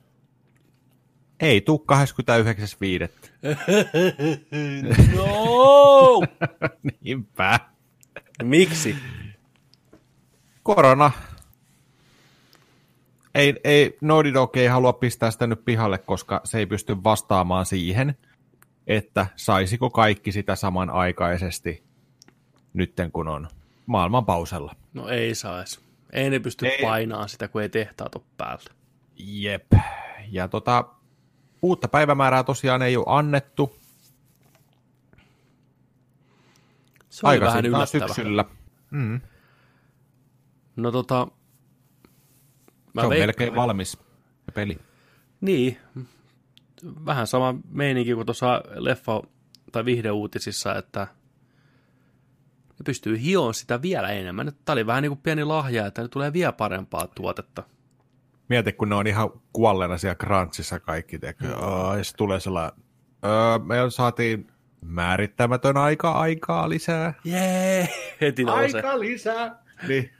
Ei 1.40 1.60
tuu 1.60 1.84
29.5. 1.92 3.12
No! 5.16 6.20
Niinpä. 7.00 7.60
Miksi? 8.42 8.96
Korona. 10.62 11.10
Ei, 13.34 13.54
ei, 13.64 13.96
Naughty 14.00 14.34
Dog 14.34 14.56
ei 14.56 14.66
halua 14.66 14.92
pistää 14.92 15.30
sitä 15.30 15.46
nyt 15.46 15.64
pihalle, 15.64 15.98
koska 15.98 16.40
se 16.44 16.58
ei 16.58 16.66
pysty 16.66 16.96
vastaamaan 17.04 17.66
siihen, 17.66 18.14
että 18.86 19.26
saisiko 19.36 19.90
kaikki 19.90 20.32
sitä 20.32 20.56
samanaikaisesti 20.56 21.82
nytten 22.72 23.12
kun 23.12 23.28
on 23.28 23.48
maailman 23.86 24.24
pausella. 24.24 24.76
No 24.94 25.08
ei 25.08 25.34
sais. 25.34 25.91
Ei 26.12 26.30
ne 26.30 26.38
pysty 26.38 26.66
Ei. 26.66 26.78
painaa 26.82 27.28
sitä, 27.28 27.48
kun 27.48 27.62
ei 27.62 27.68
tehtaat 27.68 28.14
ole 28.14 28.24
päällä. 28.36 28.70
Jep. 29.16 29.72
Ja 30.30 30.48
tota, 30.48 30.84
uutta 31.62 31.88
päivämäärää 31.88 32.44
tosiaan 32.44 32.82
ei 32.82 32.96
ole 32.96 33.04
annettu. 33.08 33.76
Se 37.08 37.26
oli 37.26 37.40
vähän 37.40 37.66
yllättävä. 37.66 38.06
syksyllä. 38.08 38.44
Mm. 38.90 39.20
No 40.76 40.92
tota... 40.92 41.28
Mä 42.94 43.00
Se 43.02 43.06
on 43.06 43.12
veik- 43.12 43.18
melkein 43.18 43.54
valmis 43.54 43.98
peli. 44.54 44.78
Niin. 45.40 45.78
Vähän 47.06 47.26
sama 47.26 47.54
meininki 47.70 48.14
kuin 48.14 48.26
tuossa 48.26 48.62
leffa- 48.68 49.26
tai 49.72 49.84
vihdeuutisissa, 49.84 50.74
että 50.76 51.06
ne 52.82 52.84
pystyy 52.84 53.22
hioon 53.22 53.54
sitä 53.54 53.82
vielä 53.82 54.08
enemmän. 54.08 54.52
Tämä 54.64 54.74
oli 54.74 54.86
vähän 54.86 55.02
niin 55.02 55.10
kuin 55.10 55.20
pieni 55.22 55.44
lahja, 55.44 55.86
että 55.86 56.02
ne 56.02 56.08
tulee 56.08 56.32
vielä 56.32 56.52
parempaa 56.52 57.06
tuotetta. 57.06 57.62
Mieti, 58.48 58.72
kun 58.72 58.88
ne 58.88 58.94
on 58.94 59.06
ihan 59.06 59.30
kuolleena 59.52 59.98
siellä 59.98 60.14
crunchissa 60.14 60.80
kaikki. 60.80 61.18
Tekee. 61.18 61.48
Mm. 61.48 61.98
Ja 61.98 62.04
sitten 62.04 62.18
tulee 62.18 62.40
sellainen, 62.40 62.80
öö, 63.24 63.58
me 63.58 63.74
saatiin 63.88 64.46
määrittämätön 64.80 65.76
aika 65.76 66.12
aikaa 66.12 66.68
lisää. 66.68 67.14
Jee! 67.24 67.88
Heti 68.20 68.44
nousee. 68.44 68.82
lisää! 68.98 69.62
Niin. 69.88 70.10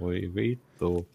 Voi 0.00 0.32
vittu. 0.34 1.08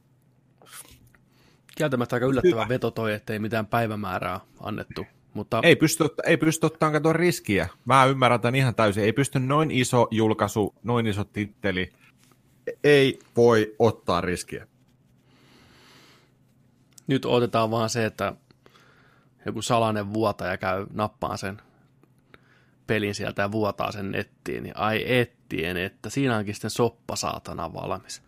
Kieltämättä 1.75 2.15
aika 2.15 2.25
yllättävä 2.25 2.65
veto 2.69 2.91
toi, 2.91 3.13
ettei 3.13 3.39
mitään 3.39 3.67
päivämäärää 3.67 4.39
annettu. 4.59 5.05
Mutta 5.33 5.59
Ei 5.63 5.75
pysty, 5.75 6.03
ei 6.25 6.37
pysty 6.37 6.65
ottamaan 6.65 6.93
kato 6.93 7.13
riskiä. 7.13 7.69
Mä 7.85 8.05
ymmärrän 8.05 8.41
tämän 8.41 8.55
ihan 8.55 8.75
täysin. 8.75 9.03
Ei 9.03 9.13
pysty 9.13 9.39
noin 9.39 9.71
iso 9.71 10.07
julkaisu, 10.11 10.75
noin 10.83 11.07
iso 11.07 11.23
titteli. 11.23 11.93
Ei 12.83 13.19
voi 13.37 13.75
ottaa 13.79 14.21
riskiä. 14.21 14.67
nyt 17.07 17.25
otetaan 17.25 17.71
vaan 17.71 17.89
se, 17.89 18.05
että 18.05 18.33
joku 19.45 19.61
salainen 19.61 20.13
vuotaja 20.13 20.57
käy 20.57 20.85
nappaan 20.93 21.37
sen 21.37 21.61
pelin 22.87 23.15
sieltä 23.15 23.41
ja 23.41 23.51
vuotaa 23.51 23.91
sen 23.91 24.11
nettiin, 24.11 24.63
niin 24.63 24.77
ai 24.77 25.03
ettien, 25.19 25.77
että 25.77 26.09
siinä 26.09 26.37
onkin 26.37 26.55
sitten 26.55 26.69
soppa 26.69 27.15
saatana 27.15 27.73
valmis. 27.73 28.21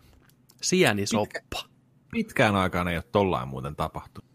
Sienisoppa. 0.62 1.62
Pitkään 2.10 2.56
aikaan 2.56 2.88
ei 2.88 2.96
ole 2.96 3.04
tollain 3.12 3.48
muuten 3.48 3.76
tapahtunut. 3.76 4.33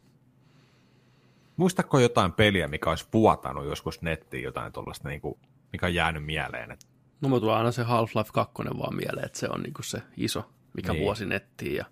Muistatko 1.60 2.00
jotain 2.00 2.34
peliä, 2.34 2.68
mikä 2.68 2.90
olisi 2.90 3.06
vuotanut 3.14 3.66
joskus 3.66 4.02
nettiin 4.02 4.44
jotain 4.44 4.74
tuollaista, 4.74 5.10
niin 5.10 5.22
kuin, 5.22 5.40
mikä 5.72 5.86
on 5.86 5.94
jäänyt 5.94 6.26
mieleen? 6.26 6.72
Että 6.72 6.86
No 7.22 7.30
mä 7.30 7.40
tulee 7.40 7.56
aina 7.56 7.72
se 7.72 7.84
Half-Life 7.84 8.32
2 8.34 8.54
vaan 8.78 8.96
mieleen, 8.96 9.26
että 9.26 9.40
se 9.40 9.48
on 9.50 9.62
niinku 9.64 9.84
se 9.84 10.02
iso, 10.18 10.50
mikä 10.74 10.94
Niin. 10.94 11.04
vuosi 11.04 11.26
nettiin. 11.26 11.76
Ja... 11.76 11.86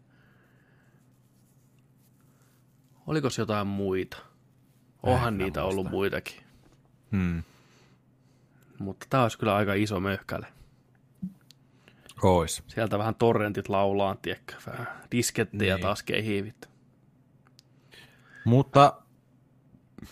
Oliko 3.08 3.30
se 3.30 3.42
jotain 3.42 3.68
muita? 3.68 4.18
Onhan 5.04 5.34
mä 5.34 5.44
niitä 5.44 5.64
ollut 5.64 5.90
muitakin. 5.90 6.42
hmm. 7.12 7.44
Mutta 8.80 9.06
tämä 9.10 9.24
olisi 9.24 9.38
kyllä 9.40 9.56
aika 9.56 9.74
iso 9.74 10.00
möhkäle. 10.00 10.48
Ois. 12.24 12.64
Sieltä 12.68 12.98
vähän 12.98 13.16
torrentit 13.16 13.70
laulaa, 13.70 14.16
tiedätkö, 14.22 14.54
vähän 14.68 14.88
diskettejä 15.12 15.76
Niin. 15.76 15.82
taas 15.82 16.04
kehivit. 16.04 16.70
Mutta 18.46 19.02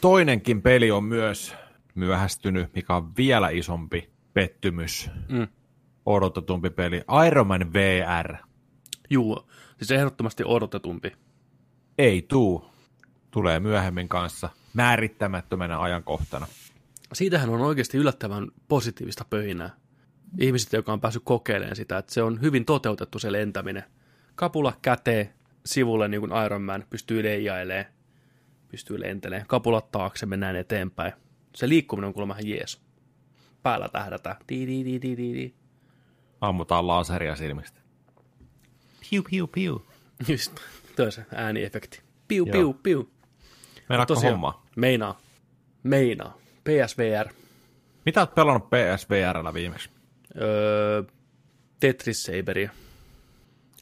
toinenkin 0.02 0.62
peli 0.62 0.92
on 0.92 1.04
myös 1.04 1.56
myöhästynyt, 1.96 2.76
mikä 2.76 2.96
on 2.96 3.16
vielä 3.18 3.50
isompi 3.50 4.10
pettymys. 4.34 5.10
Mm. 5.30 5.48
Odotetumpi 6.06 6.70
peli. 6.70 7.02
Iron 7.28 7.48
Man 7.48 7.74
VR. 7.74 8.36
Juu, 9.10 9.50
siis 9.78 9.92
ehdottomasti 9.92 10.44
odotetumpi. 10.46 11.12
Ei 11.98 12.22
tuu. 12.22 12.66
Tulee 13.32 13.60
myöhemmin 13.60 14.08
kanssa 14.08 14.50
määrittämättömänä 14.74 15.82
ajankohtana. 15.82 16.48
Siitähän 17.14 17.50
on 17.50 17.62
oikeasti 17.62 17.98
yllättävän 17.98 18.48
positiivista 18.68 19.26
pöhinää. 19.30 19.70
Ihmiset, 20.40 20.74
jotka 20.74 20.94
on 20.94 21.02
päässyt 21.02 21.24
kokeilemaan 21.26 21.76
sitä, 21.76 21.98
että 21.98 22.14
se 22.14 22.22
on 22.22 22.42
hyvin 22.42 22.66
toteutettu 22.66 23.20
se 23.20 23.32
lentäminen. 23.32 23.84
Kapula 24.36 24.74
käteen, 24.82 25.30
sivulle 25.66 26.08
niin 26.08 26.22
kuin 26.22 26.46
Iron 26.46 26.62
Man, 26.62 26.86
pystyy 26.90 27.24
leijailemaan, 27.24 27.95
pystyy 28.68 29.00
lentelemään. 29.00 29.48
Kapulat 29.48 29.92
taakse, 29.92 30.26
mennään 30.26 30.56
eteenpäin. 30.56 31.14
Se 31.56 31.70
liikkuminen 31.70 32.08
on 32.08 32.14
kuulemma 32.14 32.34
ihan 32.34 32.48
jees. 32.48 32.82
Päällä 33.64 33.90
tähdätään. 33.90 34.36
Di, 34.50 34.68
di, 34.68 34.86
di, 34.86 35.02
di, 35.02 35.18
di, 35.18 35.34
di. 35.34 35.54
Ammutaan 36.42 36.88
laseria 36.88 37.36
silmistä. 37.36 37.82
Piu, 39.10 39.24
piu, 39.30 39.48
piu. 39.48 39.86
Just, 40.28 40.56
toi 40.96 41.12
se 41.12 41.26
ääniefekti. 41.36 42.02
Piu, 42.28 42.46
Joo. 42.46 42.54
piu, 42.54 42.74
piu. 42.74 43.10
Meinaatko 43.90 44.14
Tosiaan, 44.14 44.34
hommaa? 44.34 44.66
Meinaa. 44.76 45.20
Meinaa. 45.84 46.38
PSVR. 46.64 47.34
Mitä 48.06 48.20
oot 48.20 48.36
pelannut 48.36 48.70
PSVRllä 48.70 49.54
viimeksi? 49.54 49.90
Öö, 50.42 51.04
Tetris 51.80 52.24
Saberia. 52.24 52.70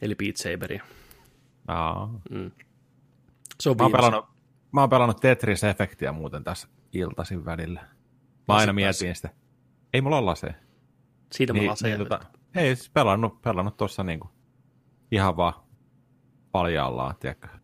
Eli 0.02 0.14
Beat 0.14 0.36
Saberia. 0.36 0.84
Aa. 1.68 2.20
Se 3.60 3.70
on 3.70 3.76
Mä 3.76 3.84
oon, 3.84 3.92
pelannut, 3.92 4.26
mä 4.74 4.80
oon 4.80 4.90
pelannut 4.90 5.20
Tetris-efektiä 5.20 6.12
muuten 6.12 6.44
tässä 6.44 6.68
iltaisin 6.92 7.44
välillä. 7.44 7.80
Mä 8.48 8.54
aina 8.54 8.72
mietin 8.72 9.14
sitä. 9.16 9.30
Ei 9.92 10.00
mulla 10.00 10.18
ole 10.18 10.24
lasea. 10.24 10.54
Siitä 11.32 11.52
mä 11.52 11.58
Niin, 11.58 11.70
lasen. 11.70 11.90
niin, 11.90 11.98
tota, 11.98 12.20
ei 12.54 12.76
siis 12.76 12.90
pelannut, 12.90 13.42
pelannut 13.42 13.76
tuossa 13.76 14.04
niinku 14.04 14.30
ihan 15.10 15.36
vaan 15.36 15.54
paljaallaan, 16.52 17.14
tiedätkö? 17.20 17.48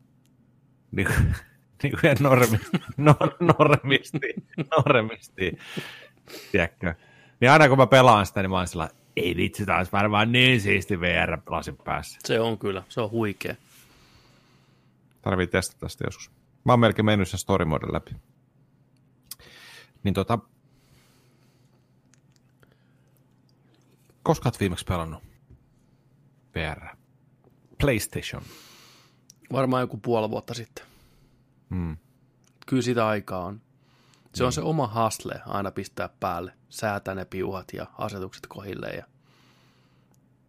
Niin, 0.93 1.09
niin 1.82 1.93
kuin 2.01 2.16
normi, 2.20 2.59
nor, 2.97 3.37
normisti, 3.41 4.35
normisti, 4.77 5.59
tiedätkö? 6.53 6.95
Niin 7.41 7.51
aina 7.51 7.69
kun 7.69 7.78
mä 7.78 7.87
pelaan 7.87 8.27
sitä, 8.27 8.43
niin 8.43 8.51
mä 8.51 8.57
oon 8.57 8.66
sillä, 8.66 8.91
ei 9.16 9.37
vitsi, 9.37 9.66
tää 9.66 9.77
olisi 9.77 9.93
varmaan 9.93 10.32
niin 10.32 10.61
siisti 10.61 11.01
VR-lasin 11.01 11.77
päässä. 11.85 12.19
Se 12.24 12.41
on 12.41 12.59
kyllä. 12.59 12.82
Se 12.89 13.01
on 13.01 13.11
huikea. 13.11 13.55
Tarvii 15.23 15.47
testata 15.47 15.89
sitä 15.89 16.05
joskus. 16.07 16.40
Mä 16.65 16.73
oon 16.73 16.81
melkein 16.81 17.07
mennyt 17.07 17.28
sen 17.28 17.39
story 17.39 17.65
modin 17.65 17.93
läpi. 17.93 18.16
Niin 20.03 20.15
tota, 20.15 20.39
koska 24.23 24.49
oot 24.49 24.61
viimeksi 24.61 24.85
pelannut 24.85 25.23
VR? 26.55 26.87
PlayStation. 27.81 28.43
Varmaan 29.53 29.81
joku 29.81 29.97
puoli 29.97 30.31
vuotta 30.31 30.55
sitten. 30.55 30.87
Mm. 31.70 31.97
Kyllä 32.66 32.82
sitä 32.82 33.07
aikaa 33.07 33.45
on. 33.45 33.61
Se 34.35 34.45
on 34.45 34.53
se 34.53 34.61
oma 34.61 34.87
hasle 34.87 35.41
aina 35.47 35.70
pistää 35.70 36.09
päälle, 36.20 36.53
säätää 36.69 37.15
ne 37.15 37.24
piuhat 37.24 37.66
ja 37.73 37.87
asetukset 37.99 38.47
kohilleen. 38.47 38.97
Ja... 38.97 39.07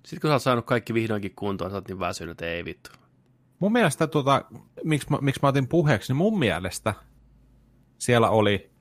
Sitten 0.05 0.21
kun 0.21 0.29
sä 0.29 0.33
oot 0.33 0.41
saanut 0.41 0.65
kaikki 0.65 0.93
vihdoinkin 0.93 1.35
kuntoon, 1.35 1.71
sä 1.71 1.77
oot 1.77 1.87
niin 1.87 1.99
väsynyt, 1.99 2.31
että 2.31 2.45
ei 2.45 2.65
vittu. 2.65 2.91
Mun 3.61 3.71
mielestä, 3.71 4.07
tota, 4.07 4.45
miksi, 4.83 5.07
mä, 5.09 5.17
miksi 5.21 5.39
mä 5.43 5.49
otin 5.49 5.67
puheeksi, 5.67 6.11
niin 6.11 6.17
mun 6.17 6.39
mielestä 6.39 6.93
siellä 7.97 8.29
oli 8.29 8.71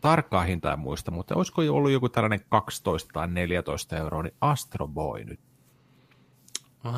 tarkkaa 0.00 0.42
hintaa 0.42 0.72
en 0.72 0.78
muista, 0.78 1.10
mutta 1.10 1.34
olisiko 1.34 1.62
jo 1.62 1.74
ollut 1.74 1.90
joku 1.90 2.08
tällainen 2.08 2.40
12 2.48 3.10
tai 3.12 3.28
14 3.28 3.96
euroa, 3.96 4.22
niin 4.22 4.34
Astro 4.40 4.88
Boy 4.88 5.24
nyt. 5.24 5.40
Aa, 6.84 6.92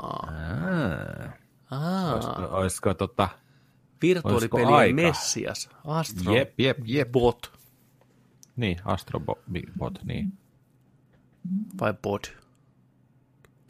Aa, 0.00 1.30
aa. 1.70 2.14
olisiko, 2.14 2.42
olisiko 2.50 2.94
tota, 2.94 3.28
Virtuaalipelien 4.02 4.94
messias. 4.94 5.70
Astro 5.84 6.34
jep, 6.34 6.60
jep, 6.60 6.78
jep. 6.84 7.12
Bot 7.12 7.58
Niin, 8.56 8.78
Astro 8.84 9.20
Bo- 9.20 9.62
Bot, 9.78 10.04
niin. 10.04 10.32
vai 11.80 11.94
Bod? 12.02 12.20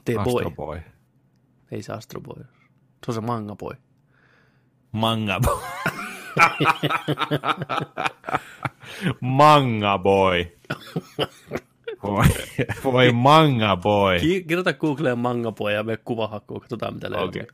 The 0.04 0.14
Boy. 0.14 0.34
Astro 0.36 0.50
Boy. 0.50 0.80
Ei 1.70 1.82
se 1.82 1.92
Astro 1.92 2.20
Boy. 2.20 2.44
Se 3.06 3.10
on 3.10 3.14
se 3.14 3.20
Manga 3.20 3.56
Boy. 3.56 3.74
Manga 4.92 5.40
Boy. 5.40 5.58
Manga 9.20 9.98
Boy. 9.98 10.52
Voi, 12.02 12.26
voi 12.84 13.12
Manga 13.12 13.76
Boy. 13.76 14.20
Ki- 14.20 14.44
kirjoita 14.44 14.72
Googleen 14.72 15.18
Manga 15.18 15.52
Boy 15.52 15.72
ja 15.72 15.82
me 15.82 15.96
kuvahakkuun, 15.96 16.60
katsotaan 16.60 16.94
mitä 16.94 17.10
löytyy. 17.10 17.42
Okei. 17.42 17.46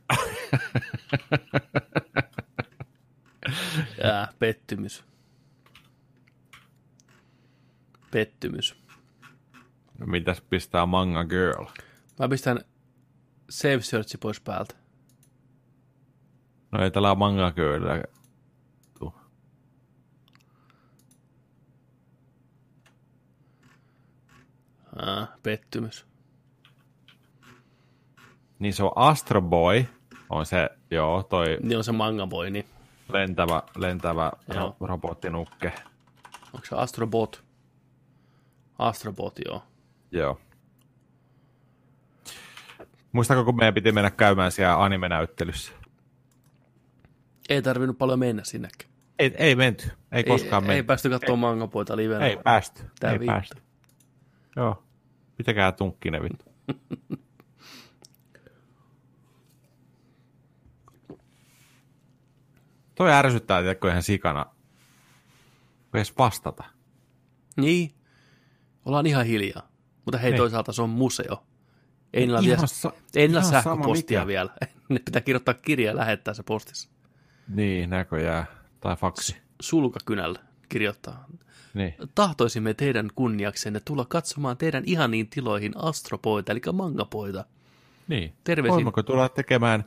Jää, 4.03 4.27
pettymys. 4.39 5.03
Pettymys. 8.11 8.75
No, 9.99 10.05
mitäs 10.05 10.41
pistää 10.41 10.85
Manga 10.85 11.23
Girl? 11.25 11.65
Mä 12.19 12.29
pistän 12.29 12.59
Save 13.49 13.81
Search 13.81 14.17
pois 14.19 14.41
päältä. 14.41 14.75
No 16.71 16.83
ei 16.83 16.91
tällä 16.91 17.15
Manga 17.15 17.53
tuu. 18.99 19.13
Ää, 24.95 25.27
pettymys. 25.43 26.05
Niin 28.59 28.73
se 28.73 28.83
on 28.83 28.91
Astro 28.95 29.41
Boy. 29.41 29.85
On 30.29 30.45
se, 30.45 30.69
joo, 30.91 31.23
toi 31.23 31.57
Niin 31.63 31.77
on 31.77 31.83
se 31.83 31.91
Manga 31.91 32.27
Boy, 32.27 32.49
niin 32.49 32.65
lentävä, 33.13 33.63
lentävä 33.77 34.31
Joo. 34.53 34.69
ro- 34.69 34.87
robottinukke. 34.87 35.73
onko 36.53 36.65
se 36.65 36.75
Astrobot? 36.75 37.43
Astrobot, 38.79 39.39
joo. 39.45 39.63
Joo. 40.11 40.39
Muistatko, 43.15 43.45
kun 43.45 43.55
meidän 43.55 43.73
piti 43.73 43.91
mennä 43.91 44.11
käymään 44.11 44.51
siellä 44.51 44.83
anime-näyttelyssä? 44.83 45.73
Ei 47.49 47.61
tarvinnut 47.61 47.97
paljon 47.97 48.19
mennä 48.19 48.43
sinnekään. 48.43 48.91
Ei, 49.19 49.35
ei 49.37 49.55
menty. 49.55 49.91
Ei, 50.11 50.23
koskaan 50.23 50.63
ei, 50.63 50.67
menty. 50.67 50.75
ei 50.75 50.83
päästy 50.83 51.09
katsomaan 51.09 51.57
Manga 51.57 51.67
Boyta 51.67 51.97
livenä. 51.97 52.25
Ei 52.25 52.37
päästy. 52.43 52.83
Tää 52.99 53.11
ei 53.11 53.19
päästy. 53.25 53.61
Joo. 54.55 54.83
Pitäkää 55.37 55.71
tunkkinen 55.71 56.23
vittu. 56.23 56.45
Toi 62.95 63.11
ärsyttää, 63.11 63.61
tiedätkö, 63.61 63.89
ihan 63.89 64.03
sikana. 64.03 64.45
Kun 65.91 65.97
edes 65.97 66.17
vastata. 66.17 66.63
Niin. 67.57 67.95
Ollaan 68.85 69.05
ihan 69.05 69.25
hiljaa. 69.25 69.69
Mutta 70.05 70.17
hei, 70.17 70.31
Ei. 70.31 70.37
toisaalta 70.37 70.71
se 70.73 70.81
on 70.81 70.89
museo. 70.89 71.43
Ei 72.15 72.21
niillä, 72.25 72.39
Ihan 72.39 72.45
vielä, 72.55 72.67
sa- 72.67 72.93
ei 73.15 73.27
niillä 73.27 73.43
sähköpostia 73.43 74.19
mikä. 74.19 74.27
vielä. 74.27 74.49
Ne 74.89 74.99
pitää 75.05 75.21
kirjoittaa 75.21 75.53
kirja 75.53 75.91
ja 75.91 75.95
lähettää 75.95 76.33
se 76.33 76.43
postissa. 76.43 76.89
Niin, 77.47 77.89
näköjään. 77.89 78.45
Tai 78.81 78.95
faksi. 78.95 79.37
Sulkakynällä 79.61 80.39
kirjoittaa. 80.69 81.25
Niin. 81.73 81.95
Tahtoisimme 82.15 82.73
teidän 82.73 83.09
kunniaksenne 83.15 83.79
tulla 83.85 84.05
katsomaan 84.05 84.57
teidän 84.57 84.83
ihaniin 84.85 85.27
tiloihin 85.29 85.71
astropoita, 85.77 86.51
eli 86.51 86.61
mangapoita. 86.73 87.45
Niin. 88.07 88.33
Terveisin. 88.43 88.73
Voimmeko 88.73 89.03
tulla 89.03 89.29
tekemään 89.29 89.85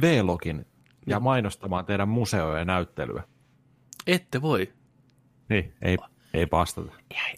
V-login 0.00 0.66
ja 1.06 1.20
mainostamaan 1.20 1.84
teidän 1.86 2.08
museoja 2.08 2.58
ja 2.58 2.64
näyttelyä? 2.64 3.22
Ette 4.06 4.42
voi. 4.42 4.72
Niin, 5.48 5.72
ei, 5.82 5.96
ei 6.34 6.46
vastata. 6.52 6.92
Ei, 7.10 7.34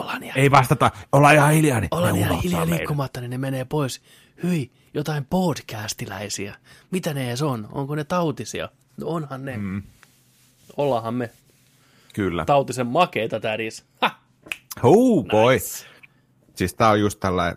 ollaan 0.00 0.22
ihan, 0.22 0.38
Ei 0.38 0.50
vastata, 0.50 0.90
ollaan 1.12 1.34
ihan 1.34 1.52
hiljaa. 1.52 1.80
Niin 1.80 1.88
ollaan 1.90 2.16
ihan 2.16 2.42
hiljaa 2.42 2.66
liikkumatta, 2.66 3.20
niin 3.20 3.30
ne 3.30 3.38
menee 3.38 3.64
pois. 3.64 4.02
Hyi, 4.42 4.70
jotain 4.94 5.26
podcastiläisiä. 5.30 6.54
Mitä 6.90 7.14
ne 7.14 7.28
edes 7.28 7.42
on? 7.42 7.68
Onko 7.72 7.94
ne 7.94 8.04
tautisia? 8.04 8.68
No 8.96 9.06
onhan 9.06 9.44
ne. 9.44 9.56
Mm. 9.56 9.82
Ollaanhan 10.76 11.14
me 11.14 11.30
Kyllä. 12.14 12.44
tautisen 12.44 12.86
makeita 12.86 13.40
täris. 13.40 13.84
Ha! 14.00 14.20
Oh 14.82 15.24
boy. 15.24 15.58
Siis 16.54 16.74
tää 16.74 16.90
on 16.90 17.00
just 17.00 17.20
tällainen, 17.20 17.56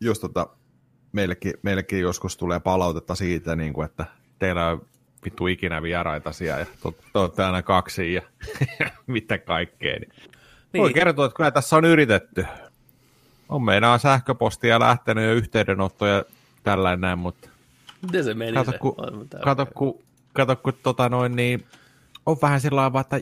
just 0.00 0.20
tota, 0.20 0.46
meillekin, 1.12 1.54
meillekin 1.62 2.00
joskus 2.00 2.36
tulee 2.36 2.60
palautetta 2.60 3.14
siitä, 3.14 3.56
niin 3.56 3.72
kuin, 3.72 3.84
että 3.84 4.06
teillä 4.38 4.66
on 4.66 4.86
vittu 5.24 5.46
ikinä 5.46 5.82
vieraita 5.82 6.32
siellä 6.32 6.58
ja 6.58 6.66
te, 6.66 6.92
te 7.12 7.18
olette 7.18 7.44
aina 7.44 7.62
kaksi 7.62 8.14
ja 8.14 8.22
mitä 9.06 9.38
kaikkea. 9.38 9.98
Niin. 9.98 10.12
Niin. 10.76 10.82
Voi 10.82 10.92
kertoa, 10.94 11.26
että 11.26 11.36
kyllä 11.36 11.50
tässä 11.50 11.76
on 11.76 11.84
yritetty. 11.84 12.46
On 13.48 13.62
meinaa 13.62 13.98
sähköpostia 13.98 14.80
lähtenyt 14.80 15.24
ja 15.24 15.32
yhteydenottoja 15.32 16.24
tällainen 16.62 17.00
näin, 17.00 17.18
mutta 17.18 17.48
Miten 18.02 18.24
se 18.24 18.34
meni 18.34 18.52
kato 18.52 18.70
se? 18.70 18.78
tää- 19.30 19.40
kato, 19.44 19.66
kun, 19.74 20.02
kato, 20.32 20.56
kun 20.56 20.72
tota 20.82 21.08
noin, 21.08 21.36
niin 21.36 21.66
on 22.26 22.36
vähän 22.42 22.60
sillä 22.60 22.80
lailla, 22.80 23.00
että 23.00 23.20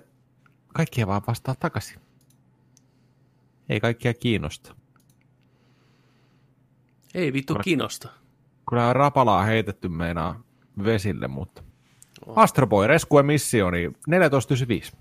kaikkia 0.75 1.07
vaan 1.07 1.23
vastaa 1.29 1.55
takaisin. 1.55 2.01
Ei 3.69 3.81
kaikkia 3.81 4.15
kiinnosta. 4.15 4.75
Ei 7.15 7.33
vittu 7.33 7.55
kiinnosta. 7.55 8.09
Kyllä 8.71 8.93
rapalaa 8.93 9.43
heitetty 9.43 9.89
meinaa 9.89 10.41
vesille, 10.85 11.29
mutta... 11.29 11.63
Astro 12.37 12.67
Boy, 12.67 12.87
Rescue 12.87 13.23
Missio, 13.23 13.71
niin 13.71 13.93
1495. 13.93 14.93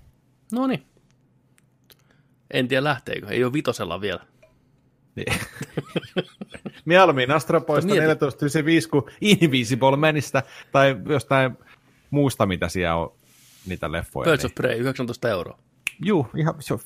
No 0.52 0.66
niin. 0.66 0.86
En 2.50 2.68
tiedä 2.68 2.84
lähteekö. 2.84 3.26
Ei 3.28 3.44
ole 3.44 3.52
vitosella 3.52 4.00
vielä. 4.00 4.20
Niin. 5.16 5.34
Mieluummin 6.84 7.30
Astro 7.30 7.60
Boysta 7.60 7.86
Mieti. 7.86 8.00
1495 8.00 8.88
kuin 8.88 9.04
Invisible 9.20 9.96
Manista 9.96 10.42
tai 10.72 10.96
jostain 11.08 11.58
muusta, 12.10 12.46
mitä 12.46 12.68
siellä 12.68 12.96
on 12.96 13.12
niitä 13.66 13.92
leffoja. 13.92 14.24
Birds 14.24 14.42
Niin. 14.42 14.50
of 14.50 14.54
Prey, 14.54 14.78
19 14.78 15.28
euroa. 15.28 15.58
Juu, 16.04 16.26
ihan 16.36 16.54
se 16.60 16.74
on 16.74 16.80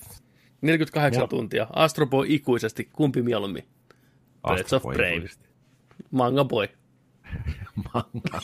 48 0.61 1.19
Mulla- 1.21 1.29
tuntia. 1.29 1.67
Astro 1.73 2.07
Boy 2.07 2.27
ikuisesti. 2.29 2.89
Kumpi 2.93 3.23
mieluummin? 3.23 3.69
Birds 4.49 4.73
of 4.73 4.83
Prey. 4.95 5.25
Astro 5.25 5.45
Manga 6.11 6.45
boy. 6.45 6.69
Manga. 7.95 8.41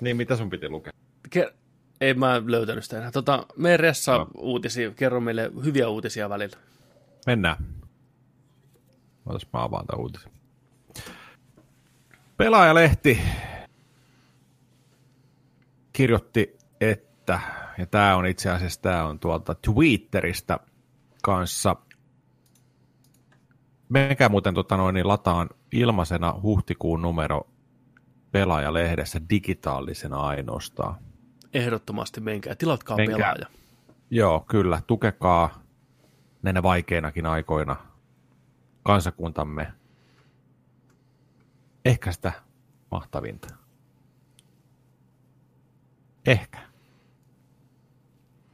niin, 0.00 0.16
mitä 0.16 0.36
sun 0.36 0.50
piti 0.50 0.68
lukea? 0.68 0.92
Ke- 1.36 1.52
ei 2.00 2.14
mä 2.14 2.42
löytänyt 2.46 2.84
sitä 2.84 2.98
enää. 2.98 3.10
Tota, 3.10 3.46
mene 3.56 3.76
Ressa 3.76 4.18
No. 4.18 4.26
uutisia, 4.38 4.90
kerro 4.90 5.20
meille 5.20 5.50
hyviä 5.64 5.88
uutisia 5.88 6.28
välillä. 6.28 6.56
Mennään. 7.26 7.56
Otas 9.26 9.46
mä 9.52 9.62
avaan 9.62 9.86
tämän 9.86 10.00
uutisen. 10.00 10.32
Pelaajalehti 12.36 13.20
kirjoitti, 15.92 16.56
että, 16.80 17.40
ja 17.78 17.86
tämä 17.86 18.16
on 18.16 18.26
itse 18.26 18.50
asiassa 18.50 18.82
tämä 18.82 19.04
on 19.06 19.18
tuolta 19.18 19.54
Twitteristä 19.54 20.58
kanssa, 21.22 21.76
menkää 23.88 24.28
muuten 24.28 24.54
tota 24.54 24.76
noin, 24.76 24.94
niin 24.94 25.08
lataan 25.08 25.48
ilmaisena 25.72 26.34
huhtikuun 26.42 27.02
numero 27.02 27.46
pelaajalehdessä 28.32 29.20
digitaalisena 29.30 30.16
ainoastaan. 30.16 30.94
Ehdottomasti 31.54 32.20
menkää. 32.20 32.54
Tilatkaa 32.54 32.96
Menkää. 32.96 33.16
pelaaja. 33.16 33.46
Joo, 34.10 34.44
kyllä. 34.48 34.82
Tukekaa 34.86 35.62
näinä 36.42 36.62
vaikeinakin 36.62 37.26
aikoina 37.26 37.76
kansakuntamme 38.82 39.72
ehkä 41.84 42.12
sitä 42.12 42.32
mahtavinta. 42.90 43.54
Ehkä. 46.26 46.58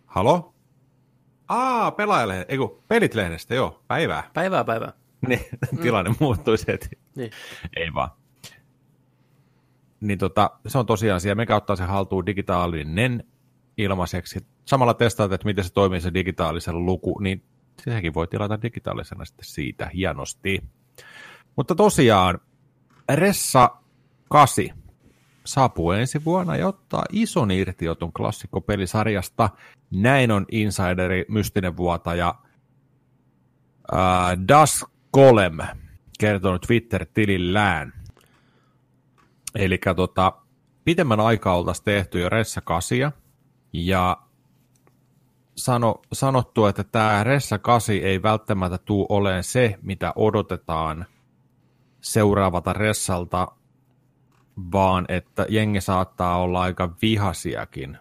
Halo? 0.07 0.55
Aa, 1.49 1.91
pelaajalehde, 1.91 2.47
ei 2.49 2.59
kun 2.59 2.83
pelit-lehdestä, 2.89 3.55
joo, 3.55 3.83
päivää. 3.89 4.31
Päivää 4.35 4.65
päivää. 4.65 4.93
Niin, 5.29 5.41
tilanne 5.83 6.15
muuttuisi 6.21 6.67
heti. 6.69 6.89
Niin. 7.17 7.31
Ei 7.77 7.95
vaan. 7.95 8.11
Niin 10.01 10.19
tota, 10.19 10.51
se 10.67 10.79
on 10.79 10.87
tosiaan 10.87 11.21
siellä, 11.21 11.45
me 11.47 11.55
ottaa 11.55 11.77
se 11.77 11.85
haltuun 11.85 12.27
digitaalinen 12.27 13.25
ilmaiseksi. 13.77 14.47
Samalla 14.65 14.95
testaat, 14.95 15.33
että 15.33 15.45
miten 15.45 15.65
se 15.65 15.73
toimii 15.73 16.01
se 16.01 16.15
digitaalisen 16.15 16.87
luku, 16.87 17.19
niin 17.19 17.43
sekin 17.85 18.15
voi 18.15 18.29
tilata 18.29 18.63
digitaalisena 18.63 19.25
sitten 19.25 19.45
siitä 19.45 19.91
hienosti. 19.95 20.63
Mutta 21.57 21.75
tosiaan, 21.75 22.39
Ressa 23.15 23.71
8 24.29 24.65
saapuu 25.47 25.93
ensi 25.93 26.25
vuonna 26.25 26.57
ja 26.57 26.69
ottaa 26.69 27.05
ison 27.13 27.51
irtioton 27.51 28.13
klassikkopelisarjasta. 28.13 29.51
Näin 29.91 30.31
on 30.31 30.47
insideri, 30.51 31.25
mystinen 31.29 31.77
vuotaja 31.77 32.35
äh, 33.95 33.99
Das 34.49 34.87
Golem 35.13 35.59
kertonut 36.19 36.63
Twitter-tilillään. 36.67 37.93
Eli 39.55 39.79
tota, 39.97 40.33
pitemmän 40.85 41.21
aikaa 41.21 41.57
oltaisiin 41.57 41.85
tehty 41.85 42.21
jo 42.21 42.29
Ressa 42.29 42.61
8 42.61 43.13
ja 43.73 44.17
sano, 45.57 46.03
sanottu, 46.13 46.67
että 46.67 46.85
tämä 46.85 47.25
Ressa 47.25 47.59
8 47.59 47.95
ei 47.95 48.23
välttämättä 48.23 48.79
tule 48.79 49.07
olemaan 49.09 49.45
se, 49.45 49.79
mitä 49.83 50.13
odotetaan 50.17 51.07
seuraavalta 52.01 52.73
Ressalta, 52.73 53.49
vaan 54.73 55.05
että 55.09 55.47
jengi 55.49 55.81
saattaa 55.81 56.41
olla 56.41 56.61
aika 56.61 56.95
vihasiakin 57.03 57.99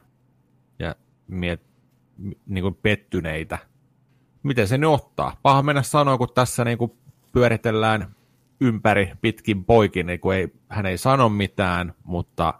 ja 0.79 0.95
miet, 1.27 1.61
niin 2.45 2.61
kuin 2.61 2.75
pettyneitä. 2.75 3.57
Miten 4.43 4.67
se 4.67 4.77
nyt 4.77 4.89
ottaa? 4.89 5.37
Paha 5.41 5.61
mennä 5.61 5.81
sanoa, 5.81 6.17
kun 6.17 6.27
tässä 6.35 6.65
niin 6.65 6.77
kuin 6.77 6.91
pyöritellään 7.31 8.15
ympäri 8.61 9.11
pitkin 9.21 9.65
poikin, 9.65 10.05
niin 10.05 10.19
kuin 10.19 10.37
ei, 10.37 10.47
hän 10.69 10.85
ei 10.85 10.97
sano 10.97 11.29
mitään, 11.29 11.93
mutta 12.03 12.53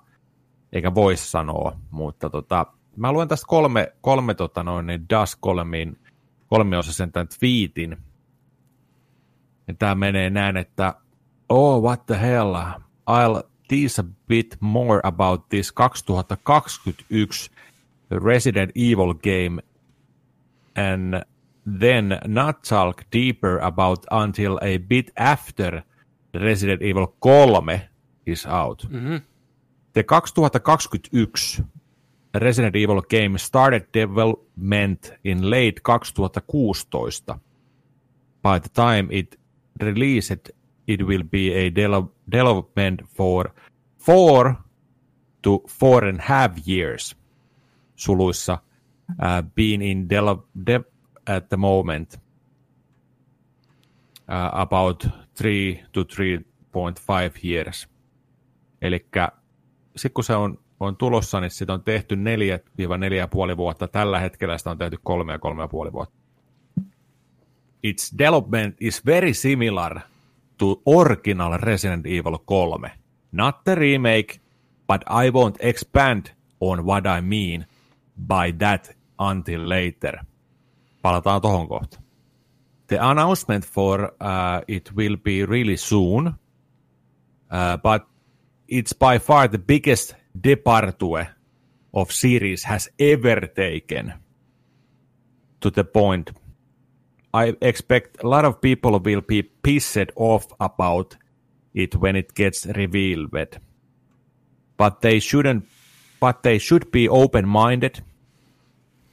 eikä 0.73 0.95
voi 0.95 1.17
sanoa, 1.17 1.80
mutta 1.91 2.30
tota, 2.30 2.65
mä 2.95 3.11
luen 3.11 3.27
tästä 3.27 3.45
kolme, 3.47 3.93
kolme 4.01 4.34
tota 4.34 4.63
noin, 4.63 4.88
niin 4.88 5.05
Das 5.09 5.35
kolmiin, 5.35 5.99
kolmiosaisen 6.47 7.11
tämän 7.11 7.27
tweetin. 7.39 7.97
Ja 9.67 9.73
tää 9.73 9.95
menee 9.95 10.30
näin, 10.30 10.57
että 10.57 10.93
oh, 11.49 11.84
what 11.84 12.05
the 12.05 12.21
hell, 12.21 12.55
I'll 13.09 13.43
tease 13.67 14.01
a 14.01 14.05
bit 14.27 14.57
more 14.59 14.99
about 15.03 15.49
this 15.49 15.71
2021 15.71 17.51
Resident 18.11 18.71
Evil 18.76 19.13
game 19.13 19.61
and 20.76 21.23
then 21.80 22.19
not 22.26 22.63
talk 22.63 23.03
deeper 23.11 23.59
about 23.61 24.05
until 24.11 24.57
a 24.61 24.77
bit 24.77 25.11
after 25.17 25.84
Resident 26.34 26.81
Evil 26.81 27.14
3 27.22 27.81
is 28.26 28.45
out. 28.45 28.80
Mm-hmm. 28.80 29.18
The 29.93 30.03
2021 30.03 31.68
Resident 32.34 32.76
Evil 32.76 33.01
game 33.01 33.38
started 33.38 33.91
development 33.91 35.11
in 35.23 35.49
late 35.49 35.84
2016. 35.84 37.39
By 38.41 38.60
the 38.60 38.69
time 38.69 39.10
it 39.11 39.35
released, 39.80 40.51
it 40.85 41.06
will 41.06 41.23
be 41.23 41.51
a 41.53 41.69
de- 41.69 42.07
development 42.27 43.01
for 43.10 43.51
four 43.97 44.57
to 45.41 45.64
four 45.68 46.03
and 46.03 46.19
a 46.19 46.22
half 46.22 46.68
years. 46.68 47.15
Suluissa 47.97 48.61
uh, 49.19 49.41
being 49.41 49.81
in 49.81 50.07
de- 50.07 50.39
de- 50.64 50.85
at 51.26 51.49
the 51.49 51.57
moment 51.57 52.18
uh, 54.27 54.49
about 54.53 55.06
3 55.41 55.86
to 55.91 56.02
3.5 56.03 57.40
years. 57.44 57.90
Eli 58.82 59.06
sitten 59.95 60.14
kun 60.14 60.24
se 60.24 60.36
on, 60.36 60.60
on 60.80 60.98
tulossa, 60.98 61.40
niin 61.40 61.52
sitä 61.52 61.74
on 61.74 61.84
tehty 61.84 62.16
4-4,5 62.16 63.57
vuotta. 63.57 63.88
Tällä 63.88 64.20
hetkellä 64.20 64.57
sitä 64.57 64.72
on 64.72 64.78
tehty 64.78 64.98
3-3,5 65.88 65.91
vuotta. 65.91 66.20
Its 67.84 68.14
development 68.18 68.76
is 68.80 69.06
very 69.06 69.34
similar 69.34 69.99
to 70.57 70.82
original 70.86 71.57
Resident 71.57 72.06
Evil 72.06 72.38
3. 72.45 72.91
Not 73.32 73.64
the 73.64 73.76
remake, 73.76 74.40
but 74.88 75.02
I 75.02 75.30
won't 75.30 75.57
expand 75.60 76.26
on 76.60 76.86
what 76.86 77.06
I 77.06 77.22
mean 77.22 77.66
by 78.28 78.57
that 78.60 78.98
until 79.32 79.70
later. 79.70 80.18
Palataan 81.02 81.41
tohon 81.41 81.68
kohta. 81.68 82.09
The 82.90 82.98
announcement 83.03 83.66
for 83.66 84.14
uh, 84.20 84.61
it 84.68 84.91
will 84.94 85.16
be 85.16 85.44
really 85.45 85.78
soon, 85.78 86.38
uh, 87.49 87.78
but 87.78 88.06
it's 88.68 88.94
by 88.94 89.20
far 89.20 89.48
the 89.48 89.60
biggest 89.60 90.16
departure 90.40 91.36
of 91.94 92.11
series 92.11 92.64
has 92.64 92.90
ever 92.99 93.41
taken 93.41 94.14
to 95.61 95.70
the 95.70 95.84
point 95.84 96.32
I 97.34 97.56
expect 97.61 98.24
a 98.24 98.28
lot 98.28 98.45
of 98.45 98.60
people 98.60 98.99
will 98.99 99.22
be 99.22 99.44
pissed 99.44 100.11
off 100.16 100.48
about 100.60 101.16
it 101.74 101.95
when 101.95 102.16
it 102.16 102.34
gets 102.34 102.66
revealed. 102.66 103.32
But 104.78 105.02
they 105.02 105.20
shouldn't 105.20 105.68
but 106.20 106.44
they 106.44 106.57
should 106.57 106.91
be 106.91 107.07
open-minded. 107.07 108.03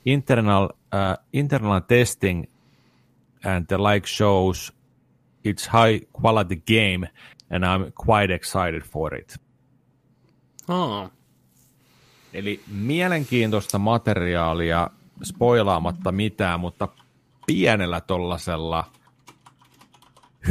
Internal 0.04 0.72
uh, 0.92 1.16
internal 1.32 1.80
testing 1.82 2.46
and 3.46 3.66
the 3.66 3.78
like 3.78 4.06
shows 4.06 4.72
it's 5.48 5.68
high 5.72 6.00
quality 6.22 6.56
game 6.56 7.08
and 7.50 7.64
I'm 7.64 7.92
quite 8.06 8.34
excited 8.34 8.82
for 8.82 9.14
it. 9.14 9.36
Aa, 10.68 11.10
Eli 12.32 12.60
mielenkiintoista 12.72 13.78
materiaalia, 13.78 14.90
spoilaamatta 15.24 16.12
mitään, 16.12 16.60
mutta 16.60 16.88
pienellä 17.46 18.00
tollasella 18.00 18.84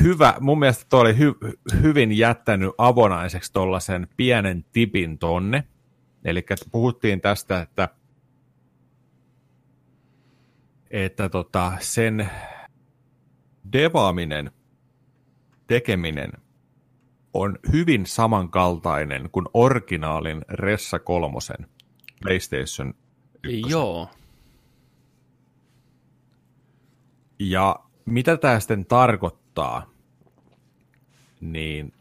hyvä, 0.04 0.34
mun 0.40 0.60
mielestä 0.60 0.86
toi 0.90 1.02
oli 1.02 1.18
hy, 1.18 1.34
hyvin 1.82 2.18
jättänyt 2.18 2.72
avonaiseksi 2.78 3.54
tollasen 3.54 4.08
pienen 4.18 4.66
tipin 4.74 5.18
tonne. 5.18 5.64
Eli 6.26 6.46
puhuttiin 6.72 7.22
tästä, 7.22 7.62
että, 7.62 7.90
että 10.92 11.30
tota, 11.30 11.72
sen 11.80 12.30
devaaminen, 13.74 14.52
tekeminen 15.68 16.32
on 17.34 17.60
hyvin 17.72 18.06
samankaltainen 18.06 19.30
kuin 19.32 19.46
originaalin 19.54 20.42
Ressa 20.50 21.00
kolmosen 21.00 21.68
PlayStation 22.22 22.94
joo. 23.68 24.10
Ja 27.40 27.80
mitä 28.06 28.38
tämä 28.38 28.60
sitten 28.60 28.86
tarkoittaa, 28.86 29.90
niin 31.42 31.94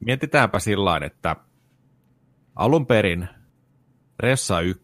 mietitäänpä 0.00 0.58
sillä 0.58 0.96
että 0.96 1.36
alun 2.56 2.86
perin 2.86 3.28
Ressa 4.18 4.60
1 4.60 4.82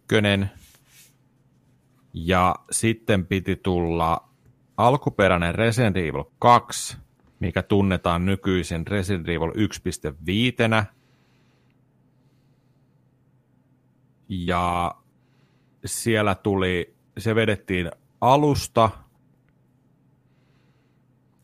Ja 2.14 2.54
sitten 2.70 3.26
piti 3.26 3.56
tulla 3.56 4.31
alkuperäinen 4.76 5.54
Resident 5.54 5.96
Evil 5.96 6.24
2, 6.38 6.96
mikä 7.40 7.62
tunnetaan 7.62 8.26
nykyisin 8.26 8.86
Resident 8.86 9.28
Evil 9.28 9.50
1.5. 9.50 10.84
Ja 14.28 14.94
siellä 15.84 16.34
tuli, 16.34 16.94
se 17.18 17.34
vedettiin 17.34 17.90
alusta. 18.20 18.90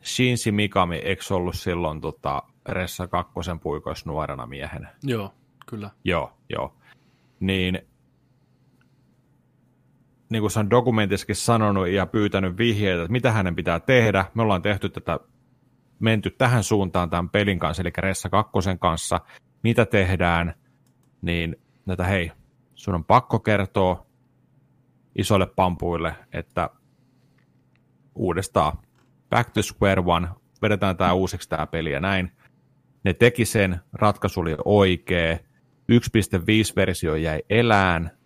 Shinji 0.05 0.53
Mikami, 0.53 0.97
eikö 0.97 1.35
ollut 1.35 1.57
silloin 1.57 2.01
tota, 2.01 2.43
Ressa 2.69 3.07
kakkosen 3.07 3.61
puikoissa 3.61 4.11
nuorena 4.11 4.47
miehenä? 4.47 4.95
Joo, 5.03 5.35
kyllä. 5.67 5.91
Joo, 6.05 6.33
joo. 6.49 6.75
Niin, 7.41 7.79
niin 10.31 10.41
kuin 10.41 10.51
se 10.51 10.61
on 10.61 10.71
dokumentissakin 10.71 11.37
sanonut 11.37 11.89
ja 11.89 12.07
pyytänyt 12.07 12.59
vihjeitä, 12.59 13.03
että 13.03 13.13
mitä 13.13 13.33
hänen 13.33 13.57
pitää 13.57 13.81
tehdä. 13.81 14.25
Me 14.35 14.43
ollaan 14.43 14.63
tehty 14.63 14.89
tätä, 14.89 15.21
menty 15.99 16.31
tähän 16.31 16.65
suuntaan 16.65 17.11
tämän 17.11 17.31
pelin 17.31 17.59
kanssa, 17.59 17.83
eli 17.83 17.91
Ressa 17.99 18.29
kakkosen 18.29 18.79
kanssa. 18.79 19.21
Mitä 19.63 19.87
tehdään, 19.87 20.55
niin 21.23 21.57
näitä 21.87 22.05
hei, 22.05 22.33
sun 22.75 22.95
on 22.95 23.05
pakko 23.05 23.39
kertoa 23.39 24.07
isoille 25.19 25.47
pampuille, 25.47 26.15
että 26.33 26.71
uudestaan 28.15 28.79
back 29.31 29.51
to 29.51 29.63
square 29.63 30.03
one, 30.07 30.29
vedetään 30.63 30.97
tämä 30.97 31.13
uusiksi 31.13 31.49
tämä 31.49 31.67
peli 31.67 31.93
ja 31.93 32.01
näin. 32.01 32.33
Ne 33.05 33.15
teki 33.15 33.45
sen, 33.45 33.81
ratkaisu 33.93 34.41
oli 34.41 34.57
oikea, 34.65 35.39
1.5-versio 35.93 37.15
jäi 37.15 37.43
elään, 37.51 38.18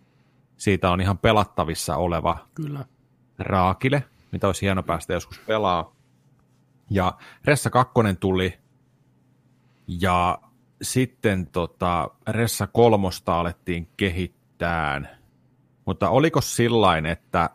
siitä 0.56 0.90
on 0.90 1.00
ihan 1.00 1.18
pelattavissa 1.18 1.96
oleva 1.96 2.48
Kyllä. 2.54 2.84
raakile, 3.38 4.04
mitä 4.32 4.46
olisi 4.46 4.62
hieno 4.62 4.82
päästä 4.82 5.12
joskus 5.12 5.38
pelaa. 5.38 5.96
Ja 6.90 7.18
Ressa 7.44 7.70
2 7.70 7.92
tuli, 8.20 8.58
ja 9.86 10.38
sitten 10.82 11.46
tota, 11.46 12.10
Ressa 12.28 12.66
kolmosta 12.66 13.40
alettiin 13.40 13.88
kehittään. 13.96 15.08
Mutta 15.86 16.10
oliko 16.10 16.40
sillain, 16.40 17.06
että, 17.06 17.50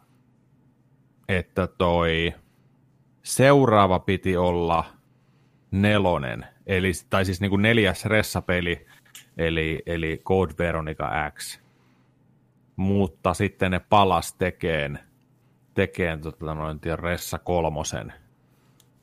että 1.28 1.68
toi 1.68 2.34
seuraava 3.24 4.00
piti 4.00 4.38
olla 4.38 4.86
nelonen, 5.72 6.46
eli, 6.66 6.92
tai 7.10 7.26
siis 7.26 7.42
niin 7.42 7.50
kuin 7.50 7.62
neljäs 7.62 8.06
Ressa-peli, 8.06 8.86
eli, 9.38 9.84
eli 9.86 10.22
Code 10.26 10.54
Veronica 10.58 11.12
X. 11.32 11.60
Mutta 12.78 13.34
sitten 13.34 13.72
ne 13.72 13.80
palas 13.80 14.34
tekeen, 14.34 15.00
tekeen 15.74 16.22
tota 16.22 16.56
noin, 16.56 16.80
Ressa 16.96 17.40
kolmosen 17.40 18.14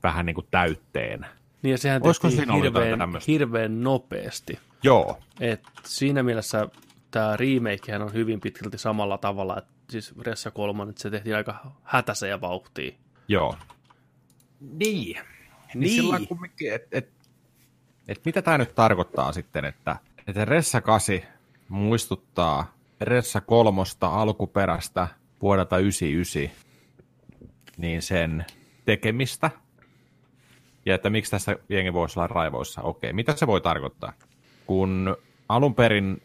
vähän 0.02 0.26
niin 0.26 0.34
kuin 0.34 0.46
täytteen. 0.51 1.26
Niin 1.62 1.70
ja 1.70 1.78
sehän 1.78 2.02
Olisiko 2.05 2.28
tehtiin 2.28 2.62
hirveän, 2.62 2.98
hirveän 3.26 3.82
nopeasti. 3.82 4.59
Joo, 4.82 5.18
Et 5.40 5.62
siinä 5.84 6.22
mielessä 6.22 6.68
tämä 7.10 7.36
remakehän 7.36 8.02
on 8.02 8.12
hyvin 8.12 8.40
pitkälti 8.40 8.78
samalla 8.78 9.18
tavalla, 9.18 9.59
että 9.59 9.72
siis 9.90 10.18
Ressa 10.18 10.51
3, 10.51 10.82
että 10.90 11.02
se 11.02 11.10
tehtiin 11.10 11.36
aika 11.36 11.72
hätäisen 11.82 12.30
ja 12.30 12.40
vauhtiin. 12.40 12.98
joo. 13.28 13.56
Niin. 14.60 15.20
Niin. 15.74 15.90
sillä 15.90 16.20
kumminkin, 16.28 16.74
et, 16.74 16.88
et, 16.92 17.10
et 18.09 18.20
mitä 18.24 18.42
tämä 18.42 18.59
nyt 18.59 18.74
tarkoittaa 18.74 19.32
sitten, 19.32 19.64
että, 19.64 19.96
että 20.26 20.44
Ressa 20.44 20.80
8 20.80 21.20
muistuttaa 21.68 22.74
Ressa 23.05 23.40
kolmosta 23.40 24.06
alkuperäistä 24.09 25.09
vuodelta 25.43 25.78
99, 25.78 26.51
niin 27.76 28.02
sen 28.02 28.44
tekemistä, 28.85 29.51
ja 30.86 30.94
että 30.94 31.10
miksi 31.10 31.31
tässä 31.31 31.56
jengi 31.68 31.93
voisi 31.93 32.18
olla 32.18 32.26
raivoissa. 32.26 32.82
Okei, 32.82 33.12
mitä 33.12 33.36
se 33.36 33.47
voi 33.47 33.60
tarkoittaa? 33.60 34.12
Kun 34.66 35.16
alun 35.48 35.74
perin, 35.74 36.22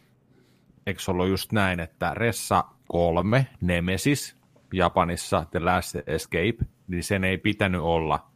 eikö 0.86 1.00
ollut 1.08 1.28
just 1.28 1.52
näin, 1.52 1.80
että 1.80 2.14
Ressa 2.14 2.64
3, 2.88 3.46
Nemesis, 3.60 4.36
Japanissa 4.72 5.46
The 5.50 5.60
Last 5.60 5.96
Escape, 6.06 6.56
niin 6.88 7.04
sen 7.04 7.24
ei 7.24 7.38
pitänyt 7.38 7.80
olla 7.80 8.30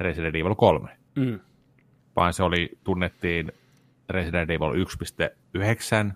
Resident 0.00 0.34
Evil 0.34 0.54
3, 0.54 0.96
Mm. 1.16 1.40
vaan 2.16 2.32
se 2.32 2.42
oli, 2.42 2.78
tunnettiin 2.84 3.52
Resident 4.10 4.50
Evil 4.50 4.84
1.9 4.84 6.12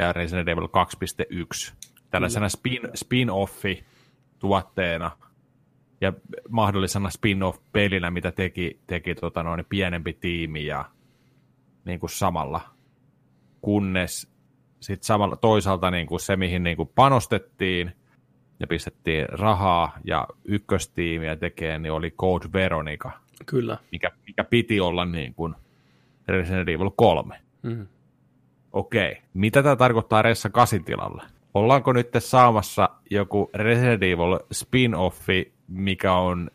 ja 0.00 0.12
Resident 0.12 0.48
Evil 0.48 0.66
2.1 0.66 1.72
tällaisena 2.10 2.48
spin, 2.48 2.80
spin-offi 2.82 3.84
tuotteena 4.38 5.10
ja 6.00 6.12
mahdollisena 6.48 7.10
spin-off-pelinä, 7.10 8.10
mitä 8.10 8.32
teki, 8.32 8.80
teki 8.86 9.14
tota 9.14 9.42
noin, 9.42 9.66
pienempi 9.68 10.12
tiimi 10.12 10.66
ja 10.66 10.84
niin 11.84 12.00
kuin 12.00 12.10
samalla, 12.10 12.60
kunnes 13.60 14.30
sitten 14.80 15.06
samalla 15.06 15.36
toisaalta 15.36 15.90
niin 15.90 16.06
kuin 16.06 16.20
se, 16.20 16.36
mihin 16.36 16.62
niin 16.62 16.76
kuin 16.76 16.90
panostettiin 16.94 17.92
ja 18.60 18.66
pistettiin 18.66 19.28
rahaa 19.28 19.98
ja 20.04 20.28
ykköstiimiä 20.44 21.36
tekemään, 21.36 21.82
niin 21.82 21.92
oli 21.92 22.10
Code 22.10 22.48
Veronica, 22.52 23.10
Kyllä. 23.46 23.78
mikä, 23.92 24.10
mikä 24.26 24.44
piti 24.44 24.80
olla 24.80 25.04
niin 25.04 25.34
kuin 25.34 25.54
Resident 26.28 26.68
Evil 26.68 26.90
3. 26.96 27.40
Mm. 27.62 27.86
Okei, 28.72 29.22
mitä 29.34 29.62
tämä 29.62 29.76
tarkoittaa 29.76 30.22
Ressa 30.22 30.50
8 30.50 30.84
tilalla? 30.84 31.24
Ollaanko 31.54 31.92
nyt 31.92 32.08
saamassa 32.18 32.88
joku 33.10 33.50
Resident 33.54 34.02
Evil 34.02 34.38
spin-offi, 34.54 35.52
mikä 35.68 36.12
on 36.12 36.50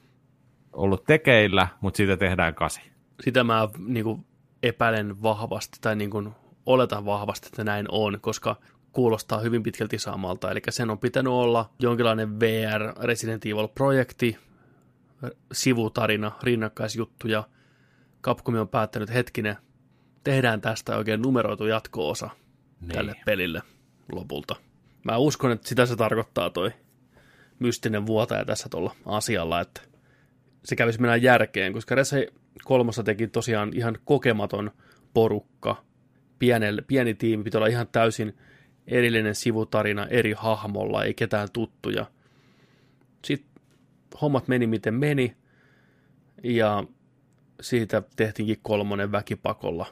ollut 0.74 1.04
tekeillä, 1.04 1.68
mutta 1.82 1.98
siitä 1.98 2.18
tehdään 2.18 2.56
kasi? 2.56 2.82
Sitä 3.24 3.44
mä 3.44 3.70
niin 3.78 4.04
kuin, 4.04 4.26
epäilen 4.64 5.22
vahvasti 5.22 5.78
tai 5.82 5.96
niin 5.96 6.10
kuin, 6.10 6.30
oletan 6.66 7.06
vahvasti, 7.06 7.48
että 7.48 7.64
näin 7.64 7.86
on, 7.90 8.18
koska 8.22 8.56
kuulostaa 8.92 9.40
hyvin 9.40 9.64
pitkälti 9.64 10.00
samalta. 10.00 10.52
Eli 10.52 10.62
sen 10.70 10.90
on 10.90 11.00
pitänyt 11.00 11.34
olla 11.34 11.70
jonkinlainen 11.80 12.40
VR 12.40 12.94
Resident 13.04 13.46
Evil-projekti, 13.46 14.38
sivutarina, 15.52 16.32
rinnakkaisjuttu 16.44 17.28
ja 17.28 17.44
Capcom 18.24 18.56
on 18.56 18.68
päättänyt, 18.68 19.14
hetkinen, 19.14 19.58
tehdään 20.26 20.62
tästä 20.62 20.98
oikein 20.98 21.22
numeroitu 21.22 21.66
jatko-osa 21.66 22.30
niin. 22.82 22.92
tälle 22.92 23.16
pelille 23.26 23.62
lopulta. 24.12 24.56
Mä 25.04 25.18
uskon, 25.18 25.52
että 25.52 25.68
sitä 25.68 25.86
se 25.86 25.96
tarkoittaa 25.96 26.50
toi 26.50 26.72
mystinen 27.60 28.06
vuotaja 28.06 28.46
tässä 28.46 28.70
tuolla 28.70 28.96
asialla, 29.06 29.62
että 29.62 29.82
se 30.64 30.76
kävisi 30.76 31.02
mennä 31.02 31.16
järkeen, 31.16 31.74
koska 31.74 31.96
Rese 31.96 32.28
kolmossa 32.64 33.04
teki 33.04 33.28
tosiaan 33.28 33.72
ihan 33.74 33.98
kokematon 34.06 34.72
porukka, 35.14 35.84
pienelle, 36.40 36.82
pieni 36.82 37.14
tiimi, 37.14 37.44
pitää 37.44 37.60
olla 37.60 37.68
ihan 37.68 37.88
täysin 37.92 38.38
erillinen 38.88 39.36
sivutarina 39.36 40.08
eri 40.08 40.34
hahmolla, 40.38 41.04
ei 41.04 41.14
ketään 41.14 41.48
tuttuja. 41.54 42.06
Sitten 43.26 43.64
hommat 44.22 44.48
meni 44.48 44.68
miten 44.68 44.94
meni, 44.94 45.36
ja 46.44 46.84
siitä 47.62 48.04
tehtiinkin 48.16 48.60
kolmonen 48.62 49.12
väkipakolla, 49.12 49.86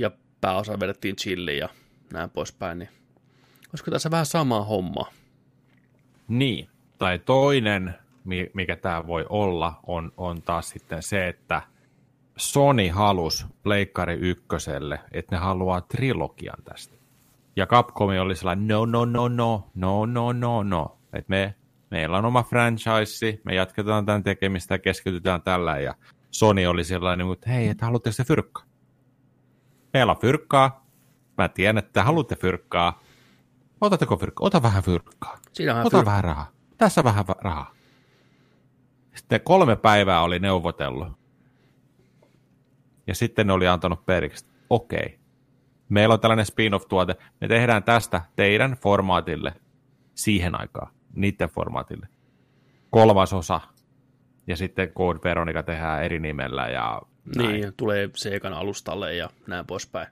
ja 0.00 0.10
pääosa 0.40 0.80
vedettiin 0.80 1.16
chilliin 1.16 1.58
ja 1.58 1.68
näin 2.12 2.30
poispäin, 2.30 2.78
niin 2.78 2.88
olisiko 3.72 3.90
tässä 3.90 4.10
vähän 4.10 4.26
sama 4.26 4.64
homma? 4.64 5.06
Niin, 6.28 6.68
tai 6.98 7.18
toinen, 7.18 7.94
mi- 8.24 8.50
mikä 8.54 8.76
tämä 8.76 9.06
voi 9.06 9.26
olla, 9.28 9.80
on, 9.86 10.12
on 10.16 10.42
taas 10.42 10.68
sitten 10.68 11.02
se, 11.02 11.28
että 11.28 11.62
Sony 12.36 12.88
halus 12.88 13.46
Pleikkari 13.62 14.14
ykköselle, 14.14 15.00
että 15.12 15.36
ne 15.36 15.40
haluaa 15.40 15.80
trilogian 15.80 16.62
tästä. 16.64 16.94
Ja 17.56 17.66
Capcom 17.66 18.08
oli 18.20 18.36
sellainen, 18.36 18.68
no, 18.68 18.86
no, 18.86 19.04
no, 19.04 19.28
no, 19.28 19.68
no, 19.74 20.06
no, 20.06 20.32
no, 20.32 20.62
no. 20.62 20.98
Että 21.12 21.30
me, 21.30 21.54
meillä 21.90 22.18
on 22.18 22.24
oma 22.24 22.42
franchise, 22.42 23.40
me 23.44 23.54
jatketaan 23.54 24.06
tämän 24.06 24.22
tekemistä 24.22 24.74
ja 24.74 24.78
keskitytään 24.78 25.42
tällä. 25.42 25.78
Ja 25.78 25.94
Sony 26.30 26.66
oli 26.66 26.84
sellainen, 26.84 27.32
että 27.32 27.50
hei, 27.50 27.68
että 27.68 27.86
haluatteko 27.86 28.14
te 28.16 28.24
fyrkkaa? 28.24 28.71
Meillä 29.92 30.12
on 30.12 30.20
fyrkkaa. 30.20 30.86
Mä 31.38 31.48
tiedän, 31.48 31.78
että 31.78 32.04
haluatte 32.04 32.36
fyrkkaa. 32.36 33.00
Otatteko 33.80 34.16
fyrkkaa? 34.16 34.46
Ota 34.46 34.62
vähän 34.62 34.82
fyrkkaa. 34.82 35.38
Siinä 35.52 35.74
on 35.74 35.86
Ota 35.86 36.00
fyr- 36.00 36.04
vähän 36.04 36.24
rahaa. 36.24 36.50
Tässä 36.78 37.04
vähän 37.04 37.24
rahaa. 37.40 37.74
Sitten 39.14 39.40
kolme 39.40 39.76
päivää 39.76 40.22
oli 40.22 40.38
neuvotellut. 40.38 41.08
Ja 43.06 43.14
sitten 43.14 43.46
ne 43.46 43.52
oli 43.52 43.68
antanut 43.68 44.06
periksi. 44.06 44.46
Okei. 44.70 45.18
Meillä 45.88 46.12
on 46.12 46.20
tällainen 46.20 46.46
spin-off-tuote. 46.46 47.16
Me 47.40 47.48
tehdään 47.48 47.82
tästä 47.82 48.22
teidän 48.36 48.72
formaatille 48.72 49.54
siihen 50.14 50.60
aikaan. 50.60 50.92
Niiden 51.14 51.48
formaatille. 51.48 52.08
Kolmas 52.90 53.32
osa. 53.32 53.60
Ja 54.46 54.56
sitten 54.56 54.88
Code 54.88 55.20
Veronica 55.24 55.62
tehdään 55.62 56.04
eri 56.04 56.20
nimellä 56.20 56.68
ja 56.68 57.02
näin. 57.36 57.60
Niin, 57.60 57.72
tulee 57.76 58.10
Segan 58.14 58.54
alustalle 58.54 59.14
ja 59.14 59.30
näin 59.46 59.66
poispäin. 59.66 60.08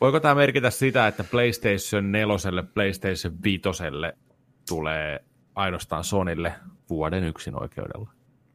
Voiko 0.00 0.20
tämä 0.20 0.34
merkitä 0.34 0.70
sitä, 0.70 1.06
että 1.06 1.24
PlayStation 1.24 2.12
4, 2.12 2.36
PlayStation 2.74 3.42
5 3.42 3.62
tulee 4.68 5.24
ainoastaan 5.54 6.04
Sonille 6.04 6.52
vuoden 6.90 7.24
yksin 7.24 7.62
oikeudella 7.62 8.10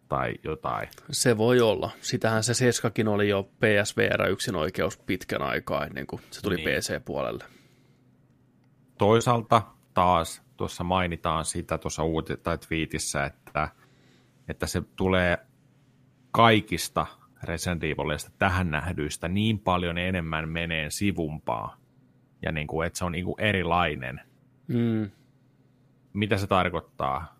tai 0.07 0.35
jotain. 0.43 0.89
Se 1.11 1.37
voi 1.37 1.61
olla. 1.61 1.91
Sitähän 2.01 2.43
se 2.43 2.53
Seskakin 2.53 3.07
oli 3.07 3.29
jo 3.29 3.43
PSVR 3.43 4.29
yksin 4.29 4.55
oikeus 4.55 4.97
pitkän 4.97 5.41
aikaa 5.41 5.85
ennen 5.85 6.07
kuin 6.07 6.21
se 6.31 6.41
tuli 6.41 6.55
niin. 6.55 6.69
PC-puolelle. 6.69 7.43
Toisaalta 8.97 9.61
taas 9.93 10.41
tuossa 10.57 10.83
mainitaan 10.83 11.45
sitä 11.45 11.77
tuossa 11.77 12.03
uuti- 12.03 12.37
tai 12.37 12.57
twiitissä, 12.57 13.25
että, 13.25 13.69
että 14.47 14.67
se 14.67 14.81
tulee 14.95 15.37
kaikista 16.31 17.05
Resident 17.45 17.83
Evilista 17.83 18.31
tähän 18.39 18.71
nähdyistä 18.71 19.27
niin 19.27 19.59
paljon 19.59 19.97
enemmän 19.97 20.49
meneen 20.49 20.91
sivumpaa 20.91 21.77
ja 22.41 22.51
niin 22.51 22.67
kuin, 22.67 22.87
että 22.87 22.99
se 22.99 23.05
on 23.05 23.11
niin 23.11 23.25
kuin 23.25 23.41
erilainen. 23.41 24.21
Mm. 24.67 25.11
Mitä 26.13 26.37
se 26.37 26.47
tarkoittaa? 26.47 27.39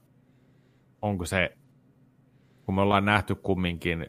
Onko 1.02 1.26
se, 1.26 1.58
kun 2.66 2.76
me 2.76 2.82
ollaan 2.82 3.06
nähty 3.06 3.36
kumminkin 3.36 4.08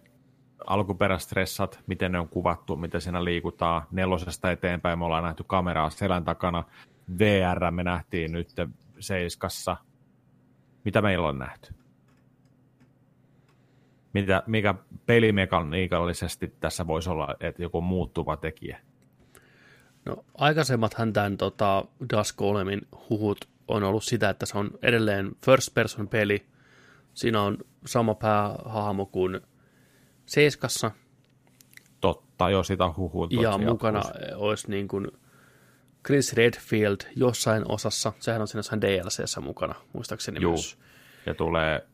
alkuperästressat, 0.67 1.81
miten 1.87 2.13
ne 2.13 2.19
on 2.19 2.29
kuvattu, 2.29 2.77
miten 2.77 3.01
siinä 3.01 3.25
liikutaan, 3.25 3.83
nelosesta 3.91 4.51
eteenpäin 4.51 4.99
me 4.99 5.05
ollaan 5.05 5.25
nähty 5.25 5.45
kameraa 5.47 5.91
selän 5.91 6.25
takana, 6.25 6.65
VR 7.19 7.71
me 7.71 7.85
nähtiin 7.85 8.33
nyt 8.33 8.49
seiskassa. 8.99 9.77
Mitä 10.85 11.03
meillä 11.03 11.29
on 11.29 11.39
nähty? 11.39 11.76
Mitä, 14.17 14.43
mikä 14.47 14.75
pelimekaniikallisesti 15.07 16.55
tässä 16.61 16.87
voisi 16.87 17.11
olla, 17.11 17.35
että 17.41 17.63
joku 17.63 17.81
muuttuva 17.81 18.37
tekijä? 18.37 18.81
No 20.05 20.25
aikaisemmathan 20.35 21.13
tämän 21.13 21.37
tota, 21.37 21.85
Dusk 22.13 22.37
Golemin 22.37 22.81
huhut 23.11 23.49
on 23.69 23.83
ollut 23.83 24.05
sitä, 24.05 24.31
että 24.31 24.47
se 24.47 24.59
on 24.59 24.71
edelleen 24.83 25.33
first 25.45 25.75
person 25.75 26.09
peli. 26.09 26.47
Siinä 27.15 27.43
on 27.43 27.59
sama 27.87 28.15
päähahmo 28.15 29.07
kuin 29.07 29.41
Seiskassa. 30.27 30.91
Totta, 32.01 32.51
jo 32.51 32.63
sitä 32.63 32.85
huhuun. 32.97 33.29
Ja 33.31 33.59
mukana 33.59 34.03
olisi 34.35 34.71
niin 34.71 34.89
kuin 34.89 35.07
Chris 36.07 36.33
Redfield 36.33 36.97
jossain 37.17 37.63
osassa. 37.69 38.13
Sehän 38.19 38.41
on 38.41 38.49
siinä 38.49 38.59
jossain 38.59 38.81
DLCssä 38.81 39.41
mukana, 39.41 39.75
muistaakseni 39.93 40.43
Juu. 40.43 40.53
myös. 40.53 40.79
Ja 41.27 41.35
tulee 41.35 41.87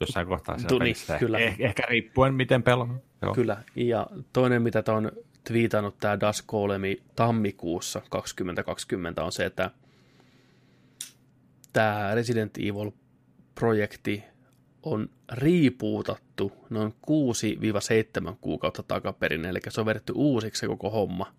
jossain 0.00 0.26
kohtaa 0.26 0.58
siinä 0.58 0.68
Tuni, 0.68 0.92
kyllä. 1.18 1.38
Eh, 1.38 1.56
ehkä 1.58 1.82
riippuen 1.88 2.34
miten 2.34 2.62
pelaa. 2.62 2.98
Kyllä, 3.34 3.62
ja 3.76 4.06
toinen 4.32 4.62
mitä 4.62 4.82
on 4.88 5.12
twiitannut 5.44 5.98
tämä 5.98 6.20
Das 6.20 6.42
Golemi 6.42 7.02
tammikuussa 7.16 8.02
2020 8.10 9.24
on 9.24 9.32
se, 9.32 9.44
että 9.44 9.70
tämä 11.72 12.14
Resident 12.14 12.58
Evil-projekti 12.58 14.22
on 14.82 15.10
riipuutattu 15.32 16.52
noin 16.70 16.94
6-7 18.30 18.36
kuukautta 18.40 18.82
takaperin, 18.82 19.44
eli 19.44 19.60
se 19.68 19.80
on 19.80 19.86
vedetty 19.86 20.12
uusiksi 20.16 20.60
se 20.60 20.66
koko 20.66 20.90
homma 20.90 21.34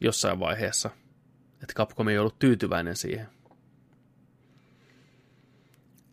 jossain 0.00 0.40
vaiheessa. 0.40 0.90
Että 1.62 1.74
Capcom 1.74 2.08
ei 2.08 2.18
ollut 2.18 2.38
tyytyväinen 2.38 2.96
siihen. 2.96 3.26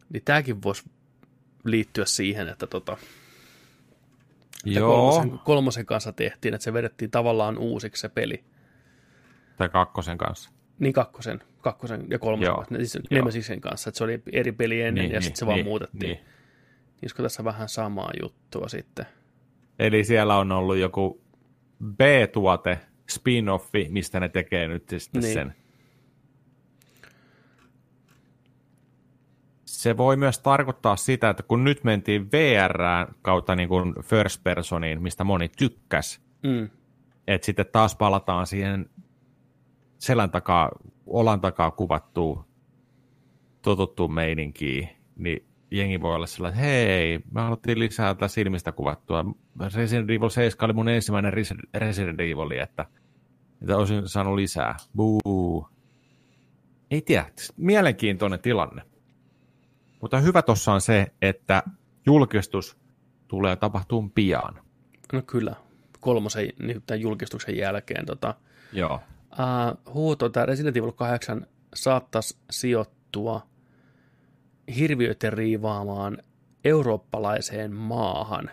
Niin 0.10 0.24
tämäkin 0.26 0.64
voisi 0.64 0.84
liittyä 1.64 2.06
siihen, 2.06 2.48
että 2.48 2.68
tota, 2.68 2.98
Joo. 4.66 4.96
Kolmosen, 4.96 5.40
kolmosen 5.40 5.86
kanssa 5.86 6.14
tehtiin, 6.14 6.54
että 6.54 6.64
se 6.64 6.74
vedettiin 6.74 7.12
tavallaan 7.12 7.58
uusiksi 7.58 8.02
se 8.02 8.10
peli. 8.10 8.44
Tai 9.58 9.70
kakkosen 9.70 10.18
kanssa. 10.18 10.50
Niin 10.80 10.94
kakkosen, 10.94 11.42
kakkosen 11.62 12.06
ja 12.10 12.20
kolmosen 12.20 12.46
Joo. 12.46 12.56
kanssa, 12.56 12.76
siis 12.76 12.98
Nemesisen 13.12 13.62
kanssa, 13.62 13.90
että 13.90 13.98
se 13.98 14.04
oli 14.04 14.24
eri 14.32 14.52
peli 14.52 14.82
ennen 14.82 15.04
niin, 15.04 15.12
ja 15.12 15.20
niin, 15.20 15.24
sitten 15.24 15.40
se 15.40 15.46
vaan 15.46 15.56
niin, 15.56 15.66
muutettiin. 15.66 16.12
Niin. 16.12 16.26
Olisiko 17.02 17.24
tässä 17.24 17.44
vähän 17.44 17.70
samaa 17.70 18.12
juttua 18.22 18.68
sitten? 18.68 19.06
Eli 19.80 20.04
siellä 20.04 20.38
on 20.38 20.52
ollut 20.52 20.78
joku 20.78 21.22
B-tuote, 21.96 22.80
spin-offi, 23.12 23.90
mistä 23.90 24.20
ne 24.20 24.30
tekee 24.30 24.68
nyt 24.68 24.90
sitten 24.98 25.22
niin. 25.22 25.34
sen. 25.34 25.56
se 29.84 29.98
voi 29.98 30.16
myös 30.16 30.40
tarkoittaa 30.40 30.96
sitä, 30.96 31.30
että 31.30 31.44
kun 31.44 31.64
nyt 31.64 31.84
mentiin 31.84 32.32
VR 32.32 32.78
kautta 33.22 33.56
niin 33.56 33.70
kuin 33.70 33.94
first 34.04 34.44
personiin, 34.44 35.02
mistä 35.02 35.24
moni 35.24 35.50
tykkäs, 35.50 36.22
mm. 36.44 36.70
että 37.28 37.46
sitten 37.46 37.66
taas 37.72 37.96
palataan 37.96 38.48
siihen 38.48 38.90
selän 39.98 40.32
takaa, 40.32 40.72
olan 41.06 41.42
takaa 41.42 41.72
kuvattuun 41.72 42.46
totuttuun 43.62 44.14
meininkiin, 44.14 44.90
niin 45.16 45.46
jengi 45.72 46.02
voi 46.02 46.16
olla 46.16 46.26
sellainen, 46.26 46.60
että 46.60 46.70
hei, 46.70 47.20
me 47.32 47.42
haluttiin 47.42 47.80
lisää 47.80 48.14
tätä 48.14 48.28
silmistä 48.28 48.72
kuvattua. 48.72 49.26
Resident 49.76 50.10
Evil 50.10 50.30
7 50.30 50.68
oli 50.68 50.74
mun 50.74 50.90
ensimmäinen 50.90 51.34
Resident 51.74 52.20
Evil, 52.20 52.52
että, 52.52 52.86
että 53.62 53.78
olisin 53.78 54.08
saanut 54.08 54.36
lisää. 54.36 54.76
Buu. 54.96 55.68
Ei 56.92 57.02
tiedä, 57.02 57.26
mielenkiintoinen 57.58 58.40
tilanne. 58.40 58.93
Mutta 60.04 60.20
hyvä 60.20 60.42
tuossa 60.42 60.74
on 60.74 60.82
se, 60.82 61.12
että 61.22 61.64
julkistus 62.06 62.78
tulee 63.28 63.56
tapahtumaan 63.56 64.12
pian. 64.12 64.62
No 65.14 65.22
kyllä, 65.22 65.56
kolmosen 66.00 66.50
niin 66.60 66.84
tämän 66.86 67.02
julkistuksen 67.02 67.58
jälkeen. 67.58 68.06
Tota, 68.06 68.36
Joo. 68.74 69.00
Uh, 69.32 69.94
huuto, 69.94 70.30
tämä 70.30 70.46
Resident 70.46 70.78
Evil 70.78 70.92
8 70.92 71.48
saattaisi 71.76 72.38
sijoittua 72.52 73.48
hirviöiden 74.76 75.34
riivaamaan 75.34 76.18
eurooppalaiseen 76.64 77.74
maahan. 77.74 78.50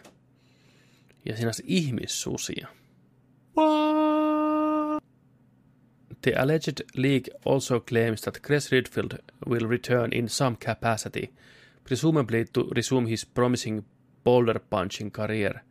Ja 1.24 1.34
siinä 1.36 1.48
olisi 1.48 1.64
ihmissusia. 1.66 2.68
What? 3.56 4.19
The 6.22 6.42
alleged 6.42 6.82
leak 6.94 7.30
also 7.44 7.80
claims 7.80 8.20
that 8.22 8.42
Chris 8.42 8.70
Redfield 8.70 9.20
will 9.46 9.66
return 9.66 10.12
in 10.12 10.28
some 10.28 10.56
capacity, 10.56 11.30
presumably 11.84 12.44
to 12.44 12.70
resume 12.76 13.06
his 13.06 13.24
promising 13.24 13.84
boulder 14.22 14.58
punching 14.58 15.10
career. 15.10 15.62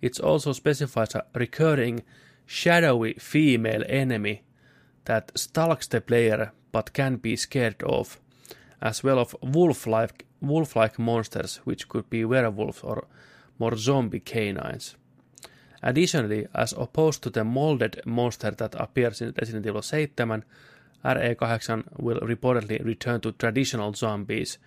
It 0.00 0.20
also 0.20 0.52
specifies 0.52 1.14
a 1.16 1.24
recurring, 1.34 2.04
shadowy 2.46 3.14
female 3.14 3.82
enemy 3.88 4.42
that 5.04 5.36
stalks 5.36 5.88
the 5.88 6.00
player 6.00 6.52
but 6.70 6.92
can 6.92 7.16
be 7.16 7.34
scared 7.34 7.82
of, 7.82 8.20
as 8.80 9.02
well 9.02 9.18
as 9.20 9.34
wolf-like, 9.42 10.26
wolf-like 10.40 10.98
monsters 10.98 11.56
which 11.64 11.88
could 11.88 12.08
be 12.08 12.24
werewolves 12.24 12.82
or 12.82 13.08
more 13.58 13.76
zombie 13.76 14.20
canines. 14.20 14.96
Additionally, 15.82 16.46
as 16.54 16.74
opposed 16.76 17.22
to 17.22 17.30
the 17.30 17.44
molded 17.44 18.00
monster 18.04 18.50
that 18.50 18.74
appears 18.74 19.20
in 19.20 19.34
Resident 19.40 19.66
Evil 19.66 19.82
7, 19.82 20.44
RE8 21.04 21.84
will 21.98 22.20
reportedly 22.20 22.84
return 22.84 23.20
to 23.20 23.32
traditional 23.32 23.94
zombies, 23.94 24.58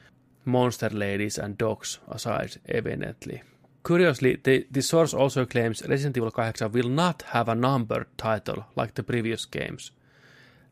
monster 0.46 0.90
ladies 0.90 1.38
and 1.38 1.58
dogs 1.58 2.00
aside 2.08 2.58
evidently. 2.66 3.42
Curiously, 3.84 4.40
the, 4.44 4.68
the 4.72 4.82
source 4.82 5.14
also 5.14 5.46
claims 5.46 5.84
Resident 5.88 6.18
Evil 6.18 6.32
8 6.38 6.74
will 6.74 6.90
not 6.90 7.24
have 7.34 7.50
a 7.50 7.56
numbered 7.56 8.08
title 8.18 8.64
like 8.76 8.94
the 8.94 9.04
previous 9.04 9.46
games, 9.46 9.92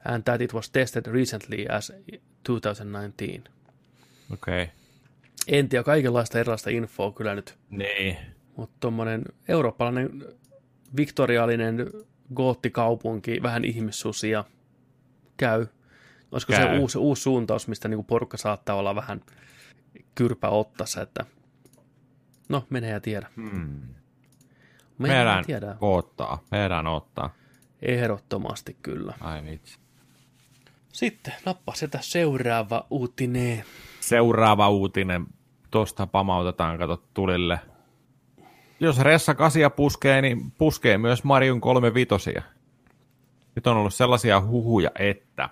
and 0.05 0.23
that 0.25 0.41
it 0.41 0.53
was 0.53 0.69
tested 0.69 1.07
recently 1.07 1.67
as 1.67 1.91
2019. 2.43 3.43
Okei. 4.33 4.63
Okay. 4.63 4.67
En 5.47 5.69
tiedä, 5.69 5.83
kaikenlaista 5.83 6.39
erilaista 6.39 6.69
infoa 6.69 7.11
kyllä 7.11 7.35
nyt. 7.35 7.57
Niin. 7.69 8.17
Mutta 8.59 8.75
tuommoinen 8.79 9.23
eurooppalainen 9.47 10.25
viktoriaalinen 10.97 11.91
goottikaupunki, 12.35 13.43
vähän 13.43 13.65
ihmissusia 13.65 14.43
käy. 15.37 15.67
Olisiko 16.31 16.53
käy. 16.53 16.75
se 16.75 16.79
uusi, 16.79 16.97
uusi 16.97 17.21
suuntaus, 17.21 17.67
mistä 17.67 17.87
niinku 17.87 18.03
porukka 18.03 18.37
saattaa 18.37 18.75
olla 18.75 18.95
vähän 18.95 19.21
kyrpä 20.15 20.49
ottassa, 20.49 21.01
että 21.01 21.25
no, 22.49 22.63
menee 22.69 22.91
ja 22.91 22.99
tiedä. 22.99 23.27
Hmm. 23.35 23.81
Meidän 24.97 25.45
tiedä. 25.45 25.75
ottaa, 25.81 26.43
meidän 26.51 26.87
ottaa. 26.87 27.33
Ehdottomasti 27.81 28.77
kyllä. 28.81 29.13
Ai 29.19 29.43
vitsi. 29.45 29.77
Sitten 30.93 31.33
nappa 31.45 31.73
sitä 31.73 31.99
seuraava 32.01 32.87
uutinen. 32.89 33.63
Seuraava 33.99 34.69
uutinen. 34.69 35.27
Tuosta 35.71 36.07
pamautetaan, 36.07 36.77
kato 36.77 37.03
tulille 37.13 37.59
jos 38.79 38.99
Ressa 38.99 39.35
kasia 39.35 39.69
puskee, 39.69 40.21
niin 40.21 40.51
puskee 40.51 40.97
myös 40.97 41.23
Marion 41.23 41.61
kolme 41.61 41.93
vitosia. 41.93 42.41
Nyt 43.55 43.67
on 43.67 43.77
ollut 43.77 43.93
sellaisia 43.93 44.41
huhuja, 44.41 44.91
että 44.99 45.49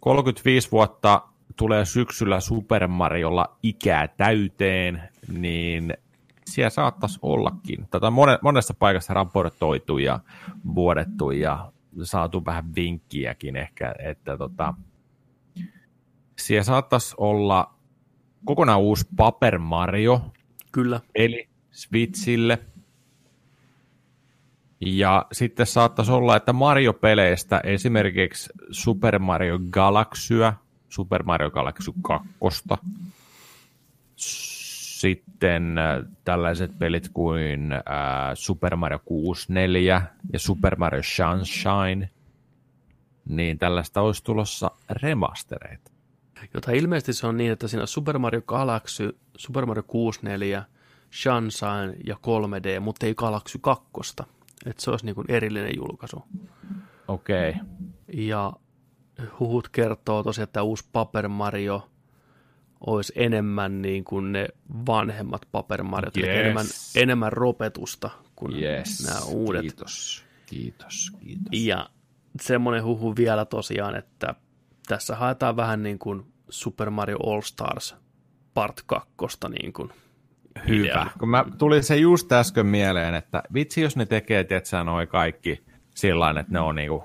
35 0.00 0.72
vuotta 0.72 1.22
tulee 1.56 1.84
syksyllä 1.84 2.40
Super 2.40 2.88
Mariolla 2.88 3.56
ikää 3.62 4.08
täyteen, 4.08 5.02
niin 5.28 5.94
siellä 6.46 6.70
saattaisi 6.70 7.18
ollakin. 7.22 7.88
Tätä 7.90 8.06
monessa 8.42 8.74
paikassa 8.74 9.14
raportoitu 9.14 9.98
ja 9.98 10.20
vuodettu 10.74 11.30
ja 11.30 11.72
saatu 12.02 12.44
vähän 12.44 12.74
vinkkiäkin 12.74 13.56
ehkä, 13.56 13.94
että 13.98 14.36
tota, 14.38 14.74
Siellä 16.38 16.64
saattaisi 16.64 17.14
olla 17.18 17.74
kokonaan 18.44 18.80
uusi 18.80 19.06
Paper 19.16 19.58
Mario, 19.58 20.20
Kyllä. 20.72 21.00
eli 21.14 21.48
Switchille. 21.78 22.58
Ja 24.80 25.26
sitten 25.32 25.66
saattaisi 25.66 26.12
olla, 26.12 26.36
että 26.36 26.52
Mario-peleistä 26.52 27.60
esimerkiksi 27.64 28.50
Super 28.70 29.18
Mario 29.18 29.58
Galaxyä, 29.70 30.52
Super 30.88 31.22
Mario 31.22 31.50
Galaxy 31.50 31.92
2, 32.02 32.28
sitten 34.16 35.78
äh, 35.78 36.04
tällaiset 36.24 36.78
pelit 36.78 37.08
kuin 37.14 37.72
äh, 37.72 37.80
Super 38.34 38.76
Mario 38.76 38.98
64 39.04 40.02
ja 40.32 40.38
Super 40.38 40.76
Mario 40.76 41.02
Sunshine, 41.02 42.10
niin 43.24 43.58
tällaista 43.58 44.00
olisi 44.00 44.24
tulossa 44.24 44.70
remastereita. 44.90 45.90
Jota 46.54 46.72
ilmeisesti 46.72 47.12
se 47.12 47.26
on 47.26 47.36
niin, 47.36 47.52
että 47.52 47.68
siinä 47.68 47.86
Super 47.86 48.18
Mario 48.18 48.42
Galaxy, 48.42 49.18
Super 49.36 49.66
Mario 49.66 49.82
64, 49.82 50.64
Sunshine 51.10 51.96
ja 52.06 52.14
3D, 52.14 52.80
mutta 52.80 53.06
ei 53.06 53.14
Galaxy 53.14 53.58
2. 53.58 53.84
Että 54.66 54.82
se 54.82 54.90
olisi 54.90 55.04
niin 55.04 55.14
kuin 55.14 55.30
erillinen 55.30 55.76
julkaisu. 55.76 56.24
Okei. 57.08 57.50
Okay. 57.50 57.62
Ja 58.12 58.52
huhut 59.40 59.68
kertoo 59.68 60.22
tosiaan, 60.22 60.44
että 60.44 60.62
uusi 60.62 60.88
Paper 60.92 61.28
Mario 61.28 61.88
olisi 62.86 63.12
enemmän 63.16 63.82
niin 63.82 64.04
kuin 64.04 64.32
ne 64.32 64.48
vanhemmat 64.86 65.42
Paper 65.52 65.82
Mariot, 65.82 66.16
yes. 66.16 66.26
eli 66.26 66.38
enemmän, 66.38 66.66
enemmän 66.94 67.32
ropetusta 67.32 68.10
kuin 68.36 68.62
Yes. 68.62 69.06
nämä 69.06 69.20
uudet. 69.20 69.60
Kiitos. 69.60 70.24
Kiitos. 70.46 71.12
Kiitos. 71.20 71.48
Ja 71.52 71.90
semmoinen 72.40 72.84
huhu 72.84 73.16
vielä 73.16 73.44
tosiaan, 73.44 73.96
että 73.96 74.34
tässä 74.88 75.16
haetaan 75.16 75.56
vähän 75.56 75.82
niin 75.82 75.98
kuin 75.98 76.32
Super 76.50 76.90
Mario 76.90 77.16
All 77.26 77.40
Stars 77.40 77.96
Part 78.54 78.82
2 78.86 79.38
niin 79.48 79.72
kuin 79.72 79.92
Hyvä. 80.68 81.06
Kun 81.18 81.28
mä 81.28 81.44
tulin 81.58 81.84
se 81.84 81.96
just 81.96 82.32
äsken 82.32 82.66
mieleen, 82.66 83.14
että 83.14 83.42
vitsi 83.54 83.80
jos 83.80 83.96
ne 83.96 84.06
tekee, 84.06 84.44
tietsä, 84.44 84.84
noi 84.84 85.06
kaikki 85.06 85.62
sillä 85.94 86.30
että 86.30 86.52
ne 86.52 86.60
on 86.60 86.74
niinku 86.74 87.04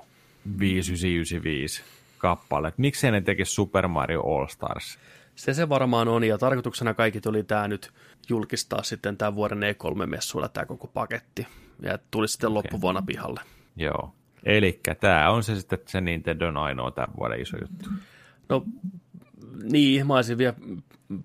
5995 0.58 1.82
kappaleet. 2.18 2.78
Miksei 2.78 3.10
ne 3.10 3.20
tekisi 3.20 3.52
Super 3.52 3.88
Mario 3.88 4.20
All 4.20 4.46
Stars? 4.46 4.98
Se 5.34 5.54
se 5.54 5.68
varmaan 5.68 6.08
on, 6.08 6.24
ja 6.24 6.38
tarkoituksena 6.38 6.94
kaikki 6.94 7.20
tuli 7.20 7.42
tämä 7.42 7.68
nyt 7.68 7.90
julkistaa 8.28 8.82
sitten 8.82 9.16
tämän 9.16 9.34
vuoden 9.34 9.62
E3-messuilla 9.62 10.48
tämä 10.48 10.66
koko 10.66 10.86
paketti, 10.86 11.46
ja 11.82 11.98
tuli 12.10 12.28
sitten 12.28 12.50
okay. 12.50 12.54
loppuvuonna 12.54 13.02
pihalle. 13.02 13.40
Joo. 13.76 14.14
Eli 14.44 14.80
tämä 15.00 15.30
on 15.30 15.42
se 15.42 15.56
sitten 15.56 15.78
se 15.86 16.00
Nintendon 16.00 16.56
ainoa 16.56 16.90
tämän 16.90 17.16
vuoden 17.18 17.40
iso 17.40 17.56
juttu. 17.56 17.90
No 18.48 18.64
niin, 19.62 20.06
mä 20.06 20.14
olisin 20.14 20.38
vielä 20.38 20.54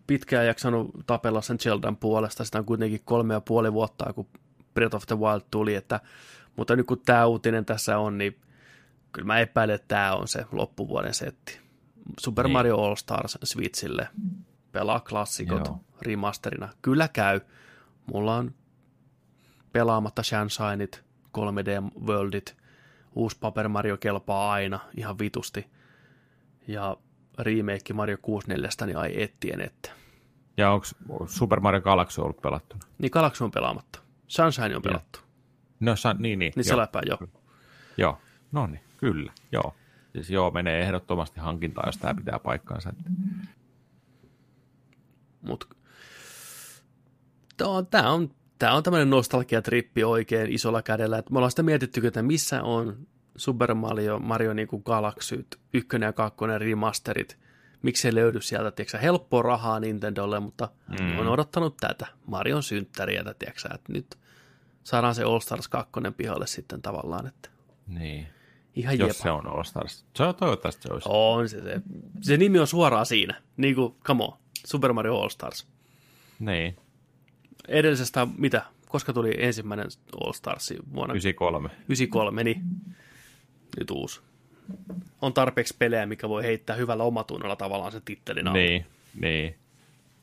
pitkään 0.07 0.48
jaksanut 0.48 0.91
tapella 1.07 1.41
sen 1.41 1.60
Zeldan 1.60 1.98
puolesta, 1.98 2.45
sitä 2.45 2.60
on 2.60 2.66
kuitenkin 2.66 3.02
kolme 3.06 3.34
ja 3.34 3.41
puoli 3.41 3.74
vuotta, 3.74 4.14
kun 4.14 4.28
Breath 4.74 4.95
of 4.95 5.06
the 5.07 5.20
Wild 5.20 5.41
tuli, 5.52 5.76
että, 5.76 5.99
mutta 6.56 6.76
nyt 6.76 6.88
kun 6.88 7.02
tämä 7.06 7.26
uutinen 7.26 7.66
tässä 7.66 7.98
on, 7.98 8.18
niin 8.18 8.40
kyllä 9.11 9.26
mä 9.26 9.40
epäilen, 9.40 9.76
että 9.76 9.88
tämä 9.88 10.16
on 10.16 10.28
se 10.28 10.45
loppuvuoden 10.52 11.14
setti. 11.14 11.60
Super 12.20 12.45
Niin. 12.45 12.53
Mario 12.53 12.78
All 12.78 12.95
Stars 12.95 13.38
Switchille, 13.44 14.07
pelaa 14.72 14.99
klassikot 14.99 15.66
Joo. 15.66 15.80
remasterina. 16.02 16.70
Kyllä 16.82 17.07
käy. 17.07 17.41
Mulla 18.14 18.36
on 18.36 18.53
pelaamatta 19.72 20.24
Sunshineit, 20.24 21.03
3D 21.38 22.02
Worldit, 22.07 22.57
uusi 23.16 23.38
Paper 23.40 23.68
Mario 23.68 23.98
kelpaa 23.98 24.52
aina 24.52 24.80
ihan 24.98 25.20
vitusti. 25.20 25.68
Ja 26.68 26.98
remake 27.40 27.94
Mario 27.94 28.18
64, 28.22 28.70
niin 28.86 28.98
ai 28.98 29.22
ettien 29.22 29.61
että. 29.61 29.91
Ja 30.57 30.72
onko 30.72 30.86
Super 31.28 31.60
Mario 31.60 31.82
Galaxy 31.82 32.22
ollut 32.22 32.41
pelattuna? 32.41 32.82
Niin 32.98 33.10
Galaxy 33.14 33.44
on 33.44 33.52
pelaamatta. 33.52 33.99
Sunshine 34.28 34.76
on 34.76 34.82
pelattu. 34.82 35.20
No, 35.80 35.95
sa- 35.95 36.14
niin, 36.14 36.40
niin. 36.40 36.53
Niin 36.56 36.64
se 36.64 36.70
joo. 36.72 36.80
läpää 36.80 37.02
jo. 37.06 37.18
Joo, 37.98 38.18
no 38.52 38.68
niin, 38.68 38.82
kyllä, 38.98 39.34
joo. 39.52 39.76
Siis 40.14 40.30
joo, 40.30 40.52
menee 40.52 40.82
ehdottomasti 40.82 41.40
hankintaan, 41.40 41.88
jos 41.88 41.98
tämä 41.98 42.14
pitää 42.14 42.40
paikkaansa. 42.40 42.94
Mut 45.41 45.70
tää 47.57 47.68
on, 47.68 48.30
tää 48.60 48.74
on, 48.74 48.84
tämmöinen 48.84 49.10
nostalgiatrippi 49.10 50.03
oikein 50.03 50.52
isolla 50.52 50.82
kädellä. 50.82 51.18
Et 51.18 51.30
me 51.30 51.38
ollaan 51.38 51.52
sitä 51.52 51.64
mietittykö, 51.64 52.07
että 52.07 52.24
missä 52.24 52.64
on 52.64 53.07
Super 53.40 53.74
Mario, 53.74 54.20
Mario 54.20 54.53
niin 54.53 54.68
kuin 54.68 54.82
Galaxyt, 54.86 55.60
ykkönen 55.74 56.07
ja 56.07 56.14
kakkonen 56.14 56.61
remasterit. 56.61 57.38
Miksi 57.82 58.02
se 58.02 58.16
löydy 58.16 58.41
sieltä, 58.41 58.72
tiedätkö, 58.72 58.98
helppoa 58.98 59.41
rahaa 59.41 59.80
Nintendolle, 59.80 60.40
mutta 60.40 60.70
mm. 60.99 61.20
on 61.20 61.28
odottanut 61.28 61.78
tätä 61.78 62.07
Marion 62.26 62.64
synttäriä, 62.64 63.24
tiedätkö, 63.40 63.70
että 63.74 63.94
nyt 63.94 64.18
saadaan 64.84 65.16
se 65.16 65.24
All 65.24 65.40
Stars 65.40 65.68
2 65.68 65.91
pihalle 66.18 66.48
sitten 66.48 66.82
tavallaan, 66.82 67.28
että 67.28 67.49
Niin, 67.88 68.28
ihan 68.76 68.99
jos 68.99 69.07
jepa. 69.07 69.24
se 69.24 69.32
on 69.32 69.48
All 69.48 69.64
Stars. 69.64 70.06
Se 70.16 70.24
on 70.24 70.36
toivottavasti 70.36 70.82
se 70.82 70.94
olisi. 70.94 71.10
On 71.11 71.49
se, 71.49 71.61
se, 71.61 71.82
se 72.22 72.38
nimi 72.38 72.60
on 72.60 72.68
suoraan 72.68 73.06
siinä, 73.06 73.41
niin 73.57 73.76
kuin, 73.76 73.95
come 74.03 74.24
on, 74.24 74.38
Super 74.66 74.94
Mario 74.94 75.16
All 75.16 75.30
Stars. 75.30 75.68
Niin, 76.40 76.76
Edellisestä, 77.68 78.28
mitä, 78.38 78.66
koska 78.88 79.14
tuli 79.14 79.34
ensimmäinen 79.38 79.88
All 80.24 80.34
Stars 80.34 80.74
vuonna 80.94 81.14
93. 81.14 81.70
93, 81.70 82.44
niin 82.44 82.64
nyt 83.78 83.91
uusi. 83.91 84.22
On 85.22 85.34
tarpeeksi 85.34 85.76
pelejä, 85.80 86.06
mikä 86.06 86.30
voi 86.30 86.44
heittää 86.44 86.76
hyvällä 86.76 87.04
omatunnolla 87.04 87.56
tavallaan 87.56 87.91
se 87.91 88.02
tittelin 88.06 88.48
alle. 88.48 88.60
Niin, 88.60 88.86
niin. 89.22 89.56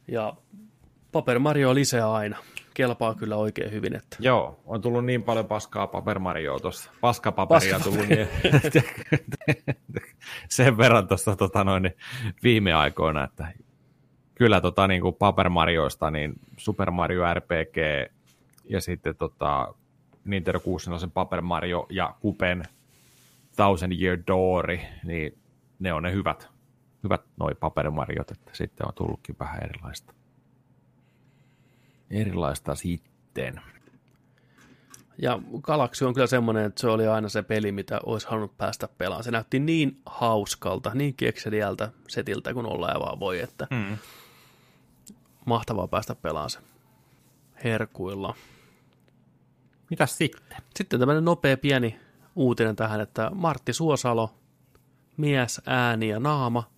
Ja 0.09 0.35
Paper 1.13 1.39
Mario 1.39 1.75
lisää 1.75 2.13
aina. 2.13 2.37
Kelpaa 2.75 3.15
kyllä 3.15 3.37
oikein 3.37 3.73
hyvin, 3.73 3.97
että 3.97 4.17
Joo, 4.21 4.61
on 4.65 4.81
tullut 4.81 5.05
niin 5.05 5.23
paljon 5.23 5.47
paskaa 5.47 5.87
Paper 5.87 6.19
Marioa 6.19 6.61
tuossa. 6.61 6.91
Paskapaperia 7.01 7.81
tullut 7.81 8.09
niin, 8.09 8.29
sen 10.49 10.77
verran 10.77 11.09
tuossa 11.09 11.37
tota 11.37 11.65
noin, 11.65 11.83
niin 11.83 11.97
viime 12.43 12.73
aikoina, 12.73 13.25
että 13.25 13.49
kyllä 14.35 14.61
tota, 14.61 14.87
niin 14.87 15.03
kuin 15.03 15.15
Paper 15.15 15.49
Marioista, 15.49 16.11
niin 16.11 16.33
Super 16.57 16.91
Mario 16.91 17.35
RPG 17.35 17.77
ja 18.65 18.81
sitten 18.81 19.17
tota, 19.17 19.75
Nintendo 20.25 20.61
64 20.61 21.13
Paper 21.15 21.41
Mario 21.41 21.87
ja 21.91 22.15
Kupen 22.21 22.63
Thousand 23.57 23.93
Year 24.01 24.19
Doori, 24.27 24.81
niin 25.05 25.39
ne 25.79 25.93
on 25.93 26.03
ne 26.03 26.13
hyvät, 26.13 26.49
hyvät 27.05 27.21
noi 27.37 27.55
Paper 27.55 27.91
Mariot, 27.91 28.31
että 28.31 28.51
sitten 28.55 28.87
on 28.87 28.95
tullutkin 28.95 29.37
vähän 29.41 29.63
erilaista. 29.65 30.13
Erilaista 32.11 32.75
sitten. 32.75 33.61
Ja 35.23 35.39
Galaxy 35.63 36.05
on 36.05 36.15
kyllä 36.15 36.27
semmoinen, 36.27 36.65
että 36.65 36.81
se 36.81 36.89
oli 36.89 37.07
aina 37.07 37.29
se 37.29 37.43
peli, 37.43 37.73
mitä 37.73 38.01
olisi 38.07 38.27
halunnut 38.27 38.57
päästä 38.59 38.89
pelaamaan. 38.99 39.25
Se 39.25 39.31
näytti 39.31 39.59
niin 39.59 40.01
hauskalta, 40.07 40.91
niin 40.95 41.15
kekseliältä 41.15 41.91
setiltä 42.09 42.55
kuin 42.55 42.67
olla 42.67 42.89
ja 42.89 43.01
vaan 43.01 43.21
voi, 43.21 43.41
että 43.41 43.67
Mm. 43.71 43.97
mahtavaa 45.45 45.89
päästä 45.89 46.15
pelaamaan 46.15 46.51
se 46.51 46.59
herkuilla. 47.65 48.35
Mitäs 49.91 50.19
sitten? 50.19 50.59
Sitten 50.77 51.01
tämmöinen 51.01 51.25
nopea 51.25 51.57
pieni 51.57 52.01
uutinen 52.37 52.77
tähän, 52.77 53.01
että 53.01 53.31
Martti 53.35 53.73
Suosalo, 53.73 54.35
mies, 55.17 55.63
ääni 55.67 56.09
ja 56.09 56.21
naama, 56.21 56.71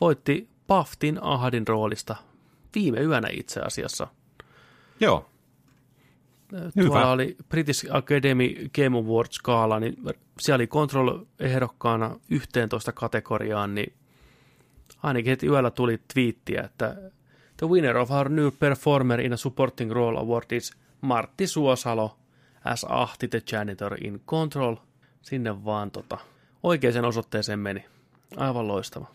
voitti 0.00 0.48
Paftin 0.66 1.18
Ahdin 1.22 1.68
roolista 1.68 2.16
viime 2.74 3.00
yönä 3.00 3.28
itse 3.32 3.60
asiassa. 3.60 4.06
Joo, 5.00 5.30
Hyvä. 6.76 6.86
Tuolla 6.86 7.10
oli 7.10 7.36
British 7.48 7.86
Academy 7.90 8.54
Game 8.74 8.98
Awards-skaala, 8.98 9.80
niin 9.80 9.96
siellä 10.40 10.56
oli 10.56 10.66
Control-ehdokkaana 10.66 12.20
11 12.30 12.92
kategoriaan, 12.92 13.74
niin 13.74 13.92
ainakin 15.02 15.30
heti 15.30 15.46
yöllä 15.46 15.70
tuli 15.70 16.00
twiittiä, 16.14 16.62
että 16.62 16.96
The 17.56 17.66
winner 17.68 17.96
of 17.96 18.10
our 18.10 18.28
new 18.28 18.48
performer 18.58 19.20
in 19.20 19.32
a 19.32 19.36
supporting 19.36 19.92
role 19.92 20.18
award 20.18 20.52
is 20.52 20.72
Martti 21.00 21.46
Suosalo 21.46 22.16
as 22.66 22.86
Ahti 22.88 23.28
the 23.28 23.42
janitor 23.52 23.96
in 24.04 24.20
Control. 24.26 24.76
Sinne 25.22 25.64
vaan 25.64 25.90
tota, 25.90 26.18
oikeaan 26.62 27.04
osoitteeseen 27.04 27.58
meni. 27.58 27.84
Aivan 28.36 28.68
loistava. 28.68 29.06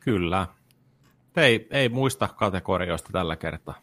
kyllä. 0.00 0.46
Ei, 1.36 1.68
ei 1.70 1.88
muista 1.88 2.28
kategorioista 2.28 3.08
tällä 3.12 3.36
kertaa. 3.36 3.74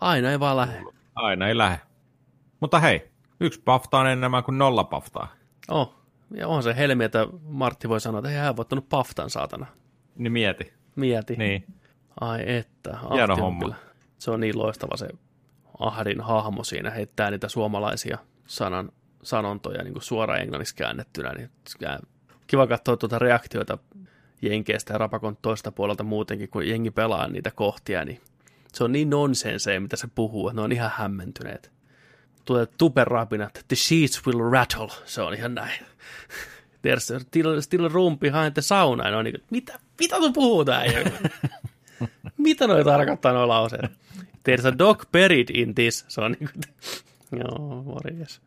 Aina 0.00 0.30
ei 0.30 0.40
vaan 0.40 0.56
lähde. 0.56 0.82
Aina 1.14 1.48
ei 1.48 1.58
lähde. 1.58 1.80
Mutta 2.60 2.78
hei, 2.78 3.10
yksi 3.40 3.62
pafta 3.64 3.98
on 3.98 4.06
enemmän 4.06 4.44
kuin 4.44 4.58
nolla 4.58 4.84
paftaa. 4.84 5.28
Oh, 5.68 5.94
ja 6.34 6.48
on 6.48 6.62
se 6.62 6.76
helmi, 6.76 7.04
että 7.04 7.26
Martti 7.42 7.88
voi 7.88 8.00
sanoa, 8.00 8.18
että 8.18 8.28
hei, 8.28 8.38
hän 8.38 8.48
on 8.50 8.56
voittanut 8.56 8.88
Paftan, 8.88 9.30
saatana. 9.30 9.66
Niin 10.16 10.32
mieti. 10.32 10.72
Mieti. 10.96 11.36
Niin. 11.36 11.66
Ai 12.20 12.56
että, 12.56 12.98
Hieno 13.14 13.36
homma. 13.36 13.60
Kyllä. 13.60 13.76
Se 14.18 14.30
on 14.30 14.40
niin 14.40 14.58
loistava 14.58 14.96
se 14.96 15.08
Ahdin 15.78 16.20
hahmo 16.20 16.64
siinä, 16.64 16.90
heittää 16.90 17.30
niitä 17.30 17.48
suomalaisia 17.48 18.18
sanan, 18.46 18.92
sanontoja 19.22 19.84
niin 19.84 20.02
suoraan 20.02 20.40
englanniksi 20.40 20.74
käännettynä. 20.74 21.32
Niin 21.32 21.50
kiva 22.46 22.66
katsoa 22.66 22.96
tuota 22.96 23.18
reaktioita 23.18 23.78
Jenkeistä 24.42 24.94
ja 24.94 24.98
Rapakon 24.98 25.36
toista 25.42 25.72
puolelta 25.72 26.02
muutenkin, 26.02 26.48
kun 26.48 26.68
jengi 26.68 26.90
pelaa 26.90 27.28
niitä 27.28 27.50
kohtia, 27.50 28.04
niin 28.04 28.20
se 28.72 28.84
on 28.84 28.92
niin 28.92 29.10
nonsenseja, 29.10 29.80
mitä 29.80 29.96
se 29.96 30.08
puhuu, 30.14 30.48
että 30.48 30.60
ne 30.60 30.64
on 30.64 30.72
ihan 30.72 30.90
hämmentyneet. 30.94 31.70
Tulee 32.44 32.66
tuperapinat, 32.66 33.64
the 33.68 33.76
sheets 33.76 34.26
will 34.26 34.50
rattle, 34.50 34.88
se 35.04 35.22
on 35.22 35.34
ihan 35.34 35.54
näin. 35.54 35.80
There's 36.86 37.20
still, 37.20 37.60
still 37.60 37.88
room 37.88 38.18
behind 38.18 38.50
the 38.52 38.62
sauna, 38.62 39.18
on 39.18 39.24
niin 39.24 39.42
mitä, 39.50 39.78
mitä 40.00 40.16
tu 40.16 40.32
puhuu 40.32 40.64
tää? 40.64 40.82
mitä 42.38 42.66
noi 42.66 42.84
tarkoittaa 42.84 43.32
nuo 43.32 43.48
lauseet? 43.48 43.90
There's 44.48 44.66
a 44.66 44.78
dog 44.78 45.04
buried 45.12 45.48
in 45.54 45.74
this, 45.74 46.04
se 46.08 46.20
on 46.20 46.36
niin 46.40 46.50
kuin, 46.52 46.62
joo, 47.40 47.82
morjes. 47.82 48.42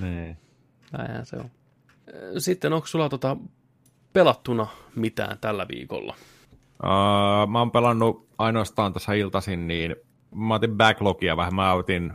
Niin. 0.00 0.36
Näinhän 0.92 1.26
se 1.26 1.36
on. 1.36 1.50
Sitten 2.38 2.72
onko 2.72 2.86
sulla 2.86 3.08
tota 3.08 3.36
pelattuna 4.12 4.66
mitään 4.96 5.38
tällä 5.38 5.66
viikolla? 5.68 6.14
Uh, 6.82 7.50
mä 7.50 7.58
oon 7.58 7.70
pelannut 7.70 8.28
ainoastaan 8.38 8.92
tässä 8.92 9.12
iltasin, 9.12 9.68
niin 9.68 9.96
mä 10.34 10.54
otin 10.54 10.76
backlogia 10.76 11.36
vähän. 11.36 11.54
Mä 11.54 11.72
otin 11.72 12.12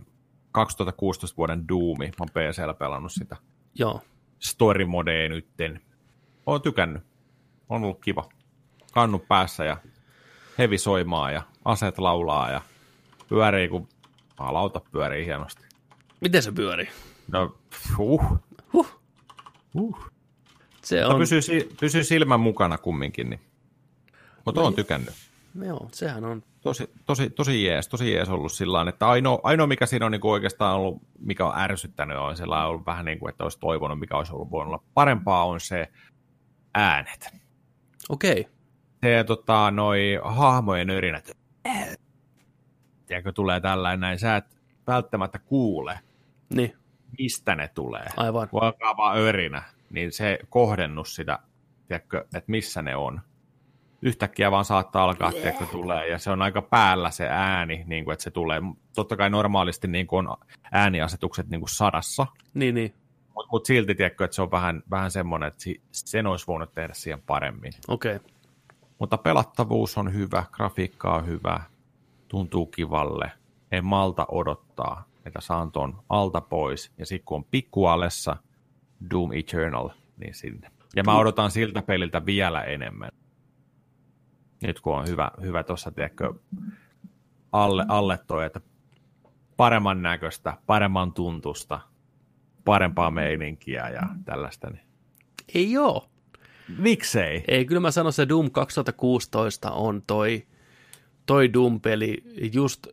2016 0.51 1.37
vuoden 1.37 1.67
Doomi. 1.67 2.05
Mä 2.05 2.13
oon 2.19 2.29
PCllä 2.29 2.73
pelannut 2.73 3.11
sitä. 3.11 3.35
Joo. 3.75 4.01
Story 4.39 4.85
modeen 4.85 5.31
nytten. 5.31 5.81
Oon 6.45 6.61
tykännyt. 6.61 7.03
On 7.69 7.83
ollut 7.83 8.01
kiva. 8.01 8.29
Kannu 8.93 9.19
päässä 9.19 9.65
ja 9.65 9.77
hevi 10.57 10.77
soimaa 10.77 11.31
ja 11.31 11.41
aset 11.65 11.97
laulaa 11.97 12.51
ja 12.51 12.61
pyörii, 13.29 13.67
kun 13.67 13.87
lauta 14.39 14.81
pyörii 14.91 15.25
hienosti. 15.25 15.66
Miten 16.21 16.43
se 16.43 16.51
pyörii? 16.51 16.89
No, 17.31 17.57
huh. 17.97 18.23
Huh. 18.73 19.01
Uh. 19.75 20.11
Se 20.83 21.05
On... 21.05 21.11
on, 21.11 21.19
Pysyy, 21.19 21.69
pysyy 21.79 22.03
silmän 22.03 22.39
mukana 22.39 22.77
kumminkin, 22.77 23.29
niin. 23.29 23.41
mutta 24.45 24.61
oon 24.61 24.75
tykännyt. 24.75 25.13
joo, 25.65 25.89
sehän 25.91 26.25
on, 26.25 26.43
Tosi, 26.61 26.89
tosi, 27.05 27.29
tosi 27.29 27.63
jees, 27.63 27.87
tosi 27.87 28.13
jees 28.13 28.29
ollut 28.29 28.51
sillä 28.51 28.89
että 28.89 29.07
ainoa, 29.07 29.39
ainoa 29.43 29.67
mikä 29.67 29.85
siinä 29.85 30.05
on 30.05 30.11
niin 30.11 30.21
kuin 30.21 30.31
oikeastaan 30.31 30.75
ollut, 30.75 31.01
mikä 31.19 31.45
on 31.45 31.59
ärsyttänyt, 31.59 32.17
on 32.17 32.37
sellainen 32.37 32.67
ollut 32.67 32.85
vähän 32.85 33.05
niin 33.05 33.19
kuin, 33.19 33.29
että 33.29 33.43
olisi 33.43 33.59
toivonut, 33.59 33.99
mikä 33.99 34.17
olisi 34.17 34.33
ollut 34.33 34.51
voinut 34.51 34.73
olla 34.73 34.83
parempaa, 34.93 35.45
on 35.45 35.59
se 35.59 35.87
äänet. 36.73 37.29
okei, 38.09 38.39
okay. 38.39 38.53
Se 39.03 39.23
tota, 39.23 39.71
noi 39.71 40.19
hahmojen 40.23 40.89
yrinät. 40.89 41.37
Tiedätkö, 43.05 43.31
tulee 43.31 43.59
tällainen 43.59 43.99
näin, 43.99 44.19
sä 44.19 44.35
et 44.35 44.57
välttämättä 44.87 45.39
kuule, 45.39 45.99
niin, 46.49 46.73
mistä 47.19 47.55
ne 47.55 47.67
tulee. 47.67 48.05
aivan, 48.17 48.49
Kun 48.49 48.63
alkaa 48.63 48.97
vaan 48.97 49.17
örinä, 49.17 49.63
niin 49.89 50.11
se 50.11 50.39
kohdennus 50.49 51.15
sitä, 51.15 51.39
tiedätkö, 51.87 52.19
että 52.21 52.51
missä 52.51 52.81
ne 52.81 52.95
on. 52.95 53.21
Yhtäkkiä 54.01 54.51
vaan 54.51 54.65
saattaa 54.65 55.03
alkaa, 55.03 55.31
tiedätkö, 55.31 55.65
tulee, 55.65 56.07
ja 56.07 56.17
se 56.17 56.31
on 56.31 56.41
aika 56.41 56.61
päällä 56.61 57.11
se 57.11 57.27
ääni, 57.29 57.83
niin 57.87 58.05
kuin, 58.05 58.13
että 58.13 58.23
se 58.23 58.31
tulee. 58.31 58.61
Totta 58.95 59.17
kai 59.17 59.29
normaalisti 59.29 59.87
niin 59.87 60.07
kuin 60.07 60.27
on 60.27 60.37
ääniasetukset 60.71 61.49
niin 61.49 61.61
kuin 61.61 61.69
sadassa, 61.69 62.27
niin, 62.53 62.75
niin, 62.75 62.93
mutta 63.37 63.49
mut 63.51 63.65
silti, 63.65 63.95
tiedätkö, 63.95 64.25
että 64.25 64.35
se 64.35 64.41
on 64.41 64.51
vähän, 64.51 64.83
vähän 64.91 65.11
semmoinen, 65.11 65.47
että 65.47 65.63
sen 65.91 66.27
olisi 66.27 66.47
voinut 66.47 66.73
tehdä 66.73 66.93
siihen 66.93 67.21
paremmin. 67.21 67.73
okei, 67.87 68.15
okay. 68.15 68.29
Mutta 68.99 69.17
pelattavuus 69.17 69.97
on 69.97 70.13
hyvä, 70.13 70.43
grafiikka 70.51 71.15
on 71.15 71.27
hyvä, 71.27 71.61
tuntuu 72.27 72.65
kivalle. 72.65 73.31
En 73.71 73.85
malta 73.85 74.25
odottaa, 74.31 75.05
että 75.27 75.41
saan 75.41 75.71
ton 75.71 76.03
alta 76.09 76.41
pois. 76.41 76.91
Ja 76.97 77.05
sitten 77.05 77.25
kun 77.25 77.37
on 77.37 77.45
pikkualessa 77.51 78.37
Doom 79.11 79.31
Eternal, 79.31 79.89
niin 80.17 80.33
sinne. 80.33 80.71
Ja 80.95 81.03
mä 81.03 81.17
odotan 81.17 81.51
siltä 81.51 81.81
peliltä 81.81 82.25
vielä 82.25 82.63
enemmän. 82.63 83.11
Nyt 84.61 84.79
kun 84.79 84.95
on 84.95 85.07
hyvä, 85.07 85.31
hyvä 85.41 85.63
tuossa, 85.63 85.91
tiedätkö, 85.91 86.33
alle, 87.51 87.85
alle 87.87 88.19
toi, 88.27 88.45
että 88.45 88.61
paremman 89.57 90.01
näköistä, 90.01 90.57
paremman 90.65 91.13
tuntusta, 91.13 91.79
parempaa 92.65 93.11
meininkiä 93.11 93.89
ja 93.89 94.01
tällaista. 94.25 94.69
Niin. 94.69 94.83
ei 95.53 95.77
oo. 95.77 96.09
Miksei? 96.77 97.43
Ei, 97.47 97.65
kyllä 97.65 97.81
mä 97.81 97.91
sanon, 97.91 98.13
se 98.13 98.29
Doom 98.29 98.51
2016 98.51 99.71
on 99.71 100.03
toi, 100.07 100.47
toi 101.25 101.53
Doom-peli 101.53 102.23
just 102.53 102.87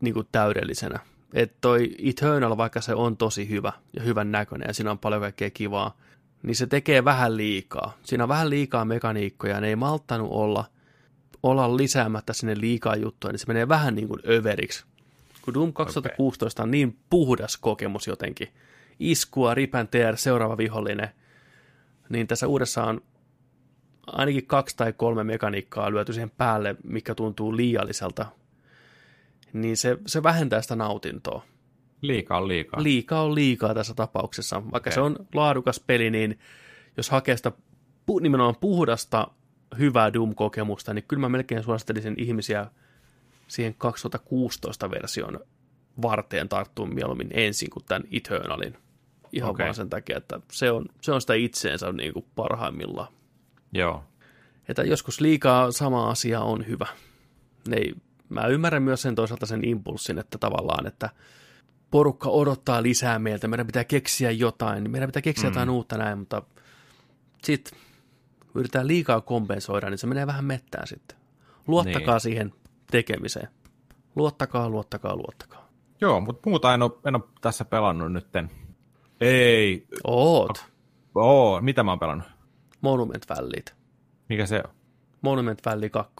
niin 0.00 0.14
kuin 0.14 0.28
täydellisenä. 0.32 0.98
Että 1.36 1.56
toi 1.60 1.96
Eternal, 2.04 2.56
vaikka 2.56 2.80
se 2.80 2.94
on 2.94 3.16
tosi 3.16 3.48
hyvä 3.48 3.72
ja 3.92 4.02
hyvän 4.02 4.32
näköinen 4.32 4.66
ja 4.68 4.74
siinä 4.74 4.90
on 4.90 4.98
paljon 4.98 5.20
kaikkea 5.20 5.50
kivaa, 5.50 5.96
niin 6.42 6.56
se 6.56 6.66
tekee 6.66 7.04
vähän 7.04 7.36
liikaa. 7.36 7.98
Siinä 8.02 8.24
on 8.24 8.28
vähän 8.28 8.50
liikaa 8.50 8.84
mekaniikkoja 8.84 9.54
ja 9.54 9.60
ne 9.60 9.68
ei 9.68 9.76
malttanut 9.76 10.28
olla, 10.30 10.64
olla 11.42 11.76
lisäämättä 11.76 12.32
sinne 12.32 12.60
liikaa 12.60 12.96
juttuja, 12.96 13.32
niin 13.32 13.38
se 13.38 13.46
menee 13.46 13.68
vähän 13.68 13.94
niin 13.94 14.08
kuin 14.08 14.20
överiksi. 14.28 14.84
Kun 15.42 15.54
Doom 15.54 15.72
2016 15.72 16.62
on 16.62 16.70
niin 16.70 16.96
puhdas 17.10 17.56
kokemus 17.56 18.06
jotenkin. 18.06 18.48
Iskua, 19.00 19.54
ripän 19.54 19.88
TR, 19.88 20.16
seuraava 20.16 20.56
vihollinen. 20.56 21.08
Niin 22.08 22.26
tässä 22.26 22.46
uudessa 22.46 22.84
on 22.84 23.00
ainakin 24.06 24.46
kaksi 24.46 24.76
tai 24.76 24.92
kolme 24.92 25.24
mekaniikkaa 25.24 25.90
lyöty 25.90 26.12
siihen 26.12 26.30
päälle, 26.30 26.76
mikä 26.84 27.14
tuntuu 27.14 27.56
liialliselta. 27.56 28.26
Niin 29.60 29.76
se, 29.76 29.98
se 30.06 30.22
vähentää 30.22 30.62
sitä 30.62 30.76
nautintoa. 30.76 31.42
Liikaa 32.00 32.38
on 32.38 32.48
liikaa. 32.48 32.82
Liikaa 32.82 33.22
on 33.22 33.34
liikaa 33.34 33.74
tässä 33.74 33.94
tapauksessa. 33.94 34.56
Vaikka 34.56 34.76
Okei. 34.76 34.92
se 34.92 35.00
on 35.00 35.16
laadukas 35.34 35.80
peli, 35.80 36.10
niin 36.10 36.38
jos 36.96 37.10
hakee 37.10 37.36
sitä 37.36 37.52
pu- 38.10 38.20
nimenomaan 38.20 38.56
puhdasta, 38.60 39.28
hyvää 39.78 40.12
Doom-kokemusta, 40.12 40.94
niin 40.94 41.04
kyllä 41.08 41.20
mä 41.20 41.28
melkein 41.28 41.62
suosittelisin 41.62 42.14
ihmisiä 42.18 42.66
siihen 43.48 43.76
2016-version 43.84 45.40
varteen 46.02 46.48
tarttua 46.48 46.86
mieluummin 46.86 47.30
ensin 47.30 47.70
kuin 47.70 47.84
tämän 47.84 48.04
Eternalin. 48.12 48.76
Ihan 49.32 49.50
Okei. 49.50 49.64
vaan 49.64 49.74
sen 49.74 49.90
takia, 49.90 50.16
että 50.16 50.40
se 50.52 50.70
on, 50.70 50.86
se 51.00 51.12
on 51.12 51.20
sitä 51.20 51.34
itseensä 51.34 51.92
niin 51.92 52.12
kuin 52.12 52.26
parhaimmillaan. 52.34 53.12
Joo. 53.72 54.04
Että 54.68 54.82
joskus 54.82 55.20
liikaa 55.20 55.72
sama 55.72 56.10
asia 56.10 56.40
on 56.40 56.66
hyvä. 56.66 56.86
Ne 57.68 57.76
ei, 57.76 57.94
mä 58.28 58.46
ymmärrän 58.46 58.82
myös 58.82 59.02
sen 59.02 59.14
toisaalta 59.14 59.46
sen 59.46 59.64
impulssin, 59.68 60.18
että 60.18 60.38
tavallaan, 60.38 60.86
että 60.86 61.10
porukka 61.90 62.28
odottaa 62.28 62.82
lisää 62.82 63.18
meiltä, 63.18 63.48
meidän 63.48 63.66
pitää 63.66 63.84
keksiä 63.84 64.30
jotain, 64.30 64.90
meidän 64.90 65.08
pitää 65.08 65.22
keksiä 65.22 65.50
mm. 65.50 65.54
jotain 65.54 65.70
uutta 65.70 65.98
näin, 65.98 66.18
mutta 66.18 66.42
sitten 67.44 67.78
yritetään 68.54 68.86
liikaa 68.86 69.20
kompensoida, 69.20 69.90
niin 69.90 69.98
se 69.98 70.06
menee 70.06 70.26
vähän 70.26 70.44
mettään 70.44 70.86
sitten. 70.86 71.18
Luottakaa 71.66 72.14
Niin. 72.14 72.20
siihen 72.20 72.52
tekemiseen. 72.90 73.48
Luottakaa, 74.16 74.68
luottakaa, 74.68 75.16
luottakaa. 75.16 75.68
Joo, 76.00 76.20
mutta 76.20 76.50
muuta 76.50 76.74
en 76.74 76.82
ole, 76.82 76.92
en 77.04 77.14
ole 77.14 77.24
tässä 77.40 77.64
pelannut 77.64 78.12
nytten. 78.12 78.50
Ei. 79.20 79.86
Oot. 80.04 80.64
Oo, 81.14 81.60
mitä 81.60 81.82
mä 81.82 81.90
oon 81.90 81.98
pelannut? 81.98 82.28
Monument 82.80 83.26
Valleyt. 83.28 83.74
Mikä 84.28 84.46
se 84.46 84.62
on? 84.64 84.74
Monument 85.22 85.60
Valley 85.66 85.88
2. 85.88 86.14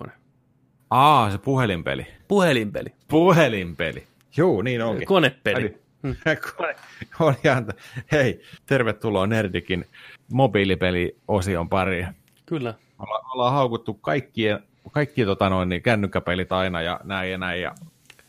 Aa, 0.90 1.30
se 1.30 1.38
puhelinpeli. 1.38 2.06
Puhelinpeli. 2.28 2.88
Puhelinpeli. 3.08 4.06
Joo, 4.36 4.62
niin 4.62 4.82
onkin. 4.82 5.06
Konepeli. 5.06 5.78
Kone. 6.56 6.76
Oli 7.20 7.36
ihan, 7.44 7.66
hei, 8.12 8.42
tervetuloa 8.66 9.26
Nerdikin 9.26 9.84
mobiilipeli-osion 10.32 11.68
pariin. 11.68 12.08
Kyllä. 12.46 12.74
Olla, 12.98 13.24
ollaan 13.34 13.52
haukuttu 13.52 13.94
kaikkien, 13.94 14.58
kaikki 14.92 15.24
tota 15.24 15.50
noin, 15.50 15.68
niin 15.68 15.82
kännykkäpelit 15.82 16.52
aina 16.52 16.82
ja 16.82 17.00
näin 17.04 17.30
ja 17.30 17.38
näin. 17.38 17.62
Ja 17.62 17.74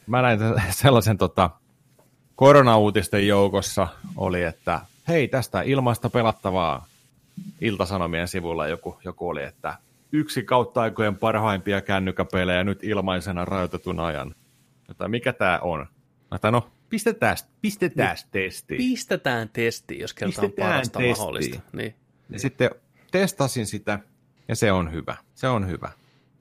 mä 0.08 0.22
näin 0.22 0.40
sellaisen 0.70 1.18
tota, 1.18 1.50
koronauutisten 2.36 3.28
joukossa 3.28 3.88
oli, 4.16 4.44
että 4.44 4.82
hei, 5.08 5.28
tästä 5.28 5.62
ilmaista 5.62 6.10
pelattavaa 6.10 6.86
Iltasanomien 7.62 8.28
sivulla 8.28 8.68
joku, 8.68 9.00
joku 9.04 9.30
oli, 9.30 9.44
että 9.44 9.78
yksi 10.12 10.44
kautta 10.44 10.82
aikojen 10.82 11.16
parhaimpia 11.16 11.82
kännykkäpelejä 11.82 12.64
nyt 12.64 12.84
ilmaisena 12.84 13.46
rajoitetun 13.46 14.00
ajan. 14.00 14.36
Jota, 14.88 15.08
mikä 15.08 15.34
tämä 15.34 15.60
on? 15.62 15.88
Mä 16.32 16.52
no, 16.52 16.70
pistetään, 16.90 17.38
pistetään 17.62 18.18
testiin. 18.32 18.78
Pistetään 18.78 19.50
testiin, 19.50 20.02
jos 20.02 20.14
kerta 20.14 20.42
on 20.42 20.52
parasta 20.60 21.00
testiin. 21.00 21.18
mahdollista. 21.18 21.60
Niin. 21.74 21.96
Ja 22.30 22.40
sitten 22.40 22.70
testasin 23.12 23.66
sitä, 23.66 24.00
ja 24.48 24.56
se 24.56 24.72
on 24.72 24.92
hyvä. 24.92 25.18
Se 25.36 25.48
on 25.48 25.68
hyvä. 25.68 25.92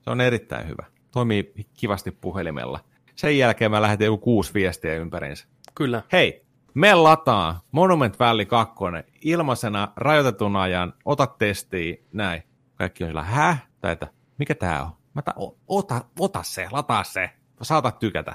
Se 0.02 0.10
on 0.10 0.20
erittäin 0.20 0.68
hyvä. 0.68 0.84
Toimii 1.12 1.52
kivasti 1.74 2.10
puhelimella. 2.10 2.80
Sen 3.16 3.38
jälkeen 3.38 3.70
mä 3.70 3.82
lähetin 3.82 4.04
joku 4.04 4.18
kuusi 4.18 4.54
viestiä 4.54 4.94
ympäriinsä. 4.94 5.46
Kyllä. 5.74 6.02
Hei, 6.12 6.46
me 6.74 6.94
lataa 6.94 7.60
Monument 7.72 8.18
Valley 8.18 8.46
2 8.46 8.74
ilmaisena 9.22 9.88
rajoitetun 9.96 10.56
ajan, 10.56 10.92
ota 11.04 11.26
testiin, 11.26 12.04
näin. 12.12 12.42
Kaikki 12.76 13.04
on 13.04 13.10
sillä, 13.10 13.22
häh? 13.22 13.66
Tai 13.80 13.92
että, 13.92 14.06
mikä 14.38 14.54
tää 14.54 14.82
on? 14.82 14.92
Mä 15.14 15.22
ta, 15.22 15.34
ota, 15.68 16.04
ota 16.18 16.42
se, 16.42 16.68
lataa 16.70 17.04
se. 17.04 17.30
Saatat 17.62 17.98
tykätä. 17.98 18.34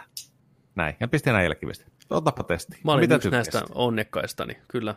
Näin. 0.75 0.95
Ja 0.99 1.07
pistin 1.07 1.33
näin 1.33 1.43
jälkiviesti. 1.43 1.85
Otapa 2.09 2.43
testi. 2.43 2.77
Mä 2.83 2.91
olin 2.91 3.03
mitä 3.03 3.15
yksi 3.15 3.29
tykkäsit? 3.29 3.53
näistä 3.53 3.73
onnekkaista, 3.75 4.45
niin 4.45 4.57
kyllä. 4.67 4.95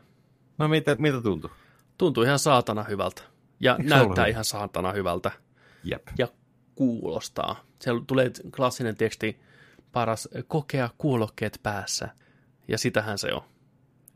No 0.58 0.68
mitä, 0.68 0.96
mitä 0.98 1.20
tuntuu? 1.20 1.50
Tuntui 1.98 2.24
ihan 2.24 2.38
saatana 2.38 2.82
hyvältä. 2.82 3.22
Ja 3.60 3.76
Eikö 3.76 3.90
näyttää 3.90 4.26
ihan 4.26 4.44
saatana 4.44 4.92
hyvältä. 4.92 5.30
Jep. 5.84 6.02
Ja 6.18 6.28
kuulostaa. 6.74 7.64
Siellä 7.78 8.02
tulee 8.06 8.30
klassinen 8.56 8.96
teksti, 8.96 9.40
paras 9.92 10.28
kokea 10.46 10.90
kuulokkeet 10.98 11.60
päässä. 11.62 12.08
Ja 12.68 12.78
sitähän 12.78 13.18
se 13.18 13.32
on. 13.32 13.42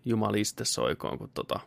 Jumaliste 0.05 0.65
soikoon, 0.65 1.19
kun 1.19 1.31
tota, 1.35 1.61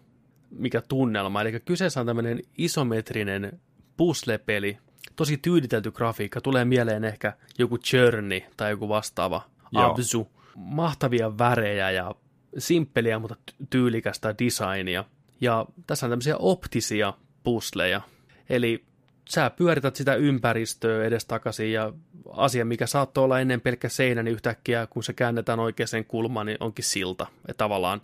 mikä 0.51 0.81
tunnelma. 0.81 1.41
Eli 1.41 1.59
kyseessä 1.59 1.99
on 1.99 2.05
tämmöinen 2.05 2.39
isometrinen 2.57 3.59
puzzle-peli, 3.97 4.77
tosi 5.15 5.37
tyyditelty 5.37 5.91
grafiikka. 5.91 6.41
Tulee 6.41 6.65
mieleen 6.65 7.03
ehkä 7.03 7.33
joku 7.57 7.79
Journey 7.93 8.41
tai 8.57 8.71
joku 8.71 8.89
vastaava. 8.89 9.41
Abzu. 9.75 10.27
Mahtavia 10.55 11.37
värejä 11.37 11.91
ja 11.91 12.15
simppeliä, 12.57 13.19
mutta 13.19 13.35
ty- 13.35 13.67
tyylikästä 13.69 14.35
designia. 14.39 15.03
Ja 15.41 15.65
tässä 15.87 16.05
on 16.05 16.09
tämmöisiä 16.09 16.37
optisia 16.37 17.13
pusleja. 17.43 18.01
Eli 18.49 18.83
sä 19.29 19.49
pyörität 19.49 19.95
sitä 19.95 20.15
ympäristöä 20.15 21.03
edestakaisin 21.03 21.71
ja 21.71 21.93
asia, 22.29 22.65
mikä 22.65 22.87
saattoi 22.87 23.23
olla 23.23 23.39
ennen 23.39 23.61
pelkkä 23.61 23.89
seinä, 23.89 24.23
niin 24.23 24.33
yhtäkkiä 24.33 24.87
kun 24.87 25.03
se 25.03 25.13
käännetään 25.13 25.59
oikeaan 25.59 26.05
kulmaan, 26.07 26.45
niin 26.45 26.57
onkin 26.59 26.85
silta. 26.85 27.27
Ja 27.47 27.53
tavallaan 27.53 28.01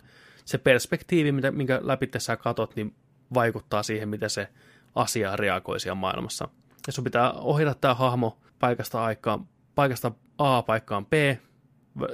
se 0.48 0.58
perspektiivi, 0.58 1.32
mitä- 1.32 1.50
minkä 1.50 1.80
läpi 1.82 2.10
sä 2.18 2.36
katot, 2.36 2.76
niin 2.76 2.94
vaikuttaa 3.34 3.82
siihen, 3.82 4.08
miten 4.08 4.30
se 4.30 4.48
asia 4.94 5.36
reagoi 5.36 5.80
siellä 5.80 5.94
maailmassa. 5.94 6.48
Ja 6.86 6.92
sun 6.92 7.04
pitää 7.04 7.32
ohjata 7.32 7.74
tämä 7.74 7.94
hahmo 7.94 8.38
paikasta, 8.58 9.04
aikaan, 9.04 9.48
paikasta 9.74 10.12
A 10.38 10.62
paikkaan 10.62 11.06
B, 11.06 11.12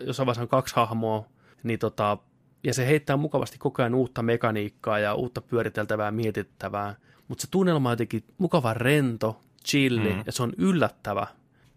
jossain 0.01 0.27
vaiheessa 0.27 0.43
on 0.43 0.49
kaksi 0.49 0.77
hahmoa, 0.77 1.27
niin 1.63 1.79
tota, 1.79 2.19
ja 2.65 2.75
se 2.75 2.87
heittää 2.87 3.17
mukavasti 3.17 3.59
koko 3.59 3.83
ajan 3.83 3.95
uutta 3.95 4.23
mekaniikkaa 4.23 4.99
ja 4.99 5.15
uutta 5.15 5.41
pyöriteltävää, 5.41 6.11
mietittävää, 6.11 6.95
mutta 7.29 7.43
se 7.43 7.49
tunnelma 7.51 7.89
on 7.89 7.93
jotenkin 7.93 8.25
mukava 8.39 8.75
rento, 8.75 9.41
chilli, 9.67 10.13
mm. 10.13 10.23
ja 10.27 10.33
se 10.33 10.43
on 10.43 10.53
yllättävä, 10.59 11.27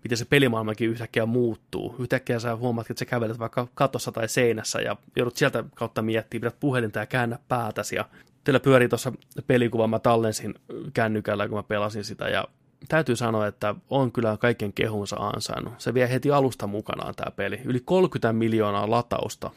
miten 0.08 0.18
se 0.18 0.26
pelimaailmakin 0.26 0.90
yhtäkkiä 0.90 1.26
muuttuu. 1.26 1.96
Yhtäkkiä 2.00 2.40
sä 2.40 2.56
huomaat, 2.56 2.92
että 2.92 3.00
sä 3.00 3.06
kävelet 3.06 3.40
vaikka 3.40 3.68
katossa 3.74 4.12
tai 4.12 4.30
seinässä 4.30 4.82
ja 4.82 4.96
joudut 5.16 5.38
sieltä 5.38 5.64
kautta 5.76 6.02
miettimään, 6.02 6.42
pidät 6.42 6.60
puhelinta 6.60 7.00
ja 7.00 7.06
käännä 7.06 7.40
päätäsi. 7.48 7.96
Ja 7.96 8.06
teillä 8.44 8.60
pyörii 8.60 8.90
tuossa 8.90 9.14
pelikuva, 9.48 9.88
mä 9.88 10.00
tallensin 10.00 10.56
kännykällä, 10.94 11.48
kun 11.48 11.58
mä 11.58 11.64
pelasin 11.64 12.04
sitä 12.04 12.30
ja 12.30 12.48
täytyy 12.88 13.16
sanoa, 13.16 13.48
että 13.48 13.76
on 13.90 14.12
kyllä 14.12 14.38
kaiken 14.38 14.74
kehunsa 14.74 15.16
ansainnut. 15.16 15.74
Se 15.78 15.94
vie 15.94 16.10
heti 16.10 16.32
alusta 16.32 16.68
mukanaan 16.68 17.16
tämä 17.16 17.32
peli. 17.32 17.62
Yli 17.66 17.80
30 17.86 18.34
miljoonaa 18.34 18.92
latausta, 18.92 19.52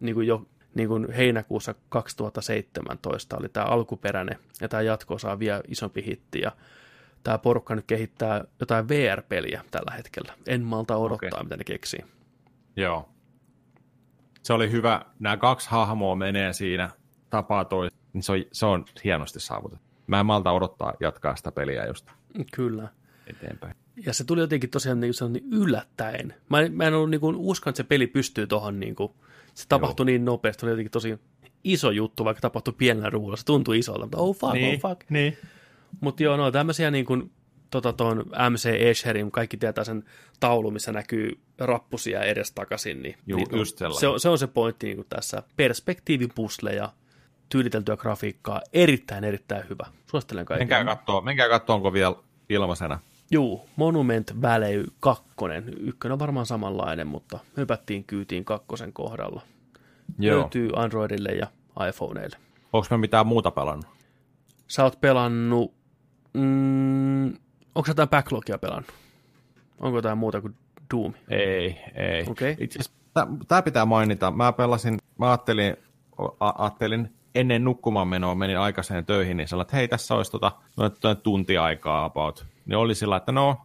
niin 0.00 0.14
kuin 0.14 0.26
jo 0.26 0.46
niin 0.74 0.88
kuin 0.88 1.12
heinäkuussa 1.12 1.74
2017 1.88 3.36
oli 3.36 3.48
tämä 3.48 3.66
alkuperäinen, 3.66 4.38
ja 4.60 4.68
tämä 4.68 4.82
jatko 4.82 5.18
saa 5.18 5.38
vielä 5.38 5.62
isompi 5.68 6.04
hitti, 6.06 6.40
ja 6.40 6.52
tämä 7.26 7.38
porukka 7.38 7.74
nyt 7.74 7.84
kehittää 7.86 8.44
jotain 8.60 8.88
VR-peliä 8.88 9.64
tällä 9.70 9.92
hetkellä. 9.96 10.34
En 10.46 10.62
malta 10.62 10.96
odottaa, 10.96 11.28
okay. 11.28 11.42
mitä 11.42 11.56
ne 11.56 11.64
keksii. 11.64 12.00
Joo. 12.76 13.08
Se 14.42 14.52
oli 14.52 14.70
hyvä. 14.70 15.02
Nämä 15.18 15.36
kaksi 15.36 15.70
hahmoa 15.70 16.16
menee 16.16 16.52
siinä, 16.52 16.90
tapaa 17.30 17.64
toi. 17.64 17.88
Niin 18.12 18.22
se, 18.22 18.32
on, 18.32 18.44
se 18.52 18.66
on 18.66 18.84
hienosti 19.04 19.40
saavutettu. 19.40 19.84
Mä 20.06 20.20
en 20.20 20.26
malta 20.26 20.52
odottaa 20.52 20.92
jatkaa 21.00 21.36
sitä 21.36 21.52
peliä 21.52 21.86
just 21.86 22.10
Kyllä. 22.52 22.88
eteenpäin. 23.26 23.74
Ja 24.06 24.12
se 24.12 24.24
tuli 24.24 24.40
jotenkin 24.40 24.70
tosiaan 24.70 25.00
niin, 25.00 25.14
niin 25.32 25.52
yllättäen. 25.52 26.34
Mä 26.48 26.60
en, 26.60 26.72
mä 26.72 26.84
en 26.84 26.94
ollut 26.94 27.10
niin 27.10 27.20
kuin, 27.20 27.36
uskonut, 27.36 27.74
että 27.74 27.82
se 27.82 27.88
peli 27.88 28.06
pystyy 28.06 28.46
tuohon. 28.46 28.80
Niin 28.80 28.94
kuin, 28.94 29.12
se 29.54 29.64
tapahtui 29.68 30.04
Joo. 30.04 30.06
niin 30.06 30.24
nopeasti. 30.24 30.60
Se 30.60 30.66
oli 30.66 30.72
jotenkin 30.72 30.90
tosi 30.90 31.18
iso 31.64 31.90
juttu, 31.90 32.24
vaikka 32.24 32.40
tapahtui 32.40 32.74
pienellä 32.78 33.10
ruudulla. 33.10 33.36
Se 33.36 33.44
tuntui 33.44 33.78
isolta, 33.78 34.00
mutta 34.04 34.18
oh 34.18 34.36
fuck, 34.36 34.52
niin, 34.52 34.80
oh 34.84 34.90
fuck. 34.90 35.10
Niin. 35.10 35.36
Mutta 36.00 36.22
joo, 36.22 36.36
no 36.36 36.50
tämmöisiä 36.50 36.90
niin 36.90 37.04
kuin, 37.04 37.30
tota, 37.70 37.92
ton 37.92 38.24
MC 38.50 38.66
Esherin, 38.66 39.30
kaikki 39.30 39.56
tietää 39.56 39.84
sen 39.84 40.04
taulu, 40.40 40.70
missä 40.70 40.92
näkyy 40.92 41.40
rappusia 41.58 42.22
edestakaisin. 42.22 43.02
Niin, 43.02 43.16
Juu, 43.26 43.38
niin, 43.38 43.58
just 43.58 43.78
sellainen. 43.78 44.00
se, 44.00 44.08
on, 44.08 44.20
se 44.20 44.28
on 44.28 44.38
se 44.38 44.46
pointti 44.46 44.86
niin 44.86 44.96
kuin 44.96 45.06
tässä. 45.08 45.42
Perspektiivipusleja, 45.56 46.92
tyyliteltyä 47.48 47.96
grafiikkaa, 47.96 48.60
erittäin, 48.72 49.24
erittäin 49.24 49.68
hyvä. 49.70 49.86
Suosittelen 50.10 50.44
kaikille. 50.44 50.64
Menkää 50.64 50.84
kattoo, 50.84 51.20
menkää 51.20 51.48
kattoo, 51.48 51.76
onko 51.76 51.92
vielä 51.92 52.14
ilmaisena. 52.48 52.98
Juu, 53.30 53.68
Monument 53.76 54.42
Valley 54.42 54.84
2. 55.00 55.24
Ykkönen 55.80 56.12
on 56.12 56.18
varmaan 56.18 56.46
samanlainen, 56.46 57.06
mutta 57.06 57.38
hypättiin 57.56 58.04
kyytiin 58.04 58.44
kakkosen 58.44 58.92
kohdalla. 58.92 59.42
Joo. 60.18 60.40
Löytyy 60.40 60.70
Androidille 60.76 61.28
ja 61.28 61.46
iPhoneille. 61.88 62.36
Onko 62.72 62.86
me 62.90 62.96
mitään 62.96 63.26
muuta 63.26 63.50
pelannut? 63.50 63.86
Sä 64.68 64.84
oot 64.84 65.00
pelannut... 65.00 65.75
Mm, 66.36 67.26
onko 67.74 67.86
sä 67.86 67.90
jotain 67.90 68.08
backlogia 68.08 68.58
pelannut? 68.58 68.92
Onko 69.80 69.98
jotain 69.98 70.18
muuta 70.18 70.40
kuin 70.40 70.54
Doom? 70.94 71.12
Ei, 71.28 71.80
ei. 71.94 72.24
Okei. 72.30 72.56
Itse 72.60 72.78
asiassa 72.78 72.96
tämä 73.48 73.62
pitää 73.62 73.84
mainita. 73.86 74.30
Mä 74.30 74.52
pelasin, 74.52 74.98
mä 75.18 75.26
ajattelin, 75.28 75.76
a- 76.40 76.64
ajattelin 76.64 77.12
ennen 77.34 77.64
nukkumaan 77.64 78.08
menoa, 78.08 78.34
menin 78.34 78.58
aikaiseen 78.58 79.06
töihin, 79.06 79.36
niin 79.36 79.48
sanoin, 79.48 79.62
että 79.62 79.76
hei, 79.76 79.88
tässä 79.88 80.14
olisi 80.14 80.30
tota, 80.30 80.52
noin, 80.76 80.92
noin 81.04 81.16
tunti 81.16 81.58
aikaa 81.58 82.04
about. 82.04 82.46
Niin 82.66 82.76
oli 82.76 82.94
sillä, 82.94 83.16
että 83.16 83.32
no, 83.32 83.56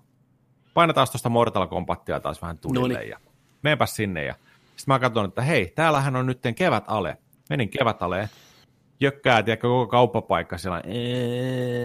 painetaan 0.73 1.07
tuosta 1.11 1.29
Mortal 1.29 1.67
Kombatia 1.67 2.19
taas 2.19 2.41
vähän 2.41 2.57
tulille 2.57 2.93
Noniin. 2.93 3.09
ja 3.09 3.17
meenpä 3.61 3.85
sinne. 3.85 4.23
Ja 4.25 4.33
sitten 4.75 4.93
mä 4.95 4.99
katson, 4.99 5.25
että 5.25 5.41
hei, 5.41 5.71
täällähän 5.75 6.15
on 6.15 6.25
nyt 6.25 6.39
kevät 6.55 6.83
ale. 6.87 7.17
Menin 7.49 7.69
kevät 7.69 8.01
aleen, 8.01 8.29
jökkää, 8.99 9.43
tiedätkö, 9.43 9.67
koko 9.67 9.87
kauppapaikka 9.87 10.57
siellä, 10.57 10.81
ee, 10.85 11.83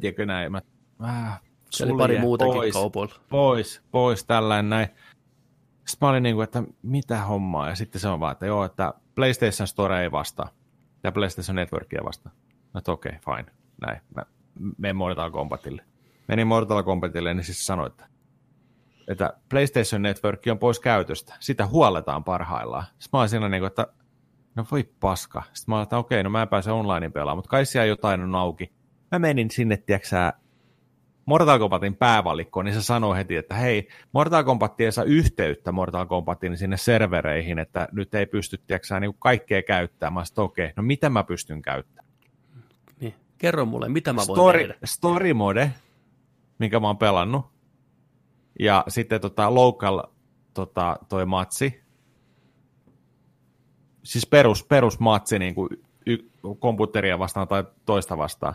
tiedätkö 0.00 0.26
näin, 0.26 0.52
mä, 0.52 0.62
äh, 1.04 1.40
Se 1.70 1.84
oli 1.84 1.98
pari 1.98 2.18
muutakin 2.18 2.54
pois 2.54 2.72
kaupoilla. 2.72 3.14
pois, 3.28 3.82
pois, 3.90 4.24
tällainen 4.24 4.70
näin. 4.70 4.88
Sitten 5.86 6.06
mä 6.06 6.10
olin 6.10 6.22
niin 6.22 6.34
kuin, 6.34 6.44
että 6.44 6.62
mitä 6.82 7.22
hommaa, 7.22 7.68
ja 7.68 7.74
sitten 7.74 8.00
se 8.00 8.08
on 8.08 8.20
vaan, 8.20 8.32
että 8.32 8.46
joo, 8.46 8.64
että 8.64 8.94
PlayStation 9.14 9.66
Store 9.66 10.02
ei 10.02 10.12
vastaa, 10.12 10.48
ja 11.02 11.12
PlayStation 11.12 11.54
Networkia 11.54 12.04
vastaa. 12.04 12.32
No 12.74 12.80
okei, 12.88 13.12
okay, 13.24 13.36
fine, 13.36 13.52
näin, 13.80 14.00
mä 14.16 14.22
menen 14.78 14.96
Mortal 14.96 15.30
Kombatille. 15.30 15.84
Menin 16.28 16.46
Mortal 16.46 16.82
Kombatille, 16.82 17.34
niin 17.34 17.44
siis 17.44 17.66
sanoi, 17.66 17.86
että, 17.86 18.06
että 19.08 19.32
PlayStation 19.48 20.02
Network 20.02 20.40
on 20.50 20.58
pois 20.58 20.80
käytöstä, 20.80 21.34
sitä 21.40 21.66
huolletaan 21.66 22.24
parhaillaan. 22.24 22.84
Sitten 22.84 23.08
mä 23.12 23.18
olin 23.18 23.28
siinä 23.28 23.48
niin 23.48 23.60
kuin, 23.60 23.66
että 23.66 23.86
no 24.54 24.64
voi 24.70 24.90
paska. 25.00 25.42
Sitten 25.52 25.72
mä 25.72 25.76
olin, 25.76 25.82
että 25.82 25.98
okei, 25.98 26.22
no 26.22 26.30
mä 26.30 26.42
en 26.42 26.48
pääse 26.48 26.70
online 26.70 27.10
pelaamaan, 27.10 27.38
mutta 27.38 27.48
kai 27.48 27.66
siellä 27.66 27.86
jotain 27.86 28.20
on 28.20 28.34
auki. 28.34 28.72
Mä 29.12 29.18
menin 29.18 29.50
sinne, 29.50 29.76
tiedätkö 29.76 30.32
Mortal 31.26 31.58
Kombatin 31.58 31.96
päävalikkoon, 31.96 32.64
niin 32.64 32.74
se 32.74 32.82
sanoi 32.82 33.16
heti, 33.16 33.36
että 33.36 33.54
hei, 33.54 33.88
Mortal 34.12 34.44
Kombat 34.44 34.80
ei 34.80 34.92
saa 34.92 35.04
yhteyttä 35.04 35.72
Mortal 35.72 36.06
Kombatin 36.06 36.56
sinne 36.56 36.76
servereihin, 36.76 37.58
että 37.58 37.88
nyt 37.92 38.14
ei 38.14 38.26
pysty, 38.26 38.58
tiedätkö, 38.58 39.00
niin 39.00 39.14
kaikkea 39.18 39.62
käyttämään. 39.62 40.12
Mä 40.14 40.24
sanoin, 40.24 40.46
okei, 40.46 40.72
no 40.76 40.82
mitä 40.82 41.10
mä 41.10 41.24
pystyn 41.24 41.62
käyttämään? 41.62 42.12
Niin. 43.00 43.14
Kerro 43.38 43.66
mulle, 43.66 43.88
mitä 43.88 44.12
mä 44.12 44.22
voin 44.28 44.36
Story, 44.36 44.58
tehdä. 44.58 44.74
story 44.84 45.34
mode, 45.34 45.72
minkä 46.58 46.80
mä 46.80 46.86
oon 46.86 46.98
pelannut, 46.98 47.46
ja 48.58 48.84
sitten 48.88 49.20
tota, 49.20 49.54
local 49.54 50.02
tota, 50.54 50.96
toi 51.08 51.26
matsi, 51.26 51.82
siis 54.02 54.26
perus, 54.26 54.64
perus 54.64 54.98
matsi 54.98 55.38
niin 55.38 55.54
kuin 55.54 55.68
y- 56.06 56.30
komputeria 56.58 57.18
vastaan 57.18 57.48
tai 57.48 57.64
toista 57.86 58.18
vastaan. 58.18 58.54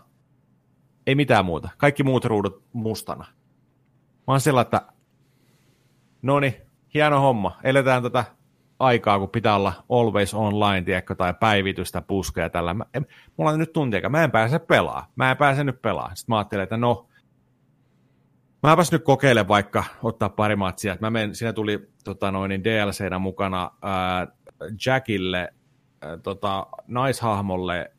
Ei 1.08 1.16
mitään 1.16 1.46
muuta. 1.46 1.70
Kaikki 1.78 2.04
muut 2.04 2.26
ruudut 2.26 2.64
mustana. 2.74 3.26
Mä 4.28 4.34
oon 4.34 4.42
sillä, 4.42 4.62
että 4.62 4.82
no 6.22 6.40
niin, 6.40 6.54
hieno 6.94 7.22
homma. 7.22 7.60
Eletään 7.64 8.04
tätä 8.04 8.26
aikaa, 8.80 9.20
kun 9.20 9.30
pitää 9.30 9.56
olla 9.56 9.74
always 9.90 10.34
online, 10.34 10.82
tiedätkö, 10.82 11.16
tai 11.16 11.34
päivitystä 11.40 12.02
puskea 12.02 12.44
ja 12.44 12.50
tällä. 12.50 12.74
Mä, 12.74 12.86
en, 12.94 13.08
mulla 13.38 13.52
on 13.52 13.60
nyt 13.60 13.74
tunti 13.74 13.98
aikaa. 13.98 14.10
Mä 14.10 14.24
en 14.24 14.32
pääse 14.32 14.60
pelaa. 14.60 15.08
Mä 15.16 15.32
en 15.32 15.38
pääse 15.38 15.64
nyt 15.64 15.82
pelaa. 15.82 16.16
Sitten 16.16 16.34
mä 16.34 16.38
ajattelin, 16.38 16.64
että 16.64 16.78
no, 16.78 17.08
Mäpäs 18.64 18.92
nyt 18.92 19.04
kokeile 19.04 19.48
vaikka 19.48 19.84
ottaa 20.04 20.30
pari 20.30 20.56
matsia. 20.56 20.98
Mä 21.00 21.10
menen, 21.10 21.36
siinä 21.36 21.54
tuli 21.54 21.90
tota, 22.04 22.32
noin, 22.32 22.50
niin 22.50 22.64
DLCnä 22.64 23.20
mukana 23.20 23.72
ää, 23.82 24.28
Jackille, 24.86 25.54
ää, 26.02 26.18
tota, 26.18 26.68
naishahmolle 26.88 27.92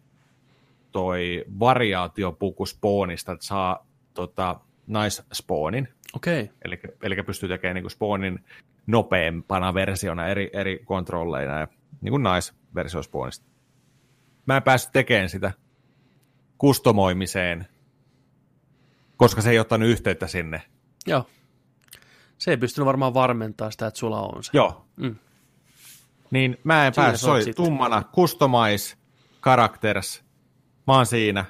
toi 0.93 1.45
variaatiopuku 1.59 2.67
Spawnista, 2.67 3.33
että 3.33 3.47
saa 3.47 3.87
tota, 4.15 4.61
naisspawnin, 4.87 5.89
Okei. 6.17 6.51
eli, 6.65 6.81
eli 7.03 7.23
pystyy 7.23 7.49
tekemään 7.49 7.75
niin 7.75 7.91
spawnin 7.91 8.45
nopeampana 8.87 9.75
versiona 9.75 10.27
eri, 10.27 10.51
eri 10.53 10.79
kontrolleina, 10.85 11.61
ja, 11.61 11.69
niin 12.01 12.11
kuin 12.11 12.23
naisversio 12.23 13.03
Spawnista. 13.03 13.47
Mä 14.47 14.57
en 14.57 14.63
päässyt 14.63 14.93
tekemään 14.93 15.29
sitä 15.29 15.53
kustomoimiseen, 16.59 17.67
koska 19.17 19.43
se 19.43 19.51
ei 19.51 19.59
ottanut 19.59 19.89
yhteyttä 19.89 20.27
sinne. 20.27 20.63
Joo. 21.07 21.27
Se 22.39 22.51
ei 22.51 22.57
pystynyt 22.57 22.87
varmaan 22.87 23.15
varmentamaan 23.15 23.73
sitä, 23.73 23.87
että 23.87 23.99
sulla 23.99 24.21
on 24.21 24.45
se. 24.45 24.51
Joo. 24.53 24.87
Mm. 24.97 25.17
Niin 26.31 26.59
mä 26.65 26.87
en 26.87 26.93
päässyt, 26.97 27.21
se 27.21 27.31
oli 27.31 27.45
sitten. 27.45 27.65
tummana, 27.65 28.03
customize, 28.15 28.97
characters, 29.43 30.25
mä 30.89 30.97
oon 30.97 31.07
siinä. 31.07 31.45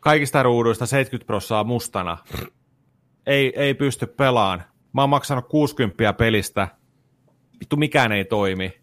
kaikista 0.00 0.42
ruuduista 0.42 0.86
70 0.86 1.26
prosenttia 1.26 1.64
mustana. 1.64 2.18
Ei, 3.26 3.52
ei 3.56 3.74
pysty 3.74 4.06
pelaan. 4.06 4.62
Mä 4.92 5.00
oon 5.02 5.10
maksanut 5.10 5.48
60 5.48 6.12
pelistä. 6.12 6.68
Vittu 7.60 7.76
mikään 7.76 8.12
ei 8.12 8.24
toimi. 8.24 8.80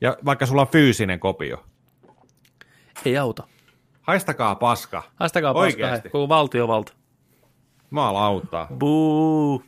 Ja 0.00 0.16
vaikka 0.24 0.46
sulla 0.46 0.60
on 0.60 0.68
fyysinen 0.68 1.20
kopio. 1.20 1.64
Ei 3.04 3.18
auta. 3.18 3.46
Haistakaa 4.02 4.54
paska. 4.54 5.02
Haistakaa 5.16 5.54
paska, 5.54 5.62
hei, 5.64 5.84
Oikeesti. 5.84 6.08
koko 6.08 6.28
valtiovalta. 6.28 6.92
Maalauttaa. 7.90 8.66
Buu. 8.78 9.62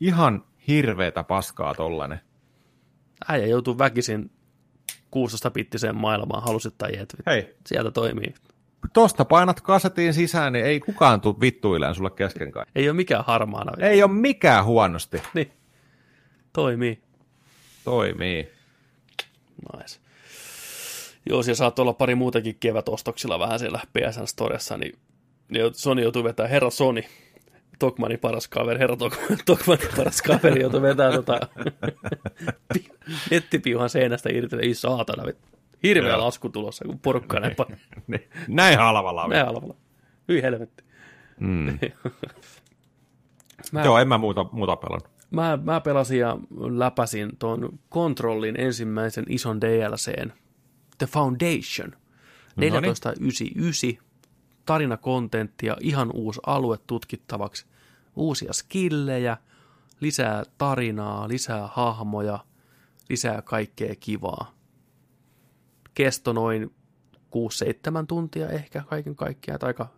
Ihan 0.00 0.44
hirveetä 0.68 1.24
paskaa 1.24 1.74
tollanen. 1.74 2.20
Äijä 3.28 3.46
joutuu 3.46 3.78
väkisin 3.78 4.30
16-pittiseen 5.16 5.96
maailmaan, 5.96 6.42
halusit 6.42 6.74
tai 6.78 6.96
et. 6.98 7.16
Hei, 7.26 7.54
Sieltä 7.66 7.90
toimii. 7.90 8.34
tosta 8.92 9.24
painat 9.24 9.60
kasetin 9.60 10.14
sisään, 10.14 10.52
niin 10.52 10.64
ei 10.64 10.80
kukaan 10.80 11.20
tuu 11.20 11.40
vittuilleen 11.40 11.94
sulle 11.94 12.10
kesken 12.10 12.52
kai. 12.52 12.64
Ei 12.74 12.88
ole 12.88 12.96
mikään 12.96 13.24
harmaana. 13.26 13.86
Ei 13.86 14.02
ole 14.02 14.10
mikään 14.12 14.64
huonosti. 14.64 15.22
Niin. 15.34 15.52
Toimii. 16.52 17.00
Toimii. 17.84 18.48
Nice. 19.76 19.98
Joo, 21.28 21.42
siellä 21.42 21.56
saattoi 21.56 21.82
olla 21.82 21.92
pari 21.92 22.14
muutakin 22.14 22.56
kevätostoksilla 22.60 23.38
vähän 23.38 23.58
siellä 23.58 23.80
PSN 23.92 24.26
Storessa, 24.26 24.76
niin 24.76 24.98
Sony 25.72 26.02
joutui 26.02 26.24
vetämään, 26.24 26.50
herra 26.50 26.70
Sony, 26.70 27.02
Tokmanin 27.78 28.18
paras 28.18 28.48
kaveri, 28.48 28.78
herra 28.78 28.96
Tok- 28.96 29.36
Tokmanin 29.46 29.88
paras 29.96 30.22
kaveri 30.22 30.60
joutui 30.60 30.82
vetämään 30.82 31.14
tota, 31.14 31.40
pi- 32.74 32.88
nettipiuhan 33.30 33.90
seinästä 33.90 34.28
irti, 34.32 34.56
ei 34.62 34.74
saatana, 34.74 35.22
hirveä 35.82 36.10
Joo. 36.12 36.24
lasku 36.24 36.48
tulossa, 36.48 36.84
kun 36.84 36.98
porukka 36.98 37.40
näin 37.40 37.54
paljon. 37.56 37.78
Niin. 38.06 38.28
Näin 38.48 38.78
halvalla. 38.78 39.28
Näin 39.28 39.46
halvalla. 39.46 39.74
Hyi 40.28 40.42
helvetti. 40.42 40.84
Mm. 41.40 41.78
Mä, 43.72 43.84
Joo, 43.84 43.98
en 43.98 44.08
mä 44.08 44.18
muuta, 44.18 44.46
muuta 44.52 44.76
pelannut. 44.76 45.10
mä, 45.30 45.58
mä 45.62 45.80
pelasin 45.80 46.18
ja 46.18 46.36
läpäsin 46.78 47.30
tuon 47.38 47.78
Controlin 47.90 48.60
ensimmäisen 48.60 49.24
ison 49.28 49.60
DLCn, 49.60 50.32
The 50.98 51.06
Foundation. 51.06 51.92
1499, 52.60 54.05
tarinakontenttia, 54.66 55.76
ihan 55.80 56.10
uusi 56.14 56.40
alue 56.46 56.78
tutkittavaksi, 56.86 57.66
uusia 58.16 58.52
skillejä, 58.52 59.36
lisää 60.00 60.42
tarinaa, 60.58 61.28
lisää 61.28 61.68
hahmoja, 61.72 62.38
lisää 63.08 63.42
kaikkea 63.42 63.94
kivaa. 64.00 64.54
Kesto 65.94 66.32
noin 66.32 66.74
6-7 67.16 68.06
tuntia 68.08 68.48
ehkä 68.48 68.82
kaiken 68.86 69.16
kaikkiaan, 69.16 69.60
tai 69.60 69.68
aika, 69.68 69.88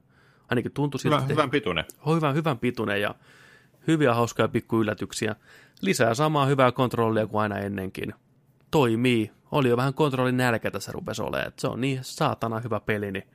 ainakin 0.49 0.73
tuntui 0.73 1.01
siltä. 1.01 1.17
Hyvä, 1.17 1.23
että- 1.25 1.35
hyvän 1.35 1.51
pituinen. 1.51 1.85
hyvän, 2.15 2.35
hyvän 2.35 2.59
pituinen 2.59 3.03
ja 3.03 3.15
hyviä 3.87 4.15
hauskoja 4.15 4.49
pikkuyllätyksiä. 4.49 5.37
Lisää 5.81 6.15
samaa 6.15 6.47
hyvää 6.47 6.73
kontrollia 6.73 7.27
kuin 7.27 7.43
aina 7.43 7.59
ennenkin. 7.59 8.15
Toimii. 8.71 9.31
Oli 9.51 9.69
jo 9.69 9.77
vähän 9.77 9.95
kontrollin 9.95 10.37
nälkä 10.37 10.71
tässä 10.71 10.93
rupesi 10.93 11.23
olemaan. 11.23 11.53
Se 11.59 11.69
on 11.69 11.81
niin 11.81 11.99
saatana 12.03 12.61
hyvä 12.61 12.81
peli, 12.81 13.13
niin 13.13 13.29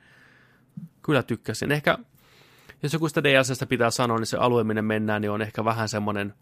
kyllä 1.02 1.22
tykkäsin. 1.22 1.72
Ehkä, 1.72 1.98
jos 2.82 2.92
joku 2.92 3.08
sitä 3.08 3.24
DLCstä 3.24 3.66
pitää 3.66 3.90
sanoa, 3.90 4.18
niin 4.18 4.26
se 4.26 4.36
alue, 4.36 4.64
minne 4.64 4.82
mennään, 4.82 5.22
niin 5.22 5.30
on 5.30 5.42
ehkä 5.42 5.64
vähän 5.64 5.88
semmoinen, 5.88 6.34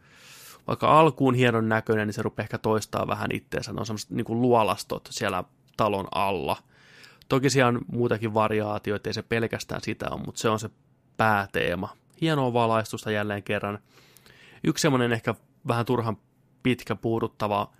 vaikka 0.67 1.01
alkuun 1.01 1.35
hienon 1.35 1.69
näköinen, 1.69 2.09
niin 2.09 2.15
se 2.15 2.23
rupeaa 2.23 2.45
ehkä 2.45 2.59
toistaa 2.59 3.07
vähän 3.07 3.33
itteensä. 3.33 3.73
Ne 3.73 3.81
on 3.81 3.87
semmoiset 3.87 4.11
niin 4.11 4.25
kuin 4.25 4.43
luolastot 4.43 5.09
siellä 5.11 5.45
talon 5.77 6.09
alla. 6.15 6.57
Toki 7.29 7.51
siellä 7.51 7.69
on 7.69 7.81
muutakin 7.93 8.35
variaatioita, 8.35 9.09
ei 9.09 9.15
se 9.15 9.23
pelkästään 9.23 9.81
sitä 9.81 10.07
ole, 10.11 10.21
mutta 10.27 10.41
se 10.41 10.49
on 10.49 10.59
se 10.59 10.71
pääteema. 11.17 11.97
Hienoa 12.21 12.53
valaistusta 12.53 13.11
jälleen 13.11 13.43
kerran. 13.43 13.79
Yksi 14.65 14.83
semmoinen 14.83 15.13
ehkä 15.13 15.35
vähän 15.69 15.87
turhan 15.87 16.17
pitkä 16.63 16.95
puuduttava 16.95 17.73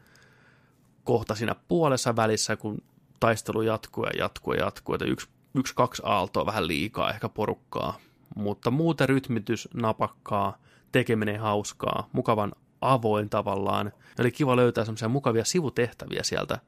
kohta 1.05 1.35
siinä 1.35 1.55
puolessa 1.69 2.17
välissä, 2.17 2.57
kun 2.57 2.79
taistelu 3.21 3.63
jatkuu 3.63 4.05
ja 4.05 4.11
jatkuu 4.19 4.53
ja 4.53 4.65
jatkuu, 4.65 4.95
että 4.95 5.05
yksi, 5.05 5.29
yksi 5.55 5.75
kaksi 5.75 6.03
aaltoa 6.05 6.47
vähän 6.47 6.69
liikaa 6.69 7.11
ehkä 7.11 7.29
porukkaa, 7.29 7.99
mutta 8.37 8.71
muuten 8.71 9.09
rytmitys 9.09 9.69
napakkaa, 9.75 10.59
tekeminen 10.93 11.41
hauskaa, 11.41 12.09
mukavan 12.13 12.53
avoin 12.81 13.31
tavallaan. 13.31 13.93
Oli 14.21 14.31
kiva 14.31 14.57
löytää 14.57 14.85
semmoisia 14.85 15.09
mukavia 15.09 15.45
sivutehtäviä 15.45 16.23
sieltä. 16.23 16.59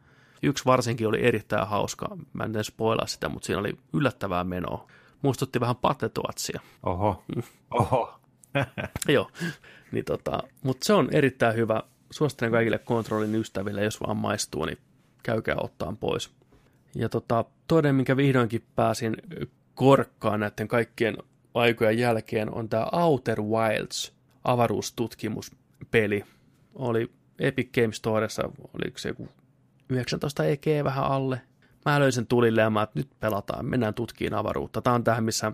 Yksi 0.43 0.65
varsinkin 0.65 1.09
oli 1.09 1.25
erittäin 1.25 1.69
hauska, 1.69 2.17
mä 2.33 2.45
en 2.45 2.65
spoilaa 2.65 3.07
sitä, 3.07 3.29
mutta 3.29 3.47
siinä 3.47 3.61
oli 3.61 3.79
yllättävää 3.93 4.45
menoa. 4.45 4.87
Muistutti 5.23 5.61
vähän 5.61 5.77
Patetoatsia. 5.77 6.61
Oho. 6.83 7.25
Oho. 7.71 8.21
Joo, 9.09 9.31
niin 9.93 10.05
tota, 10.05 10.43
mutta 10.63 10.85
se 10.85 10.93
on 10.93 11.09
erittäin 11.13 11.57
hyvä. 11.57 11.83
Suosittelen 12.11 12.53
kaikille 12.53 12.79
kontrollin 12.79 13.35
ystäville, 13.35 13.85
jos 13.85 14.01
vaan 14.01 14.17
maistuu, 14.17 14.65
niin 14.65 14.79
käykää 15.23 15.57
ottaan 15.59 15.97
pois. 15.97 16.31
Ja 16.95 17.09
tota, 17.09 17.45
toinen, 17.67 17.95
minkä 17.95 18.17
vihdoinkin 18.17 18.63
pääsin 18.77 19.17
korkkaan 19.75 20.41
näiden 20.41 20.69
kaikkien 20.69 21.17
aikojen 21.55 21.99
jälkeen, 21.99 22.55
on 22.55 22.69
tämä 22.69 22.87
Outer 22.93 23.43
Wilds 23.43 24.13
avaruustutkimuspeli. 24.45 26.25
Oli 26.75 27.11
Epic 27.39 27.73
Games 27.73 27.97
Storessa, 27.97 28.43
oliko 28.75 28.99
se 28.99 29.09
joku 29.09 29.29
19 29.89 30.45
EG 30.45 30.67
vähän 30.85 31.05
alle. 31.05 31.41
Mä 31.85 32.01
löin 32.01 32.13
sen 32.13 32.27
tulille 32.27 32.61
ja 32.61 32.71
mä, 32.71 32.83
että 32.83 32.99
nyt 32.99 33.09
pelataan, 33.21 33.67
mennään 33.67 33.95
tutkiin 33.95 34.35
avaruutta. 34.35 34.83
Tämä 34.83 34.95
on 34.95 35.05
tähän, 35.05 35.25
missä 35.25 35.53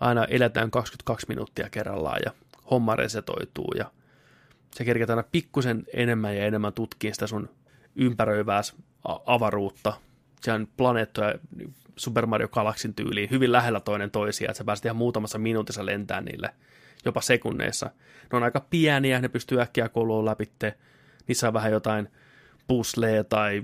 aina 0.00 0.24
eletään 0.24 0.70
22 0.70 1.26
minuuttia 1.28 1.70
kerrallaan 1.70 2.20
ja 2.24 2.32
homma 2.70 2.96
resetoituu 2.96 3.72
ja 3.78 3.90
se 4.74 4.84
kerketään 4.84 5.18
aina 5.18 5.28
pikkusen 5.32 5.84
enemmän 5.94 6.36
ja 6.36 6.46
enemmän 6.46 6.72
tutkiin 6.72 7.14
sitä 7.14 7.26
sun 7.26 7.48
ympäröivääs 7.96 8.74
a- 9.04 9.20
avaruutta. 9.26 9.92
Se 10.40 10.52
on 10.52 10.68
planeettoja 10.76 11.34
Super 11.96 12.26
Mario 12.26 12.48
Galaxin 12.48 12.94
tyyliin 12.94 13.30
hyvin 13.30 13.52
lähellä 13.52 13.80
toinen 13.80 14.10
toisiaan, 14.10 14.50
että 14.50 14.58
sä 14.58 14.64
pääset 14.64 14.84
ihan 14.84 14.96
muutamassa 14.96 15.38
minuutissa 15.38 15.86
lentää 15.86 16.20
niille, 16.20 16.54
jopa 17.04 17.20
sekunneissa. 17.20 17.90
Ne 18.32 18.36
on 18.36 18.42
aika 18.42 18.60
pieniä, 18.60 19.20
ne 19.20 19.28
pystyy 19.28 19.60
äkkiä 19.60 19.88
kouluun 19.88 20.24
läpitte. 20.24 20.78
Niissä 21.26 21.48
on 21.48 21.54
vähän 21.54 21.72
jotain 21.72 22.08
pusleja 22.66 23.24
tai 23.24 23.62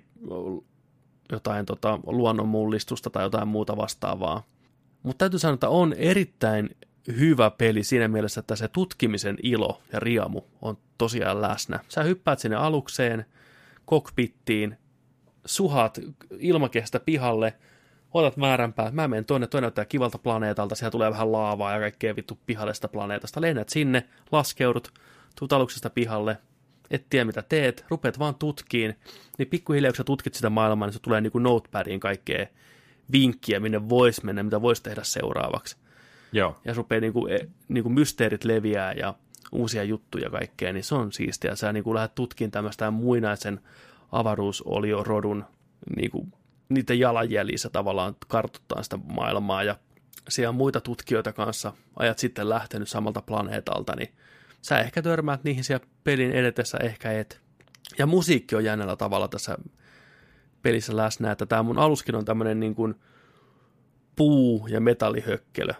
jotain 1.32 1.66
tota, 1.66 1.98
luonnonmullistusta 2.06 3.10
tai 3.10 3.22
jotain 3.22 3.48
muuta 3.48 3.76
vastaavaa. 3.76 4.42
Mutta 5.02 5.18
täytyy 5.18 5.38
sanoa, 5.38 5.54
että 5.54 5.68
on 5.68 5.92
erittäin 5.92 6.76
hyvä 7.18 7.50
peli 7.50 7.84
siinä 7.84 8.08
mielessä, 8.08 8.40
että 8.40 8.56
se 8.56 8.68
tutkimisen 8.68 9.36
ilo 9.42 9.82
ja 9.92 10.00
riamu 10.00 10.40
on 10.62 10.78
tosiaan 10.98 11.42
läsnä. 11.42 11.80
Sä 11.88 12.02
hyppäät 12.02 12.38
sinne 12.38 12.56
alukseen, 12.56 13.26
kokpittiin, 13.84 14.78
suhat 15.46 16.00
ilmakehästä 16.38 17.00
pihalle, 17.00 17.54
otat 18.14 18.36
määränpää, 18.36 18.90
mä 18.90 19.08
menen 19.08 19.24
tuonne, 19.24 19.46
toi 19.46 19.60
näyttää 19.60 19.84
kivalta 19.84 20.18
planeetalta, 20.18 20.74
siellä 20.74 20.90
tulee 20.90 21.10
vähän 21.10 21.32
laavaa 21.32 21.72
ja 21.72 21.80
kaikkea 21.80 22.16
vittu 22.16 22.38
pihalle 22.46 22.74
sitä 22.74 22.88
planeetasta. 22.88 23.40
Lennät 23.40 23.68
sinne, 23.68 24.04
laskeudut, 24.32 24.92
tuut 25.38 25.52
aluksesta 25.52 25.90
pihalle, 25.90 26.38
et 26.90 27.06
tiedä 27.10 27.24
mitä 27.24 27.42
teet, 27.42 27.84
rupeat 27.88 28.18
vaan 28.18 28.34
tutkiin, 28.34 28.98
niin 29.38 29.48
pikkuhiljaa 29.48 29.92
kun 29.92 29.96
sä 29.96 30.04
tutkit 30.04 30.34
sitä 30.34 30.50
maailmaa, 30.50 30.88
niin 30.88 30.92
se 30.92 31.00
tulee 31.00 31.20
niinku 31.20 31.38
notepadiin 31.38 32.00
kaikkea 32.00 32.46
vinkkiä, 33.12 33.60
minne 33.60 33.88
voisi 33.88 34.24
mennä, 34.24 34.42
mitä 34.42 34.62
voisi 34.62 34.82
tehdä 34.82 35.04
seuraavaksi. 35.04 35.76
Joo. 36.32 36.56
Ja 36.64 36.74
se 36.74 36.76
rupeaa 36.76 37.00
niinku, 37.00 37.26
e, 37.26 37.38
niinku 37.68 37.88
mysteerit 37.88 38.44
leviää 38.44 38.92
ja 38.92 39.14
uusia 39.52 39.84
juttuja 39.84 40.24
ja 40.24 40.30
kaikkea, 40.30 40.72
niin 40.72 40.84
se 40.84 40.94
on 40.94 41.12
siistiä. 41.12 41.56
Sä 41.56 41.72
niinku 41.72 41.94
lähdet 41.94 42.14
tutkimaan 42.14 42.50
tämmöistä 42.50 42.90
muinaisen 42.90 43.60
avaruusoliorodun 44.12 45.44
niinku, 45.96 46.28
niiden 46.68 46.98
jalanjäljissä 46.98 47.70
tavallaan 47.70 48.16
kartuttaa 48.28 48.82
sitä 48.82 48.96
maailmaa 48.96 49.62
ja 49.62 49.76
siellä 50.28 50.48
on 50.48 50.54
muita 50.54 50.80
tutkijoita 50.80 51.32
kanssa, 51.32 51.72
ajat 51.96 52.18
sitten 52.18 52.48
lähtenyt 52.48 52.88
samalta 52.88 53.22
planeetalta, 53.22 53.96
niin 53.96 54.14
sä 54.62 54.78
ehkä 54.78 55.02
törmäät 55.02 55.44
niihin 55.44 55.64
siellä 55.64 55.86
pelin 56.04 56.32
edetessä, 56.32 56.78
ehkä 56.78 57.12
et. 57.12 57.40
Ja 57.98 58.06
musiikki 58.06 58.56
on 58.56 58.64
jännällä 58.64 58.96
tavalla 58.96 59.28
tässä 59.28 59.58
pelissä 60.62 60.96
läsnä, 60.96 61.30
että 61.32 61.46
tämä 61.46 61.62
mun 61.62 61.78
aluskin 61.78 62.14
on 62.14 62.24
tämmöinen 62.24 62.60
niin 62.60 62.74
kuin 62.74 62.94
puu- 64.16 64.66
ja 64.70 64.80
metallihökkelö. 64.80 65.72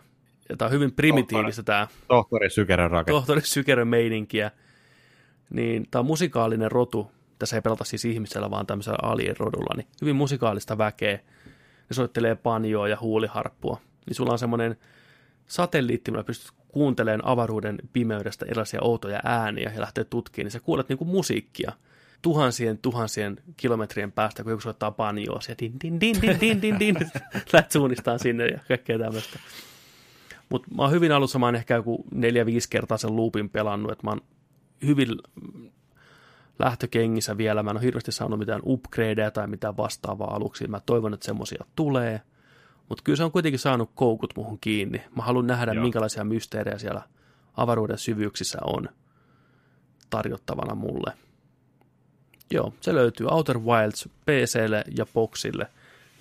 Ja 0.49 0.57
tämä 0.57 0.67
on 0.67 0.73
hyvin 0.73 0.93
primitiivistä 0.93 1.63
tämä 1.63 1.89
Tohtori 2.09 2.51
Sykerän 2.51 2.91
rakennus. 2.91 3.21
tohtori 3.21 3.41
Sykerön 3.41 3.89
meininkiä. 3.89 4.51
Niin 5.51 5.87
tämä 5.91 6.01
on 6.01 6.07
musikaalinen 6.07 6.73
rotu. 6.73 7.11
Tässä 7.39 7.57
ei 7.57 7.63
pelata 7.63 7.85
siis 7.85 8.05
ihmisellä, 8.05 8.51
vaan 8.51 8.67
tämmöisellä 8.67 8.99
alien 9.03 9.37
rodulla. 9.37 9.77
Niin 9.77 9.87
hyvin 10.01 10.17
musikaalista 10.17 10.79
väkeä. 10.79 11.19
Ne 11.89 11.95
soittelee 11.95 12.35
panjoa 12.35 12.89
ja 12.89 12.99
huuliharppua. 13.01 13.81
Niin 14.07 14.15
sulla 14.15 14.33
on 14.33 14.39
semmoinen 14.39 14.77
satelliitti, 15.47 16.11
millä 16.11 16.25
pystyt 16.25 16.51
kuuntelemaan 16.69 17.31
avaruuden 17.31 17.79
pimeydestä 17.93 18.47
erilaisia 18.47 18.83
outoja 18.83 19.21
ääniä 19.25 19.73
ja 19.75 19.81
lähtee 19.81 20.05
tutkimaan, 20.05 20.45
niin 20.45 20.53
sä 20.53 20.61
kuulet 20.61 20.89
niinku 20.89 21.05
musiikkia. 21.05 21.73
tuhansien 22.23 22.79
tuhansien 22.79 23.37
kilometrien 23.57 24.13
päästä, 24.13 24.43
kun 24.43 24.53
joku 24.53 24.61
soittaa 24.61 24.91
banjoa, 24.91 25.41
ja 25.49 25.55
din, 25.59 25.81
din, 25.81 26.01
din, 26.01 26.21
din, 26.23 26.41
din, 26.41 26.63
din, 26.63 26.79
din, 26.79 26.97
lähdet 27.53 27.71
suunnistaan 27.71 28.19
sinne 28.19 28.47
ja 28.47 28.59
kaikkea 28.69 28.99
tämmöistä. 28.99 29.39
Mutta 30.49 30.69
mä 30.75 30.83
oon 30.83 30.93
hyvin 30.93 31.13
alussa, 31.13 31.39
mä 31.39 31.47
oon 31.47 31.55
ehkä 31.57 31.75
joku 31.75 32.05
neljä-viisi 32.15 32.71
kertaa 32.71 32.99
sen 32.99 33.17
loopin 33.17 33.49
pelannut, 33.49 33.93
että 33.93 34.07
mä 34.07 34.11
oon 34.11 34.21
hyvin 34.87 35.09
lähtökengissä 36.59 37.37
vielä. 37.37 37.63
Mä 37.63 37.71
en 37.71 37.77
ole 37.77 37.85
hirveästi 37.85 38.13
saanut 38.13 38.39
mitään 38.39 38.63
upgradeja 38.65 39.31
tai 39.31 39.47
mitään 39.47 39.77
vastaavaa 39.77 40.35
aluksi. 40.35 40.67
Mä 40.67 40.81
toivon, 40.81 41.15
että 41.15 41.27
semmoisia 41.27 41.65
tulee. 41.77 42.23
Mutta 42.89 43.03
kyllä 43.05 43.17
se 43.17 43.25
on 43.25 43.33
kuitenkin 43.33 43.59
saanut 43.59 43.91
koukut 43.95 44.33
muhun 44.37 44.59
kiinni. 44.61 45.03
Mä 45.17 45.23
haluan 45.23 45.47
nähdä, 45.47 45.73
Joo. 45.73 45.83
minkälaisia 45.83 46.25
mysteerejä 46.25 46.79
siellä 46.79 47.03
avaruuden 47.57 47.99
syvyyksissä 47.99 48.59
on 48.65 48.89
tarjottavana 50.11 50.75
mulle. 50.75 51.13
Joo, 52.51 52.75
se 52.81 52.95
löytyy 52.95 53.27
Outer 53.31 53.59
Wilds 53.59 54.09
PClle 54.25 54.85
ja 54.97 55.07
Boxille. 55.15 55.67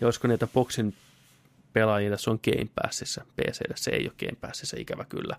Ja 0.02 0.08
olisiko 0.08 0.28
niitä 0.28 0.48
Boxin 0.48 0.96
pelaajia, 1.74 2.18
se 2.18 2.30
on 2.30 2.40
Game 2.44 2.70
Passissa. 2.82 3.26
PClle 3.36 3.76
se 3.76 3.92
ei 3.92 4.08
ole 4.08 4.16
Game 4.20 4.38
Passissa, 4.42 4.78
ikävä 4.80 5.06
kyllä. 5.06 5.36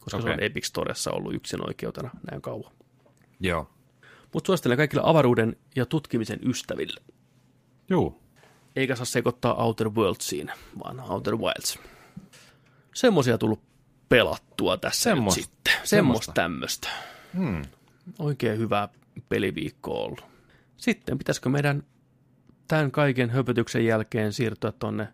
Koska 0.00 0.16
okay. 0.16 0.30
se 0.30 0.34
on 0.34 0.42
Epic 0.42 0.64
Storessa 0.64 1.10
ollut 1.10 1.34
yksin 1.34 1.68
oikeutena 1.68 2.10
näin 2.30 2.42
kauan. 2.42 2.72
Joo. 3.40 3.70
Mutta 4.34 4.46
suosittelen 4.46 4.76
kaikille 4.76 5.02
avaruuden 5.04 5.56
ja 5.76 5.86
tutkimisen 5.86 6.38
ystäville. 6.42 7.00
Joo. 7.90 8.20
Eikä 8.76 8.96
saa 8.96 9.04
sekoittaa 9.04 9.54
Outer 9.64 9.88
Worldsiin, 9.88 10.52
vaan 10.84 11.00
Outer 11.00 11.36
Wilds. 11.36 11.78
Semmoisia 12.94 13.38
tullut 13.38 13.60
pelattua 14.08 14.76
tässä 14.76 15.02
Semmosta. 15.02 15.40
nyt 15.40 15.44
sitten. 15.44 15.74
Semmoista 15.84 16.32
tämmöistä. 16.32 16.88
Hmm. 17.34 17.62
Oikein 18.18 18.58
hyvä 18.58 18.88
peliviikko 19.28 20.04
ollut. 20.04 20.24
Sitten 20.76 21.18
pitäisikö 21.18 21.48
meidän 21.48 21.82
tämän 22.68 22.90
kaiken 22.90 23.30
höpötyksen 23.30 23.86
jälkeen 23.86 24.32
siirtyä 24.32 24.72
tonne 24.72 25.08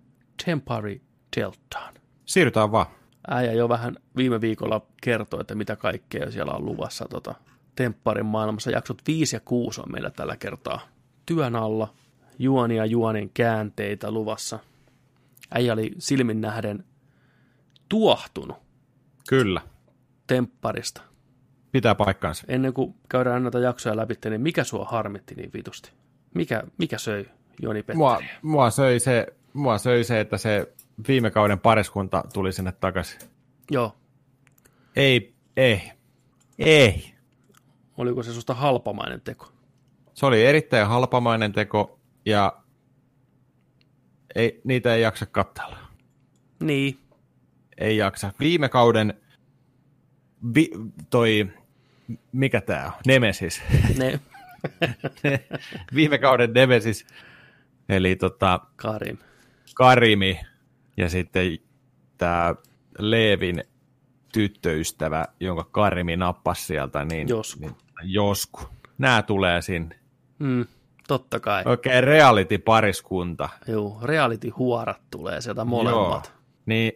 Tempari 0.45 1.03
Deltaan? 1.37 1.95
Siirrytään 2.27 2.73
vaan. 2.73 2.87
Äijä 3.29 3.53
jo 3.53 3.69
vähän 3.69 3.97
viime 4.17 4.41
viikolla 4.41 4.87
kertoi, 5.03 5.41
että 5.41 5.55
mitä 5.55 5.77
kaikkea 5.77 6.31
siellä 6.31 6.53
on 6.53 6.65
luvassa 6.65 7.07
tota, 7.11 7.35
Tempparin 7.75 8.27
maailmassa. 8.27 8.71
Jaksot 8.71 9.03
5 9.07 9.37
ja 9.37 9.41
6 9.41 9.81
on 9.81 9.93
meillä 9.93 10.11
tällä 10.11 10.37
kertaa 10.37 10.81
työn 11.27 11.57
alla. 11.57 11.95
Juonia 12.39 12.87
juonin 12.87 13.31
käänteitä 13.35 14.11
luvassa. 14.11 14.59
Äijä 15.51 15.73
oli 15.73 15.91
silmin 15.99 16.41
nähden 16.41 16.85
tuohtunut. 17.89 18.57
Kyllä. 19.29 19.61
Tempparista. 20.27 21.03
Pitää 21.73 21.95
paikkaansa. 21.95 22.45
Ennen 22.49 22.75
kuin 22.75 22.95
käydään 23.09 23.43
näitä 23.43 23.59
jaksoja 23.59 23.97
läpi, 23.97 24.15
niin 24.31 24.41
mikä 24.41 24.65
sua 24.65 24.85
harmitti 24.85 25.35
niin 25.35 25.51
vitusti? 25.55 25.93
Mikä, 26.35 26.63
mikä 26.79 26.99
söi 26.99 27.27
Joni 27.63 27.83
Petteri? 27.83 27.97
Mua, 27.97 28.21
mua, 28.43 28.71
söi 28.71 29.01
se, 29.01 29.27
mua 29.53 29.79
söi 29.79 30.05
se, 30.05 30.21
että 30.21 30.39
se 30.39 30.73
viime 31.09 31.31
kauden 31.31 31.59
pariskunta 31.59 32.25
tuli 32.33 32.53
sinne 32.53 32.73
takaisin. 32.73 33.21
Joo. 33.71 33.97
Ei, 34.97 35.35
ei, 35.57 35.83
ei. 36.59 37.14
Oliko 37.97 38.23
se 38.23 38.33
susta 38.33 38.55
halpamainen 38.55 39.21
teko? 39.21 39.53
Se 40.15 40.27
oli 40.27 40.47
erittäin 40.47 40.87
halpamainen 40.87 41.53
teko 41.53 41.99
ja 42.27 42.57
ei, 44.35 44.61
niitä 44.65 44.95
ei 44.95 45.03
jaksa 45.03 45.27
katsella. 45.27 45.79
Niin. 46.61 46.99
Ei 47.79 47.97
jaksa. 47.97 48.33
Viime 48.41 48.69
kauden 48.69 49.15
vi, 50.55 50.71
toi, 51.11 51.51
mikä 52.33 52.61
tää 52.61 52.87
on? 52.87 52.93
Nemesis. 53.07 53.63
Ne. 53.99 54.21
Viime 55.95 56.19
kauden 56.19 56.53
Nemesis, 56.53 57.07
eli 57.89 58.17
tota, 58.17 58.61
Karim. 58.77 59.19
Karimi 59.75 60.41
ja 60.97 61.09
sitten 61.09 61.59
tämä 62.19 62.55
Leevin 62.99 63.65
tyttöystävä, 64.33 65.25
jonka 65.41 65.65
Karimi 65.65 66.17
nappasi 66.17 66.65
sieltä, 66.65 67.05
niin. 67.05 67.29
Niin, 67.61 67.77
josku. 68.05 68.61
Nämä 68.99 69.23
tulee 69.23 69.63
sinne. 69.63 69.99
Mm, 70.39 70.65
totta 71.09 71.41
kai. 71.41 71.63
Oikein 71.67 71.99
okay, 71.99 72.01
reality-pariskunta. 72.11 73.49
Joo, 73.69 73.99
reality-huorat 74.03 75.01
tulee 75.11 75.41
sieltä 75.41 75.65
molemmat. 75.65 76.27
Joo. 76.27 76.41
Niin 76.67 76.93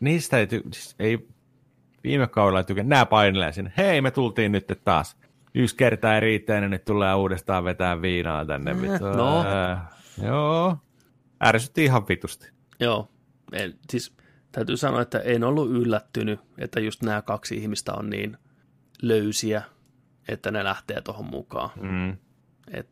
niistä 0.00 0.38
ei, 0.38 0.46
ty- 0.46 0.68
siis 0.72 0.94
ei 0.98 1.28
viime 2.04 2.26
kaudella 2.26 2.62
tykkä, 2.62 2.82
nämä 2.82 3.06
painelee 3.06 3.52
sinne. 3.52 3.72
Hei, 3.76 4.00
me 4.00 4.10
tultiin 4.10 4.52
nyt 4.52 4.72
taas. 4.84 5.16
Yksi 5.54 5.76
kertaa 5.76 6.14
ei 6.14 6.20
riittää, 6.20 6.60
niin 6.60 6.70
nyt 6.70 6.84
tulee 6.84 7.14
uudestaan 7.14 7.64
vetää 7.64 8.02
viinaa 8.02 8.44
tänne. 8.44 8.70
Äh, 8.70 9.00
no. 9.00 9.40
Äh, 9.40 9.78
joo. 10.22 10.76
Ärsytti 11.44 11.84
ihan 11.84 12.08
vitusti. 12.08 12.50
Joo. 12.80 13.08
En, 13.52 13.74
siis 13.90 14.16
täytyy 14.52 14.76
sanoa, 14.76 15.00
että 15.00 15.18
en 15.18 15.44
ollut 15.44 15.70
yllättynyt, 15.70 16.40
että 16.58 16.80
just 16.80 17.02
nämä 17.02 17.22
kaksi 17.22 17.56
ihmistä 17.56 17.92
on 17.92 18.10
niin 18.10 18.36
löysiä, 19.02 19.62
että 20.28 20.50
ne 20.50 20.64
lähtee 20.64 21.00
tuohon 21.00 21.26
mukaan. 21.26 21.70
Mm. 21.80 22.16
Et 22.72 22.88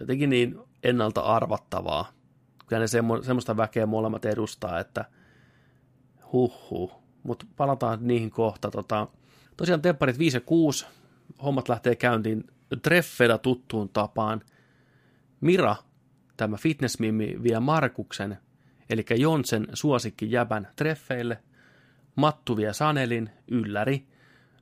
jotenkin 0.00 0.30
niin 0.30 0.58
ennalta 0.82 1.20
arvattavaa. 1.20 2.12
Kyllä 2.66 2.80
ne 2.80 2.86
semmo, 2.86 3.22
semmoista 3.22 3.56
väkeä 3.56 3.86
molemmat 3.86 4.24
edustaa, 4.24 4.80
että 4.80 5.04
huhhuh. 6.32 6.92
Mutta 7.22 7.46
palataan 7.56 7.98
niihin 8.02 8.30
kohta. 8.30 8.70
Tota, 8.70 9.08
tosiaan 9.56 9.82
tempparit 9.82 10.18
5 10.18 10.36
ja 10.36 10.40
6, 10.40 10.86
hommat 11.42 11.68
lähtee 11.68 11.96
käyntiin 11.96 12.44
treffeillä 12.82 13.38
tuttuun 13.38 13.88
tapaan. 13.88 14.40
Mira, 15.40 15.76
tämä 16.36 16.56
fitnessmimmi, 16.56 17.36
vie 17.42 17.60
Markuksen 17.60 18.38
eli 18.90 19.04
Jonsen 19.16 19.66
suosikki 19.72 20.30
jäbän 20.30 20.68
treffeille. 20.76 21.38
Mattu 22.16 22.56
vie 22.56 22.72
Sanelin, 22.72 23.30
ylläri. 23.48 24.06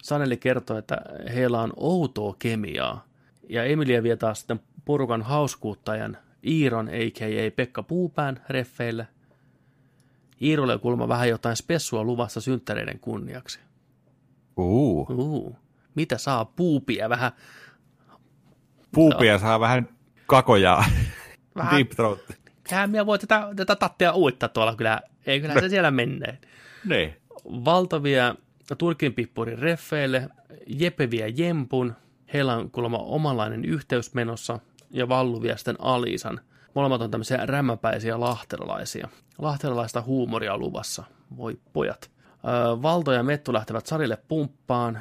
Saneli 0.03 0.37
kertoo, 0.37 0.79
että 0.79 0.97
heillä 1.35 1.61
on 1.61 1.73
outoa 1.77 2.37
kemiaa. 2.39 3.05
Ja 3.49 3.65
Emilia 3.65 4.03
vie 4.03 4.17
taas 4.17 4.39
sitten 4.39 4.61
porukan 4.85 5.23
hauskuuttajan 5.23 6.19
Iiron, 6.47 6.89
a.k.a. 6.89 7.51
Pekka 7.57 7.83
Puupään, 7.83 8.41
reffeille. 8.49 9.09
Iirolle 10.43 10.79
kulma 10.79 11.09
vähän 11.09 11.29
jotain 11.29 11.57
spessua 11.57 12.05
luvassa 12.05 12.41
synttäreiden 12.41 12.99
kunniaksi. 12.99 13.61
Uh. 14.57 15.11
Uh. 15.11 15.57
Mitä 15.95 16.19
saa 16.19 16.45
puupia 16.45 17.09
vähän? 17.09 17.33
Puupia 18.95 19.33
no. 19.33 19.39
saa 19.39 19.61
vähän 19.61 19.89
kakojaa. 20.27 20.85
Vähän, 21.57 21.77
Deep 21.77 21.91
throat 21.91 22.21
sehän 22.69 22.91
minä 22.91 23.07
voi 23.07 23.19
tätä, 23.19 23.49
tätä 23.57 23.77
tattia 23.77 24.15
uittaa 24.15 24.49
tuolla 24.49 24.77
kyllä. 24.77 25.01
Ei 25.27 25.41
kyllä 25.41 25.61
se 25.61 25.69
siellä 25.75 25.91
menee. 25.91 26.39
Ne. 26.85 27.17
Valtavia 27.45 28.35
Turkin 28.79 29.15
pippurin 29.15 29.59
reffeille, 29.59 30.29
Jepeviä 30.67 31.29
Jempun, 31.29 31.95
heillä 32.33 32.57
on 32.57 32.71
kuulemma 32.71 32.99
omanlainen 32.99 33.65
yhteys 33.65 34.15
menossa, 34.15 34.59
ja 34.91 35.09
Valluvia 35.09 35.57
sitten 35.57 35.77
Alisan. 35.79 36.41
Molemmat 36.75 37.03
on 37.03 37.11
tämmöisiä 37.11 37.47
rämmäpäisiä 37.47 38.21
lahteralaisia. 38.21 39.09
Lahteralaista 39.39 40.03
huumoria 40.03 40.59
luvassa. 40.59 41.05
Voi 41.37 41.59
pojat. 41.73 42.11
Valto 42.83 43.13
ja 43.13 43.23
Mettu 43.23 43.53
lähtevät 43.53 43.87
salille 43.87 44.19
pumppaan. 44.29 44.99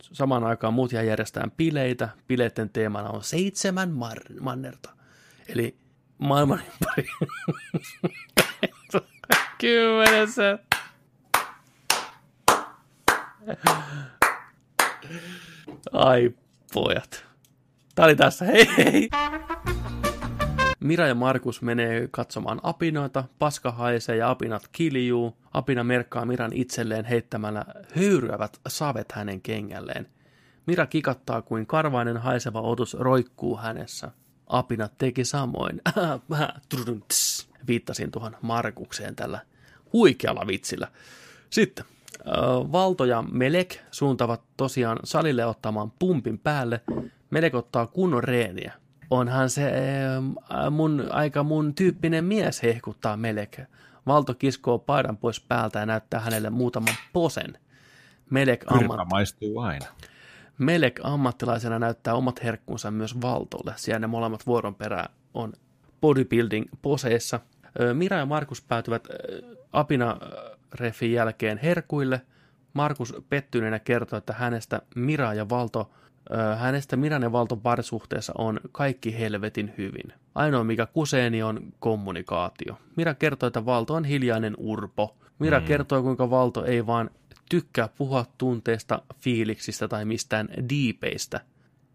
Samaan 0.00 0.44
aikaan 0.44 0.74
muut 0.74 0.92
jää 0.92 1.02
järjestään 1.02 1.50
bileitä. 1.50 2.08
Bileiden 2.28 2.70
teemana 2.70 3.08
on 3.08 3.24
seitsemän 3.24 3.90
mar- 3.90 4.40
mannerta. 4.40 4.90
Eli 5.48 5.76
maailman 6.18 6.62
ympäri. 6.72 7.08
Kymmenessä. 9.60 10.58
Ai 15.92 16.30
pojat. 16.74 17.24
Tää 17.94 18.04
oli 18.04 18.16
tässä. 18.16 18.44
Hei 18.44 18.68
hei. 18.76 19.08
Mira 20.80 21.06
ja 21.06 21.14
Markus 21.14 21.62
menee 21.62 22.08
katsomaan 22.10 22.60
apinoita, 22.62 23.24
paska 23.38 23.70
haisee 23.70 24.16
ja 24.16 24.30
apinat 24.30 24.68
kiljuu. 24.72 25.36
Apina 25.52 25.84
merkkaa 25.84 26.24
Miran 26.24 26.52
itselleen 26.52 27.04
heittämällä 27.04 27.64
höyryävät 27.96 28.60
savet 28.68 29.12
hänen 29.12 29.40
kengälleen. 29.40 30.08
Mira 30.66 30.86
kikattaa 30.86 31.42
kuin 31.42 31.66
karvainen 31.66 32.16
haiseva 32.16 32.60
otus 32.60 32.94
roikkuu 32.94 33.56
hänessä. 33.56 34.10
Apinat 34.46 34.98
teki 34.98 35.24
samoin. 35.24 35.80
Viittasin 37.66 38.10
tuohon 38.10 38.36
Markukseen 38.42 39.16
tällä 39.16 39.40
huikealla 39.92 40.46
vitsillä. 40.46 40.88
Sitten 41.50 41.84
Valto 42.72 43.04
ja 43.04 43.22
Melek 43.22 43.76
suuntavat 43.90 44.42
tosiaan 44.56 44.98
salille 45.04 45.46
ottamaan 45.46 45.92
pumpin 45.98 46.38
päälle. 46.38 46.80
Melek 47.30 47.54
ottaa 47.54 47.86
kunnon 47.86 48.24
reeniä. 48.24 48.72
Onhan 49.10 49.50
se 49.50 49.72
mun, 50.70 51.04
aika 51.10 51.42
mun 51.42 51.74
tyyppinen 51.74 52.24
mies 52.24 52.62
hehkuttaa 52.62 53.16
Melek. 53.16 53.60
Valto 54.06 54.34
kiskoo 54.34 54.78
paidan 54.78 55.16
pois 55.16 55.40
päältä 55.40 55.78
ja 55.78 55.86
näyttää 55.86 56.20
hänelle 56.20 56.50
muutaman 56.50 56.94
posen. 57.12 57.58
Melek 58.30 58.64
ammat... 58.66 59.08
maistuu 59.10 59.58
aina. 59.58 59.86
Melek 60.58 61.00
ammattilaisena 61.02 61.78
näyttää 61.78 62.14
omat 62.14 62.44
herkkunsa 62.44 62.90
myös 62.90 63.20
Valtolle. 63.20 63.72
Siellä 63.76 63.98
ne 63.98 64.06
molemmat 64.06 64.46
vuoron 64.46 64.74
perään 64.74 65.08
on 65.34 65.52
bodybuilding 66.00 66.66
poseissa. 66.82 67.40
Mira 67.92 68.16
ja 68.16 68.26
Markus 68.26 68.62
päätyvät 68.62 69.08
apina 69.72 70.16
refin 70.74 71.12
jälkeen 71.12 71.58
herkuille. 71.58 72.20
Markus 72.74 73.14
pettyneenä 73.28 73.78
kertoo, 73.78 74.16
että 74.16 74.32
hänestä 74.32 74.82
Mira 74.94 75.34
ja 75.34 75.48
Valto 75.48 75.90
hänestä 76.58 76.96
Miran 76.96 77.22
ja 77.22 77.32
Valton 77.32 77.60
parisuhteessa 77.60 78.32
on 78.38 78.60
kaikki 78.72 79.18
helvetin 79.18 79.74
hyvin. 79.78 80.12
Ainoa 80.34 80.64
mikä 80.64 80.86
kuseeni 80.86 81.42
on 81.42 81.72
kommunikaatio. 81.78 82.78
Mira 82.96 83.14
kertoo, 83.14 83.46
että 83.46 83.66
Valto 83.66 83.94
on 83.94 84.04
hiljainen 84.04 84.54
urpo. 84.58 85.16
Mira 85.38 85.60
mm. 85.60 85.66
kertoo, 85.66 86.02
kuinka 86.02 86.30
Valto 86.30 86.64
ei 86.64 86.86
vaan 86.86 87.10
tykkää 87.50 87.88
puhua 87.88 88.24
tunteista, 88.38 89.02
fiiliksistä 89.20 89.88
tai 89.88 90.04
mistään 90.04 90.48
diipeistä. 90.68 91.40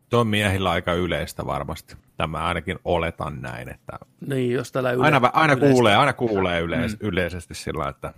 Tuo 0.09 0.19
on 0.19 0.27
miehillä 0.27 0.71
aika 0.71 0.93
yleistä 0.93 1.45
varmasti. 1.45 1.95
Tämä 2.17 2.37
ainakin 2.37 2.79
oletan 2.85 3.41
näin, 3.41 3.69
että 3.69 3.99
niin, 4.27 4.51
jos 4.51 4.71
yle- 4.75 5.05
aina, 5.05 5.21
aina 5.33 5.55
kuulee, 5.55 5.95
aina 5.95 6.13
kuulee 6.13 6.61
yleis- 6.61 6.99
mm. 7.01 7.07
yleisesti 7.07 7.53
sillä, 7.53 7.89
että 7.89 8.13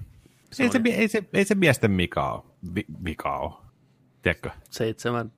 se 0.52 0.64
ei, 0.64 0.70
se, 0.70 0.82
ei, 0.86 1.08
se, 1.08 1.24
ei 1.34 1.46
se 1.46 1.56
miesten 1.56 1.92
mika 1.92 2.32
ole. 2.32 2.44
Vi, 2.76 2.86
vika 3.06 3.38
ole. 3.38 3.54
Tiedätkö? 4.22 4.50
Seitsemän 4.70 5.32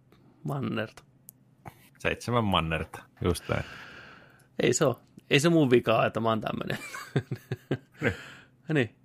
mannerta. 0.44 1.04
Seitsemän 2.00 2.44
mannerta, 2.44 3.04
just 3.24 3.50
näin. 3.50 3.64
Ei 4.64 4.74
se 4.74 4.86
ole. 4.86 4.96
Ei 5.30 5.40
se 5.40 5.50
mun 5.50 5.70
vikaa, 5.70 6.06
että 6.06 6.20
mä 6.20 6.30
oon 6.30 6.42
tämmönen. 6.42 6.78
niin. 8.02 8.14
niin. 8.74 8.96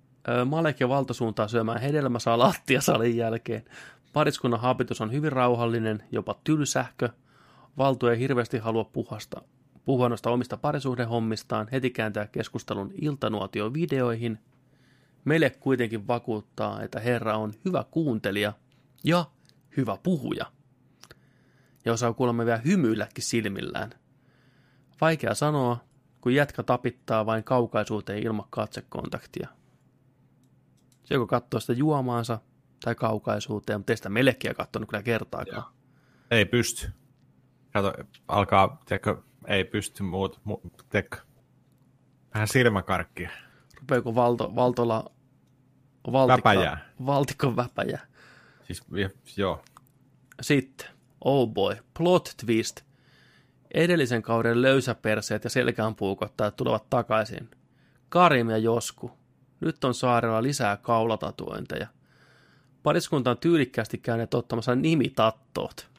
Malek 0.45 0.79
ja 0.79 0.89
Valto 0.89 1.13
suuntaa 1.13 1.47
syömään 1.47 1.81
hedelmäsalaattia 1.81 2.81
salin 2.81 3.17
jälkeen. 3.17 3.65
Pariskunnan 4.13 4.59
habitus 4.59 5.01
on 5.01 5.11
hyvin 5.11 5.31
rauhallinen, 5.31 6.03
jopa 6.11 6.35
tylsähkö. 6.43 7.09
Valto 7.77 8.11
ei 8.11 8.19
hirveästi 8.19 8.57
halua 8.57 8.83
puhasta, 8.83 9.41
puhua 9.85 10.09
noista 10.09 10.29
omista 10.29 10.57
parisuhdehommistaan, 10.57 11.67
heti 11.71 11.89
kääntää 11.89 12.27
keskustelun 12.27 12.91
iltanuotio-videoihin. 13.01 14.37
Meille 15.25 15.49
kuitenkin 15.49 16.07
vakuuttaa, 16.07 16.83
että 16.83 16.99
Herra 16.99 17.37
on 17.37 17.53
hyvä 17.65 17.85
kuuntelija 17.91 18.53
ja 19.03 19.25
hyvä 19.77 19.97
puhuja. 20.03 20.45
Ja 21.85 21.93
osaa 21.93 22.13
kuulemma 22.13 22.45
vielä 22.45 22.61
hymyilläkin 22.65 23.23
silmillään. 23.23 23.89
Vaikea 25.01 25.35
sanoa, 25.35 25.77
kun 26.21 26.33
jätkä 26.33 26.63
tapittaa 26.63 27.25
vain 27.25 27.43
kaukaisuuteen 27.43 28.23
ilman 28.23 28.47
katsekontaktia. 28.49 29.47
Se 31.03 31.13
joko 31.13 31.27
katsoo 31.27 31.59
sitä 31.59 31.73
juomaansa 31.73 32.39
tai 32.83 32.95
kaukaisuuteen, 32.95 33.79
mutta 33.79 33.93
ei 33.93 33.97
sitä 33.97 34.09
melkein 34.09 34.55
katsonut 34.55 34.89
kyllä 34.89 35.03
kertaakaan. 35.03 35.73
Ei 36.31 36.45
pysty. 36.45 36.91
Kato, 37.81 37.93
alkaa, 38.27 38.81
tiedätkö, 38.85 39.17
ei 39.47 39.63
pysty 39.63 40.03
muut, 40.03 40.39
mu, 40.43 40.57
tiedätkö, 40.89 41.17
vähän 42.33 42.47
silmäkarkkia. 42.47 43.29
Rupeeko 43.79 44.15
valto, 44.15 44.55
valtolla 44.55 45.11
valtikko, 46.11 46.49
väpäjää. 46.49 46.89
valtikon 47.05 47.55
väpäjää? 47.55 48.07
Siis, 48.63 48.83
joo. 49.37 49.63
Sitten, 50.41 50.87
oh 51.21 51.49
boy, 51.49 51.75
plot 51.97 52.33
twist. 52.45 52.81
Edellisen 53.73 54.21
kauden 54.21 54.61
löysäperseet 54.61 55.43
ja 55.43 55.49
selkäänpuukottajat 55.49 56.55
tulevat 56.55 56.89
takaisin. 56.89 57.49
Karim 58.09 58.49
ja 58.49 58.57
Josku 58.57 59.11
nyt 59.59 59.83
on 59.83 59.93
saarella 59.93 60.43
lisää 60.43 60.77
kaulatatuointeja. 60.77 61.87
Pariskunta 62.83 63.31
on 63.31 63.37
tyylikkäästi 63.37 63.97
käyneet 63.97 64.33
ottamassa 64.33 64.75
nimitattoot. 64.75 65.96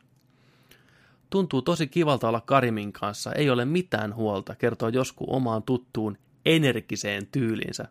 Tuntuu 1.31 1.63
tosi 1.63 1.87
kivalta 1.87 2.29
olla 2.29 2.41
Karimin 2.41 2.93
kanssa, 2.93 3.33
ei 3.33 3.51
ole 3.51 3.65
mitään 3.65 4.15
huolta, 4.15 4.55
kertoo 4.55 4.89
joskus 4.89 5.27
omaan 5.31 5.63
tuttuun 5.63 6.19
energiseen 6.47 7.27
tyylinsä. 7.27 7.89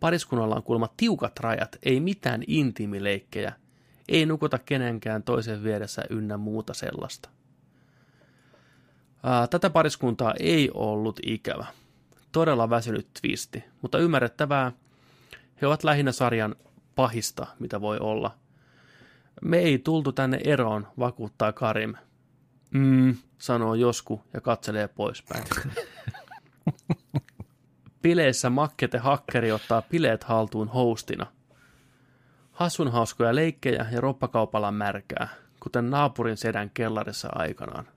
Pariskunnalla 0.00 0.56
on 0.56 0.62
kuulemma 0.62 0.88
tiukat 0.96 1.40
rajat, 1.40 1.78
ei 1.82 2.00
mitään 2.00 2.42
intiimileikkejä, 2.46 3.52
ei 4.08 4.26
nukuta 4.26 4.58
kenenkään 4.58 5.22
toisen 5.22 5.64
vieressä 5.64 6.02
ynnä 6.10 6.36
muuta 6.36 6.74
sellaista. 6.74 7.30
Ää, 9.22 9.46
tätä 9.46 9.70
pariskuntaa 9.70 10.34
ei 10.40 10.70
ollut 10.74 11.20
ikävä 11.26 11.66
todella 12.32 12.70
väsynyt 12.70 13.08
twisti, 13.20 13.64
mutta 13.82 13.98
ymmärrettävää. 13.98 14.72
He 15.62 15.66
ovat 15.66 15.84
lähinnä 15.84 16.12
sarjan 16.12 16.56
pahista, 16.94 17.46
mitä 17.58 17.80
voi 17.80 17.98
olla. 17.98 18.34
Me 19.42 19.58
ei 19.58 19.78
tultu 19.78 20.12
tänne 20.12 20.40
eroon, 20.44 20.86
vakuuttaa 20.98 21.52
Karim. 21.52 21.94
Mm, 22.70 23.16
sanoo 23.38 23.74
Josku 23.74 24.24
ja 24.32 24.40
katselee 24.40 24.88
poispäin. 24.88 25.44
Pileissä 28.02 28.50
Makkete 28.50 28.98
Hakkeri 28.98 29.52
ottaa 29.52 29.82
bileet 29.82 30.24
haltuun 30.24 30.68
hostina. 30.68 31.26
Hassun 32.52 32.92
hauskoja 32.92 33.34
leikkejä 33.34 33.86
ja 33.92 34.00
roppakaupalla 34.00 34.70
märkää, 34.70 35.28
kuten 35.62 35.90
naapurin 35.90 36.36
sedän 36.36 36.70
kellarissa 36.70 37.28
aikanaan. 37.32 37.88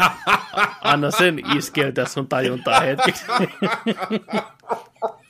Anna 0.84 1.10
sen 1.10 1.56
iskeytä 1.56 2.04
sun 2.04 2.28
tajuntaa 2.28 2.80
hetkeksi. 2.80 3.24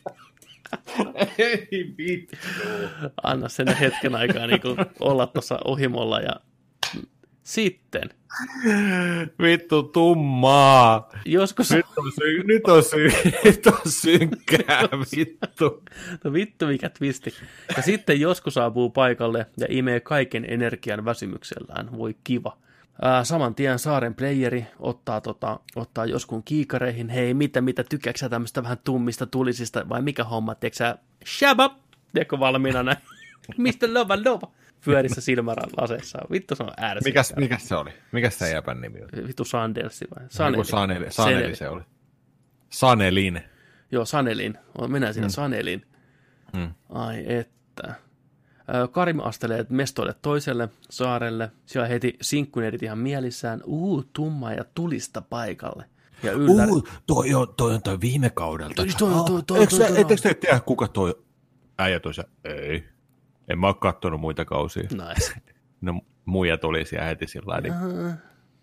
Ei 1.38 1.94
vittu. 1.98 2.36
Anna 3.22 3.48
sen 3.48 3.68
hetken 3.76 4.14
aikaa 4.14 4.46
niin 4.46 4.60
olla 5.00 5.26
tuossa 5.26 5.58
ohimolla 5.64 6.20
ja 6.20 6.36
sitten. 7.42 8.02
Vittu 9.42 9.82
tummaa. 9.82 11.10
Joskus... 11.24 11.70
Nyt 11.70 11.86
on, 11.96 12.12
sy- 12.12 12.42
nyt 12.44 12.68
on, 12.68 12.84
sy- 12.84 13.32
nyt 13.44 13.66
on 13.66 13.80
synkkää, 13.86 14.88
vittu. 15.16 15.82
No 16.24 16.32
vittu 16.32 16.66
mikä 16.66 16.88
twisti. 16.88 17.34
Ja 17.76 17.82
sitten 17.82 18.20
joskus 18.20 18.54
saapuu 18.54 18.90
paikalle 18.90 19.46
ja 19.58 19.66
imee 19.70 20.00
kaiken 20.00 20.44
energian 20.48 21.04
väsymyksellään. 21.04 21.98
Voi 21.98 22.16
kiva. 22.24 22.56
Ää, 23.04 23.24
saman 23.24 23.54
tien 23.54 23.78
saaren 23.78 24.14
playeri 24.14 24.66
ottaa, 24.78 25.20
tota, 25.20 25.60
ottaa 25.76 26.06
joskun 26.06 26.42
kiikareihin, 26.42 27.08
hei 27.08 27.34
mitä, 27.34 27.60
mitä 27.60 27.84
tykkääksä 27.84 28.28
tämmöistä 28.28 28.62
vähän 28.62 28.78
tummista 28.84 29.26
tulisista, 29.26 29.88
vai 29.88 30.02
mikä 30.02 30.24
homma, 30.24 30.54
tiedätkö 30.54 30.76
sä, 30.76 30.98
shabab, 31.26 31.72
tiedätkö 32.12 32.38
valmiina 32.38 32.82
näin, 32.82 32.98
mistä 33.56 33.94
lova 33.94 34.18
lova, 34.24 34.52
pyörissä 34.84 35.20
silmälaseessa, 35.20 36.18
vittu 36.30 36.56
se 36.56 36.62
on 36.62 36.72
äärässä. 36.76 37.08
Mikäs, 37.08 37.32
mikäs 37.36 37.68
se 37.68 37.76
oli? 37.76 37.90
Mikäs 38.12 38.38
se 38.38 38.50
jäpän 38.50 38.80
nimi 38.80 38.98
oli? 39.02 39.28
Vittu 39.28 39.44
Sandelsi 39.44 40.04
vai? 40.16 40.26
Saneli. 40.28 40.64
Saneli, 40.64 41.06
Saneli 41.10 41.56
se 41.56 41.68
oli. 41.68 41.82
Sanelin. 42.70 43.40
Joo, 43.92 44.04
Sanelin, 44.04 44.58
mennään 44.88 45.14
siinä 45.14 45.26
hmm. 45.26 45.32
Sanelin. 45.32 45.86
Hmm. 46.56 46.74
Ai 46.88 47.24
että. 47.26 47.94
Karim 48.92 49.20
astelee 49.20 49.66
mestoille 49.68 50.14
toiselle 50.22 50.68
saarelle. 50.90 51.50
Siellä 51.66 51.88
heti 51.88 52.16
sinkkuneidit 52.20 52.82
ihan 52.82 52.98
mielissään. 52.98 53.60
Uu, 53.66 54.04
tumma 54.12 54.52
ja 54.52 54.64
tulista 54.74 55.22
paikalle. 55.22 55.84
Ja 56.22 56.32
ylläri... 56.32 56.70
Uu, 56.70 56.88
toi 57.06 57.34
on, 57.34 57.54
toi 57.56 57.74
on 57.74 57.82
toi 57.82 58.00
viime 58.00 58.30
kaudelta. 58.30 58.74
Toi, 58.74 58.86
toi, 58.98 59.24
toi, 59.26 59.42
toi, 59.42 59.58
Eikö, 59.60 59.76
toi, 59.76 59.88
toi, 59.88 60.00
ettekö 60.00 60.22
te 60.22 60.34
tiedä, 60.34 60.60
kuka 60.60 60.88
toi 60.88 61.24
äijä 61.78 62.00
toisa? 62.00 62.24
Ei. 62.44 62.84
En 63.48 63.58
mä 63.58 63.66
oo 63.66 63.74
kattonut 63.74 64.20
muita 64.20 64.44
kausia. 64.44 64.82
Nice. 64.82 65.32
No 65.80 66.00
muija 66.24 66.58
tuli 66.58 66.84
siellä 66.84 67.06
heti 67.06 67.26
sillä 67.26 67.60
niin... 67.60 67.74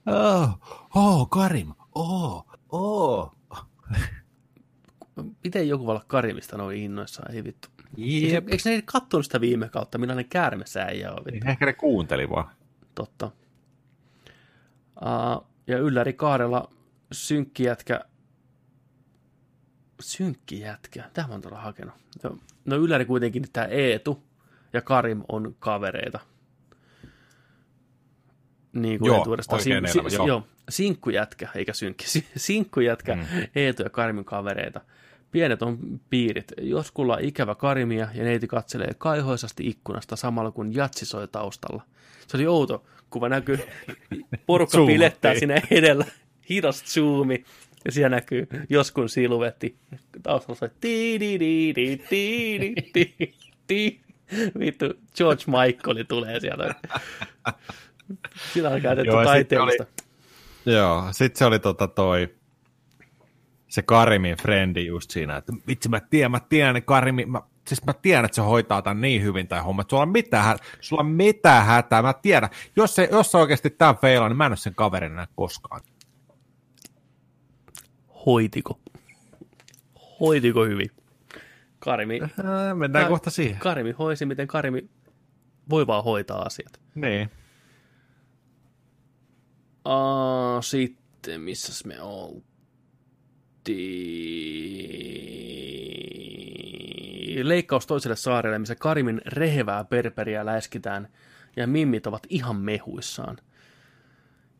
Oh, 0.05 0.59
oh, 0.95 1.29
Karim, 1.29 1.73
oh, 1.95 2.45
oh. 2.69 3.35
Miten 5.43 5.67
joku 5.67 5.85
voi 5.85 5.91
olla 5.91 6.03
Karimista 6.07 6.57
noin 6.57 6.77
innoissaan, 6.77 7.35
ei 7.35 7.43
vittu. 7.43 7.69
Jep. 7.97 8.49
Eikö 8.49 8.69
ne 8.69 8.81
kattonut 8.85 9.25
sitä 9.25 9.41
viime 9.41 9.69
kautta, 9.69 9.97
millainen 9.97 10.29
käärmesäijä 10.29 11.11
on? 11.11 11.23
Niin, 11.23 11.47
ehkä 11.47 11.65
ne 11.65 11.73
kuunteli 11.73 12.29
vaan. 12.29 12.49
Totta. 12.95 13.31
Uh, 15.01 15.47
ja 15.67 15.77
ylläri 15.77 16.13
kaarella 16.13 16.69
synkki 17.11 17.63
jätkä. 17.63 18.01
Synkki 20.01 20.59
jätkä? 20.59 21.03
Mitä 21.05 21.21
mä 21.27 21.33
oon 21.33 21.41
tuolla 21.41 21.61
hakenut? 21.61 21.93
No, 22.65 22.75
ylläri 22.75 23.05
kuitenkin 23.05 23.45
tämä 23.53 23.65
Eetu 23.65 24.23
ja 24.73 24.81
Karim 24.81 25.23
on 25.27 25.55
kavereita. 25.59 26.19
Niin 28.73 28.99
kuin 28.99 29.07
joo, 29.07 29.25
oikein 29.29 29.61
sin- 29.63 29.73
elämä, 29.73 30.09
joo. 30.13 30.27
joo. 30.27 30.47
Sinkkujätkä, 30.69 31.49
eikä 31.55 31.73
synkki. 31.73 32.05
Sinkkujätkä, 32.37 33.15
mm. 33.15 33.23
Eetu 33.55 33.83
ja 33.83 33.89
Karimin 33.89 34.25
kavereita. 34.25 34.81
Pienet 35.31 35.61
on 35.61 35.99
piirit. 36.09 36.53
Joskulla 36.61 37.17
ikävä 37.21 37.55
karimia 37.55 38.07
ja 38.13 38.23
neiti 38.23 38.47
katselee 38.47 38.91
kaihoisasti 38.97 39.67
ikkunasta 39.67 40.15
samalla 40.15 40.51
kun 40.51 40.75
jatsi 40.75 41.05
soi 41.05 41.27
taustalla. 41.27 41.83
Se 42.27 42.37
oli 42.37 42.47
outo 42.47 42.83
kuva 43.09 43.29
näkyy. 43.29 43.59
Porukka 44.45 44.85
pilettää 44.85 45.39
sinne 45.39 45.61
edellä. 45.71 46.05
Hidas 46.49 46.83
zoomi. 46.85 47.43
Ja 47.85 47.91
siellä 47.91 48.15
näkyy 48.15 48.47
joskun 48.69 49.09
siluetti. 49.09 49.75
Taustalla 50.23 50.59
soi 50.59 50.69
ti 50.79 51.19
di 51.19 51.39
di 51.39 51.73
di 51.75 52.75
di 53.69 53.99
Vittu, 54.59 54.85
George 55.15 55.43
Michael 55.47 56.03
tulee 56.07 56.39
sieltä. 56.39 56.75
Siinä 58.53 58.69
on 58.69 58.81
käytetty 58.81 59.09
Joo, 59.09 59.17
sitten 59.17 59.25
taiteellista. 59.25 59.85
Joo, 60.65 61.07
sit 61.11 61.35
se 61.35 61.45
oli 61.45 61.59
tota 61.59 61.87
toi, 61.87 62.29
se 63.69 63.81
Karimin 63.81 64.37
frendi 64.37 64.85
just 64.85 65.11
siinä, 65.11 65.37
että 65.37 65.53
vitsi 65.67 65.89
mä 65.89 65.99
tiedän, 65.99 66.31
mä 66.31 66.39
tiedän, 66.39 66.75
että 66.75 66.87
Karimi, 66.87 67.25
mä, 67.25 67.41
siis 67.67 67.85
mä 67.85 67.93
tiedän, 67.93 68.25
että 68.25 68.35
se 68.35 68.41
hoitaa 68.41 68.81
tämän 68.81 69.01
niin 69.01 69.23
hyvin 69.23 69.47
tai 69.47 69.61
homma, 69.61 69.81
että 69.81 69.89
sulla 69.89 70.03
on 70.03 70.09
mitään, 70.09 70.57
sulla 70.81 70.99
on 70.99 71.09
mitään 71.09 71.65
hätää, 71.65 72.01
mä 72.01 72.13
tiedän, 72.13 72.49
jos 72.75 72.95
se, 72.95 73.09
jos 73.11 73.31
se 73.31 73.37
oikeasti 73.37 73.69
tämän 73.69 73.97
feilaa, 73.97 74.29
niin 74.29 74.37
mä 74.37 74.45
en 74.45 74.51
ole 74.51 74.57
sen 74.57 74.75
kaverin 74.75 75.11
enää 75.11 75.27
koskaan. 75.35 75.81
Hoitiko? 78.25 78.79
Hoitiko 80.19 80.65
hyvin? 80.65 80.89
Karimi, 81.79 82.19
Ää, 82.21 82.75
mennään 82.75 83.05
Ka- 83.05 83.09
kohta 83.09 83.29
siihen. 83.29 83.59
Karimi 83.59 83.91
hoisi, 83.91 84.25
miten 84.25 84.47
Karimi 84.47 84.89
voi 85.69 85.87
vaan 85.87 86.03
hoitaa 86.03 86.41
asiat. 86.41 86.79
Niin. 86.95 87.29
Uh, 89.85 90.63
sitten, 90.63 91.41
missäs 91.41 91.85
me 91.85 92.01
oltiin? 92.01 92.48
Leikkaus 97.43 97.87
toiselle 97.87 98.15
saarelle, 98.15 98.59
missä 98.59 98.75
Karimin 98.75 99.21
rehevää 99.25 99.83
perperiä 99.83 100.45
läskitään 100.45 101.07
ja 101.55 101.67
mimmit 101.67 102.07
ovat 102.07 102.27
ihan 102.29 102.55
mehuissaan. 102.55 103.37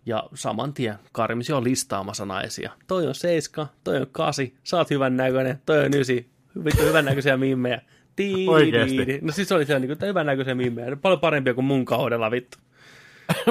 Ja 0.06 0.24
saman 0.34 0.74
tien 0.74 0.96
Karimisi 1.12 1.54
on 1.54 1.64
listaamassa 1.64 2.26
naisia. 2.26 2.72
Toi 2.88 3.08
on 3.08 3.16
seiska, 3.16 3.68
toi 3.84 3.98
on 3.98 4.08
kasi, 4.12 4.56
sä 4.64 4.78
oot 4.78 4.90
hyvän 4.90 5.18
näköinen, 5.18 5.62
toi 5.66 5.86
on 5.86 5.94
ysi, 5.94 6.30
vittu 6.66 6.82
hyvän 6.82 7.06
näköisiä 7.06 7.38
mimmejä. 7.38 7.82
Tiidi. 8.16 9.20
No 9.22 9.32
siis 9.32 9.52
oli 9.52 9.66
siellä 9.66 9.80
niin 9.80 9.98
hyvän 10.08 10.26
näköisiä 10.26 10.56
mimmejä, 10.56 10.96
paljon 10.96 11.20
parempia 11.20 11.54
kuin 11.54 11.66
mun 11.66 11.86
kaudella, 11.86 12.32
vittu. 12.32 12.58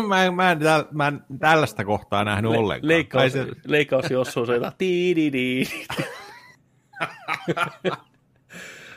Mä, 0.08 0.24
en, 0.24 0.34
mä, 0.34 0.50
en, 0.50 0.58
mä 0.90 1.06
en 1.06 1.20
tällaista 1.38 1.84
kohtaa 1.84 2.24
nähnyt 2.24 2.50
Le- 2.50 2.58
ollenkaan. 2.58 2.88
leikkaus, 2.88 3.32
se, 3.32 3.46
leikkaus 3.66 4.10
Jossu 4.10 4.46
soittaa 4.46 4.72
tiididi. 4.78 5.64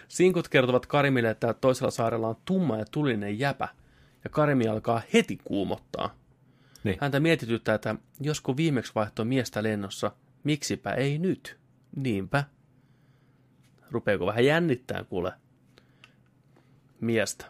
Sinkut 0.08 0.50
kertovat 0.50 0.86
Karimille, 0.86 1.30
että 1.30 1.54
toisella 1.54 1.92
saarella 1.92 2.28
on 2.28 2.36
tumma 2.46 2.78
ja 2.78 2.86
tulinen 2.92 3.40
jäpä, 3.40 3.68
ja 4.24 4.30
Karimi 4.30 4.68
alkaa 4.68 5.02
heti 5.14 5.38
kuumottaa. 5.44 6.16
Niin. 6.84 6.98
Häntä 7.02 7.20
mietityttää, 7.20 7.76
että 7.76 7.96
josko 8.20 8.58
viimeksi 8.58 8.92
vaihtoi 8.96 9.26
miestä 9.26 9.64
lennossa, 9.64 10.12
miksipä 10.44 10.92
ei 10.94 11.18
nyt? 11.18 11.58
Niinpä. 11.96 12.44
Rupeeko 13.92 14.26
vähän 14.26 14.46
jännittää, 14.46 15.04
kuule, 15.04 15.34
miestä. 17.02 17.46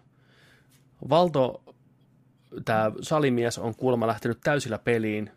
Valto, 1.09 1.63
tämä 2.65 2.91
salimies 3.01 3.57
on 3.57 3.75
kuulemma 3.75 4.07
lähtenyt 4.07 4.39
täysillä 4.43 4.77
peliin, 4.77 5.31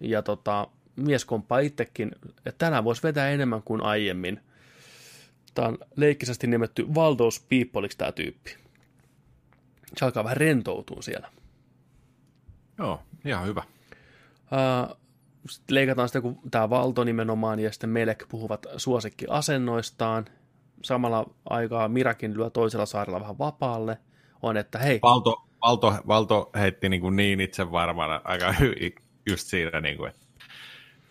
ja 0.00 0.22
tota, 0.22 0.68
mies 0.96 1.24
komppaa 1.24 1.58
itsekin, 1.58 2.12
että 2.46 2.58
tänään 2.58 2.84
voisi 2.84 3.02
vetää 3.02 3.30
enemmän 3.30 3.62
kuin 3.62 3.82
aiemmin. 3.82 4.40
Tämä 5.54 5.68
on 5.68 5.78
leikkisesti 5.96 6.46
nimetty 6.46 6.94
Valdos 6.94 7.46
Peopleiksi 7.48 7.98
tämä 7.98 8.12
tyyppi. 8.12 8.56
Se 9.96 10.04
alkaa 10.04 10.24
vähän 10.24 10.36
rentoutua 10.36 11.02
siellä. 11.02 11.28
Joo, 12.78 13.02
ihan 13.24 13.46
hyvä. 13.46 13.62
Uh, 14.42 14.96
sitten 15.48 15.74
leikataan 15.74 16.08
sitten, 16.08 16.22
kun 16.22 16.38
tämä 16.50 16.70
Valto 16.70 17.04
nimenomaan 17.04 17.60
ja 17.60 17.72
sitten 17.72 17.90
Melek 17.90 18.24
puhuvat 18.28 18.66
suosikkiasennoistaan. 18.76 20.24
Samalla 20.82 21.30
aikaa 21.50 21.88
Mirakin 21.88 22.34
lyö 22.34 22.50
toisella 22.50 22.86
saarella 22.86 23.20
vähän 23.20 23.38
vapaalle. 23.38 23.98
On, 24.42 24.56
että 24.56 24.78
hei, 24.78 24.98
Valto, 25.02 25.44
Valto, 25.62 25.94
Valto 26.06 26.50
heitti 26.54 26.88
niin, 26.88 27.00
kuin 27.00 27.16
niin 27.16 27.40
itse 27.40 27.70
varmana 27.70 28.20
aika 28.24 28.52
hyvin 28.52 28.94
just 29.30 29.46
siinä, 29.46 29.80
niin 29.80 29.96
kuin, 29.96 30.10
että 30.10 30.26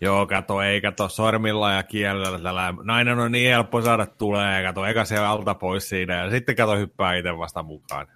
joo, 0.00 0.26
kato, 0.26 0.62
ei 0.62 0.80
kato 0.80 1.08
sormilla 1.08 1.72
ja 1.72 1.82
kielellä, 1.82 2.38
tällä, 2.38 2.74
nainen 2.82 3.18
on 3.18 3.32
niin 3.32 3.50
helppo 3.50 3.82
saada 3.82 4.06
tulee, 4.06 4.62
kato, 4.62 4.84
eikä 4.84 5.04
se 5.04 5.18
alta 5.18 5.54
pois 5.54 5.88
siinä, 5.88 6.14
ja 6.14 6.30
sitten 6.30 6.56
kato 6.56 6.76
hyppää 6.76 7.14
itse 7.14 7.38
vasta 7.38 7.62
mukaan. 7.62 8.06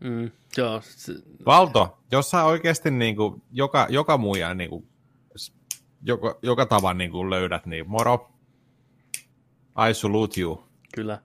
mm, 0.00 0.30
joo, 0.56 0.80
Valto, 1.46 1.98
jos 2.12 2.30
sä 2.30 2.44
oikeasti 2.44 2.90
niin 2.90 3.16
kuin, 3.16 3.42
joka, 3.52 3.86
joka 3.90 4.18
muija 4.18 4.54
niin 4.54 4.70
kuin, 4.70 4.88
joka, 6.02 6.38
joka 6.42 6.66
tavan 6.66 6.98
niin 6.98 7.10
kuin 7.10 7.30
löydät, 7.30 7.66
niin 7.66 7.90
moro, 7.90 8.30
I 9.90 9.94
salute 9.94 10.40
you, 10.40 10.64
kyllä. 10.94 11.18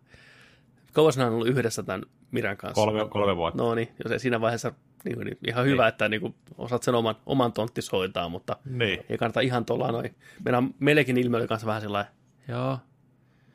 Kauan 0.93 1.13
sinä 1.13 1.27
on 1.27 1.33
ollut 1.33 1.47
yhdessä 1.47 1.83
tämän 1.83 2.03
Miran 2.31 2.57
kanssa? 2.57 2.81
kolme, 2.85 3.09
kolme 3.09 3.35
vuotta. 3.35 3.63
No 3.63 3.75
niin, 3.75 3.89
jos 4.03 4.11
ei 4.11 4.19
siinä 4.19 4.41
vaiheessa 4.41 4.71
niin, 5.05 5.19
niin 5.19 5.37
ihan 5.47 5.65
hyvä, 5.65 5.87
että 5.87 6.09
niin 6.09 6.21
kuin, 6.21 6.35
osaat 6.57 6.83
sen 6.83 6.95
oman, 6.95 7.15
oman 7.25 7.53
tonttis 7.53 7.91
hoitaa, 7.91 8.29
mutta 8.29 8.57
Niin, 8.65 9.05
ei 9.09 9.17
kannata 9.17 9.39
ihan 9.39 9.65
tuolla 9.65 9.91
noin. 9.91 10.15
Meidän 10.45 10.69
Melekin 10.79 11.17
ilme 11.17 11.37
oli 11.37 11.47
kanssa 11.47 11.67
vähän 11.67 11.81
sellainen, 11.81 12.11
joo, 12.47 12.77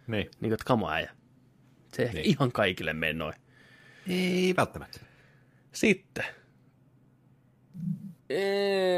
niin. 0.06 0.22
niin 0.24 0.30
kuin, 0.40 0.52
että 0.52 0.64
kamo 0.64 0.90
äijä. 0.90 1.10
Se 1.92 2.02
ei 2.02 2.06
ehkä 2.06 2.18
Niin. 2.18 2.30
ihan 2.30 2.52
kaikille 2.52 2.92
mene 2.92 3.12
noin. 3.12 3.34
Ei 4.08 4.54
välttämättä. 4.56 5.00
Sitten. 5.72 6.24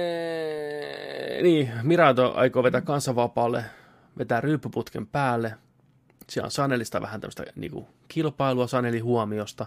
Eee, 0.07 1.43
niin, 1.43 1.71
Mirato 1.83 2.33
aikoo 2.37 2.63
vetää 2.63 2.81
kansanvapaalle, 2.81 3.65
vetää 4.19 4.41
ryyppyputken 4.41 5.07
päälle. 5.07 5.55
Siellä 6.31 6.47
on 6.47 6.51
Sanelista 6.51 7.01
vähän 7.01 7.21
tämmöistä 7.21 7.45
niin 7.57 7.87
kilpailua 8.09 8.67
Sanelin 8.67 9.05
huomiosta. 9.05 9.67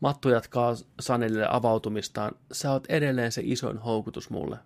Mattu 0.00 0.28
jatkaa 0.28 0.74
Sanelille 1.00 1.46
avautumistaan. 1.50 2.32
Sä 2.52 2.72
oot 2.72 2.86
edelleen 2.88 3.32
se 3.32 3.42
isoin 3.44 3.78
houkutus 3.78 4.30
mulle. 4.30 4.58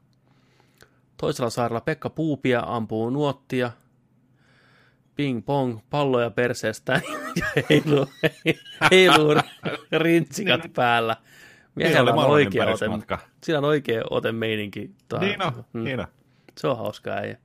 Toisella 1.16 1.50
saarella 1.50 1.80
Pekka 1.80 2.10
Puupia 2.10 2.62
ampuu 2.66 3.10
nuottia. 3.10 3.70
Ping 5.16 5.46
pong, 5.46 5.78
palloja 5.90 6.30
perseestään 6.30 7.00
ja 7.40 7.62
heiluu, 7.70 8.06
heiluu 8.90 9.34
rintsikat 9.92 10.60
päällä. 10.74 11.16
Niin 11.76 11.88
Miehellä 11.88 12.12
oli 12.12 12.24
on 12.24 12.30
oikea 12.30 12.66
ote, 12.66 12.86
siinä 13.44 13.58
on 13.58 13.64
oikea 13.64 14.02
ote 14.10 14.32
meininki. 14.32 14.90
Niin 15.20 15.42
on, 15.42 15.64
mm, 15.72 15.84
niin 15.84 16.00
on. 16.00 16.06
Se 16.58 16.68
on 16.68 16.78
hauska 16.78 17.10
äijä. 17.10 17.36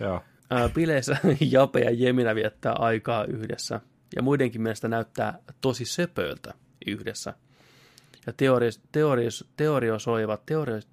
Joo. 0.00 0.22
Bileissä 0.74 1.16
Jape 1.52 1.80
ja 1.80 1.90
Jeminä 1.90 2.34
viettää 2.34 2.72
aikaa 2.72 3.24
yhdessä. 3.24 3.80
Ja 4.16 4.22
muidenkin 4.22 4.62
mielestä 4.62 4.88
näyttää 4.88 5.38
tosi 5.60 5.84
söpöiltä 5.84 6.54
yhdessä. 6.86 7.34
Ja 8.26 8.32
teorios, 8.32 8.80
teorios, 8.92 9.48
teoriosoivat, 9.56 10.46
teorios, 10.46 10.88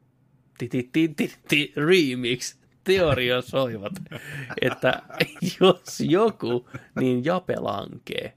ti, 0.57 0.67
ti, 0.67 0.89
ti, 0.91 1.07
ti, 1.07 1.33
ti, 1.47 1.73
remix, 1.75 2.55
teoriosoivat, 2.83 3.93
että 4.61 5.01
jos 5.59 5.99
joku, 5.99 6.69
niin 6.99 7.25
Jape 7.25 7.55
lankee. 7.55 8.33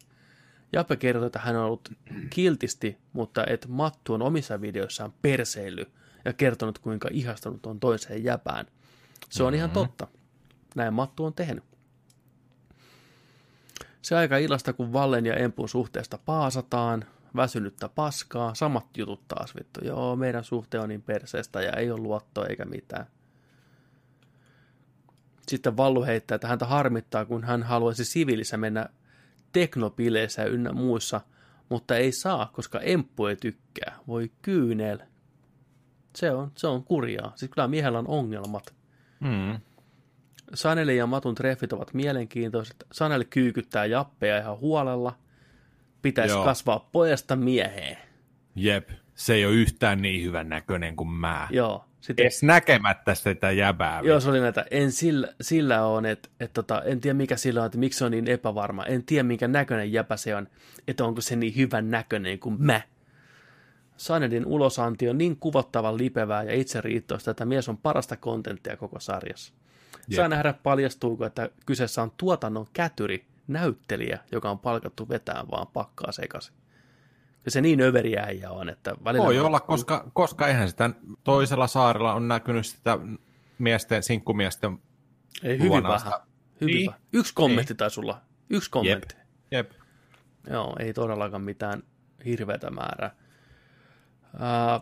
Jape 0.73 0.97
kertoi, 0.97 1.27
että 1.27 1.39
hän 1.39 1.57
on 1.57 1.65
ollut 1.65 1.89
kiltisti, 2.31 2.99
mutta 3.13 3.47
että 3.47 3.69
Mattu 3.69 4.15
on 4.15 4.23
omissa 4.23 4.61
videoissaan 4.61 5.13
perseily 5.23 5.87
ja 6.25 6.33
kertonut, 6.33 6.79
kuinka 6.79 7.09
ihastunut 7.13 7.67
on 7.67 7.81
toiseen 7.81 8.25
jäpään. 8.25 8.67
Se 9.31 9.43
on 9.43 9.55
ihan 9.55 9.71
totta. 9.71 10.07
Näin 10.77 10.95
Mattu 10.95 11.25
on 11.25 11.35
tehnyt. 11.35 11.65
Se 14.03 14.17
aika 14.17 14.37
illasta, 14.37 14.73
kun 14.73 14.93
Vallen 14.93 15.27
ja 15.27 15.35
Empun 15.35 15.69
suhteesta 15.69 16.19
paasataan, 16.25 17.05
väsynyttä 17.37 17.89
paskaa, 17.89 18.55
samat 18.55 18.97
jutut 18.97 19.29
taas 19.29 19.55
vittu. 19.55 19.81
Joo, 19.85 20.17
meidän 20.17 20.45
suhte 20.45 20.79
on 20.79 20.89
niin 20.89 21.03
perseestä 21.03 21.63
ja 21.63 21.73
ei 21.73 21.91
ole 21.91 22.01
luottoa 22.01 22.47
eikä 22.47 22.65
mitään. 22.65 23.07
Sitten 25.49 25.77
Vallu 25.77 26.05
heittää, 26.05 26.35
että 26.35 26.49
häntä 26.49 26.67
harmittaa, 26.67 27.25
kun 27.25 27.45
hän 27.45 27.63
haluaisi 27.63 28.05
siviilissä 28.05 28.57
mennä 28.57 28.87
teknopileissä 29.53 30.45
ynnä 30.45 30.73
muissa, 30.73 31.21
mutta 31.69 31.97
ei 31.97 32.13
saa, 32.13 32.51
koska 32.53 32.81
Emppu 32.81 33.27
ei 33.27 33.37
tykkää. 33.37 33.99
Voi 34.07 34.31
kyynel. 34.43 34.99
Se 36.17 36.31
on, 36.31 36.53
se 36.57 36.67
on 36.67 36.85
kurjaa. 36.85 37.33
Siis 37.37 37.51
kyllä 37.51 37.69
miehellä 37.69 37.99
on 37.99 38.09
ongelmat. 38.09 38.75
Mm. 39.21 39.61
Saneli 40.55 40.97
ja 40.97 41.07
Matun 41.07 41.35
treffit 41.35 41.73
ovat 41.73 41.95
mielenkiintoiset. 41.95 42.77
Saneli 42.93 43.25
kyykyttää 43.25 43.87
jappeja 43.87 44.39
ihan 44.39 44.59
huolella. 44.59 45.19
Pitäisi 46.03 46.35
Joo. 46.35 46.45
kasvaa 46.45 46.89
pojasta 46.93 47.37
mieheen. 47.37 47.99
Jep, 48.55 48.89
se 49.15 49.35
ei 49.35 49.47
ole 49.47 49.55
yhtään 49.55 50.03
niin 50.03 50.25
hyvän 50.25 50.49
näköinen 50.49 50.97
kuin 50.97 51.09
mä. 51.09 51.49
Joo. 51.51 51.85
Sitten, 52.01 52.23
Edes 52.23 52.43
näkemättä 52.43 53.15
sitä 53.15 53.51
jäbää. 53.51 54.01
joo, 54.05 54.21
se 54.21 54.31
oli 54.31 54.41
näitä. 54.41 54.65
En 54.71 54.93
sillä, 54.93 55.29
sillä 55.41 55.87
on, 55.87 56.07
että, 56.07 56.29
että 56.41 56.63
tota, 56.63 56.83
en 56.83 57.01
tiedä 57.01 57.15
mikä 57.15 57.37
sillä 57.37 57.61
on, 57.61 57.67
että 57.67 57.79
miksi 57.79 57.99
se 57.99 58.05
on 58.05 58.11
niin 58.11 58.29
epävarma. 58.29 58.85
En 58.85 59.05
tiedä 59.05 59.23
minkä 59.23 59.49
näköinen 59.49 59.93
jäpä 59.93 60.17
se 60.17 60.37
on, 60.37 60.49
että 60.89 61.05
onko 61.05 61.21
se 61.21 61.37
niin 61.37 61.57
hyvän 61.57 61.91
näköinen 61.91 62.39
kuin 62.39 62.63
mä. 62.63 62.81
Sanelin 63.97 64.47
ulosanti 64.47 65.09
on 65.09 65.19
niin 65.19 65.37
kuvottavan 65.37 65.99
lipevää 65.99 66.43
ja 66.43 66.55
itseriittoista, 66.55 67.31
että 67.31 67.45
mies 67.45 67.69
on 67.69 67.77
parasta 67.77 68.17
kontenttia 68.17 68.77
koko 68.77 69.01
sarjassa. 69.01 69.55
Saa 69.93 70.25
Jep. 70.25 70.31
nähdä 70.31 70.53
paljastuuko, 70.53 71.27
että 71.27 71.51
kyseessä 71.67 72.03
on 72.03 72.13
tuotannon 72.17 72.67
kätyri, 72.73 73.27
näyttelijä, 73.49 74.19
joka 74.33 74.51
on 74.51 74.59
palkattu 74.59 75.09
vetään 75.09 75.51
vaan 75.51 75.67
pakkaa 75.67 76.13
sekaisin. 76.13 76.55
Ja 77.45 77.51
se 77.51 77.61
niin 77.61 77.81
överi 77.81 78.19
äijä 78.19 78.51
on, 78.51 78.69
että 78.69 78.95
välillä... 79.05 79.27
Voi 79.27 79.39
olla, 79.39 79.61
koska, 79.61 80.11
koska 80.13 80.49
eihän 80.49 80.69
sitä 80.69 80.91
toisella 81.25 81.67
saarella 81.67 82.13
on 82.15 82.29
näkynyt 82.29 82.67
sitä 82.67 82.99
miesten, 83.59 84.03
sinkkumiesten 84.03 84.79
Ei, 85.43 85.59
hyvin 85.59 85.83
vähän. 85.83 86.13
Hyvin 86.61 86.75
Niin. 86.75 86.87
vähän. 86.87 87.01
Yksi 87.13 87.35
kommentti 87.35 87.75
taisi 87.75 88.01
olla. 88.01 88.21
Yksi 88.51 88.71
kommentti. 88.71 89.15
Jep. 89.51 89.71
Joo, 90.51 90.77
ei 90.79 90.93
todellakaan 90.93 91.43
mitään 91.43 91.83
hirveätä 92.25 92.71
määrää. 92.71 93.15
Ää, 94.39 94.81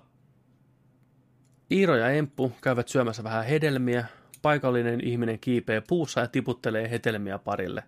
Iiro 1.71 1.97
ja 1.97 2.11
Emppu 2.11 2.53
käyvät 2.61 2.89
syömässä 2.89 3.25
vähän 3.25 3.45
hedelmiä. 3.45 4.07
Paikallinen 4.43 5.01
ihminen 5.01 5.39
kiipee 5.39 5.81
puussa 5.81 6.21
ja 6.21 6.27
tiputtelee 6.27 6.91
hedelmiä 6.91 7.39
parille. 7.39 7.83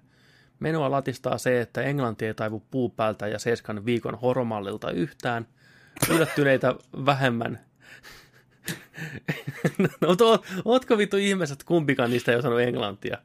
Menoa 0.60 0.90
latistaa 0.90 1.38
se, 1.38 1.60
että 1.60 1.82
englanti 1.82 2.26
ei 2.26 2.34
taivu 2.34 2.62
puupäältä 2.70 3.28
ja 3.28 3.38
seiskan 3.38 3.84
viikon 3.84 4.14
horomallilta 4.14 4.90
yhtään. 4.90 5.46
Yllättyneitä 6.10 6.74
vähemmän. 7.06 7.60
no, 10.00 10.16
to, 10.16 10.44
ootko 10.64 10.98
vittu 10.98 11.16
ihmeessä, 11.16 11.52
että 11.52 11.64
kumpikaan 11.64 12.10
niistä 12.10 12.32
ei 12.32 12.38
osannut 12.38 12.60
englantia? 12.60 13.18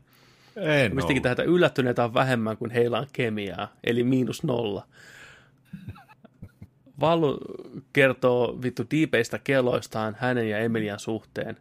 En 0.56 0.96
Mistikin 0.96 1.22
tähän, 1.22 1.34
että 1.34 1.44
yllättyneitä 1.44 2.04
on 2.04 2.14
vähemmän 2.14 2.58
kuin 2.58 2.72
heillä 2.72 3.00
on 3.00 3.08
kemiaa, 3.14 3.74
eli 3.84 4.04
miinus 4.04 4.44
nolla. 4.44 4.88
Vallu 7.00 7.40
kertoo 7.94 8.60
vittu 8.62 8.84
diipeistä 8.92 9.40
keloistaan 9.40 10.16
hänen 10.20 10.50
ja 10.50 10.58
Emilian 10.58 11.00
suhteen. 11.00 11.58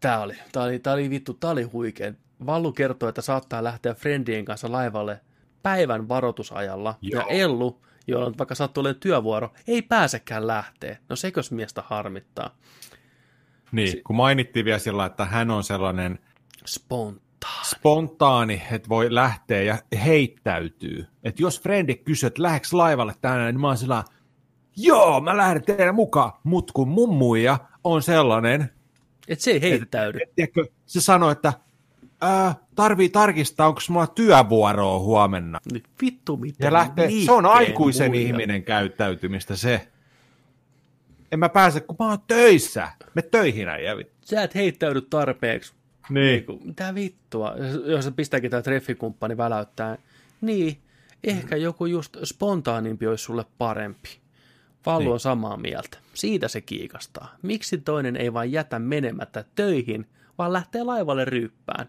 Tää 0.00 0.20
oli, 0.20 0.34
tää 0.52 0.62
oli, 0.62 0.78
tää 0.78 0.92
oli 0.92 1.10
vittu, 1.10 1.34
tää 1.34 1.50
oli 1.50 1.62
huikea. 1.62 2.12
Vallu 2.46 2.72
kertoo, 2.72 3.08
että 3.08 3.22
saattaa 3.22 3.64
lähteä 3.64 3.94
friendien 3.94 4.44
kanssa 4.44 4.72
laivalle 4.72 5.20
päivän 5.62 6.08
varoitusajalla. 6.08 6.94
Joo. 7.02 7.20
Ja 7.20 7.26
Ellu, 7.28 7.82
jolla 8.06 8.26
on 8.26 8.34
vaikka 8.38 8.54
sattuu 8.54 8.80
olemaan 8.80 9.00
työvuoro, 9.00 9.52
ei 9.66 9.82
pääsekään 9.82 10.46
lähteä. 10.46 10.98
No 11.08 11.16
sekös 11.16 11.50
miestä 11.50 11.82
harmittaa. 11.86 12.50
Niin, 13.72 14.04
kun 14.04 14.16
mainittiin 14.16 14.64
vielä 14.64 14.78
sillä, 14.78 15.06
että 15.06 15.24
hän 15.24 15.50
on 15.50 15.64
sellainen 15.64 16.18
Spontaan. 16.66 17.64
spontaani, 17.64 18.62
että 18.72 18.88
voi 18.88 19.14
lähteä 19.14 19.62
ja 19.62 19.78
heittäytyy. 20.04 21.06
Että 21.24 21.42
jos 21.42 21.60
frendi 21.60 21.94
kysyy, 21.94 22.26
että 22.26 22.42
lähdekö 22.42 22.66
laivalle 22.72 23.14
tänään, 23.20 23.54
niin 23.54 23.60
mä 23.60 23.66
oon 23.66 23.76
sillä 23.76 24.04
joo, 24.76 25.20
mä 25.20 25.36
lähden 25.36 25.62
teidän 25.64 25.94
mukaan. 25.94 26.32
Mut 26.44 26.72
kun 26.72 26.88
mun 26.88 27.14
muija 27.16 27.58
on 27.84 28.02
sellainen, 28.02 28.70
Et 29.28 29.40
se 29.40 29.50
ei 29.50 29.60
heittäydy. 29.62 30.18
että 30.22 30.34
tiedätkö, 30.36 30.66
se 30.86 31.00
sanoi, 31.00 31.32
että 31.32 31.52
ää, 32.20 32.54
tarvii 32.74 33.08
tarkistaa, 33.08 33.68
onko 33.68 33.80
mulla 33.88 34.06
työvuoroa 34.06 34.98
huomenna. 34.98 35.58
Niin 35.72 35.82
vittu 36.02 36.36
mitä 36.36 36.64
Ja 36.66 36.72
lähtee, 36.72 37.10
se 37.24 37.32
on 37.32 37.46
aikuisen 37.46 38.10
muija. 38.10 38.26
ihminen 38.26 38.62
käyttäytymistä 38.62 39.56
se. 39.56 39.88
En 41.32 41.38
mä 41.38 41.48
pääse, 41.48 41.80
kun 41.80 41.96
mä 41.98 42.08
oon 42.08 42.18
töissä. 42.26 42.88
Me 43.14 43.22
töihin 43.22 43.68
äijä. 43.68 43.94
Sä 44.24 44.42
et 44.42 44.54
heittäydy 44.54 45.00
tarpeeksi. 45.00 45.72
Niin. 46.08 46.24
Niinku, 46.26 46.60
mitä 46.64 46.94
vittua? 46.94 47.54
Jos 47.86 48.04
se 48.04 48.10
pistääkin 48.10 48.50
tämä 48.50 48.62
treffikumppani 48.62 49.36
väläyttää. 49.36 49.98
Niin, 50.40 50.78
ehkä 51.24 51.56
joku 51.56 51.86
just 51.86 52.16
spontaanimpi 52.24 53.06
olisi 53.06 53.24
sulle 53.24 53.44
parempi. 53.58 54.08
Vallu 54.86 54.98
Niin. 55.04 55.12
on 55.12 55.20
samaa 55.20 55.56
mieltä. 55.56 55.98
Siitä 56.14 56.48
se 56.48 56.60
kiikastaa. 56.60 57.36
Miksi 57.42 57.78
toinen 57.78 58.16
ei 58.16 58.32
vain 58.32 58.52
jätä 58.52 58.78
menemättä 58.78 59.44
töihin, 59.54 60.06
vaan 60.38 60.52
lähtee 60.52 60.82
laivalle 60.82 61.24
ryyppään? 61.24 61.88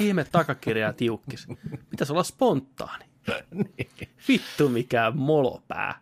Ihme 0.00 0.26
takakirjaa 0.32 0.92
tiukkis. 0.92 1.46
Pitäisi 1.90 2.12
olla 2.12 2.22
spontaani. 2.22 3.04
Vittu 4.28 4.68
mikä 4.68 5.12
molopää. 5.14 6.00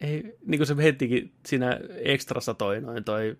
Ei, 0.00 0.36
niin 0.46 0.58
kuin 0.58 0.66
se 0.66 0.76
hetikin 0.76 1.32
siinä 1.46 1.80
ekstrassa 2.04 2.54
toi 2.54 2.80
noin 2.80 3.04
toi 3.04 3.36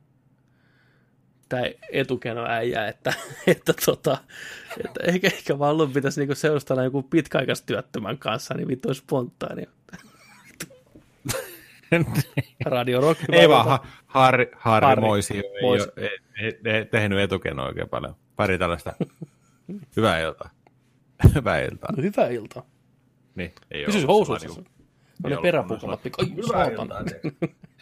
tämä 1.48 1.62
etukeno 1.92 2.44
äijä, 2.48 2.88
että, 2.88 3.12
että, 3.46 3.74
tota, 3.86 4.18
että 4.84 5.00
ehkä, 5.04 5.26
ehkä 5.26 5.58
Vallun 5.58 5.92
pitäisi 5.92 6.20
niinku 6.20 6.34
seurustella 6.34 6.84
joku 6.84 7.02
pitkäaikaistyöttömän 7.02 8.18
kanssa, 8.18 8.54
niin 8.54 8.68
vittu 8.68 8.88
olisi 8.88 9.00
spontaani. 9.00 9.66
Radio 12.64 13.00
Rock. 13.00 13.20
Ei 13.32 13.48
vaan 13.48 13.66
ha, 13.66 13.86
Harri, 14.06 14.50
Harri, 14.56 14.86
Harri 14.86 15.00
Moisio 15.00 15.36
ei, 15.36 15.68
ole, 15.68 15.92
ei, 15.96 16.18
ei, 16.42 16.60
ei, 16.64 16.84
tehnyt 16.84 17.18
etukenoa 17.18 17.66
oikein 17.66 17.88
paljon. 17.88 18.16
Pari 18.36 18.58
tällaista. 18.58 18.92
Hyvää 19.96 20.20
iltaa. 20.20 20.50
Hyvää 21.34 21.60
iltaa. 21.60 21.92
No, 21.96 22.02
hyvää 22.02 22.28
iltaa. 22.28 22.62
Niin, 23.34 23.54
ei 23.70 23.86
ollut 23.86 24.06
housuissa. 24.06 24.48
No 24.48 25.28
ne 25.28 25.34
ollut 25.34 25.42
peräpukamat. 25.42 26.00
Ai, 26.18 26.36
Hyvää 26.36 26.70
iltaa. 26.70 27.04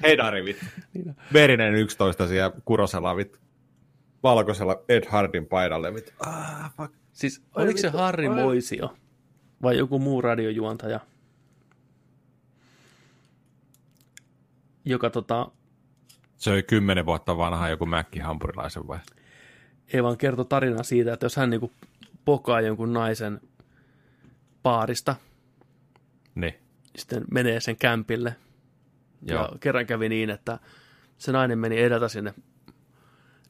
Hei 0.03 0.19
Dari, 0.19 0.45
vittu. 0.45 0.65
Niin. 0.95 1.17
Verinen 1.33 1.75
11 1.75 2.29
siellä 2.29 2.57
Kurosella, 2.65 3.17
vittu. 3.17 3.39
Valkoisella 4.23 4.83
Ed 4.89 5.05
Hardin 5.09 5.47
paidalle, 5.47 5.95
vittu. 5.95 6.13
Ah, 6.27 6.77
fuck. 6.77 6.95
Siis 7.13 7.43
oliko 7.55 7.79
se 7.79 7.89
Harri 7.89 8.29
Moisio 8.29 8.95
vai 9.63 9.79
joku 9.79 9.99
muu 9.99 10.23
radiojuontaja, 10.23 11.01
joka 14.87 15.11
tota, 15.11 15.51
Se 16.37 16.51
oli 16.51 16.63
kymmenen 16.63 17.07
vuotta 17.07 17.37
vanha 17.37 17.69
joku 17.69 17.87
Mäkki 17.87 18.19
hampurilaisen 18.19 18.89
vai? 18.89 18.99
ei 19.93 20.03
vaan 20.03 20.17
kerto 20.19 20.45
tarinaa 20.45 20.83
siitä, 20.83 21.13
että 21.13 21.27
jos 21.27 21.37
hän 21.37 21.51
niinku 21.51 21.73
pokaa 22.25 22.61
jonkun 22.61 22.93
naisen 22.93 23.41
paarista, 24.63 25.17
Niin. 26.35 26.55
sitten 26.97 27.25
menee 27.31 27.61
sen 27.61 27.77
kämpille. 27.77 28.37
Joo. 29.23 29.43
Ja 29.43 29.49
kerran 29.61 29.87
kävi 29.87 30.09
niin, 30.09 30.31
että 30.31 30.59
se 31.19 31.33
nainen 31.33 31.59
meni 31.59 31.79
edeltä 31.83 32.09
sinne 32.09 32.35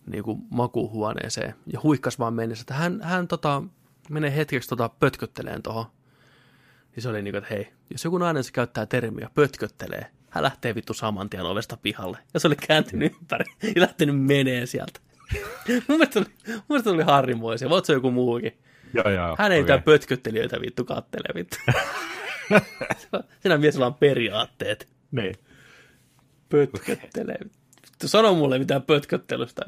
niin 0.07 0.25
kuin 0.25 0.39
makuuhuoneeseen 0.51 1.55
ja 1.73 1.81
huikkas 1.83 2.19
vaan 2.19 2.35
mennessä, 2.35 2.63
että 2.63 2.75
hän, 2.75 3.01
hän 3.03 3.29
tota, 3.29 3.63
menee 4.11 4.37
hetkeksi 4.37 4.69
tota, 4.69 4.89
pötkötteleen 4.89 5.63
tuohon. 5.63 5.85
Niin 6.97 7.03
se 7.03 7.09
oli 7.09 7.23
niin 7.23 7.33
kuin, 7.33 7.43
että 7.43 7.55
hei, 7.55 7.73
jos 7.91 8.05
joku 8.05 8.19
nainen 8.19 8.45
se 8.45 8.53
käyttää 8.53 8.87
termiä 8.87 9.31
pötköttelee, 9.35 10.07
hän 10.37 10.43
lähtee 10.43 10.75
vittu 10.75 10.95
saman 10.95 11.31
tien 11.31 11.43
ovesta 11.43 11.77
pihalle. 11.77 12.19
Ja 12.35 12.41
se 12.41 12.47
oli 12.47 12.57
kääntynyt 12.57 13.13
ympäri 13.13 13.45
ja 13.63 13.81
lähtenyt 13.81 14.21
menee 14.21 14.67
sieltä. 14.67 15.01
mun 15.89 15.99
mielestä 15.99 16.19
oli, 16.19 16.27
mun 16.49 16.63
mielestä 16.69 16.91
oli 16.91 17.03
Harri 17.03 17.35
Moisia, 17.35 17.69
voit 17.69 17.85
se 17.85 17.93
joku 17.93 18.11
muukin. 18.11 18.59
Joo, 18.95 19.11
joo. 19.11 19.37
Hän 19.39 19.53
ei 19.53 19.61
okay. 19.63 19.81
pötköttelijöitä 19.81 20.61
vittu 20.61 20.85
kattele 20.85 21.29
vittu. 21.35 21.57
Siinä 23.41 23.59
miesellä 23.59 23.87
on 23.87 23.95
periaatteet. 23.95 24.89
Niin. 25.11 25.35
Pötköttelee. 26.49 27.39
Vittu, 27.87 28.09
sano 28.09 28.35
mulle 28.35 28.59
mitään 28.59 28.83
pötköttelystä. 28.83 29.63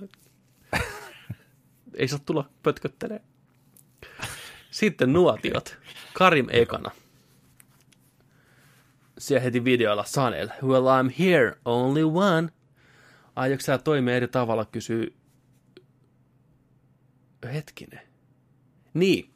Ei 1.94 2.08
saa 2.08 2.18
tulla 2.26 2.50
pötköttelee. 2.62 3.20
Sitten 4.70 5.12
nuotiot. 5.12 5.76
Karim 6.12 6.46
ekana. 6.50 6.90
Siellä 9.18 9.42
heti 9.42 9.64
videolla 9.64 10.04
Sanel. 10.04 10.48
Well, 10.62 10.84
I'm 10.86 11.12
here, 11.18 11.54
only 11.64 12.02
one. 12.04 12.48
Aiotko 13.36 13.62
sä 13.64 13.78
toimia 13.78 14.14
eri 14.14 14.28
tavalla, 14.28 14.64
kysyy... 14.64 15.14
Hetkinen. 17.52 18.00
Niin. 18.94 19.30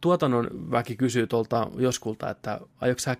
Tuotannon 0.00 0.70
väki 0.70 0.96
kysyy 0.96 1.26
tuolta 1.26 1.70
joskulta, 1.76 2.30
että 2.30 2.60
aiotko 2.80 2.98
sä 3.00 3.16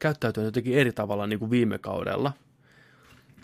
käyttäytyä 0.00 0.44
jotenkin 0.44 0.74
eri 0.74 0.92
tavalla 0.92 1.26
niin 1.26 1.38
kuin 1.38 1.50
viime 1.50 1.78
kaudella. 1.78 2.32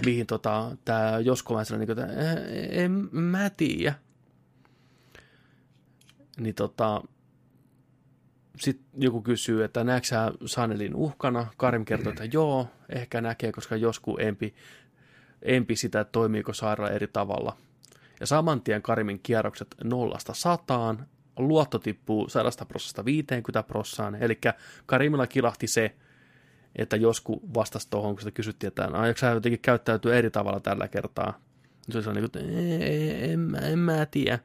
Mihin 0.04 0.26
tota, 0.26 0.76
tämä 0.84 1.18
Josko 1.18 1.54
vähän 1.54 1.66
sellainen, 1.66 1.96
niin 1.96 2.06
kuin, 2.06 2.10
että 2.10 2.52
"Eh, 2.52 2.84
en 2.84 3.08
mä 3.12 3.50
tiedä. 3.50 3.94
Niin 6.40 6.54
tota, 6.54 7.02
sitten 8.60 9.02
joku 9.02 9.22
kysyy, 9.22 9.64
että 9.64 9.84
näetkö 9.84 10.06
sä 10.08 10.32
Sanelin 10.46 10.94
uhkana? 10.94 11.46
Karim 11.56 11.84
kertoo, 11.84 12.10
että 12.12 12.24
joo, 12.32 12.68
ehkä 12.88 13.20
näkee, 13.20 13.52
koska 13.52 13.76
joskus 13.76 14.16
empi, 14.20 14.54
empi 15.42 15.76
sitä, 15.76 16.00
että 16.00 16.12
toimiiko 16.12 16.52
sairaala 16.52 16.90
eri 16.92 17.06
tavalla. 17.06 17.56
Ja 18.20 18.26
saman 18.26 18.60
tien 18.60 18.82
Karimin 18.82 19.20
kierrokset 19.22 19.68
nollasta 19.84 20.34
sataan, 20.34 21.06
luotto 21.38 21.78
tippuu 21.78 22.28
100 22.28 22.64
prosasta 22.66 23.04
50 23.04 23.62
prossaan, 23.62 24.14
eli 24.14 24.38
Karimilla 24.86 25.26
kilahti 25.26 25.66
se, 25.66 25.94
että 26.76 26.96
joskus 26.96 27.36
vastasi 27.54 27.90
tuohon, 27.90 28.14
kun 28.14 28.20
sitä 28.20 28.30
kysyttiin, 28.30 28.68
että 28.68 28.88
aiotko 28.92 29.18
sä 29.18 29.26
jotenkin 29.30 29.60
käyttäytyä 29.60 30.14
eri 30.14 30.30
tavalla 30.30 30.60
tällä 30.60 30.88
kertaa. 30.88 31.40
Se 31.90 32.02
sellainen, 32.02 32.24
että 32.24 32.38
"Ei, 32.40 33.32
en, 33.32 33.40
mä- 33.40 33.58
en 33.58 33.78
mä 33.78 34.06
tiedä. 34.06 34.38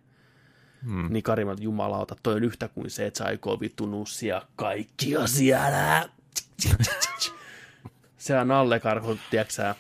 Hmm. 0.86 1.08
Niin 1.14 1.24
Karima, 1.24 1.56
jumalauta, 1.60 2.16
toi 2.24 2.34
on 2.34 2.44
yhtä 2.44 2.68
kuin 2.68 2.90
se, 2.90 3.06
että 3.06 3.26
aikoo 3.26 3.60
vittu 3.60 3.86
nussia 3.86 4.42
kaikkia 4.56 5.28
siellä. 5.28 6.10
Se 8.18 8.40
on 8.40 8.48
nallekarhu, 8.48 9.18
tiedätkö 9.30 9.54
sä, 9.54 9.76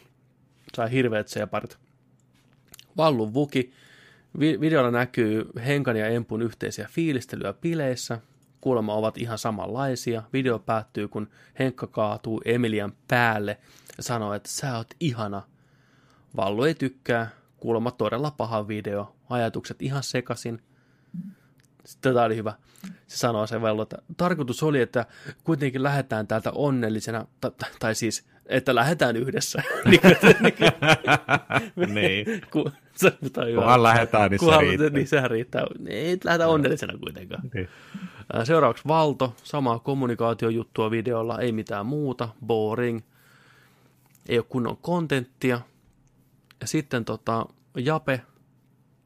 sai 0.75 0.91
hirveät 0.91 1.27
separit. 1.27 1.77
Vallun 2.97 3.33
vuki. 3.33 3.73
Vi- 4.39 4.59
videolla 4.59 4.91
näkyy 4.91 5.49
Henkan 5.65 5.95
ja 5.97 6.07
Empun 6.07 6.41
yhteisiä 6.41 6.87
fiilistelyä 6.91 7.53
bileissä. 7.53 8.19
kuulemma 8.61 8.93
ovat 8.93 9.17
ihan 9.17 9.37
samanlaisia. 9.37 10.23
Video 10.33 10.59
päättyy, 10.59 11.07
kun 11.07 11.29
Henkka 11.59 11.87
kaatuu 11.87 12.41
Emilian 12.45 12.93
päälle 13.07 13.57
ja 13.97 14.03
sanoo, 14.03 14.33
että 14.33 14.49
sä 14.49 14.77
oot 14.77 14.87
ihana. 14.99 15.41
Vallu 16.35 16.63
ei 16.63 16.75
tykkää, 16.75 17.29
kuulemma 17.57 17.91
todella 17.91 18.31
paha 18.31 18.67
video, 18.67 19.15
ajatukset 19.29 19.81
ihan 19.81 20.03
sekasin. 20.03 20.61
Tämä 22.01 22.23
oli 22.23 22.35
hyvä. 22.35 22.53
Se 23.07 23.17
sanoo 23.17 23.47
se 23.47 23.61
Vallu, 23.61 23.81
että 23.81 23.97
tarkoitus 24.17 24.63
oli, 24.63 24.81
että 24.81 25.05
kuitenkin 25.43 25.83
lähdetään 25.83 26.27
täältä 26.27 26.51
onnellisena, 26.51 27.27
tai, 27.41 27.51
tai 27.79 27.95
siis, 27.95 28.25
että 28.45 28.75
lähdetään 28.75 29.15
yhdessä. 29.15 29.63
niin. 31.93 32.25
Se, 32.95 33.13
on 33.37 33.47
hyvä. 33.47 33.61
Kunhan 33.61 33.83
lähdetään, 33.83 34.31
niin 34.31 34.39
se 34.39 34.45
Kunhan- 34.45 34.61
riittää. 34.61 34.89
Niin 34.89 35.07
sehän 35.07 35.31
riittää. 35.31 35.63
Ei 35.87 36.17
lähdetä 36.23 36.47
onnellisena 36.47 36.97
kuitenkaan. 36.97 37.41
Niin. 37.53 37.69
Seuraavaksi 38.43 38.83
Valto, 38.87 39.35
samaa 39.43 39.79
kommunikaatiojuttua 39.79 40.91
videolla, 40.91 41.39
ei 41.39 41.51
mitään 41.51 41.85
muuta, 41.85 42.29
boring, 42.45 43.01
ei 44.29 44.37
ole 44.37 44.45
kunnon 44.49 44.77
kontenttia. 44.77 45.61
Ja 46.61 46.67
sitten 46.67 47.05
tota, 47.05 47.45
Jape, 47.77 48.21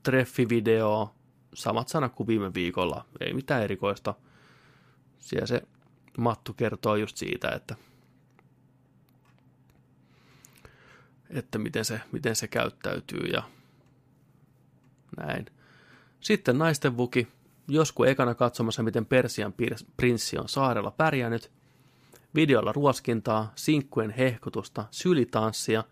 treffivideo, 0.03 1.13
samat 1.57 1.87
sanat 1.87 2.15
kuin 2.15 2.27
viime 2.27 2.53
viikolla, 2.53 3.05
ei 3.19 3.33
mitään 3.33 3.63
erikoista. 3.63 4.13
Siellä 5.19 5.47
se 5.47 5.61
Mattu 6.17 6.53
kertoo 6.53 6.95
just 6.95 7.17
siitä, 7.17 7.49
että, 7.49 7.75
että 11.29 11.57
miten, 11.57 11.85
se, 11.85 12.01
miten 12.11 12.35
se 12.35 12.47
käyttäytyy 12.47 13.27
ja 13.33 13.43
näin. 15.17 15.45
Sitten 16.21 16.57
naisten 16.57 16.97
vuki, 16.97 17.27
joskus 17.67 18.07
ekana 18.07 18.35
katsomassa, 18.35 18.83
miten 18.83 19.05
Persian 19.05 19.53
prinssi 19.97 20.37
on 20.37 20.49
saarella 20.49 20.91
pärjännyt, 20.91 21.51
videolla 22.35 22.71
ruoskintaa, 22.71 23.51
sinkkujen 23.55 24.11
hehkutusta, 24.11 24.85
sylitanssia 24.91 25.83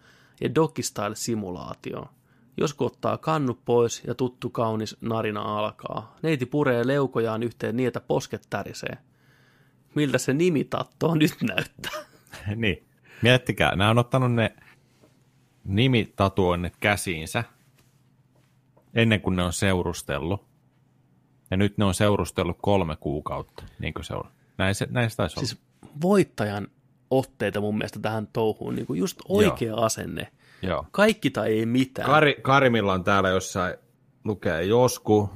ja 0.42 0.50
dogistyle-simulaatioa. 0.56 2.14
Joskus 2.58 2.86
ottaa 2.86 3.18
kannu 3.18 3.60
pois 3.66 4.04
ja 4.08 4.16
tuttu 4.16 4.50
kaunis 4.50 4.98
narina 5.02 5.42
alkaa. 5.42 6.16
Neiti 6.22 6.46
puree 6.46 6.88
leukojaan 6.88 7.44
yhteen 7.44 7.78
niin, 7.78 7.88
että 7.88 8.02
posket 8.02 8.48
tärisee. 8.50 8.98
Miltä 9.96 10.18
se 10.18 10.34
nimitatto 10.34 11.16
nyt 11.16 11.36
näyttää? 11.42 12.02
niin. 12.56 12.84
Miettikää, 13.22 13.76
nämä 13.76 13.90
on 13.90 13.98
ottanut 13.98 14.34
ne 14.34 14.56
nimitatuoinnit 15.64 16.74
käsiinsä 16.80 17.44
ennen 18.96 19.22
kuin 19.22 19.36
ne 19.36 19.44
on 19.44 19.54
seurustellut. 19.54 20.46
Ja 21.52 21.58
nyt 21.58 21.78
ne 21.78 21.86
on 21.86 21.94
seurustellut 21.94 22.58
kolme 22.62 22.96
kuukautta, 22.96 23.64
niin 23.80 23.94
kuin 23.94 24.06
se 24.06 24.14
on. 24.14 24.30
Näin 24.58 24.76
se, 24.76 24.88
näin 24.90 25.10
se 25.10 25.16
taisi 25.16 25.40
olla. 25.40 25.48
Siis 25.48 25.62
voittajan 26.02 26.68
otteita 27.12 27.62
mun 27.62 27.78
mielestä 27.78 28.00
tähän 28.00 28.28
touhuun, 28.34 28.76
niin 28.76 28.86
kuin 28.86 29.00
just 29.00 29.20
oikea 29.30 29.68
Joo. 29.68 29.82
asenne. 29.82 30.32
Joo. 30.62 30.86
Kaikki 30.92 31.30
tai 31.30 31.52
ei 31.52 31.66
mitään. 31.66 32.06
Kari, 32.10 32.36
Karimilla 32.42 32.94
on 32.94 33.04
täällä 33.04 33.30
jossain 33.30 33.76
lukee 34.24 34.64
josku, 34.64 35.30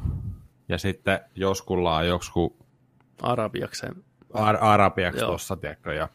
ja 0.69 0.77
sitten 0.77 1.19
joskulla 1.35 1.95
on 1.97 2.07
josku 2.07 2.57
Arabiakseen. 3.21 3.95
ar- 4.33 4.57
arabiaksi 4.63 5.25
tuossa, 5.25 5.55
tiedätkö, 5.55 5.93
ja 5.93 6.09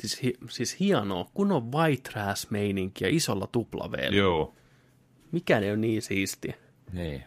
Siis, 0.00 0.22
hi, 0.22 0.34
siis 0.50 0.80
hienoa, 0.80 1.26
kun 1.34 1.52
on 1.52 1.72
white 1.72 2.10
trash 2.10 2.46
meininkiä 2.50 3.08
isolla 3.10 3.46
tuplaveellä. 3.46 4.16
joo. 4.16 4.54
Mikään 5.32 5.62
ei 5.62 5.70
ole 5.70 5.76
niin 5.76 6.02
siistiä. 6.02 6.54
Niin. 6.92 7.24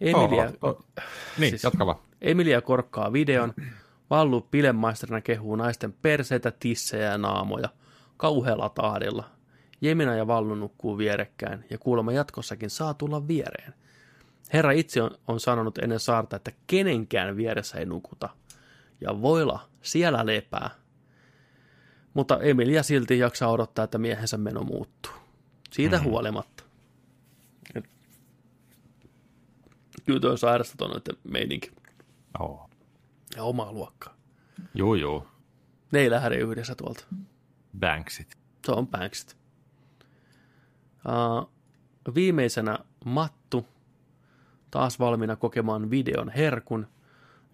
Emilia, 0.00 0.52
Oh, 0.62 0.70
oh. 0.70 0.84
Niin, 0.96 1.04
Siis- 1.38 1.50
siis... 1.50 1.64
jatka 1.64 1.86
vaan. 1.86 1.98
Emilia 2.20 2.60
korkkaa 2.60 3.12
videon. 3.12 3.54
Vallu 4.12 4.40
pilemaisterina 4.40 5.20
kehuu 5.20 5.56
naisten 5.56 5.92
perseitä, 5.92 6.50
tissejä 6.50 7.04
ja 7.04 7.18
naamoja. 7.18 7.68
Kauhealla 8.16 8.68
tahdilla. 8.68 9.30
Jemina 9.80 10.14
ja 10.14 10.26
Vallu 10.26 10.54
nukkuu 10.54 10.98
vierekkäin 10.98 11.64
ja 11.70 11.78
kuulemma 11.78 12.12
jatkossakin 12.12 12.70
saa 12.70 12.94
tulla 12.94 13.28
viereen. 13.28 13.74
Herra 14.52 14.70
itse 14.72 15.02
on, 15.02 15.10
on 15.28 15.40
sanonut 15.40 15.78
ennen 15.78 16.00
saarta, 16.00 16.36
että 16.36 16.52
kenenkään 16.66 17.36
vieressä 17.36 17.78
ei 17.78 17.86
nukuta. 17.86 18.28
Ja 19.00 19.22
voila, 19.22 19.68
siellä 19.82 20.26
lepää. 20.26 20.70
Mutta 22.14 22.38
Emilia 22.40 22.82
silti 22.82 23.18
jaksaa 23.18 23.50
odottaa, 23.50 23.84
että 23.84 23.98
miehensä 23.98 24.36
meno 24.36 24.62
muuttuu. 24.62 25.12
Siitä 25.70 25.98
mm. 25.98 26.04
huolimatta. 26.04 26.64
Et- 27.74 27.90
Kyllä 30.06 30.20
tuo 30.20 30.30
on 30.30 30.38
sairasta 30.38 30.74
tuo 30.76 30.88
noiden 30.88 31.16
meininki 31.24 31.70
Oh. 32.40 32.71
Ja 33.36 33.42
omaa 33.42 33.72
luokkaa. 33.72 34.14
Juu, 34.74 34.94
juu. 34.94 35.26
Ne 35.92 35.98
ei 35.98 36.10
lähde 36.10 36.36
yhdessä 36.36 36.74
tuolta. 36.74 37.04
Banksit. 37.78 38.36
Se 38.66 38.72
on 38.72 38.88
Banksit. 38.88 39.36
Uh, 41.08 41.50
viimeisenä 42.14 42.78
Mattu, 43.04 43.66
taas 44.70 44.98
valmiina 44.98 45.36
kokemaan 45.36 45.90
videon 45.90 46.28
herkun. 46.28 46.86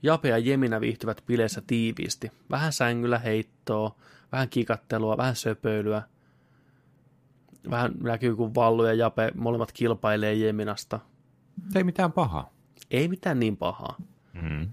Jape 0.03 0.29
ja 0.29 0.39
Jeminä 0.39 0.81
viihtyvät 0.81 1.23
bileissä 1.27 1.63
tiiviisti. 1.67 2.33
Vähän 2.51 2.73
sängyllä 2.73 3.19
heittoa, 3.19 3.97
vähän 4.33 4.49
kikattelua, 4.49 5.17
vähän 5.17 5.37
söpöilyä. 5.37 6.03
Vähän 7.71 7.93
näkyy, 8.03 8.37
kun 8.37 8.55
Vallu 8.55 8.85
ja 8.85 8.95
Jape 8.95 9.33
molemmat 9.35 9.73
kilpailee 9.73 10.35
Jeminasta. 10.35 11.01
Ei 11.75 11.85
mitään 11.85 12.13
pahaa. 12.13 12.51
Ei 12.91 13.09
mitään 13.09 13.41
niin 13.41 13.57
pahaa. 13.57 13.97
Mm. 14.33 14.69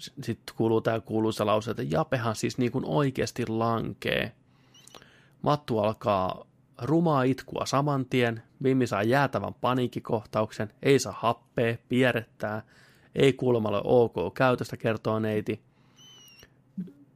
Sitten 0.00 0.56
kuuluu 0.56 0.80
tämä 0.80 1.00
kuuluisa 1.00 1.46
lause, 1.46 1.70
että 1.70 1.82
Japehan 1.82 2.36
siis 2.36 2.58
niin 2.58 2.72
kuin 2.72 2.84
oikeasti 2.84 3.46
lankee. 3.48 4.32
Mattu 5.42 5.78
alkaa 5.78 6.46
rumaa 6.82 7.22
itkua 7.22 7.66
saman 7.66 8.06
tien, 8.06 8.42
Mimmi 8.58 8.86
saa 8.86 9.02
jäätävän 9.02 9.54
paniikkikohtauksen, 9.54 10.72
ei 10.82 10.98
saa 10.98 11.14
happea, 11.18 11.76
pierrettää, 11.88 12.62
ei 13.14 13.32
kuulemma 13.32 13.68
ole 13.68 13.80
ok 13.84 14.34
käytöstä, 14.34 14.76
kertoo 14.76 15.18
neiti. 15.18 15.60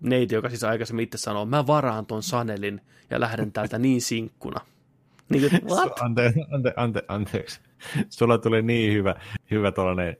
Neiti, 0.01 0.35
joka 0.35 0.49
siis 0.49 0.65
aikaisemmin 0.65 1.03
itse 1.03 1.19
sanoo, 1.19 1.45
mä 1.45 1.67
varaan 1.67 2.07
ton 2.07 2.23
Sanelin 2.23 2.81
ja 3.11 3.21
lähden 3.21 3.53
täältä 3.53 3.79
niin 3.79 4.03
sinkkuna. 4.03 4.61
Niin 5.29 5.51
kuin? 5.51 5.79
Ante, 6.01 6.33
ante, 6.51 6.73
ante, 6.77 7.03
anteeksi. 7.09 7.61
Sulla 8.11 8.39
tuli 8.39 8.63
niin 8.63 8.93
hyvä, 8.93 9.15
hyvä 9.51 9.73
tuollainen 9.73 10.17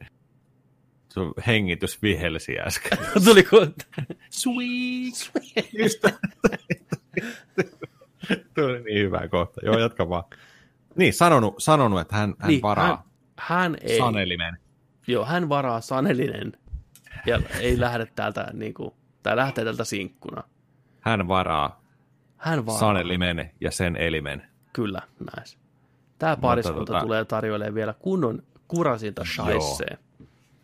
sun 1.15 1.35
hengitys 1.47 2.03
vihelsi 2.03 2.61
äsken. 2.61 2.99
Tuliko? 3.25 3.67
Sweet. 4.31 5.31
Just. 5.79 6.05
tuli 8.55 8.83
niin 8.83 8.99
hyvä 8.99 9.29
kohta. 9.29 9.61
Joo, 9.65 9.79
jatka 9.79 10.09
vaan. 10.09 10.25
Niin, 10.97 11.13
sanonut, 11.15 11.55
sanonut 11.59 12.01
että 12.01 12.17
hän, 12.17 12.35
hän 12.39 12.49
Niin, 12.49 12.63
varaa 12.63 12.87
hän, 12.87 12.99
hän 13.37 13.77
ei. 13.83 13.99
Sanelimen. 13.99 14.59
Joo, 15.07 15.25
hän 15.25 15.49
varaa 15.49 15.81
Sanelinen 15.81 16.53
ja 17.27 17.41
ei 17.61 17.81
lähde 17.81 18.07
täältä, 18.15 18.47
niin 18.53 18.75
kuin, 18.75 18.91
tai 19.23 19.37
lähtee 19.37 19.65
täältä 19.65 19.85
sinkkuna. 19.85 20.43
Hän 21.01 21.29
varaa 21.29 21.85
Hän 22.37 22.67
varaa. 22.67 22.81
Sanelimen 22.81 23.51
ja 23.61 23.71
sen 23.71 23.97
elimen. 23.97 24.47
Kyllä, 24.73 25.03
näin. 25.19 25.47
Tämä 26.19 26.37
pariskunta 26.37 26.99
tota- 26.99 27.03
tulee 27.03 27.25
tarjoilemaan 27.25 27.75
vielä 27.75 27.95
kunnon 27.99 28.43
kurasinta 28.69 29.25
shaisseen. 29.25 29.99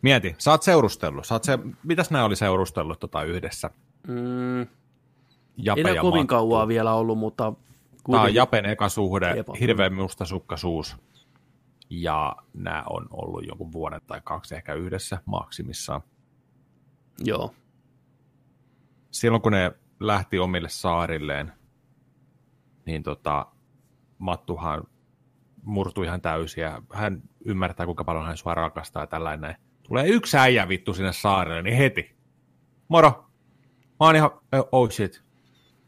Mieti, 0.01 0.35
sä 0.37 0.51
oot 0.51 0.63
seurustellut. 0.63 1.25
Sä 1.25 1.35
oot 1.35 1.43
se, 1.43 1.59
mitäs 1.83 2.11
nämä 2.11 2.23
oli 2.25 2.35
seurustellut 2.35 2.99
tota 2.99 3.23
yhdessä? 3.23 3.69
Mm, 4.07 4.67
Jape 5.57 5.81
ei 5.89 5.95
ja 5.95 6.01
kovin 6.01 6.19
Mattu. 6.21 6.27
kauaa 6.27 6.67
vielä 6.67 6.93
ollut, 6.93 7.17
mutta 7.17 7.43
Tämä 7.43 7.47
on 7.49 8.03
kuitenkin- 8.03 8.35
Japen 8.35 8.65
eka 8.65 8.89
suhde, 8.89 9.33
Jepo. 9.35 9.53
hirveän 9.59 9.93
mustasukkaisuus. 9.93 10.97
Ja 11.89 12.35
nämä 12.53 12.83
on 12.89 13.07
ollut 13.11 13.47
jonkun 13.47 13.71
vuoden 13.71 14.01
tai 14.07 14.21
kaksi 14.23 14.55
ehkä 14.55 14.73
yhdessä 14.73 15.17
maksimissaan. 15.25 16.01
Joo, 17.23 17.53
Silloin 19.11 19.41
kun 19.41 19.51
ne 19.51 19.71
lähti 19.99 20.39
omille 20.39 20.69
saarilleen, 20.69 21.53
niin 22.85 23.03
tota, 23.03 23.45
Mattuhan 24.17 24.83
murtui 25.63 26.05
ihan 26.05 26.21
täysin 26.21 26.61
ja 26.61 26.81
hän 26.93 27.21
ymmärtää, 27.45 27.85
kuinka 27.85 28.03
paljon 28.03 28.25
hän 28.25 28.37
sua 28.37 28.53
rakastaa 28.55 29.03
ja 29.03 29.07
tällainen. 29.07 29.55
Tulee 29.91 30.07
yksi 30.07 30.37
äijä 30.37 30.67
vittu 30.67 30.93
sinne 30.93 31.13
saarelle, 31.13 31.61
niin 31.61 31.77
heti. 31.77 32.15
Moro! 32.87 33.25
Mä 33.99 34.05
oon 34.05 34.15
ihan, 34.15 34.31
oh 34.71 34.89
shit. 34.91 35.23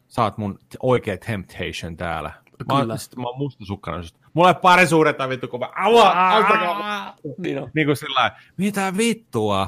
Sä 0.07 0.23
oot 0.23 0.37
mun 0.37 0.59
oikea 0.79 1.17
temptation 1.17 1.97
täällä. 1.97 2.31
Mä 2.67 2.77
oon, 2.77 2.99
sit 2.99 3.15
mä 3.15 3.23
oon 3.27 3.37
mustasukkainen. 3.37 4.03
Ei 4.03 4.53
pari 4.61 4.87
suuretta 4.87 5.29
vittu, 5.29 5.47
kun 5.47 5.59
mä, 5.59 5.69
aua, 5.75 6.09
auttakaa. 6.29 7.15
niin 7.37 7.61
on. 7.61 7.69
Niin 7.73 7.87
kuin 7.87 7.97
sillä 7.97 8.31
mitä 8.57 8.93
vittua? 8.97 9.67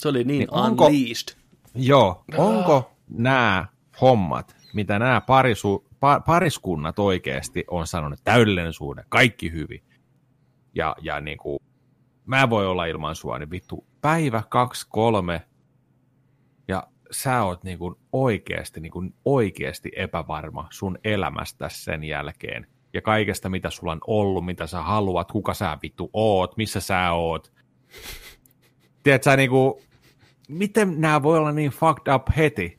Se 0.00 0.08
oli 0.08 0.18
niin, 0.18 0.26
Niin 0.28 0.38
niin 0.38 0.54
onko- 0.54 0.86
unleashed. 0.86 1.36
Joo, 1.74 2.24
onko 2.38 2.90
nämä 3.08 3.66
hommat, 4.00 4.56
mitä 4.74 4.98
nämä 4.98 5.20
parisu, 5.20 5.86
pa, 6.00 6.20
pariskunnat 6.20 6.98
oikeasti 6.98 7.64
on 7.70 7.86
sanonut, 7.86 8.20
täydellinen 8.24 8.72
suhde, 8.72 9.04
kaikki 9.08 9.52
hyvin, 9.52 9.82
ja, 10.74 10.96
ja 11.02 11.20
niin 11.20 11.38
kuin 11.38 11.58
mä 12.26 12.50
voi 12.50 12.66
olla 12.66 12.86
ilman 12.86 13.14
sua, 13.14 13.38
niin 13.38 13.50
vittu, 13.50 13.86
päivä, 14.00 14.42
kaksi, 14.48 14.86
kolme, 14.88 15.42
ja 16.68 16.86
sä 17.10 17.42
oot 17.42 17.64
niin 17.64 17.78
kuin 17.78 17.94
oikeasti, 18.12 18.80
niin 18.80 18.92
kuin 18.92 19.14
oikeasti 19.24 19.92
epävarma 19.96 20.68
sun 20.70 20.98
elämästä 21.04 21.68
sen 21.68 22.04
jälkeen. 22.04 22.66
Ja 22.92 23.02
kaikesta, 23.02 23.48
mitä 23.48 23.70
sulla 23.70 23.92
on 23.92 24.00
ollut, 24.06 24.44
mitä 24.44 24.66
sä 24.66 24.82
haluat, 24.82 25.32
kuka 25.32 25.54
sä 25.54 25.78
vittu 25.82 26.10
oot, 26.12 26.56
missä 26.56 26.80
sä 26.80 27.12
oot. 27.12 27.52
Tiedätkö 29.02 29.24
sä 29.24 29.36
niin 29.36 29.50
kuin, 29.50 29.74
miten 30.48 31.00
nämä 31.00 31.22
voi 31.22 31.38
olla 31.38 31.52
niin 31.52 31.70
fucked 31.70 32.14
up 32.14 32.22
heti? 32.36 32.78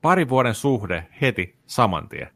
Pari 0.00 0.28
vuoden 0.28 0.54
suhde 0.54 1.06
heti 1.20 1.56
saman 1.66 2.08
tien. 2.08 2.28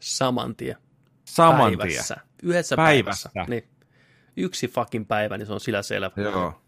Saman 0.00 0.56
tien. 0.56 0.76
Saman 1.24 1.76
päivässä. 1.78 2.14
tien. 2.14 2.50
Yhdessä 2.50 2.76
Päivässä. 2.76 3.30
päivässä. 3.34 3.50
Niin. 3.50 3.79
Yksi 4.36 4.68
fucking 4.68 5.08
päivä, 5.08 5.38
niin 5.38 5.46
se 5.46 5.52
on 5.52 5.60
sillä 5.60 5.82
selvä. 5.82 6.10
Joo. 6.16 6.60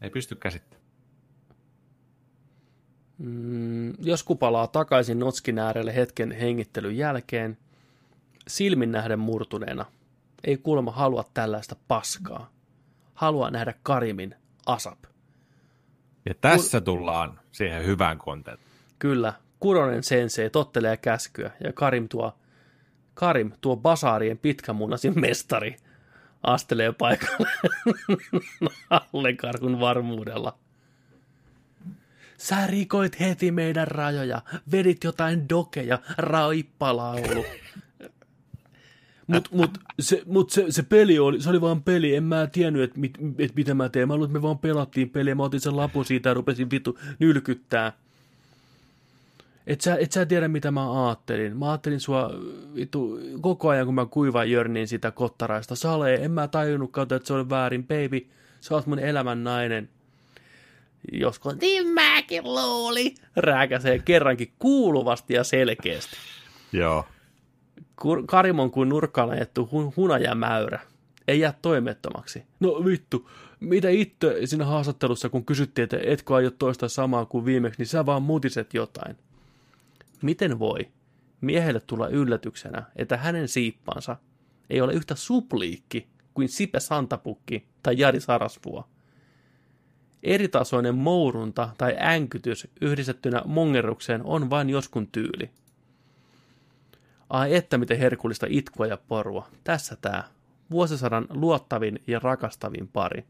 Ei 0.00 0.10
pysty 0.10 0.34
käsittämään. 0.34 0.84
Mm, 3.18 3.94
josku 4.02 4.36
palaa 4.36 4.66
takaisin 4.66 5.18
Notskin 5.18 5.58
äärelle 5.58 5.94
hetken 5.94 6.32
hengittelyn 6.32 6.96
jälkeen, 6.96 7.58
silmin 8.48 8.92
nähden 8.92 9.18
murtuneena. 9.18 9.84
Ei 10.44 10.56
kuulemma 10.56 10.90
halua 10.90 11.24
tällaista 11.34 11.76
paskaa. 11.88 12.50
Haluaa 13.14 13.50
nähdä 13.50 13.74
Karimin 13.82 14.34
asap. 14.66 14.98
Ja 16.26 16.34
tässä 16.40 16.80
tullaan 16.80 17.40
siihen 17.52 17.86
hyvään 17.86 18.18
kontenttiin. 18.18 18.70
Kyllä, 18.98 19.32
Kuronen 19.60 20.02
sensei 20.02 20.50
tottelee 20.50 20.96
käskyä 20.96 21.50
ja 21.64 21.72
Karim 21.72 22.08
tuo, 22.08 22.38
Karim 23.14 23.52
tuo 23.60 23.76
basaarien 23.76 24.38
pitkämunasin 24.38 25.20
mestari 25.20 25.76
astelee 26.46 26.92
paikalle 26.92 27.48
Allenkarkun 29.12 29.80
varmuudella. 29.80 30.58
Sä 32.36 32.66
rikoit 32.66 33.20
heti 33.20 33.52
meidän 33.52 33.88
rajoja, 33.88 34.42
vedit 34.72 35.04
jotain 35.04 35.48
dokeja, 35.48 35.98
raippalaulu. 36.18 37.44
Mut, 39.26 39.48
mut, 39.52 39.78
se, 40.00 40.22
mut 40.26 40.50
se, 40.50 40.66
se, 40.68 40.82
peli 40.82 41.18
oli, 41.18 41.40
se 41.40 41.50
oli 41.50 41.60
vaan 41.60 41.82
peli, 41.82 42.16
en 42.16 42.24
mä 42.24 42.46
tiennyt, 42.46 42.82
että 42.82 43.00
mit, 43.00 43.18
et 43.38 43.54
mitä 43.54 43.74
mä 43.74 43.88
teen. 43.88 44.08
Mä 44.08 44.14
luulen, 44.14 44.28
että 44.28 44.38
me 44.38 44.42
vaan 44.42 44.58
pelattiin 44.58 45.10
peliä, 45.10 45.34
mä 45.34 45.42
otin 45.42 45.60
sen 45.60 45.76
lapun 45.76 46.04
siitä 46.04 46.28
ja 46.28 46.34
rupesin 46.34 46.70
vittu 46.70 46.98
nylkyttää. 47.18 47.92
Et 49.66 49.80
sä, 49.80 49.96
et 50.00 50.12
sä 50.12 50.26
tiedä, 50.26 50.48
mitä 50.48 50.70
mä 50.70 51.06
ajattelin. 51.06 51.56
Mä 51.56 51.70
ajattelin 51.70 52.00
sua 52.00 52.30
vittu, 52.74 53.18
koko 53.40 53.68
ajan, 53.68 53.86
kun 53.86 53.94
mä 53.94 54.06
kuivan 54.06 54.50
jörnin 54.50 54.88
sitä 54.88 55.10
kottaraista. 55.10 55.76
Sale, 55.76 56.14
en 56.14 56.30
mä 56.30 56.48
tajunnutkaan, 56.48 57.08
että 57.10 57.26
se 57.26 57.34
oli 57.34 57.48
väärin. 57.48 57.86
Baby, 57.86 58.26
sä 58.60 58.74
oot 58.74 58.86
mun 58.86 58.98
elämän 58.98 59.44
nainen. 59.44 59.88
Joskus, 61.12 61.56
niin 61.60 61.86
mäkin 61.88 62.44
luuli. 62.44 63.14
Rääkäsee 63.36 63.98
kerrankin 63.98 64.52
kuuluvasti 64.58 65.34
ja 65.34 65.44
selkeästi. 65.44 66.16
Joo. 66.72 67.04
Kur- 67.80 68.24
Karimon 68.26 68.70
kuin 68.70 68.88
nurkkaan 68.88 69.30
ajettu 69.30 69.68
hun- 69.72 69.92
hunajamäyrä. 69.96 70.80
Ei 71.28 71.40
jää 71.40 71.54
toimettomaksi. 71.62 72.42
No 72.60 72.84
vittu, 72.84 73.30
mitä 73.60 73.88
itse 73.88 74.38
siinä 74.44 74.64
haastattelussa, 74.64 75.28
kun 75.28 75.44
kysyttiin, 75.44 75.84
että 75.84 75.98
etkö 76.02 76.34
aio 76.34 76.50
toista 76.50 76.88
samaa 76.88 77.26
kuin 77.26 77.44
viimeksi, 77.44 77.80
niin 77.80 77.86
sä 77.86 78.06
vaan 78.06 78.22
mutiset 78.22 78.74
jotain. 78.74 79.16
Miten 80.22 80.58
voi 80.58 80.88
miehelle 81.40 81.80
tulla 81.80 82.08
yllätyksenä, 82.08 82.82
että 82.96 83.16
hänen 83.16 83.48
siippansa 83.48 84.16
ei 84.70 84.80
ole 84.80 84.92
yhtä 84.92 85.14
supliikki 85.14 86.08
kuin 86.34 86.48
Sipe 86.48 86.80
Santapukki 86.80 87.66
tai 87.82 87.94
Jari 87.98 88.20
Sarasvuo? 88.20 88.88
Eritasoinen 90.22 90.94
mourunta 90.94 91.68
tai 91.78 91.96
änkytys 92.00 92.68
yhdistettynä 92.80 93.42
mongerukseen 93.44 94.20
on 94.24 94.50
vain 94.50 94.70
joskun 94.70 95.06
tyyli. 95.06 95.50
Ai 97.30 97.54
että 97.54 97.78
miten 97.78 97.98
herkullista 97.98 98.46
itkua 98.50 98.86
ja 98.86 98.96
porua. 98.96 99.48
Tässä 99.64 99.96
tää. 99.96 100.24
Vuosisadan 100.70 101.26
luottavin 101.30 102.02
ja 102.06 102.18
rakastavin 102.18 102.88
pari. 102.88 103.24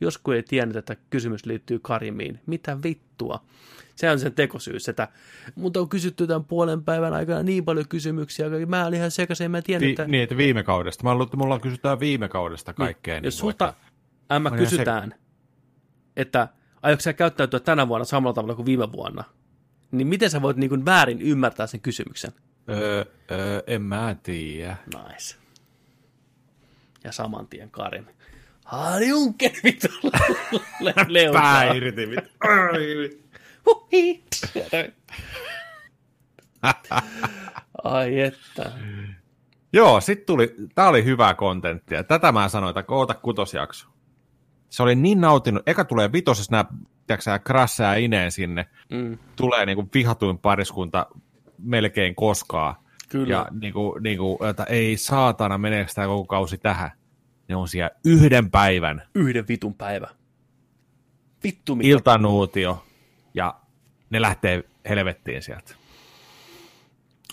Josku 0.00 0.30
ei 0.30 0.42
tiennyt, 0.42 0.76
että 0.76 0.96
kysymys 1.10 1.46
liittyy 1.46 1.78
Karimiin. 1.78 2.40
Mitä 2.46 2.82
vittua? 2.82 3.44
Se 3.94 4.10
on 4.10 4.18
sen 4.18 4.32
tekosyys, 4.34 4.88
että 4.88 5.08
mutta 5.54 5.80
on 5.80 5.88
kysytty 5.88 6.26
tämän 6.26 6.44
puolen 6.44 6.84
päivän 6.84 7.12
aikana 7.14 7.42
niin 7.42 7.64
paljon 7.64 7.88
kysymyksiä. 7.88 8.46
Mä 8.66 8.86
olin 8.86 8.98
ihan 8.98 9.10
sekaisin, 9.10 9.50
mä 9.50 9.62
tiennyt, 9.62 9.86
Vi- 9.86 9.92
että... 9.92 10.04
Niin, 10.04 10.22
että 10.22 10.36
viime 10.36 10.62
kaudesta. 10.62 11.04
Mä 11.04 11.10
luulen, 11.12 11.24
että 11.26 11.36
mulla 11.36 11.58
kysytään 11.58 12.00
viime 12.00 12.28
kaudesta 12.28 12.72
kaikkea. 12.72 13.14
Niin, 13.14 13.22
Niin, 13.22 13.26
jos 13.26 13.38
sulta, 13.38 13.68
että- 13.68 14.36
ihan 14.48 14.58
kysytään, 14.58 15.14
että 16.16 16.48
aiotko 16.82 17.02
sä 17.02 17.12
käyttäytyä 17.12 17.60
tänä 17.60 17.88
vuonna 17.88 18.04
samalla 18.04 18.34
tavalla 18.34 18.54
kuin 18.54 18.66
viime 18.66 18.92
vuonna, 18.92 19.24
niin 19.90 20.06
miten 20.06 20.30
sä 20.30 20.42
voit 20.42 20.56
niin 20.56 20.70
kuin 20.70 20.84
väärin 20.84 21.22
ymmärtää 21.22 21.66
sen 21.66 21.80
kysymyksen? 21.80 22.32
Öö, 22.68 23.04
öö, 23.30 23.62
en 23.66 23.82
mä 23.82 24.16
tiedä. 24.22 24.76
Nice. 24.86 25.36
Ja 27.04 27.12
saman 27.12 27.46
tien 27.48 27.70
Karin. 27.70 28.06
Harjunken 28.66 29.50
vittu 29.64 29.88
Pää 31.32 31.72
irti. 31.74 32.10
vittu. 32.10 32.30
Ai 37.84 38.20
että. 38.20 38.72
Joo, 39.72 40.00
sit 40.00 40.26
tuli, 40.26 40.54
tää 40.74 40.88
oli 40.88 41.04
hyvää 41.04 41.34
kontenttia. 41.34 42.04
Tätä 42.04 42.32
mä 42.32 42.48
sanoin, 42.48 42.70
että 42.70 42.82
koota 42.82 43.14
kutosjakso. 43.14 43.88
Se 44.68 44.82
oli 44.82 44.94
niin 44.94 45.20
nautinut. 45.20 45.62
Eka 45.68 45.84
tulee 45.84 46.12
vitosessa 46.12 46.52
nämä, 46.52 46.64
tiedätkö 47.06 47.38
krassaa 47.44 47.94
ineen 47.94 48.32
sinne. 48.32 48.66
Mm, 48.90 49.18
Tulee 49.36 49.66
niinku 49.66 49.88
vihatuin 49.94 50.38
pariskunta 50.38 51.06
melkein 51.58 52.14
koskaan. 52.14 52.74
kyllä. 53.08 53.32
Ja 53.34 53.48
niinku, 53.60 53.98
niinku, 54.00 54.38
että 54.50 54.64
ei 54.64 54.96
saatana, 54.96 55.58
meneekö 55.58 55.92
tämä 55.94 56.06
koko 56.06 56.24
kausi 56.24 56.58
tähän. 56.58 56.90
Ne 57.48 57.56
on 57.56 57.68
siellä 57.68 57.90
yhden 58.04 58.50
päivän 58.50 59.02
Yhden 59.14 59.48
vitun 59.48 59.74
päivä. 59.74 60.08
Vittu 61.44 61.76
mitä. 61.76 61.88
iltanuutio 61.88 62.84
ja 63.34 63.54
ne 64.10 64.20
lähtee 64.20 64.64
helvettiin 64.88 65.42
sieltä. 65.42 65.74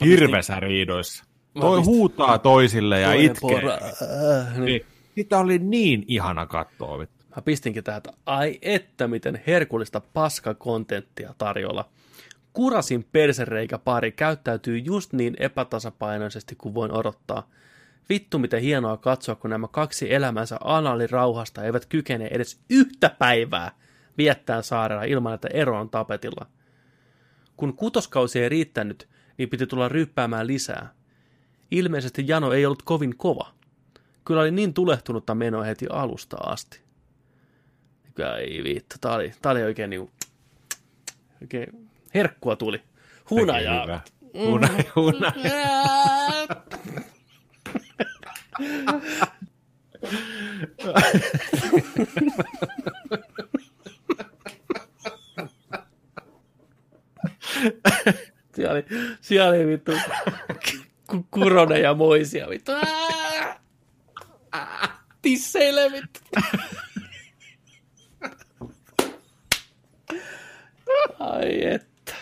Hirveässä 0.06 0.60
riidoissa. 0.60 1.24
Toi 1.60 1.82
huutaa 1.82 2.38
toisille 2.38 3.00
ja 3.00 3.08
Toinen 3.08 3.26
itkee. 3.26 3.62
pora. 3.62 3.74
Äh. 3.74 4.58
Niin. 4.60 4.86
Sitä 5.16 5.40
oli 5.40 5.60
niin 5.60 6.06
ihana 6.08 6.46
katsoa. 6.46 7.00
vittu. 7.00 7.26
Mä 7.36 7.42
pistinkin 7.42 7.84
tähän, 7.84 7.98
että 7.98 8.14
ai 8.26 8.60
että 8.62 9.08
miten 9.08 9.42
herkullista 9.48 10.02
paskakontenttia 10.14 11.34
tarjolla. 11.38 11.90
Kurasin 12.54 13.06
persereikä 13.12 13.78
pari 13.78 14.12
käyttäytyy 14.12 14.78
just 14.78 15.14
niin 15.14 15.36
epätasapainoisesti 15.40 16.56
kuin 16.56 16.76
voin 16.76 16.92
odottaa. 16.92 17.50
Vittu 18.10 18.40
miten 18.40 18.62
hienoa 18.62 18.98
katsoa, 18.98 19.36
kun 19.36 19.50
nämä 19.50 19.68
kaksi 19.68 20.14
elämänsä 20.14 20.58
analirauhasta 20.64 21.64
eivät 21.64 21.86
kykene 21.86 22.28
edes 22.32 22.60
yhtä 22.70 23.10
päivää 23.10 23.72
viettää 24.18 24.62
saarella 24.62 25.04
ilman, 25.04 25.34
että 25.34 25.48
ero 25.54 25.80
on 25.80 25.90
tapetilla. 25.90 26.48
Kun 27.58 27.76
kutoskausi 27.76 28.40
ei 28.40 28.50
riittänyt, 28.50 29.10
niin 29.38 29.50
piti 29.50 29.68
tulla 29.68 29.90
ryppäämään 29.90 30.48
lisää. 30.48 30.94
Ilmeisesti 31.72 32.24
jano 32.28 32.52
ei 32.54 32.66
ollut 32.66 32.84
kovin 32.84 33.18
kova. 33.18 33.54
Kyllä 34.26 34.42
oli 34.42 34.52
niin 34.52 34.74
tulehtunutta 34.74 35.36
menoa 35.36 35.64
heti 35.64 35.88
alusta 35.90 36.38
asti. 36.38 36.82
Ei 38.40 38.64
vittu, 38.64 38.96
tää 39.02 39.14
oli, 39.14 39.34
tää 39.42 39.52
oli 39.52 39.64
oikein 39.64 39.90
niinku, 39.90 40.12
oikein 41.42 41.90
herkkua 42.14 42.56
tuli. 42.56 42.82
Hunajaa. 43.30 43.84
Hyvä. 43.84 44.00
Huna, 44.34 44.70
huna. 44.96 45.34
Siellä 58.56 58.74
oli, 58.74 58.86
siellä 59.22 59.50
oli 59.50 59.68
vittu 59.68 59.92
ku- 61.12 61.28
kuronen 61.32 61.82
ja 61.82 61.94
moisia 61.94 62.50
vittu. 62.50 62.72
Tisseille 65.22 65.92
vittu. 65.92 66.20
Ai 71.20 71.66
että. 71.66 72.16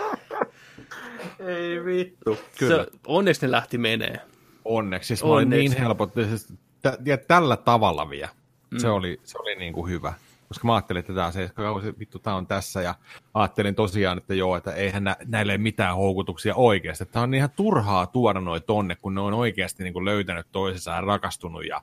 Ei 1.39 1.85
vittu. 1.85 2.37
Kyllä. 2.59 2.83
Se, 2.83 2.89
onneksi 3.07 3.45
ne 3.45 3.51
lähti 3.51 3.77
menee. 3.77 4.19
Onneksi. 4.65 5.07
Siis 5.07 5.23
mä 5.23 5.29
olin 5.29 5.43
Onneksi. 5.43 5.69
niin 5.69 5.77
helpotti. 5.77 6.25
Siis, 6.25 6.53
tä, 6.81 6.97
ja 7.05 7.17
tällä 7.17 7.57
tavalla 7.57 8.09
vielä. 8.09 8.29
Mm. 8.71 8.79
Se 8.79 8.89
oli, 8.89 9.19
se 9.23 9.37
oli 9.37 9.55
niin 9.55 9.73
kuin 9.73 9.89
hyvä. 9.91 10.13
Koska 10.47 10.67
mä 10.67 10.75
ajattelin, 10.75 10.99
että 10.99 11.13
tämä 11.13 11.31
se 11.31 11.49
kausi, 11.53 11.93
vittu, 11.99 12.19
tämä 12.19 12.35
on 12.35 12.47
tässä. 12.47 12.81
Ja 12.81 12.95
ajattelin 13.33 13.75
tosiaan, 13.75 14.17
että 14.17 14.33
joo, 14.33 14.57
että 14.57 14.73
eihän 14.73 15.03
nä, 15.03 15.15
näille 15.25 15.57
mitään 15.57 15.95
houkutuksia 15.95 16.55
oikeasti. 16.55 17.05
Tämä 17.05 17.23
on 17.23 17.33
ihan 17.33 17.49
turhaa 17.55 18.07
tuoda 18.07 18.39
noi 18.39 18.61
tonne, 18.61 18.95
kun 18.95 19.15
ne 19.15 19.21
on 19.21 19.33
oikeasti 19.33 19.83
niin 19.83 19.93
kuin 19.93 20.05
löytänyt 20.05 20.47
toisensa 20.51 20.91
ja 20.91 21.01
rakastunut 21.01 21.65
ja 21.65 21.81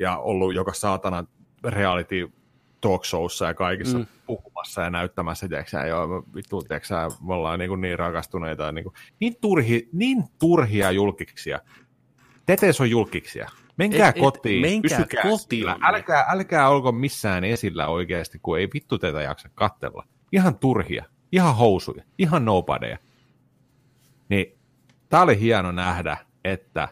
ja 0.00 0.18
ollut 0.18 0.54
joka 0.54 0.72
saatana 0.72 1.24
reality 1.64 2.32
talk 2.80 3.04
showssa 3.04 3.46
ja 3.46 3.54
kaikissa 3.54 3.98
mm. 3.98 4.06
puhumassa 4.26 4.82
ja 4.82 4.90
näyttämässä, 4.90 5.48
tiedätkö, 5.48 5.76
joo, 5.76 6.24
vittu, 6.34 6.62
tiedätkö, 6.62 6.94
me 7.26 7.34
ollaan 7.34 7.58
niin, 7.58 7.80
niin 7.80 7.98
rakastuneita, 7.98 8.72
niin, 8.72 8.84
kuin, 8.84 8.94
niin, 9.20 9.36
turhi, 9.40 9.88
niin 9.92 10.24
turhia 10.38 10.90
julkiksia. 10.90 11.60
Tetes 12.50 12.80
on 12.80 12.90
julkiksia. 12.90 13.48
Menkää 13.76 14.08
et, 14.08 14.18
kotiin, 14.18 14.60
menkää 14.60 14.98
pysykää 14.98 15.22
kotiin. 15.22 15.66
Älkää, 15.80 16.26
älkää 16.28 16.68
olko 16.68 16.92
missään 16.92 17.44
esillä 17.44 17.86
oikeasti, 17.86 18.38
kun 18.42 18.58
ei 18.58 18.68
vittu 18.74 18.98
teitä 18.98 19.22
jaksa 19.22 19.48
kattella. 19.54 20.06
Ihan 20.32 20.58
turhia, 20.58 21.04
ihan 21.32 21.56
housuja, 21.56 22.04
ihan 22.18 22.44
nobodyja. 22.44 22.98
Niin, 24.28 24.58
tää 25.08 25.22
oli 25.22 25.40
hieno 25.40 25.72
nähdä, 25.72 26.16
että 26.44 26.88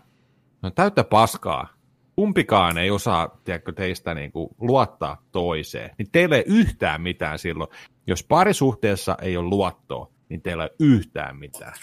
no 0.62 0.70
täyttä 0.70 1.04
paskaa, 1.04 1.68
kumpikaan 2.16 2.78
ei 2.78 2.90
osaa 2.90 3.40
tiedätkö, 3.44 3.72
teistä 3.72 4.14
niin 4.14 4.32
kuin, 4.32 4.48
luottaa 4.60 5.22
toiseen, 5.32 5.90
niin 5.98 6.10
teillä 6.12 6.36
ei 6.36 6.44
yhtään 6.46 7.02
mitään 7.02 7.38
silloin. 7.38 7.70
Jos 8.06 8.24
parisuhteessa 8.24 9.16
ei 9.22 9.36
ole 9.36 9.48
luottoa, 9.48 10.10
niin 10.28 10.42
teillä 10.42 10.64
ei 10.64 10.76
yhtään 10.80 11.36
mitään. 11.36 11.74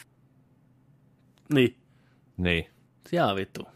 Niin. 1.54 1.78
Niin. 2.38 2.75
Jaa 3.16 3.36
vittu. 3.36 3.68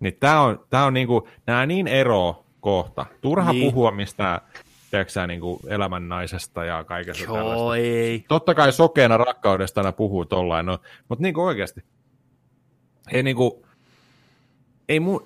Niin 0.00 0.16
tää 0.20 0.40
on, 0.40 0.66
tää 0.70 0.84
on 0.84 0.94
niinku, 0.94 1.28
nää 1.46 1.66
niin 1.66 1.86
ero 1.86 2.44
kohta. 2.60 3.06
Turha 3.20 3.52
niin. 3.52 3.64
puhua 3.64 3.90
mistään 3.90 4.40
tiedätkö 4.90 5.26
niin 5.26 5.40
kuin 5.40 5.60
elämän 5.66 6.08
naisesta 6.08 6.64
ja 6.64 6.84
kaikesta 6.84 7.24
Joo, 7.24 7.36
tällaista. 7.36 7.76
ei. 7.76 8.24
Totta 8.28 8.54
kai 8.54 8.72
sokeena 8.72 9.16
rakkaudesta 9.16 9.80
aina 9.80 9.92
puhuu 9.92 10.24
tollain, 10.24 10.66
no, 10.66 10.78
mutta 11.08 11.22
niin 11.22 11.34
kuin 11.34 11.44
oikeasti. 11.44 11.80
Ei 13.12 13.22
niin 13.22 13.36
kuin, 13.36 13.52
ei 14.88 15.00
mu, 15.00 15.20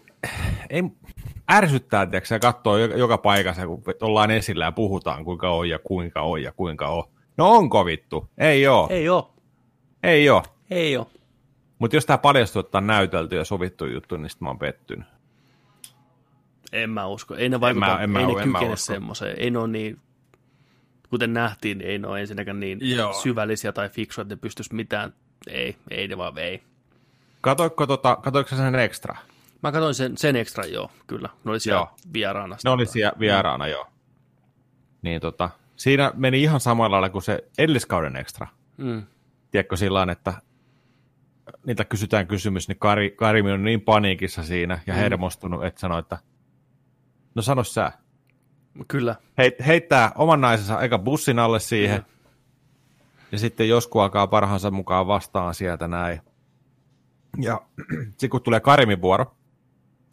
ei, 0.71 0.83
ärsyttää, 1.53 2.07
tiedätkö, 2.07 2.39
katsoa 2.39 2.79
joka, 2.79 2.95
joka 2.95 3.19
paikassa, 3.19 3.67
kun 3.67 3.83
ollaan 4.01 4.31
esillä 4.31 4.65
ja 4.65 4.73
puhutaan, 4.73 5.25
kuinka 5.25 5.51
on 5.51 5.69
ja 5.69 5.79
kuinka 5.79 6.21
on 6.21 6.43
ja 6.43 6.53
kuinka 6.53 6.89
on. 6.89 7.05
No 7.37 7.51
onko 7.51 7.85
vittu? 7.85 8.29
Ei 8.39 8.67
oo. 8.67 8.87
Ei 8.91 9.09
oo. 9.09 9.35
Ei 10.03 10.31
oo. 10.31 10.43
Ei 10.71 10.97
oo. 10.97 11.11
Mutta 11.83 11.97
jos 11.97 12.07
tämä 12.07 12.19
paljastuu, 12.19 12.61
että 12.61 12.78
on 12.78 12.86
näytelty 12.86 13.36
ja 13.36 13.44
sovittu 13.44 13.86
juttu, 13.86 14.17
niin 14.17 14.31
sitten 14.31 14.47
mä 14.47 14.51
oon 14.51 14.59
pettynyt. 14.59 15.07
En 16.73 16.91
mä 16.91 17.07
usko. 17.07 17.35
Ei 17.35 17.49
ne 17.49 17.61
vaikuta, 17.61 18.01
en 18.01 18.11
mä, 18.11 18.20
en 18.20 18.31
ei 18.31 18.36
mä, 18.36 18.41
ne 18.41 18.44
kykene 18.44 18.77
semmoiseen. 18.77 19.39
Ei 19.39 19.51
ne 19.51 19.59
ole 19.59 19.69
niin, 19.69 20.01
kuten 21.11 21.33
nähtiin, 21.33 21.81
ei 21.81 21.99
ne 21.99 22.09
ole 22.09 22.20
ensinnäkään 22.20 22.61
niin 22.61 22.97
Joo. 22.97 23.12
syvällisiä 23.12 23.73
tai 23.73 23.89
fiksuja, 23.89 24.23
että 24.23 24.35
ne 24.35 24.39
pystyisi 24.39 24.75
mitään. 24.75 25.12
Ei, 25.47 25.77
ei 25.91 26.09
ne 26.09 26.19
vaan 26.19 26.39
ei. 26.39 26.62
Katoiko, 27.41 27.86
tota, 27.86 28.17
katoiko 28.17 28.57
sen 28.57 28.75
ekstra? 28.75 29.17
Mä 29.62 29.73
katsoin 29.73 29.94
sen, 29.94 30.19
sen 30.19 30.36
ekstra, 30.36 30.65
joo, 30.65 30.91
kyllä. 31.07 31.28
Ne 31.44 31.51
oli 31.51 31.61
siellä 31.61 31.81
joo. 31.81 31.97
vieraana. 32.12 32.57
Ne 32.65 32.70
oli 32.70 32.86
siellä 32.86 33.12
vieraana, 33.19 33.67
joo. 33.67 33.86
Niin 35.02 35.20
tota, 35.20 35.51
siinä 35.77 36.12
meni 36.15 36.43
ihan 36.43 36.61
samalla 36.61 36.91
lailla 36.91 37.11
kuin 37.11 37.23
se 37.23 37.44
edelliskauden 37.59 38.17
ekstra. 38.17 38.47
Mm. 38.77 39.02
Tiedätkö 39.51 39.77
sillä 39.77 40.07
että 40.12 40.35
niitä 41.67 41.85
kysytään 41.85 42.27
kysymys, 42.27 42.69
niin 42.69 42.79
Kari, 42.79 43.11
Karimi 43.11 43.53
on 43.53 43.65
niin 43.65 43.81
paniikissa 43.81 44.43
siinä 44.43 44.81
ja 44.87 44.95
mm. 44.95 44.99
hermostunut, 44.99 45.65
että 45.65 45.81
sanoi, 45.81 45.99
että 45.99 46.19
no 47.35 47.43
sano 47.43 47.65
sä. 47.65 47.93
Kyllä. 48.89 49.17
Heit, 49.39 49.55
heittää 49.67 50.12
oman 50.15 50.41
naisensa 50.41 50.81
eka 50.81 50.99
bussin 50.99 51.39
alle 51.39 51.61
siihen, 51.61 51.99
mm. 51.99 52.05
ja 53.33 53.39
sitten 53.39 53.69
joskus 53.69 54.03
alkaa 54.03 54.27
parhaansa 54.27 54.71
mukaan 54.71 55.07
vastaan 55.07 55.55
sieltä 55.55 55.89
näin. 55.89 56.21
Ja 57.41 57.62
sitten 58.11 58.31
kun 58.31 58.43
tulee 58.43 58.61
Karimin 58.61 59.03
vuoro, 59.03 59.37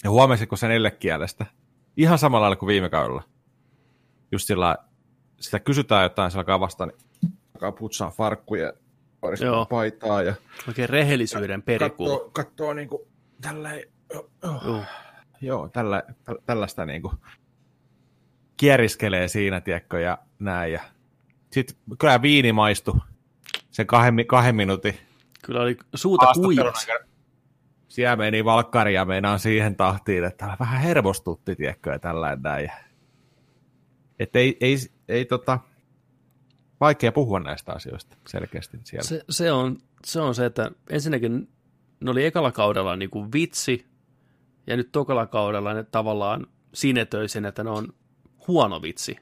ja 0.04 0.10
huomasitko 0.10 0.56
sen 0.56 0.72
kielestä? 1.00 1.46
Ihan 1.98 2.18
samalla 2.18 2.42
lailla 2.42 2.56
kuin 2.56 2.68
viime 2.68 2.90
kaudella. 2.90 3.24
Just 4.32 4.48
sillä 4.48 4.78
sitä 5.40 5.60
kysytään 5.60 6.04
jotain, 6.04 6.32
se 6.32 6.38
alkaa 6.38 6.60
vastaan, 6.60 6.90
niin 6.90 7.34
alkaa 7.54 7.72
putsaa 7.72 8.12
farkkuja, 8.12 8.74
Joo. 9.42 9.66
paitaa. 9.66 10.24
Ja 10.24 10.36
Oikein 10.68 10.90
rehellisyyden 10.90 11.62
periku. 11.62 12.06
Katsoo, 12.06 12.30
katsoo 12.30 12.74
niin 12.74 12.90
kuin 12.90 13.02
tälleen, 13.42 13.90
oh, 14.44 14.68
oh. 14.68 14.84
joo, 15.42 15.70
tällä, 15.70 16.04
tällaista 16.46 16.86
niin 16.86 17.02
kuin 17.02 17.14
kieriskelee 18.58 19.28
siinä, 19.28 19.62
tiedätkö, 19.62 20.00
ja 20.00 20.18
näin. 20.40 20.74
Ja 20.74 20.82
sitten 21.52 21.76
kyllä 22.00 22.22
viini 22.22 22.54
maistui 22.54 23.00
sen 23.72 23.88
kahden, 23.88 24.28
kahden 24.28 24.56
minuutin. 24.56 24.98
Kyllä 25.46 25.62
oli 25.62 25.78
suuta 25.96 26.26
kuivas 26.34 26.88
siellä 27.90 28.16
meni 28.16 28.46
valkkari 28.46 28.94
ja 28.94 29.06
meinaan 29.06 29.40
siihen 29.40 29.76
tahtiin, 29.76 30.24
että 30.24 30.56
vähän 30.60 30.82
hermostutti, 30.82 31.56
tiedätkö, 31.56 31.92
ja 31.92 32.00
tällainen 32.00 32.42
näin. 32.42 32.72
Että 34.20 34.40
ei, 34.40 34.58
ei, 34.62 34.78
ei 35.08 35.26
tota, 35.26 35.60
vaikea 36.82 37.12
puhua 37.12 37.40
näistä 37.40 37.74
asioista 37.74 38.18
selkeästi 38.28 38.78
siellä. 38.84 39.08
Se, 39.08 39.24
se, 39.30 39.52
on, 39.52 39.78
se 40.06 40.22
on 40.22 40.36
se, 40.36 40.46
että 40.46 40.72
ensinnäkin 40.90 41.50
ne 42.00 42.12
oli 42.12 42.26
ekalla 42.26 42.52
kaudella 42.52 42.96
niin 42.96 43.10
kuin 43.10 43.32
vitsi, 43.34 43.86
ja 44.68 44.78
nyt 44.78 44.92
tokalla 44.92 45.26
kaudella 45.26 45.74
ne 45.74 45.84
tavallaan 45.84 46.48
sinetöi 46.74 47.30
sen, 47.30 47.46
että 47.46 47.64
ne 47.64 47.70
on 47.70 47.94
huono 48.48 48.82
vitsi. 48.82 49.18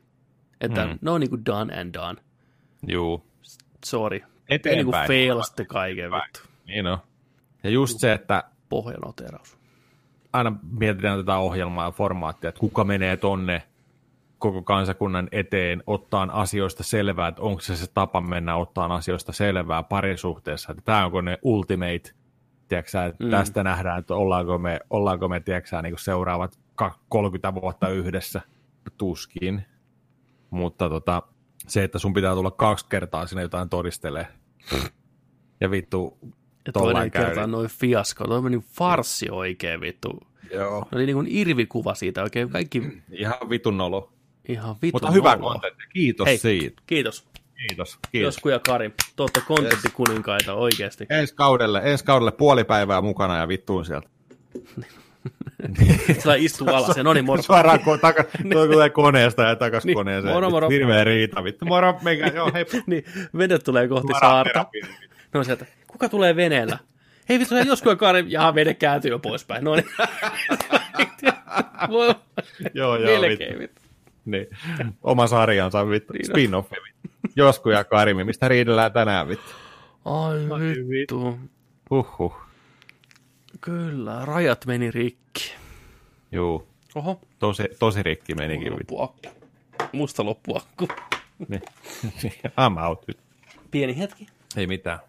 Että 0.62 0.86
mm. 0.86 1.00
ne 1.02 1.12
on 1.12 1.22
niin 1.22 1.30
kuin 1.30 1.46
done 1.46 1.80
and 1.80 1.94
done. 1.94 2.22
Juu. 2.88 3.26
Sorry. 3.86 4.22
Eteenpäin. 4.50 4.72
Ei 4.72 4.76
niin 4.76 4.86
kuin 4.86 5.08
fail 5.08 5.66
kaiken 5.68 6.12
vittu. 6.12 6.40
Niin 6.68 6.88
on. 6.88 6.98
Ja 7.64 7.70
just 7.70 8.00
se, 8.00 8.14
että 8.14 8.44
pohjanoteraus. 8.70 9.58
Aina 10.34 10.56
mietitään 10.80 11.20
tätä 11.20 11.38
ohjelmaa 11.38 11.86
ja 11.86 11.92
formaattia, 11.92 12.50
että 12.50 12.60
kuka 12.60 12.84
menee 12.84 13.18
tonne 13.18 13.64
koko 14.38 14.62
kansakunnan 14.62 15.28
eteen 15.32 15.84
ottaa 15.88 16.28
asioista 16.32 16.84
selvää, 16.84 17.28
että 17.28 17.42
onko 17.42 17.62
se 17.62 17.76
se 17.76 17.88
tapa 17.94 18.22
mennä 18.22 18.56
ottaa 18.56 18.96
asioista 18.96 19.34
selvää 19.34 19.84
parisuhteessa, 19.84 20.72
että 20.72 20.82
tämä 20.86 21.06
onko 21.06 21.22
ne 21.22 21.38
ultimate, 21.42 22.12
tiedätkö, 22.68 23.06
että 23.06 23.24
mm. 23.24 23.30
tästä 23.30 23.64
nähdään, 23.64 24.00
että 24.00 24.16
ollaanko 24.16 24.58
me, 24.58 24.80
ollaanko 24.90 25.28
me 25.28 25.40
tiedätkö, 25.40 25.82
niin 25.82 26.00
seuraavat 26.00 26.60
30 27.10 27.62
vuotta 27.62 27.90
yhdessä, 27.90 28.42
tuskin, 28.98 29.66
mutta 30.50 30.90
tota, 30.90 31.24
se, 31.68 31.84
että 31.84 32.00
sun 32.00 32.14
pitää 32.14 32.34
tulla 32.34 32.52
kaksi 32.52 32.86
kertaa 32.90 33.28
sinne 33.28 33.42
jotain 33.42 33.70
todistelee, 33.70 34.28
ja 35.62 35.72
vittu 35.72 36.18
ja 36.68 36.74
toinen 36.74 37.12
kerta 37.12 37.48
noin 37.48 37.70
fiasko. 37.70 38.24
Toi 38.24 38.42
meni 38.42 38.60
farssi 38.60 39.30
oikein 39.30 39.82
vittu. 39.82 40.20
Joo. 40.52 40.88
Oli 40.96 41.06
niin 41.06 41.16
kuin 41.16 41.28
irvikuva 41.30 41.96
siitä 41.96 42.24
oikein. 42.24 42.50
Kaikki... 42.50 43.04
Ihan 43.12 43.50
vitun 43.50 43.78
nolo. 43.78 44.14
Ihan 44.48 44.76
vitun 44.82 45.02
Mutta 45.02 45.12
hyvä 45.12 45.38
kontentti. 45.38 45.84
Kiitos 45.94 46.28
Hei, 46.28 46.38
siitä. 46.38 46.82
Kiitos. 46.88 47.26
Kiitos. 47.68 48.00
kiitos. 48.12 48.36
Josku 48.36 48.50
ja 48.50 48.60
Kari, 48.60 48.90
te 48.90 49.24
olette 49.24 49.42
kontenttikuninkaita 49.48 50.54
oikeasti. 50.54 51.06
Ensi 51.10 51.36
kaudelle, 51.36 51.82
ensi 51.84 52.06
kaudelle 52.06 52.32
puoli 52.32 52.64
päivää 52.64 53.02
mukana 53.02 53.38
ja 53.38 53.48
vittuun 53.48 53.86
sieltä. 53.86 54.08
Sillä 56.20 56.36
istuu 56.36 56.70
alas 56.70 56.98
ja 56.98 57.04
no 57.04 57.14
niin 57.14 57.26
moro. 57.26 57.42
Suoraan 57.42 57.80
ko- 57.80 58.00
taka, 58.02 58.24
tulee 58.68 58.90
koneesta 58.90 59.44
ja 59.44 59.56
takas 59.56 59.86
niin, 59.86 59.96
koneeseen. 59.96 60.34
Moro 60.34 60.50
moro. 60.50 60.70
Hirveä 60.70 61.04
riita 61.04 61.44
vittu. 61.44 61.66
Moro, 61.66 62.00
meikä, 62.02 62.28
joo 62.28 62.52
hei. 62.54 62.66
niin, 62.88 63.06
vene 63.38 63.60
tulee 63.60 63.88
kohti 63.88 64.14
saarta. 64.20 64.66
No 65.34 65.44
sieltä, 65.44 65.66
kuka 65.88 66.10
tulee 66.10 66.36
veneellä? 66.36 66.78
Hei 67.30 67.40
vittu, 67.40 67.56
joskus 67.56 67.98
Kari, 67.98 68.26
jaha, 68.28 68.56
vene 68.56 68.74
kääntyy 68.74 69.12
jo 69.12 69.20
poispäin. 69.20 69.64
No 69.64 69.76
niin. 69.76 69.86
joo, 72.74 72.96
joo, 72.96 73.22
Melkein, 73.22 73.60
vittu. 73.60 73.87
Niin. 74.28 74.48
Oma 75.04 75.28
sarjansa 75.28 75.90
vittu. 75.90 76.14
Niin 76.14 76.26
Spin-offi 76.26 76.98
Josku 77.36 77.70
ja 77.70 77.84
Karimi, 77.84 78.24
mistä 78.24 78.48
riidellään 78.48 78.92
tänään 78.92 79.28
vittu. 79.28 79.52
Ai, 80.06 80.48
Ai 80.52 80.90
vittu. 80.90 81.40
Huhhuh. 81.90 82.36
Kyllä, 83.62 84.26
rajat 84.26 84.66
meni 84.66 84.92
rikki. 84.92 85.54
Juu. 86.32 86.68
Oho. 86.96 87.20
Tosi, 87.40 87.64
tosi 87.80 88.04
rikki 88.04 88.36
menikin. 88.36 88.74
Loppuakku. 88.74 89.30
Musta 89.92 90.26
loppuakku. 90.26 90.88
niin. 91.48 91.62
I'm 92.60 92.88
out. 92.88 93.06
Pieni 93.72 93.98
hetki. 93.98 94.28
Ei 94.58 94.68
mitään. 94.68 95.00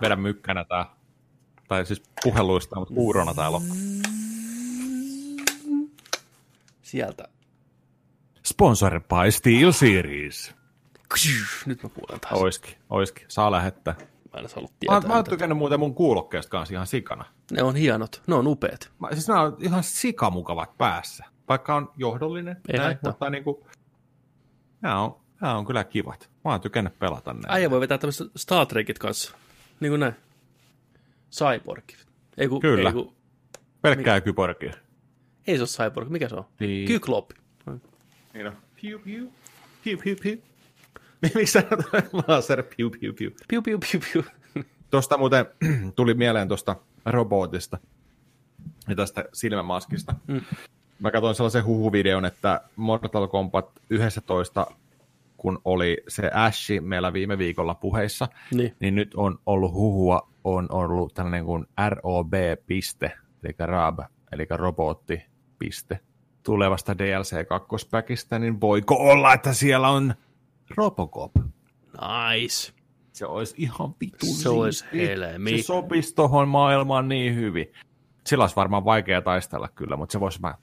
Vedä 0.00 0.16
mykkänä 0.16 0.64
tää. 0.64 0.86
Tai 1.68 1.86
siis 1.86 2.02
puheluista, 2.22 2.78
mutta 2.78 2.94
kuurona 2.94 3.34
tää 3.34 3.52
loppu. 3.52 3.74
Sieltä. 6.82 7.28
Sponsored 8.60 9.00
by 9.00 9.30
Steel 9.30 9.72
Series. 9.72 10.54
Nyt 11.66 11.82
mä 11.82 11.88
kuulen 11.88 12.20
taas. 12.20 12.32
Oiski, 12.32 12.76
oiski. 12.90 13.24
Saa 13.28 13.50
lähettää. 13.50 13.94
Mä 14.32 14.40
en 14.40 14.46
ollut 14.56 14.72
tietää. 14.80 15.00
Mä, 15.00 15.08
mä 15.08 15.14
oon 15.14 15.24
tykännyt 15.24 15.58
muuten 15.58 15.80
mun 15.80 15.94
kuulokkeesta 15.94 16.50
kanssa 16.50 16.74
ihan 16.74 16.86
sikana. 16.86 17.24
Ne 17.52 17.62
on 17.62 17.76
hienot, 17.76 18.22
ne 18.26 18.34
on 18.34 18.46
upeat. 18.46 18.90
Mä, 18.98 19.08
siis 19.12 19.28
nämä 19.28 19.40
on 19.40 19.56
ihan 19.60 19.82
sikamukavat 19.82 20.78
päässä. 20.78 21.24
Vaikka 21.48 21.74
on 21.74 21.92
johdollinen, 21.96 22.56
Ei 22.68 22.78
näin, 22.78 22.98
mutta 23.04 23.30
niin 23.30 23.44
kuin, 23.44 23.56
nämä 24.80 25.00
on, 25.00 25.20
nämä 25.40 25.58
on 25.58 25.66
kyllä 25.66 25.84
kivat. 25.84 26.30
Mä 26.44 26.50
oon 26.50 26.60
tykännyt 26.60 26.98
pelata 26.98 27.32
näin. 27.32 27.44
Äijä 27.48 27.70
voi 27.70 27.80
vetää 27.80 27.98
tämmöistä 27.98 28.24
Star 28.36 28.66
Trekit 28.66 28.98
kanssa. 28.98 29.36
Niin 29.80 29.90
kuin 29.90 30.00
näin. 30.00 30.14
Cyborgit. 31.32 32.06
Ei 32.38 32.48
ku, 32.48 32.60
Kyllä. 32.60 32.88
Ei 32.88 32.94
ku, 32.94 33.14
Pelkkää 33.82 34.20
kyborgia. 34.20 34.72
Ei 35.46 35.56
se 35.56 35.62
ole 35.62 35.68
Cyborg, 35.68 36.08
mikä 36.08 36.28
se 36.28 36.34
on? 36.34 36.44
Niin. 36.60 36.88
Kyklop. 36.88 37.30
Niin 38.34 38.46
on. 38.46 38.56
Piu, 38.80 38.98
piu. 38.98 39.32
Piu, 39.84 39.98
piu, 40.04 40.16
piu. 40.22 40.36
Miksi 41.22 41.46
sä 41.46 41.62
laser 42.28 42.62
piu, 42.76 42.90
piu, 42.90 43.12
piu? 43.12 43.30
Piu, 43.48 43.62
piu, 43.62 43.78
piu, 43.78 44.00
piu. 44.12 44.24
Tuosta 44.90 45.18
muuten 45.18 45.46
tuli 45.96 46.14
mieleen 46.14 46.48
tuosta 46.48 46.76
robotista 47.06 47.78
ja 48.88 48.94
tästä 48.96 49.24
silmämaskista. 49.32 50.14
Mm. 50.26 50.40
Mä 50.98 51.10
katsoin 51.10 51.34
sellaisen 51.34 51.64
huhuvideon, 51.64 52.24
että 52.24 52.60
Mortal 52.76 53.28
Kombat 53.28 53.70
11, 53.90 54.66
kun 55.36 55.60
oli 55.64 55.96
se 56.08 56.30
Ashi 56.34 56.80
meillä 56.80 57.12
viime 57.12 57.38
viikolla 57.38 57.74
puheissa, 57.74 58.28
Niin. 58.54 58.74
niin 58.80 58.94
nyt 58.94 59.14
on 59.14 59.38
ollut 59.46 59.72
huhua, 59.72 60.28
on 60.44 60.66
ollut 60.70 61.14
tällainen 61.14 61.44
kuin 61.44 61.66
ROB-piste, 61.90 63.12
eli 63.44 63.54
RAB, 63.58 63.98
eli 64.32 64.46
robotti-piste, 64.50 65.98
tulevasta 66.42 66.98
DLC 66.98 67.46
2 67.46 68.38
niin 68.38 68.60
voiko 68.60 68.94
olla, 68.94 69.34
että 69.34 69.52
siellä 69.52 69.88
on 69.88 70.14
Robocop? 70.76 71.32
Nice. 71.36 72.72
Se 73.12 73.26
olisi 73.26 73.54
ihan 73.58 73.94
vitu 74.00 74.26
Se 74.26 74.48
niin 74.48 74.58
olisi 74.58 74.84
helmi. 74.92 75.56
Se 75.58 75.62
sopisi 75.62 76.14
tuohon 76.14 76.48
maailmaan 76.48 77.08
niin 77.08 77.34
hyvin. 77.34 77.72
Sillä 78.26 78.44
olisi 78.44 78.56
varmaan 78.56 78.84
vaikea 78.84 79.22
taistella 79.22 79.68
kyllä, 79.68 79.96
mutta 79.96 80.12
se 80.12 80.20
voisi 80.20 80.40
mä 80.40 80.54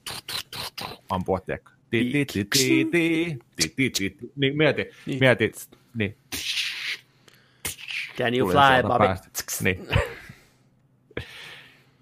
ampua, 1.09 1.39
tiedätkö? 1.39 1.71
Niin 1.91 2.11
mieti, 2.11 2.47
niin. 4.35 4.57
mieti, 5.19 5.51
niin. 5.95 6.17
Can 8.17 8.37
you 8.37 8.49
fly, 8.49 8.83
Bobby? 8.87 9.05
Niin. 9.63 9.87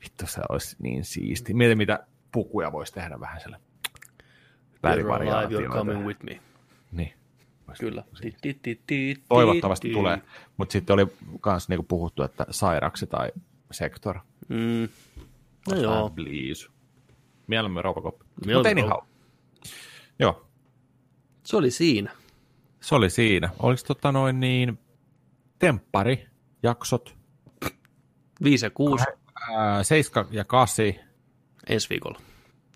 Vittu, 0.03 0.27
se 0.27 0.41
olisi 0.49 0.75
niin 0.79 1.03
siisti. 1.03 1.53
Mieti, 1.53 1.75
mitä 1.75 2.07
pukuja 2.31 2.71
voisi 2.71 2.93
tehdä 2.93 3.19
vähän 3.19 3.41
sille. 3.41 3.59
You're 4.85 4.97
alive, 4.97 5.01
you're 5.03 5.27
Värivariaatioita. 5.27 5.73
coming 5.77 6.05
with 6.07 6.23
me. 6.23 6.39
Niin. 6.91 7.13
Kyllä. 7.79 8.03
Ti, 8.21 8.35
ti, 8.41 8.53
ti, 8.61 8.81
ti, 8.87 9.23
Toivottavasti 9.29 9.87
ti, 9.87 9.91
ti. 9.93 9.99
tulee. 9.99 10.21
Mutta 10.57 10.73
sitten 10.73 10.93
oli 10.93 11.07
myös 11.45 11.69
niinku 11.69 11.83
puhuttu, 11.83 12.23
että 12.23 12.45
sairaksi 12.49 13.07
tai 13.07 13.31
sektor. 13.71 14.19
Mm. 14.49 14.89
No 15.71 15.77
Joo. 15.81 16.09
Please. 16.09 16.67
Mieluummin 17.47 17.83
Robocop. 17.83 18.15
Mutta 18.53 18.69
anyhow. 18.69 19.03
Joo, 20.19 20.45
Se 21.43 21.57
oli 21.57 21.71
siinä. 21.71 22.11
se 22.81 22.95
oli 22.95 23.09
siinä. 23.09 23.49
Oliko 23.59 23.81
tota 23.87 24.11
noin 24.11 24.39
niin 24.39 24.79
temppari 25.59 26.27
jaksot 26.63 27.15
5 28.43 28.65
ja 28.65 28.69
6 28.69 29.05
ää, 29.55 29.83
7 29.83 30.25
ja 30.31 30.43
8 30.45 30.85
ensi 31.69 31.89
viikolla. 31.89 32.19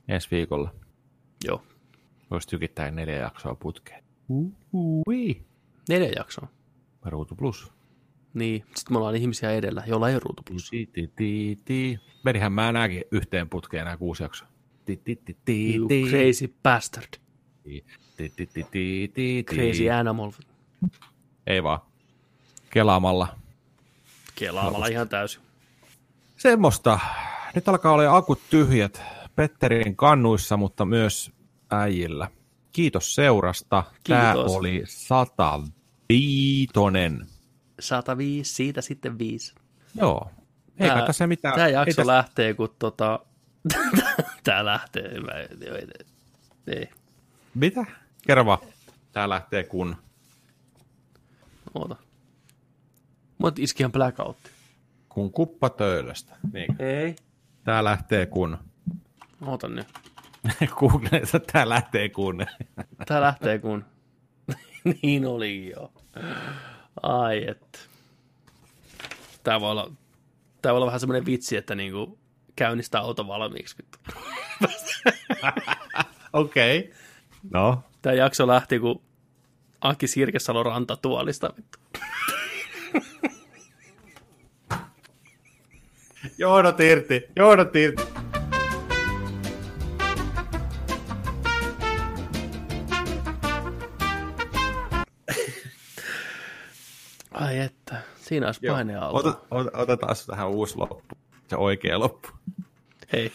ensi 0.08 0.28
viikolla. 0.32 0.74
Joo. 1.46 1.64
Voisi 2.32 2.48
tykittää 2.48 2.92
neljä 2.92 3.16
jaksoa 3.16 3.56
putkeen. 3.56 4.04
Ui. 4.74 5.46
Neljä 5.90 6.12
jaksoa. 6.16 6.48
Ruutu 7.06 7.36
plus. 7.36 7.72
Niin. 8.34 8.66
Sitten 8.76 8.94
me 8.94 8.98
ollaan 8.98 9.16
ihmisiä 9.16 9.52
edellä, 9.52 9.84
jolla 9.88 10.10
ei 10.10 10.20
ruutu 10.20 10.44
plus. 10.50 10.70
Ti, 10.70 10.90
ti, 10.94 11.12
ti, 11.16 11.60
ti. 11.66 12.00
Vedihän 12.26 12.54
mä 12.54 12.72
nääkin 12.72 13.04
yhteen 13.12 13.50
putkeen 13.50 13.86
nämä 13.86 13.98
kuusi 13.98 14.24
jaksoa. 14.24 14.48
Ti, 14.86 14.98
ti, 14.98 15.16
ti, 15.26 15.38
ti, 15.46 15.76
You 15.76 15.88
ti. 15.88 16.04
crazy 16.10 16.54
bastard. 16.64 17.14
Ti, 17.64 17.86
ti, 18.18 18.30
ti, 18.36 18.46
ti, 18.46 18.64
ti, 18.72 19.12
ti. 19.14 19.44
Crazy 19.50 19.90
animal. 19.90 20.32
Ei 21.48 21.64
vaan. 21.64 21.80
Kelaamalla. 22.70 23.28
Kelaamalla 24.36 24.88
ihan 24.88 25.10
täysin. 25.10 25.42
Semmoista. 26.38 27.00
Nyt 27.56 27.70
alkaa 27.70 27.94
olla 27.94 28.16
akut 28.18 28.40
tyhjät 28.50 29.02
Petterin 29.36 29.96
kannuissa, 29.96 30.58
mutta 30.58 30.86
myös 30.86 31.32
äijillä. 31.72 32.32
Kiitos 32.72 33.16
seurasta. 33.16 33.84
Tämä 34.08 34.34
Kiitos. 34.34 34.56
oli 34.56 34.84
105. 34.88 36.70
105, 37.80 38.54
siitä 38.54 38.82
sitten 38.82 39.20
5. 39.20 39.54
Joo. 39.96 40.32
Eikä 40.80 41.06
tässä 41.06 41.28
mitään. 41.28 41.56
Tämä 41.56 41.68
ei 41.68 41.74
jakso 41.74 41.96
tässä- 41.96 42.08
lähtee, 42.08 42.54
kun 42.54 42.76
tota... 42.80 43.20
Tää 44.44 44.66
lähtee. 44.66 45.20
Mä, 45.20 45.32
ei, 45.32 45.88
ei. 46.68 46.90
Mitä? 47.56 47.86
Kerro 48.28 48.46
vaan. 48.46 48.60
Tää 49.12 49.30
lähtee 49.30 49.64
kun... 49.64 49.96
Oota. 51.74 51.96
Mut 53.38 53.60
iski 53.60 53.84
ihan 53.84 53.92
blackoutti. 53.92 54.50
Kun 55.10 55.32
kuppa 55.32 55.70
töölöstä. 55.70 56.36
Niin. 56.54 56.76
Ei. 56.80 57.16
Tää 57.64 57.84
lähtee 57.84 58.26
kun... 58.26 58.58
Oota 59.46 59.68
nyt. 59.68 59.88
Googlessa 60.76 61.40
tää 61.40 61.70
lähtee 61.70 62.10
kun... 62.10 62.46
Tää 63.06 63.22
lähtee 63.22 63.60
kun... 63.60 63.86
niin 65.02 65.26
oli 65.26 65.70
joo. 65.70 65.92
Ai 67.04 67.48
et. 67.48 67.90
Tää 69.44 69.60
voi 69.60 69.72
olla, 69.72 69.92
tää 70.62 70.74
voi 70.74 70.78
olla 70.78 70.86
vähän 70.86 71.00
semmoinen 71.00 71.26
vitsi, 71.26 71.58
että 71.58 71.76
niinku 71.76 72.20
käynnistää 72.56 73.02
auto 73.02 73.28
valmiiksi. 73.28 73.76
Okei. 76.34 76.80
Okay. 76.80 76.92
No. 77.52 77.84
Tää 78.02 78.14
jakso 78.14 78.48
lähti, 78.48 78.80
kun 78.80 79.02
Aki 79.82 80.08
Sirkesalo 80.08 80.64
rantatuolista. 80.64 81.54
Johdot 86.38 86.80
irti. 86.80 87.26
Johdot 87.36 87.76
irti. 87.76 88.19
Siinä 98.30 98.46
olisi 98.46 98.66
Joo. 98.66 98.76
paineauto. 98.76 99.18
Ota, 99.18 99.38
ota, 99.52 99.78
otetaan 99.78 100.16
tähän 100.28 100.50
uusi 100.50 100.78
loppu. 100.78 101.16
Se 101.48 101.56
oikea 101.56 102.00
loppu. 102.00 102.28
Hei, 103.14 103.32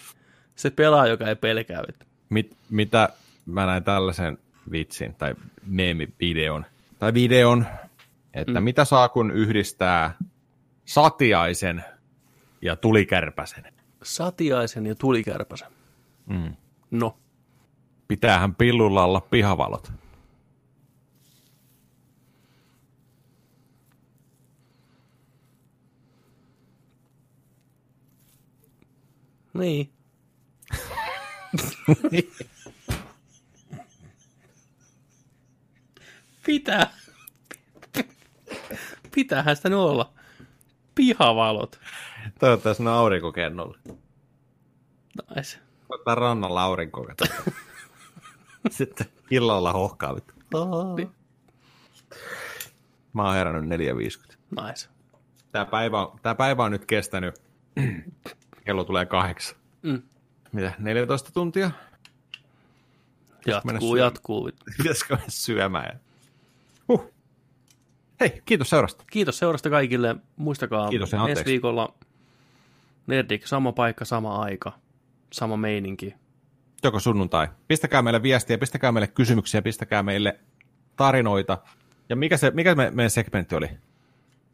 se 0.56 0.70
pelaa, 0.70 1.06
joka 1.06 1.28
ei 1.28 1.36
pelkää. 1.36 1.82
Mit, 2.28 2.56
mitä 2.70 3.08
mä 3.46 3.66
näin 3.66 3.84
tällaisen 3.84 4.38
vitsin 4.70 5.14
tai 5.14 5.34
meemivideon, 5.66 6.66
tai 6.98 7.14
videon, 7.14 7.66
että 8.34 8.60
mm. 8.60 8.64
mitä 8.64 8.84
saa 8.84 9.08
kun 9.08 9.30
yhdistää 9.30 10.16
satiaisen 10.84 11.84
ja 12.62 12.76
tulikärpäsen. 12.76 13.64
Satiaisen 14.02 14.86
ja 14.86 14.94
tulikärpäsen. 14.94 15.68
Mm. 16.26 16.56
No, 16.90 17.16
Pitäähän 18.08 18.54
pillulla 18.54 19.04
olla 19.04 19.20
pihavalot. 19.20 19.92
Niin. 29.54 29.92
Pitää. 36.46 36.90
Pitäähän 39.14 39.56
sitä 39.56 39.78
olla. 39.78 40.12
Pihavalot. 40.94 41.80
Toivottavasti 42.38 42.82
ne 42.82 42.90
on 42.90 42.96
aurinkokennolla. 42.96 43.78
Nice. 45.36 45.58
Ottaa 45.88 46.14
rannalla 46.14 46.62
aurinkoa. 46.62 47.14
Sitten 48.70 49.06
illalla 49.30 49.72
hohkaa. 49.72 50.16
Niin. 50.96 51.10
Mä 53.12 53.24
oon 53.26 53.34
herännyt 53.34 53.80
4.50. 53.80 54.36
Nice. 54.66 54.88
Tää 55.52 55.64
päivä, 55.64 56.00
on- 56.06 56.18
tää 56.22 56.34
päivä 56.34 56.64
on 56.64 56.72
nyt 56.72 56.84
kestänyt, 56.86 57.34
kello 58.64 58.84
tulee 58.84 59.06
kahdeksan. 59.06 59.56
Mm. 59.82 60.02
Mitä, 60.52 60.72
14 60.78 61.32
tuntia? 61.32 61.70
Jatkuu, 63.46 63.96
jatkuu. 63.96 64.50
Pitäisikö 64.76 65.14
mennä 65.14 65.28
syömään? 65.28 66.00
Huh. 66.88 67.12
Hei, 68.20 68.42
kiitos 68.44 68.70
seurasta. 68.70 69.04
Kiitos 69.10 69.38
seurasta 69.38 69.70
kaikille. 69.70 70.16
Muistakaa, 70.36 70.88
Kiitos 70.88 71.12
ja 71.12 71.28
ensi 71.28 71.44
viikolla 71.44 71.94
Nerdik, 73.06 73.46
sama 73.46 73.72
paikka, 73.72 74.04
sama 74.04 74.42
aika, 74.42 74.72
sama 75.32 75.56
meininki. 75.56 76.14
Joko 76.82 77.00
sunnuntai. 77.00 77.48
Pistäkää 77.68 78.02
meille 78.02 78.22
viestiä, 78.22 78.58
pistäkää 78.58 78.92
meille 78.92 79.06
kysymyksiä, 79.06 79.62
pistäkää 79.62 80.02
meille 80.02 80.40
tarinoita. 80.96 81.58
Ja 82.08 82.16
mikä, 82.16 82.36
se, 82.36 82.50
mikä 82.50 82.74
me, 82.74 82.90
meidän 82.90 83.10
segmentti 83.10 83.54
oli? 83.54 83.68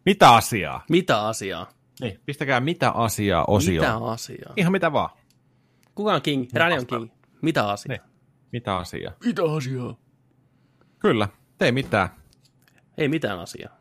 Mitä 0.04 0.34
asiaa? 0.34 0.84
Mitä 0.90 1.26
asiaa? 1.26 1.70
Niin, 2.00 2.20
pistäkää 2.26 2.60
mitä 2.60 2.90
asiaa 2.90 3.44
osio. 3.48 3.82
Mitä 3.82 3.96
asiaa? 3.96 4.52
Ihan 4.56 4.72
mitä 4.72 4.92
vaan. 4.92 5.10
Kuka 5.94 6.14
on 6.14 6.22
king? 6.22 6.48
Rani 6.54 6.78
on 6.78 6.86
king. 6.86 7.10
Mitä 7.42 7.68
asiaa? 7.68 7.96
Niin. 7.96 8.10
Mitä 8.52 8.76
asiaa? 8.76 9.12
Mitä 9.24 9.42
asiaa? 9.56 9.96
Kyllä, 10.98 11.28
tee 11.58 11.72
mitään. 11.72 12.08
Ei 12.98 13.08
mitään 13.08 13.38
asiaa. 13.38 13.76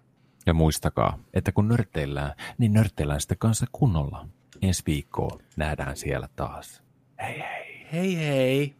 Ja 0.45 0.53
muistakaa, 0.53 1.19
että 1.33 1.51
kun 1.51 1.67
nörtteillään, 1.67 2.33
niin 2.57 2.73
nörtteillään 2.73 3.21
sitä 3.21 3.35
kanssa 3.35 3.65
kunnolla. 3.71 4.27
Ensi 4.61 4.83
viikkoa 4.85 5.39
nähdään 5.57 5.97
siellä 5.97 6.29
taas. 6.35 6.83
Hei 7.21 7.39
hei! 7.39 7.69
hei 7.91 8.17
hei, 8.17 8.75